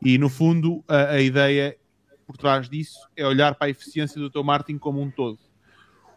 E 0.00 0.16
no 0.18 0.28
fundo, 0.28 0.84
a, 0.86 1.14
a, 1.14 1.20
ideia 1.20 1.76
por 2.24 2.36
trás 2.36 2.68
disso 2.68 2.96
é 3.16 3.26
olhar 3.26 3.56
para 3.56 3.66
a 3.66 3.70
eficiência 3.70 4.20
do 4.20 4.30
teu 4.30 4.44
marketing 4.44 4.78
como 4.78 5.00
um 5.00 5.10
todo. 5.10 5.40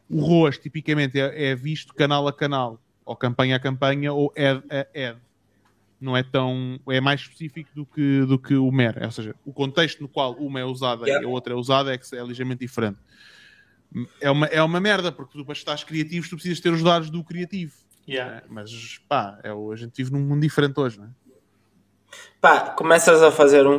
O 0.09 0.21
ROAS, 0.21 0.57
tipicamente, 0.57 1.19
é, 1.19 1.49
é 1.49 1.55
visto 1.55 1.93
canal 1.93 2.27
a 2.27 2.33
canal, 2.33 2.79
ou 3.05 3.15
campanha 3.15 3.55
a 3.55 3.59
campanha, 3.59 4.13
ou 4.13 4.33
ad 4.37 4.63
a 4.69 5.09
ad. 5.09 5.19
Não 5.99 6.15
é 6.15 6.21
tão. 6.21 6.79
é 6.89 7.01
mais 7.01 7.21
específico 7.21 7.69
do 7.73 7.85
que, 7.85 8.25
do 8.25 8.37
que 8.37 8.55
o 8.55 8.71
MER. 8.71 8.99
Ou 9.03 9.11
seja, 9.11 9.35
o 9.43 9.51
contexto 9.51 10.01
no 10.01 10.07
qual 10.07 10.33
uma 10.33 10.59
é 10.59 10.63
usada 10.63 11.05
yeah. 11.05 11.23
e 11.23 11.25
a 11.25 11.29
outra 11.29 11.53
é 11.53 11.55
usada 11.55 11.93
é, 11.93 11.99
é 12.13 12.23
ligeiramente 12.23 12.59
diferente. 12.59 12.99
É 14.21 14.29
uma, 14.29 14.45
é 14.47 14.61
uma 14.61 14.79
merda, 14.79 15.11
porque 15.11 15.37
tu, 15.37 15.43
para 15.43 15.53
estás 15.53 15.83
criativo, 15.83 16.29
tu 16.29 16.35
precisas 16.35 16.59
ter 16.59 16.71
os 16.71 16.83
dados 16.83 17.09
do 17.09 17.23
criativo 17.23 17.73
Yeah. 18.07 18.37
É, 18.37 18.43
mas 18.47 18.99
pá, 19.09 19.37
é, 19.43 19.49
a 19.49 19.75
gente 19.75 19.91
vive 19.97 20.11
num 20.13 20.21
mundo 20.21 20.41
diferente 20.41 20.79
hoje, 20.79 20.97
não 20.97 21.07
é? 21.07 21.09
Pá, 22.39 22.69
começas 22.69 23.21
a 23.21 23.31
fazer 23.31 23.67
um, 23.67 23.77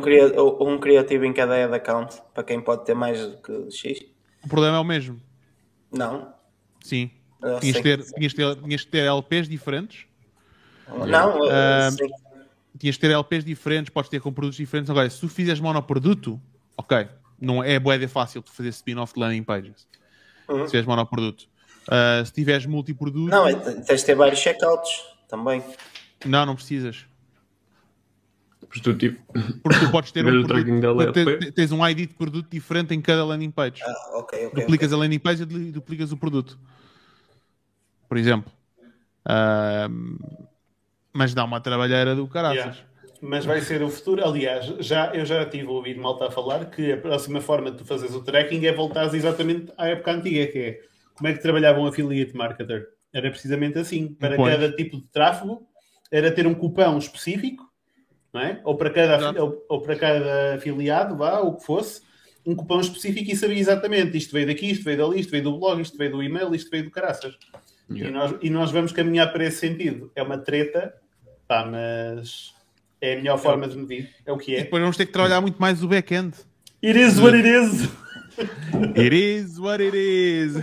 um 0.59 0.77
criativo 0.77 1.25
em 1.25 1.33
cada 1.33 1.63
ad 1.63 1.73
account 1.73 2.21
para 2.33 2.43
quem 2.43 2.61
pode 2.61 2.85
ter 2.85 2.93
mais 2.93 3.19
do 3.19 3.37
que 3.37 3.71
X. 3.71 4.05
O 4.43 4.47
problema 4.47 4.77
é 4.77 4.79
o 4.79 4.83
mesmo. 4.83 5.19
Não. 5.91 6.33
Sim. 6.81 7.11
tinhas, 7.59 7.81
ter, 7.81 8.03
tinhas, 8.13 8.33
ter, 8.33 8.55
tinhas 8.55 8.85
ter 8.85 9.05
LPs 9.05 9.47
diferentes. 9.47 10.05
Não, 11.07 11.39
uh, 11.41 11.91
sim. 11.91 12.07
tinhas 12.77 12.95
de 12.95 13.01
ter 13.01 13.11
LPs 13.11 13.45
diferentes, 13.45 13.91
podes 13.91 14.09
ter 14.09 14.19
com 14.19 14.33
produtos 14.33 14.57
diferentes. 14.57 14.89
Agora, 14.89 15.09
se 15.09 15.19
tu 15.19 15.29
fizeres 15.29 15.59
monoproduto, 15.59 16.41
ok, 16.77 17.07
não 17.39 17.63
é 17.63 17.79
boeda 17.79 18.07
fácil 18.07 18.41
tu 18.41 18.51
fazer 18.51 18.69
spin-off 18.69 19.13
de 19.13 19.19
landing 19.19 19.43
pages. 19.43 19.87
Uhum. 20.47 20.61
Se 20.61 20.65
tiveres 20.67 20.87
monoproduto. 20.87 21.47
Uh, 21.87 22.25
se 22.25 22.33
tiveres 22.33 22.65
multiproduto, 22.65 23.29
Não, 23.29 23.47
é, 23.47 23.55
tens 23.55 24.01
de 24.01 24.05
ter 24.05 24.15
vários 24.15 24.39
checkouts 24.39 24.89
também. 25.27 25.63
não, 26.25 26.45
não 26.45 26.55
precisas. 26.55 27.05
Porque 28.69 29.79
tu 29.79 29.91
podes 29.91 30.11
ter 30.11 30.23
um 30.25 30.41
o 30.41 30.47
tracking 30.47 30.79
da 30.79 30.93
produto, 30.93 31.17
LP. 31.19 31.37
te- 31.45 31.51
tens 31.51 31.71
um 31.71 31.85
ID 31.87 31.97
de 32.07 32.13
produto 32.13 32.47
diferente 32.49 32.93
em 32.93 33.01
cada 33.01 33.25
landing 33.25 33.51
page. 33.51 33.81
Ah, 33.83 34.17
ok, 34.19 34.47
ok. 34.47 34.61
duplicas 34.61 34.93
a 34.93 34.97
landing 34.97 35.19
page 35.19 35.43
e 35.43 35.45
du- 35.45 35.71
duplicas 35.71 36.11
o 36.11 36.17
produto. 36.17 36.57
Por 38.07 38.17
exemplo. 38.17 38.51
Ahm, 39.25 40.17
mas 41.13 41.33
dá 41.33 41.43
uma 41.43 41.59
trabalheira 41.59 42.15
do 42.15 42.27
caraças. 42.27 42.57
Yeah. 42.57 42.89
Mas 43.21 43.45
vai 43.45 43.59
ser 43.61 43.81
o 43.83 43.89
futuro. 43.89 44.23
Aliás, 44.25 44.65
já, 44.79 45.13
eu 45.13 45.25
já 45.25 45.45
tive 45.45 45.67
ouvido 45.67 46.01
malta 46.01 46.27
a 46.27 46.31
falar 46.31 46.65
que 46.69 46.93
a 46.93 46.97
próxima 46.97 47.41
forma 47.41 47.69
de 47.71 47.77
tu 47.77 47.85
fazeres 47.85 48.15
o 48.15 48.23
tracking 48.23 48.65
é 48.65 48.71
voltares 48.71 49.13
exatamente 49.13 49.71
à 49.77 49.87
época 49.87 50.11
antiga, 50.13 50.47
que 50.47 50.57
é 50.57 50.79
como 51.15 51.27
é 51.27 51.33
que 51.33 51.41
trabalhava 51.41 51.79
um 51.79 51.85
affiliate 51.87 52.35
marketer. 52.35 52.87
Era 53.13 53.29
precisamente 53.29 53.77
assim. 53.77 54.13
Para 54.13 54.35
Pois. 54.37 54.53
cada 54.53 54.71
tipo 54.71 54.97
de 54.97 55.03
tráfego, 55.07 55.67
era 56.09 56.31
ter 56.31 56.47
um 56.47 56.53
cupão 56.55 56.97
específico, 56.97 57.68
não 58.33 58.41
é? 58.41 58.61
ou, 58.63 58.75
para 58.75 58.89
cada, 58.89 59.43
ou, 59.43 59.65
ou 59.69 59.81
para 59.81 59.95
cada 59.95 60.55
afiliado, 60.55 61.15
vá, 61.17 61.39
ou 61.39 61.49
o 61.51 61.55
que 61.57 61.65
fosse, 61.65 62.01
um 62.45 62.55
cupão 62.55 62.79
específico 62.79 63.29
e 63.31 63.35
sabia 63.35 63.59
exatamente 63.59 64.17
isto 64.17 64.31
veio 64.33 64.47
daqui, 64.47 64.71
isto 64.71 64.83
veio 64.83 64.97
dali, 64.97 65.19
isto 65.19 65.29
veio 65.31 65.43
do 65.43 65.59
blog, 65.59 65.81
isto 65.81 65.97
veio 65.97 66.11
do 66.11 66.23
e-mail, 66.23 66.53
isto 66.55 66.69
veio 66.71 66.83
do 66.85 66.91
caraças. 66.91 67.35
E, 67.89 67.99
Yeah. 67.99 68.11
nós, 68.15 68.35
e 68.41 68.49
nós 68.51 68.71
vamos 68.71 68.91
caminhar 68.91 69.31
para 69.33 69.43
esse 69.45 69.57
sentido. 69.57 70.11
É 70.15 70.21
uma 70.21 70.37
treta, 70.37 70.93
pá, 71.47 71.65
mas 71.65 72.53
é 73.01 73.13
a 73.13 73.15
melhor 73.17 73.37
forma 73.39 73.67
de 73.67 73.75
medir. 73.75 74.09
É 74.25 74.31
o 74.31 74.37
que 74.37 74.51
E 74.51 74.55
é. 74.57 74.63
depois 74.63 74.79
vamos 74.81 74.95
ter 74.95 75.07
que 75.07 75.11
trabalhar 75.11 75.41
muito 75.41 75.59
mais 75.59 75.83
o 75.83 75.87
back-end. 75.87 76.35
It 76.83 76.99
is 76.99 77.17
what 77.19 77.35
it 77.35 77.47
is. 77.47 77.89
It 78.95 79.13
is 79.15 79.57
what 79.59 79.83
it 79.83 79.97
is. 79.97 80.55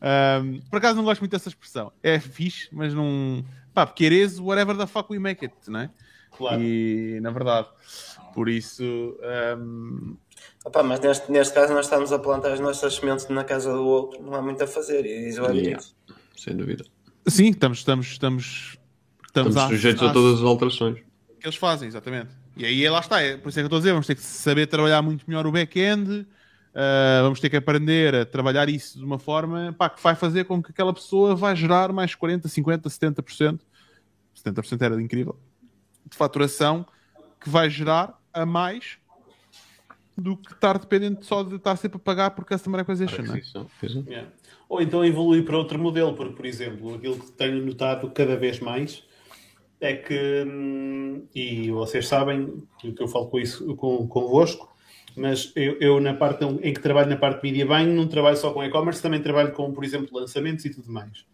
Ahm, 0.00 0.60
por 0.70 0.76
acaso 0.78 0.96
não 0.96 1.04
gosto 1.04 1.20
muito 1.20 1.32
dessa 1.32 1.48
expressão. 1.48 1.90
É 2.02 2.18
fixe, 2.20 2.68
mas 2.72 2.94
não. 2.94 3.44
Pá, 3.74 3.86
porque 3.86 4.04
it 4.04 4.14
is 4.14 4.38
whatever 4.38 4.76
the 4.76 4.86
fuck 4.86 5.10
we 5.12 5.18
make 5.18 5.44
it, 5.44 5.54
não 5.68 5.80
é? 5.80 5.90
Claro. 6.40 6.62
E 6.62 7.20
na 7.20 7.30
verdade, 7.30 7.68
por 8.34 8.48
isso. 8.48 9.16
ahm, 9.22 10.14
Opa, 10.64 10.82
mas 10.82 11.00
neste, 11.00 11.30
neste 11.30 11.54
caso 11.54 11.72
nós 11.72 11.86
estamos 11.86 12.12
a 12.12 12.18
plantar 12.18 12.52
as 12.52 12.60
nossas 12.60 12.94
sementes 12.94 13.28
na 13.28 13.44
casa 13.44 13.72
do 13.72 13.84
outro, 13.86 14.22
não 14.22 14.34
há 14.34 14.42
muito 14.42 14.62
a 14.62 14.66
fazer. 14.66 15.04
E 15.06 15.24
diz 15.26 15.38
o 15.38 15.44
Yeah. 15.52 15.82
Sem 16.36 16.56
dúvida. 16.56 16.84
sim, 17.26 17.48
estamos, 17.50 17.78
estamos, 17.78 18.06
estamos, 18.08 18.78
estamos, 19.26 19.50
Estamos 19.50 19.70
sujeitos 19.70 20.02
a 20.02 20.10
à- 20.10 20.12
todas 20.12 20.38
as 20.40 20.44
alterações. 20.44 20.98
que 21.38 21.46
eles 21.46 21.56
fazem, 21.56 21.88
exatamente. 21.88 22.28
E 22.56 22.64
aí 22.64 22.88
lá 22.88 23.00
está, 23.00 23.20
é, 23.22 23.36
por 23.36 23.48
isso 23.50 23.58
é 23.58 23.62
que 23.62 23.64
eu 23.64 23.66
estou 23.66 23.76
a 23.76 23.80
dizer, 23.80 23.92
vamos 23.92 24.06
ter 24.06 24.14
que 24.14 24.22
saber 24.22 24.66
trabalhar 24.66 25.00
muito 25.02 25.24
melhor 25.28 25.46
o 25.46 25.52
back-end, 25.52 26.26
ah, 26.74 27.20
vamos 27.22 27.40
ter 27.40 27.48
que 27.50 27.56
aprender 27.56 28.14
a 28.14 28.24
trabalhar 28.26 28.68
isso 28.68 28.98
de 28.98 29.04
uma 29.04 29.18
forma 29.18 29.74
pá, 29.78 29.88
que 29.90 30.02
vai 30.02 30.14
fazer 30.14 30.44
com 30.44 30.62
que 30.62 30.70
aquela 30.70 30.92
pessoa 30.92 31.34
vai 31.36 31.54
gerar 31.56 31.92
mais 31.92 32.14
40, 32.14 32.48
50, 32.48 32.88
70%, 32.88 33.60
70% 34.44 34.82
era 34.82 35.00
incrível, 35.02 35.38
de 36.06 36.16
faturação 36.16 36.86
que 37.40 37.48
vai 37.48 37.70
gerar 37.70 38.20
a 38.32 38.44
mais 38.44 38.98
do 40.16 40.36
que 40.36 40.52
estar 40.52 40.78
dependente 40.78 41.24
só 41.24 41.42
de 41.42 41.56
estar 41.56 41.76
sempre 41.76 41.96
a 41.96 42.00
pagar 42.00 42.30
por 42.32 42.44
customer 42.44 42.80
acquisition, 42.80 43.22
não 43.22 43.34
é? 43.34 43.38
Yeah. 44.06 44.28
Ou 44.68 44.82
então 44.82 45.04
evoluir 45.04 45.44
para 45.44 45.56
outro 45.56 45.78
modelo, 45.78 46.14
porque, 46.14 46.34
por 46.34 46.46
exemplo, 46.46 46.94
aquilo 46.94 47.18
que 47.18 47.32
tenho 47.32 47.64
notado 47.64 48.10
cada 48.10 48.36
vez 48.36 48.60
mais 48.60 49.02
é 49.80 49.94
que, 49.94 50.44
hum, 50.46 51.26
e 51.34 51.70
vocês 51.70 52.06
sabem 52.06 52.62
que 52.78 52.94
eu 53.02 53.08
falo 53.08 53.26
com 53.28 53.38
isso 53.40 53.74
com, 53.76 54.06
convosco, 54.06 54.70
mas 55.16 55.52
eu, 55.56 55.76
eu 55.80 56.00
na 56.00 56.14
parte 56.14 56.44
em 56.44 56.74
que 56.74 56.80
trabalho 56.80 57.08
na 57.08 57.16
parte 57.16 57.40
de 57.40 57.50
media 57.50 57.66
buying 57.66 57.94
não 57.94 58.06
trabalho 58.06 58.36
só 58.36 58.52
com 58.52 58.62
e-commerce, 58.62 59.02
também 59.02 59.22
trabalho 59.22 59.52
com, 59.52 59.72
por 59.72 59.82
exemplo, 59.82 60.08
lançamentos 60.12 60.64
e 60.66 60.70
tudo 60.70 60.92
mais. 60.92 61.24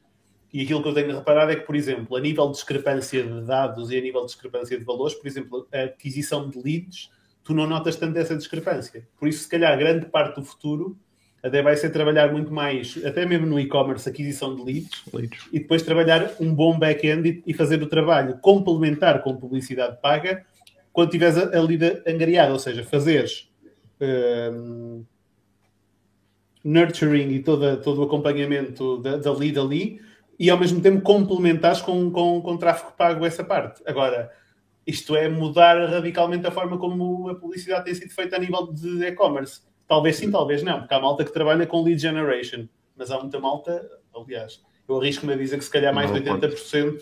E 0.56 0.62
aquilo 0.62 0.82
que 0.82 0.88
eu 0.88 0.94
tenho 0.94 1.14
reparado 1.14 1.52
é 1.52 1.56
que, 1.56 1.66
por 1.66 1.76
exemplo, 1.76 2.16
a 2.16 2.20
nível 2.20 2.46
de 2.46 2.52
discrepância 2.52 3.22
de 3.22 3.42
dados 3.42 3.90
e 3.90 3.98
a 3.98 4.00
nível 4.00 4.22
de 4.22 4.28
discrepância 4.28 4.78
de 4.78 4.82
valores, 4.82 5.12
por 5.12 5.26
exemplo, 5.26 5.68
a 5.70 5.82
aquisição 5.82 6.48
de 6.48 6.58
leads, 6.62 7.10
tu 7.44 7.52
não 7.52 7.66
notas 7.66 7.96
tanto 7.96 8.18
essa 8.18 8.34
discrepância. 8.34 9.06
Por 9.20 9.28
isso, 9.28 9.42
se 9.42 9.50
calhar, 9.50 9.78
grande 9.78 10.06
parte 10.06 10.36
do 10.36 10.42
futuro 10.42 10.96
até 11.42 11.60
vai 11.60 11.76
ser 11.76 11.90
trabalhar 11.90 12.32
muito 12.32 12.50
mais, 12.50 12.98
até 13.04 13.26
mesmo 13.26 13.44
no 13.44 13.60
e-commerce, 13.60 14.08
aquisição 14.08 14.56
de 14.56 14.62
leads, 14.62 15.02
Leads. 15.12 15.46
e 15.52 15.58
depois 15.58 15.82
trabalhar 15.82 16.32
um 16.40 16.54
bom 16.54 16.78
back-end 16.78 17.42
e, 17.46 17.52
fazer 17.52 17.82
o 17.82 17.86
trabalho 17.86 18.38
complementar 18.38 19.22
com 19.22 19.36
publicidade 19.36 20.00
paga 20.00 20.42
quando 20.90 21.10
tiveres 21.10 21.36
a, 21.36 21.54
a 21.54 21.60
lead 21.60 22.02
angariada, 22.06 22.54
ou 22.54 22.58
seja, 22.58 22.82
fazeres 22.82 23.50
hum, 24.00 25.04
nurturing 26.64 27.28
e 27.28 27.42
toda, 27.42 27.76
todo 27.76 28.00
o 28.00 28.04
acompanhamento 28.04 28.96
da, 29.02 29.18
da 29.18 29.30
lead 29.30 29.58
ali 29.58 30.06
e 30.38 30.50
ao 30.50 30.58
mesmo 30.58 30.80
tempo 30.80 31.02
complementares 31.02 31.80
com, 31.80 32.10
com, 32.10 32.40
com 32.42 32.56
tráfego 32.56 32.92
pago 32.96 33.24
essa 33.24 33.42
parte. 33.42 33.82
Agora, 33.86 34.30
isto 34.86 35.16
é 35.16 35.28
mudar 35.28 35.76
radicalmente 35.88 36.46
a 36.46 36.50
forma 36.50 36.78
como 36.78 37.28
a 37.28 37.34
publicidade 37.34 37.84
tem 37.84 37.94
sido 37.94 38.12
feita 38.12 38.36
a 38.36 38.38
nível 38.38 38.72
de 38.72 39.04
e-commerce. 39.04 39.62
Talvez 39.88 40.16
sim, 40.16 40.30
talvez 40.30 40.62
não, 40.62 40.80
porque 40.80 40.94
há 40.94 41.00
malta 41.00 41.24
que 41.24 41.32
trabalha 41.32 41.66
com 41.66 41.82
lead 41.82 42.00
generation, 42.00 42.66
mas 42.96 43.10
há 43.10 43.18
muita 43.18 43.38
malta, 43.38 43.88
aliás, 44.14 44.62
eu 44.88 44.98
arrisco-me 45.00 45.32
a 45.32 45.36
dizer 45.36 45.58
que 45.58 45.64
se 45.64 45.70
calhar 45.70 45.94
mais 45.94 46.12
de 46.12 46.20
Não, 46.20 46.38
80% 46.38 47.00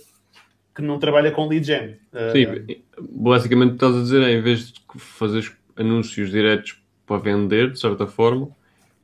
que 0.75 0.83
não 0.83 0.99
trabalha 0.99 1.31
com 1.31 1.47
lead 1.47 1.67
gen. 1.67 1.97
Uh, 2.13 2.33
Sim, 2.33 2.83
basicamente 2.99 3.69
o 3.69 3.71
que 3.71 3.85
estás 3.85 3.97
a 3.97 4.01
dizer 4.03 4.23
é 4.23 4.33
em 4.33 4.43
vez 4.43 4.73
de 4.73 4.81
fazeres 4.97 5.53
anúncios 5.77 6.31
diretos 6.31 6.83
para 7.07 7.19
vender, 7.19 7.73
de 7.73 7.79
certa 7.79 8.07
forma, 8.07 8.49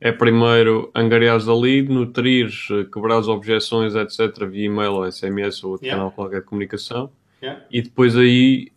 é 0.01 0.11
primeiro 0.11 0.89
angariares 0.95 1.47
a 1.47 1.53
lead, 1.53 1.87
nutrires, 1.89 2.67
eh, 2.71 2.85
quebrares 2.91 3.27
objeções, 3.27 3.93
etc., 3.95 4.45
via 4.47 4.65
e-mail 4.65 4.93
ou 4.93 5.05
SMS 5.05 5.63
ou 5.63 5.73
outro 5.73 5.85
Yeah. 5.85 5.99
canal 5.99 6.11
qualquer 6.11 6.39
de 6.41 6.47
comunicação, 6.47 7.11
yeah, 7.41 7.63
e 7.71 7.81
depois 7.83 8.17
aí, 8.17 8.71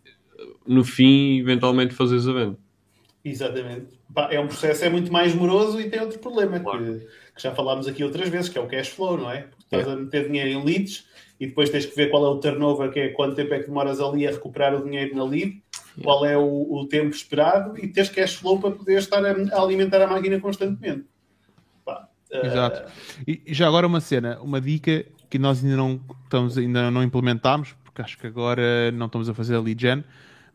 no 0.67 0.83
fim, 0.83 1.39
eventualmente 1.39 1.95
fazes 1.95 2.27
a 2.27 2.33
venda. 2.33 2.57
Exatamente. 3.23 3.87
É 4.29 4.39
um 4.39 4.47
processo 4.47 4.85
é 4.85 4.89
muito 4.89 5.11
mais 5.11 5.33
moroso 5.33 5.81
e 5.81 5.89
tem 5.89 5.99
outro 5.99 6.19
problema 6.19 6.59
Claro. 6.59 6.83
que, 6.85 6.99
que 7.35 7.41
já 7.41 7.53
falámos 7.55 7.87
aqui 7.87 8.03
outras 8.03 8.29
vezes, 8.29 8.49
que 8.49 8.57
é 8.57 8.61
o 8.61 8.67
cash 8.67 8.89
flow, 8.89 9.17
não 9.17 9.31
é? 9.31 9.41
Porque 9.41 9.75
estás 9.75 9.87
a 9.87 9.95
meter 9.95 10.27
dinheiro 10.27 10.49
em 10.51 10.63
leads 10.63 11.07
e 11.39 11.47
depois 11.47 11.71
tens 11.71 11.87
que 11.87 11.95
ver 11.95 12.11
qual 12.11 12.23
é 12.23 12.29
o 12.29 12.37
turnover, 12.37 12.91
que 12.91 12.99
é 12.99 13.07
quanto 13.09 13.35
tempo 13.35 13.53
é 13.55 13.59
que 13.59 13.65
demoras 13.65 13.99
ali 13.99 14.27
a 14.27 14.31
recuperar 14.31 14.75
o 14.75 14.83
dinheiro 14.83 15.15
na 15.15 15.23
lead, 15.25 15.59
qual 16.03 16.23
é 16.23 16.37
o, 16.37 16.71
o 16.71 16.87
tempo 16.87 17.15
esperado 17.15 17.77
e 17.83 17.87
tens 17.87 18.09
cash 18.09 18.35
flow 18.35 18.59
para 18.59 18.71
poder 18.71 18.99
estar 18.99 19.25
a, 19.25 19.31
a 19.31 19.61
alimentar 19.61 20.01
a 20.03 20.07
máquina 20.07 20.39
constantemente. 20.39 21.05
Exato. 22.31 22.91
E 23.27 23.41
já 23.47 23.67
agora 23.67 23.85
uma 23.87 24.01
cena, 24.01 24.39
uma 24.41 24.59
dica 24.59 25.05
que 25.29 25.37
nós 25.39 25.63
ainda 25.63 25.77
não 25.77 26.01
estamos 26.23 26.57
ainda 26.57 26.89
não 26.91 27.03
implementámos, 27.03 27.75
porque 27.83 28.01
acho 28.01 28.17
que 28.17 28.27
agora 28.27 28.91
não 28.91 29.05
estamos 29.05 29.29
a 29.29 29.33
fazer 29.33 29.55
a 29.55 29.59
lead 29.59 29.81
gen, 29.81 30.03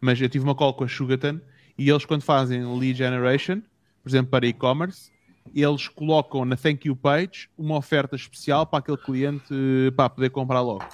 mas 0.01 0.21
eu 0.21 0.29
tive 0.29 0.45
uma 0.45 0.55
call 0.55 0.75
com 0.75 0.85
a 0.85 0.89
Sugarton 0.89 1.41
e 1.79 1.89
eles 1.89 2.05
quando 2.05 2.23
fazem 2.23 2.65
lead 2.79 2.97
generation, 2.97 3.61
por 4.03 4.09
exemplo, 4.09 4.31
para 4.31 4.47
e-commerce, 4.47 5.11
eles 5.55 5.89
colocam 5.89 6.45
na 6.45 6.57
thank 6.57 6.87
you 6.87 6.95
page 6.95 7.49
uma 7.57 7.77
oferta 7.77 8.15
especial 8.15 8.67
para 8.67 8.79
aquele 8.81 8.99
cliente 8.99 9.45
eh, 9.53 9.91
para 9.91 10.11
poder 10.11 10.31
comprar 10.31 10.61
logo. 10.61 10.85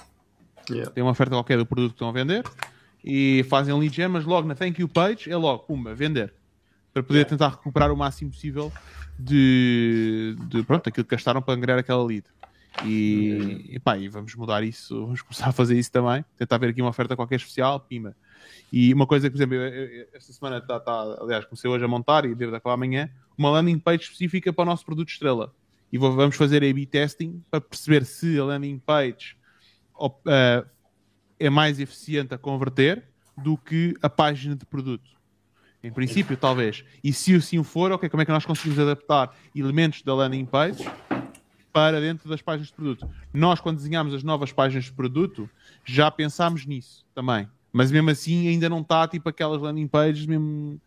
Yeah. 0.69 0.91
Tem 0.91 1.03
uma 1.03 1.11
oferta 1.11 1.35
qualquer 1.35 1.57
do 1.57 1.65
produto 1.65 1.91
que 1.91 1.95
estão 1.95 2.09
a 2.09 2.11
vender 2.11 2.43
e 3.03 3.45
fazem 3.49 3.77
lead 3.77 3.95
gen, 3.95 4.07
mas 4.07 4.25
logo 4.25 4.47
na 4.47 4.55
thank 4.55 4.81
you 4.81 4.87
page 4.87 5.29
é 5.29 5.35
logo, 5.35 5.63
pumba, 5.63 5.93
vender. 5.93 6.33
Para 6.93 7.03
poder 7.03 7.19
Yeah. 7.19 7.29
tentar 7.29 7.49
recuperar 7.49 7.91
o 7.91 7.97
máximo 7.97 8.31
possível 8.31 8.71
de, 9.19 10.35
de 10.49 10.63
pronto, 10.63 10.87
aquilo 10.89 11.05
que 11.05 11.15
gastaram 11.15 11.41
para 11.41 11.53
angariar 11.53 11.79
aquela 11.79 12.03
lead. 12.03 12.25
E, 12.85 13.65
e, 13.71 13.79
pá, 13.79 13.97
e 13.97 14.07
vamos 14.07 14.35
mudar 14.35 14.63
isso, 14.63 14.93
vamos 15.05 15.21
começar 15.21 15.47
a 15.47 15.51
fazer 15.51 15.77
isso 15.77 15.91
também. 15.91 16.23
Tentar 16.37 16.57
ver 16.57 16.69
aqui 16.69 16.81
uma 16.81 16.89
oferta 16.91 17.15
qualquer 17.15 17.35
especial, 17.37 17.79
pima. 17.79 18.15
E 18.71 18.93
uma 18.93 19.07
coisa 19.07 19.27
que, 19.27 19.31
por 19.31 19.37
exemplo, 19.37 19.55
eu- 19.55 19.85
eu- 19.85 20.07
esta 20.13 20.31
semana 20.33 20.57
está, 20.57 20.79
tá, 20.79 21.17
aliás, 21.21 21.45
comecei 21.45 21.69
hoje 21.69 21.83
a 21.83 21.87
montar 21.87 22.25
e 22.25 22.35
devo 22.35 22.55
acabar 22.55 22.73
amanhã, 22.75 23.09
uma 23.37 23.49
landing 23.49 23.79
page 23.79 24.03
específica 24.03 24.51
para 24.53 24.63
o 24.63 24.65
nosso 24.65 24.85
produto 24.85 25.09
estrela. 25.09 25.53
E 25.91 25.97
vou- 25.97 26.13
vamos 26.13 26.35
fazer 26.35 26.63
A-B 26.63 26.85
testing 26.85 27.41
para 27.49 27.61
perceber 27.61 28.05
se 28.05 28.37
a 28.37 28.43
landing 28.43 28.77
page 28.79 29.37
op- 29.95 30.21
eh, 30.27 30.65
é 31.39 31.49
mais 31.49 31.79
eficiente 31.79 32.33
a 32.33 32.37
converter 32.37 33.03
do 33.37 33.55
que 33.57 33.93
a 34.01 34.09
página 34.09 34.55
de 34.55 34.65
produto. 34.65 35.16
Em 35.87 35.91
princípio, 35.91 36.35
talvez. 36.35 36.83
E 37.01 37.13
se 37.13 37.33
assim 37.33 37.63
for, 37.63 37.93
ok, 37.93 38.09
como 38.09 38.21
é 38.21 38.25
que 38.25 38.31
nós 38.31 38.45
conseguimos 38.45 38.77
adaptar 38.77 39.33
elementos 39.55 40.01
da 40.01 40.13
landing 40.13 40.45
page 40.45 40.83
para 41.71 42.01
dentro 42.01 42.27
das 42.27 42.41
páginas 42.41 42.67
de 42.67 42.73
produto? 42.73 43.09
Nós, 43.33 43.61
quando 43.61 43.77
desenhamos 43.77 44.13
as 44.13 44.21
novas 44.21 44.51
páginas 44.51 44.83
de 44.85 44.91
produto, 44.91 45.49
já 45.85 46.11
pensámos 46.11 46.65
nisso 46.65 47.05
também. 47.15 47.47
Mas 47.71 47.89
mesmo 47.89 48.09
assim, 48.09 48.49
ainda 48.49 48.67
não 48.67 48.81
está 48.81 49.07
tipo 49.07 49.29
aquelas 49.29 49.61
landing 49.61 49.87
pages 49.87 50.25
mesmo 50.25 50.81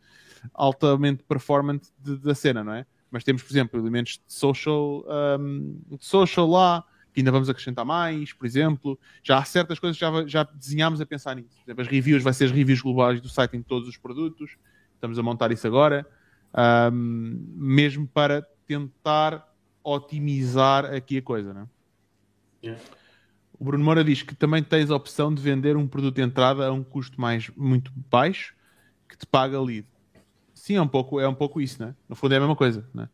altamente 0.53 1.23
performant 1.23 1.83
da 1.99 2.35
cena, 2.35 2.63
não 2.63 2.75
é? 2.75 2.85
Mas 3.11 3.25
temos, 3.25 3.43
por 3.43 3.53
exemplo, 3.53 3.81
elementos 3.81 4.15
de 4.15 4.33
social, 4.35 5.03
um, 5.41 5.81
de 5.97 6.05
social 6.05 6.47
lá 6.47 6.85
que 7.13 7.21
ainda 7.21 7.33
vamos 7.33 7.49
acrescentar 7.49 7.85
mais, 7.85 8.33
por 8.33 8.47
exemplo. 8.47 8.99
Já 9.23 9.39
há 9.39 9.45
certas 9.45 9.79
coisas 9.79 9.97
que 9.97 10.01
já, 10.01 10.27
já 10.27 10.43
desenhámos 10.45 11.01
a 11.01 11.07
pensar 11.07 11.35
nisso. 11.35 11.57
Por 11.57 11.71
exemplo, 11.71 11.83
as 11.83 11.89
reviews, 11.89 12.23
vai 12.23 12.33
ser 12.33 12.45
as 12.45 12.51
reviews 12.51 12.81
globais 12.83 13.21
do 13.21 13.29
site 13.29 13.57
em 13.57 13.63
todos 13.63 13.89
os 13.89 13.97
produtos. 13.97 14.57
Estamos 15.01 15.19
a 15.19 15.23
montar 15.23 15.51
isso 15.51 15.67
agora. 15.67 16.07
Um, 16.93 17.43
mesmo 17.57 18.07
para 18.07 18.47
tentar 18.67 19.51
otimizar 19.83 20.85
aqui 20.85 21.17
a 21.17 21.23
coisa, 21.23 21.55
não 21.55 21.63
é? 21.63 21.67
Yeah. 22.63 22.83
O 23.59 23.65
Bruno 23.65 23.83
Moura 23.83 24.05
diz 24.05 24.23
que 24.23 24.35
também 24.35 24.63
tens 24.63 24.91
a 24.91 24.97
opção 24.97 25.35
de 25.35 25.41
vender 25.41 25.75
um 25.75 25.89
produto 25.89 26.17
de 26.17 26.23
entrada 26.23 26.67
a 26.67 26.73
um 26.73 26.85
custo 26.85 27.19
mais 27.19 27.49
muito 27.57 27.91
baixo 28.11 28.55
que 29.09 29.17
te 29.17 29.27
paga 29.27 29.59
lead. 29.59 29.87
Sim, 30.53 30.77
é 30.77 30.83
um 30.83 30.89
pouco, 30.89 31.19
é 31.19 31.27
um 31.27 31.35
pouco 31.35 31.63
isso, 31.63 31.83
né? 31.83 31.95
No 32.07 32.15
fundo 32.15 32.35
é 32.35 32.37
a 32.37 32.41
mesma 32.41 32.57
coisa, 32.57 32.87
né? 32.93 33.09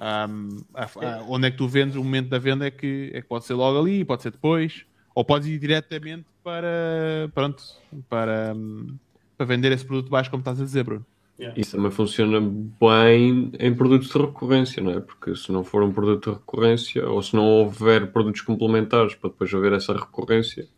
Um, 0.00 0.56
a, 0.72 0.84
a, 0.84 1.22
onde 1.28 1.48
é 1.48 1.50
que 1.50 1.58
tu 1.58 1.68
vendes, 1.68 1.96
o 1.96 2.02
momento 2.02 2.30
da 2.30 2.38
venda 2.38 2.66
é 2.66 2.70
que, 2.70 3.10
é 3.12 3.20
que 3.20 3.28
pode 3.28 3.44
ser 3.44 3.52
logo 3.52 3.78
ali, 3.78 4.06
pode 4.06 4.22
ser 4.22 4.30
depois, 4.30 4.86
ou 5.14 5.22
podes 5.22 5.46
ir 5.48 5.58
diretamente 5.58 6.24
para, 6.42 7.30
pronto, 7.34 7.62
para, 8.08 8.54
um, 8.56 8.96
para 9.40 9.46
vender 9.46 9.72
esse 9.72 9.86
produto 9.86 10.10
baixo, 10.10 10.30
como 10.30 10.42
estás 10.42 10.60
a 10.60 10.64
dizer, 10.64 10.84
Bruno. 10.84 11.06
Yeah. 11.38 11.58
Isso 11.58 11.74
também 11.74 11.90
funciona 11.90 12.38
bem 12.42 13.50
em 13.58 13.74
produtos 13.74 14.10
de 14.10 14.18
recorrência, 14.18 14.82
não 14.82 14.90
é? 14.92 15.00
Porque 15.00 15.34
se 15.34 15.50
não 15.50 15.64
for 15.64 15.82
um 15.82 15.90
produto 15.90 16.30
de 16.32 16.36
recorrência, 16.36 17.08
ou 17.08 17.22
se 17.22 17.34
não 17.34 17.46
houver 17.46 18.12
produtos 18.12 18.42
complementares 18.42 19.14
para 19.14 19.30
depois 19.30 19.52
haver 19.54 19.72
essa 19.72 19.94
recorrência, 19.94 20.68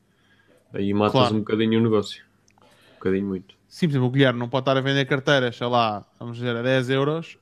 aí 0.73 0.95
matas 0.95 1.13
Claro. 1.15 1.35
um 1.35 1.39
bocadinho 1.41 1.81
o 1.81 1.83
negócio. 1.83 2.23
Um 2.63 2.95
bocadinho 2.95 3.27
muito. 3.27 3.57
Sim, 3.67 3.89
por 3.89 3.93
exemplo, 3.95 4.07
o 4.07 4.11
Guilherme 4.13 4.39
não 4.39 4.49
pode 4.49 4.63
estar 4.63 4.77
a 4.77 4.81
vender 4.81 5.05
carteiras, 5.07 5.57
sei 5.57 5.67
lá, 5.67 6.07
vamos 6.21 6.37
dizer, 6.37 6.55
a 6.55 6.63
10 6.63 6.91
euros, 6.91 7.37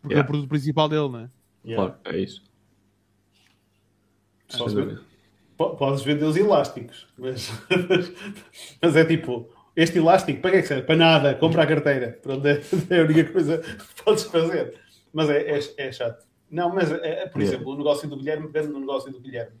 porque 0.00 0.14
é 0.14 0.16
Yeah. 0.16 0.26
o 0.26 0.32
produto 0.32 0.48
principal 0.48 0.88
dele, 0.88 1.08
não 1.10 1.18
é? 1.18 1.30
Yeah. 1.66 1.92
Claro, 2.00 2.16
é 2.16 2.18
isso. 2.18 2.42
Só 4.48 4.66
Sem 4.66 4.68
se- 4.70 4.74
dúvida. 4.76 5.00
Po- 5.58 5.76
Podes 5.76 6.02
vender 6.02 6.24
os 6.24 6.34
elásticos, 6.36 7.06
mas, 7.18 7.52
mas 8.80 8.96
é 8.96 9.04
tipo, 9.04 9.50
este 9.74 9.98
elástico, 9.98 10.40
para 10.40 10.50
que 10.52 10.56
é 10.58 10.62
que 10.62 10.68
serve? 10.68 10.82
Para 10.86 10.96
nada, 10.96 11.34
compra 11.34 11.62
a 11.62 11.66
carteira. 11.66 12.18
Pronto, 12.22 12.46
é, 12.46 12.60
é 12.90 13.00
a 13.00 13.04
única 13.04 13.24
coisa 13.32 13.58
que 13.58 14.02
podes 14.04 14.24
fazer. 14.24 14.74
Mas 15.12 15.28
é, 15.30 15.58
é, 15.58 15.60
é 15.78 15.92
chato. 15.92 16.26
Não, 16.50 16.74
mas, 16.74 16.90
é, 16.92 17.22
é, 17.22 17.26
por 17.26 17.40
Yeah. 17.40 17.56
exemplo, 17.56 17.72
o 17.72 17.76
negócio 17.78 18.08
do 18.08 18.16
Guilherme, 18.16 18.48
pegando 18.48 18.74
no 18.74 18.80
negócio 18.80 19.10
do 19.10 19.20
Guilherme, 19.20 19.56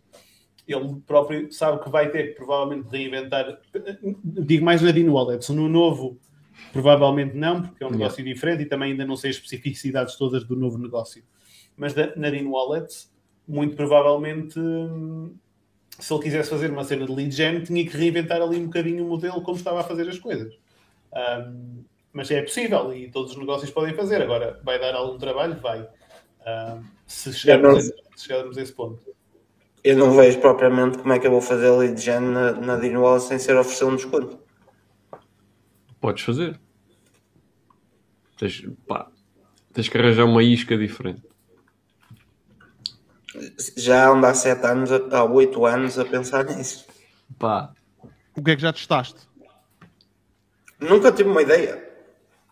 ele 0.68 0.96
próprio 1.06 1.50
sabe 1.52 1.82
que 1.82 1.90
vai 1.90 2.10
ter 2.10 2.28
que 2.28 2.34
provavelmente 2.34 2.88
reinventar, 2.90 3.58
digo 4.22 4.64
mais 4.64 4.80
na 4.82 4.90
Dino 4.90 5.14
Wallets, 5.14 5.48
no 5.48 5.68
novo, 5.68 6.18
provavelmente 6.72 7.34
não, 7.36 7.62
porque 7.62 7.82
é 7.82 7.86
um 7.86 7.90
Yeah. 7.90 8.04
negócio 8.04 8.24
diferente 8.24 8.62
e 8.62 8.66
também 8.66 8.92
ainda 8.92 9.04
não 9.04 9.16
sei 9.16 9.30
as 9.30 9.36
especificidades 9.36 10.16
todas 10.16 10.44
do 10.44 10.54
novo 10.54 10.78
negócio. 10.78 11.22
Mas 11.76 11.94
da, 11.94 12.14
na 12.14 12.30
Dino 12.30 12.52
Wallets, 12.52 13.10
muito 13.48 13.74
provavelmente, 13.74 14.58
hum, 14.58 15.34
se 16.02 16.12
ele 16.12 16.22
quisesse 16.24 16.50
fazer 16.50 16.68
uma 16.68 16.82
cena 16.82 17.06
de 17.06 17.12
lead 17.12 17.30
gen, 17.30 17.62
tinha 17.62 17.88
que 17.88 17.96
reinventar 17.96 18.42
ali 18.42 18.58
um 18.58 18.64
bocadinho 18.64 19.04
o 19.04 19.08
modelo 19.08 19.40
como 19.40 19.56
estava 19.56 19.80
a 19.80 19.84
fazer 19.84 20.08
as 20.08 20.18
coisas. 20.18 20.52
Hum, 21.14 21.84
mas 22.12 22.28
é 22.32 22.42
possível 22.42 22.92
e 22.92 23.08
todos 23.08 23.32
os 23.32 23.38
negócios 23.38 23.70
podem 23.70 23.94
fazer. 23.94 24.20
Agora, 24.20 24.60
vai 24.64 24.80
dar 24.80 24.96
algum 24.96 25.16
trabalho? 25.16 25.60
Vai. 25.60 25.88
Hum, 26.44 26.82
se, 27.06 27.32
chegarmos 27.32 27.68
não- 27.72 27.78
a, 27.78 28.16
se 28.16 28.24
chegarmos 28.26 28.58
a 28.58 28.62
esse 28.62 28.72
ponto. 28.72 29.00
Eu 29.84 29.96
não 29.96 30.10
vejo 30.16 30.40
propriamente 30.40 30.98
como 30.98 31.12
é 31.12 31.20
que 31.20 31.26
eu 31.26 31.30
vou 31.30 31.40
fazer 31.40 31.70
lead 31.70 32.00
gen 32.00 32.20
na, 32.20 32.52
na 32.52 32.76
Dinola 32.76 33.20
sem 33.20 33.38
ser 33.38 33.56
oferecer 33.56 33.84
um 33.84 33.94
desconto. 33.94 34.40
Podes 36.00 36.24
fazer. 36.24 36.60
Tens, 38.36 38.66
pá, 38.88 39.08
tens 39.72 39.88
que 39.88 39.96
arranjar 39.96 40.24
uma 40.24 40.42
isca 40.42 40.76
diferente. 40.76 41.22
Já 43.76 44.08
ando 44.10 44.26
há 44.26 44.34
7 44.34 44.66
anos, 44.66 44.90
a- 44.92 45.00
há 45.18 45.24
8 45.24 45.64
anos 45.66 45.98
a 45.98 46.04
pensar 46.04 46.44
nisso. 46.44 46.84
Pá, 47.38 47.72
O 48.36 48.42
que 48.42 48.50
é 48.52 48.56
que 48.56 48.62
já 48.62 48.72
testaste? 48.72 49.20
Nunca 50.80 51.12
tive 51.12 51.28
uma 51.28 51.42
ideia. 51.42 51.82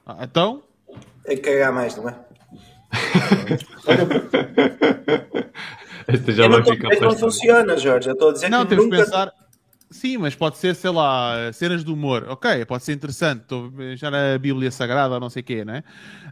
Ah, 0.06 0.18
então, 0.22 0.62
É 1.24 1.36
cagar 1.36 1.72
mais, 1.72 1.96
não 1.96 2.08
é? 2.08 2.18
esta 6.08 6.32
já 6.32 6.44
Eu 6.44 6.48
não 6.48 6.62
vai 6.62 6.74
ficar 6.76 6.90
que 6.90 7.00
não 7.00 7.16
funciona, 7.16 7.76
Jorge. 7.76 8.08
Eu 8.08 8.14
estou 8.14 8.30
a 8.30 8.32
dizer 8.32 8.48
não, 8.48 8.62
que 8.62 8.68
temos 8.70 8.84
nunca... 8.84 8.96
que 8.96 9.04
pensar. 9.04 9.32
Sim, 9.90 10.18
mas 10.18 10.34
pode 10.36 10.56
ser, 10.58 10.74
sei 10.76 10.90
lá, 10.90 11.52
cenas 11.52 11.84
de 11.84 11.90
humor. 11.90 12.24
Ok, 12.28 12.64
pode 12.64 12.84
ser 12.84 12.92
interessante. 12.92 13.42
Estou 13.42 13.72
já 13.96 14.10
na 14.10 14.38
Bíblia 14.38 14.70
Sagrada 14.70 15.14
ou 15.14 15.20
não 15.20 15.28
sei 15.28 15.42
o 15.42 15.44
quê, 15.44 15.64
né? 15.64 15.82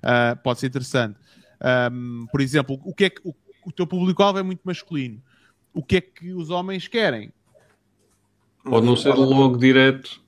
Ah, 0.03 0.37
pode 0.43 0.61
ser 0.61 0.67
interessante. 0.69 1.19
Ahm, 1.61 2.27
por 2.31 2.41
exemplo, 2.41 2.81
o 2.85 2.95
que 2.95 3.05
é 3.07 3.11
que 3.11 3.21
o, 3.25 3.35
o 3.69 3.73
teu 3.73 3.87
público-alvo 3.87 4.39
é 4.39 4.43
muito 4.43 4.61
masculino. 4.65 5.23
O 5.75 5.83
que 5.83 5.97
é 5.97 6.01
que 6.01 6.33
os 6.33 6.49
homens 6.49 6.89
querem? 6.89 7.31
Pode 8.65 8.87
não 8.87 8.97
ser 8.97 9.15
logo 9.15 9.59
direto 9.59 10.21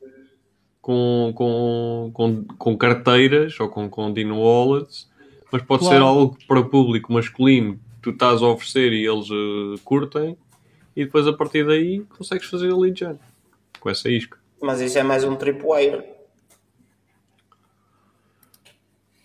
com, 0.80 1.32
com, 1.34 2.10
com, 2.12 2.44
com 2.44 2.76
carteiras 2.76 3.58
ou 3.58 3.68
com, 3.68 3.88
com 3.88 4.12
Dino 4.12 4.38
Wallets, 4.40 5.10
mas 5.50 5.62
pode 5.62 5.80
Claro. 5.80 5.96
ser 5.96 6.02
algo 6.02 6.38
para 6.46 6.62
público 6.62 7.12
masculino 7.12 7.74
que 7.76 8.02
tu 8.02 8.10
estás 8.10 8.42
a 8.42 8.46
oferecer 8.46 8.92
e 8.92 9.06
eles 9.06 9.26
eh, 9.30 9.80
curtem, 9.84 10.36
e 10.94 11.04
depois 11.04 11.26
a 11.26 11.32
partir 11.32 11.66
daí 11.66 12.00
consegues 12.16 12.46
fazer 12.48 12.70
a 12.70 12.76
lead 12.76 12.98
gen 12.98 13.18
com 13.78 13.88
essa 13.90 14.08
isca. 14.10 14.38
Mas 14.60 14.80
isso 14.80 14.98
é 14.98 15.02
mais 15.02 15.24
um 15.24 15.34
tripwire. 15.36 16.04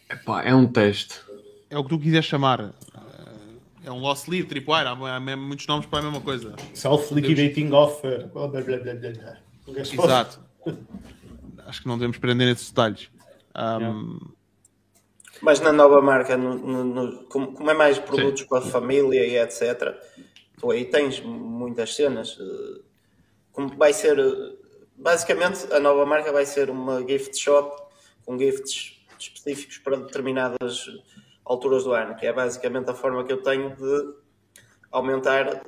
Epá, 0.09 0.43
é 0.43 0.53
um 0.55 0.65
teste. 0.67 1.19
É 1.69 1.77
o 1.77 1.83
que 1.83 1.89
tu 1.89 1.99
quiseres 1.99 2.25
chamar. 2.25 2.73
É 3.85 3.91
um 3.91 3.99
loss 3.99 4.27
lead, 4.27 4.47
tripwire, 4.47 4.87
há, 4.87 4.91
há 5.15 5.19
muitos 5.37 5.67
nomes 5.67 5.85
para 5.85 5.99
a 5.99 6.01
mesma 6.01 6.19
coisa. 6.19 6.55
Self-liquidating 6.73 7.71
offer. 7.71 8.27
Blá, 8.29 8.47
blá, 8.47 8.61
blá, 8.61 8.77
blá, 8.77 8.93
blá, 8.95 9.37
Exato. 9.79 10.39
Acho 11.67 11.81
que 11.81 11.87
não 11.87 11.95
devemos 11.97 12.17
prender 12.17 12.47
nesses 12.47 12.69
detalhes. 12.69 13.09
Ahm, 13.53 14.19
Mas 15.41 15.59
na 15.59 15.71
nova 15.71 16.01
marca, 16.01 16.35
no- 16.35 16.55
no- 16.57 16.83
no- 16.83 17.23
como, 17.25 17.53
como 17.53 17.69
é 17.69 17.73
mais 17.73 17.99
produtos 17.99 18.43
para 18.43 18.59
a 18.59 18.61
família 18.61 19.25
e 19.25 19.37
etc., 19.37 19.93
tu 20.59 20.71
aí 20.71 20.85
tens 20.85 21.19
muitas 21.21 21.93
cenas. 21.95 22.37
eh, 22.39 22.81
Como 23.51 23.69
vai 23.77 23.93
ser, 23.93 24.17
eh, 24.19 24.53
basicamente, 24.97 25.71
a 25.71 25.79
nova 25.79 26.05
marca 26.05 26.31
vai 26.31 26.45
ser 26.45 26.69
uma 26.69 27.01
gift 27.07 27.37
shop 27.37 27.83
com 28.25 28.37
gifts 28.37 28.99
específicos 29.19 29.77
para 29.77 29.95
determinadas 29.97 30.85
alturas 31.45 31.83
do 31.83 31.93
ano, 31.93 32.15
que 32.15 32.25
é 32.25 32.33
basicamente 32.33 32.89
a 32.89 32.93
forma 32.93 33.23
que 33.23 33.31
eu 33.31 33.41
tenho 33.43 33.75
de 33.75 34.13
aumentar, 34.91 35.61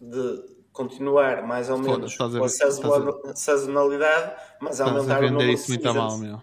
de 0.00 0.54
continuar 0.72 1.42
mais 1.46 1.70
ou 1.70 1.78
menos 1.78 2.14
a 2.20 2.28
com 2.28 2.42
a 2.44 2.46
estás 2.46 2.74
sazonal- 2.74 3.20
sazonalidade, 3.36 4.36
mas 4.60 4.72
estás 4.80 4.80
a 4.80 4.92
aumentar 4.98 5.18
o 5.18 5.20
vender 5.20 5.32
número 5.32 5.52
isso 5.52 5.64
de 5.66 5.68
muito 5.70 5.88
a 5.88 5.94
mal, 5.94 6.18
meu. 6.18 6.42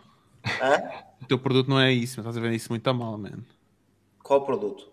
Hã? 0.62 1.04
O 1.22 1.26
teu 1.26 1.38
produto 1.40 1.70
não 1.70 1.80
é 1.80 1.92
isso, 1.92 2.16
mas 2.18 2.26
estás 2.26 2.38
a 2.38 2.42
vender 2.42 2.56
isso 2.56 2.70
muito 2.70 2.88
a 2.88 2.94
mal, 2.94 3.18
man. 3.18 3.40
Qual 4.24 4.44
produto? 4.46 4.90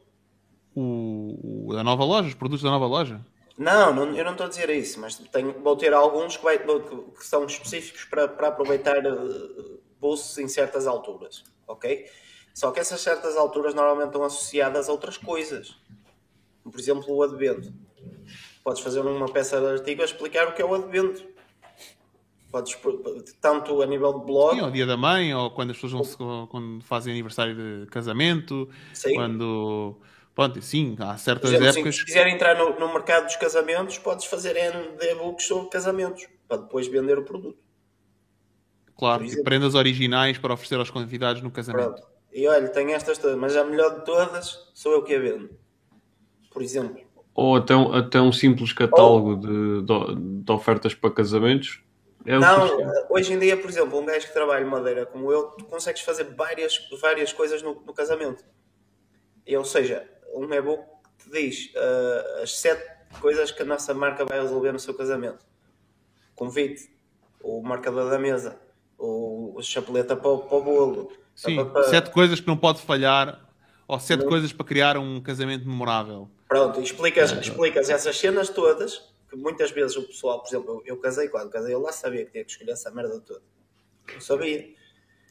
O, 0.74 1.66
o 1.68 1.74
da 1.74 1.82
nova 1.84 2.04
loja, 2.04 2.28
os 2.28 2.34
produtos 2.34 2.62
da 2.62 2.70
nova 2.70 2.86
loja. 2.86 3.20
Não, 3.56 3.92
não- 3.92 4.14
eu 4.16 4.24
não 4.24 4.32
estou 4.32 4.46
a 4.46 4.48
dizer 4.48 4.70
isso, 4.70 5.00
mas 5.00 5.16
tenho, 5.16 5.52
vou 5.62 5.76
ter 5.76 5.92
alguns 5.92 6.36
que, 6.36 6.44
vai- 6.44 6.58
que 6.58 7.26
são 7.26 7.44
específicos 7.44 8.04
para, 8.04 8.28
para 8.28 8.48
aproveitar 8.48 9.04
uh, 9.04 9.80
boosts 10.00 10.38
em 10.38 10.46
certas 10.48 10.86
alturas, 10.86 11.42
ok? 11.66 12.06
Só 12.58 12.72
que 12.72 12.80
essas 12.80 13.00
certas 13.00 13.36
alturas 13.36 13.72
normalmente 13.72 14.08
estão 14.08 14.24
associadas 14.24 14.88
a 14.88 14.92
outras 14.92 15.16
coisas. 15.16 15.76
Por 16.64 16.76
exemplo, 16.76 17.04
o 17.14 17.22
advento. 17.22 17.72
Podes 18.64 18.82
fazer 18.82 18.98
uma 18.98 19.30
peça 19.30 19.60
de 19.60 19.66
artigo 19.66 20.02
a 20.02 20.04
explicar 20.04 20.48
o 20.48 20.52
que 20.52 20.60
é 20.60 20.64
o 20.64 20.74
advento. 20.74 21.24
Podes, 22.50 22.76
tanto 23.40 23.80
a 23.80 23.86
nível 23.86 24.12
de 24.18 24.26
blog, 24.26 24.56
Sim, 24.56 24.60
ao 24.62 24.72
dia 24.72 24.84
da 24.86 24.96
mãe, 24.96 25.32
ou 25.32 25.52
quando 25.52 25.70
as 25.70 25.76
pessoas 25.76 26.16
vão 26.18 26.48
quando 26.48 26.82
fazem 26.82 27.12
aniversário 27.12 27.54
de 27.54 27.86
casamento, 27.92 28.68
Sim. 28.92 29.14
quando. 29.14 29.96
Pronto, 30.34 30.60
sim, 30.60 30.96
há 30.98 31.16
certas 31.16 31.52
exemplo, 31.52 31.78
épocas. 31.78 31.94
se 31.94 32.04
quiser 32.06 32.26
entrar 32.26 32.58
no, 32.58 32.76
no 32.76 32.92
mercado 32.92 33.26
dos 33.26 33.36
casamentos, 33.36 33.98
podes 33.98 34.24
fazer 34.24 34.56
e-books 34.56 35.46
sobre 35.46 35.68
casamentos, 35.68 36.26
para 36.48 36.56
depois 36.56 36.88
vender 36.88 37.20
o 37.20 37.24
produto. 37.24 37.62
Claro, 38.96 39.24
e 39.24 39.44
prendas 39.44 39.76
originais 39.76 40.38
para 40.38 40.52
oferecer 40.52 40.74
aos 40.74 40.90
convidados 40.90 41.40
no 41.40 41.52
casamento. 41.52 42.02
Pronto. 42.02 42.17
E 42.38 42.46
olha, 42.46 42.68
tenho 42.68 42.92
estas 42.92 43.18
todas, 43.18 43.36
mas 43.36 43.56
a 43.56 43.64
melhor 43.64 43.98
de 43.98 44.04
todas 44.04 44.70
sou 44.72 44.92
eu 44.92 45.02
que 45.02 45.12
a 45.12 45.18
vendo. 45.18 45.50
Por 46.52 46.62
exemplo. 46.62 47.00
Ou 47.34 47.56
até 47.56 47.74
um, 47.74 47.92
até 47.92 48.20
um 48.20 48.30
simples 48.30 48.72
catálogo 48.72 49.34
de, 49.34 49.82
de, 49.82 50.44
de 50.44 50.52
ofertas 50.52 50.94
para 50.94 51.10
casamentos. 51.10 51.82
É 52.24 52.38
Não, 52.38 52.68
hoje 53.10 53.32
em 53.32 53.40
dia, 53.40 53.56
por 53.56 53.68
exemplo, 53.68 53.98
um 53.98 54.06
gajo 54.06 54.28
que 54.28 54.32
trabalha 54.32 54.64
madeira 54.64 55.04
como 55.04 55.32
eu, 55.32 55.48
tu 55.48 55.64
consegues 55.64 56.02
fazer 56.02 56.32
várias, 56.36 56.78
várias 57.00 57.32
coisas 57.32 57.60
no, 57.60 57.82
no 57.84 57.92
casamento. 57.92 58.44
E, 59.44 59.56
ou 59.56 59.64
seja, 59.64 60.08
um 60.32 60.44
e-book 60.54 60.84
que 61.18 61.24
te 61.24 61.30
diz 61.32 61.72
ah, 61.74 62.42
as 62.44 62.56
sete 62.56 62.88
coisas 63.20 63.50
que 63.50 63.62
a 63.62 63.66
nossa 63.66 63.92
marca 63.92 64.24
vai 64.24 64.40
resolver 64.40 64.70
no 64.70 64.78
seu 64.78 64.94
casamento. 64.94 65.44
Convite, 66.36 66.88
o 67.42 67.60
marcador 67.62 68.08
da 68.08 68.18
mesa, 68.18 68.60
o, 68.96 69.54
o 69.56 69.60
chapeleta 69.60 70.14
para, 70.14 70.38
para 70.38 70.56
o 70.56 70.62
bolo. 70.62 71.17
Sim, 71.38 71.54
pá, 71.54 71.64
pá. 71.66 71.82
sete 71.84 72.10
coisas 72.10 72.40
que 72.40 72.48
não 72.48 72.56
pode 72.56 72.82
falhar 72.82 73.48
ou 73.86 73.98
sete 74.00 74.22
Não. 74.22 74.28
coisas 74.28 74.52
para 74.52 74.66
criar 74.66 74.96
um 74.98 75.20
casamento 75.20 75.64
memorável. 75.68 76.28
Pronto, 76.48 76.80
explicas, 76.80 77.32
É, 77.32 77.40
explicas 77.40 77.88
essas 77.88 78.18
cenas 78.18 78.48
todas, 78.48 79.00
que 79.30 79.36
muitas 79.36 79.70
vezes 79.70 79.96
o 79.96 80.02
pessoal, 80.02 80.40
por 80.40 80.48
exemplo, 80.48 80.82
eu, 80.84 80.94
eu 80.94 80.96
casei 80.96 81.28
quando 81.28 81.48
casei, 81.48 81.72
eu 81.72 81.80
lá 81.80 81.92
sabia 81.92 82.24
que 82.24 82.32
tinha 82.32 82.44
que 82.44 82.50
escolher 82.50 82.72
essa 82.72 82.90
merda 82.90 83.20
toda. 83.20 83.40
Eu 84.12 84.20
sabia. 84.20 84.68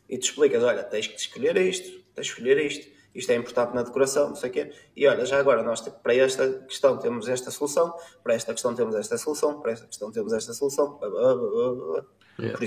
E 0.10 0.18
tu 0.18 0.24
explicas, 0.24 0.64
olha, 0.64 0.82
tens 0.82 1.08
que 1.08 1.20
escolher 1.20 1.58
isto, 1.58 1.90
tens 2.16 2.28
que 2.28 2.40
escolher 2.40 2.58
isto, 2.66 2.88
isto 3.14 3.30
é 3.30 3.36
importante 3.36 3.76
na 3.76 3.84
decoração, 3.84 4.30
não 4.30 4.36
sei 4.36 4.50
o 4.50 4.54
quê. 4.54 4.72
E 4.96 5.06
olha, 5.08 5.26
já 5.26 5.38
agora 5.38 5.62
nós 5.62 5.82
para 5.82 6.16
esta 6.16 6.48
questão 6.70 6.98
temos 6.98 7.28
esta 7.28 7.52
solução, 7.52 7.94
para 8.24 8.34
esta 8.34 8.54
questão 8.54 8.74
temos 8.74 8.96
esta 8.96 9.18
solução, 9.18 9.60
para 9.60 9.74
esta 9.74 9.86
questão 9.86 10.10
temos 10.10 10.32
esta 10.32 10.54
solução. 10.54 10.98
blá, 10.98 11.10
blá, 11.10 11.36
blá, 11.36 12.06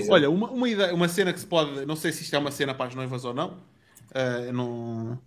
Olha, 0.09 0.29
uma, 0.29 0.49
uma, 0.49 0.69
ideia, 0.69 0.93
uma 0.93 1.07
cena 1.07 1.31
que 1.31 1.39
se 1.39 1.45
pode. 1.47 1.85
Não 1.85 1.95
sei 1.95 2.11
se 2.11 2.23
isto 2.23 2.35
é 2.35 2.39
uma 2.39 2.51
cena 2.51 2.73
para 2.73 2.87
as 2.87 2.95
noivas 2.95 3.23
ou 3.25 3.33
não. 3.33 3.57
eu 4.47 4.53
não... 4.53 5.19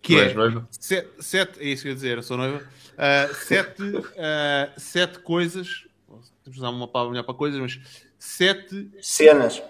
Que 0.00 0.14
Tu 0.16 0.20
é. 0.20 0.34
noiva? 0.34 0.68
Sete, 0.70 1.08
sete, 1.18 1.60
é 1.60 1.64
isso 1.68 1.82
que 1.82 1.88
eu 1.88 1.92
ia 1.92 1.94
dizer, 1.94 2.16
eu 2.18 2.22
sou 2.22 2.36
noiva. 2.36 2.62
Ah, 2.96 3.28
sete, 3.34 3.82
ah, 4.18 4.70
sete 4.76 5.18
coisas. 5.20 5.84
Temos 6.42 6.58
usar 6.58 6.68
uma 6.70 6.86
palavra 6.86 7.12
melhor 7.12 7.24
para 7.24 7.34
coisas, 7.34 7.58
mas 7.58 7.80
sete, 8.18 8.90
Cenas. 9.00 9.62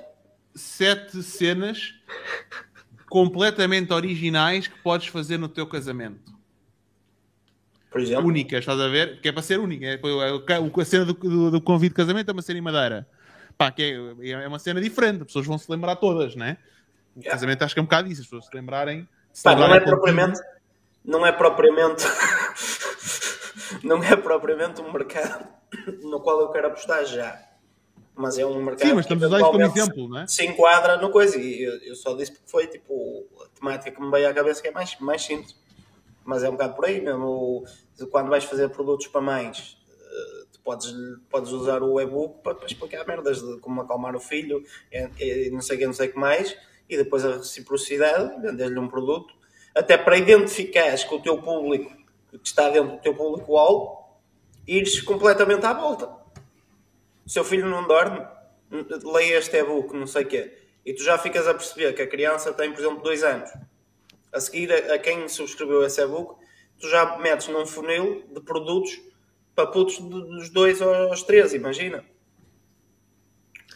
sete 0.54 1.22
cenas 1.22 1.94
completamente 3.08 3.92
originais 3.92 4.66
que 4.66 4.76
podes 4.82 5.06
fazer 5.06 5.38
no 5.38 5.48
teu 5.48 5.66
casamento. 5.68 6.34
Por 7.90 8.00
exemplo. 8.00 8.26
Únicas, 8.26 8.58
estás 8.58 8.80
a 8.80 8.88
ver? 8.88 9.20
Que 9.20 9.28
é 9.28 9.32
para 9.32 9.42
ser 9.42 9.60
única. 9.60 9.86
É, 9.86 10.00
o- 10.02 10.80
a 10.80 10.84
cena 10.84 11.04
do, 11.04 11.12
do, 11.14 11.50
do 11.52 11.60
convite 11.60 11.90
de 11.90 11.96
casamento 11.96 12.28
é 12.28 12.32
uma 12.32 12.42
cena 12.42 12.58
em 12.58 12.62
madeira. 12.62 13.06
Pá, 13.56 13.70
que 13.70 13.82
é, 13.82 14.42
é 14.42 14.48
uma 14.48 14.58
cena 14.58 14.80
diferente. 14.80 15.20
As 15.20 15.26
pessoas 15.26 15.46
vão 15.46 15.58
se 15.58 15.70
lembrar 15.70 15.96
todas, 15.96 16.34
né? 16.34 16.58
Yeah. 17.16 17.30
casamento 17.30 17.62
acho 17.62 17.74
que 17.74 17.80
é 17.80 17.82
um 17.82 17.86
bocado 17.86 18.08
isso. 18.08 18.22
As 18.22 18.26
pessoas 18.26 18.46
se 18.46 18.54
lembrarem. 18.54 19.08
se 19.32 19.42
Pá, 19.42 19.54
não 19.54 19.62
é 19.62 19.62
lembrarem 19.62 19.84
contigo. 19.84 20.00
propriamente. 20.00 20.40
Não 21.04 21.26
é 21.26 21.32
propriamente. 21.32 22.04
não 23.82 24.02
é 24.02 24.16
propriamente 24.16 24.80
um 24.80 24.92
mercado 24.92 25.46
no 26.02 26.20
qual 26.20 26.40
eu 26.40 26.48
quero 26.48 26.68
apostar 26.68 27.04
já. 27.04 27.40
Mas 28.16 28.38
é 28.38 28.46
um 28.46 28.62
mercado. 28.62 28.88
Sim, 28.88 28.94
mas 28.94 29.06
que 29.06 29.12
estamos 29.12 29.24
usar 29.24 29.40
isso 29.40 29.50
como 29.50 29.62
exemplo, 29.62 30.08
não 30.08 30.20
é? 30.20 30.26
Se 30.26 30.46
enquadra 30.46 30.96
no 30.96 31.10
coisa. 31.10 31.36
E 31.36 31.62
eu, 31.62 31.78
eu 31.78 31.96
só 31.96 32.14
disse 32.14 32.32
porque 32.32 32.48
foi 32.48 32.66
tipo 32.66 33.26
a 33.42 33.58
temática 33.58 33.90
que 33.90 34.00
me 34.00 34.10
veio 34.10 34.28
à 34.28 34.34
cabeça 34.34 34.62
que 34.62 34.68
é 34.68 34.70
mais, 34.70 34.98
mais 35.00 35.22
simples. 35.22 35.56
Mas 36.24 36.42
é 36.42 36.48
um 36.48 36.52
bocado 36.52 36.74
por 36.74 36.86
aí 36.86 37.00
mesmo. 37.00 37.64
Quando 38.10 38.28
vais 38.28 38.44
fazer 38.44 38.68
produtos 38.70 39.08
para 39.08 39.20
mães, 39.20 39.76
podes, 40.64 40.92
podes 41.30 41.52
usar 41.52 41.82
o 41.82 42.00
e-book 42.00 42.42
para, 42.42 42.54
para 42.54 42.66
explicar 42.66 43.06
merdas 43.06 43.42
de 43.42 43.58
como 43.58 43.82
acalmar 43.82 44.16
o 44.16 44.20
filho, 44.20 44.64
e, 44.90 45.46
e 45.46 45.50
não 45.50 45.60
sei 45.60 45.76
o 45.76 45.78
que, 45.78 45.86
não 45.86 45.92
sei 45.92 46.08
o 46.08 46.12
que 46.12 46.18
mais, 46.18 46.56
e 46.88 46.96
depois 46.96 47.24
a 47.24 47.36
reciprocidade, 47.36 48.40
vender-lhe 48.40 48.78
um 48.78 48.88
produto, 48.88 49.34
até 49.74 49.98
para 49.98 50.16
identificares 50.16 51.04
com 51.04 51.16
o 51.16 51.22
teu 51.22 51.40
público, 51.40 51.92
que 52.30 52.48
está 52.48 52.70
dentro 52.70 52.92
do 52.92 52.98
teu 52.98 53.14
público-alvo, 53.14 54.02
ires 54.66 55.00
completamente 55.02 55.64
à 55.66 55.72
volta. 55.72 56.06
O 57.24 57.30
seu 57.30 57.44
filho 57.44 57.68
não 57.68 57.86
dorme, 57.86 58.26
leia 59.04 59.38
este 59.38 59.56
e-book, 59.56 59.94
não 59.94 60.06
sei 60.06 60.24
o 60.24 60.26
quê, 60.26 60.58
e 60.84 60.92
tu 60.92 61.02
já 61.02 61.16
ficas 61.18 61.46
a 61.46 61.54
perceber 61.54 61.92
que 61.94 62.02
a 62.02 62.06
criança 62.06 62.52
tem, 62.52 62.72
por 62.72 62.80
exemplo, 62.80 63.02
dois 63.02 63.22
anos. 63.22 63.50
A 64.32 64.40
seguir, 64.40 64.72
a, 64.72 64.94
a 64.94 64.98
quem 64.98 65.28
subscreveu 65.28 65.84
esse 65.84 66.02
e-book, 66.02 66.36
tu 66.80 66.88
já 66.88 67.18
metes 67.18 67.48
num 67.48 67.66
funil 67.66 68.24
de 68.32 68.40
produtos 68.40 69.00
para 69.54 69.66
putos 69.66 69.98
dos 69.98 70.50
dois 70.50 70.82
aos 70.82 71.22
três, 71.22 71.54
imagina. 71.54 72.04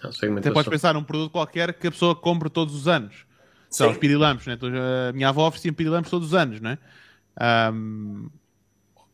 Ah, 0.03 0.11
Até 0.39 0.51
podes 0.51 0.69
pensar 0.69 0.95
num 0.95 1.03
produto 1.03 1.33
qualquer 1.33 1.75
que 1.75 1.87
a 1.87 1.91
pessoa 1.91 2.15
compre 2.15 2.49
todos 2.49 2.75
os 2.75 2.87
anos. 2.87 3.27
São 3.71 3.91
os 3.91 3.99
pirilampos, 3.99 4.47
né? 4.47 4.55
Então, 4.55 4.71
A 5.09 5.13
minha 5.13 5.29
avó 5.29 5.47
oferecia 5.47 5.73
pirilampos 5.73 6.11
todos 6.11 6.29
os 6.29 6.35
anos, 6.35 6.61
né? 6.61 6.79
Ahm, 7.37 8.29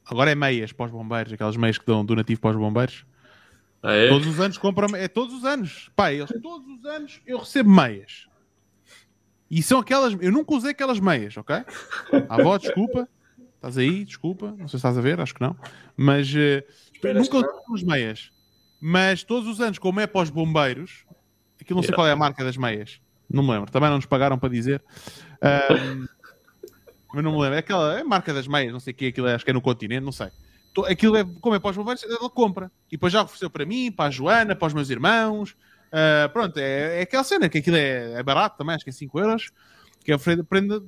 agora 0.07 0.31
é 0.31 0.35
meias 0.35 0.73
para 0.73 0.87
os 0.87 0.93
bombeiros, 0.93 1.33
aquelas 1.33 1.57
meias 1.57 1.79
que 1.79 1.87
dão 1.87 2.05
donativo 2.05 2.41
para 2.41 2.51
os 2.51 2.57
bombeiros. 2.57 3.05
Ah, 3.83 3.95
é? 3.95 4.09
Todos 4.09 4.27
os 4.27 4.41
anos 4.41 4.57
compram, 4.57 4.95
é 4.97 5.09
todos 5.09 5.35
os 5.35 5.45
anos. 5.45 5.91
Pai, 5.97 6.17
eles 6.17 6.33
todos 6.43 6.67
os 6.69 6.85
anos 6.87 7.21
eu 7.27 7.39
recebo 7.39 7.71
meias. 7.71 8.29
E 9.51 9.63
são 9.63 9.79
aquelas, 9.79 10.17
eu 10.21 10.33
nunca 10.33 10.55
usei 10.55 10.71
aquelas 10.71 11.01
meias, 11.01 11.37
ok? 11.37 11.57
avó, 12.29 12.57
desculpa. 12.57 13.09
Estás 13.65 13.79
aí, 13.79 14.05
desculpa. 14.05 14.49
Não 14.51 14.69
sei 14.69 14.69
se 14.69 14.77
estás 14.77 14.99
a 14.99 15.01
ver, 15.01 15.19
acho 15.21 15.35
que 15.35 15.41
não. 15.41 15.57
Mas 15.97 16.29
Esperas 16.93 17.27
nunca 17.29 17.47
aquelas 17.49 17.83
meias. 17.83 18.31
Mas 18.79 19.23
todos 19.23 19.49
os 19.49 19.59
anos, 19.61 19.79
como 19.79 20.01
é 20.01 20.07
para 20.07 20.21
os 20.21 20.29
bombeiros, 20.29 21.07
aquilo 21.59 21.77
não 21.79 21.83
sei 21.83 21.89
Yeah. 21.89 21.97
qual 21.97 22.07
é 22.07 22.13
a 22.13 22.17
marca 22.17 22.45
das 22.45 22.59
meias. 22.59 23.01
Não 23.31 23.43
me 23.43 23.53
lembro. 23.53 23.71
Também 23.73 23.89
não 23.89 23.97
nos 23.97 24.05
pagaram 24.05 24.39
para 24.39 24.51
dizer. 24.51 24.83
Mas 27.15 27.25
não 27.25 27.33
me 27.33 27.39
lembro. 27.41 27.55
É 27.55 27.59
aquela 27.59 27.99
é 27.99 28.01
a 28.03 28.05
marca 28.05 28.35
das 28.35 28.47
meias, 28.47 28.73
não 28.73 28.81
sei 28.81 28.93
o 28.93 28.97
que 28.97 29.07
aquilo 29.07 29.27
é, 29.29 29.35
acho 29.35 29.45
que 29.45 29.51
é 29.51 29.55
no 29.55 29.63
continente, 29.63 30.05
não 30.05 30.13
sei. 30.13 30.29
Aquilo 30.89 31.17
é, 31.17 31.25
como 31.41 31.55
é 31.55 31.59
para 31.59 31.71
os 31.71 31.77
bombeiros, 31.77 32.03
ela 32.05 32.29
compra. 32.29 32.71
E 32.89 32.97
depois 32.97 33.13
já 33.13 33.23
ofereceu 33.23 33.49
para 33.49 33.65
mim, 33.65 33.91
para 33.93 34.07
a 34.07 34.11
Joana, 34.11 34.55
para 34.57 34.67
os 34.67 34.75
meus 34.75 34.91
irmãos. 34.91 35.57
Ah, 35.93 36.29
pronto, 36.33 36.59
é, 36.59 36.99
é 36.99 37.03
aquela 37.03 37.23
cena 37.25 37.49
que 37.49 37.59
aquilo 37.59 37.77
é, 37.77 38.15
é 38.19 38.23
barato 38.23 38.59
também, 38.59 38.75
acho 38.75 38.85
que 38.85 38.91
é 38.91 38.93
5 38.93 39.19
euros. 39.21 39.51
Que 40.05 40.13
é 40.13 40.19
prenda- 40.19 40.83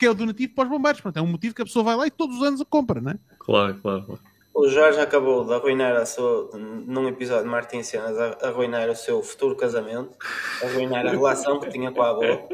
porque 0.00 0.06
é 0.06 0.10
o 0.10 0.14
donativo 0.14 0.54
para 0.54 0.64
os 0.64 0.70
bombeiros. 0.70 1.00
Pronto, 1.02 1.16
é 1.18 1.20
um 1.20 1.26
motivo 1.26 1.54
que 1.54 1.60
a 1.60 1.64
pessoa 1.66 1.84
vai 1.84 1.94
lá 1.94 2.06
e 2.06 2.10
todos 2.10 2.38
os 2.38 2.42
anos 2.42 2.58
a 2.58 2.64
compra, 2.64 3.02
não 3.02 3.10
é? 3.10 3.18
Claro, 3.38 3.74
claro. 3.82 4.02
claro. 4.04 4.20
O 4.54 4.66
Jorge 4.66 4.98
acabou 4.98 5.44
de 5.44 5.52
arruinar 5.52 5.94
a 5.94 6.06
sua, 6.06 6.50
num 6.56 7.06
episódio 7.06 7.44
de 7.44 7.50
Martin 7.50 7.82
Cenas, 7.82 8.16
arruinar 8.42 8.88
o 8.88 8.96
seu 8.96 9.22
futuro 9.22 9.54
casamento, 9.54 10.16
arruinar 10.62 11.06
a 11.06 11.10
relação 11.10 11.60
que 11.60 11.68
tinha 11.68 11.92
com 11.92 12.02
a 12.02 12.08
avó. 12.10 12.48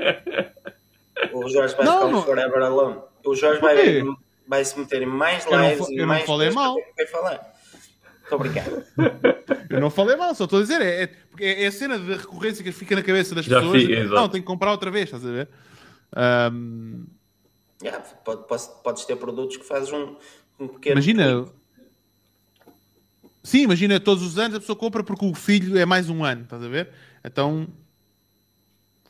O 1.32 1.48
Jorge 1.48 1.74
vai 1.76 1.86
Não, 1.86 1.94
ficar 1.94 2.06
um 2.06 2.10
não. 2.10 2.22
forever 2.22 2.62
alone. 2.62 2.98
O 3.24 3.34
Jorge 3.36 3.60
vai, 3.60 4.02
vai 4.46 4.64
se 4.64 4.76
meter 4.78 5.02
em 5.02 5.06
mais 5.06 5.46
Eu 5.46 5.52
não 5.52 5.68
lives 5.70 5.86
fa- 5.86 5.92
e 5.92 5.94
eu 5.96 6.00
não 6.00 6.06
mais 6.08 6.26
falei 6.26 6.52
coisas 6.52 6.54
mal. 6.54 6.76
que 6.96 7.06
falar. 7.06 7.54
Estou 8.24 8.38
brincando. 8.40 8.82
Eu 9.70 9.80
não 9.80 9.90
falei 9.90 10.16
mal, 10.16 10.34
só 10.34 10.44
estou 10.44 10.58
a 10.58 10.62
dizer. 10.62 10.80
É, 10.80 11.02
é, 11.02 11.06
porque 11.30 11.44
é, 11.44 11.64
é 11.64 11.66
a 11.66 11.72
cena 11.72 11.98
de 11.98 12.12
recorrência 12.12 12.62
que 12.64 12.70
fica 12.72 12.94
na 12.96 13.02
cabeça 13.02 13.34
das 13.34 13.44
Já 13.44 13.60
pessoas. 13.60 13.82
exato. 13.82 14.14
não, 14.14 14.28
tenho 14.28 14.42
que 14.42 14.46
comprar 14.46 14.70
outra 14.72 14.90
vez, 14.90 15.04
estás 15.04 15.24
a 15.26 15.30
ver? 15.30 15.48
Ahm, 16.14 17.04
Yeah, 17.82 17.98
pode- 18.24 18.46
podes, 18.46 18.66
podes 18.82 19.04
ter 19.04 19.16
produtos 19.16 19.56
que 19.56 19.64
fazes 19.64 19.92
um, 19.92 20.16
um 20.58 20.68
pequeno. 20.68 20.94
imagina. 20.94 21.46
Sim, 23.42 23.62
imagina 23.62 24.00
todos 24.00 24.24
os 24.24 24.38
anos 24.38 24.56
a 24.56 24.60
pessoa 24.60 24.76
compra 24.76 25.04
porque 25.04 25.24
o 25.24 25.34
filho 25.34 25.78
é 25.78 25.84
mais 25.86 26.10
um 26.10 26.24
ano, 26.24 26.42
estás 26.42 26.62
a 26.62 26.68
ver? 26.68 26.90
Então. 27.24 27.68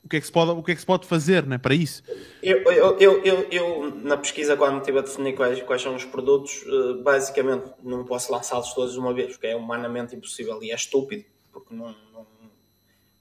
O 0.05 0.09
que, 0.09 0.19
é 0.19 0.21
que 0.21 0.27
se 0.27 0.31
pode, 0.31 0.53
o 0.53 0.63
que 0.63 0.71
é 0.71 0.75
que 0.75 0.81
se 0.81 0.87
pode 0.87 1.05
fazer 1.05 1.45
né, 1.45 1.59
para 1.59 1.75
isso? 1.75 2.01
Eu, 2.41 2.59
eu, 2.71 2.97
eu, 3.25 3.49
eu, 3.51 3.91
na 4.05 4.17
pesquisa, 4.17 4.57
quando 4.57 4.79
estive 4.79 5.01
a 5.01 5.03
definir 5.03 5.35
quais, 5.35 5.61
quais 5.63 5.83
são 5.83 5.97
os 5.97 6.05
produtos, 6.05 6.63
eh, 6.65 7.03
basicamente 7.03 7.73
não 7.83 8.05
posso 8.05 8.31
lançá-los 8.31 8.73
todos 8.73 8.93
de 8.93 9.01
uma 9.01 9.13
vez, 9.13 9.33
porque 9.33 9.49
é 9.49 9.57
humanamente 9.57 10.15
impossível 10.15 10.63
e 10.63 10.71
é 10.71 10.77
estúpido, 10.77 11.25
porque 11.53 11.75
não, 11.75 11.87
não- 12.13 12.27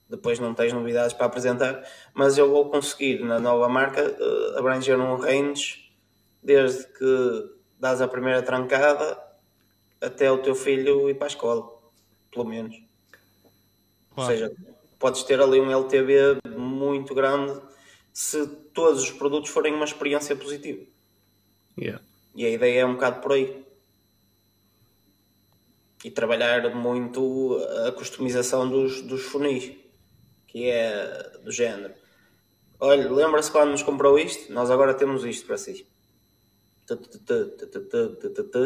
depois 0.08 0.38
não 0.38 0.54
tens 0.54 0.72
novidades 0.72 1.12
para 1.12 1.26
apresentar. 1.26 1.82
Mas 2.14 2.38
eu 2.38 2.48
vou 2.50 2.70
conseguir, 2.70 3.20
na 3.24 3.38
nova 3.40 3.68
marca, 3.68 4.00
eh, 4.00 4.58
abranger 4.58 4.98
um 5.00 5.16
range 5.16 5.90
desde 6.42 6.86
que 6.86 7.50
dás 7.78 8.00
a 8.00 8.08
primeira 8.08 8.42
trancada 8.42 9.18
até 10.00 10.30
o 10.30 10.38
teu 10.38 10.54
filho 10.54 11.10
ir 11.10 11.14
para 11.14 11.26
a 11.26 11.28
escola, 11.28 11.68
pelo 12.30 12.44
menos. 12.44 12.76
Ou 12.76 14.24
Claro. 14.24 14.32
seja, 14.32 14.52
podes 14.98 15.22
ter 15.24 15.40
ali 15.40 15.60
um 15.60 15.70
LTV 15.70 16.40
muito 16.56 17.14
grande 17.14 17.60
se 18.12 18.46
todos 18.72 19.02
os 19.02 19.10
produtos 19.10 19.50
forem 19.50 19.74
uma 19.74 19.84
experiência 19.84 20.34
positiva. 20.36 20.82
Yeah. 21.78 22.02
E 22.34 22.46
a 22.46 22.50
ideia 22.50 22.80
é 22.80 22.86
um 22.86 22.94
bocado 22.94 23.20
por 23.20 23.32
aí. 23.32 23.64
E 26.04 26.10
trabalhar 26.10 26.74
muito 26.74 27.58
a 27.86 27.92
customização 27.92 28.68
dos, 28.68 29.02
dos 29.02 29.22
funis, 29.22 29.72
que 30.56 30.70
é 30.70 31.32
do 31.44 31.52
género. 31.52 31.92
Olha, 32.80 33.12
lembra-se 33.12 33.52
quando 33.52 33.72
nos 33.72 33.82
comprou 33.82 34.18
isto? 34.18 34.50
Nós 34.50 34.70
agora 34.70 34.94
temos 34.94 35.22
isto 35.22 35.46
para 35.46 35.58
si. 35.58 35.86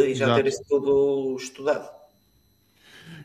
E 0.07 0.15
já 0.15 0.37
ter 0.37 0.47
isso 0.47 0.63
tudo 0.69 1.37
estudado. 1.37 1.91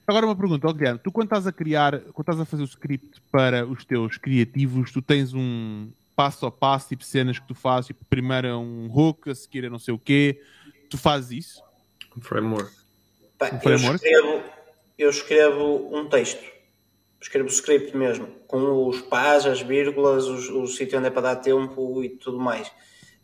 Agora 0.08 0.26
uma 0.26 0.36
pergunta, 0.36 0.68
Adriano, 0.68 0.98
tu 0.98 1.12
quando 1.12 1.28
estás 1.28 1.46
a 1.46 1.52
criar, 1.52 2.00
quando 2.06 2.22
estás 2.22 2.40
a 2.40 2.46
fazer 2.46 2.64
o 2.64 2.66
script 2.66 3.22
para 3.32 3.68
os 3.68 3.86
teus 3.86 4.18
criativos, 4.18 4.92
tu 4.92 5.00
tens 5.00 5.32
um 5.32 5.92
passo 6.16 6.48
a 6.48 6.52
passo, 6.52 6.90
tipo 6.90 7.04
cenas 7.04 7.38
que 7.38 7.48
tu 7.48 7.54
fazes, 7.54 7.88
tipo 7.88 8.04
primeiro 8.06 8.48
é 8.48 8.56
um 8.56 8.90
hook, 8.92 9.30
a 9.30 9.36
seguir 9.36 9.66
é 9.66 9.70
não 9.70 9.78
sei 9.78 9.94
o 9.94 10.00
quê, 10.00 10.42
tu 10.90 10.98
fazes 10.98 11.46
isso? 11.46 11.64
Um 12.18 12.22
framework. 12.22 12.72
Um 13.44 13.60
framework? 13.60 14.04
Eu 14.04 14.18
escrevo, 14.18 14.44
eu 14.98 15.10
escrevo 15.12 15.96
um 15.96 16.10
texto 16.10 16.55
Escrevo 17.26 17.48
o 17.48 17.52
script 17.52 17.98
mesmo, 17.98 18.28
com 18.48 18.88
os 18.88 19.02
pás, 19.02 19.48
as 19.48 19.60
vírgulas, 19.60 20.26
os- 20.28 20.48
o 20.52 20.68
sítio 20.68 21.00
onde 21.00 21.08
é 21.08 21.10
para 21.10 21.24
dar 21.24 21.36
tempo 21.38 22.04
e 22.04 22.10
tudo 22.10 22.38
mais. 22.40 22.68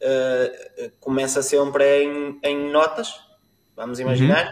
Uh, 0.02 0.92
começa 1.00 1.44
sempre 1.44 2.04
em, 2.04 2.40
em 2.42 2.72
notas, 2.72 3.14
vamos 3.76 4.00
imaginar. 4.00 4.52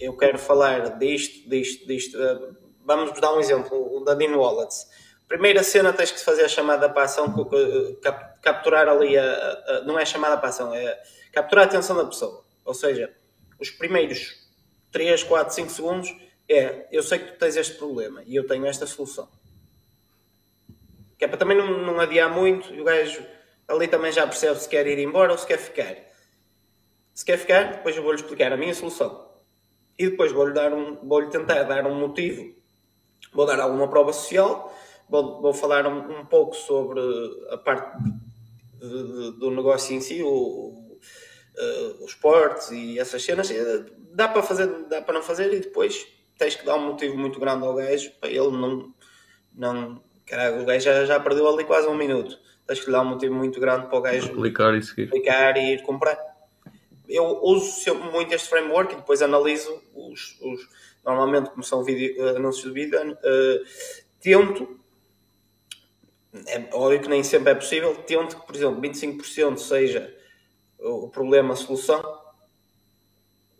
Eu 0.00 0.16
quero 0.16 0.38
falar 0.38 0.98
disto, 0.98 1.46
disto, 1.50 1.86
disto. 1.86 2.16
Uh, 2.16 2.56
vamos 2.82 3.20
dar 3.20 3.34
um 3.34 3.40
exemplo, 3.40 3.94
o 3.98 4.00
da 4.02 4.14
Dean 4.14 4.34
Wallets. 4.34 4.86
primeira 5.28 5.62
cena 5.62 5.92
tens 5.92 6.10
que 6.10 6.24
fazer 6.24 6.44
a 6.44 6.48
chamada 6.48 6.88
para 6.88 7.02
a 7.02 7.04
ação, 7.04 7.26
cap- 8.02 8.40
capturar 8.40 8.88
ali 8.88 9.18
a, 9.18 9.22
a- 9.22 9.76
a- 9.76 9.80
não 9.82 9.98
é 9.98 10.06
chamada 10.06 10.38
para 10.38 10.46
a 10.46 10.48
ação, 10.48 10.72
é 10.74 10.98
capturar 11.30 11.66
a 11.66 11.68
atenção 11.68 11.94
da 11.94 12.06
pessoa. 12.06 12.42
Ou 12.64 12.72
seja, 12.72 13.12
os 13.60 13.68
primeiros 13.68 14.48
3, 14.90 15.22
4, 15.22 15.54
5 15.54 15.70
segundos 15.70 16.08
é 16.48 16.86
eu 16.92 17.02
sei 17.02 17.18
que 17.18 17.32
tu 17.32 17.38
tens 17.38 17.56
este 17.56 17.74
problema 17.74 18.22
e 18.26 18.36
eu 18.36 18.46
tenho 18.46 18.66
esta 18.66 18.86
solução. 18.86 19.28
Que 21.18 21.24
é 21.24 21.28
para 21.28 21.36
também 21.38 21.56
não, 21.56 21.82
não 21.84 21.98
adiar 22.00 22.30
muito 22.30 22.72
e 22.74 22.80
o 22.80 22.84
gajo 22.84 23.24
ali 23.68 23.88
também 23.88 24.12
já 24.12 24.26
percebe 24.26 24.58
se 24.60 24.68
quer 24.68 24.86
ir 24.86 24.98
embora 24.98 25.32
ou 25.32 25.38
se 25.38 25.46
quer 25.46 25.58
ficar. 25.58 25.96
Se 27.14 27.24
quer 27.24 27.38
ficar, 27.38 27.72
depois 27.76 27.96
eu 27.96 28.02
vou-lhe 28.02 28.20
explicar 28.20 28.52
a 28.52 28.56
minha 28.56 28.74
solução. 28.74 29.26
E 29.98 30.10
depois 30.10 30.30
vou-lhe 30.30 30.52
dar 30.52 30.72
um, 30.72 30.96
vou-lhe 31.06 31.30
tentar 31.30 31.62
dar 31.64 31.86
um 31.86 31.94
motivo, 31.98 32.54
vou 33.32 33.46
dar 33.46 33.58
alguma 33.58 33.88
prova 33.88 34.12
social, 34.12 34.72
vou, 35.08 35.40
vou 35.40 35.54
falar 35.54 35.86
um, 35.86 36.20
um 36.20 36.26
pouco 36.26 36.54
sobre 36.54 37.00
a 37.50 37.56
parte 37.56 37.96
de- 38.02 38.10
de- 39.32 39.38
do 39.38 39.50
negócio 39.50 39.94
em 39.96 40.00
si, 40.02 40.22
o, 40.22 40.28
o, 40.28 40.98
eh, 41.56 41.94
os 42.04 42.14
portes 42.14 42.70
e 42.70 42.98
essas 42.98 43.22
cenas. 43.24 43.50
Eh, 43.50 43.84
Dá 44.16 44.28
para 44.28 44.42
fazer, 44.42 44.66
dá 44.88 45.02
para 45.02 45.12
não 45.12 45.22
fazer 45.22 45.52
e 45.52 45.60
depois 45.60 46.06
tens 46.38 46.54
que 46.54 46.64
dar 46.64 46.76
um 46.76 46.86
motivo 46.88 47.16
muito 47.16 47.38
grande 47.40 47.64
ao 47.66 47.74
gajo 47.74 48.10
para 48.20 48.30
ele 48.30 48.50
não. 48.50 48.92
não 49.54 50.02
caralho, 50.26 50.62
o 50.62 50.64
gajo 50.64 50.84
já, 50.84 51.04
já 51.04 51.20
perdeu 51.20 51.48
ali 51.48 51.64
quase 51.64 51.86
um 51.88 51.94
minuto. 51.96 52.38
Tens 52.66 52.80
que 52.80 52.86
lhe 52.86 52.92
dar 52.92 53.02
um 53.02 53.10
motivo 53.10 53.34
muito 53.34 53.60
grande 53.60 53.86
para 53.86 53.98
o 53.98 54.02
gajo 54.02 54.32
Clicar 54.34 54.74
e 54.74 54.82
seguir. 54.82 55.08
clicar 55.10 55.56
e 55.56 55.74
ir 55.74 55.82
comprar. 55.82 56.18
Eu 57.08 57.38
uso 57.42 57.70
sempre 57.80 58.10
muito 58.10 58.34
este 58.34 58.48
framework 58.48 58.92
e 58.92 58.96
depois 58.96 59.22
analiso 59.22 59.80
os, 59.94 60.36
os- 60.40 60.68
normalmente 61.04 61.50
como 61.50 61.62
são 61.62 61.84
vídeo, 61.84 62.26
eh, 62.26 62.30
anúncios 62.36 62.64
de 62.64 62.72
vídeo, 62.72 62.98
eh, 63.22 63.62
tento, 64.20 64.80
é 66.48 66.68
óbvio 66.72 67.00
que 67.00 67.08
nem 67.08 67.22
sempre 67.22 67.52
é 67.52 67.54
possível, 67.54 67.94
tento 68.04 68.40
que, 68.40 68.46
por 68.46 68.54
exemplo, 68.56 68.80
25% 68.80 69.58
seja 69.58 70.12
o 70.80 71.04
o 71.06 71.08
problema, 71.08 71.54
a 71.54 71.56
solução, 71.56 72.02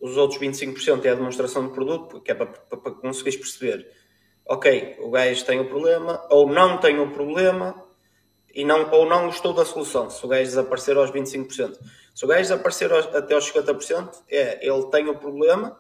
os 0.07 0.17
outros 0.17 0.41
25% 0.41 1.05
é 1.05 1.11
a 1.11 1.15
demonstração 1.15 1.67
de 1.67 1.73
produto, 1.75 2.09
porque 2.09 2.31
é 2.31 2.35
para, 2.35 2.47
para, 2.47 2.79
para 2.79 2.93
conseguires 2.93 3.37
perceber, 3.39 3.91
ok, 4.47 4.97
o 5.01 5.11
gajo 5.11 5.45
tem 5.45 5.61
o 5.61 5.69
problema, 5.69 6.25
ou 6.31 6.49
não 6.49 6.79
tem 6.79 6.99
o 6.99 7.11
problema, 7.11 7.83
e 8.55 8.65
não, 8.65 8.91
ou 8.91 9.07
não 9.07 9.27
gostou 9.27 9.53
da 9.53 9.65
solução, 9.65 10.09
se 10.09 10.25
o 10.25 10.29
gajo 10.29 10.45
desaparecer 10.45 10.97
aos 10.97 11.11
25%. 11.11 11.79
Se 12.15 12.25
o 12.25 12.29
gajo 12.29 12.43
desaparecer 12.43 12.91
aos- 12.93 13.15
até 13.15 13.35
aos 13.35 13.45
50%, 13.45 14.23
é, 14.29 14.67
ele 14.67 14.87
tem 14.91 15.09
o 15.09 15.19
problema, 15.19 15.79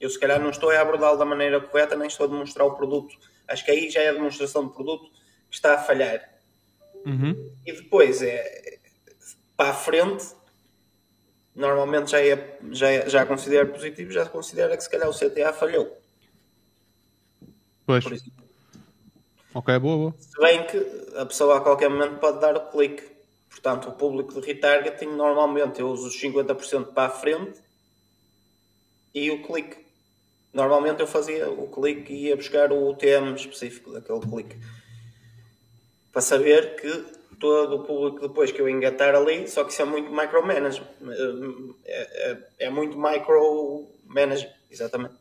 eu 0.00 0.08
se 0.08 0.18
calhar 0.18 0.40
não 0.40 0.50
estou 0.50 0.70
a 0.70 0.80
abordá-lo 0.80 1.18
da 1.18 1.24
maneira 1.24 1.60
correta, 1.60 1.96
nem 1.96 2.06
estou 2.06 2.26
a 2.26 2.28
demonstrar 2.28 2.66
o 2.66 2.74
produto. 2.74 3.16
Acho 3.48 3.64
que 3.64 3.70
aí 3.70 3.90
já 3.90 4.00
é 4.00 4.10
a 4.10 4.12
demonstração 4.12 4.68
de 4.68 4.74
produto 4.74 5.10
que 5.50 5.56
está 5.56 5.74
a 5.74 5.78
falhar. 5.78 6.20
Uhum. 7.04 7.52
E 7.66 7.72
depois 7.72 8.22
é 8.22 8.78
para 9.56 9.70
a 9.70 9.74
frente, 9.74 10.24
normalmente 11.54 12.10
já, 12.10 12.20
é, 12.20 12.58
já, 12.72 12.90
é, 12.90 13.08
já 13.08 13.24
considera 13.24 13.66
positivo, 13.66 14.10
já 14.10 14.26
considera 14.26 14.76
que 14.76 14.82
se 14.82 14.90
calhar 14.90 15.08
o 15.08 15.14
CTA 15.14 15.52
falhou. 15.52 15.96
Pois. 17.86 18.04
Ok, 19.54 19.78
boa, 19.78 19.96
boa. 19.96 20.14
Se 20.18 20.38
bem 20.40 20.66
que 20.66 20.78
a 21.16 21.24
pessoa 21.26 21.58
a 21.58 21.60
qualquer 21.60 21.88
momento 21.88 22.18
pode 22.18 22.40
dar 22.40 22.56
o 22.56 22.70
clique. 22.70 23.14
Portanto, 23.48 23.88
o 23.88 23.92
público 23.92 24.40
de 24.40 24.46
retargeting, 24.46 25.06
normalmente 25.14 25.80
eu 25.80 25.88
uso 25.88 26.08
os 26.08 26.20
50% 26.20 26.92
para 26.92 27.06
a 27.06 27.10
frente 27.10 27.60
e 29.14 29.30
o 29.30 29.42
clique. 29.44 29.84
Normalmente 30.52 31.00
eu 31.00 31.06
fazia 31.06 31.48
o 31.48 31.68
clique 31.68 32.12
e 32.12 32.26
ia 32.26 32.36
buscar 32.36 32.72
o 32.72 32.90
UTM 32.90 33.34
específico 33.34 33.92
daquele 33.92 34.20
clique. 34.20 34.56
Para 36.12 36.20
saber 36.20 36.76
que 36.76 37.04
todo 37.34 37.76
o 37.76 37.84
público 37.84 38.28
depois 38.28 38.50
que 38.52 38.60
eu 38.60 38.68
engatar 38.68 39.14
ali, 39.14 39.46
só 39.48 39.64
que 39.64 39.72
isso 39.72 39.82
é 39.82 39.84
muito 39.84 40.10
micromanage. 40.10 40.82
É, 41.84 42.30
é, 42.30 42.38
é 42.66 42.70
muito 42.70 42.96
micromanage, 42.98 44.48
exatamente. 44.70 45.14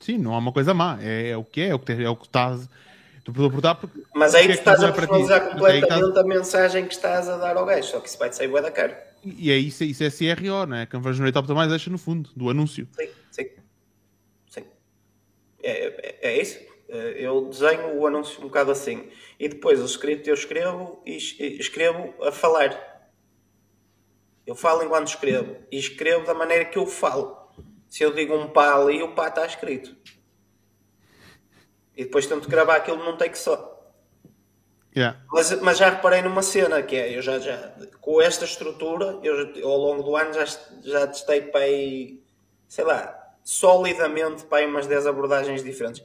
Sim, 0.00 0.18
não 0.18 0.34
há 0.34 0.38
uma 0.38 0.52
coisa 0.52 0.74
má. 0.74 0.98
É, 1.00 1.30
é 1.30 1.36
o 1.36 1.44
que 1.44 1.60
é, 1.60 1.68
é 1.68 1.74
o 1.74 1.78
que, 1.78 1.92
é 1.92 2.08
o 2.08 2.16
que 2.16 2.26
estás. 2.26 2.68
Tu 3.24 3.32
perguntar 3.32 3.76
porque. 3.76 4.02
Mas 4.14 4.34
aí 4.34 4.46
tu 4.46 4.50
é 4.50 4.52
que 4.54 4.58
estás 4.58 4.82
a 4.82 4.88
é 4.88 4.92
personalizar 4.92 5.48
completamente 5.50 5.84
estás- 5.84 6.16
a 6.16 6.24
mensagem 6.24 6.86
que 6.86 6.94
estás 6.94 7.28
a 7.28 7.36
dar 7.36 7.56
ao 7.56 7.64
gajo, 7.64 7.88
só 7.88 8.00
que 8.00 8.08
isso 8.08 8.18
vai 8.18 8.28
te 8.28 8.34
sair 8.36 8.48
bué 8.48 8.60
da 8.60 8.70
cara. 8.70 9.00
E 9.24 9.52
é 9.52 9.56
isso, 9.56 9.84
isso 9.84 10.02
é 10.02 10.10
CRO, 10.10 10.66
não 10.66 10.76
é? 10.76 10.86
Conversion 10.86 11.24
Rate 11.24 11.38
Optimization 11.38 11.92
no 11.92 11.98
fundo, 11.98 12.30
do 12.34 12.50
anúncio. 12.50 12.88
Sim, 12.98 13.08
sim. 13.30 13.48
Sim. 14.50 14.64
É, 15.62 15.70
é, 15.70 16.18
é 16.20 16.42
isso. 16.42 16.58
É, 16.88 17.14
Eu 17.18 17.48
desenho 17.48 17.96
o 17.96 18.04
anúncio 18.04 18.40
um 18.40 18.48
bocado 18.48 18.72
assim. 18.72 19.08
E 19.42 19.48
depois 19.48 19.80
o 19.80 19.86
script 19.86 20.28
eu 20.28 20.34
escrevo 20.34 21.02
e 21.04 21.16
es- 21.16 21.34
escrevo 21.40 22.14
a 22.22 22.30
falar. 22.30 23.10
Eu 24.46 24.54
falo 24.54 24.84
enquanto 24.84 25.08
escrevo. 25.08 25.56
E 25.68 25.78
escrevo 25.78 26.24
da 26.24 26.32
maneira 26.32 26.64
que 26.64 26.78
eu 26.78 26.86
falo. 26.86 27.50
Se 27.88 28.04
eu 28.04 28.14
digo 28.14 28.36
um 28.36 28.50
pá 28.50 28.72
ali, 28.72 29.02
o 29.02 29.16
pá 29.16 29.26
está 29.26 29.44
escrito. 29.44 29.96
E 31.96 32.04
depois 32.04 32.24
tento 32.28 32.48
gravar 32.48 32.76
aquilo 32.76 33.02
num 33.04 33.16
take 33.16 33.36
só. 33.36 33.92
Yeah. 34.96 35.20
Mas, 35.32 35.60
mas 35.60 35.76
já 35.76 35.90
reparei 35.90 36.22
numa 36.22 36.42
cena 36.42 36.80
que 36.80 36.94
é, 36.94 37.16
eu 37.16 37.20
já, 37.20 37.40
já 37.40 37.74
com 38.00 38.22
esta 38.22 38.44
estrutura, 38.44 39.18
eu 39.24 39.68
ao 39.68 39.76
longo 39.76 40.04
do 40.04 40.14
ano 40.14 40.34
já, 40.34 40.44
já 40.84 41.04
testei 41.08 41.40
para 41.40 41.62
aí, 41.62 42.22
sei 42.68 42.84
lá, 42.84 43.34
solidamente 43.42 44.44
para 44.44 44.58
aí 44.58 44.66
umas 44.66 44.86
10 44.86 45.04
abordagens 45.04 45.64
diferentes. 45.64 46.00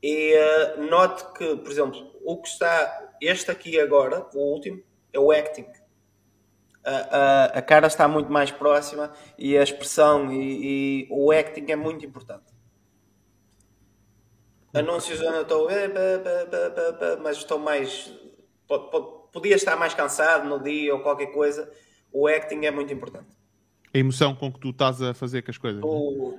E 0.00 0.32
eh, 0.32 0.76
note 0.76 1.24
que, 1.36 1.56
por 1.56 1.70
exemplo, 1.72 2.11
o 2.24 2.40
que 2.40 2.48
está, 2.48 3.14
este 3.20 3.50
aqui 3.50 3.78
agora, 3.80 4.26
o 4.34 4.38
último, 4.52 4.82
é 5.12 5.18
o 5.18 5.30
acting. 5.30 5.66
A, 6.84 6.90
a, 6.90 7.44
a 7.58 7.62
cara 7.62 7.86
está 7.86 8.08
muito 8.08 8.30
mais 8.32 8.50
próxima 8.50 9.12
e 9.38 9.56
a 9.56 9.62
expressão 9.62 10.32
e, 10.32 11.04
e 11.04 11.08
o 11.10 11.30
acting 11.30 11.66
é 11.70 11.76
muito 11.76 12.04
importante. 12.04 12.52
Anúncios 14.74 15.20
eu 15.20 15.42
estou, 15.42 15.70
eh, 15.70 15.88
mas 17.22 17.36
estou 17.36 17.58
mais. 17.58 18.12
po- 18.66 18.88
po- 18.90 19.22
Podia 19.32 19.54
estar 19.56 19.76
mais 19.76 19.94
cansado 19.94 20.46
no 20.46 20.62
dia 20.62 20.94
ou 20.94 21.00
qualquer 21.02 21.26
coisa. 21.32 21.70
O 22.12 22.26
acting 22.26 22.64
é 22.66 22.70
muito 22.70 22.92
importante. 22.92 23.34
A 23.94 23.98
emoção 23.98 24.34
com 24.34 24.50
que 24.50 24.58
tu 24.58 24.70
estás 24.70 25.02
a 25.02 25.12
fazer 25.12 25.42
com 25.42 25.50
as 25.50 25.58
coisas. 25.58 25.80
não 25.82 25.88
é? 25.88 25.92
O, 25.92 26.38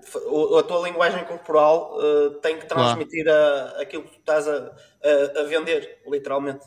o- 0.54 0.58
a 0.58 0.64
tua 0.64 0.88
linguagem 0.90 1.24
corporal 1.26 1.98
eh, 2.02 2.30
tem 2.42 2.58
que 2.60 2.66
transmitir 2.66 3.28
a, 3.30 3.82
aquilo 3.82 4.04
que 4.04 4.12
tu 4.12 4.20
estás 4.20 4.48
a, 4.48 4.56
a, 4.58 5.40
a 5.42 5.44
vender, 5.44 6.00
literalmente. 6.08 6.66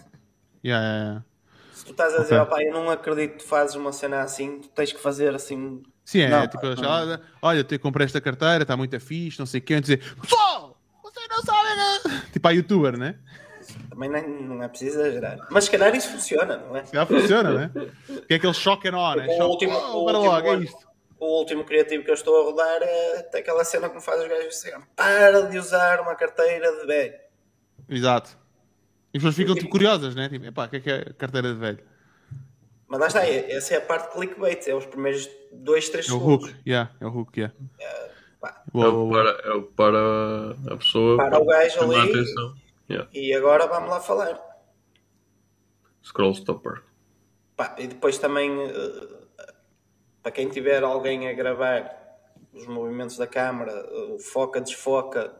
Yeah, 0.64 0.84
yeah, 0.84 1.04
yeah. 1.04 1.24
Se 1.72 1.84
tu 1.84 1.90
estás 1.90 2.14
a 2.14 2.18
dizer, 2.22 2.40
Ok. 2.40 2.46
opá, 2.54 2.62
eu 2.62 2.72
não 2.72 2.88
acredito 2.88 3.32
que 3.32 3.38
tu 3.38 3.44
fazes 3.48 3.74
uma 3.74 3.92
cena 3.92 4.22
assim, 4.22 4.60
tu 4.60 4.68
tens 4.68 4.92
que 4.92 4.98
fazer 5.00 5.34
assim. 5.34 5.82
Sim, 6.04 6.20
é, 6.20 6.28
Não, 6.30 6.46
tipo, 6.46 6.64
não. 6.80 6.88
olha, 6.90 7.20
olha, 7.42 7.66
eu 7.68 7.78
comprei 7.80 8.04
esta 8.06 8.20
carteira, 8.20 8.62
está 8.62 8.76
muito 8.76 8.98
fixe, 9.00 9.38
não 9.40 9.46
sei 9.46 9.60
o 9.60 9.62
quê, 9.64 9.80
dizer, 9.80 9.98
pessoal, 10.20 10.80
vocês 11.02 11.26
não 11.28 11.42
sabem, 11.42 11.76
né? 11.76 12.22
Tipo 12.32 12.48
a 12.48 12.50
youtuber, 12.52 12.96
né? 12.96 13.18
Também 13.96 14.10
nem, 14.10 14.28
não 14.42 14.62
é 14.62 14.68
preciso 14.68 15.00
exagerar. 15.00 15.38
Mas 15.50 15.64
se 15.64 15.70
calhar 15.70 15.94
isso 15.96 16.10
funciona, 16.12 16.58
não 16.58 16.76
é? 16.76 16.84
Já 16.92 17.06
funciona, 17.06 17.50
né? 17.50 17.70
Que 18.28 18.34
é 18.34 18.36
aquele 18.36 18.52
choque 18.52 18.88
enorme, 18.88 19.26
né? 19.26 19.32
O 19.32 19.36
Choque, 19.38 19.50
último- 19.66 19.72
oh, 19.78 20.02
o 20.02 20.04
para 20.04 20.18
último 20.18 20.32
logo, 20.34 20.48
é 20.48 20.56
isto. 20.58 20.86
O 21.18 21.38
último 21.38 21.64
criativo 21.64 22.04
que 22.04 22.10
eu 22.10 22.14
estou 22.14 22.38
a 22.38 22.44
rodar 22.44 22.82
é 22.82 23.26
aquela 23.34 23.64
cena 23.64 23.88
que 23.88 23.94
me 23.94 24.02
faz 24.02 24.20
os 24.20 24.28
gajos 24.28 24.48
assim, 24.48 24.70
para 24.94 25.44
de 25.48 25.58
usar 25.58 25.98
uma 26.02 26.14
carteira 26.14 26.70
de 26.78 26.86
velho. 26.86 27.14
Exato. 27.88 28.36
E 29.14 29.16
as 29.16 29.22
pessoas 29.22 29.34
ficam 29.34 29.54
tipo, 29.54 29.70
curiosas, 29.70 30.14
né? 30.14 30.28
Tipo, 30.28 30.44
epá, 30.44 30.66
o 30.66 30.68
que 30.68 30.76
é 30.76 30.80
que 30.80 30.90
é 30.90 31.04
carteira 31.16 31.54
de 31.54 31.58
velho? 31.58 31.78
Mas 32.86 33.00
lá 33.00 33.06
está, 33.06 33.26
é- 33.26 33.50
essa 33.50 33.72
é 33.74 33.78
a 33.78 33.80
parte 33.80 34.08
de 34.08 34.12
clickbait, 34.12 34.68
é 34.68 34.74
os 34.74 34.84
primeiros 34.84 35.26
2, 35.54 35.88
3 35.88 36.06
É 36.06 36.12
o 36.12 36.18
segundos. 36.18 36.50
hook, 36.50 36.56
yeah, 36.66 36.90
é 37.00 37.06
o 37.06 37.08
hook, 37.16 37.34
yeah. 37.38 37.54
Pá, 38.38 38.62
É 38.66 38.70
Boa, 38.70 38.88
o 38.88 38.92
boa, 38.92 39.02
que 39.06 39.08
boa. 39.08 39.24
para, 39.42 39.48
é 39.48 39.54
o 39.54 39.62
para 39.62 40.74
a 40.74 40.76
pessoa. 40.76 41.16
Para 41.16 41.38
o 41.40 41.46
gajo 41.46 41.80
ali. 41.80 42.10
atenção. 42.10 42.54
Yeah. 42.88 43.08
E 43.12 43.34
agora 43.34 43.66
vamos 43.66 43.90
lá 43.90 44.00
falar. 44.00 44.40
Scroll 46.04 46.32
stopper. 46.34 46.82
Pá, 47.56 47.74
e 47.78 47.86
depois 47.86 48.18
também, 48.18 48.50
eh, 48.62 49.18
para 50.22 50.30
quem 50.32 50.48
tiver 50.48 50.82
alguém 50.84 51.28
a 51.28 51.32
gravar 51.32 51.96
os 52.52 52.66
movimentos 52.66 53.16
da 53.16 53.26
câmara, 53.26 53.72
o 54.14 54.18
foca, 54.18 54.60
desfoca, 54.60 55.34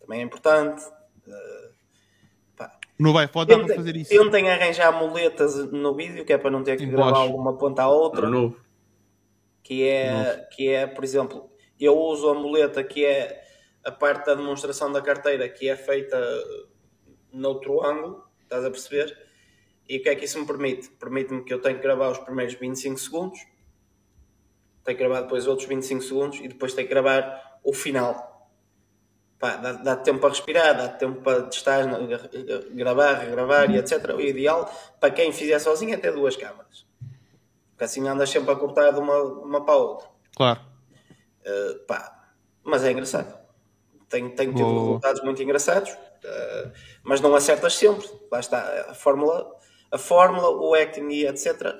também 0.00 0.20
é 0.20 0.22
importante. 0.22 0.82
Pá, 2.56 2.70
No 2.98 3.10
iPhone 3.22 3.46
dá 3.46 3.58
para 3.64 3.74
fazer 3.74 3.96
isso. 3.96 4.10
tentem 4.10 4.50
arranjar 4.50 4.92
muletas 4.92 5.56
no 5.72 5.94
vídeo, 5.94 6.24
que 6.24 6.32
é 6.32 6.38
para 6.38 6.50
não 6.50 6.62
ter 6.62 6.76
que 6.76 6.84
Em 6.84 6.90
gravar 6.90 7.24
uma 7.26 7.56
ponta 7.56 7.82
à 7.82 7.88
outra. 7.88 8.28
Novo. 8.28 8.56
que 9.62 9.86
é, 9.88 10.48
que 10.50 10.68
é, 10.68 10.86
por 10.86 11.04
exemplo, 11.04 11.50
eu 11.78 11.96
uso 11.96 12.28
a 12.28 12.34
muleta 12.34 12.82
que 12.82 13.04
é 13.04 13.42
a 13.84 13.90
parte 13.92 14.26
da 14.26 14.34
demonstração 14.34 14.90
da 14.92 15.00
carteira 15.00 15.48
que 15.48 15.68
é 15.68 15.76
feita 15.76 16.18
noutro 17.32 17.84
ângulo, 17.84 18.24
estás 18.42 18.64
a 18.64 18.70
perceber? 18.70 19.16
E 19.88 19.98
o 19.98 20.02
que 20.02 20.08
é 20.08 20.14
que 20.14 20.24
isso 20.24 20.38
me 20.38 20.46
permite? 20.46 20.88
Permite-me 20.90 21.42
que 21.42 21.52
eu 21.52 21.60
tenho 21.60 21.76
que 21.76 21.82
gravar 21.82 22.10
os 22.10 22.18
primeiros 22.18 22.54
25 22.54 22.98
segundos, 22.98 23.40
tenho 24.84 24.96
que 24.96 25.04
gravar 25.04 25.22
depois 25.22 25.46
outros 25.46 25.68
25 25.68 26.02
segundos 26.02 26.38
e 26.38 26.48
depois 26.48 26.74
tenho 26.74 26.86
que 26.86 26.94
gravar 26.94 27.58
o 27.64 27.72
final. 27.72 28.48
pá, 29.38 29.56
dá, 29.56 29.72
dá 29.72 29.96
tempo 29.96 30.20
para 30.20 30.30
respirar, 30.30 30.76
dá 30.76 30.88
tempo 30.88 31.22
para 31.22 31.42
testar, 31.42 31.86
gravar, 32.72 33.14
regravar 33.14 33.70
e 33.70 33.78
etc. 33.78 34.14
O 34.14 34.20
ideal 34.20 34.72
para 35.00 35.10
quem 35.10 35.32
fizer 35.32 35.58
sozinho 35.58 35.94
é 35.94 35.96
ter 35.96 36.12
duas 36.12 36.36
câmaras. 36.36 36.86
Porque 37.70 37.84
assim 37.84 38.06
andas 38.06 38.30
sempre 38.30 38.52
a 38.52 38.56
cortar 38.56 38.92
de 38.92 39.00
uma, 39.00 39.22
uma 39.22 39.64
para 39.64 39.74
a 39.74 39.78
outra. 39.78 40.08
Claro. 40.36 40.60
Uh, 41.40 41.78
pá, 41.86 42.28
mas 42.62 42.84
é 42.84 42.92
engraçado. 42.92 43.40
Tenho, 44.08 44.34
tenho 44.34 44.52
tido 44.52 44.68
resultados 44.68 45.22
muito 45.22 45.42
engraçados, 45.42 45.96
mas 47.02 47.20
não 47.20 47.34
acertas 47.34 47.74
sempre. 47.74 48.08
Lá 48.30 48.40
está 48.40 48.86
a 48.90 48.94
fórmula, 48.94 49.56
a 49.90 49.98
fórmula 49.98 50.50
o 50.50 50.74
acting 50.74 51.08
e 51.08 51.26
etc. 51.26 51.76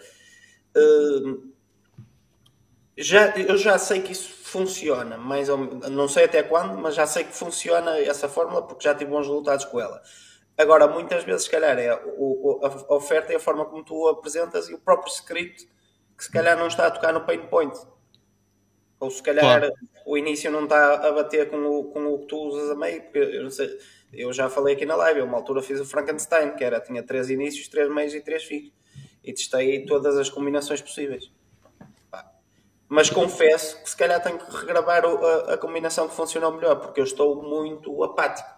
Uh, 0.77 1.51
já, 2.97 3.35
eu 3.37 3.57
já 3.57 3.79
sei 3.79 4.01
que 4.03 4.13
isso 4.13 4.31
funciona, 4.45 5.17
mais 5.17 5.49
ou, 5.49 5.57
não 5.59 6.09
sei 6.09 6.25
até 6.25 6.43
quando, 6.43 6.77
mas 6.77 6.95
já 6.95 7.07
sei 7.07 7.25
que 7.25 7.35
funciona 7.35 7.99
essa 7.99 8.29
fórmula 8.29 8.67
porque 8.67 8.85
já 8.85 8.95
tive 8.95 9.11
bons 9.11 9.27
resultados 9.27 9.65
com 9.65 9.81
ela. 9.81 10.03
Agora, 10.59 10.87
muitas 10.87 11.25
vezes, 11.25 11.45
se 11.45 11.51
calhar, 11.51 11.79
é 11.79 11.89
a 11.89 12.95
oferta 12.95 13.33
e 13.33 13.37
a 13.37 13.41
forma 13.41 13.65
como 13.65 13.83
tu 13.83 14.09
apresentas 14.09 14.69
e 14.69 14.75
o 14.75 14.79
próprio 14.79 15.11
script 15.13 15.67
que 16.19 16.25
se 16.25 16.31
calhar 16.31 16.59
não 16.59 16.67
está 16.67 16.87
a 16.87 16.91
tocar 16.91 17.15
no 17.15 17.23
pain 17.23 17.47
point. 17.47 17.75
Ou 18.99 19.11
se 19.11 19.23
calhar 19.23 19.61
Claro. 19.61 19.73
o 20.05 20.19
início 20.19 20.51
não 20.51 20.65
está 20.65 21.09
a 21.09 21.13
bater 21.13 21.49
com 21.49 21.57
o, 21.65 21.85
com 21.85 22.07
o 22.07 22.19
que 22.19 22.27
tu 22.27 22.37
usas 22.37 22.71
a 22.71 22.75
meio, 22.75 23.03
porque 23.05 23.19
eu 23.19 23.43
não 23.43 23.51
sei, 23.51 23.75
eu 24.13 24.33
já 24.33 24.49
falei 24.49 24.75
aqui 24.75 24.85
na 24.85 24.97
live, 24.97 25.21
eu 25.21 25.27
uma 25.27 25.37
altura 25.37 25.63
fiz 25.63 25.81
o 25.81 25.85
Frankenstein, 25.85 26.57
que 26.57 26.65
era, 26.65 26.81
tinha 26.81 27.03
três 27.03 27.31
inícios, 27.31 27.69
três 27.69 27.89
meios 27.89 28.15
e 28.15 28.21
três 28.21 28.45
fins. 28.45 28.73
E 29.23 29.33
testei 29.33 29.85
todas 29.85 30.17
as 30.17 30.29
combinações 30.29 30.81
possíveis. 30.81 31.31
Mas 32.89 33.09
confesso 33.09 33.81
que 33.85 33.89
se 33.89 33.97
calhar 33.97 34.21
tenho 34.21 34.37
que 34.37 34.57
regravar 34.57 35.05
a, 35.05 35.55
a 35.55 35.59
combinação 35.59 36.09
que 36.09 36.15
funcionou 36.15 36.51
melhor, 36.53 36.75
porque 36.81 36.99
eu 36.99 37.05
estou 37.05 37.41
muito 37.41 38.03
apático. 38.03 38.49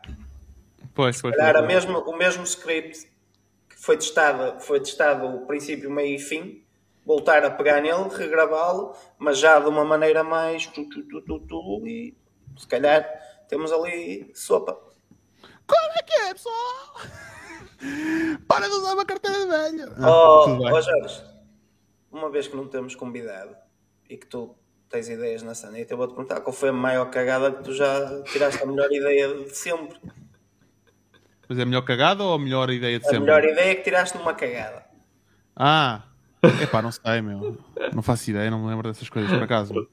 Pois, 0.94 1.20
pois. 1.20 1.34
Se 1.34 1.38
calhar 1.38 1.56
a 1.56 1.58
pois. 1.58 1.74
mesmo, 1.74 1.98
o 1.98 2.16
mesmo 2.16 2.42
script 2.44 3.10
que 3.68 3.78
foi 3.78 3.98
testado, 3.98 4.58
foi 4.60 4.80
testado 4.80 5.26
o 5.26 5.46
princípio, 5.46 5.90
meio 5.90 6.16
e 6.16 6.18
fim, 6.18 6.64
voltar 7.04 7.44
a 7.44 7.50
pegar 7.50 7.82
nele, 7.82 8.08
regravá-lo, 8.16 8.94
mas 9.18 9.38
já 9.38 9.58
de 9.58 9.68
uma 9.68 9.84
maneira 9.84 10.24
mais 10.24 10.66
tu, 10.66 10.88
tu, 10.88 11.02
tu, 11.02 11.20
tu, 11.20 11.38
tu, 11.40 11.86
e 11.86 12.16
se 12.56 12.66
calhar 12.66 13.06
temos 13.48 13.70
ali 13.70 14.30
sopa. 14.34 14.91
Como 15.72 15.92
é 15.98 16.02
que 16.02 16.12
é, 16.14 16.34
pessoal? 16.34 16.96
Para 18.46 18.68
de 18.68 18.74
usar 18.74 18.92
uma 18.94 19.04
carteira 19.04 19.38
de 19.40 19.46
velho. 19.46 19.92
Ah, 19.98 20.10
oh, 20.10 20.58
oh 20.60 20.80
Jorge, 20.82 21.22
uma 22.10 22.30
vez 22.30 22.46
que 22.46 22.56
não 22.56 22.68
temos 22.68 22.94
convidado 22.94 23.56
e 24.08 24.16
que 24.16 24.26
tu 24.26 24.54
tens 24.88 25.08
ideias 25.08 25.42
na 25.42 25.54
sanita, 25.54 25.94
eu 25.94 25.96
vou-te 25.96 26.14
perguntar 26.14 26.40
qual 26.42 26.52
foi 26.52 26.68
a 26.68 26.72
maior 26.72 27.06
cagada 27.06 27.50
que 27.50 27.64
tu 27.64 27.72
já 27.72 28.22
tiraste 28.24 28.62
a 28.62 28.66
melhor 28.66 28.92
ideia 28.92 29.28
de 29.44 29.56
sempre. 29.56 29.98
Mas 31.48 31.58
é 31.58 31.64
melhor 31.64 31.82
cagada 31.82 32.22
ou 32.22 32.34
a 32.34 32.38
melhor 32.38 32.70
ideia 32.70 32.98
de 32.98 33.06
A 33.06 33.08
sempre? 33.08 33.24
melhor 33.24 33.42
ideia 33.44 33.74
que 33.74 33.82
tiraste 33.82 34.16
numa 34.18 34.34
cagada. 34.34 34.84
Ah, 35.56 36.02
epá, 36.62 36.82
não 36.82 36.92
sei, 36.92 37.20
meu. 37.22 37.58
Não 37.94 38.02
faço 38.02 38.30
ideia, 38.30 38.50
não 38.50 38.60
me 38.62 38.68
lembro 38.68 38.88
dessas 38.88 39.08
coisas, 39.08 39.30
por 39.32 39.42
acaso. 39.42 39.88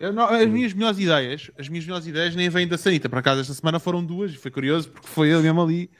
Eu 0.00 0.12
não- 0.12 0.28
as 0.28 0.46
minhas 0.46 0.72
melhores 0.72 0.98
ideias, 0.98 1.50
as 1.58 1.68
minhas 1.68 1.84
melhores 1.84 2.06
ideias 2.06 2.34
nem 2.36 2.48
vêm 2.48 2.68
da 2.68 2.78
Sanita. 2.78 3.08
Por 3.08 3.18
acaso, 3.18 3.40
esta 3.40 3.52
semana 3.54 3.78
foram 3.80 4.04
duas 4.04 4.32
e 4.32 4.36
foi 4.36 4.50
curioso 4.50 4.90
porque 4.90 5.08
foi 5.08 5.30
ele 5.30 5.42
mesmo 5.42 5.60
ali. 5.62 5.90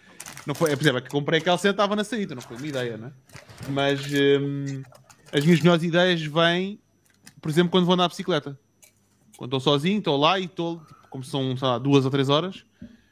Não 0.47 0.55
foi, 0.55 0.71
é, 0.73 0.77
por 0.77 0.83
exemplo, 0.83 0.99
é 0.99 1.03
que 1.03 1.11
comprei 1.11 1.41
aquela 1.41 1.59
cena 1.59 1.73
estava 1.73 1.97
na 1.97 2.05
Sanita, 2.05 2.35
não 2.35 2.43
foi 2.43 2.57
uma 2.57 2.67
ideia, 2.67 2.97
né? 2.97 3.13
Mas 3.71 4.01
hum, 4.41 4.83
as 5.33 5.45
minhas 5.45 5.61
melhores 5.61 5.83
ideias 5.83 6.23
vêm, 6.23 6.79
por 7.41 7.51
exemplo, 7.51 7.71
quando 7.71 7.85
vou 7.87 7.95
andar 7.95 8.05
de 8.05 8.11
bicicleta. 8.11 8.59
Quando 9.37 9.57
estou 9.57 9.61
sozinho, 9.61 9.99
estou 9.99 10.17
lá 10.17 10.39
e 10.39 10.45
estou, 10.45 10.79
tipo, 10.79 11.09
como 11.11 11.25
são, 11.25 11.57
sei 11.57 11.67
lá, 11.69 11.79
duas 11.79 12.05
ou 12.05 12.11
três 12.11 12.29
horas, 12.29 12.65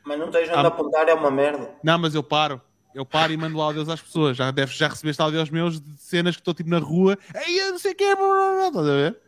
Mas 0.05 0.21
não 0.21 0.31
tens 0.31 0.49
onde 0.49 0.59
Ah. 0.59 0.69
apontar, 0.69 1.09
é 1.09 1.15
uma 1.15 1.31
merda. 1.33 1.69
não, 1.83 1.99
mas 1.99 2.15
eu 2.15 2.23
paro. 2.23 2.61
Eu 2.95 3.05
paro 3.05 3.33
e 3.33 3.37
mando 3.37 3.61
áudios 3.61 3.89
às 3.89 4.01
pessoas. 4.01 4.37
Já, 4.37 4.51
deves, 4.53 4.77
já 4.77 4.89
recebeste 4.89 5.21
áudios 5.21 5.51
meus 5.51 5.81
de 5.81 6.01
cenas 6.01 6.35
que 6.37 6.41
estou 6.41 6.55
tipo 6.55 6.71
na 6.71 6.79
rua. 6.79 7.19
Ei, 7.35 7.61
eu 7.61 7.73
não 7.73 7.79
sei 7.79 7.91
o 7.93 7.95
que. 7.95 8.05
Estás 8.05 8.77
a 8.77 8.83
ver? 8.93 9.19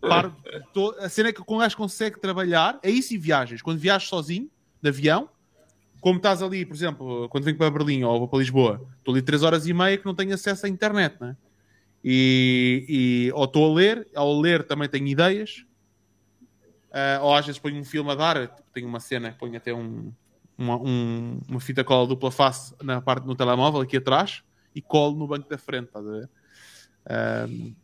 Paro. 0.00 0.34
Tô- 0.72 0.94
a 0.98 1.08
cena 1.08 1.28
é 1.28 1.32
que 1.32 1.42
o 1.46 1.58
gajo 1.58 1.76
consegue 1.76 2.18
trabalhar. 2.20 2.78
É 2.82 2.90
isso 2.90 3.12
e 3.14 3.18
viagens. 3.18 3.60
Quando 3.62 3.78
viajas 3.78 4.08
sozinho, 4.08 4.50
de 4.82 4.88
avião, 4.88 5.28
como 6.00 6.16
estás 6.16 6.42
ali, 6.42 6.64
por 6.64 6.74
exemplo, 6.74 7.28
quando 7.28 7.44
venho 7.44 7.58
para 7.58 7.70
Berlim 7.70 8.02
ou 8.04 8.18
vou 8.20 8.28
para 8.28 8.38
Lisboa, 8.38 8.88
estou 8.98 9.12
ali 9.12 9.20
3 9.22 9.42
horas 9.42 9.66
e 9.66 9.74
meia 9.74 9.98
que 9.98 10.06
não 10.06 10.14
tenho 10.14 10.32
acesso 10.34 10.64
à 10.64 10.68
internet, 10.68 11.16
né? 11.20 11.36
E, 12.02 12.86
e 13.28 13.32
ou 13.34 13.44
estou 13.44 13.70
a 13.70 13.74
ler, 13.74 14.08
ao 14.14 14.40
ler 14.40 14.64
também 14.66 14.88
tenho 14.88 15.06
ideias. 15.06 15.66
Ah, 16.92 17.18
ou 17.22 17.34
às 17.34 17.44
vezes 17.46 17.58
ponho 17.60 17.78
um 17.78 17.84
filme 17.84 18.10
a 18.10 18.14
dar, 18.14 18.48
tipo, 18.48 18.68
tenho 18.72 18.88
uma 18.88 18.98
cena, 19.00 19.36
ponho 19.38 19.56
até 19.56 19.72
um, 19.74 20.10
uma, 20.56 20.76
um- 20.76 21.40
uma 21.48 21.60
fita 21.60 21.84
cola 21.84 22.06
dupla 22.06 22.30
face 22.30 22.74
na 22.82 23.00
parte 23.02 23.26
no 23.26 23.36
telemóvel 23.36 23.80
aqui 23.82 23.98
atrás 23.98 24.42
e 24.74 24.80
colo 24.80 25.14
no 25.16 25.26
banco 25.26 25.48
da 25.48 25.58
frente, 25.58 25.86
estás 25.88 26.06
a 26.06 26.10
ver? 26.10 26.30
Ahm, 27.06 27.74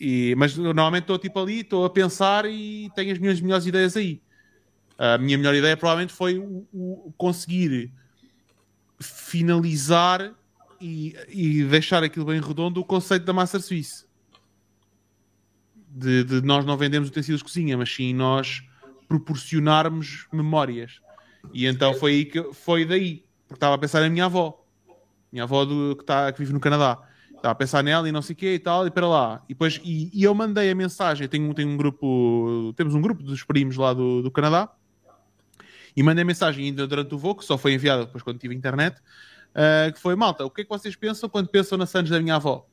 e, 0.00 0.34
mas 0.34 0.56
normalmente 0.56 1.02
estou 1.02 1.18
tipo 1.18 1.38
ali, 1.38 1.60
estou 1.60 1.84
a 1.84 1.90
pensar 1.90 2.46
e 2.46 2.90
tenho 2.94 3.12
as 3.12 3.18
minhas 3.18 3.38
melhores 3.38 3.66
ideias 3.66 3.96
aí. 3.98 4.22
A 4.96 5.18
minha 5.18 5.36
melhor 5.36 5.54
ideia 5.54 5.76
provavelmente 5.76 6.14
foi 6.14 6.38
o, 6.38 6.66
o 6.72 7.12
conseguir 7.18 7.92
finalizar 8.98 10.34
e, 10.80 11.14
e 11.28 11.64
deixar 11.64 12.02
aquilo 12.02 12.24
bem 12.24 12.40
redondo 12.40 12.80
o 12.80 12.84
conceito 12.84 13.26
da 13.26 13.32
Master 13.34 13.60
Suisse. 13.60 14.06
De, 15.88 16.24
de 16.24 16.40
nós 16.40 16.64
não 16.64 16.78
vendemos 16.78 17.10
utensílios 17.10 17.40
de 17.40 17.44
cozinha, 17.44 17.76
mas 17.76 17.94
sim 17.94 18.14
nós 18.14 18.62
proporcionarmos 19.06 20.26
memórias. 20.32 21.00
E 21.52 21.66
então 21.66 21.92
foi, 21.92 22.12
aí 22.12 22.24
que, 22.24 22.52
foi 22.54 22.86
daí, 22.86 23.24
porque 23.46 23.56
estava 23.56 23.74
a 23.74 23.78
pensar 23.78 24.00
na 24.00 24.08
minha 24.08 24.26
avó, 24.26 24.64
minha 25.30 25.44
avó 25.44 25.64
do, 25.64 25.96
que, 25.96 26.04
tá, 26.04 26.32
que 26.32 26.38
vive 26.38 26.52
no 26.52 26.60
Canadá. 26.60 27.02
Estava 27.40 27.52
a 27.52 27.54
pensar 27.54 27.82
nela 27.82 28.06
e 28.06 28.12
não 28.12 28.20
sei 28.20 28.34
o 28.34 28.36
quê 28.36 28.54
e 28.54 28.58
tal, 28.58 28.86
e 28.86 28.90
para 28.90 29.08
lá. 29.08 29.42
E, 29.48 29.54
depois, 29.54 29.80
e, 29.82 30.10
e 30.12 30.22
eu 30.22 30.34
mandei 30.34 30.70
a 30.70 30.74
mensagem, 30.74 31.26
tenho, 31.26 31.54
tenho 31.54 31.70
um 31.70 31.76
grupo, 31.76 32.74
temos 32.76 32.94
um 32.94 33.00
grupo 33.00 33.22
dos 33.22 33.42
primos 33.42 33.78
lá 33.78 33.94
do, 33.94 34.20
do 34.20 34.30
Canadá, 34.30 34.70
e 35.96 36.02
mandei 36.02 36.22
a 36.22 36.26
mensagem 36.26 36.66
ainda 36.66 36.86
durante 36.86 37.14
o 37.14 37.18
voo, 37.18 37.34
que 37.34 37.44
só 37.44 37.56
foi 37.56 37.72
enviada 37.72 38.04
depois 38.04 38.22
quando 38.22 38.38
tive 38.38 38.54
internet, 38.54 39.00
ah, 39.54 39.90
que 39.90 39.98
foi, 39.98 40.14
malta, 40.14 40.44
o 40.44 40.50
que 40.50 40.60
é 40.60 40.64
que 40.64 40.70
vocês 40.70 40.94
pensam 40.94 41.28
quando 41.28 41.48
pensam 41.48 41.76
na 41.78 41.86
Santos 41.86 42.10
da 42.10 42.20
minha 42.20 42.36
avó? 42.36 42.68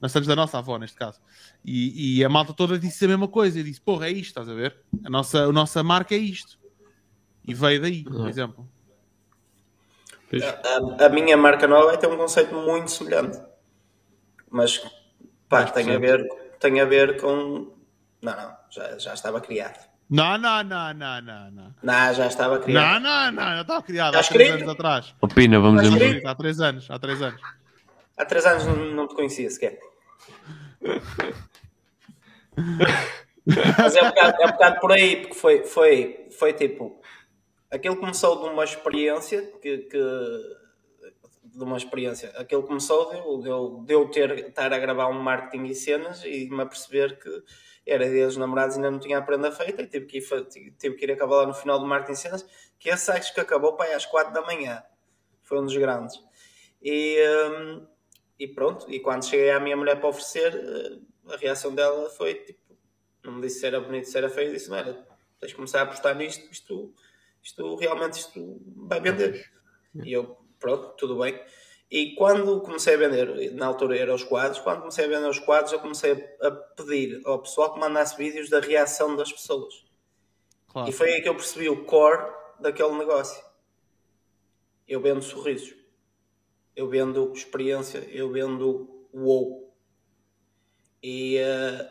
Na 0.00 0.08
Santos 0.08 0.28
da 0.28 0.36
nossa 0.36 0.58
avó, 0.58 0.78
neste 0.78 0.96
caso. 0.96 1.20
E, 1.64 2.18
e 2.18 2.24
a 2.24 2.28
malta 2.28 2.54
toda 2.54 2.78
disse 2.78 3.04
a 3.04 3.08
mesma 3.08 3.28
coisa. 3.28 3.58
Eu 3.58 3.64
disse, 3.64 3.80
porra, 3.80 4.06
é 4.06 4.10
isto, 4.10 4.28
estás 4.28 4.48
a 4.48 4.54
ver? 4.54 4.76
A 5.04 5.10
nossa, 5.10 5.44
a 5.44 5.52
nossa 5.52 5.82
marca 5.82 6.14
é 6.14 6.18
isto. 6.18 6.58
E 7.46 7.52
veio 7.52 7.82
daí, 7.82 8.04
por 8.04 8.28
exemplo. 8.28 8.68
A, 10.32 11.06
a 11.06 11.08
minha 11.08 11.36
marca 11.36 11.66
nova 11.66 11.86
vai 11.86 11.98
ter 11.98 12.06
um 12.06 12.16
conceito 12.16 12.54
muito 12.54 12.90
semelhante. 12.90 13.40
Mas 14.48 14.80
pá, 15.48 15.64
tem 15.64 15.94
a, 15.94 15.98
ver, 15.98 16.26
tem 16.58 16.80
a 16.80 16.84
ver 16.84 17.20
com. 17.20 17.72
Não, 18.22 18.36
não, 18.36 18.56
já, 18.70 18.98
já 18.98 19.14
estava 19.14 19.40
criado. 19.40 19.88
Não, 20.08 20.36
não, 20.36 20.62
não, 20.64 20.92
não, 20.92 21.22
não, 21.22 21.50
não. 21.50 21.74
Não, 21.82 22.14
já 22.14 22.26
estava 22.26 22.58
criado. 22.58 23.00
Não, 23.00 23.30
não, 23.30 23.32
não, 23.32 23.54
já 23.54 23.60
estava 23.62 23.82
criado 23.82 24.16
há 24.16 24.22
três 24.22 24.50
anos 24.50 24.68
atrás. 24.68 25.14
Opina, 25.20 25.60
vamos 25.60 25.82
escrito. 25.82 26.26
Há 26.26 26.34
três 26.34 26.60
anos, 26.60 26.90
há 26.90 26.98
três 26.98 27.22
anos. 27.22 27.40
Há 28.16 28.24
três 28.24 28.44
anos 28.44 28.66
não, 28.66 28.76
não 28.76 29.08
te 29.08 29.14
conhecia 29.14 29.48
sequer. 29.50 29.78
Mas 33.78 33.96
é 33.96 34.02
um, 34.02 34.08
bocado, 34.08 34.42
é 34.42 34.46
um 34.46 34.50
bocado 34.50 34.80
por 34.80 34.92
aí, 34.92 35.16
porque 35.16 35.34
foi, 35.34 35.64
foi, 35.64 36.28
foi 36.38 36.52
tipo. 36.52 37.00
Aquilo 37.70 37.96
começou 37.96 38.40
de 38.40 38.48
uma 38.48 38.64
experiência 38.64 39.42
que. 39.60 39.78
que- 39.78 40.60
de 41.42 41.64
uma 41.64 41.76
experiência. 41.76 42.30
Aquilo 42.36 42.62
começou 42.62 43.10
de 43.10 43.48
eu, 43.48 43.82
de 43.84 43.92
eu, 43.92 44.08
ter, 44.08 44.48
estar 44.48 44.72
a 44.72 44.78
gravar 44.78 45.08
um 45.08 45.20
marketing 45.20 45.64
e 45.64 45.74
cenas 45.74 46.22
e 46.24 46.48
me 46.48 46.62
aperceber 46.62 47.18
que 47.18 47.42
era 47.84 48.08
dia 48.08 48.26
dos 48.26 48.36
namorados 48.36 48.76
e 48.76 48.78
ainda 48.78 48.90
não 48.90 49.00
tinha 49.00 49.18
a 49.18 49.22
prenda 49.22 49.50
feita 49.50 49.82
e 49.82 49.86
tive 49.86 50.06
que 50.06 50.18
ir, 50.18 50.72
tive 50.78 50.94
que 50.96 51.04
ir 51.04 51.12
acabar 51.12 51.36
lá 51.38 51.46
no 51.46 51.54
final 51.54 51.78
do 51.80 51.86
marketing 51.86 52.12
e 52.12 52.16
cenas, 52.16 52.46
que 52.78 52.88
esse 52.88 53.10
acho 53.10 53.34
que 53.34 53.40
acabou 53.40 53.74
para 53.74 53.86
aí 53.86 53.94
às 53.94 54.06
4 54.06 54.32
da 54.32 54.42
manhã. 54.42 54.82
Foi 55.42 55.58
um 55.58 55.64
dos 55.64 55.76
grandes. 55.76 56.22
E, 56.80 57.18
hum, 57.50 57.86
e 58.38 58.46
pronto, 58.48 58.86
e 58.90 59.00
quando 59.00 59.24
cheguei 59.26 59.50
à 59.50 59.58
minha 59.58 59.76
mulher 59.76 59.96
para 59.98 60.08
oferecer, 60.08 60.54
eh, 60.54 61.32
a 61.34 61.36
reação 61.36 61.74
dela 61.74 62.08
foi 62.10 62.34
tipo, 62.34 62.60
não 63.24 63.32
me 63.34 63.42
disse 63.42 63.60
se 63.60 63.66
era 63.66 63.80
bonito, 63.80 64.08
se 64.08 64.16
era 64.16 64.30
feio, 64.30 64.52
disse, 64.52 64.72
era, 64.72 65.06
tens 65.40 65.50
de 65.50 65.54
começar 65.56 65.80
a 65.80 65.82
apostar 65.82 66.14
nisto, 66.16 66.50
isto, 66.50 66.94
isto 67.42 67.76
realmente 67.76 68.18
isto 68.18 68.60
vai 68.76 69.00
vender. 69.00 69.50
E 70.04 70.12
eu, 70.12 70.36
pronto, 70.58 70.94
tudo 70.96 71.18
bem. 71.18 71.40
E 71.90 72.14
quando 72.14 72.60
comecei 72.60 72.94
a 72.94 72.98
vender, 72.98 73.52
na 73.54 73.66
altura 73.66 73.98
eram 73.98 74.14
os 74.14 74.22
quadros, 74.22 74.60
quando 74.60 74.80
comecei 74.80 75.06
a 75.06 75.08
vender 75.08 75.28
os 75.28 75.40
quadros, 75.40 75.72
eu 75.72 75.80
comecei 75.80 76.12
a 76.40 76.50
pedir 76.50 77.20
ao 77.24 77.42
pessoal 77.42 77.74
que 77.74 77.80
mandasse 77.80 78.16
vídeos 78.16 78.48
da 78.48 78.60
reação 78.60 79.16
das 79.16 79.32
pessoas. 79.32 79.84
Claro. 80.68 80.88
E 80.88 80.92
foi 80.92 81.14
aí 81.14 81.20
que 81.20 81.28
eu 81.28 81.34
percebi 81.34 81.68
o 81.68 81.84
core 81.84 82.32
daquele 82.60 82.96
negócio. 82.96 83.42
Eu 84.86 85.00
vendo 85.00 85.20
sorrisos. 85.20 85.74
Eu 86.76 86.88
vendo 86.88 87.32
experiência. 87.32 87.98
Eu 88.08 88.30
vendo 88.30 89.06
wow. 89.12 89.68
E 91.02 91.38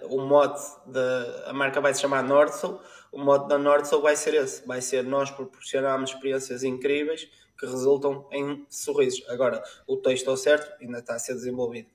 uh, 0.01 0.15
o 0.15 0.21
mote 0.21 0.61
da 0.85 1.49
a 1.49 1.53
marca 1.53 1.81
vai 1.81 1.93
se 1.93 2.01
chamar 2.01 2.23
Nordsoul. 2.23 2.79
O 3.11 3.19
mote 3.19 3.47
da 3.47 3.57
Nordsoul 3.57 4.01
vai 4.01 4.15
ser 4.15 4.33
esse: 4.35 4.65
vai 4.67 4.81
ser 4.81 5.03
nós 5.03 5.31
proporcionamos 5.31 6.11
experiências 6.11 6.63
incríveis 6.63 7.29
que 7.59 7.65
resultam 7.65 8.25
em 8.31 8.65
sorrisos. 8.69 9.27
Agora, 9.29 9.61
o 9.85 9.97
texto 9.97 10.29
ao 10.29 10.37
certo 10.37 10.71
ainda 10.81 10.99
está 10.99 11.15
a 11.15 11.19
ser 11.19 11.33
desenvolvido, 11.33 11.89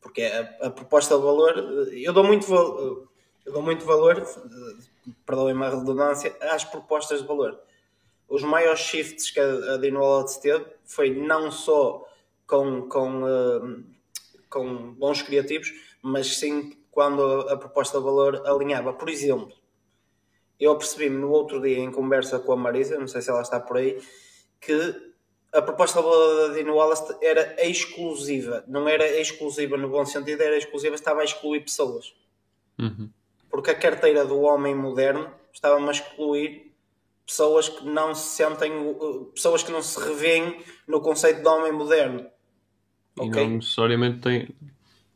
porque 0.00 0.22
a, 0.22 0.66
a 0.66 0.70
proposta 0.70 1.16
de 1.16 1.22
valor, 1.22 1.56
eu 1.92 2.12
dou 2.12 2.22
muito, 2.22 2.52
eu 2.52 3.52
dou 3.52 3.62
muito 3.62 3.84
valor, 3.84 4.26
perdoem-me 5.24 5.64
a 5.64 5.70
redundância, 5.70 6.36
às 6.40 6.64
propostas 6.64 7.22
de 7.22 7.26
valor. 7.26 7.58
Os 8.28 8.42
maiores 8.42 8.80
shifts 8.80 9.30
que 9.30 9.40
a, 9.40 9.74
a 9.74 9.76
Dino 9.78 10.24
teve 10.40 10.66
foi 10.84 11.10
não 11.10 11.50
só 11.50 12.06
com, 12.46 12.88
com, 12.88 13.22
uh, 13.22 13.84
com 14.48 14.92
bons 14.92 15.22
criativos, 15.22 15.72
mas 16.02 16.36
sim 16.36 16.76
quando 16.90 17.22
a, 17.22 17.54
a 17.54 17.56
proposta 17.56 17.98
de 17.98 18.04
valor 18.04 18.46
alinhava. 18.46 18.92
Por 18.92 19.08
exemplo, 19.08 19.52
eu 20.60 20.76
percebi-me 20.76 21.16
no 21.16 21.30
outro 21.30 21.60
dia 21.60 21.78
em 21.78 21.90
conversa 21.90 22.38
com 22.38 22.52
a 22.52 22.56
Marisa, 22.56 22.98
não 22.98 23.08
sei 23.08 23.22
se 23.22 23.30
ela 23.30 23.40
está 23.40 23.58
por 23.58 23.78
aí, 23.78 23.98
que 24.60 25.10
a 25.52 25.62
proposta 25.62 26.00
da 26.02 26.54
Dino 26.54 26.74
Wallace 26.74 27.16
era 27.22 27.56
exclusiva. 27.66 28.62
Não 28.68 28.88
era 28.88 29.06
exclusiva 29.18 29.76
no 29.76 29.88
bom 29.88 30.04
sentido, 30.04 30.42
era 30.42 30.56
exclusiva, 30.56 30.94
estava 30.94 31.22
a 31.22 31.24
excluir 31.24 31.60
pessoas. 31.60 32.14
Uhum. 32.78 33.10
Porque 33.50 33.70
a 33.70 33.74
carteira 33.74 34.24
do 34.24 34.40
homem 34.40 34.74
moderno 34.74 35.30
estava-me 35.52 35.88
a 35.88 35.92
excluir 35.92 36.72
pessoas 37.26 37.68
que 37.68 37.84
não 37.84 38.14
se 38.14 38.36
sentem, 38.36 38.72
pessoas 39.34 39.62
que 39.62 39.72
não 39.72 39.82
se 39.82 39.98
revêem 39.98 40.62
no 40.86 41.00
conceito 41.00 41.40
de 41.40 41.48
homem 41.48 41.72
moderno. 41.72 42.26
E 43.20 43.28
okay? 43.28 43.44
não 43.44 43.56
necessariamente 43.56 44.20
têm, 44.20 44.48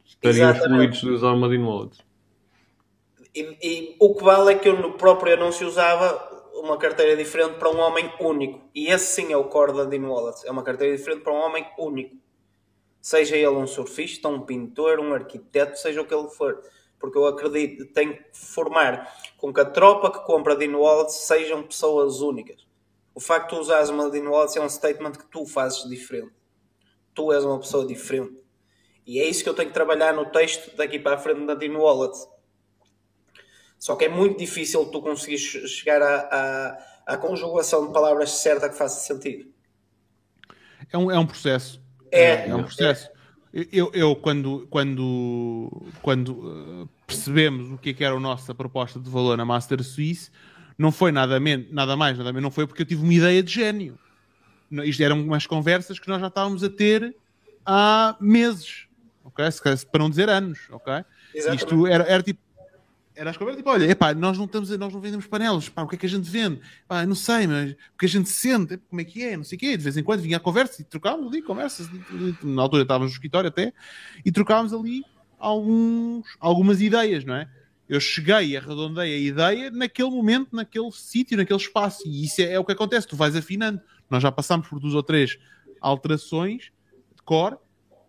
estariam 0.05 0.51
excluídos 0.51 1.01
de 1.01 1.11
usar 1.11 1.33
uma 1.33 1.49
Dino 1.49 1.69
Wallet. 1.69 2.04
E, 3.35 3.59
e, 3.61 3.97
o 3.99 4.15
que 4.15 4.23
vale 4.23 4.53
é 4.53 4.59
que 4.59 4.69
eu 4.69 4.81
no 4.81 4.93
próprio 4.93 5.35
anúncio 5.35 5.67
usava 5.67 6.33
uma 6.55 6.79
carteira 6.79 7.17
diferente 7.17 7.59
para 7.59 7.69
um 7.69 7.81
homem 7.81 8.13
único. 8.21 8.61
E 8.73 8.87
esse 8.87 9.07
sim 9.07 9.33
é 9.33 9.37
o 9.37 9.45
core 9.45 9.73
da 9.73 9.85
Dean 9.85 10.09
Wallace. 10.09 10.47
É 10.47 10.51
uma 10.53 10.63
carteira 10.63 10.97
diferente 10.97 11.23
para 11.23 11.33
um 11.33 11.39
homem 11.39 11.67
único. 11.77 12.17
Seja 13.01 13.37
ele 13.37 13.49
um 13.49 13.67
surfista, 13.67 14.29
um 14.29 14.41
pintor, 14.41 15.01
um 15.01 15.13
arquiteto, 15.13 15.77
seja 15.77 16.01
o 16.01 16.07
que 16.07 16.15
ele 16.15 16.29
for. 16.29 16.63
Porque 16.99 17.19
eu 17.19 17.27
acredito 17.27 17.87
tem 17.93 18.13
que 18.13 18.25
formar 18.33 19.13
com 19.37 19.53
que 19.53 19.61
a 19.61 19.65
tropa 19.65 20.13
que 20.13 20.25
compra 20.25 20.55
Dean 20.55 20.77
Wallace 20.77 21.27
sejam 21.27 21.65
pessoas 21.65 22.21
únicas. 22.21 22.65
O 23.15 23.21
facto 23.21 23.51
de 23.51 23.57
tu 23.57 23.61
usares 23.61 23.91
uma 23.91 24.09
Dean 24.09 24.29
Wallace 24.29 24.59
é 24.59 24.63
um 24.63 24.69
statement 24.69 25.13
que 25.13 25.27
tu 25.27 25.45
fazes 25.45 25.89
diferente. 25.89 26.33
Tu 27.13 27.33
és 27.33 27.45
uma 27.45 27.59
pessoa 27.59 27.85
diferente. 27.85 28.43
E 29.05 29.21
é 29.21 29.29
isso 29.29 29.43
que 29.43 29.51
eu 29.51 29.55
tenho 29.55 29.69
que 29.69 29.75
trabalhar 29.75 30.15
no 30.15 30.27
texto 30.27 30.75
daqui 30.77 30.99
para 30.99 31.17
a 31.17 31.19
frente 31.19 31.45
da 31.45 31.55
Dean 31.55 31.77
Wallace 31.77 32.27
só 33.85 33.97
que 33.97 34.07
é 34.07 34.09
muito 34.09 34.39
difícil 34.39 34.87
tu 34.87 35.03
conseguir 35.03 35.37
chegar 35.37 36.01
à, 36.01 36.79
à, 37.07 37.15
à 37.15 37.17
conjugação 37.19 37.87
de 37.87 37.93
palavras 37.93 38.31
certa 38.31 38.67
que 38.67 38.79
faça 38.79 38.99
sentido. 38.99 39.53
É 40.91 40.97
um, 40.97 41.11
é 41.11 41.19
um 41.19 41.27
processo. 41.27 41.83
É, 42.11 42.23
é, 42.23 42.49
é 42.49 42.55
um 42.55 42.63
processo. 42.63 43.11
É. 43.53 43.67
Eu, 43.71 43.91
eu, 43.93 44.17
quando, 44.17 44.67
quando, 44.71 45.87
quando 46.01 46.31
uh, 46.31 46.89
percebemos 47.07 47.73
o 47.73 47.77
que, 47.77 47.91
é 47.91 47.93
que 47.93 48.03
era 48.03 48.17
a 48.17 48.19
nossa 48.21 48.55
proposta 48.55 48.99
de 48.99 49.11
valor 49.11 49.37
na 49.37 49.45
Master 49.45 49.85
Suisse, 49.85 50.31
não 50.79 50.91
foi 50.91 51.13
nada, 51.13 51.39
nada 51.71 51.95
mais, 51.95 52.17
nada 52.17 52.33
menos, 52.33 52.43
não 52.43 52.51
foi 52.51 52.67
porque 52.67 52.81
eu 52.81 52.87
tive 52.87 53.03
uma 53.03 53.13
ideia 53.13 53.43
de 53.43 53.53
gênio. 53.53 53.99
Isto 54.73 55.03
eram 55.03 55.21
umas 55.21 55.47
conversas 55.47 55.99
que 55.99 56.09
nós 56.09 56.23
já 56.23 56.29
estávamos 56.29 56.65
a 56.65 56.71
ter 56.71 57.15
há 57.67 58.17
meses, 58.19 58.87
ok? 59.23 59.45
Para 59.93 59.99
não 59.99 60.09
dizer 60.09 60.31
anos, 60.31 60.61
ok? 60.71 61.05
Exatamente. 61.35 61.65
Isto 61.65 61.87
era, 61.87 62.05
era 62.05 62.23
tipo, 62.23 62.41
era 63.17 63.31
as 63.31 63.37
conversas, 63.37 63.59
tipo, 63.59 63.71
olha, 63.71 63.85
epá, 63.85 64.13
nós 64.13 64.37
não 64.37 64.45
estamos, 64.45 64.71
nós 64.71 64.93
não 64.93 65.01
vendemos 65.01 65.27
panelas, 65.27 65.69
pá, 65.69 65.83
o 65.83 65.89
que 65.89 65.95
é 65.95 65.99
que 65.99 66.07
a 66.07 66.09
gente 66.09 66.29
vende? 66.29 66.61
Pá, 66.89 67.07
não 67.07 67.15
sei, 67.15 67.47
mas 67.47 67.73
o 67.73 67.99
que 67.99 68.07
a 68.07 68.09
gente 68.09 68.29
sente, 68.29 68.77
como 68.89 69.01
é 69.01 69.05
que 69.05 69.23
é, 69.23 69.37
não 69.37 69.45
sei 69.45 69.57
o 69.57 69.59
quê, 69.59 69.77
de 69.77 69.85
vez 69.85 69.97
em 69.97 70.03
quando 70.03 70.21
vinha 70.21 70.37
a 70.37 70.41
conversa 70.41 70.83
e 70.83 70.85
trocávamos 70.85 71.29
ali 71.29 71.41
conversas, 71.41 71.89
na 72.43 72.63
altura 72.63 72.83
estávamos 72.83 73.13
no 73.13 73.15
escritório 73.15 73.49
até, 73.49 73.73
e 74.25 74.33
trocávamos 74.33 74.73
ali 74.73 75.05
alguns, 75.39 76.27
algumas 76.41 76.81
ideias, 76.81 77.25
não 77.25 77.35
é? 77.35 77.49
Eu 77.89 78.01
cheguei 78.01 78.57
arredondei 78.57 79.15
a 79.15 79.19
ideia 79.19 79.71
naquele 79.71 80.11
momento, 80.11 80.57
naquele 80.57 80.91
sítio, 80.91 81.37
naquele 81.37 81.61
espaço, 81.61 82.03
e 82.07 82.25
isso 82.25 82.41
é, 82.41 82.53
é 82.53 82.59
o 82.59 82.65
que 82.65 82.73
acontece, 82.73 83.07
tu 83.07 83.15
vais 83.15 83.37
afinando. 83.37 83.81
Nós 84.11 84.23
já 84.23 84.33
passámos 84.33 84.67
por 84.69 84.81
duas 84.81 84.95
ou 84.95 85.03
três 85.03 85.39
alterações 85.81 86.73
de 87.15 87.23
core, 87.25 87.57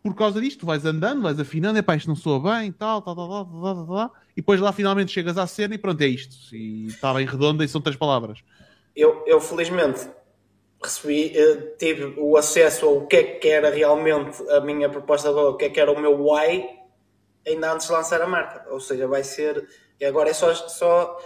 por 0.05 0.13
causa 0.13 0.39
disto, 0.39 0.59
tu 0.59 0.65
vais 0.67 0.85
andando, 0.85 1.23
vais 1.23 1.39
afinando, 1.39 1.79
epá, 1.79 1.95
isto 1.95 2.07
não 2.07 2.15
soa 2.15 2.39
bem, 2.39 2.71
tal, 2.71 3.01
tal, 3.01 3.15
tal, 3.15 3.27
tal, 3.27 3.45
tal, 3.45 3.75
tal, 3.75 3.87
tal, 3.87 4.13
e 4.33 4.35
depois 4.35 4.61
lá 4.61 4.71
finalmente 4.71 5.11
chegas 5.11 5.35
à 5.35 5.47
cena 5.47 5.73
e 5.73 5.79
pronto, 5.79 5.99
é 5.99 6.05
isto. 6.05 6.55
E 6.55 6.85
está 6.85 7.11
bem 7.11 7.25
redonda 7.25 7.65
e 7.65 7.67
são 7.67 7.81
três 7.81 7.97
palavras. 7.97 8.43
Eu, 8.95 9.23
eu 9.25 9.41
felizmente 9.41 10.07
recebi, 10.79 11.35
eh, 11.35 11.73
tive 11.79 12.13
o 12.19 12.37
acesso 12.37 12.85
ao 12.85 13.07
que 13.07 13.15
é 13.15 13.23
que 13.23 13.47
era 13.47 13.71
realmente 13.71 14.47
a 14.51 14.61
minha 14.61 14.87
proposta 14.87 15.31
o 15.31 15.57
que 15.57 15.65
é 15.65 15.69
que 15.71 15.79
era 15.79 15.91
o 15.91 15.99
meu 15.99 16.23
why, 16.23 16.69
ainda 17.47 17.73
antes 17.73 17.87
de 17.87 17.93
lançar 17.93 18.21
a 18.21 18.27
marca. 18.27 18.63
Ou 18.69 18.79
seja, 18.79 19.07
vai 19.07 19.23
ser, 19.23 19.67
e 19.99 20.05
agora 20.05 20.29
é 20.29 20.33
só, 20.33 20.53
só 20.53 21.17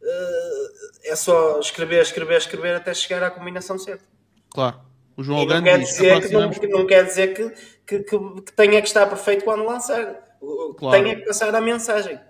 eh, 0.00 1.10
é 1.10 1.16
só 1.16 1.58
escrever, 1.58 2.02
escrever, 2.02 2.38
escrever 2.38 2.76
até 2.76 2.94
chegar 2.94 3.20
à 3.24 3.32
combinação 3.32 3.76
certa. 3.80 4.04
Claro. 4.48 4.87
O 5.18 5.22
João 5.24 5.42
e 5.42 5.46
não 5.46 5.62
quer, 5.64 5.80
dizer 5.80 6.28
que, 6.28 6.32
não, 6.32 6.48
não, 6.78 6.86
quer 6.86 7.04
dizer 7.04 7.34
que, 7.34 7.50
que, 7.84 8.04
que, 8.04 8.18
que, 8.42 8.52
tenha 8.52 8.80
que 8.80 8.86
estar 8.86 9.04
perfeito 9.08 9.44
quando 9.44 9.64
lançar. 9.64 10.14
Claro. 10.78 11.02
Tenha 11.02 11.16
que 11.16 11.26
passar 11.26 11.52
a 11.52 11.60
mensagem. 11.60 12.20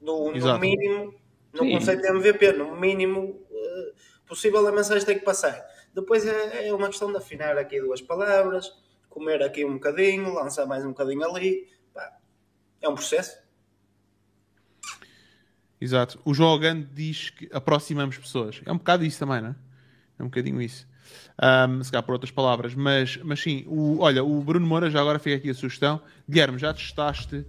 No, 0.00 0.30
no 0.30 0.58
mínimo, 0.60 1.12
no 1.52 1.64
Sim. 1.64 1.72
conceito 1.72 2.02
de 2.02 2.08
MVP, 2.08 2.52
no 2.52 2.76
mínimo 2.76 3.30
uh, 3.50 4.26
possível 4.28 4.64
a 4.64 4.70
mensagem 4.70 5.04
tem 5.04 5.18
que 5.18 5.24
passar. 5.24 5.60
Depois 5.92 6.24
é, 6.24 6.68
é, 6.68 6.72
uma 6.72 6.86
questão 6.86 7.10
de 7.10 7.18
afinar 7.18 7.58
aqui 7.58 7.80
duas 7.80 8.00
palavras, 8.00 8.72
comer 9.08 9.42
aqui 9.42 9.64
um 9.64 9.74
bocadinho, 9.74 10.32
lançar 10.32 10.66
mais 10.66 10.84
um 10.84 10.90
bocadinho 10.90 11.24
ali. 11.24 11.66
Pá, 11.92 12.16
é 12.80 12.88
um 12.88 12.94
processo. 12.94 13.36
Exato. 15.80 16.20
O 16.24 16.32
João 16.32 16.56
Gando 16.60 16.86
diz 16.94 17.28
que 17.28 17.48
aproximamos 17.52 18.16
pessoas. 18.16 18.62
É 18.64 18.70
um 18.70 18.78
bocado 18.78 19.04
isso 19.04 19.18
também, 19.18 19.40
não 19.40 19.50
é? 19.50 19.56
É 20.20 20.22
um 20.22 20.26
bocadinho 20.26 20.62
isso 20.62 20.86
um, 21.42 21.82
se 21.82 21.90
calhar 21.90 22.02
por 22.02 22.12
outras 22.12 22.30
palavras, 22.30 22.74
mas, 22.74 23.18
mas 23.22 23.40
sim, 23.40 23.64
o, 23.66 24.00
olha, 24.00 24.24
o 24.24 24.40
Bruno 24.40 24.66
Moura 24.66 24.90
já 24.90 25.00
agora 25.00 25.18
fica 25.18 25.36
aqui 25.36 25.50
a 25.50 25.54
sugestão. 25.54 26.00
Guilherme, 26.28 26.58
já 26.58 26.72
testaste 26.72 27.36
uh, 27.36 27.46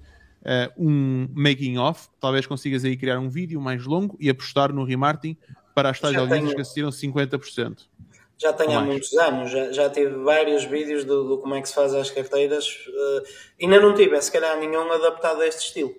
um 0.78 1.28
making 1.34 1.78
off, 1.78 2.08
talvez 2.20 2.46
consigas 2.46 2.84
aí 2.84 2.98
criar 2.98 3.20
um 3.20 3.30
vídeo 3.30 3.62
mais 3.62 3.86
longo 3.86 4.18
e 4.20 4.30
apostar 4.30 4.74
no 4.74 4.84
remarketing 4.84 5.38
para 5.74 5.90
as 5.90 6.00
tais 6.00 6.16
audiências 6.16 6.54
que 6.54 6.62
assistiram 6.62 6.90
50%. 6.90 7.86
Já 8.40 8.54
tenho 8.54 8.78
há 8.78 8.82
muitos 8.82 9.14
anos, 9.14 9.50
já, 9.50 9.72
já 9.72 9.90
tive 9.90 10.16
vários 10.18 10.64
vídeos 10.64 11.04
do, 11.04 11.28
do, 11.28 11.38
como 11.40 11.56
é 11.56 11.62
que 11.62 11.68
se 11.68 11.74
faz 11.74 11.94
as 11.94 12.12
carteiras. 12.12 12.68
Uh, 12.88 13.24
ainda 13.62 13.80
não 13.80 13.96
tive, 13.96 14.22
se 14.22 14.32
calhar, 14.32 14.58
nenhum 14.60 14.92
adaptado 14.92 15.42
a 15.42 15.48
este 15.48 15.66
estilo. 15.66 15.96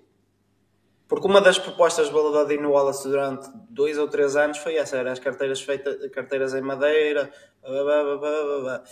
Porque 1.09 1.25
uma 1.25 1.41
das 1.41 1.57
propostas 1.57 2.07
da 2.09 2.43
Dino 2.43 2.69
Wallace 2.69 3.07
durante 3.07 3.49
dois 3.67 3.97
ou 3.97 4.07
três 4.07 4.35
anos 4.35 4.59
foi 4.59 4.75
essa, 4.75 4.95
era 4.95 5.11
as 5.11 5.17
carteiras 5.17 5.59
feitas, 5.59 6.07
carteiras 6.11 6.53
em 6.53 6.61
madeira, 6.61 7.33
blá, 7.63 8.03
blá, 8.03 8.59
blá, 8.61 8.83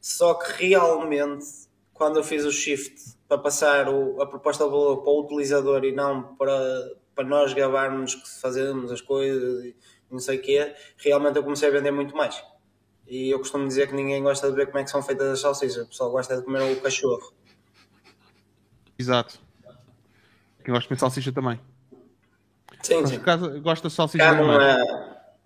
só 0.00 0.34
que 0.34 0.68
realmente, 0.68 1.44
quando 1.92 2.18
eu 2.18 2.22
fiz 2.22 2.44
o 2.44 2.52
shift 2.52 3.16
para 3.26 3.38
passar 3.38 3.88
o, 3.88 4.22
a 4.22 4.26
proposta 4.26 4.62
de 4.62 4.70
valor 4.70 5.02
para 5.02 5.10
o 5.10 5.24
utilizador 5.24 5.84
e 5.84 5.90
não 5.90 6.36
para, 6.36 6.92
para 7.12 7.24
nós 7.24 7.52
gabarmos 7.52 8.14
que 8.14 8.40
fazemos 8.40 8.92
as 8.92 9.00
coisas 9.00 9.64
e 9.64 9.76
não 10.08 10.20
sei 10.20 10.38
o 10.38 10.42
quê, 10.42 10.72
realmente 10.98 11.34
eu 11.34 11.42
comecei 11.42 11.68
a 11.68 11.72
vender 11.72 11.90
muito 11.90 12.16
mais. 12.16 12.40
E 13.08 13.28
eu 13.28 13.40
costumo 13.40 13.66
dizer 13.66 13.88
que 13.88 13.94
ninguém 13.94 14.22
gosta 14.22 14.48
de 14.48 14.54
ver 14.54 14.66
como 14.66 14.78
é 14.78 14.84
que 14.84 14.90
são 14.90 15.02
feitas 15.02 15.26
as 15.26 15.40
salsichas, 15.40 15.84
o 15.84 15.88
pessoal 15.88 16.12
gosta 16.12 16.36
de 16.36 16.44
comer 16.44 16.62
o 16.62 16.80
cachorro. 16.80 17.32
Exato. 18.96 19.45
Eu 20.66 20.74
gosto 20.74 20.92
de 20.92 21.00
salsicha 21.00 21.32
também. 21.32 21.60
Sim, 22.82 23.00
Mas 23.00 23.10
sim. 23.10 23.18
Caso, 23.20 23.60
gosto 23.60 23.88
de 23.88 23.94
salsicha 23.94 24.24
Cá 24.24 24.34
não, 24.34 24.60
é, 24.60 24.76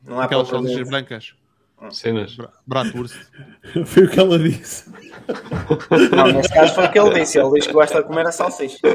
não 0.04 0.20
há 0.20 0.24
Aquelas 0.24 0.48
salsichas 0.48 0.88
brancas. 0.88 1.34
Cenas. 1.90 2.36
Bratwurst. 2.66 3.16
Foi 3.86 4.04
o 4.04 4.10
que 4.10 4.20
ela 4.20 4.38
disse. 4.38 4.90
Não, 6.14 6.26
nesse 6.32 6.52
caso 6.52 6.74
foi 6.74 6.84
o 6.84 6.92
que 6.92 6.98
ele 6.98 7.20
disse. 7.20 7.38
Ele 7.38 7.52
diz 7.52 7.66
que 7.66 7.72
gosta 7.72 8.02
de 8.02 8.06
comer 8.06 8.26
a 8.26 8.32
salsicha. 8.32 8.78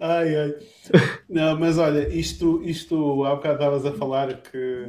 Ai, 0.00 0.36
ai. 0.36 0.54
Não, 1.28 1.58
mas 1.58 1.78
olha, 1.78 2.06
isto, 2.08 2.62
isto 2.62 3.24
há 3.24 3.36
bocado 3.36 3.54
estavas 3.54 3.86
a 3.86 3.92
falar 3.92 4.34
que 4.42 4.86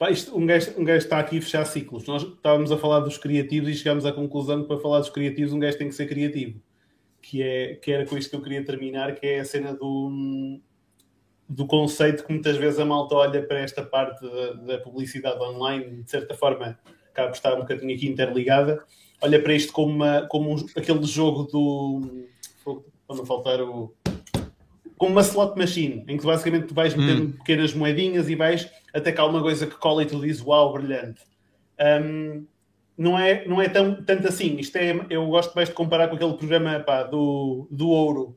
Pá, 0.00 0.10
isto, 0.10 0.34
um, 0.34 0.46
gajo, 0.46 0.72
um 0.78 0.82
gajo 0.82 1.04
está 1.04 1.18
aqui 1.18 1.36
a 1.36 1.42
fechar 1.42 1.62
ciclos. 1.66 2.06
Nós 2.06 2.22
estávamos 2.22 2.72
a 2.72 2.78
falar 2.78 3.00
dos 3.00 3.18
criativos 3.18 3.68
e 3.68 3.74
chegámos 3.74 4.06
à 4.06 4.12
conclusão 4.12 4.62
que 4.62 4.66
para 4.66 4.78
falar 4.78 5.00
dos 5.00 5.10
criativos 5.10 5.52
um 5.52 5.58
gajo 5.58 5.76
tem 5.76 5.90
que 5.90 5.94
ser 5.94 6.06
criativo. 6.06 6.58
Que, 7.20 7.42
é, 7.42 7.74
que 7.74 7.92
era 7.92 8.06
com 8.06 8.16
isto 8.16 8.30
que 8.30 8.36
eu 8.36 8.40
queria 8.40 8.64
terminar, 8.64 9.14
que 9.14 9.26
é 9.26 9.40
a 9.40 9.44
cena 9.44 9.74
do, 9.74 10.58
do 11.46 11.66
conceito 11.66 12.24
que 12.24 12.32
muitas 12.32 12.56
vezes 12.56 12.80
a 12.80 12.84
malta 12.86 13.14
olha 13.14 13.46
para 13.46 13.58
esta 13.58 13.84
parte 13.84 14.22
da, 14.22 14.52
da 14.52 14.78
publicidade 14.78 15.38
online 15.38 16.02
de 16.02 16.10
certa 16.10 16.34
forma 16.34 16.80
acaba 17.10 17.28
por 17.28 17.36
estar 17.36 17.54
um 17.54 17.60
bocadinho 17.60 17.94
aqui 17.94 18.08
interligada, 18.08 18.82
olha 19.20 19.42
para 19.42 19.52
isto 19.52 19.70
como, 19.70 19.92
uma, 19.92 20.26
como 20.28 20.54
um, 20.54 20.66
aquele 20.74 21.04
jogo 21.04 21.42
do. 21.42 22.26
Para 23.06 23.16
não 23.16 23.26
faltar 23.26 23.60
o. 23.60 23.94
Como 25.00 25.12
uma 25.12 25.22
slot 25.22 25.56
machine, 25.58 26.04
em 26.06 26.18
que 26.18 26.26
basicamente 26.26 26.66
tu 26.66 26.74
vais 26.74 26.94
metendo 26.94 27.22
Hum. 27.22 27.32
pequenas 27.32 27.72
moedinhas 27.72 28.28
e 28.28 28.34
vais 28.34 28.70
até 28.92 29.10
cá 29.10 29.24
uma 29.24 29.40
coisa 29.40 29.66
que 29.66 29.74
cola 29.76 30.02
e 30.02 30.06
tu 30.06 30.20
dizes 30.20 30.42
uau, 30.44 30.74
brilhante. 30.74 31.22
Um, 31.80 32.44
não 32.98 33.18
é, 33.18 33.46
não 33.48 33.62
é 33.62 33.68
tão, 33.70 33.94
tanto 34.04 34.28
assim. 34.28 34.58
Isto 34.58 34.76
é, 34.76 34.94
eu 35.08 35.26
gosto 35.28 35.54
mais 35.54 35.70
de 35.70 35.74
comparar 35.74 36.08
com 36.08 36.16
aquele 36.16 36.34
programa 36.34 36.80
pá, 36.80 37.02
do, 37.04 37.66
do 37.70 37.88
ouro, 37.88 38.36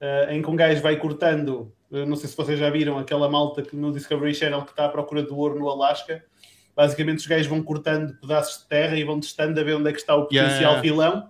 uh, 0.00 0.30
em 0.32 0.40
que 0.40 0.48
um 0.48 0.56
gajo 0.56 0.80
vai 0.80 0.96
cortando. 0.96 1.70
uh, 1.90 2.06
não 2.06 2.16
sei 2.16 2.30
se 2.30 2.36
vocês 2.36 2.58
já 2.58 2.70
viram 2.70 2.96
aquela 2.96 3.28
malta 3.28 3.60
que 3.60 3.76
no 3.76 3.92
Discovery 3.92 4.34
Channel 4.34 4.62
que 4.62 4.70
está 4.70 4.86
à 4.86 4.88
procura 4.88 5.22
do 5.22 5.36
ouro 5.36 5.58
no 5.58 5.68
Alasca. 5.68 6.24
Basicamente, 6.74 7.18
os 7.18 7.26
gajos 7.26 7.46
vão 7.46 7.62
cortando 7.62 8.14
pedaços 8.22 8.62
de 8.62 8.68
terra 8.68 8.96
e 8.96 9.04
vão 9.04 9.20
testando 9.20 9.60
a 9.60 9.62
ver 9.62 9.74
onde 9.74 9.90
é 9.90 9.92
que 9.92 9.98
está 10.00 10.16
o 10.16 10.26
Yeah. 10.32 10.48
potencial 10.50 10.80
filão. 10.80 11.28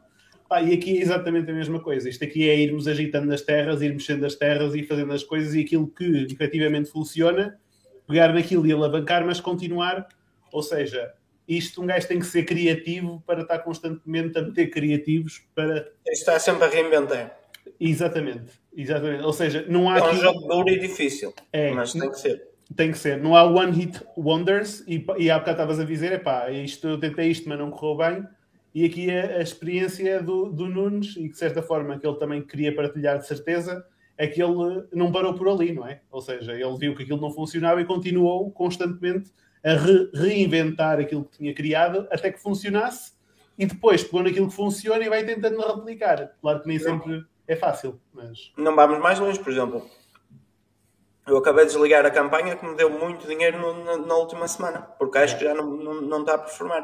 Pá, 0.51 0.61
e 0.61 0.75
aqui 0.75 0.99
é 0.99 1.01
exatamente 1.01 1.49
a 1.49 1.55
mesma 1.55 1.79
coisa. 1.81 2.09
Isto 2.09 2.25
aqui 2.25 2.49
é 2.51 2.57
irmos 2.57 2.89
agitando 2.89 3.33
as 3.33 3.41
terras, 3.41 3.81
ir 3.83 3.93
mexendo 3.93 4.25
as 4.27 4.35
terras 4.35 4.75
e 4.75 4.83
fazendo 4.83 5.13
as 5.13 5.23
coisas 5.23 5.55
e 5.55 5.61
aquilo 5.61 5.87
que 5.87 6.27
efetivamente 6.29 6.91
funciona, 6.91 7.57
pegar 8.09 8.35
naquilo 8.35 8.67
e 8.67 8.73
alavancar, 8.73 9.25
mas 9.25 9.41
continuar. 9.41 10.09
Ou 10.53 10.61
seja, 10.61 11.13
isto 11.47 11.81
um 11.81 11.87
gajo 11.87 12.09
tem 12.09 12.19
que 12.19 12.27
ser 12.27 12.43
criativo 12.43 13.23
para 13.25 13.43
estar 13.43 13.61
constantemente 13.61 14.37
a 14.37 14.43
meter 14.43 14.67
criativos 14.71 15.41
para. 15.55 15.89
Está 16.05 16.37
sempre 16.41 16.65
a 16.65 16.69
reinventar. 16.69 17.39
Exatamente, 17.79 18.53
exatamente. 18.77 19.23
Ou 19.23 19.33
seja, 19.33 19.65
não 19.69 19.89
há 19.89 19.99
É 19.99 20.03
um 20.03 20.07
aqui. 20.07 20.17
jogo 20.17 20.49
duro 20.49 20.69
e 20.69 20.81
difícil, 20.81 21.33
É, 21.53 21.71
mas 21.71 21.93
tem 21.93 22.11
que 22.11 22.19
ser. 22.19 22.43
tem 22.77 22.91
que 22.91 22.99
ser. 22.99 23.19
Não 23.23 23.37
há 23.37 23.45
one 23.45 23.71
hit 23.71 24.01
wonders 24.17 24.83
e, 24.89 25.07
e 25.17 25.31
há 25.31 25.39
bocado 25.39 25.59
estavas 25.59 25.79
a 25.79 25.85
dizer, 25.85 26.11
epá, 26.13 26.51
isto, 26.51 26.89
eu 26.89 26.99
tentei 26.99 27.29
isto, 27.31 27.49
mas 27.49 27.57
não 27.57 27.71
correu 27.71 27.97
bem. 27.97 28.25
E 28.75 28.85
aqui 28.85 29.11
a, 29.11 29.37
a 29.39 29.43
experiência 29.43 30.23
do, 30.23 30.51
do 30.51 30.67
Nunes, 30.69 31.17
e 31.17 31.23
que 31.25 31.31
de 31.31 31.39
certa 31.39 31.63
forma 31.63 31.99
que 31.99 32.07
ele 32.07 32.17
também 32.19 32.41
queria 32.43 32.75
partilhar 32.75 33.19
de 33.19 33.27
certeza, 33.27 33.85
é 34.17 34.27
que 34.27 34.43
ele 34.43 34.87
não 34.93 35.11
parou 35.11 35.35
por 35.35 35.49
ali, 35.49 35.73
não 35.73 35.87
é? 35.87 36.01
Ou 36.11 36.21
seja, 36.21 36.53
ele 36.53 36.77
viu 36.79 36.95
que 36.95 37.03
aquilo 37.03 37.21
não 37.21 37.31
funcionava 37.33 37.81
e 37.81 37.85
continuou 37.85 38.51
constantemente 38.53 39.31
a 39.65 39.73
re- 39.75 40.11
reinventar 40.15 41.01
aquilo 41.01 41.25
que 41.25 41.39
tinha 41.39 41.55
criado 41.55 42.07
até 42.11 42.31
que 42.31 42.39
funcionasse 42.41 43.13
e 43.59 43.67
depois 43.67 44.05
pegou 44.05 44.23
naquilo 44.23 44.49
que 44.49 44.55
funciona 44.55 45.05
e 45.05 45.09
vai 45.09 45.25
tentando 45.25 45.61
replicar. 45.61 46.33
Claro 46.41 46.61
que 46.61 46.69
nem 46.69 46.79
sempre 46.79 47.25
é 47.49 47.57
fácil, 47.57 48.01
mas 48.13 48.53
Não 48.57 48.75
vamos 48.77 48.99
mais 49.01 49.19
longe, 49.19 49.39
por 49.41 49.51
exemplo. 49.53 49.85
Eu 51.27 51.37
acabei 51.37 51.65
de 51.67 51.73
desligar 51.73 52.05
a 52.07 52.11
campanha 52.11 52.57
que 52.57 52.67
me 52.67 52.75
deu 52.77 52.91
muito 52.91 53.27
dinheiro 53.27 53.59
no- 53.59 53.85
na, 53.85 53.97
na 53.99 54.15
última 54.17 54.49
semana, 54.49 54.81
porque 54.99 55.19
acho 55.19 55.37
que 55.39 55.45
já 55.45 55.55
não, 55.55 55.67
não, 55.67 56.01
não 56.01 56.21
está 56.21 56.35
a 56.35 56.39
performar. 56.39 56.83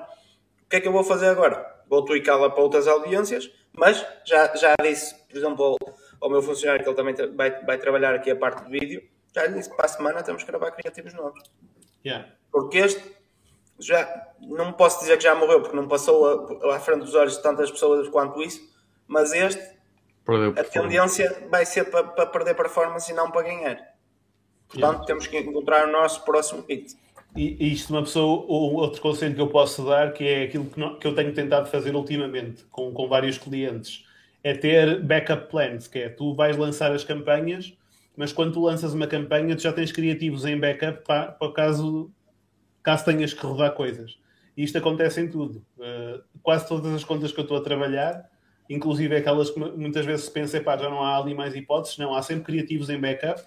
O 0.64 0.68
que 0.68 0.76
é 0.76 0.80
que 0.80 0.88
eu 0.88 0.92
vou 0.92 1.02
fazer 1.04 1.26
agora? 1.28 1.75
Vou 1.88 2.04
tweaká-la 2.04 2.50
para 2.50 2.62
outras 2.62 2.86
audiências, 2.88 3.50
mas 3.72 4.04
já, 4.24 4.54
já 4.56 4.74
disse, 4.82 5.14
por 5.28 5.36
exemplo, 5.36 5.64
ao, 5.64 5.94
ao 6.20 6.30
meu 6.30 6.42
funcionário, 6.42 6.82
que 6.82 6.88
ele 6.88 6.96
também 6.96 7.14
tra- 7.14 7.28
vai, 7.28 7.50
vai 7.64 7.78
trabalhar 7.78 8.14
aqui 8.14 8.30
a 8.30 8.36
parte 8.36 8.64
de 8.64 8.70
vídeo, 8.70 9.02
já 9.34 9.46
lhe 9.46 9.54
disse 9.54 9.70
que 9.70 9.76
para 9.76 9.86
a 9.86 9.88
semana 9.88 10.22
temos 10.22 10.42
que 10.42 10.50
gravar 10.50 10.70
criativos 10.72 11.12
novos. 11.14 11.42
yeah. 12.04 12.28
Porque 12.50 12.78
este 12.78 13.14
já 13.78 14.28
não 14.40 14.72
posso 14.72 15.00
dizer 15.00 15.16
que 15.18 15.22
já 15.24 15.34
morreu, 15.34 15.60
porque 15.60 15.76
não 15.76 15.86
passou 15.86 16.64
a- 16.64 16.76
à 16.76 16.80
frente 16.80 17.00
dos 17.00 17.14
olhos 17.14 17.36
de 17.36 17.42
tantas 17.42 17.70
pessoas 17.70 18.08
quanto 18.08 18.42
isso, 18.42 18.60
mas 19.06 19.32
este 19.32 19.76
Perdeu 20.24 20.54
a 20.58 20.64
tendência 20.64 21.46
vai 21.50 21.64
ser 21.66 21.84
para, 21.84 22.02
para 22.02 22.26
perder 22.26 22.54
performance 22.54 23.12
e 23.12 23.14
não 23.14 23.30
para 23.30 23.42
ganhar. 23.42 23.78
Portanto, 24.68 25.04
temos 25.04 25.26
que 25.28 25.38
encontrar 25.38 25.86
o 25.86 25.92
nosso 25.92 26.24
próximo 26.24 26.64
hit. 26.68 26.96
E, 27.36 27.72
isto 27.72 27.92
uma 27.92 28.02
pessoa, 28.02 28.44
ou 28.48 28.74
outro 28.74 29.00
conselho 29.02 29.34
que 29.34 29.40
eu 29.40 29.48
posso 29.48 29.84
dar, 29.84 30.12
que 30.12 30.24
é 30.24 30.44
aquilo 30.44 30.64
que, 30.66 30.80
não- 30.80 30.98
que 30.98 31.06
eu 31.06 31.14
tenho 31.14 31.32
tentado 31.34 31.68
fazer 31.68 31.94
ultimamente 31.94 32.64
com, 32.70 32.90
com 32.92 33.06
vários 33.08 33.36
clientes, 33.36 34.04
é 34.42 34.54
ter 34.54 35.02
backup 35.02 35.50
plans, 35.50 35.86
que 35.86 35.98
é 35.98 36.08
tu 36.08 36.34
vais 36.34 36.56
lançar 36.56 36.92
as 36.92 37.04
campanhas, 37.04 37.76
mas 38.16 38.32
quando 38.32 38.54
tu 38.54 38.62
lanças 38.62 38.94
uma 38.94 39.06
campanha, 39.06 39.54
tu 39.54 39.62
já 39.62 39.72
tens 39.72 39.92
criativos 39.92 40.46
em 40.46 40.58
backup 40.58 41.04
para, 41.04 41.32
para 41.32 41.52
caso, 41.52 42.10
caso 42.82 43.04
tenhas 43.04 43.34
que 43.34 43.44
rodar 43.44 43.72
coisas. 43.72 44.18
E 44.56 44.64
isto 44.64 44.78
acontece 44.78 45.20
em 45.20 45.28
tudo. 45.28 45.62
Uh, 45.76 46.22
quase 46.42 46.66
todas 46.66 46.94
as 46.94 47.04
contas 47.04 47.32
que 47.32 47.38
eu 47.38 47.42
estou 47.42 47.58
a 47.58 47.60
trabalhar, 47.60 48.30
inclusive 48.70 49.14
aquelas 49.14 49.50
que 49.50 49.58
muitas 49.58 50.06
vezes 50.06 50.24
se 50.24 50.30
pensa, 50.30 50.60
pá, 50.60 50.76
já 50.78 50.88
não 50.88 51.02
há 51.02 51.18
ali 51.18 51.34
mais 51.34 51.54
hipóteses, 51.54 51.98
não, 51.98 52.14
há 52.14 52.22
sempre 52.22 52.44
criativos 52.44 52.88
em 52.88 52.98
backup 52.98 53.42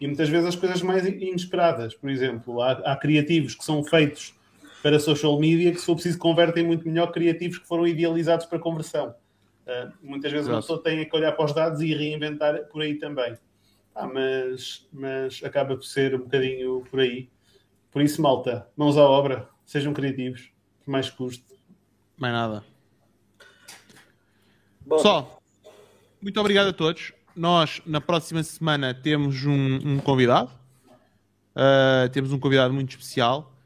e 0.00 0.06
muitas 0.06 0.28
vezes 0.28 0.48
as 0.48 0.56
coisas 0.56 0.80
mais 0.80 1.06
inesperadas. 1.06 1.94
Por 1.94 2.08
exemplo, 2.08 2.62
há, 2.62 2.72
há 2.72 2.96
criativos 2.96 3.54
que 3.54 3.64
são 3.64 3.84
feitos 3.84 4.34
para 4.82 4.98
social 4.98 5.38
media 5.38 5.70
que, 5.72 5.78
se 5.78 5.84
for 5.84 5.94
preciso, 5.94 6.18
convertem 6.18 6.64
muito 6.64 6.88
melhor 6.88 7.12
criativos 7.12 7.58
que 7.58 7.66
foram 7.66 7.86
idealizados 7.86 8.46
para 8.46 8.58
conversão. 8.58 9.14
Uh, 9.66 9.92
muitas 10.02 10.32
vezes 10.32 10.48
uma 10.48 10.58
Exato. 10.58 10.78
pessoa 10.78 10.82
tem 10.82 11.08
que 11.08 11.14
olhar 11.16 11.32
para 11.32 11.44
os 11.44 11.54
dados 11.54 11.82
e 11.82 11.94
reinventar 11.94 12.64
por 12.68 12.80
aí 12.80 12.94
também. 12.94 13.36
Ah, 13.94 14.06
mas, 14.06 14.88
mas 14.90 15.42
acaba 15.44 15.76
por 15.76 15.84
ser 15.84 16.14
um 16.14 16.20
bocadinho 16.20 16.82
por 16.90 17.00
aí. 17.00 17.28
Por 17.90 18.00
isso, 18.00 18.22
malta, 18.22 18.66
mãos 18.76 18.96
à 18.96 19.02
obra, 19.02 19.48
sejam 19.66 19.92
criativos, 19.92 20.50
por 20.82 20.90
mais 20.90 21.10
custe. 21.10 21.44
Mais 22.16 22.32
nada. 22.32 22.64
Bom, 24.80 24.96
Pessoal, 24.96 25.42
muito 26.22 26.40
obrigado 26.40 26.68
a 26.68 26.72
todos. 26.72 27.12
Nós, 27.40 27.80
na 27.86 28.02
próxima 28.02 28.42
semana, 28.42 28.92
temos 28.92 29.46
um, 29.46 29.76
um 29.76 29.98
convidado. 29.98 30.50
Uh, 31.56 32.06
temos 32.12 32.34
um 32.34 32.38
convidado 32.38 32.74
muito 32.74 32.90
especial. 32.90 33.56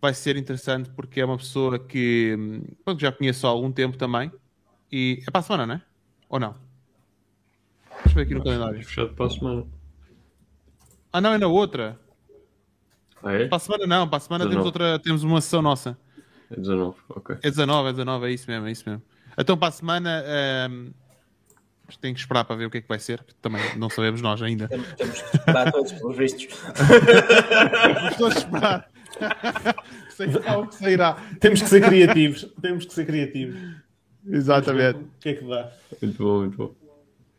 Vai 0.00 0.12
ser 0.12 0.36
interessante 0.36 0.90
porque 0.90 1.20
é 1.20 1.24
uma 1.24 1.36
pessoa 1.36 1.78
que 1.78 2.36
pronto, 2.84 3.00
já 3.00 3.12
conheço 3.12 3.46
há 3.46 3.50
algum 3.50 3.70
tempo 3.70 3.96
também. 3.96 4.32
E 4.90 5.22
é 5.24 5.30
para 5.30 5.38
a 5.38 5.42
semana, 5.44 5.66
não 5.66 5.74
é? 5.76 5.82
Ou 6.28 6.40
não? 6.40 6.56
Deixa 8.02 8.08
eu 8.08 8.14
ver 8.14 8.22
aqui 8.22 8.34
no 8.34 8.42
calendário. 8.42 8.84
Fechado 8.84 9.14
para 9.14 9.26
a 9.26 9.30
semana. 9.30 9.66
Ah, 11.12 11.20
não, 11.20 11.32
é 11.32 11.38
na 11.38 11.46
outra. 11.46 12.00
Ah, 13.22 13.34
é? 13.34 13.46
Para 13.46 13.56
a 13.56 13.60
semana 13.60 13.86
não, 13.86 14.08
para 14.08 14.16
a 14.16 14.20
semana 14.20 14.44
temos 14.46 14.64
19. 14.64 14.66
outra, 14.66 14.98
temos 14.98 15.22
uma 15.22 15.40
sessão 15.40 15.62
nossa. 15.62 15.96
É 16.50 16.56
19, 16.56 16.96
ok. 17.08 17.36
É 17.40 17.50
19, 17.50 17.88
é 17.88 17.92
19, 17.92 18.26
é 18.26 18.32
isso 18.32 18.50
mesmo, 18.50 18.66
é 18.66 18.72
isso 18.72 18.90
mesmo. 18.90 19.04
Então 19.38 19.56
para 19.56 19.68
a 19.68 19.70
semana 19.70 20.24
hum, 20.68 20.92
tem 21.98 22.14
que 22.14 22.20
esperar 22.20 22.44
para 22.44 22.56
ver 22.56 22.66
o 22.66 22.70
que 22.70 22.78
é 22.78 22.80
que 22.80 22.88
vai 22.88 22.98
ser, 22.98 23.22
que 23.22 23.34
também 23.36 23.62
não 23.76 23.88
sabemos 23.90 24.20
nós 24.20 24.42
ainda. 24.42 24.68
temos, 24.68 24.88
temos 24.94 25.22
que 25.22 25.36
esperar 25.36 25.72
todos 25.72 25.92
pelos 25.92 26.16
vistos. 26.16 26.48
Vamos 27.94 28.16
todos 28.16 28.36
esperar. 28.36 28.90
Sairá 30.10 30.58
o 30.58 30.66
que 30.66 30.74
sairá. 30.74 31.16
Temos 31.40 31.62
que 31.62 31.68
ser 31.68 31.82
criativos. 31.82 32.48
Temos 32.60 32.84
que 32.84 32.92
ser 32.92 33.06
criativos. 33.06 33.58
Exatamente. 34.26 34.98
O 34.98 35.10
que 35.20 35.28
é 35.30 35.34
que 35.34 35.44
dá? 35.48 35.72
Muito 36.00 36.22
bom, 36.22 36.38
muito 36.40 36.56
bom. 36.56 36.74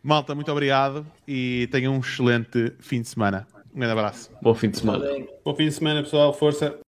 Malta, 0.01 0.35
muito 0.35 0.51
obrigado 0.51 1.05
e 1.27 1.67
tenham 1.71 1.95
um 1.95 1.99
excelente 1.99 2.73
fim 2.79 3.01
de 3.01 3.07
semana. 3.07 3.47
Um 3.73 3.79
grande 3.79 3.93
abraço. 3.93 4.29
Bom 4.41 4.53
fim 4.53 4.69
de 4.69 4.79
semana. 4.79 5.05
Bom 5.45 5.55
fim 5.55 5.65
de 5.65 5.71
semana, 5.71 6.03
pessoal. 6.03 6.33
Força. 6.33 6.77